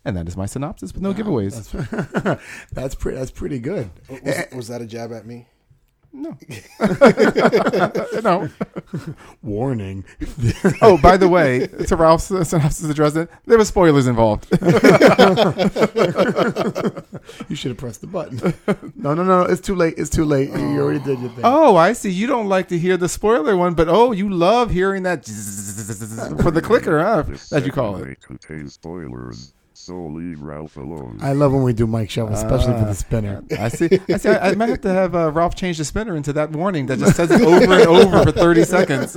And 0.05 0.15
that 0.15 0.27
is 0.27 0.37
my 0.37 0.45
synopsis 0.45 0.93
with 0.93 1.01
no 1.01 1.15
giveaways. 1.15 1.71
That's, 1.71 2.41
that's 2.71 2.93
pretty. 2.95 3.17
That's 3.17 3.31
pretty 3.31 3.57
good. 3.57 3.89
Was, 4.07 4.45
was 4.55 4.67
that 4.67 4.81
a 4.81 4.85
jab 4.85 5.11
at 5.11 5.25
me? 5.25 5.47
No. 6.15 6.37
no. 8.23 8.49
Warning. 9.43 10.05
Oh, 10.81 10.97
by 10.97 11.17
the 11.17 11.27
way, 11.27 11.67
to 11.67 11.95
Ralph's 11.97 12.31
uh, 12.31 12.45
synopsis 12.45 12.89
addressing, 12.89 13.27
there 13.45 13.57
were 13.57 13.65
spoilers 13.65 14.07
involved. 14.07 14.47
you 17.49 17.55
should 17.55 17.71
have 17.71 17.77
pressed 17.77 17.99
the 17.99 18.07
button. 18.07 18.53
No, 18.95 19.13
no, 19.13 19.23
no. 19.23 19.41
It's 19.41 19.59
too 19.59 19.75
late. 19.75 19.95
It's 19.97 20.09
too 20.09 20.23
late. 20.23 20.49
You 20.51 20.81
already 20.81 20.99
did 20.99 21.19
your 21.19 21.29
thing. 21.31 21.41
oh, 21.43 21.75
I 21.75 21.91
see. 21.91 22.11
You 22.11 22.27
don't 22.27 22.47
like 22.47 22.69
to 22.69 22.79
hear 22.79 22.95
the 22.95 23.09
spoiler 23.09 23.57
one, 23.57 23.73
but 23.73 23.89
oh, 23.89 24.13
you 24.13 24.29
love 24.29 24.71
hearing 24.71 25.03
that 25.03 25.25
for 26.41 26.51
the 26.51 26.61
clicker, 26.61 27.03
huh? 27.03 27.23
The 27.23 27.57
As 27.57 27.65
you 27.65 27.73
call 27.73 27.97
it. 27.97 28.07
way 28.07 28.15
to 28.27 28.37
taste 28.37 28.75
spoilers. 28.75 29.53
So 29.85 30.07
leave 30.07 30.41
Ralph 30.41 30.77
alone. 30.77 31.19
I 31.21 31.33
love 31.33 31.53
when 31.53 31.61
we 31.61 31.71
do 31.71 31.85
Mike 31.85 32.09
Show, 32.09 32.25
especially 32.29 32.73
for 32.73 32.85
the 32.85 32.95
spinner. 32.95 33.43
I 33.55 33.67
see. 33.69 33.87
I 34.09 34.17
see. 34.17 34.29
I, 34.29 34.49
I 34.49 34.55
might 34.55 34.69
have 34.69 34.81
to 34.81 34.89
have 34.89 35.13
uh, 35.13 35.31
Ralph 35.31 35.53
change 35.53 35.77
the 35.77 35.85
spinner 35.85 36.15
into 36.15 36.33
that 36.33 36.49
warning 36.49 36.87
that 36.87 36.97
just 36.97 37.15
says 37.15 37.29
it 37.29 37.39
over 37.41 37.71
and 37.71 37.85
over 37.85 38.23
for 38.23 38.31
thirty 38.31 38.63
seconds. 38.75 39.13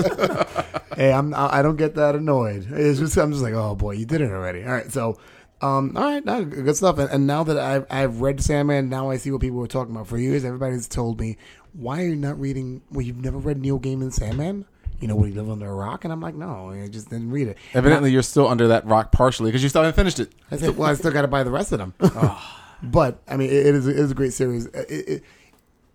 hey, 0.95 1.11
I'm 1.11 1.33
I 1.33 1.61
I 1.61 1.63
don't 1.63 1.77
get 1.77 1.95
that 1.95 2.17
annoyed. 2.17 2.67
It's 2.71 2.99
just 2.99 3.17
I'm 3.17 3.33
just 3.33 3.43
like, 3.43 3.55
oh 3.55 3.77
boy, 3.77 3.93
you 3.93 4.05
did 4.05 4.21
it 4.21 4.31
already. 4.31 4.63
All 4.63 4.73
right, 4.73 4.93
so. 4.93 5.19
Um, 5.61 5.97
all 5.97 6.05
right, 6.05 6.25
no, 6.25 6.45
good 6.45 6.77
stuff. 6.77 6.99
And, 6.99 7.11
and 7.11 7.27
now 7.27 7.43
that 7.43 7.59
I've, 7.59 7.85
I've 7.91 8.21
read 8.21 8.41
Sandman, 8.41 8.89
now 8.89 9.11
I 9.11 9.17
see 9.17 9.33
what 9.33 9.41
people 9.41 9.59
were 9.59 9.67
talking 9.67 9.93
about. 9.93 10.07
For 10.07 10.17
years, 10.17 10.45
everybody's 10.45 10.87
told 10.87 11.19
me, 11.19 11.37
why 11.73 12.01
are 12.01 12.07
you 12.07 12.15
not 12.15 12.39
reading, 12.39 12.81
well, 12.93 13.01
you've 13.05 13.17
never 13.17 13.39
read 13.39 13.59
Neil 13.59 13.81
Gaiman's 13.81 14.15
Sandman? 14.15 14.67
You 15.01 15.09
know, 15.09 15.17
would 15.17 15.29
he 15.29 15.35
live 15.35 15.49
under 15.49 15.67
a 15.69 15.75
rock? 15.75 16.05
And 16.05 16.13
I'm 16.13 16.21
like, 16.21 16.35
no, 16.35 16.71
I 16.71 16.89
just 16.89 17.09
didn't 17.09 17.31
read 17.31 17.49
it. 17.49 17.59
Evidently, 17.73 18.11
you're 18.11 18.23
still 18.23 18.49
under 18.49 18.69
that 18.69 18.85
rock 18.85 19.13
partially 19.13 19.51
because 19.51 19.63
you 19.63 19.69
still 19.69 19.83
haven't 19.83 19.95
finished 19.95 20.19
it. 20.19 20.33
I 20.51 20.57
said, 20.57 20.77
well, 20.77 20.91
I 20.91 20.95
still 20.95 21.13
got 21.13 21.23
to 21.23 21.29
buy 21.29 21.45
the 21.45 21.51
rest 21.51 21.73
of 21.73 21.79
them. 21.79 21.95
but 22.83 23.23
I 23.29 23.37
mean, 23.37 23.51
it, 23.51 23.67
it 23.67 23.75
is 23.75 23.87
it 23.87 23.97
is 23.97 24.11
a 24.11 24.15
great 24.15 24.33
series. 24.33 24.67
Uh, 24.67 24.85
it, 24.89 25.09
it 25.09 25.23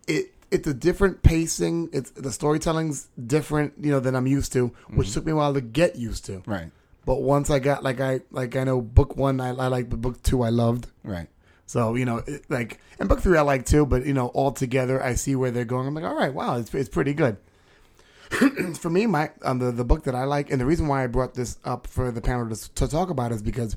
it 0.08 0.34
it's 0.52 0.68
a 0.68 0.74
different 0.74 1.24
pacing. 1.24 1.90
It's 1.92 2.12
the 2.12 2.32
storytelling's 2.32 3.08
different, 3.26 3.74
you 3.82 3.92
know, 3.92 4.00
than 4.00 4.16
I'm 4.16 4.28
used 4.28 4.54
to, 4.54 4.68
which 4.88 5.08
mm-hmm. 5.08 5.14
took 5.14 5.26
me 5.26 5.32
a 5.32 5.36
while 5.36 5.54
to 5.54 5.62
get 5.62 5.96
used 5.96 6.26
to. 6.26 6.44
Right. 6.46 6.72
But 7.06 7.22
once 7.22 7.50
I 7.50 7.60
got 7.60 7.84
like 7.84 8.00
I 8.00 8.22
like 8.32 8.56
I 8.56 8.64
know 8.64 8.82
book 8.82 9.18
one 9.18 9.42
I, 9.42 9.50
I 9.50 9.68
like, 9.68 9.90
but 9.90 10.02
book 10.02 10.22
two 10.24 10.44
I 10.44 10.50
loved. 10.50 10.88
Right. 11.04 11.28
So 11.66 11.96
you 11.96 12.06
know, 12.06 12.24
it, 12.26 12.50
like 12.50 12.80
and 13.00 13.10
book 13.10 13.20
three 13.20 13.38
I 13.38 13.42
like 13.42 13.66
too. 13.66 13.86
But 13.86 14.06
you 14.06 14.14
know, 14.14 14.28
all 14.28 14.52
together 14.52 15.04
I 15.04 15.16
see 15.16 15.36
where 15.36 15.52
they're 15.52 15.66
going. 15.66 15.88
I'm 15.88 15.94
like, 15.94 16.06
all 16.06 16.16
right, 16.16 16.34
wow, 16.34 16.58
it's 16.58 16.74
it's 16.74 16.90
pretty 16.90 17.14
good. 17.14 17.38
for 18.80 18.90
me, 18.90 19.06
my 19.06 19.32
um, 19.44 19.60
the 19.60 19.72
the 19.72 19.86
book 19.86 20.04
that 20.04 20.16
I 20.16 20.24
like, 20.24 20.52
and 20.52 20.60
the 20.60 20.66
reason 20.66 20.88
why 20.88 21.04
I 21.04 21.08
brought 21.08 21.34
this 21.34 21.58
up 21.64 21.88
for 21.88 22.12
the 22.12 22.22
panel 22.22 22.50
to, 22.50 22.74
to 22.76 22.88
talk 22.88 23.10
about 23.10 23.32
is 23.32 23.42
because 23.42 23.76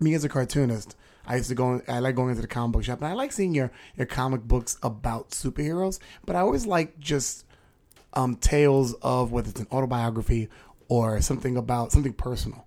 me 0.00 0.14
as 0.14 0.24
a 0.24 0.28
cartoonist, 0.28 0.96
I 1.26 1.36
used 1.36 1.48
to 1.48 1.54
go. 1.54 1.80
I 1.88 1.98
like 2.00 2.14
going 2.14 2.30
into 2.30 2.42
the 2.42 2.48
comic 2.48 2.72
book 2.72 2.84
shop, 2.84 2.98
and 2.98 3.06
I 3.06 3.12
like 3.12 3.32
seeing 3.32 3.54
your 3.54 3.70
your 3.96 4.06
comic 4.06 4.42
books 4.42 4.78
about 4.82 5.30
superheroes. 5.30 5.98
But 6.24 6.36
I 6.36 6.40
always 6.40 6.66
like 6.66 6.98
just 6.98 7.44
um, 8.14 8.36
tales 8.36 8.94
of 8.94 9.32
whether 9.32 9.50
it's 9.50 9.60
an 9.60 9.68
autobiography 9.70 10.48
or 10.88 11.20
something 11.20 11.56
about 11.56 11.92
something 11.92 12.12
personal. 12.12 12.66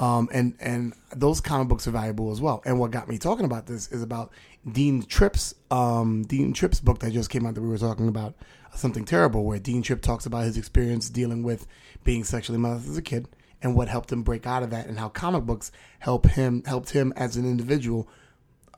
Um, 0.00 0.28
and 0.32 0.56
and 0.58 0.94
those 1.14 1.40
comic 1.40 1.68
books 1.68 1.86
are 1.86 1.92
valuable 1.92 2.32
as 2.32 2.40
well. 2.40 2.62
And 2.64 2.80
what 2.80 2.90
got 2.90 3.08
me 3.08 3.18
talking 3.18 3.44
about 3.44 3.66
this 3.66 3.92
is 3.92 4.02
about 4.02 4.32
Dean 4.70 5.02
Trippe's 5.02 5.54
um, 5.70 6.24
Dean 6.24 6.52
Trippe's 6.52 6.80
book 6.80 6.98
that 7.00 7.12
just 7.12 7.30
came 7.30 7.46
out 7.46 7.54
that 7.54 7.62
we 7.62 7.68
were 7.68 7.78
talking 7.78 8.08
about 8.08 8.34
something 8.74 9.04
terrible, 9.04 9.44
where 9.44 9.58
Dean 9.58 9.82
Trippe 9.82 10.02
talks 10.02 10.26
about 10.26 10.44
his 10.44 10.56
experience 10.56 11.10
dealing 11.10 11.42
with 11.42 11.66
being 12.04 12.24
sexually 12.24 12.58
molested 12.58 12.92
as 12.92 12.98
a 12.98 13.02
kid 13.02 13.28
and 13.62 13.76
what 13.76 13.88
helped 13.88 14.10
him 14.10 14.22
break 14.22 14.46
out 14.46 14.62
of 14.62 14.70
that, 14.70 14.86
and 14.86 14.98
how 14.98 15.08
comic 15.08 15.44
books 15.44 15.70
help 16.00 16.26
him 16.26 16.62
helped 16.66 16.90
him 16.90 17.12
as 17.16 17.36
an 17.36 17.46
individual 17.46 18.08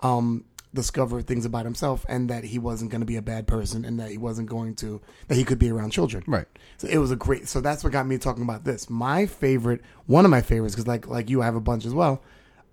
um, 0.03 0.45
discover 0.75 1.23
things 1.23 1.45
about 1.45 1.65
himself 1.65 2.05
and 2.09 2.29
that 2.29 2.45
he 2.45 2.59
wasn't 2.59 2.91
going 2.91 3.01
to 3.01 3.07
be 3.07 3.17
a 3.17 3.23
bad 3.23 3.47
person 3.47 3.85
and 3.85 3.99
that 3.99 4.11
he 4.11 4.19
wasn't 4.19 4.49
going 4.49 4.75
to 4.75 5.01
that 5.29 5.37
he 5.37 5.45
could 5.45 5.59
be 5.59 5.71
around 5.71 5.91
children. 5.91 6.23
Right. 6.27 6.47
So 6.77 6.89
it 6.89 6.99
was 6.99 7.11
a 7.11 7.17
great. 7.17 7.49
So 7.49 7.61
that's 7.61 7.83
what 7.83 7.93
got 7.93 8.07
me 8.07 8.19
talking 8.19 8.43
about 8.43 8.65
this. 8.65 8.91
My 8.91 9.27
favorite, 9.27 9.81
one 10.07 10.25
of 10.25 10.31
my 10.31 10.43
favorites, 10.43 10.75
because 10.75 10.89
like 10.89 11.07
like 11.07 11.31
you, 11.31 11.41
I 11.41 11.47
have 11.47 11.57
a 11.57 11.61
bunch 11.61 11.87
as 11.87 11.95
well. 11.95 12.23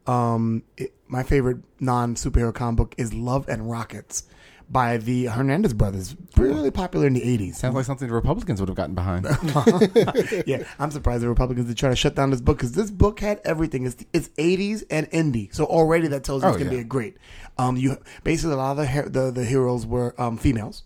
Um, 0.08 0.64
it, 0.78 0.94
my 1.08 1.24
favorite 1.24 1.60
non 1.80 2.16
superhero 2.16 2.54
comic 2.54 2.78
book 2.78 2.96
is 2.98 3.14
Love 3.14 3.48
and 3.48 3.70
Rockets 3.70 4.24
by 4.72 4.98
the 4.98 5.26
Hernandez 5.26 5.74
brothers. 5.74 6.16
Really 6.38 6.72
popular 6.72 7.06
in 7.06 7.14
the 7.14 7.24
eighties. 7.24 7.58
Sounds 7.58 7.76
like 7.76 7.86
something 7.86 8.08
the 8.08 8.14
Republicans 8.14 8.60
would 8.62 8.70
have 8.70 8.78
gotten 8.78 8.96
behind. 8.96 9.26
yeah, 10.48 10.64
I'm 10.80 10.92
surprised 10.92 11.24
the 11.24 11.30
Republicans 11.30 11.68
did 11.68 11.78
try 11.78 11.90
to 11.90 11.96
shut 11.96 12.16
down 12.16 12.30
this 12.32 12.42
book 12.42 12.58
because 12.58 12.72
this 12.72 12.90
book 12.90 13.20
had 13.20 13.42
everything. 13.44 13.86
It's 13.86 14.04
it's 14.14 14.30
80s 14.30 14.84
and 14.90 15.10
indie, 15.12 15.54
so 15.54 15.66
already 15.66 16.08
that 16.08 16.24
tells 16.24 16.42
you 16.44 16.48
Oh, 16.50 16.54
it's 16.54 16.58
gonna 16.58 16.72
yeah. 16.72 16.78
be 16.78 16.82
a 16.82 16.86
great. 16.86 17.18
Um, 17.58 17.76
you 17.76 17.98
basically 18.24 18.54
a 18.54 18.58
lot 18.58 18.80
of 18.80 18.88
the 18.88 19.10
the, 19.10 19.32
the 19.32 19.46
heroes 19.46 19.86
were 19.86 20.20
um 20.20 20.38
females, 20.38 20.84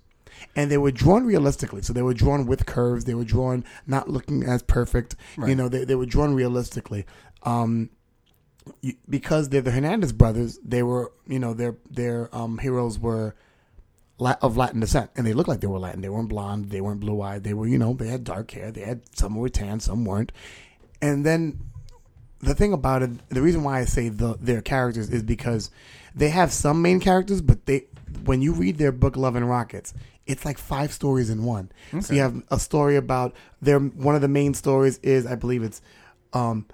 and 0.55 0.71
they 0.71 0.77
were 0.79 0.91
drawn 0.91 1.25
realistically. 1.25 1.83
So 1.83 1.93
they 1.93 2.01
were 2.01 2.15
drawn 2.15 2.47
with 2.47 2.65
curves. 2.65 3.05
They 3.05 3.13
were 3.13 3.23
drawn 3.23 3.63
not 3.85 4.09
looking 4.09 4.43
as 4.43 4.63
perfect. 4.63 5.15
You 5.37 5.55
know, 5.55 5.69
they 5.69 5.85
they 5.85 5.95
were 5.95 6.07
drawn 6.07 6.33
realistically. 6.33 7.05
Um, 7.43 7.91
you, 8.81 8.93
because 9.07 9.49
they're 9.49 9.61
the 9.61 9.69
Hernandez 9.69 10.11
brothers, 10.11 10.57
they 10.63 10.81
were 10.81 11.11
you 11.27 11.37
know 11.37 11.53
their 11.53 11.77
their 11.89 12.35
um 12.35 12.57
heroes 12.57 12.97
were 12.97 13.35
of 14.19 14.57
Latin 14.57 14.79
descent, 14.79 15.11
and 15.15 15.25
they 15.25 15.33
looked 15.33 15.49
like 15.49 15.59
they 15.59 15.67
were 15.67 15.79
Latin. 15.79 16.01
They 16.01 16.09
weren't 16.09 16.29
blonde. 16.29 16.69
They 16.69 16.81
weren't 16.81 17.01
blue 17.01 17.21
eyed. 17.21 17.43
They 17.43 17.53
were, 17.53 17.67
you 17.67 17.77
know, 17.77 17.93
they 17.93 18.07
had 18.07 18.23
dark 18.23 18.51
hair. 18.51 18.71
They 18.71 18.81
had 18.81 19.01
some 19.15 19.35
were 19.35 19.49
tan, 19.49 19.79
some 19.79 20.05
weren't. 20.05 20.31
And 21.01 21.25
then 21.25 21.59
the 22.39 22.55
thing 22.55 22.73
about 22.73 23.03
it, 23.03 23.29
the 23.29 23.41
reason 23.41 23.63
why 23.63 23.79
I 23.79 23.85
say 23.85 24.09
the 24.09 24.37
their 24.39 24.61
characters 24.61 25.09
is 25.09 25.23
because 25.23 25.69
they 26.13 26.29
have 26.29 26.53
some 26.53 26.81
main 26.81 26.99
characters, 26.99 27.41
but 27.41 27.65
they 27.65 27.85
when 28.23 28.41
you 28.41 28.53
read 28.53 28.77
their 28.77 28.91
book 28.91 29.17
Love 29.17 29.35
and 29.35 29.49
Rockets, 29.49 29.93
it's 30.25 30.45
like 30.45 30.57
five 30.57 30.93
stories 30.93 31.29
in 31.29 31.43
one. 31.43 31.71
So 32.01 32.13
you 32.13 32.21
have 32.21 32.41
a 32.49 32.59
story 32.59 32.95
about 32.95 33.33
their 33.61 33.79
one 33.79 34.15
of 34.15 34.21
the 34.21 34.27
main 34.27 34.53
stories 34.53 34.97
is 34.99 35.25
I 35.25 35.35
believe 35.35 35.61
it's 35.63 35.81
um, 36.33 36.65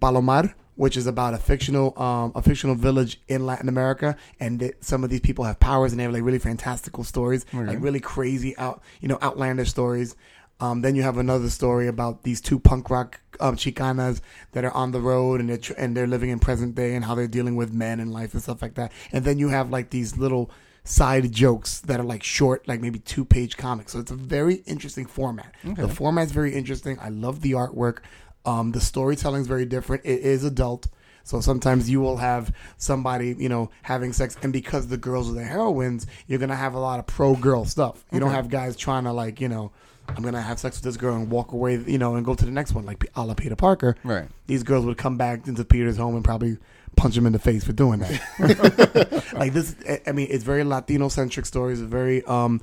Palomar, 0.00 0.54
which 0.76 0.96
is 0.96 1.06
about 1.06 1.34
a 1.34 1.38
fictional 1.38 1.98
um, 2.00 2.32
a 2.34 2.42
fictional 2.42 2.74
village 2.74 3.20
in 3.28 3.44
Latin 3.46 3.68
America, 3.68 4.16
and 4.40 4.72
some 4.80 5.04
of 5.04 5.10
these 5.10 5.20
people 5.20 5.44
have 5.44 5.60
powers 5.60 5.92
and 5.92 5.98
they 5.98 6.04
have 6.04 6.12
like 6.12 6.22
really 6.22 6.38
fantastical 6.38 7.04
stories, 7.04 7.44
like 7.52 7.82
really 7.82 8.00
crazy 8.00 8.56
out 8.58 8.82
you 9.00 9.08
know 9.08 9.18
outlandish 9.22 9.70
stories. 9.70 10.16
Um, 10.60 10.80
then 10.82 10.94
you 10.94 11.02
have 11.02 11.18
another 11.18 11.50
story 11.50 11.88
about 11.88 12.22
these 12.22 12.40
two 12.40 12.60
punk 12.60 12.88
rock 12.88 13.20
um, 13.40 13.56
Chicanas 13.56 14.20
that 14.52 14.64
are 14.64 14.70
on 14.70 14.92
the 14.92 15.00
road 15.00 15.40
and 15.40 15.48
they're 15.48 15.56
tr- 15.58 15.72
and 15.76 15.96
they're 15.96 16.06
living 16.06 16.30
in 16.30 16.38
present 16.38 16.76
day 16.76 16.94
and 16.94 17.04
how 17.04 17.16
they're 17.16 17.26
dealing 17.26 17.56
with 17.56 17.72
men 17.72 17.98
and 17.98 18.12
life 18.12 18.32
and 18.32 18.42
stuff 18.42 18.62
like 18.62 18.74
that. 18.74 18.92
And 19.10 19.24
then 19.24 19.38
you 19.40 19.48
have 19.48 19.70
like 19.70 19.90
these 19.90 20.16
little 20.16 20.52
side 20.84 21.32
jokes 21.32 21.80
that 21.80 21.98
are 21.98 22.04
like 22.04 22.22
short, 22.22 22.68
like 22.68 22.80
maybe 22.80 23.00
two 23.00 23.24
page 23.24 23.56
comics. 23.56 23.92
So 23.92 23.98
it's 23.98 24.12
a 24.12 24.16
very 24.16 24.56
interesting 24.66 25.06
format. 25.06 25.52
The 25.64 25.88
format's 25.88 26.30
very 26.32 26.54
interesting. 26.54 26.96
I 27.00 27.08
love 27.08 27.40
the 27.40 27.52
artwork. 27.52 27.98
Um, 28.44 28.72
the 28.72 28.80
storytelling 28.80 29.42
is 29.42 29.46
very 29.46 29.64
different. 29.66 30.04
It 30.04 30.20
is 30.20 30.44
adult. 30.44 30.88
So 31.24 31.40
sometimes 31.40 31.88
you 31.88 32.00
will 32.00 32.16
have 32.16 32.52
somebody, 32.78 33.36
you 33.38 33.48
know, 33.48 33.70
having 33.82 34.12
sex, 34.12 34.36
and 34.42 34.52
because 34.52 34.88
the 34.88 34.96
girls 34.96 35.30
are 35.30 35.34
the 35.34 35.44
heroines, 35.44 36.06
you're 36.26 36.40
gonna 36.40 36.56
have 36.56 36.74
a 36.74 36.80
lot 36.80 36.98
of 36.98 37.06
pro 37.06 37.36
girl 37.36 37.64
stuff. 37.64 38.04
You 38.10 38.18
don't 38.18 38.32
have 38.32 38.48
guys 38.50 38.76
trying 38.76 39.04
to 39.04 39.12
like, 39.12 39.40
you 39.40 39.48
know, 39.48 39.70
I'm 40.08 40.24
gonna 40.24 40.42
have 40.42 40.58
sex 40.58 40.78
with 40.78 40.84
this 40.84 40.96
girl 40.96 41.14
and 41.14 41.30
walk 41.30 41.52
away, 41.52 41.76
you 41.86 41.96
know, 41.98 42.16
and 42.16 42.24
go 42.26 42.34
to 42.34 42.44
the 42.44 42.50
next 42.50 42.72
one, 42.74 42.84
like 42.84 43.06
a 43.14 43.24
la 43.24 43.34
Peter 43.34 43.54
Parker. 43.54 43.96
Right. 44.02 44.28
These 44.48 44.64
girls 44.64 44.84
would 44.84 44.98
come 44.98 45.16
back 45.16 45.46
into 45.46 45.64
Peter's 45.64 45.96
home 45.96 46.16
and 46.16 46.24
probably 46.24 46.58
punch 46.96 47.16
him 47.16 47.24
in 47.24 47.32
the 47.32 47.38
face 47.38 47.62
for 47.62 47.72
doing 47.72 48.00
that. 48.00 49.24
like 49.34 49.52
this, 49.52 49.76
I- 49.88 50.00
I 50.08 50.12
mean, 50.12 50.26
it's 50.28 50.42
very 50.42 50.64
Latino 50.64 51.08
centric 51.08 51.46
stories. 51.46 51.80
Very, 51.80 52.24
um, 52.24 52.60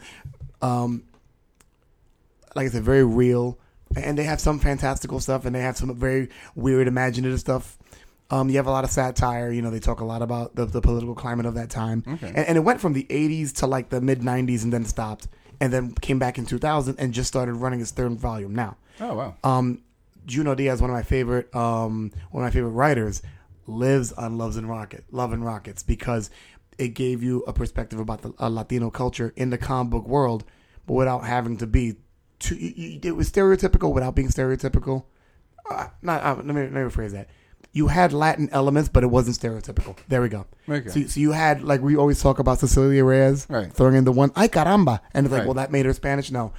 um, 0.61 1.03
like 2.55 2.67
I 2.67 2.69
said, 2.69 2.83
very 2.83 3.05
real, 3.05 3.57
and 3.95 4.17
they 4.17 4.23
have 4.23 4.39
some 4.39 4.59
fantastical 4.59 5.19
stuff, 5.19 5.45
and 5.45 5.55
they 5.55 5.61
have 5.61 5.77
some 5.77 5.93
very 5.95 6.29
weird, 6.55 6.87
imaginative 6.87 7.39
stuff. 7.39 7.77
Um, 8.31 8.49
you 8.49 8.57
have 8.57 8.67
a 8.67 8.71
lot 8.71 8.83
of 8.83 8.91
satire. 8.91 9.51
You 9.51 9.61
know, 9.61 9.71
they 9.71 9.79
talk 9.79 10.01
a 10.01 10.05
lot 10.05 10.21
about 10.21 10.55
the, 10.55 10.65
the 10.65 10.81
political 10.81 11.15
climate 11.15 11.45
of 11.47 11.55
that 11.55 11.69
time, 11.69 12.03
Okay. 12.07 12.27
and, 12.27 12.37
and 12.37 12.57
it 12.57 12.61
went 12.61 12.79
from 12.81 12.93
the 12.93 13.05
'80s 13.09 13.53
to 13.57 13.67
like 13.67 13.89
the 13.89 14.01
mid 14.01 14.21
'90s, 14.21 14.63
and 14.63 14.71
then 14.71 14.85
stopped, 14.85 15.27
and 15.59 15.73
then 15.73 15.93
came 15.95 16.19
back 16.19 16.37
in 16.37 16.45
2000, 16.45 16.99
and 16.99 17.13
just 17.13 17.27
started 17.27 17.53
running 17.53 17.81
its 17.81 17.91
third 17.91 18.13
volume 18.19 18.53
now. 18.53 18.77
Oh 18.99 19.15
wow. 19.15 19.35
Um, 19.43 19.81
Junot 20.27 20.57
Diaz, 20.59 20.79
one 20.81 20.91
of 20.91 20.95
my 20.95 21.01
favorite, 21.01 21.53
um, 21.55 22.11
one 22.29 22.43
of 22.43 22.47
my 22.47 22.51
favorite 22.53 22.71
writers, 22.71 23.23
lives 23.65 24.11
on 24.13 24.37
Loves 24.37 24.57
and 24.57 24.69
Rocket, 24.69 25.05
Love 25.11 25.33
and 25.33 25.43
Rockets, 25.43 25.81
because 25.81 26.29
it 26.77 26.89
gave 26.89 27.23
you 27.23 27.43
a 27.47 27.53
perspective 27.53 27.99
about 27.99 28.21
the 28.21 28.33
uh, 28.39 28.47
Latino 28.47 28.91
culture 28.91 29.33
in 29.35 29.49
the 29.49 29.57
comic 29.57 29.89
book 29.91 30.07
world, 30.07 30.43
but 30.85 30.93
without 30.93 31.21
having 31.25 31.57
to 31.57 31.65
be 31.67 31.95
too. 32.39 32.55
You, 32.55 32.73
you, 32.75 32.99
it 33.03 33.15
was 33.15 33.31
stereotypical 33.31 33.93
without 33.93 34.15
being 34.15 34.29
stereotypical. 34.29 35.05
Uh, 35.69 35.87
not 36.01 36.23
uh, 36.23 36.35
let 36.35 36.45
me 36.45 36.61
let 36.61 36.71
me 36.71 36.79
rephrase 36.81 37.11
that. 37.11 37.29
You 37.71 37.87
had 37.87 38.13
Latin 38.13 38.49
elements, 38.51 38.89
but 38.89 39.03
it 39.03 39.07
wasn't 39.07 39.37
stereotypical. 39.37 39.95
There 40.07 40.21
we 40.23 40.29
go. 40.29 40.47
Okay. 40.67 40.89
So, 40.89 41.01
so 41.05 41.19
you 41.19 41.31
had 41.33 41.61
like 41.63 41.81
we 41.81 41.95
always 41.95 42.21
talk 42.21 42.39
about 42.39 42.57
Cecilia 42.59 43.03
Reyes 43.05 43.45
Right. 43.49 43.71
throwing 43.71 43.95
in 43.95 44.05
the 44.05 44.11
one 44.11 44.31
"ay 44.35 44.47
caramba," 44.47 45.01
and 45.13 45.25
it's 45.25 45.31
like, 45.31 45.41
Right. 45.41 45.45
well, 45.47 45.53
that 45.55 45.71
made 45.71 45.85
her 45.85 45.93
Spanish. 45.93 46.31
No, 46.31 46.51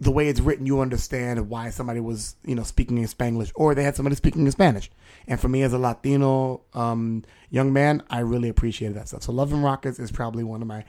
the 0.00 0.10
way 0.10 0.26
it's 0.28 0.40
written, 0.40 0.66
you 0.66 0.80
understand 0.80 1.48
why 1.48 1.70
somebody 1.70 2.00
was, 2.00 2.34
you 2.44 2.56
know, 2.56 2.64
speaking 2.64 2.98
in 2.98 3.04
Spanglish, 3.04 3.52
or 3.54 3.76
they 3.76 3.84
had 3.84 3.94
somebody 3.94 4.16
speaking 4.16 4.44
in 4.44 4.50
Spanish. 4.50 4.90
And 5.28 5.38
for 5.38 5.48
me, 5.48 5.62
as 5.62 5.72
a 5.72 5.78
Latino 5.78 6.62
um, 6.74 7.22
young 7.50 7.72
man, 7.72 8.02
I 8.10 8.18
really 8.20 8.48
appreciated 8.48 8.96
that 8.96 9.06
stuff. 9.06 9.22
So, 9.22 9.30
Love 9.30 9.52
and 9.52 9.62
Rockets 9.62 10.00
is 10.00 10.10
probably 10.10 10.42
one 10.42 10.60
of 10.60 10.66
my 10.66 10.84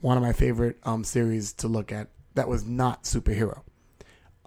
one 0.00 0.18
of 0.18 0.22
my 0.22 0.34
favorite 0.34 0.76
um, 0.82 1.02
series 1.02 1.54
to 1.54 1.68
look 1.68 1.92
at. 1.92 2.08
That 2.34 2.46
was 2.46 2.66
not 2.66 3.04
superhero. 3.04 3.62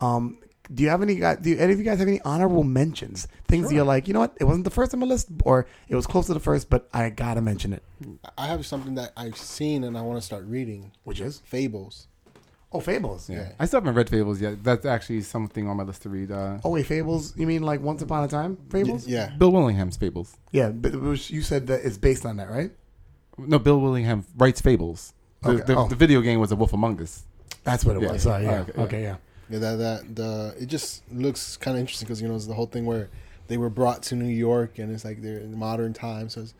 Um, 0.01 0.37
do 0.73 0.83
you 0.83 0.89
have 0.89 1.01
any 1.01 1.15
guys? 1.15 1.37
Do 1.41 1.49
you, 1.49 1.57
any 1.57 1.73
of 1.73 1.79
you 1.79 1.85
guys 1.85 1.99
have 1.99 2.07
any 2.07 2.21
honorable 2.21 2.63
mentions? 2.63 3.27
Things 3.47 3.67
that 3.69 3.75
you're 3.75 3.83
like, 3.85 4.07
you 4.07 4.13
know 4.13 4.21
what? 4.21 4.37
It 4.39 4.45
wasn't 4.45 4.63
the 4.63 4.69
first 4.71 4.93
on 4.93 4.99
my 5.01 5.05
list, 5.05 5.27
or 5.43 5.67
it 5.89 5.95
was 5.95 6.07
close 6.07 6.27
to 6.27 6.33
the 6.33 6.39
first, 6.39 6.69
but 6.69 6.87
I 6.93 7.09
gotta 7.09 7.41
mention 7.41 7.73
it. 7.73 7.83
I 8.37 8.47
have 8.47 8.65
something 8.65 8.95
that 8.95 9.11
I've 9.17 9.35
seen 9.37 9.83
and 9.83 9.97
I 9.97 10.01
want 10.01 10.17
to 10.19 10.25
start 10.25 10.45
reading. 10.45 10.91
Which 11.03 11.19
is 11.19 11.39
Fables. 11.45 12.07
oh, 12.71 12.79
Fables. 12.79 13.29
Yeah. 13.29 13.49
I 13.59 13.65
still 13.65 13.81
haven't 13.81 13.95
read 13.95 14.09
Fables 14.09 14.39
yet. 14.39 14.63
That's 14.63 14.85
actually 14.85 15.21
something 15.23 15.67
on 15.67 15.75
my 15.75 15.83
list 15.83 16.03
to 16.03 16.09
read. 16.09 16.31
Uh, 16.31 16.59
Oh 16.63 16.69
wait, 16.69 16.85
Fables? 16.85 17.35
You 17.35 17.45
mean 17.47 17.63
like 17.63 17.81
Once 17.81 18.01
Upon 18.01 18.23
a 18.23 18.29
Time? 18.29 18.55
Fables? 18.69 19.05
Yeah. 19.05 19.31
Bill 19.37 19.51
Willingham's 19.51 19.97
Fables. 19.97 20.37
Yeah, 20.51 20.69
but 20.69 20.93
it 20.93 21.01
was, 21.01 21.29
you 21.29 21.41
said 21.41 21.67
that 21.67 21.81
it's 21.83 21.97
based 21.97 22.25
on 22.25 22.37
that, 22.37 22.49
right? 22.49 22.71
No, 23.37 23.59
Bill 23.59 23.79
Willingham 23.81 24.25
writes 24.37 24.61
Fables. 24.61 25.13
The, 25.41 25.49
Okay. 25.49 25.63
the, 25.65 25.75
Oh. 25.75 25.87
the 25.89 25.95
video 25.95 26.21
game 26.21 26.39
was 26.39 26.51
a 26.53 26.55
Wolf 26.55 26.71
Among 26.71 27.01
Us. 27.01 27.23
That's 27.65 27.83
what 27.83 27.97
it 27.97 28.03
Yeah, 28.03 28.11
was. 28.13 28.21
Sorry, 28.23 28.43
yeah. 28.45 28.51
yeah. 28.51 28.59
Okay, 28.61 28.81
Okay, 28.83 29.01
yeah. 29.03 29.15
Yeah. 29.51 29.59
Yeah, 29.59 29.59
that 29.59 29.75
that 29.77 30.15
the 30.15 30.55
it 30.59 30.67
just 30.67 31.03
looks 31.11 31.57
kind 31.57 31.75
of 31.75 31.81
interesting 31.81 32.07
because 32.07 32.21
you 32.21 32.27
know 32.27 32.35
it's 32.35 32.47
the 32.47 32.53
whole 32.53 32.67
thing 32.67 32.85
where 32.85 33.09
they 33.47 33.57
were 33.57 33.69
brought 33.69 34.01
to 34.03 34.15
New 34.15 34.33
York 34.33 34.79
and 34.79 34.93
it's 34.93 35.03
like 35.03 35.21
they're 35.21 35.39
in 35.39 35.57
modern 35.57 35.93
times. 35.93 36.33
So 36.33 36.41
it's, 36.41 36.53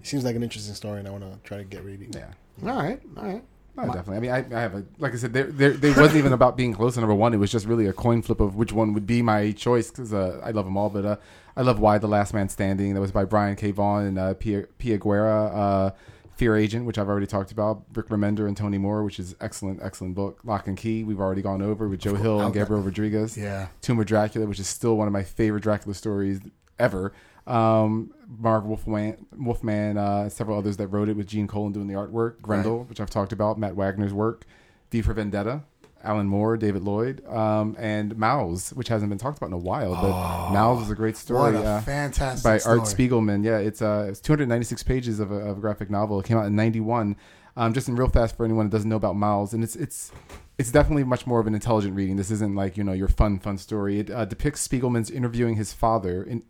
it 0.00 0.06
seems 0.06 0.24
like 0.24 0.36
an 0.36 0.42
interesting 0.42 0.74
story, 0.74 0.98
and 0.98 1.06
I 1.06 1.10
want 1.10 1.24
to 1.24 1.38
try 1.44 1.58
to 1.58 1.64
get 1.64 1.84
reading. 1.84 2.12
Yeah. 2.14 2.28
All 2.66 2.82
right, 2.82 3.00
all 3.16 3.24
right. 3.24 3.44
Oh, 3.78 3.86
definitely. 3.86 4.16
I 4.16 4.20
mean, 4.20 4.30
I, 4.30 4.58
I 4.58 4.60
have 4.60 4.74
a 4.74 4.84
like 4.98 5.12
I 5.12 5.16
said, 5.16 5.32
there, 5.32 5.44
there, 5.44 5.70
there 5.70 5.94
wasn't 5.98 6.18
even 6.18 6.32
about 6.32 6.56
being 6.56 6.74
close 6.74 6.94
to 6.94 7.00
number 7.00 7.14
one. 7.14 7.32
It 7.32 7.38
was 7.38 7.52
just 7.52 7.66
really 7.66 7.86
a 7.86 7.92
coin 7.92 8.20
flip 8.22 8.40
of 8.40 8.56
which 8.56 8.72
one 8.72 8.92
would 8.94 9.06
be 9.06 9.22
my 9.22 9.52
choice 9.52 9.90
because 9.90 10.12
uh, 10.12 10.40
I 10.42 10.50
love 10.50 10.64
them 10.64 10.76
all. 10.76 10.90
But 10.90 11.04
uh, 11.04 11.16
I 11.56 11.62
love 11.62 11.78
Y 11.78 11.98
the 11.98 12.08
Last 12.08 12.34
Man 12.34 12.48
Standing. 12.48 12.94
That 12.94 13.00
was 13.00 13.12
by 13.12 13.24
Brian 13.24 13.56
K. 13.56 13.70
Vaughan 13.70 14.06
and 14.06 14.18
uh, 14.18 14.34
Pia, 14.34 14.62
Pia 14.78 14.98
Guerra. 14.98 15.94
Fear 16.40 16.56
Agent, 16.56 16.86
which 16.86 16.96
I've 16.96 17.06
already 17.10 17.26
talked 17.26 17.52
about. 17.52 17.82
Rick 17.92 18.08
Remender 18.08 18.48
and 18.48 18.56
Tony 18.56 18.78
Moore, 18.78 19.04
which 19.04 19.18
is 19.18 19.36
excellent, 19.42 19.80
excellent 19.82 20.14
book. 20.14 20.40
Locke 20.42 20.68
and 20.68 20.76
Key, 20.78 21.04
we've 21.04 21.20
already 21.20 21.42
gone 21.42 21.60
over 21.60 21.86
with 21.86 22.00
Joe 22.00 22.14
Hill 22.14 22.40
and 22.40 22.54
Gabriel 22.54 22.80
Rodriguez. 22.80 23.36
Yeah. 23.36 23.68
Tomb 23.82 24.00
of 24.00 24.06
Dracula, 24.06 24.46
which 24.46 24.58
is 24.58 24.66
still 24.66 24.96
one 24.96 25.06
of 25.06 25.12
my 25.12 25.22
favorite 25.22 25.62
Dracula 25.62 25.94
stories 25.94 26.40
ever. 26.78 27.12
Um, 27.46 28.14
Marv 28.26 28.64
Wolfman, 28.64 29.26
Wolfman 29.36 29.98
uh, 29.98 30.30
several 30.30 30.56
others 30.56 30.78
that 30.78 30.86
wrote 30.86 31.10
it 31.10 31.16
with 31.18 31.26
Gene 31.26 31.46
Colan 31.46 31.72
doing 31.72 31.88
the 31.88 31.92
artwork. 31.94 32.40
Grendel, 32.40 32.84
which 32.84 33.00
I've 33.00 33.10
talked 33.10 33.34
about. 33.34 33.58
Matt 33.58 33.74
Wagner's 33.74 34.14
work. 34.14 34.46
V 34.90 35.02
for 35.02 35.12
Vendetta. 35.12 35.64
Alan 36.02 36.26
Moore, 36.26 36.56
David 36.56 36.82
Lloyd, 36.82 37.26
um, 37.26 37.76
and 37.78 38.14
Maus, 38.16 38.72
which 38.74 38.88
hasn't 38.88 39.08
been 39.10 39.18
talked 39.18 39.38
about 39.38 39.48
in 39.48 39.52
a 39.52 39.58
while, 39.58 39.94
but 39.94 40.52
Maus 40.52 40.82
is 40.82 40.90
a 40.90 40.94
great 40.94 41.16
story. 41.16 41.54
What 41.54 41.64
a 41.64 41.68
uh, 41.68 41.80
fantastic 41.82 42.44
by 42.44 42.58
story. 42.58 42.78
Art 42.78 42.88
Spiegelman. 42.88 43.44
Yeah, 43.44 43.58
it's 43.58 43.82
uh, 43.82 44.06
it's 44.08 44.20
296 44.20 44.82
pages 44.82 45.20
of 45.20 45.30
a, 45.30 45.36
of 45.36 45.58
a 45.58 45.60
graphic 45.60 45.90
novel. 45.90 46.20
It 46.20 46.26
came 46.26 46.36
out 46.36 46.46
in 46.46 46.56
91. 46.56 47.16
Um, 47.56 47.74
just 47.74 47.88
in 47.88 47.96
real 47.96 48.08
fast 48.08 48.36
for 48.36 48.44
anyone 48.44 48.66
that 48.66 48.70
doesn't 48.70 48.88
know 48.88 48.96
about 48.96 49.16
Miles, 49.16 49.52
and 49.52 49.64
it's 49.64 49.76
it's 49.76 50.12
it's 50.56 50.70
definitely 50.70 51.04
much 51.04 51.26
more 51.26 51.40
of 51.40 51.46
an 51.46 51.54
intelligent 51.54 51.96
reading. 51.96 52.16
This 52.16 52.30
isn't 52.30 52.54
like 52.54 52.76
you 52.76 52.84
know 52.84 52.92
your 52.92 53.08
fun 53.08 53.38
fun 53.38 53.58
story. 53.58 53.98
It 53.98 54.10
uh, 54.10 54.24
depicts 54.24 54.66
Spiegelman's 54.66 55.10
interviewing 55.10 55.56
his 55.56 55.72
father 55.72 56.22
in 56.22 56.42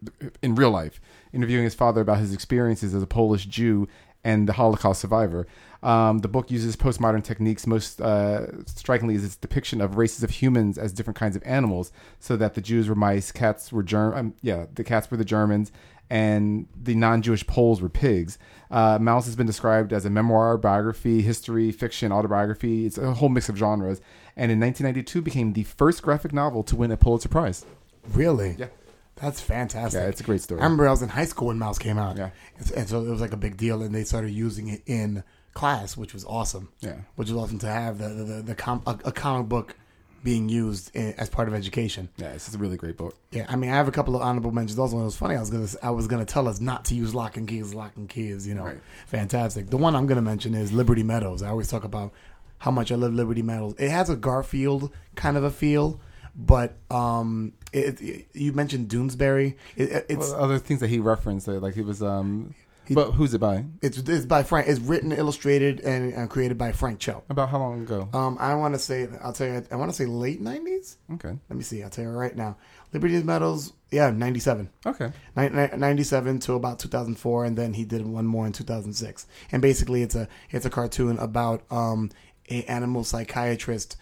in 0.42 0.54
real 0.54 0.70
life, 0.70 1.00
interviewing 1.32 1.64
his 1.64 1.74
father 1.74 2.00
about 2.00 2.18
his 2.18 2.34
experiences 2.34 2.94
as 2.94 3.02
a 3.02 3.06
Polish 3.06 3.46
Jew 3.46 3.88
and 4.22 4.48
the 4.48 4.54
Holocaust 4.54 5.00
survivor. 5.00 5.46
Um, 5.82 6.18
the 6.18 6.28
book 6.28 6.50
uses 6.50 6.76
postmodern 6.76 7.24
techniques. 7.24 7.66
Most 7.66 8.00
uh, 8.00 8.64
strikingly 8.66 9.14
is 9.14 9.24
its 9.24 9.36
depiction 9.36 9.80
of 9.80 9.96
races 9.96 10.22
of 10.22 10.30
humans 10.30 10.76
as 10.78 10.92
different 10.92 11.16
kinds 11.16 11.36
of 11.36 11.42
animals, 11.44 11.92
so 12.18 12.36
that 12.36 12.54
the 12.54 12.60
Jews 12.60 12.88
were 12.88 12.94
mice, 12.94 13.32
cats 13.32 13.72
were 13.72 13.82
germ. 13.82 14.14
Um, 14.14 14.34
yeah, 14.42 14.66
the 14.74 14.84
cats 14.84 15.10
were 15.10 15.16
the 15.16 15.24
Germans, 15.24 15.72
and 16.10 16.66
the 16.80 16.94
non-Jewish 16.94 17.46
Poles 17.46 17.80
were 17.80 17.88
pigs. 17.88 18.38
Uh, 18.70 18.98
Maus 18.98 19.24
has 19.24 19.36
been 19.36 19.46
described 19.46 19.92
as 19.92 20.04
a 20.04 20.10
memoir, 20.10 20.58
biography, 20.58 21.22
history, 21.22 21.72
fiction, 21.72 22.12
autobiography. 22.12 22.84
It's 22.84 22.98
a 22.98 23.14
whole 23.14 23.28
mix 23.30 23.48
of 23.48 23.56
genres, 23.56 24.00
and 24.36 24.52
in 24.52 24.60
1992 24.60 25.22
became 25.22 25.52
the 25.54 25.64
first 25.64 26.02
graphic 26.02 26.32
novel 26.32 26.62
to 26.64 26.76
win 26.76 26.90
a 26.90 26.96
Pulitzer 26.96 27.28
Prize. 27.28 27.64
Really? 28.12 28.56
Yeah. 28.58 28.66
That's 29.16 29.40
fantastic. 29.40 30.00
Yeah, 30.00 30.08
it's 30.08 30.20
a 30.20 30.24
great 30.24 30.40
story. 30.40 30.60
I 30.60 30.64
remember 30.64 30.88
I 30.88 30.90
was 30.90 31.02
in 31.02 31.10
high 31.10 31.26
school 31.26 31.48
when 31.48 31.58
Maus 31.58 31.78
came 31.78 31.98
out. 31.98 32.16
Yeah. 32.16 32.30
And, 32.56 32.70
and 32.72 32.88
so 32.88 33.02
it 33.02 33.10
was 33.10 33.20
like 33.20 33.32
a 33.32 33.36
big 33.36 33.56
deal, 33.56 33.82
and 33.82 33.94
they 33.94 34.04
started 34.04 34.30
using 34.30 34.68
it 34.68 34.82
in 34.86 35.22
class, 35.54 35.96
which 35.96 36.12
was 36.14 36.24
awesome. 36.24 36.68
Yeah. 36.80 36.96
Which 37.16 37.28
was 37.30 37.36
awesome 37.42 37.58
to 37.60 37.66
have 37.68 37.98
the 37.98 38.08
the, 38.08 38.24
the, 38.24 38.42
the 38.42 38.54
com- 38.54 38.82
a, 38.86 38.98
a 39.06 39.12
comic 39.12 39.48
book 39.48 39.76
being 40.22 40.50
used 40.50 40.94
in, 40.94 41.14
as 41.14 41.30
part 41.30 41.48
of 41.48 41.54
education. 41.54 42.08
Yeah, 42.18 42.28
it's 42.32 42.44
just 42.44 42.54
a 42.54 42.58
really 42.58 42.76
great 42.76 42.98
book. 42.98 43.16
Yeah, 43.30 43.46
I 43.48 43.56
mean, 43.56 43.70
I 43.70 43.76
have 43.76 43.88
a 43.88 43.92
couple 43.92 44.14
of 44.14 44.20
honorable 44.20 44.52
mentions. 44.52 44.78
Also, 44.78 45.00
it 45.00 45.04
was 45.04 45.16
funny. 45.16 45.34
I 45.34 45.40
was 45.40 45.48
gonna, 45.50 45.68
I 45.82 45.90
was 45.90 46.06
gonna 46.08 46.26
tell 46.26 46.46
us 46.46 46.60
not 46.60 46.84
to 46.86 46.94
use 46.94 47.14
lock 47.14 47.36
and 47.38 47.48
keys. 47.48 47.72
Lock 47.72 47.96
and 47.96 48.06
keys, 48.08 48.46
you 48.46 48.54
know, 48.54 48.64
Right. 48.64 48.80
fantastic. 49.06 49.70
The 49.70 49.78
one 49.78 49.96
I'm 49.96 50.06
gonna 50.06 50.20
mention 50.22 50.54
is 50.54 50.72
Liberty 50.72 51.02
Meadows. 51.02 51.42
I 51.42 51.48
always 51.48 51.68
talk 51.68 51.84
about 51.84 52.12
how 52.58 52.70
much 52.70 52.92
I 52.92 52.96
love 52.96 53.14
Liberty 53.14 53.40
Meadows. 53.42 53.74
It 53.78 53.88
has 53.90 54.10
a 54.10 54.16
Garfield 54.16 54.92
kind 55.14 55.38
of 55.38 55.44
a 55.44 55.50
feel, 55.50 55.98
but 56.36 56.74
um, 56.90 57.54
it, 57.72 57.98
it- 58.02 58.26
you 58.34 58.52
mentioned 58.52 58.88
Doonesbury. 58.90 59.54
It, 59.74 59.90
it- 59.90 60.06
it's 60.10 60.28
Well, 60.32 60.42
other 60.42 60.58
things 60.58 60.80
that 60.80 60.90
he 60.90 60.98
referenced, 60.98 61.48
like 61.48 61.72
he 61.74 61.80
was, 61.80 62.02
um, 62.02 62.54
but 62.94 63.12
who's 63.12 63.34
it 63.34 63.38
by? 63.40 63.64
it's 63.82 63.98
it's 63.98 64.26
by 64.26 64.42
Frank. 64.42 64.68
It's 64.68 64.80
written, 64.80 65.12
illustrated, 65.12 65.80
and, 65.80 66.12
and 66.12 66.28
created 66.28 66.58
by 66.58 66.72
Frank 66.72 66.98
Cho. 66.98 67.22
About 67.30 67.48
how 67.50 67.58
long 67.58 67.82
ago? 67.82 68.08
Um, 68.12 68.36
I 68.40 68.54
want 68.54 68.74
to 68.74 68.78
say, 68.80 69.08
I'll 69.22 69.32
tell 69.32 69.46
you, 69.46 69.64
I 69.70 69.76
want 69.76 69.90
to 69.90 69.96
say 69.96 70.06
late 70.06 70.42
'90s. 70.42 70.96
Okay, 71.14 71.36
Let 71.48 71.56
me 71.56 71.62
see. 71.62 71.82
I'll 71.82 71.90
tell 71.90 72.04
you 72.04 72.10
right 72.10 72.36
now. 72.36 72.56
Liberty 72.92 73.22
Meadows. 73.22 73.72
yeah, 73.90 74.10
'97. 74.10 74.68
okay, 74.86 75.12
Ni- 75.36 75.48
ni- 75.48 75.76
97 75.76 76.38
to 76.40 76.54
about 76.54 76.78
2004 76.80 77.44
and 77.44 77.56
then 77.56 77.72
he 77.74 77.84
did 77.84 78.04
one 78.04 78.26
more 78.26 78.46
in 78.46 78.52
2006 78.52 79.26
and 79.52 79.62
basically 79.62 80.02
it's 80.02 80.16
a 80.16 80.26
it's 80.50 80.66
a 80.66 80.70
cartoon 80.70 81.16
about 81.18 81.62
um 81.70 82.10
a 82.50 82.64
animal 82.64 83.04
psychiatrist 83.04 83.96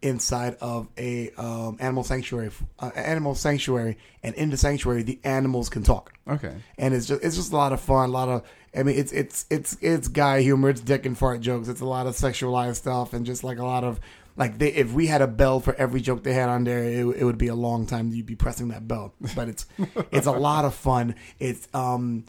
inside 0.00 0.56
of 0.60 0.86
a 0.96 1.30
um 1.36 1.76
animal 1.80 2.04
sanctuary 2.04 2.50
uh, 2.78 2.90
animal 2.94 3.34
sanctuary 3.34 3.98
and 4.22 4.34
in 4.36 4.50
the 4.50 4.56
sanctuary 4.56 5.02
the 5.02 5.18
animals 5.24 5.68
can 5.68 5.82
talk. 5.82 6.12
Okay. 6.28 6.54
and 6.76 6.94
it's 6.94 7.06
just 7.06 7.22
it's 7.24 7.36
just 7.36 7.52
a 7.52 7.56
lot 7.56 7.72
of 7.72 7.80
fun 7.80 8.10
a 8.10 8.12
lot 8.12 8.28
of 8.28 8.44
i 8.76 8.82
mean 8.82 8.96
it's 8.98 9.12
it's 9.12 9.46
it's 9.50 9.76
it's 9.80 10.08
guy 10.08 10.40
humor 10.42 10.68
it's 10.68 10.80
dick 10.80 11.06
and 11.06 11.16
fart 11.18 11.40
jokes 11.40 11.68
it's 11.68 11.80
a 11.80 11.86
lot 11.86 12.06
of 12.06 12.14
sexualized 12.14 12.76
stuff 12.76 13.12
and 13.12 13.24
just 13.26 13.42
like 13.42 13.58
a 13.58 13.64
lot 13.64 13.82
of 13.82 13.98
like 14.36 14.56
they, 14.58 14.68
if 14.72 14.92
we 14.92 15.08
had 15.08 15.20
a 15.20 15.26
bell 15.26 15.58
for 15.58 15.74
every 15.74 16.00
joke 16.00 16.22
they 16.22 16.32
had 16.32 16.48
on 16.48 16.62
there 16.62 16.84
it, 16.84 17.04
it 17.16 17.24
would 17.24 17.38
be 17.38 17.48
a 17.48 17.54
long 17.56 17.86
time 17.86 18.12
you'd 18.12 18.24
be 18.24 18.36
pressing 18.36 18.68
that 18.68 18.86
bell. 18.86 19.12
But 19.34 19.48
it's 19.48 19.66
it's 20.12 20.28
a 20.28 20.32
lot 20.32 20.64
of 20.64 20.74
fun. 20.74 21.16
It's 21.40 21.66
um 21.74 22.24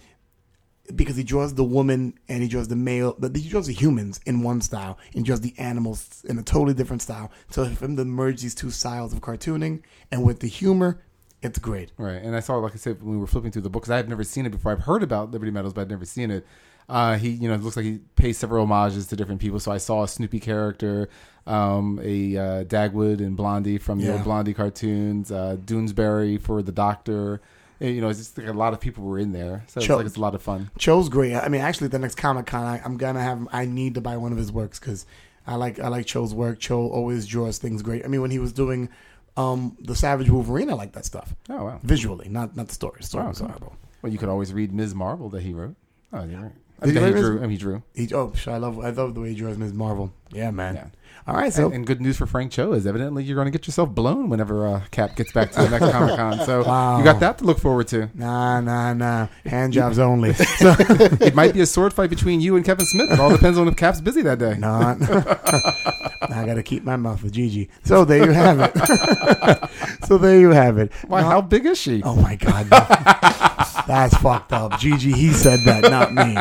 because 0.96 1.16
he 1.16 1.24
draws 1.24 1.54
the 1.54 1.64
woman 1.64 2.14
and 2.28 2.42
he 2.42 2.50
draws 2.50 2.68
the 2.68 2.76
male, 2.76 3.16
but 3.20 3.36
he 3.36 3.48
draws 3.50 3.68
the 3.68 3.74
humans 3.74 4.20
in 4.26 4.42
one 4.42 4.62
style 4.62 4.98
and 5.16 5.24
draws 5.26 5.42
the 5.42 5.54
animals 5.58 6.24
in 6.28 6.38
a 6.40 6.44
totally 6.44 6.74
different 6.74 7.02
style. 7.02 7.32
So 7.52 7.66
for 7.66 7.86
him 7.86 7.96
to 7.98 8.06
merge 8.06 8.42
these 8.42 8.56
two 8.56 8.72
styles 8.72 9.14
of 9.14 9.22
cartooning 9.22 9.82
and 10.12 10.24
with 10.24 10.40
the 10.40 10.48
humor, 10.48 11.02
It's 11.42 11.58
great. 11.60 11.94
Right, 11.98 12.22
and 12.22 12.36
I 12.36 12.42
saw, 12.42 12.58
like 12.58 12.74
I 12.74 12.78
said, 12.78 13.02
when 13.02 13.12
we 13.14 13.18
were 13.18 13.28
flipping 13.28 13.52
through 13.52 13.62
the 13.62 13.70
books, 13.70 13.90
I 13.90 13.96
had 13.96 14.10
never 14.10 14.26
seen 14.26 14.46
it 14.46 14.50
before. 14.50 14.74
I've 14.74 14.82
heard 14.84 15.04
about 15.04 15.32
Liberty 15.32 15.52
Meadows, 15.52 15.72
but 15.72 15.82
I'd 15.82 15.90
never 15.90 16.04
seen 16.04 16.32
it. 16.32 16.46
Uh, 16.90 17.18
he, 17.18 17.30
you 17.30 17.48
know, 17.48 17.54
it 17.54 17.62
looks 17.62 17.78
like 17.78 17.86
he 17.86 18.00
pays 18.18 18.38
several 18.38 18.66
homages 18.66 19.08
to 19.08 19.16
different 19.16 19.40
people. 19.40 19.60
So 19.60 19.72
I 19.72 19.78
saw 19.78 20.04
a 20.04 20.08
Snoopy 20.08 20.40
character, 20.42 21.08
um, 21.48 21.98
a 22.04 22.36
uh, 22.36 22.64
Dagwood 22.66 23.20
and 23.20 23.38
Blondie 23.38 23.78
from 23.78 24.00
the 24.02 24.08
Yeah. 24.08 24.14
old 24.14 24.24
Blondie 24.24 24.54
cartoons, 24.56 25.32
uh, 25.32 25.56
Doonesbury 25.64 26.42
for 26.42 26.62
the 26.62 26.72
Doctor. 26.74 27.42
And, 27.82 27.96
you 27.96 28.02
know, 28.02 28.10
it's 28.10 28.20
just 28.20 28.38
like 28.38 28.48
a 28.48 28.54
lot 28.54 28.74
of 28.74 28.80
people 28.82 29.04
were 29.06 29.18
in 29.20 29.32
there, 29.32 29.64
so 29.68 29.78
it's 29.80 29.88
Cho- 29.88 29.98
like 29.98 30.06
it's 30.06 30.18
a 30.18 30.20
lot 30.22 30.36
of 30.36 30.42
fun. 30.42 30.70
Cho's 30.78 31.08
great. 31.10 31.34
I 31.36 31.48
mean, 31.48 31.62
actually, 31.62 31.88
the 31.88 32.00
next 32.00 32.16
Comic 32.16 32.46
Con, 32.48 32.82
I'm 32.84 32.98
gonna 32.98 33.22
have. 33.22 33.48
I 33.54 33.66
need 33.66 33.96
to 33.96 34.02
buy 34.02 34.18
one 34.18 34.32
of 34.34 34.38
his 34.38 34.52
works 34.52 34.80
because 34.80 35.06
I 35.48 35.56
like 35.56 35.80
I 35.80 35.88
like 35.88 36.06
Cho's 36.06 36.34
work. 36.34 36.60
Cho 36.60 36.88
always 36.90 37.26
draws 37.26 37.58
things 37.58 37.82
great. 37.82 38.04
I 38.04 38.08
mean, 38.10 38.22
when 38.22 38.32
he 38.32 38.40
was 38.40 38.52
doing 38.52 38.90
um, 39.38 39.78
the 39.80 39.96
Savage 39.96 40.30
Wolverine, 40.30 40.70
I 40.70 40.74
like 40.74 40.92
that 40.94 41.06
stuff 41.06 41.34
Oh 41.50 41.64
wow! 41.66 41.80
visually, 41.84 42.28
not 42.28 42.56
not 42.58 42.68
the 42.68 42.74
story. 42.74 43.02
Story 43.04 43.24
Wow, 43.24 43.30
was 43.30 43.40
cool. 43.40 43.48
horrible. 43.48 43.76
Well, 44.02 44.12
you 44.12 44.18
could 44.18 44.30
always 44.30 44.54
read 44.54 44.74
Ms. 44.74 44.94
Marvel 44.96 45.30
that 45.30 45.42
he 45.44 45.54
wrote. 45.54 45.76
Oh, 46.12 46.24
yeah, 46.24 46.42
right. 46.44 46.52
I 46.82 46.86
mean, 46.86 46.96
he 46.96 47.04
he 47.06 47.12
drew. 47.12 47.38
I 47.38 47.42
mean, 47.42 47.50
he 47.52 47.58
drew. 47.58 47.84
He, 47.94 48.14
oh, 48.14 48.34
I 48.48 48.58
love 48.58 48.80
I 48.80 48.90
love 48.90 49.14
the 49.16 49.22
way 49.22 49.30
he 49.30 49.36
draws 49.36 49.58
Ms. 49.58 49.72
Marvel. 49.74 50.12
Yeah, 50.32 50.52
man. 50.52 50.76
Yeah. 50.76 50.88
All 51.28 51.36
right, 51.36 51.54
so 51.54 51.66
and, 51.66 51.76
and 51.76 51.88
good 51.88 52.02
news 52.02 52.18
for 52.18 52.26
Frank 52.26 52.52
Cho 52.52 52.74
is 52.74 52.88
evidently 52.88 53.24
you're 53.24 53.36
going 53.36 53.46
to 53.46 53.52
get 53.52 53.68
yourself 53.68 53.90
blown 53.90 54.30
whenever 54.30 54.66
uh, 54.68 54.82
Cap 54.92 55.16
gets 55.16 55.32
back 55.32 55.52
to 55.52 55.62
the 55.62 55.70
next 55.70 55.92
Comic 55.92 56.16
Con. 56.16 56.46
So 56.46 56.64
Wow. 56.64 56.98
you 56.98 57.04
got 57.04 57.20
that 57.20 57.38
to 57.40 57.44
look 57.44 57.60
forward 57.60 57.88
to. 57.90 58.10
nah, 58.16 58.60
nah, 58.62 58.94
nah. 58.94 59.28
Hand 59.46 59.74
jobs 59.74 60.00
only. 60.00 60.34
So, 60.60 60.76
It 60.80 61.36
might 61.36 61.54
be 61.54 61.62
a 61.62 61.66
sword 61.66 61.94
fight 61.94 62.10
between 62.10 62.42
you 62.42 62.56
and 62.56 62.66
Kevin 62.66 62.86
Smith. 62.86 63.12
It 63.12 63.20
all 63.20 63.30
depends 63.30 63.58
on 63.60 63.68
if 63.68 63.76
Cap's 63.76 64.02
busy 64.02 64.22
that 64.24 64.40
day. 64.40 64.56
not. 64.58 64.98
I 66.30 66.46
got 66.46 66.56
to 66.56 66.64
keep 66.64 66.84
my 66.84 66.98
mouth 66.98 67.24
with 67.24 67.34
Gigi. 67.34 67.70
So 67.84 68.04
there 68.04 68.26
you 68.26 68.32
have 68.32 68.60
it. 68.60 70.06
so 70.06 70.18
there 70.18 70.40
you 70.40 70.50
have 70.50 70.78
it. 70.78 70.92
Why? 71.08 71.22
How 71.22 71.42
big 71.42 71.66
is 71.66 71.80
she? 71.80 72.04
Oh 72.04 72.16
my 72.16 72.36
god, 72.36 72.66
that's 73.88 74.16
fucked 74.18 74.52
up. 74.52 74.80
Gigi, 74.80 75.14
he 75.14 75.32
said 75.32 75.62
that, 75.62 75.84
not 75.84 76.14
me. 76.14 76.36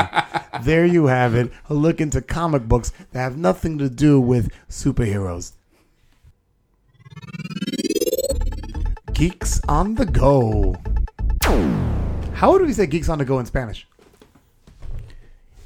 There 0.65 0.85
you 0.85 1.07
have 1.07 1.35
it. 1.35 1.53
A 1.69 1.75
look 1.75 2.01
into 2.01 2.21
comic 2.21 2.65
books 2.65 2.93
that 3.13 3.21
have 3.21 3.37
nothing 3.37 3.79
to 3.79 3.89
do 3.89 4.21
with 4.21 4.51
superheroes. 4.69 5.53
Geeks 9.13 9.61
on 9.69 9.95
the 9.95 10.07
go. 10.07 10.77
How 12.35 12.57
do 12.59 12.65
we 12.65 12.73
say 12.73 12.87
geeks 12.87 13.09
on 13.09 13.19
the 13.19 13.25
go 13.25 13.39
in 13.39 13.47
Spanish? 13.47 13.87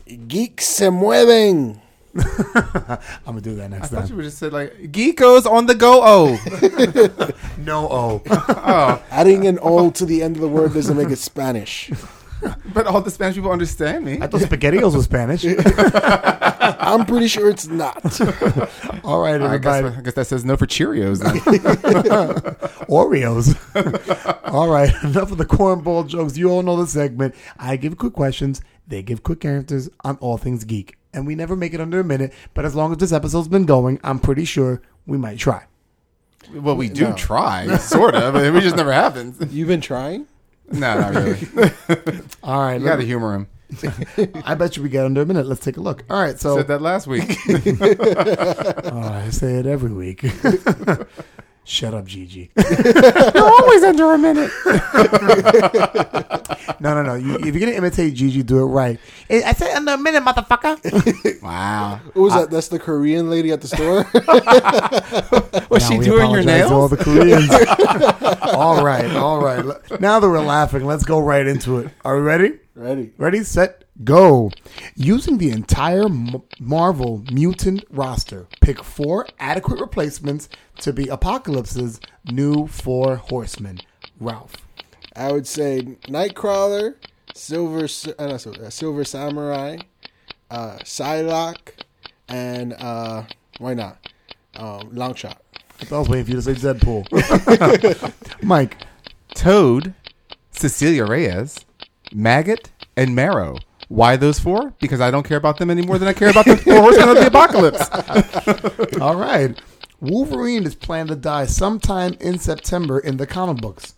Geeks 0.06 0.66
se 0.66 0.86
mueven. 0.86 1.81
I'm 2.16 2.98
gonna 3.24 3.40
do 3.40 3.54
that 3.56 3.70
next 3.70 3.70
time. 3.70 3.70
I 3.70 3.78
next 3.80 3.88
thought 3.90 4.02
you 4.02 4.08
time. 4.08 4.16
would 4.16 4.22
just 4.24 4.38
said 4.38 4.52
like 4.52 4.74
geekos 4.92 5.46
on 5.50 5.66
the 5.66 5.74
go. 5.74 6.00
Oh, 6.02 7.32
No, 7.58 7.88
oh. 7.90 8.22
oh, 8.30 9.02
Adding 9.10 9.46
an 9.46 9.58
O 9.62 9.90
to 9.92 10.04
the 10.04 10.22
end 10.22 10.36
of 10.36 10.42
the 10.42 10.48
word 10.48 10.74
doesn't 10.74 10.96
make 10.96 11.10
it 11.10 11.18
Spanish. 11.18 11.90
but 12.74 12.86
all 12.88 13.00
the 13.00 13.10
Spanish 13.10 13.36
people 13.36 13.52
understand 13.52 14.04
me. 14.04 14.18
I 14.20 14.26
thought 14.26 14.40
spaghettios 14.40 14.94
was 14.96 15.04
Spanish. 15.04 15.44
I'm 16.80 17.06
pretty 17.06 17.28
sure 17.28 17.48
it's 17.48 17.68
not. 17.68 18.20
All 19.04 19.20
right, 19.22 19.40
I 19.40 19.58
guess, 19.58 19.76
everybody. 19.76 19.96
I 19.96 20.00
guess 20.02 20.14
that 20.14 20.26
says 20.26 20.44
no 20.44 20.56
for 20.56 20.66
Cheerios. 20.66 21.20
Then. 21.22 21.38
Oreos. 22.88 23.56
all 24.52 24.68
right, 24.68 24.92
enough 25.04 25.30
of 25.30 25.38
the 25.38 25.44
cornball 25.46 26.06
jokes. 26.06 26.36
You 26.36 26.50
all 26.50 26.62
know 26.62 26.76
the 26.76 26.86
segment. 26.88 27.34
I 27.58 27.76
give 27.76 27.96
quick 27.96 28.12
questions, 28.12 28.60
they 28.86 29.02
give 29.02 29.22
quick 29.22 29.44
answers 29.44 29.88
on 30.04 30.16
all 30.18 30.36
things 30.38 30.64
geek. 30.64 30.96
And 31.14 31.26
we 31.26 31.34
never 31.34 31.54
make 31.56 31.74
it 31.74 31.80
under 31.80 32.00
a 32.00 32.04
minute, 32.04 32.32
but 32.54 32.64
as 32.64 32.74
long 32.74 32.92
as 32.92 32.98
this 32.98 33.12
episode's 33.12 33.48
been 33.48 33.66
going, 33.66 34.00
I'm 34.02 34.18
pretty 34.18 34.44
sure 34.44 34.80
we 35.06 35.18
might 35.18 35.38
try. 35.38 35.64
well, 36.54 36.74
we 36.76 36.88
do 36.88 37.08
No. 37.08 37.12
try, 37.14 37.76
sort 37.78 38.14
of. 38.14 38.32
but 38.34 38.44
It 38.44 38.60
just 38.62 38.76
never 38.76 38.92
happens. 38.92 39.36
You've 39.52 39.68
been 39.68 39.80
trying? 39.82 40.26
No, 40.70 40.98
not 41.00 41.14
really. 41.14 41.46
All 42.42 42.60
right, 42.60 42.80
You 42.80 42.86
got 42.86 42.96
to 42.96 43.04
humor 43.04 43.34
him. 43.34 43.46
I 44.44 44.54
bet 44.54 44.76
you 44.76 44.82
we 44.82 44.88
get 44.90 45.04
under 45.04 45.20
a 45.22 45.26
minute. 45.26 45.46
Let's 45.46 45.62
take 45.64 45.76
a 45.76 45.80
look. 45.80 46.04
All 46.10 46.20
right, 46.20 46.38
so 46.38 46.56
Said 46.56 46.68
that 46.68 46.82
last 46.82 47.06
week. 47.06 47.24
Oh, 48.84 48.98
I 49.02 49.28
say 49.30 49.54
it 49.56 49.66
every 49.66 49.92
week. 49.92 50.24
Shut 51.64 51.94
up, 51.94 52.06
Gigi. 52.06 52.50
You're 52.56 53.44
always 53.44 53.82
under 53.84 54.12
a 54.12 54.18
minute. 54.18 54.50
No, 56.80 56.94
no, 56.94 57.02
no. 57.04 57.14
You, 57.14 57.36
if 57.36 57.54
you're 57.54 57.60
gonna 57.60 57.72
imitate 57.72 58.14
Gigi, 58.14 58.42
do 58.42 58.58
it 58.62 58.64
right. 58.66 58.98
I 59.30 59.42
I 59.46 59.52
said 59.52 59.76
under 59.76 59.92
a 59.92 59.98
minute, 59.98 60.24
motherfucker. 60.24 61.40
Wow. 61.42 62.00
What 62.14 62.22
was 62.22 62.34
that? 62.34 62.50
That's 62.50 62.68
the 62.68 62.78
Korean 62.78 63.28
lady 63.30 63.50
at 63.52 63.60
the 63.60 63.68
store? 63.68 64.06
Was 65.70 65.82
Now 65.82 65.88
she 65.88 65.98
we 65.98 66.04
doing 66.04 66.30
your 66.30 66.40
apologize 66.40 66.68
to 66.68 66.74
All 66.74 66.88
the 66.88 66.96
Koreans. 66.96 67.50
all 68.54 68.84
right, 68.84 69.10
all 69.16 69.40
right. 69.42 69.64
Now 70.00 70.20
that 70.20 70.28
we're 70.28 70.40
laughing, 70.40 70.84
let's 70.84 71.04
go 71.04 71.18
right 71.20 71.46
into 71.46 71.78
it. 71.78 71.90
Are 72.04 72.16
we 72.16 72.22
ready? 72.22 72.58
Ready. 72.74 73.12
Ready, 73.18 73.44
set, 73.44 73.84
go. 74.02 74.50
Using 74.96 75.36
the 75.38 75.50
entire 75.50 76.06
M- 76.06 76.42
Marvel 76.58 77.22
mutant 77.30 77.84
roster, 77.90 78.46
pick 78.60 78.82
four 78.82 79.26
adequate 79.38 79.78
replacements 79.80 80.48
to 80.78 80.92
be 80.92 81.08
Apocalypse's 81.08 82.00
new 82.30 82.66
four 82.66 83.16
horsemen. 83.16 83.80
Ralph. 84.18 84.56
I 85.14 85.32
would 85.32 85.46
say 85.46 85.82
Nightcrawler, 86.04 86.94
Silver, 87.34 87.84
uh, 88.18 88.26
not 88.26 88.40
Silver, 88.40 88.64
uh, 88.64 88.70
Silver 88.70 89.04
Samurai, 89.04 89.76
uh, 90.50 90.78
Psylocke, 90.78 91.72
and 92.28 92.72
uh, 92.74 93.24
why 93.58 93.74
not? 93.74 93.98
Um, 94.56 94.90
Longshot. 94.92 95.36
I 95.90 95.98
was 95.98 96.08
waiting 96.08 96.24
for 96.24 96.30
you 96.30 96.36
to 96.40 96.42
say 96.42 96.54
Deadpool. 96.54 98.12
Mike. 98.42 98.78
Toad, 99.34 99.94
Cecilia 100.50 101.04
Reyes, 101.04 101.64
Maggot, 102.14 102.70
and 102.96 103.14
Marrow. 103.14 103.58
Why 103.88 104.16
those 104.16 104.38
four? 104.38 104.72
Because 104.80 105.00
I 105.00 105.10
don't 105.10 105.26
care 105.26 105.36
about 105.36 105.58
them 105.58 105.70
any 105.70 105.82
more 105.82 105.98
than 105.98 106.08
I 106.08 106.12
care 106.12 106.30
about 106.30 106.46
the 106.46 106.56
four 106.56 106.80
horsemen 106.80 107.10
of 107.10 107.16
the 107.16 107.26
apocalypse. 107.26 108.96
All 109.00 109.16
right. 109.16 109.60
Wolverine 110.00 110.64
is 110.64 110.74
planned 110.74 111.10
to 111.10 111.16
die 111.16 111.46
sometime 111.46 112.14
in 112.20 112.38
September 112.38 112.98
in 112.98 113.18
the 113.18 113.26
comic 113.26 113.58
books. 113.58 113.94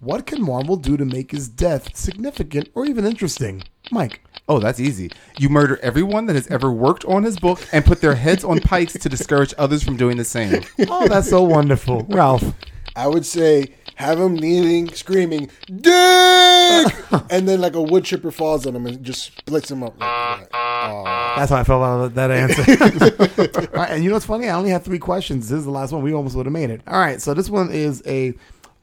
What 0.00 0.26
can 0.26 0.42
Marvel 0.42 0.76
do 0.76 0.96
to 0.96 1.04
make 1.04 1.30
his 1.30 1.48
death 1.48 1.96
significant 1.96 2.70
or 2.74 2.86
even 2.86 3.04
interesting? 3.04 3.62
Mike. 3.90 4.22
Oh, 4.48 4.58
that's 4.58 4.80
easy. 4.80 5.10
You 5.38 5.48
murder 5.48 5.78
everyone 5.82 6.26
that 6.26 6.36
has 6.36 6.46
ever 6.48 6.72
worked 6.72 7.04
on 7.04 7.22
his 7.22 7.38
book 7.38 7.60
and 7.72 7.84
put 7.84 8.00
their 8.00 8.14
heads 8.14 8.44
on 8.44 8.60
pikes 8.60 8.94
to 8.94 9.08
discourage 9.08 9.54
others 9.56 9.82
from 9.82 9.96
doing 9.96 10.16
the 10.16 10.24
same. 10.24 10.62
Oh, 10.88 11.06
that's 11.08 11.30
so 11.30 11.42
wonderful. 11.42 12.04
Ralph. 12.08 12.44
I 12.96 13.08
would 13.08 13.26
say 13.26 13.74
have 13.96 14.18
him 14.20 14.34
kneeling, 14.34 14.92
screaming, 14.92 15.50
"Dick!" 15.66 16.94
and 17.30 17.48
then 17.48 17.60
like 17.60 17.74
a 17.74 17.82
wood 17.82 18.04
chipper 18.04 18.30
falls 18.30 18.66
on 18.66 18.76
him 18.76 18.86
and 18.86 19.02
just 19.02 19.36
splits 19.38 19.70
him 19.70 19.82
up. 19.82 19.98
Like, 19.98 20.40
like, 20.40 20.48
aw. 20.54 21.34
That's 21.36 21.50
how 21.50 21.58
I 21.58 21.64
felt 21.64 21.82
about 21.82 22.14
that 22.14 22.30
answer. 22.30 23.68
All 23.74 23.80
right, 23.82 23.90
and 23.90 24.04
you 24.04 24.10
know 24.10 24.16
what's 24.16 24.26
funny? 24.26 24.48
I 24.48 24.54
only 24.54 24.70
had 24.70 24.84
three 24.84 24.98
questions. 24.98 25.48
This 25.48 25.58
is 25.58 25.64
the 25.64 25.70
last 25.70 25.92
one. 25.92 26.02
We 26.02 26.12
almost 26.12 26.36
would 26.36 26.46
have 26.46 26.52
made 26.52 26.70
it. 26.70 26.82
All 26.86 26.98
right, 26.98 27.20
so 27.20 27.34
this 27.34 27.50
one 27.50 27.70
is 27.70 28.02
a 28.06 28.34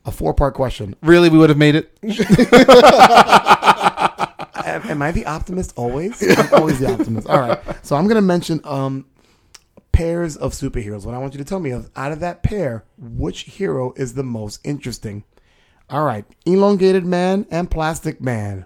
a 0.05 0.11
four 0.11 0.33
part 0.33 0.53
question. 0.55 0.95
Really, 1.01 1.29
we 1.29 1.37
would 1.37 1.49
have 1.49 1.57
made 1.57 1.75
it? 1.75 1.97
Am, 4.63 4.81
am 4.89 5.01
I 5.01 5.11
the 5.11 5.25
optimist 5.25 5.73
always? 5.75 6.21
I'm 6.37 6.53
always 6.53 6.79
the 6.79 6.93
optimist. 6.93 7.27
All 7.27 7.39
right, 7.39 7.59
so 7.83 7.95
I'm 7.95 8.07
gonna 8.07 8.21
mention 8.21 8.61
um 8.63 9.05
pairs 9.91 10.35
of 10.37 10.53
superheroes. 10.53 11.05
What 11.05 11.15
I 11.15 11.17
want 11.17 11.33
you 11.33 11.37
to 11.39 11.43
tell 11.45 11.59
me 11.59 11.71
is 11.71 11.89
out 11.95 12.11
of 12.11 12.19
that 12.21 12.43
pair, 12.43 12.83
which 12.97 13.41
hero 13.41 13.93
is 13.97 14.13
the 14.13 14.23
most 14.23 14.59
interesting? 14.63 15.23
All 15.89 16.05
right, 16.05 16.25
elongated 16.45 17.05
man 17.05 17.45
and 17.51 17.69
plastic 17.69 18.21
man. 18.21 18.65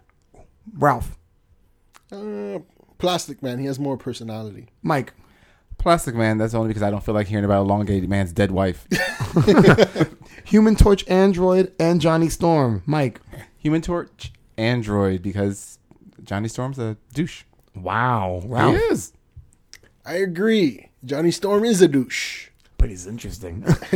Ralph, 0.77 1.17
Uh, 2.11 2.59
Plastic 2.97 3.43
Man, 3.43 3.59
he 3.59 3.65
has 3.65 3.77
more 3.79 3.97
personality. 3.97 4.67
Mike, 4.81 5.13
Plastic 5.77 6.15
Man, 6.15 6.37
that's 6.37 6.53
only 6.53 6.67
because 6.69 6.81
I 6.83 6.89
don't 6.91 7.03
feel 7.03 7.13
like 7.15 7.27
hearing 7.27 7.43
about 7.45 7.61
elongated 7.65 8.09
man's 8.09 8.31
dead 8.31 8.51
wife. 8.51 8.87
Human 10.45 10.75
Torch 10.75 11.07
android, 11.07 11.73
and 11.79 11.99
Johnny 11.99 12.29
Storm. 12.29 12.83
Mike. 12.85 13.19
Human 13.57 13.81
Torch, 13.81 14.31
Android, 14.57 15.21
because 15.21 15.79
Johnny 16.23 16.47
Storm's 16.47 16.79
a 16.79 16.95
douche. 17.13 17.43
Wow, 17.75 18.39
He 18.43 18.47
Ralph. 18.49 18.79
is. 18.91 19.13
I 20.05 20.13
agree. 20.15 20.89
Johnny 21.05 21.29
Storm 21.31 21.63
is 21.63 21.81
a 21.81 21.87
douche. 21.87 22.49
But 22.77 22.89
he's 22.89 23.07
interesting. 23.07 23.63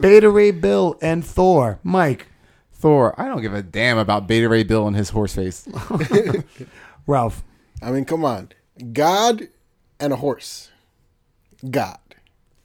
Beta 0.00 0.30
Ray 0.30 0.52
Bill 0.52 0.96
and 1.02 1.24
Thor. 1.24 1.80
Mike. 1.82 2.28
Thor, 2.72 3.18
I 3.20 3.26
don't 3.26 3.42
give 3.42 3.54
a 3.54 3.62
damn 3.62 3.98
about 3.98 4.26
Beta 4.26 4.48
Ray 4.48 4.62
Bill 4.62 4.86
and 4.86 4.96
his 4.96 5.10
horse 5.10 5.34
face. 5.34 5.66
Ralph. 7.06 7.42
I 7.82 7.90
mean, 7.90 8.04
come 8.04 8.24
on. 8.24 8.50
God 8.92 9.48
and 9.98 10.12
a 10.12 10.16
horse. 10.16 10.70
God. 11.68 11.98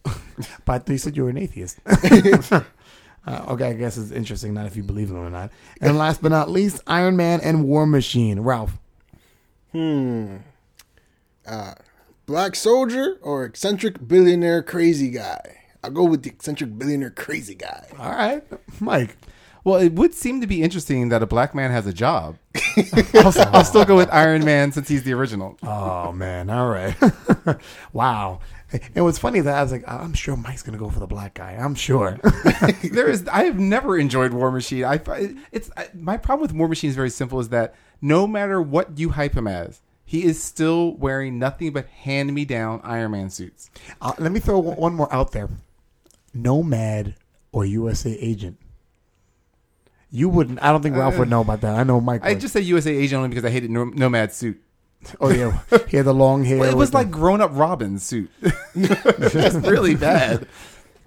But 0.65 0.89
I 0.89 0.91
you 0.93 0.97
said 0.97 1.15
you 1.15 1.23
were 1.23 1.29
an 1.29 1.37
atheist. 1.37 1.79
uh, 1.85 2.63
okay, 3.49 3.67
I 3.67 3.73
guess 3.73 3.97
it's 3.97 4.09
interesting, 4.11 4.53
not 4.55 4.65
if 4.65 4.75
you 4.75 4.81
believe 4.81 5.11
in 5.11 5.15
him 5.15 5.21
or 5.23 5.29
not. 5.29 5.51
And 5.79 5.97
last 5.97 6.21
but 6.23 6.29
not 6.29 6.49
least, 6.49 6.81
Iron 6.87 7.15
Man 7.15 7.41
and 7.41 7.65
War 7.65 7.85
Machine. 7.85 8.39
Ralph. 8.39 8.79
Black 12.31 12.55
soldier 12.55 13.19
or 13.21 13.43
eccentric 13.43 14.07
billionaire 14.07 14.63
crazy 14.63 15.09
guy? 15.09 15.63
I'll 15.83 15.91
go 15.91 16.05
with 16.05 16.23
the 16.23 16.29
eccentric 16.29 16.79
billionaire 16.79 17.09
crazy 17.09 17.55
guy. 17.55 17.89
All 17.99 18.09
right. 18.09 18.41
Mike. 18.79 19.17
Well, 19.65 19.81
it 19.81 19.91
would 19.91 20.13
seem 20.13 20.39
to 20.39 20.47
be 20.47 20.63
interesting 20.63 21.09
that 21.09 21.21
a 21.21 21.25
black 21.25 21.53
man 21.53 21.71
has 21.71 21.85
a 21.87 21.91
job. 21.91 22.37
I'll, 23.15 23.33
I'll 23.53 23.65
still 23.65 23.83
go 23.83 23.97
with 23.97 24.07
Iron 24.13 24.45
Man 24.45 24.71
since 24.71 24.87
he's 24.87 25.03
the 25.03 25.11
original. 25.11 25.57
Oh 25.61 26.13
man, 26.13 26.49
all 26.49 26.69
right. 26.69 26.95
wow. 27.91 28.39
And 28.95 29.03
what's 29.03 29.19
funny 29.19 29.39
is 29.39 29.45
that 29.45 29.57
I 29.57 29.61
was 29.63 29.73
like, 29.73 29.83
I'm 29.85 30.13
sure 30.13 30.37
Mike's 30.37 30.63
gonna 30.63 30.77
go 30.77 30.89
for 30.89 31.01
the 31.01 31.07
black 31.07 31.33
guy. 31.33 31.57
I'm 31.59 31.75
sure. 31.75 32.17
there 32.93 33.09
is 33.09 33.27
I 33.27 33.43
have 33.43 33.59
never 33.59 33.99
enjoyed 33.99 34.31
War 34.31 34.51
Machine. 34.51 34.85
I 34.85 35.01
it's 35.51 35.69
I, 35.75 35.89
my 35.93 36.15
problem 36.15 36.43
with 36.47 36.53
War 36.53 36.69
Machine 36.69 36.91
is 36.91 36.95
very 36.95 37.09
simple: 37.09 37.41
is 37.41 37.49
that 37.49 37.75
no 38.01 38.25
matter 38.25 38.61
what 38.61 38.97
you 38.97 39.09
hype 39.09 39.35
him 39.35 39.47
as, 39.47 39.81
he 40.11 40.25
is 40.25 40.43
still 40.43 40.93
wearing 40.97 41.39
nothing 41.39 41.71
but 41.71 41.85
hand 41.87 42.33
me 42.33 42.43
down 42.43 42.81
Iron 42.83 43.11
Man 43.11 43.29
suits. 43.29 43.71
uh, 44.01 44.11
let 44.19 44.33
me 44.33 44.41
throw 44.41 44.59
one 44.59 44.93
more 44.93 45.07
out 45.13 45.31
there. 45.31 45.49
Nomad 46.33 47.15
or 47.53 47.63
USA 47.63 48.11
agent. 48.11 48.57
You 50.09 50.27
wouldn't. 50.27 50.61
I 50.61 50.73
don't 50.73 50.81
think 50.81 50.97
Ralph 50.97 51.17
would 51.17 51.29
know 51.29 51.39
about 51.39 51.61
that. 51.61 51.79
I 51.79 51.83
know 51.83 52.01
Mike. 52.01 52.25
I 52.25 52.33
would. 52.33 52.41
just 52.41 52.51
say 52.51 52.59
USA 52.59 52.93
Agent 52.93 53.19
only 53.19 53.29
because 53.29 53.45
I 53.45 53.51
hated 53.51 53.71
Nom- 53.71 53.93
Nomad 53.95 54.33
suit. 54.33 54.61
oh 55.21 55.29
yeah, 55.29 55.61
he 55.87 55.95
had 55.95 56.05
the 56.05 56.13
long 56.13 56.43
hair. 56.43 56.57
Well, 56.59 56.69
it 56.69 56.75
was 56.75 56.91
the- 56.91 56.97
like 56.97 57.09
grown 57.09 57.39
up 57.39 57.51
Robin's 57.53 58.03
suit. 58.03 58.29
That's 58.75 59.55
really 59.55 59.95
bad. 59.95 60.45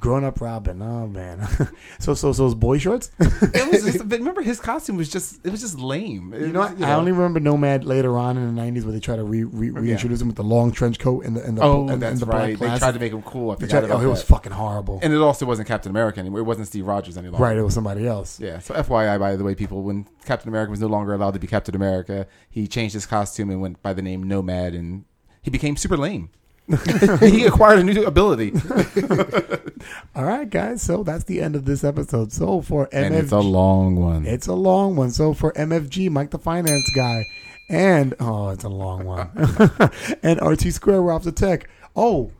Grown 0.05 0.22
up 0.22 0.39
Robin. 0.39 0.82
Oh 0.82 1.06
man. 1.06 1.48
so 1.98 2.12
so 2.12 2.31
so 2.31 2.55
boy 2.55 2.76
shorts. 2.76 3.10
It 3.18 3.72
was 3.72 3.85
just, 3.85 4.05
remember 4.05 4.43
his 4.43 4.60
costume 4.60 4.98
was 4.98 5.09
just 5.09 5.40
it 5.47 5.48
was 5.51 5.62
just 5.62 5.78
lame. 5.78 6.35
It 6.35 6.43
You 6.43 6.47
know, 6.48 6.60
was, 6.60 6.72
what? 6.72 6.82
I 6.86 6.93
only 6.93 7.10
remember 7.10 7.40
Nomad 7.40 7.85
later 7.86 8.18
on 8.18 8.36
in 8.36 8.55
the 8.55 8.60
'90s 8.62 8.85
where 8.85 8.93
they 8.93 9.01
try 9.01 9.16
to 9.16 9.24
re, 9.24 9.44
re, 9.44 9.70
reintroduce 9.70 10.20
him 10.20 10.26
with 10.26 10.36
the 10.36 10.44
long 10.44 10.72
trench 10.72 10.98
coat 10.98 11.24
and 11.24 11.35
the 11.35 11.43
and 11.43 11.56
the 11.56 11.62
Oh, 11.62 11.81
and, 11.81 11.90
and 11.93 12.02
that's 12.02 12.20
the 12.20 12.26
black 12.26 12.40
right. 12.43 12.59
They 12.59 12.78
tried 12.78 12.93
to 12.93 13.01
make 13.01 13.12
him 13.12 13.22
cool. 13.22 13.52
I 13.52 13.55
forgot 13.55 13.70
tried- 13.81 13.90
oh, 13.93 14.01
it 14.02 14.06
was 14.06 14.20
that. 14.20 14.26
fucking 14.26 14.52
horrible. 14.52 15.01
And 15.02 15.14
it 15.14 15.20
also 15.22 15.47
wasn't 15.47 15.68
Captain 15.68 15.89
America 15.89 16.20
anymore. 16.20 16.40
It 16.40 16.44
wasn't 16.44 16.66
Steve 16.66 16.86
Rogers 16.86 17.16
anymore. 17.16 17.40
right, 17.40 17.56
it 17.56 17.62
was 17.62 17.72
somebody 17.72 18.06
else. 18.06 18.39
Yeah. 18.39 18.59
So 18.59 18.74
FYI, 18.74 19.18
by 19.18 19.36
the 19.36 19.44
way, 19.44 19.55
people, 19.55 19.82
when 19.82 20.06
Captain 20.26 20.51
America 20.51 20.70
was 20.70 20.81
no 20.81 20.89
longer 20.89 21.14
allowed 21.14 21.32
to 21.32 21.40
be 21.40 21.47
Captain 21.47 21.74
America, 21.74 22.26
he 22.51 22.66
changed 22.68 22.93
his 22.93 23.06
costume 23.06 23.48
and 23.48 23.62
went 23.62 23.82
by 23.82 23.94
the 23.94 24.02
name 24.02 24.22
Nomad, 24.22 24.74
and 24.74 25.06
he 25.40 25.51
became 25.51 25.78
super 25.78 25.97
lame. 25.97 26.28
he 27.20 27.45
acquired 27.45 27.81
a 27.81 27.85
new 27.85 28.05
ability, 28.05 28.53
All 30.15 30.24
right, 30.24 30.49
guys. 30.49 30.81
So 30.81 31.03
that's 31.03 31.24
the 31.24 31.43
end 31.43 31.57
of 31.57 31.66
this 31.66 31.85
episode. 31.85 32.32
So 32.32 32.62
for 32.62 32.86
MFG, 32.86 33.05
and 33.05 33.15
it's 33.15 33.32
a 33.32 33.39
long 33.39 33.97
one. 33.97 34.24
It's 34.24 34.47
a 34.47 34.55
long 34.55 34.97
one. 34.97 35.11
So 35.11 35.35
for 35.35 35.53
MFG, 35.53 36.09
Mike 36.09 36.31
the 36.31 36.39
finance 36.39 36.91
guy, 36.97 37.27
and 37.69 38.15
oh, 38.19 38.49
it's 38.49 38.65
a 38.65 38.70
long 38.70 39.05
one. 39.05 39.31
and 40.23 40.41
RT 40.41 40.73
Square, 40.73 41.03
we're 41.03 41.12
off 41.12 41.24
the 41.24 41.32
tech. 41.32 41.69
Oh, 41.95 42.31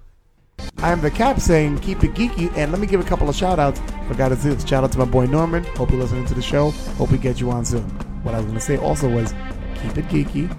I'm 0.79 1.03
the 1.03 1.11
cap 1.11 1.41
saying 1.41 1.81
keep 1.81 2.03
it 2.03 2.15
geeky. 2.15 2.51
And 2.57 2.73
let 2.73 2.81
me 2.81 2.87
give 2.87 3.01
a 3.01 3.05
couple 3.05 3.29
of 3.29 3.37
shout 3.37 3.59
outs. 3.59 3.81
Forgot 4.09 4.31
to 4.31 4.37
do 4.37 4.59
Shout 4.67 4.85
out 4.85 4.93
to 4.93 4.99
my 4.99 5.05
boy 5.05 5.27
Norman. 5.27 5.65
Hope 5.77 5.91
you're 5.91 6.01
listening 6.01 6.25
to 6.27 6.35
the 6.35 6.43
show. 6.43 6.71
Hope 6.71 7.11
we 7.11 7.19
get 7.19 7.41
you 7.41 7.51
on 7.51 7.65
soon. 7.65 7.83
What 8.23 8.35
I 8.35 8.39
was 8.39 8.47
going 8.47 8.59
to 8.59 8.65
say 8.65 8.79
also 8.79 9.09
was 9.09 9.35
keep 9.75 9.99
it 9.99 10.09
geeky. 10.09 10.51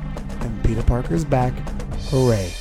And 0.42 0.64
Peter 0.64 0.84
Parker's 0.84 1.26
back. 1.26 1.54
Hooray. 2.10 2.52